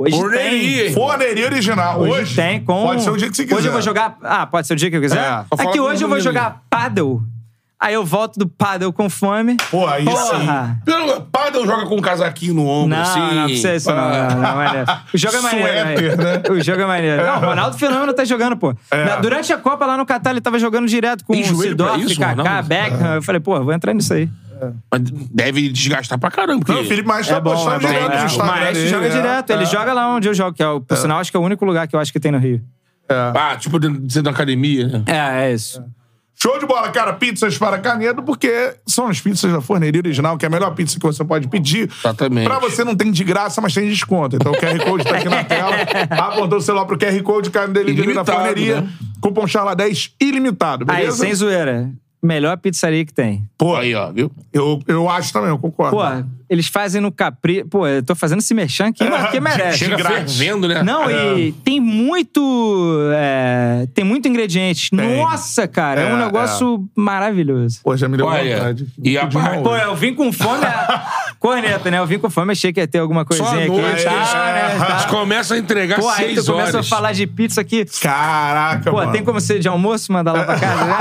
Hoje 0.00 0.16
Forneria, 0.16 0.84
tem. 0.84 0.94
Forneria 0.94 1.44
original. 1.46 2.00
Hoje, 2.00 2.12
Hoje 2.22 2.36
tem 2.36 2.64
com... 2.64 2.84
Pode 2.84 3.02
ser 3.02 3.10
o 3.10 3.16
dia 3.16 3.28
que 3.28 3.36
você 3.36 3.42
quiser. 3.44 3.56
Hoje 3.56 3.66
eu 3.66 3.72
vou 3.72 3.82
jogar... 3.82 4.16
Ah, 4.22 4.46
pode 4.46 4.66
ser 4.66 4.74
o 4.74 4.76
dia 4.76 4.88
que 4.90 4.96
eu 4.96 5.00
quiser? 5.00 5.18
É. 5.18 5.44
É, 5.58 5.66
que 5.66 5.78
com 5.78 5.84
hoje 5.84 6.04
eu 6.04 6.08
vou 6.08 6.20
jogar 6.20 6.62
paddle. 6.70 7.20
Aí 7.80 7.94
eu 7.94 8.04
volto 8.04 8.38
do 8.40 8.48
paddle 8.48 8.92
com 8.92 9.08
fome. 9.08 9.56
Pô, 9.70 9.86
aí 9.86 10.04
sim. 10.04 10.10
Porra. 10.10 10.82
Pelo 10.84 11.20
Padel 11.22 11.64
joga 11.64 11.86
com 11.86 11.96
um 11.96 12.00
casaquinho 12.00 12.54
no 12.54 12.66
ombro, 12.66 12.88
Não, 12.96 13.02
assim. 13.02 13.20
não 13.36 13.44
precisa 13.44 13.74
isso 13.76 13.88
não. 13.94 13.98
Ah. 13.98 14.28
não, 14.30 14.42
não, 14.42 14.54
maneiro. 14.56 14.86
O 15.14 15.18
jogo 15.18 15.36
é 15.36 15.40
maneiro. 15.40 15.68
Suéter, 15.68 16.18
né? 16.18 16.42
O 16.50 16.60
jogo 16.60 16.82
é 16.82 16.86
maneiro. 16.86 17.24
Não, 17.24 17.36
o 17.36 17.40
Ronaldo 17.40 17.78
Fenômeno 17.78 18.12
tá 18.12 18.24
jogando, 18.24 18.56
pô. 18.56 18.74
É. 18.90 19.04
Na- 19.04 19.16
Durante 19.20 19.52
a 19.52 19.58
Copa 19.58 19.86
lá 19.86 19.96
no 19.96 20.04
Catar, 20.04 20.30
ele 20.32 20.40
tava 20.40 20.58
jogando 20.58 20.88
direto 20.88 21.24
com 21.24 21.32
o 21.32 21.44
Sidorf, 21.44 22.00
isso, 22.04 22.18
Kaká? 22.18 22.62
Beckham. 22.62 23.14
Eu 23.14 23.22
falei, 23.22 23.40
pô, 23.40 23.62
vou 23.62 23.72
entrar 23.72 23.94
nisso 23.94 24.12
aí. 24.12 24.28
Mas 24.90 25.02
deve 25.30 25.68
desgastar 25.68 26.18
pra 26.18 26.32
caramba. 26.32 26.58
Porque... 26.58 26.72
Não, 26.72 26.80
o 26.80 26.84
Felipe 26.84 27.06
Maestro 27.06 27.34
tá 27.36 27.38
É 27.38 27.40
bom, 27.40 27.52
postando 27.54 27.76
é 27.76 27.78
direto 27.92 28.12
É, 28.12 28.42
o 28.42 28.46
Maestro 28.46 28.74
dele, 28.74 28.88
joga 28.88 29.06
é. 29.06 29.10
direto. 29.10 29.50
Ele 29.50 29.62
É. 29.62 29.66
joga 29.66 29.92
lá 29.92 30.08
onde 30.16 30.28
eu 30.28 30.34
jogo, 30.34 30.52
que 30.52 30.62
é, 30.64 30.68
o, 30.68 30.80
por 30.80 30.96
sinal, 30.96 31.20
acho 31.20 31.30
que 31.30 31.36
é 31.36 31.40
o 31.40 31.44
único 31.44 31.64
lugar 31.64 31.86
que 31.86 31.94
eu 31.94 32.00
acho 32.00 32.12
que 32.12 32.18
tem 32.18 32.32
no 32.32 32.38
Rio. 32.38 32.60
Ah, 33.08 33.56
tipo 33.56 33.78
dentro 33.78 34.00
dentro 34.00 34.22
da 34.24 34.30
academia, 34.30 34.86
né? 34.88 35.02
É, 35.06 35.44
é 35.48 35.54
isso. 35.54 35.80
Show 36.40 36.56
de 36.58 36.66
bola, 36.66 36.88
cara. 36.90 37.12
Pizzas 37.14 37.58
para 37.58 37.78
Canedo, 37.78 38.22
porque 38.22 38.74
são 38.86 39.08
as 39.08 39.20
pizzas 39.20 39.52
da 39.52 39.60
Forneria 39.60 40.00
Original, 40.00 40.38
que 40.38 40.44
é 40.44 40.48
a 40.48 40.50
melhor 40.50 40.72
pizza 40.74 40.94
que 40.98 41.04
você 41.04 41.24
pode 41.24 41.48
pedir. 41.48 41.90
Exatamente. 42.00 42.44
Pra 42.46 42.60
você 42.60 42.84
não 42.84 42.94
tem 42.94 43.10
de 43.10 43.24
graça, 43.24 43.60
mas 43.60 43.74
tem 43.74 43.88
desconto. 43.88 44.36
Então 44.36 44.52
o 44.52 44.56
QR 44.56 44.78
Code 44.84 45.04
tá 45.04 45.16
aqui 45.16 45.28
na 45.28 45.42
tela. 45.42 45.74
Apontou 46.10 46.58
o 46.58 46.62
celular 46.62 46.84
pro 46.86 46.96
QR 46.96 47.20
Code, 47.24 47.50
cara 47.50 47.66
dele 47.68 48.14
da 48.14 48.24
Forneria. 48.24 48.82
né? 48.82 48.88
Cupom 49.20 49.48
Charla 49.48 49.74
10 49.74 50.14
ilimitado, 50.20 50.84
Aí, 50.88 50.98
beleza? 50.98 51.16
sem 51.16 51.34
zoeira. 51.34 51.90
Melhor 52.22 52.56
pizzaria 52.58 53.04
que 53.04 53.12
tem. 53.12 53.44
Pô, 53.58 53.74
Aí, 53.74 53.92
ó, 53.94 54.12
viu? 54.12 54.30
eu, 54.52 54.80
eu 54.86 55.08
acho 55.08 55.32
também, 55.32 55.48
eu 55.50 55.58
concordo. 55.58 55.96
Pô, 55.96 56.02
eles 56.48 56.66
fazem 56.68 57.00
no 57.00 57.10
Capri... 57.12 57.64
Pô, 57.64 57.86
eu 57.86 58.02
tô 58.02 58.14
fazendo 58.14 58.38
esse 58.38 58.54
merchan 58.54 58.86
aqui, 58.88 59.04
mas 59.04 59.22
porque 59.22 59.40
merece. 59.40 59.78
Chega 59.78 59.98
fervendo, 59.98 60.66
né? 60.68 60.82
Não, 60.82 61.10
e 61.10 61.52
tem 61.52 61.80
muito. 61.80 63.10
é, 63.14 63.86
tem 63.94 64.04
muito 64.04 64.26
ingrediente. 64.28 64.94
Nossa, 64.94 65.66
cara, 65.68 66.00
é, 66.00 66.12
um 66.14 66.18
É, 66.20 66.24
negócio 66.24 66.88
maravilhoso. 66.96 67.80
Pô, 67.82 67.96
já 67.96 68.08
me 68.08 68.16
deu 68.16 68.26
Olha, 68.26 68.56
vontade. 68.56 68.86
e 69.02 69.18
a 69.18 69.26
parte- 69.26 69.62
Pô, 69.62 69.76
eu 69.76 69.94
vim 69.96 70.14
com 70.14 70.32
fome. 70.32 70.64
a- 70.64 71.14
Corneta, 71.38 71.88
né? 71.88 71.98
Eu 72.00 72.06
vim 72.06 72.18
com 72.18 72.28
fome, 72.28 72.50
achei 72.50 72.72
que 72.72 72.80
ia 72.80 72.88
ter 72.88 72.98
alguma 72.98 73.24
coisinha 73.24 73.48
aqui. 73.64 73.68
noite, 73.68 74.02
tá, 74.02 74.10
né, 74.10 74.74
tá. 74.84 75.06
começam 75.08 75.56
a 75.56 75.60
entregar 75.60 76.00
Pô, 76.00 76.08
aí 76.08 76.16
tu 76.30 76.34
seis 76.34 76.46
começa 76.48 76.76
horas. 76.78 76.86
a 76.86 76.88
falar 76.96 77.12
de 77.12 77.26
pizza 77.28 77.60
aqui. 77.60 77.84
Caraca, 78.02 78.90
Pô, 78.90 78.96
mano. 78.96 79.12
tem 79.12 79.22
como 79.24 79.40
ser 79.40 79.60
de 79.60 79.68
almoço, 79.68 80.12
mandar 80.12 80.32
lá 80.32 80.44
pra 80.44 80.58
casa? 80.58 80.84
né? 80.84 80.98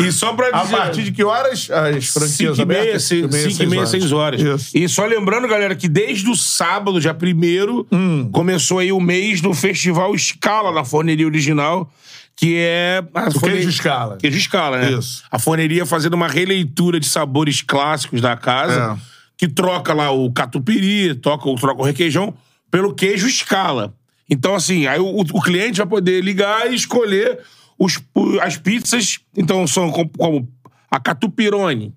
E 0.06 0.10
só 0.12 0.32
pra 0.32 0.48
A 0.48 0.62
dizer... 0.62 0.76
partir 0.76 1.02
de 1.02 1.12
que 1.12 1.22
horas 1.22 1.68
as 1.70 2.06
franquias 2.06 2.56
5 3.04 3.26
e 3.26 3.28
meia, 3.40 3.48
abertas? 3.48 3.56
5 3.58 3.62
e 3.62 3.66
meia, 3.76 3.86
6 3.86 4.12
horas. 4.12 4.40
Isso. 4.40 4.70
E 4.78 4.88
só 4.88 5.04
lembrando, 5.06 5.48
galera, 5.48 5.74
que 5.74 5.88
desde 5.88 6.28
o 6.28 6.36
sábado, 6.36 7.00
dia 7.00 7.16
1 7.16 7.86
Hum. 7.92 8.28
começou 8.32 8.78
aí 8.78 8.92
o 8.92 9.00
mês 9.00 9.40
do 9.40 9.52
Festival 9.54 10.16
Scala 10.16 10.72
na 10.72 10.84
Forneria 10.84 11.26
Original, 11.26 11.90
que 12.36 12.56
é... 12.58 13.02
A 13.14 13.28
O 13.28 13.40
queijo 13.40 13.70
Scala. 13.72 14.16
Queijo 14.16 14.40
Scala, 14.40 14.78
né? 14.78 14.92
Isso. 14.92 15.22
A 15.30 15.38
forneria 15.38 15.84
fazendo 15.84 16.14
uma 16.14 16.28
releitura 16.28 16.98
de 16.98 17.06
sabores 17.06 17.60
clássicos 17.62 18.20
da 18.20 18.36
casa, 18.36 18.96
É. 18.96 19.10
que 19.36 19.46
troca 19.48 19.92
lá 19.92 20.10
o 20.10 20.30
catupiry, 20.32 21.14
troca, 21.16 21.44
troca 21.56 21.82
o 21.82 21.84
requeijão, 21.84 22.32
pelo 22.70 22.94
queijo 22.94 23.28
Scala. 23.28 23.94
Então, 24.28 24.54
assim, 24.54 24.86
aí 24.86 25.00
o, 25.00 25.06
o 25.20 25.42
cliente 25.42 25.78
vai 25.78 25.86
poder 25.86 26.22
ligar 26.22 26.70
e 26.70 26.74
escolher 26.76 27.40
os, 27.78 27.98
as 28.42 28.56
pizzas. 28.56 29.18
Então, 29.36 29.66
são 29.66 29.90
como, 29.90 30.08
como 30.16 30.48
a 30.90 31.00
catupirone. 31.00 31.92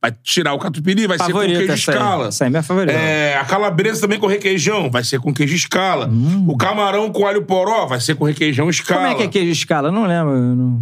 Vai 0.00 0.12
tirar 0.22 0.54
o 0.54 0.58
catupiry, 0.60 1.08
vai 1.08 1.18
ser 1.18 1.24
com 1.24 1.30
Favorita 1.32 1.58
queijo 1.58 1.72
essa 1.72 1.90
aí. 1.90 1.96
Scala. 1.96 2.28
Essa 2.28 2.44
aí 2.44 2.46
é 2.46 2.50
minha 2.50 2.62
favorita. 2.62 2.92
É, 2.96 3.36
a 3.36 3.44
calabresa 3.44 4.00
também 4.02 4.18
com 4.20 4.28
requeijão, 4.28 4.88
vai 4.88 5.02
ser 5.02 5.18
com 5.18 5.34
queijo 5.34 5.58
Scala. 5.58 6.08
O 6.46 6.56
camarão 6.56 7.10
com 7.10 7.26
alho 7.26 7.42
poró 7.42 7.84
vai 7.86 8.00
ser 8.00 8.14
com 8.14 8.24
requeijão 8.24 8.70
Scala. 8.72 9.00
Hum. 9.00 9.04
Como 9.10 9.14
é 9.14 9.16
que 9.16 9.22
é 9.24 9.28
queijo 9.40 9.50
escala? 9.50 9.88
Eu 9.88 9.92
Não 9.92 10.06
lembro. 10.06 10.36
não- 10.54 10.80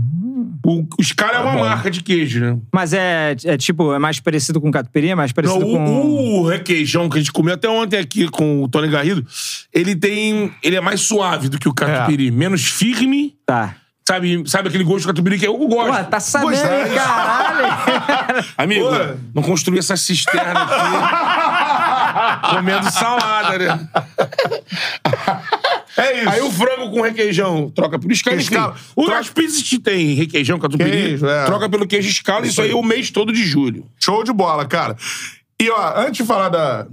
O, 0.67 0.87
o 0.99 1.03
Scala 1.03 1.39
é 1.39 1.41
uma 1.41 1.59
marca 1.65 1.91
de 1.91 2.03
queijo, 2.03 2.41
né? 2.41 2.59
Mas 2.75 2.93
é, 2.93 3.35
é 3.45 3.57
tipo, 3.57 3.95
é 3.95 3.99
mais 3.99 4.21
parecido 4.21 4.61
com 4.61 4.71
catupiry? 4.71 5.11
É 5.11 5.15
mais 5.15 5.33
parecido 5.33 5.61
Não, 5.61 5.73
com... 5.73 5.85
o, 5.87 6.41
o 6.43 6.49
requeijão 6.49 7.09
que 7.09 7.17
a 7.17 7.21
gente 7.21 7.33
comeu 7.33 7.55
até 7.55 7.69
ontem 7.71 7.99
aqui 7.99 8.29
com 8.29 8.63
o 8.65 8.69
Tony 8.69 8.89
Garrido, 8.89 9.25
ele 9.73 9.97
tem. 9.97 10.53
Ele 10.63 10.77
é 10.77 10.81
mais 10.81 11.01
suave 11.01 11.49
do 11.49 11.59
que 11.59 11.69
o 11.69 11.73
catupiry. 11.73 12.31
Menos 12.31 12.67
firme. 12.67 13.35
Tá. 13.47 13.77
Sabe, 14.09 14.43
sabe 14.47 14.69
aquele 14.69 14.85
gosto 14.85 15.03
do 15.03 15.09
catupiry 15.09 15.37
que 15.39 15.47
eu 15.49 15.59
gosto. 15.59 15.97
Pô, 15.97 16.05
tá 16.11 16.20
sabendo, 16.20 16.51
Pois 16.51 16.62
é. 16.65 16.89
hein, 16.89 16.95
caralho? 16.95 18.45
Amigo, 18.57 18.87
Pô. 18.89 18.95
não 19.35 19.43
construí 19.43 19.78
essa 19.81 19.97
cisterna 19.97 20.62
aqui 20.62 22.55
comendo 22.55 22.91
salada, 22.91 23.59
né? 23.59 23.89
É 25.99 26.20
isso. 26.20 26.28
Aí 26.28 26.41
o 26.43 26.51
frango 26.51 26.91
com 26.91 27.01
requeijão 27.01 27.70
troca 27.70 27.99
pelo 27.99 28.12
escala. 28.12 28.37
Enfim, 28.37 28.45
Escala. 28.55 28.77
o- 28.95 29.05
Troca- 29.07 29.19
as 29.19 29.31
pizzas 29.31 29.62
que 29.62 29.78
tem 29.78 30.12
requeijão, 30.15 30.59
catupiry, 30.59 30.91
Queijo, 30.91 31.27
é. 31.27 31.47
troca 31.47 31.70
pelo 31.70 31.87
queijo 31.87 32.07
escala. 32.11 32.47
Isso 32.47 32.61
aí 32.61 32.70
é 32.70 32.74
o 32.74 32.83
mês 32.83 33.11
todo 33.11 33.33
de 33.33 33.43
julho. 33.43 33.87
Show 33.99 34.23
de 34.23 34.31
bola, 34.31 34.66
cara. 34.66 34.95
E, 35.59 35.70
ó, 35.70 35.95
antes 35.99 36.19
de 36.19 36.24
falar 36.24 36.51
da 36.51 36.87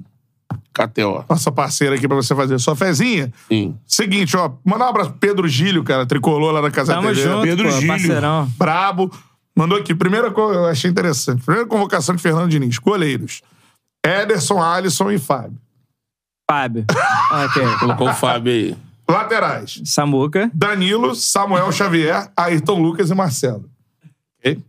KTO. 0.74 1.24
nossa 1.30 1.52
parceira 1.52 1.96
aqui 1.96 2.08
pra 2.08 2.16
você 2.16 2.36
fazer 2.36 2.58
sua 2.60 2.76
fezinha, 2.76 3.32
Sim. 3.48 3.78
seguinte, 3.86 4.36
ó, 4.36 4.52
mandar 4.66 4.86
um 4.86 4.90
abraço 4.90 5.10
pro 5.12 5.20
Pedro 5.20 5.48
Gílio, 5.48 5.84
cara, 5.84 6.06
tricolor 6.06 6.52
lá 6.52 6.62
da 6.62 6.72
Casa 6.72 6.96
Tamo 6.96 7.10
TV. 7.10 7.22
junto, 7.22 7.42
Pedro 7.44 7.66
pô, 7.66 7.72
Gílio. 7.72 7.88
parceirão. 7.88 8.52
Brabo. 8.58 9.12
Mandou 9.56 9.78
aqui. 9.78 9.94
Primeira 9.94 10.32
coisa, 10.32 10.62
eu 10.62 10.66
achei 10.66 10.90
interessante. 10.90 11.44
Primeira 11.44 11.68
convocação 11.68 12.16
de 12.16 12.22
Fernando 12.24 12.50
Diniz. 12.50 12.80
Goleiros. 12.80 13.42
Ederson, 14.04 14.60
Alisson 14.60 15.12
e 15.12 15.20
Fábio. 15.20 15.60
Fábio. 16.50 16.86
ok. 17.32 17.64
Colocou 17.80 18.10
o 18.10 18.14
Fábio 18.16 18.52
aí. 18.52 18.76
Laterais. 19.08 19.80
Samuca. 19.86 20.50
Danilo, 20.54 21.14
Samuel 21.14 21.72
Xavier, 21.72 22.32
Ayrton 22.36 22.82
Lucas 22.82 23.12
e 23.12 23.14
Marcelo. 23.14 23.70
Ok? 24.40 24.60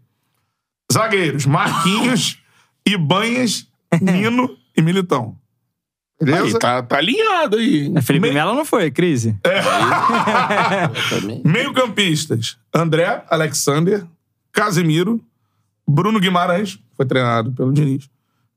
Zagueiros. 0.92 1.46
Marquinhos, 1.46 2.38
Ibanhas, 2.86 3.66
Nino 4.02 4.54
e 4.76 4.82
Militão. 4.82 5.34
Beleza? 6.20 6.44
Aí, 6.44 6.58
tá, 6.58 6.82
tá 6.82 6.96
alinhado 6.98 7.56
aí. 7.56 7.92
É, 7.94 8.00
Felipe 8.00 8.32
Melo 8.32 8.54
não 8.54 8.64
foi, 8.64 8.90
crise. 8.90 9.36
Também. 11.10 11.42
Meio-campistas: 11.44 12.56
André, 12.72 13.24
Alexander, 13.28 14.04
Casemiro, 14.52 15.20
Bruno 15.86 16.20
Guimarães, 16.20 16.78
foi 16.96 17.04
treinado 17.04 17.50
pelo 17.52 17.72
Diniz, 17.72 18.08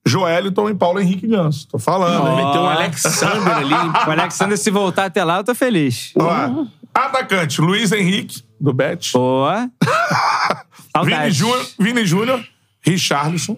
Joeliton 0.05 0.69
e 0.69 0.75
Paulo 0.75 0.99
Henrique 0.99 1.27
Ganso. 1.27 1.67
Tô 1.67 1.79
falando, 1.79 2.27
hein? 2.27 2.45
Meteu 2.45 2.61
um 2.61 2.69
Alexander 2.69 3.57
ali. 3.57 3.73
O 4.07 4.11
Alexander, 4.11 4.57
se 4.57 4.71
voltar 4.71 5.05
até 5.05 5.23
lá, 5.23 5.37
eu 5.37 5.43
tô 5.43 5.55
feliz. 5.55 6.13
Ó, 6.15 6.65
atacante: 6.93 7.59
Luiz 7.59 7.91
Henrique, 7.91 8.43
do 8.59 8.71
Bet. 8.71 9.11
Boa. 9.13 9.69
Vini. 11.03 11.31
Júnior, 11.31 11.67
Vini 11.79 12.05
Júnior, 12.05 12.47
Richarlison, 12.81 13.57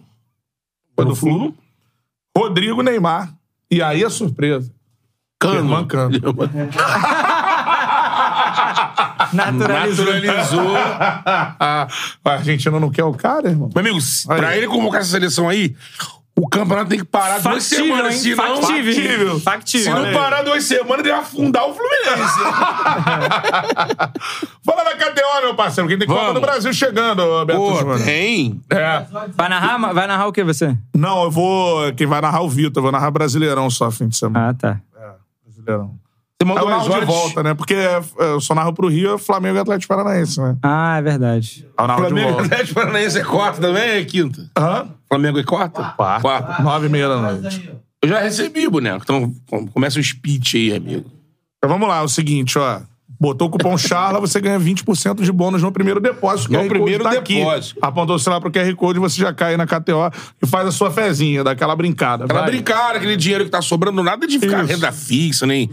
foi 0.96 1.06
do 1.06 1.16
Flu, 1.16 1.56
Rodrigo 2.36 2.82
Neymar. 2.82 3.34
E 3.72 3.82
aí 3.82 4.04
a 4.04 4.10
surpresa. 4.10 4.72
Irmã 5.44 5.86
Cano. 5.88 6.12
Naturalizou. 9.32 10.06
Naturalizou. 10.06 10.76
a 10.76 11.88
Argentina 12.26 12.80
não 12.80 12.90
quer 12.90 13.04
o 13.04 13.14
cara, 13.14 13.50
irmão? 13.50 13.70
Meu 13.74 13.82
amigo, 13.82 13.98
pra 14.26 14.58
ele 14.58 14.68
convocar 14.68 15.02
essa 15.02 15.12
seleção 15.12 15.48
aí, 15.48 15.76
O 16.42 16.48
campeonato 16.48 16.90
tem 16.90 17.00
que 17.00 17.06
parar 17.06 17.40
duas 17.40 17.68
Factível, 17.68 17.86
semanas, 17.86 18.14
hein? 18.14 18.20
senão... 18.22 18.62
Factível. 18.62 19.36
Se 19.38 19.44
Factível. 19.44 19.94
não 19.96 20.14
parar 20.14 20.42
duas 20.42 20.64
semanas, 20.64 21.00
ele 21.00 21.10
vai 21.10 21.20
afundar 21.20 21.68
o 21.68 21.74
Fluminense. 21.74 22.40
Fala 24.64 24.84
da 24.86 24.96
KTO, 24.96 25.42
meu 25.42 25.56
parceiro, 25.56 25.90
que 25.90 25.98
tem 25.98 26.08
Copa 26.08 26.20
Vamos. 26.20 26.36
do 26.36 26.42
Brasil 26.42 26.74
chegando, 26.74 27.46
Beto 27.46 27.60
Pô, 27.60 27.76
Júnior. 27.76 28.02
tem. 28.04 28.62
É. 28.70 29.06
Vai 29.36 29.50
narrar, 29.50 29.94
vai 29.94 30.08
narrar 30.08 30.28
o 30.28 30.32
que 30.32 30.44
você? 30.44 30.78
Não, 30.96 31.24
eu 31.24 31.32
vou. 31.32 31.92
Quem 31.94 32.08
vai 32.08 32.22
narrar 32.22 32.42
o 32.42 32.50
Vitor, 32.50 32.80
eu 32.80 32.84
vou 32.84 32.92
narrar 32.92 33.12
Brasileirão 33.12 33.70
só 33.70 33.92
fim 33.92 34.08
de 34.08 34.16
semana. 34.16 34.50
Ah, 34.50 34.54
tá. 34.54 34.80
Brasileirão. 35.46 35.96
Você 36.42 36.48
mandou 36.48 36.70
narro 36.70 36.78
umas 36.80 36.88
de 36.88 36.92
horas. 36.94 37.06
volta, 37.08 37.44
né? 37.44 37.54
Porque 37.54 37.74
é, 37.74 38.02
eu 38.20 38.40
só 38.40 38.56
narro 38.56 38.72
pro 38.74 38.88
Rio, 38.88 39.16
é 39.16 39.18
Flamengo 39.18 39.58
e 39.58 39.60
Atlético 39.60 39.94
Paranaense, 39.94 40.40
né? 40.40 40.56
Ah, 40.64 40.98
é 40.98 41.02
verdade. 41.02 41.68
Eu 41.78 41.88
narro 41.88 42.00
Flamengo 42.06 42.28
e 42.30 42.32
volta. 42.32 42.46
Atlético 42.46 42.74
Paranaense 42.76 43.18
é 43.20 43.24
quarta 43.26 43.60
também, 43.62 43.84
é 43.90 44.06
quinta? 44.06 44.50
Hã? 44.58 44.88
Flamengo 45.10 45.40
é 45.40 45.44
quarta? 45.44 45.84
Quarta. 45.98 46.64
Nove 46.64 46.86
e 46.86 46.90
meia 46.90 47.10
da 47.10 47.18
noite. 47.18 47.70
Eu 48.02 48.08
já 48.08 48.22
recebi, 48.22 48.70
boneco. 48.70 49.02
Então 49.04 49.34
com- 49.50 49.68
começa 49.68 50.00
o 50.00 50.04
speech 50.04 50.56
aí, 50.56 50.76
amigo. 50.78 51.12
Então 51.58 51.70
vamos 51.70 51.90
lá, 51.90 51.98
é 51.98 52.04
o 52.04 52.08
seguinte, 52.08 52.58
ó. 52.58 52.80
Botou 53.22 53.50
o 53.50 53.52
cupom 53.52 53.78
Charla, 53.78 54.18
você 54.18 54.40
ganha 54.40 54.58
20% 54.58 55.22
de 55.24 55.32
bônus 55.32 55.62
no 55.62 55.72
primeiro 55.74 56.00
depósito. 56.00 56.50
O 56.54 56.64
No 56.64 56.70
primeiro 56.70 57.04
tá 57.04 57.12
aqui. 57.12 57.36
depósito. 57.36 57.78
Apontou 57.82 58.16
o 58.16 58.20
celular 58.20 58.40
pro 58.40 58.50
QR 58.50 58.74
Code, 58.76 58.98
você 58.98 59.20
já 59.20 59.34
cai 59.34 59.58
na 59.58 59.68
KTO 59.68 60.10
e 60.42 60.48
faz 60.48 60.68
a 60.68 60.72
sua 60.72 60.90
fezinha, 60.90 61.44
daquela 61.44 61.76
brincada. 61.76 62.24
Aquela 62.24 62.42
Vai. 62.42 62.52
brincar, 62.52 62.96
aquele 62.96 63.18
dinheiro 63.18 63.44
que 63.44 63.52
tá 63.52 63.62
sobrando, 63.62 64.02
nada 64.02 64.26
de 64.26 64.40
ficar 64.40 64.64
Isso. 64.64 64.72
renda 64.74 64.92
fixa, 64.94 65.46
nem. 65.46 65.70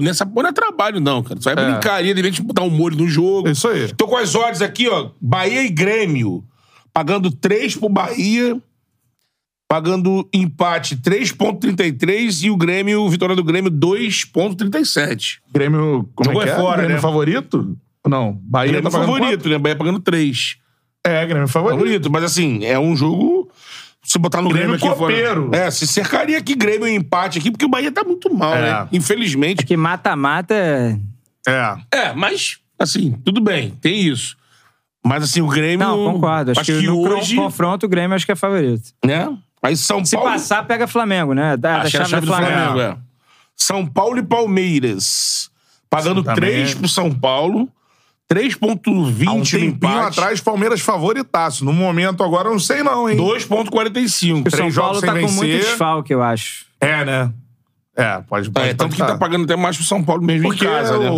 Nessa 0.00 0.26
porra 0.26 0.42
não 0.44 0.50
é 0.50 0.52
trabalho, 0.52 0.98
não, 1.00 1.22
cara. 1.22 1.40
Só 1.40 1.50
é, 1.50 1.54
brincaria, 1.54 2.12
de 2.12 2.20
repente 2.20 2.42
botar 2.42 2.62
um 2.62 2.70
molho 2.70 2.96
no 2.96 3.06
jogo. 3.06 3.48
Isso 3.48 3.68
aí. 3.68 3.92
Tô 3.94 4.08
com 4.08 4.16
as 4.16 4.34
odds 4.34 4.60
aqui, 4.60 4.88
ó. 4.88 5.10
Bahia 5.20 5.62
e 5.62 5.68
Grêmio. 5.68 6.42
Pagando 6.92 7.30
3 7.30 7.76
pro 7.76 7.88
Bahia. 7.88 8.60
Pagando 9.68 10.26
empate 10.32 10.96
3,33 10.96 12.44
e 12.44 12.50
o 12.50 12.56
Grêmio, 12.56 13.06
vitória 13.08 13.36
do 13.36 13.44
Grêmio, 13.44 13.70
2,37. 13.70 15.40
Grêmio, 15.52 16.08
como 16.14 16.30
Jogou 16.30 16.42
é 16.42 16.44
que 16.46 16.50
é? 16.50 16.54
é 16.54 16.56
fora, 16.56 16.76
Grêmio 16.78 16.96
né? 16.96 17.00
favorito? 17.02 17.76
Não, 18.06 18.38
Bahia 18.42 18.72
Grêmio 18.72 18.90
tá 18.90 18.98
pagando 18.98 19.12
favorito, 19.18 19.48
né? 19.48 19.58
Bahia 19.58 19.76
pagando 19.76 20.00
3. 20.00 20.56
quanto? 21.04 21.14
É, 21.14 21.26
Grêmio 21.26 21.48
favorito. 21.48 21.78
Favorito, 21.78 22.10
mas 22.10 22.24
assim, 22.24 22.64
é 22.64 22.78
um 22.78 22.96
jogo. 22.96 23.50
Se 24.02 24.18
botar 24.18 24.40
no 24.40 24.48
Grêmio, 24.48 24.78
Grêmio 24.78 24.86
aqui 24.90 24.98
fora. 24.98 25.12
copeiro. 25.14 25.50
É, 25.52 25.70
se 25.70 25.86
cercaria 25.86 26.38
aqui 26.38 26.54
Grêmio 26.54 26.88
e 26.88 26.94
empate 26.94 27.38
aqui, 27.38 27.50
porque 27.50 27.66
o 27.66 27.68
Bahia 27.68 27.92
tá 27.92 28.02
muito 28.02 28.32
mal, 28.32 28.54
É. 28.54 28.62
né? 28.62 28.88
Infelizmente. 28.92 29.66
Que 29.66 29.76
mata-mata 29.76 30.54
é... 30.54 30.98
É. 31.46 31.76
É, 31.92 32.12
mas, 32.14 32.58
assim, 32.78 33.12
tudo 33.24 33.40
bem, 33.40 33.70
tem 33.82 34.00
isso. 34.00 34.34
Mas, 35.04 35.24
assim, 35.24 35.42
o 35.42 35.48
Grêmio. 35.48 35.86
Não, 35.86 36.12
concordo. 36.14 36.52
Acho, 36.52 36.64
que, 36.64 36.86
no 36.86 37.00
hoje. 37.00 37.36
confronto 37.36 37.84
o 37.84 37.88
Grêmio 37.88 38.14
acho 38.14 38.24
que 38.24 38.32
é 38.32 38.36
favorito. 38.36 38.90
Né? 39.04 39.36
Aí 39.62 39.76
São 39.76 40.04
Se 40.04 40.16
Paulo. 40.16 40.30
passar, 40.30 40.64
pega 40.66 40.86
Flamengo, 40.86 41.32
né? 41.34 41.56
Da, 41.56 41.80
da 41.80 41.86
é 41.86 41.90
chave, 41.90 42.10
chave 42.10 42.26
do 42.26 42.32
Flamengo. 42.32 42.80
é. 42.80 42.96
São 43.56 43.84
Paulo 43.86 44.18
e 44.18 44.22
Palmeiras. 44.22 45.50
Pagando 45.90 46.20
Sim, 46.20 46.26
também 46.26 46.50
3 46.50 46.72
é. 46.72 46.74
pro 46.76 46.88
São 46.88 47.10
Paulo. 47.12 47.68
3,20 48.30 49.26
Há 49.26 49.32
um 49.32 49.42
tempinho 49.42 49.64
empate. 49.70 50.20
atrás, 50.20 50.40
Palmeiras 50.40 50.80
favoritaço. 50.82 51.64
No 51.64 51.72
momento 51.72 52.22
agora, 52.22 52.48
eu 52.48 52.52
não 52.52 52.58
sei 52.60 52.82
não, 52.82 53.08
hein? 53.08 53.16
2,45. 53.16 54.46
O 54.46 54.50
São 54.50 54.58
Paulo 54.58 54.70
jogos 54.70 55.00
tá 55.00 55.12
sem 55.14 55.22
com 55.26 55.32
muito 55.32 55.50
vencer. 55.50 55.60
desfalque, 55.70 56.12
eu 56.12 56.22
acho. 56.22 56.66
É, 56.80 57.04
né? 57.04 57.32
É, 57.96 58.20
pode, 58.28 58.50
pode 58.50 58.68
É, 58.68 58.74
tanto 58.74 58.94
que 58.94 59.02
tá 59.02 59.16
pagando 59.16 59.44
até 59.44 59.56
mais 59.56 59.76
pro 59.76 59.84
São 59.84 60.04
Paulo 60.04 60.22
mesmo 60.22 60.48
Porque 60.48 60.64
em 60.64 60.68
casa, 60.68 60.98
né? 60.98 61.10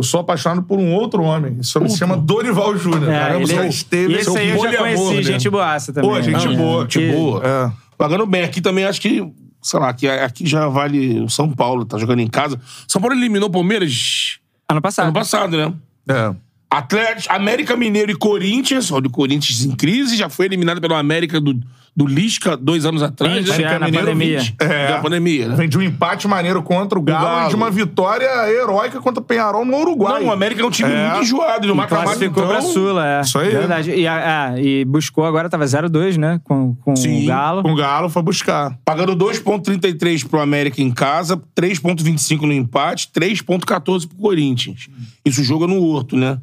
Eu, 0.00 0.02
sou 0.02 0.20
apaixonado 0.20 0.62
por 0.62 0.78
um 0.78 0.92
outro 0.92 1.22
homem. 1.22 1.58
Esse 1.60 1.76
homem 1.78 1.88
se 1.90 1.98
chama 1.98 2.16
Dorival 2.16 2.76
Júnior. 2.76 3.10
É, 3.10 3.18
Caramba, 3.18 3.42
ele- 3.42 3.54
já 3.54 3.66
esteve... 3.66 4.12
e 4.14 4.16
esse 4.16 4.36
aí 4.38 4.50
eu 4.50 4.72
já 4.72 4.78
conheci, 4.78 5.14
né? 5.14 5.22
gente 5.22 5.50
boaça 5.50 5.92
também. 5.92 6.10
Pô, 6.10 6.20
gente 6.22 6.46
Não, 6.46 6.56
boa, 6.56 6.86
que- 6.86 7.00
gente 7.00 7.12
boa. 7.16 7.42
É. 7.44 7.72
Pagando 7.96 8.26
bem. 8.26 8.42
Aqui 8.42 8.60
também 8.60 8.84
acho 8.84 9.00
que, 9.00 9.22
sei 9.62 9.78
lá, 9.80 9.88
aqui, 9.90 10.08
aqui 10.08 10.46
já 10.46 10.66
vale 10.68 11.20
o 11.20 11.28
São 11.28 11.50
Paulo, 11.50 11.84
tá 11.84 11.98
jogando 11.98 12.20
em 12.20 12.26
casa. 12.28 12.60
São 12.88 13.00
Paulo 13.00 13.14
eliminou 13.16 13.48
o 13.48 13.52
Palmeiras 13.52 14.38
Ano 14.68 14.80
passado. 14.80 15.04
ano 15.06 15.14
passado, 15.14 15.56
né? 15.56 15.72
É. 16.08 16.34
Atlético, 16.70 17.34
América 17.34 17.76
Mineiro 17.76 18.12
e 18.12 18.14
Corinthians. 18.14 18.92
Olha, 18.92 19.06
o 19.08 19.10
Corinthians 19.10 19.64
em 19.64 19.72
crise, 19.72 20.16
já 20.16 20.28
foi 20.28 20.46
eliminado 20.46 20.80
pelo 20.80 20.94
América 20.94 21.40
do, 21.40 21.60
do 21.96 22.06
Lisca 22.06 22.56
dois 22.56 22.84
anos 22.86 23.02
atrás. 23.02 23.44
Vinte, 23.44 23.58
né? 23.58 23.74
é, 23.74 23.78
na 23.78 23.86
Mineiro, 23.86 24.06
pandemia. 24.06 24.38
20. 24.40 24.54
É. 24.60 24.88
Da 24.88 24.98
pandemia, 25.00 25.48
né? 25.48 25.56
Vem 25.56 25.68
de 25.68 25.76
um 25.78 25.82
empate 25.82 26.26
maneiro 26.28 26.62
contra 26.62 26.98
o 26.98 27.02
Galo, 27.02 27.24
Galo. 27.26 27.46
e 27.46 27.48
de 27.50 27.54
uma 27.56 27.70
vitória 27.70 28.26
heróica 28.50 29.00
contra 29.00 29.20
o 29.20 29.24
Penharol 29.24 29.64
no 29.64 29.76
Uruguai. 29.76 30.20
Não, 30.22 30.28
o 30.28 30.32
América 30.32 30.62
é 30.62 30.64
um 30.64 30.70
time 30.70 30.90
É. 30.90 31.08
muito 31.10 31.22
enjoado. 31.24 31.66
Não 31.66 31.74
E 31.74 31.76
mais, 31.76 31.88
classificou 31.88 32.44
então... 32.44 32.48
pra 32.48 32.62
Sula, 32.62 33.06
é. 33.06 33.20
Isso 33.20 33.38
aí. 33.38 33.50
Verdade. 33.50 33.90
E, 33.90 34.06
a- 34.06 34.54
e 34.58 34.84
buscou 34.84 35.24
agora, 35.26 35.48
tava 35.48 35.64
0-2, 35.64 36.16
né? 36.16 36.40
Com, 36.44 36.74
com 36.76 36.94
Sim, 36.96 37.24
o 37.24 37.26
Galo. 37.26 37.62
Com 37.62 37.72
o 37.72 37.76
Galo 37.76 38.08
foi 38.08 38.22
buscar. 38.22 38.78
Pagando 38.84 39.14
2,33 39.16 40.26
pro 40.28 40.40
América 40.40 40.80
em 40.80 40.90
casa, 40.90 41.36
3,25 41.54 42.42
no 42.42 42.52
empate, 42.52 43.08
3,14 43.14 44.06
pro 44.08 44.16
Corinthians. 44.16 44.88
Isso 45.24 45.42
joga 45.42 45.66
no 45.66 45.82
Horto, 45.82 46.16
né? 46.16 46.38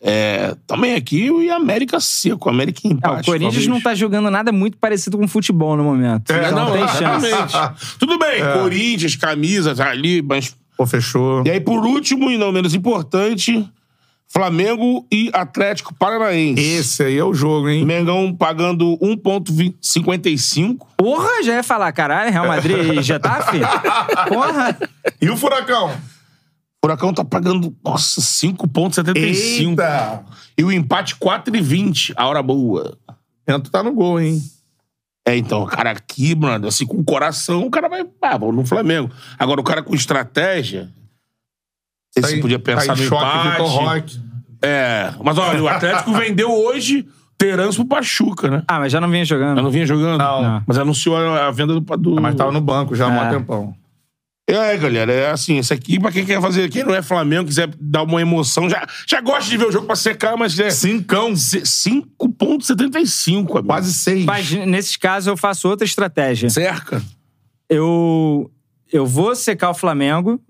É, 0.00 0.54
também 0.66 0.94
aqui 0.94 1.30
o 1.30 1.52
América 1.54 1.98
seco, 1.98 2.48
América 2.50 2.80
em 2.84 2.90
É, 2.90 2.92
empate. 2.94 3.22
o 3.22 3.24
Corinthians 3.32 3.54
talvez. 3.54 3.66
não 3.66 3.80
tá 3.80 3.94
jogando 3.94 4.30
nada 4.30 4.52
muito 4.52 4.76
parecido 4.76 5.16
com 5.18 5.26
futebol 5.26 5.76
no 5.76 5.82
momento. 5.84 6.30
É, 6.30 6.48
Então 6.48 6.66
Não, 6.66 6.72
tem 6.72 6.86
chance. 6.88 7.26
exatamente. 7.26 7.96
Tudo 7.98 8.18
bem, 8.18 8.42
Corinthians, 8.60 9.16
camisas 9.16 9.80
ali, 9.80 10.20
mas. 10.22 10.54
Pô, 10.76 10.86
fechou. 10.86 11.42
E 11.46 11.50
aí, 11.50 11.60
por 11.60 11.84
último, 11.86 12.30
e 12.30 12.36
não 12.36 12.52
menos 12.52 12.74
importante, 12.74 13.66
Flamengo 14.28 15.06
e 15.10 15.30
Atlético 15.32 15.94
Paranaense. 15.94 16.60
Esse 16.60 17.02
aí 17.04 17.16
é 17.18 17.24
o 17.24 17.32
jogo, 17.32 17.68
hein? 17.70 17.82
Mengão 17.86 18.34
pagando 18.34 18.98
1,55. 19.00 20.86
Porra, 20.96 21.42
já 21.42 21.54
ia 21.54 21.62
falar, 21.62 21.90
caralho, 21.92 22.30
Real 22.30 22.46
Madrid 22.46 22.76
e 22.98 23.02
Getafe? 23.02 23.60
Porra. 24.28 24.76
E 25.20 25.30
o 25.30 25.36
Furacão? 25.36 25.90
Furacão 26.86 27.12
tá 27.12 27.24
pagando, 27.24 27.74
nossa, 27.84 28.20
5,75. 28.20 29.70
Eita! 29.70 30.24
E 30.56 30.62
o 30.62 30.70
empate 30.70 31.16
4,20. 31.16 32.12
A 32.16 32.28
hora 32.28 32.40
boa. 32.40 32.96
Bento 33.44 33.70
tá 33.72 33.82
no 33.82 33.92
gol, 33.92 34.20
hein? 34.20 34.40
É, 35.26 35.36
então, 35.36 35.62
o 35.64 35.66
cara 35.66 35.90
aqui, 35.90 36.36
mano, 36.36 36.68
assim, 36.68 36.86
com 36.86 36.98
o 36.98 37.04
coração, 37.04 37.66
o 37.66 37.70
cara 37.70 37.88
vai, 37.88 38.06
ah, 38.22 38.38
vou 38.38 38.52
no 38.52 38.64
Flamengo. 38.64 39.10
Agora, 39.36 39.60
o 39.60 39.64
cara 39.64 39.82
com 39.82 39.96
estratégia. 39.96 40.82
Não 40.84 40.90
sei 42.12 42.22
Tá 42.22 42.28
se 42.28 42.40
podia 42.40 42.58
pensar 42.60 42.94
tá 42.94 42.94
em 42.94 43.02
no 43.02 43.08
choque, 43.08 43.24
empate. 43.48 43.60
Roque. 43.62 44.20
É, 44.62 45.12
mas 45.24 45.36
olha, 45.38 45.60
o 45.62 45.68
Atlético 45.68 46.12
vendeu 46.14 46.52
hoje 46.52 47.04
Terans 47.36 47.74
pro 47.74 47.84
Pachuca, 47.84 48.48
né? 48.48 48.62
Ah, 48.68 48.78
mas 48.78 48.92
já 48.92 49.00
não 49.00 49.10
vinha 49.10 49.24
jogando. 49.24 49.56
Eu 49.58 49.62
não 49.64 49.70
vinha 49.70 49.84
jogando? 49.86 50.18
Não. 50.18 50.42
Não. 50.42 50.62
Mas 50.64 50.78
anunciou 50.78 51.16
a 51.16 51.50
venda 51.50 51.74
do. 51.74 51.80
do... 51.80 52.20
Mas 52.22 52.36
tava 52.36 52.52
no 52.52 52.60
banco 52.60 52.94
já 52.94 53.08
há 53.08 53.12
É. 53.12 53.28
um 53.28 53.38
tempão. 53.38 53.74
É, 54.48 54.76
galera, 54.76 55.12
é 55.12 55.30
assim, 55.30 55.58
esse 55.58 55.72
aqui, 55.74 55.98
pra 55.98 56.12
quem 56.12 56.24
quer 56.24 56.40
fazer, 56.40 56.70
quem 56.70 56.84
não 56.84 56.94
é 56.94 57.02
Flamengo, 57.02 57.46
quiser 57.48 57.68
dar 57.80 58.04
uma 58.04 58.20
emoção, 58.22 58.70
já, 58.70 58.86
já 59.04 59.20
gosta 59.20 59.50
de 59.50 59.56
ver 59.56 59.66
o 59.66 59.72
jogo 59.72 59.86
pra 59.88 59.96
secar, 59.96 60.36
mas 60.36 60.56
é. 60.60 60.70
Cincão. 60.70 61.34
C- 61.34 61.62
5,75, 61.62 63.38
amigo. 63.50 63.64
Quase 63.64 63.92
seis. 63.92 64.24
Mas 64.24 64.50
nesses 64.52 64.96
casos 64.96 65.26
eu 65.26 65.36
faço 65.36 65.68
outra 65.68 65.84
estratégia. 65.84 66.48
cerca. 66.48 67.02
Eu, 67.68 68.48
eu 68.92 69.04
vou 69.04 69.34
secar 69.34 69.70
o 69.70 69.74
Flamengo. 69.74 70.40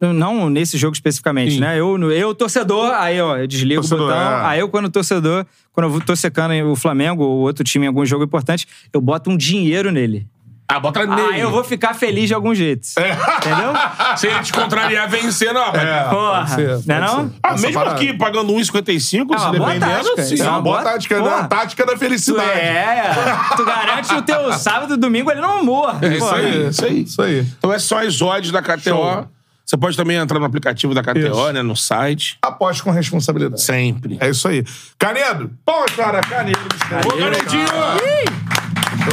Não 0.00 0.50
nesse 0.50 0.76
jogo 0.76 0.94
especificamente, 0.94 1.52
Sim. 1.54 1.60
né? 1.60 1.78
Eu, 1.78 2.10
eu, 2.10 2.34
torcedor, 2.34 2.90
aí, 2.94 3.20
ó, 3.20 3.36
eu 3.36 3.46
desligo 3.46 3.82
Torcedor, 3.82 4.04
o 4.06 4.08
botão. 4.08 4.20
é. 4.20 4.46
Aí 4.46 4.58
eu, 4.58 4.68
quando 4.68 4.90
torcedor, 4.90 5.46
quando 5.70 5.94
eu 5.94 6.00
tô 6.00 6.16
secando 6.16 6.54
o 6.68 6.74
Flamengo 6.74 7.22
ou 7.22 7.38
outro 7.42 7.62
time 7.62 7.84
em 7.84 7.88
algum 7.88 8.04
jogo 8.04 8.24
importante, 8.24 8.66
eu 8.92 9.00
boto 9.00 9.30
um 9.30 9.36
dinheiro 9.36 9.92
nele. 9.92 10.26
Ah, 10.74 10.80
bota 10.80 11.04
nele. 11.04 11.34
Aí 11.34 11.40
eu 11.40 11.50
vou 11.50 11.62
ficar 11.62 11.92
feliz 11.94 12.28
de 12.28 12.34
algum 12.34 12.54
jeito. 12.54 12.88
Entendeu? 12.96 13.72
Se 14.16 14.26
ele 14.26 14.40
te 14.40 14.52
contrariar, 14.52 15.08
vencer, 15.08 15.52
não. 15.52 15.70
mas- 15.70 15.82
É, 15.82 16.04
Porra, 16.04 16.46
ser, 16.46 16.80
não 16.86 16.94
é 16.94 17.00
não? 17.00 17.32
Ah, 17.42 17.48
Essa 17.52 17.60
mesmo 17.62 17.74
parada. 17.74 17.96
aqui, 17.96 18.12
pagando 18.14 18.52
1,55, 18.54 19.34
É 19.34 19.38
se 19.38 19.44
uma 19.44 19.50
dependendo, 19.52 19.80
tática, 20.04 20.22
sim. 20.22 20.34
isso 20.34 20.42
É 20.42 20.48
uma 20.48 20.62
boa 20.62 20.82
tática, 20.82 21.16
né? 21.20 21.22
Porra. 21.28 21.36
A 21.42 21.48
tática 21.48 21.84
da 21.86 21.96
felicidade. 21.96 22.50
É, 22.58 23.02
tu 23.56 23.64
garante 23.64 24.14
o 24.14 24.22
teu 24.22 24.52
sábado 24.54 24.94
e 24.94 24.96
domingo 24.96 25.30
ele 25.30 25.40
não 25.42 25.62
morra. 25.64 25.98
É 26.00 26.08
isso 26.08 26.18
Porra. 26.20 26.36
aí, 26.38 26.68
isso 26.68 26.84
aí. 26.86 27.02
Isso 27.02 27.22
aí. 27.22 27.40
Então 27.58 27.72
é 27.72 27.78
só 27.78 27.98
as 28.02 28.20
odds 28.22 28.50
da 28.50 28.62
KTO. 28.62 28.80
Show. 28.82 29.28
Você 29.64 29.76
pode 29.76 29.96
também 29.96 30.16
entrar 30.16 30.38
no 30.38 30.44
aplicativo 30.44 30.92
da 30.94 31.02
KTO, 31.02 31.18
Isso. 31.18 31.52
né? 31.52 31.62
No 31.62 31.76
site. 31.76 32.36
Aposte 32.42 32.82
com 32.82 32.90
responsabilidade. 32.90 33.62
Sempre. 33.62 34.18
É 34.20 34.28
isso 34.28 34.46
aí. 34.48 34.64
Canedo. 34.98 35.50
Pô, 35.64 35.84
cara, 35.96 36.20
Canedo. 36.20 36.58
Ô, 37.06 37.16
Canedinho! 37.16 37.66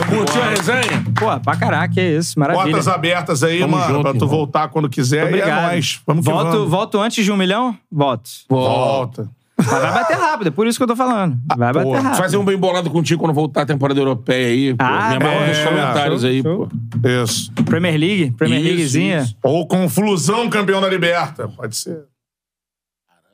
Curtiu 0.10 0.41
a 0.43 0.49
resenha? 0.49 1.03
Pô, 1.18 1.39
pra 1.39 1.56
caraca, 1.56 1.93
que 1.93 2.01
isso. 2.01 2.39
Maravilha. 2.39 2.65
Portas 2.65 2.88
abertas 2.88 3.43
aí, 3.43 3.60
Tamo 3.60 3.77
mano, 3.77 3.88
junto, 3.93 4.01
pra 4.01 4.11
tu 4.11 4.18
irmão. 4.18 4.30
voltar 4.30 4.68
quando 4.69 4.89
quiser. 4.89 5.26
Obrigado. 5.26 5.47
E 5.47 5.51
é 5.51 5.68
nóis. 5.73 5.99
Vamos 6.06 6.26
que 6.26 6.31
volto, 6.31 6.51
vamos. 6.51 6.69
volto 6.69 6.99
antes 6.99 7.23
de 7.26 7.31
um 7.31 7.38
milhão? 7.38 7.76
Volto. 7.91 8.30
Volta. 8.49 9.30
Mas 9.57 9.68
vai 9.68 9.91
bater 9.93 10.18
rápido, 10.18 10.47
é 10.47 10.51
por 10.51 10.65
isso 10.68 10.80
que 10.80 10.84
eu 10.84 10.88
tô 10.88 10.95
falando. 10.95 11.38
Vai 11.57 11.73
bater 11.73 11.84
porra. 11.85 11.99
rápido. 12.01 12.18
Fazer 12.18 12.38
um 12.38 12.45
bem 12.45 12.57
bolado 12.57 12.89
contigo 12.89 13.19
quando 13.19 13.34
voltar 13.34 13.64
a 13.64 13.65
temporada 13.65 13.99
europeia 13.99 14.47
aí. 14.47 14.73
Pô. 14.73 14.84
Ah, 14.85 15.10
Me 15.10 15.15
amarra 15.18 15.47
nos 15.47 15.57
é, 15.57 15.65
comentários 15.65 16.22
show, 16.22 16.30
aí, 16.30 16.41
show. 16.41 16.69
pô. 17.01 17.07
Isso. 17.23 17.51
Premier 17.65 17.97
League? 17.99 18.31
Premier 18.31 18.60
Isso, 18.61 18.68
Leaguezinha? 18.69 19.18
isso. 19.19 19.35
Ou 19.43 19.68
com 19.68 19.89
Flusão 19.89 20.49
campeão 20.49 20.80
da 20.80 20.88
Liberta. 20.88 21.49
Pode 21.49 21.76
ser. 21.76 21.99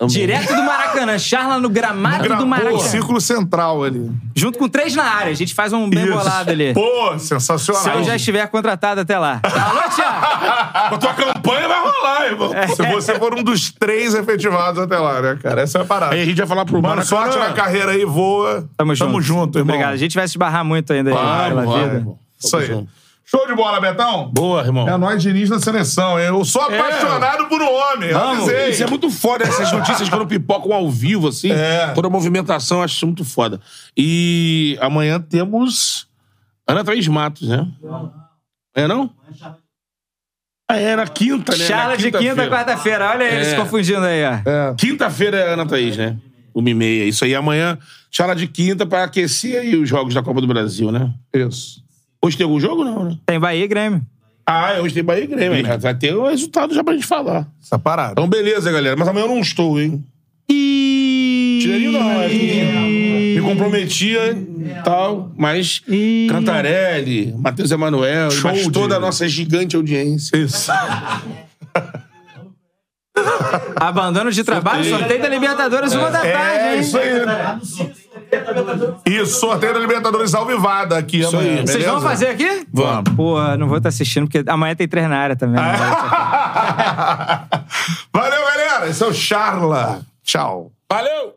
Direto 0.07 0.53
do 0.53 0.61
Maracanã. 0.63 1.17
Charla 1.17 1.57
no 1.57 1.69
gramado 1.69 2.27
do 2.27 2.38
Pô, 2.38 2.45
Maracanã. 2.45 2.80
círculo 2.80 3.22
central 3.22 3.81
ali. 3.84 4.11
Junto 4.35 4.59
com 4.59 4.67
três 4.67 4.93
na 4.93 5.03
área. 5.05 5.31
A 5.31 5.35
gente 5.35 5.53
faz 5.55 5.72
um 5.72 5.89
bem 5.89 6.05
bolado 6.09 6.51
ali. 6.51 6.73
Pô, 6.73 7.17
sensacional. 7.17 7.81
Se 7.81 7.89
eu 7.89 8.03
já 8.03 8.15
estiver 8.17 8.45
contratado 8.49 8.99
até 9.01 9.17
lá. 9.17 9.39
Alô, 9.43 9.81
Thiago? 9.95 10.89
Com 10.89 10.95
a 10.95 10.97
tua 10.97 11.13
campanha 11.13 11.67
vai 11.69 11.80
rolar, 11.80 12.26
irmão. 12.26 12.51
Se 12.76 12.85
você 12.91 13.15
for 13.15 13.34
um 13.39 13.41
dos 13.43 13.72
três 13.72 14.13
efetivados 14.13 14.81
até 14.81 14.97
lá, 14.97 15.22
né, 15.22 15.39
cara? 15.41 15.61
Essa 15.61 15.77
é 15.77 15.81
a 15.81 15.85
parada. 15.85 16.13
Aí 16.13 16.22
a 16.22 16.26
gente 16.26 16.38
vai 16.38 16.47
falar 16.47 16.65
pro 16.65 16.81
Mano, 16.81 16.97
Maracanã. 16.97 17.22
sorte 17.31 17.38
na 17.38 17.53
carreira 17.53 17.91
aí, 17.93 18.03
voa. 18.03 18.67
Tamo 18.77 18.93
junto. 18.93 19.07
Tamo 19.07 19.22
junto, 19.22 19.59
irmão. 19.59 19.73
Obrigado. 19.76 19.93
A 19.93 19.97
gente 19.97 20.15
vai 20.15 20.27
se 20.27 20.34
esbarrar 20.34 20.65
muito 20.65 20.91
ainda 20.91 21.09
aí 21.11 21.15
pela 21.15 21.63
vai, 21.65 21.80
vida. 21.84 21.95
irmão. 21.95 22.19
Isso 22.38 22.57
aí. 22.57 22.85
Show 23.27 23.47
de 23.47 23.56
bola, 23.56 23.81
Betão. 23.81 24.30
Boa, 24.31 24.61
irmão. 24.61 24.88
É 24.88 24.95
nós 24.97 25.22
Diniz 25.22 25.49
na 25.49 25.60
seleção. 25.60 26.19
hein? 26.19 26.27
Eu 26.27 26.45
sou 26.45 26.61
apaixonado 26.61 27.47
por 27.47 27.60
um 27.61 27.65
homem. 27.73 28.10
eu 28.10 28.19
Vamos, 28.19 28.43
avisei. 28.49 28.69
isso 28.69 28.84
é 28.84 28.88
muito 28.88 29.10
foda, 29.10 29.43
essas 29.43 29.72
notícias 29.72 30.07
quando 30.10 30.27
pipocam 30.27 30.72
ao 30.73 30.89
vivo, 30.91 31.27
assim. 31.30 31.52
É. 31.52 31.88
Toda 31.93 32.07
a 32.07 32.11
movimentação, 32.11 32.77
eu 32.77 32.84
acho 32.84 32.95
isso 32.95 33.06
muito 33.07 33.26
foda. 33.26 33.60
E 33.97 34.77
amanhã 34.80 35.19
temos 35.19 36.07
Ana 36.68 36.84
Thaís 36.84 37.07
Matos, 37.07 37.47
né? 37.47 37.68
É 38.76 38.88
não? 38.88 39.10
Ah, 40.68 40.77
é 40.77 40.95
na 40.95 41.07
quinta, 41.07 41.56
né? 41.56 41.64
Charla 41.65 41.89
Na 41.91 41.95
de 41.95 42.03
quinta, 42.06 42.19
quinta-feira. 42.19 42.49
quarta-feira. 42.52 43.10
Olha 43.11 43.23
ele 43.23 43.41
É. 43.41 43.43
se 43.43 43.56
confundindo 43.56 44.02
aí, 44.06 44.22
ó. 44.26 44.73
Quinta-feira 44.76 45.38
é 45.38 45.53
Ana 45.53 45.65
Thaís, 45.65 45.95
né? 45.97 46.18
Uma 46.53 46.69
e 46.69 46.73
meia. 46.73 47.03
Isso 47.06 47.23
aí, 47.26 47.35
amanhã, 47.35 47.77
charla 48.10 48.35
de 48.35 48.47
quinta 48.47 48.85
pra 48.85 49.03
aquecer 49.03 49.60
aí 49.61 49.76
os 49.76 49.88
jogos 49.88 50.14
da 50.14 50.23
Copa 50.23 50.41
do 50.41 50.47
Brasil, 50.47 50.91
né? 50.91 51.14
Isso. 51.34 51.84
Hoje 52.26 52.38
tem 52.38 52.43
algum 52.43 52.60
jogo, 52.60 52.84
não, 52.84 53.03
né? 53.06 53.18
Tem 53.23 53.39
Bahia 53.39 53.64
e 53.64 53.68
Grêmio. 53.68 54.02
Ah, 54.47 54.73
é, 54.73 54.81
hoje 54.81 54.95
tem 54.95 55.03
Bahia 55.03 55.26
e 55.26 55.27
Grêmio. 55.27 55.61
né? 55.61 55.77
Vai 55.77 55.93
ter 55.93 56.15
o 56.15 56.26
resultado 56.27 56.73
já 56.73 56.84
pra 56.84 56.93
gente 56.95 57.06
falar. 57.06 57.47
Essa 57.61 57.77
parada. 57.77 58.14
Então, 58.14 58.27
beleza, 58.27 58.72
galera. 58.72 58.95
Mas 58.97 59.07
amanhã 59.07 59.26
eu 59.26 59.30
não 59.30 59.39
estou, 59.41 59.80
hein? 59.80 60.03
Tirei 60.49 61.88
não, 61.91 62.22
é 62.22 62.27
me 62.27 63.41
comprometia 63.41 64.31
e 64.34 64.84
tal, 64.84 65.31
mas 65.38 65.81
Cantarelli, 66.30 67.34
Matheus 67.38 67.69
Emanuel, 67.72 68.31
Show 68.31 68.52
mas 68.52 68.68
toda 68.68 68.95
a 68.97 68.99
nossa 68.99 69.27
gigante 69.27 69.76
audiência. 69.76 70.35
Isso. 70.38 70.72
Abandono 73.76 74.31
de 74.31 74.43
trabalho, 74.43 74.84
sorteio 74.84 75.22
da 75.22 75.30
Libertadores, 75.30 75.93
uma 75.93 76.10
da 76.11 76.19
tarde, 76.22 76.34
É 76.38 76.76
hein? 76.76 76.81
isso 76.81 76.97
aí. 76.97 78.05
Isso, 79.06 79.40
sorteio 79.40 79.74
da 79.74 79.80
Libertadores 79.80 80.34
alvivada 80.34 80.98
aqui 80.98 81.20
Isso 81.22 81.36
amanhã. 81.36 81.60
aí. 81.60 81.68
Vocês 81.68 81.86
vão 81.86 82.02
fazer 82.02 82.28
aqui? 82.28 82.66
Vamos. 82.72 83.14
Porra, 83.16 83.57
não 83.57 83.68
vou 83.68 83.78
estar 83.78 83.90
assistindo, 83.90 84.28
porque 84.30 84.44
amanhã 84.49 84.76
tem 84.76 84.88
três 84.88 85.10
na 85.10 85.18
área 85.18 85.36
também. 85.36 85.62
né? 85.62 85.78
Valeu, 88.14 88.41
galera. 88.45 88.88
Esse 88.90 89.03
é 89.03 89.07
o 89.07 89.14
Charla. 89.14 90.02
Tchau. 90.24 90.72
Valeu! 90.91 91.34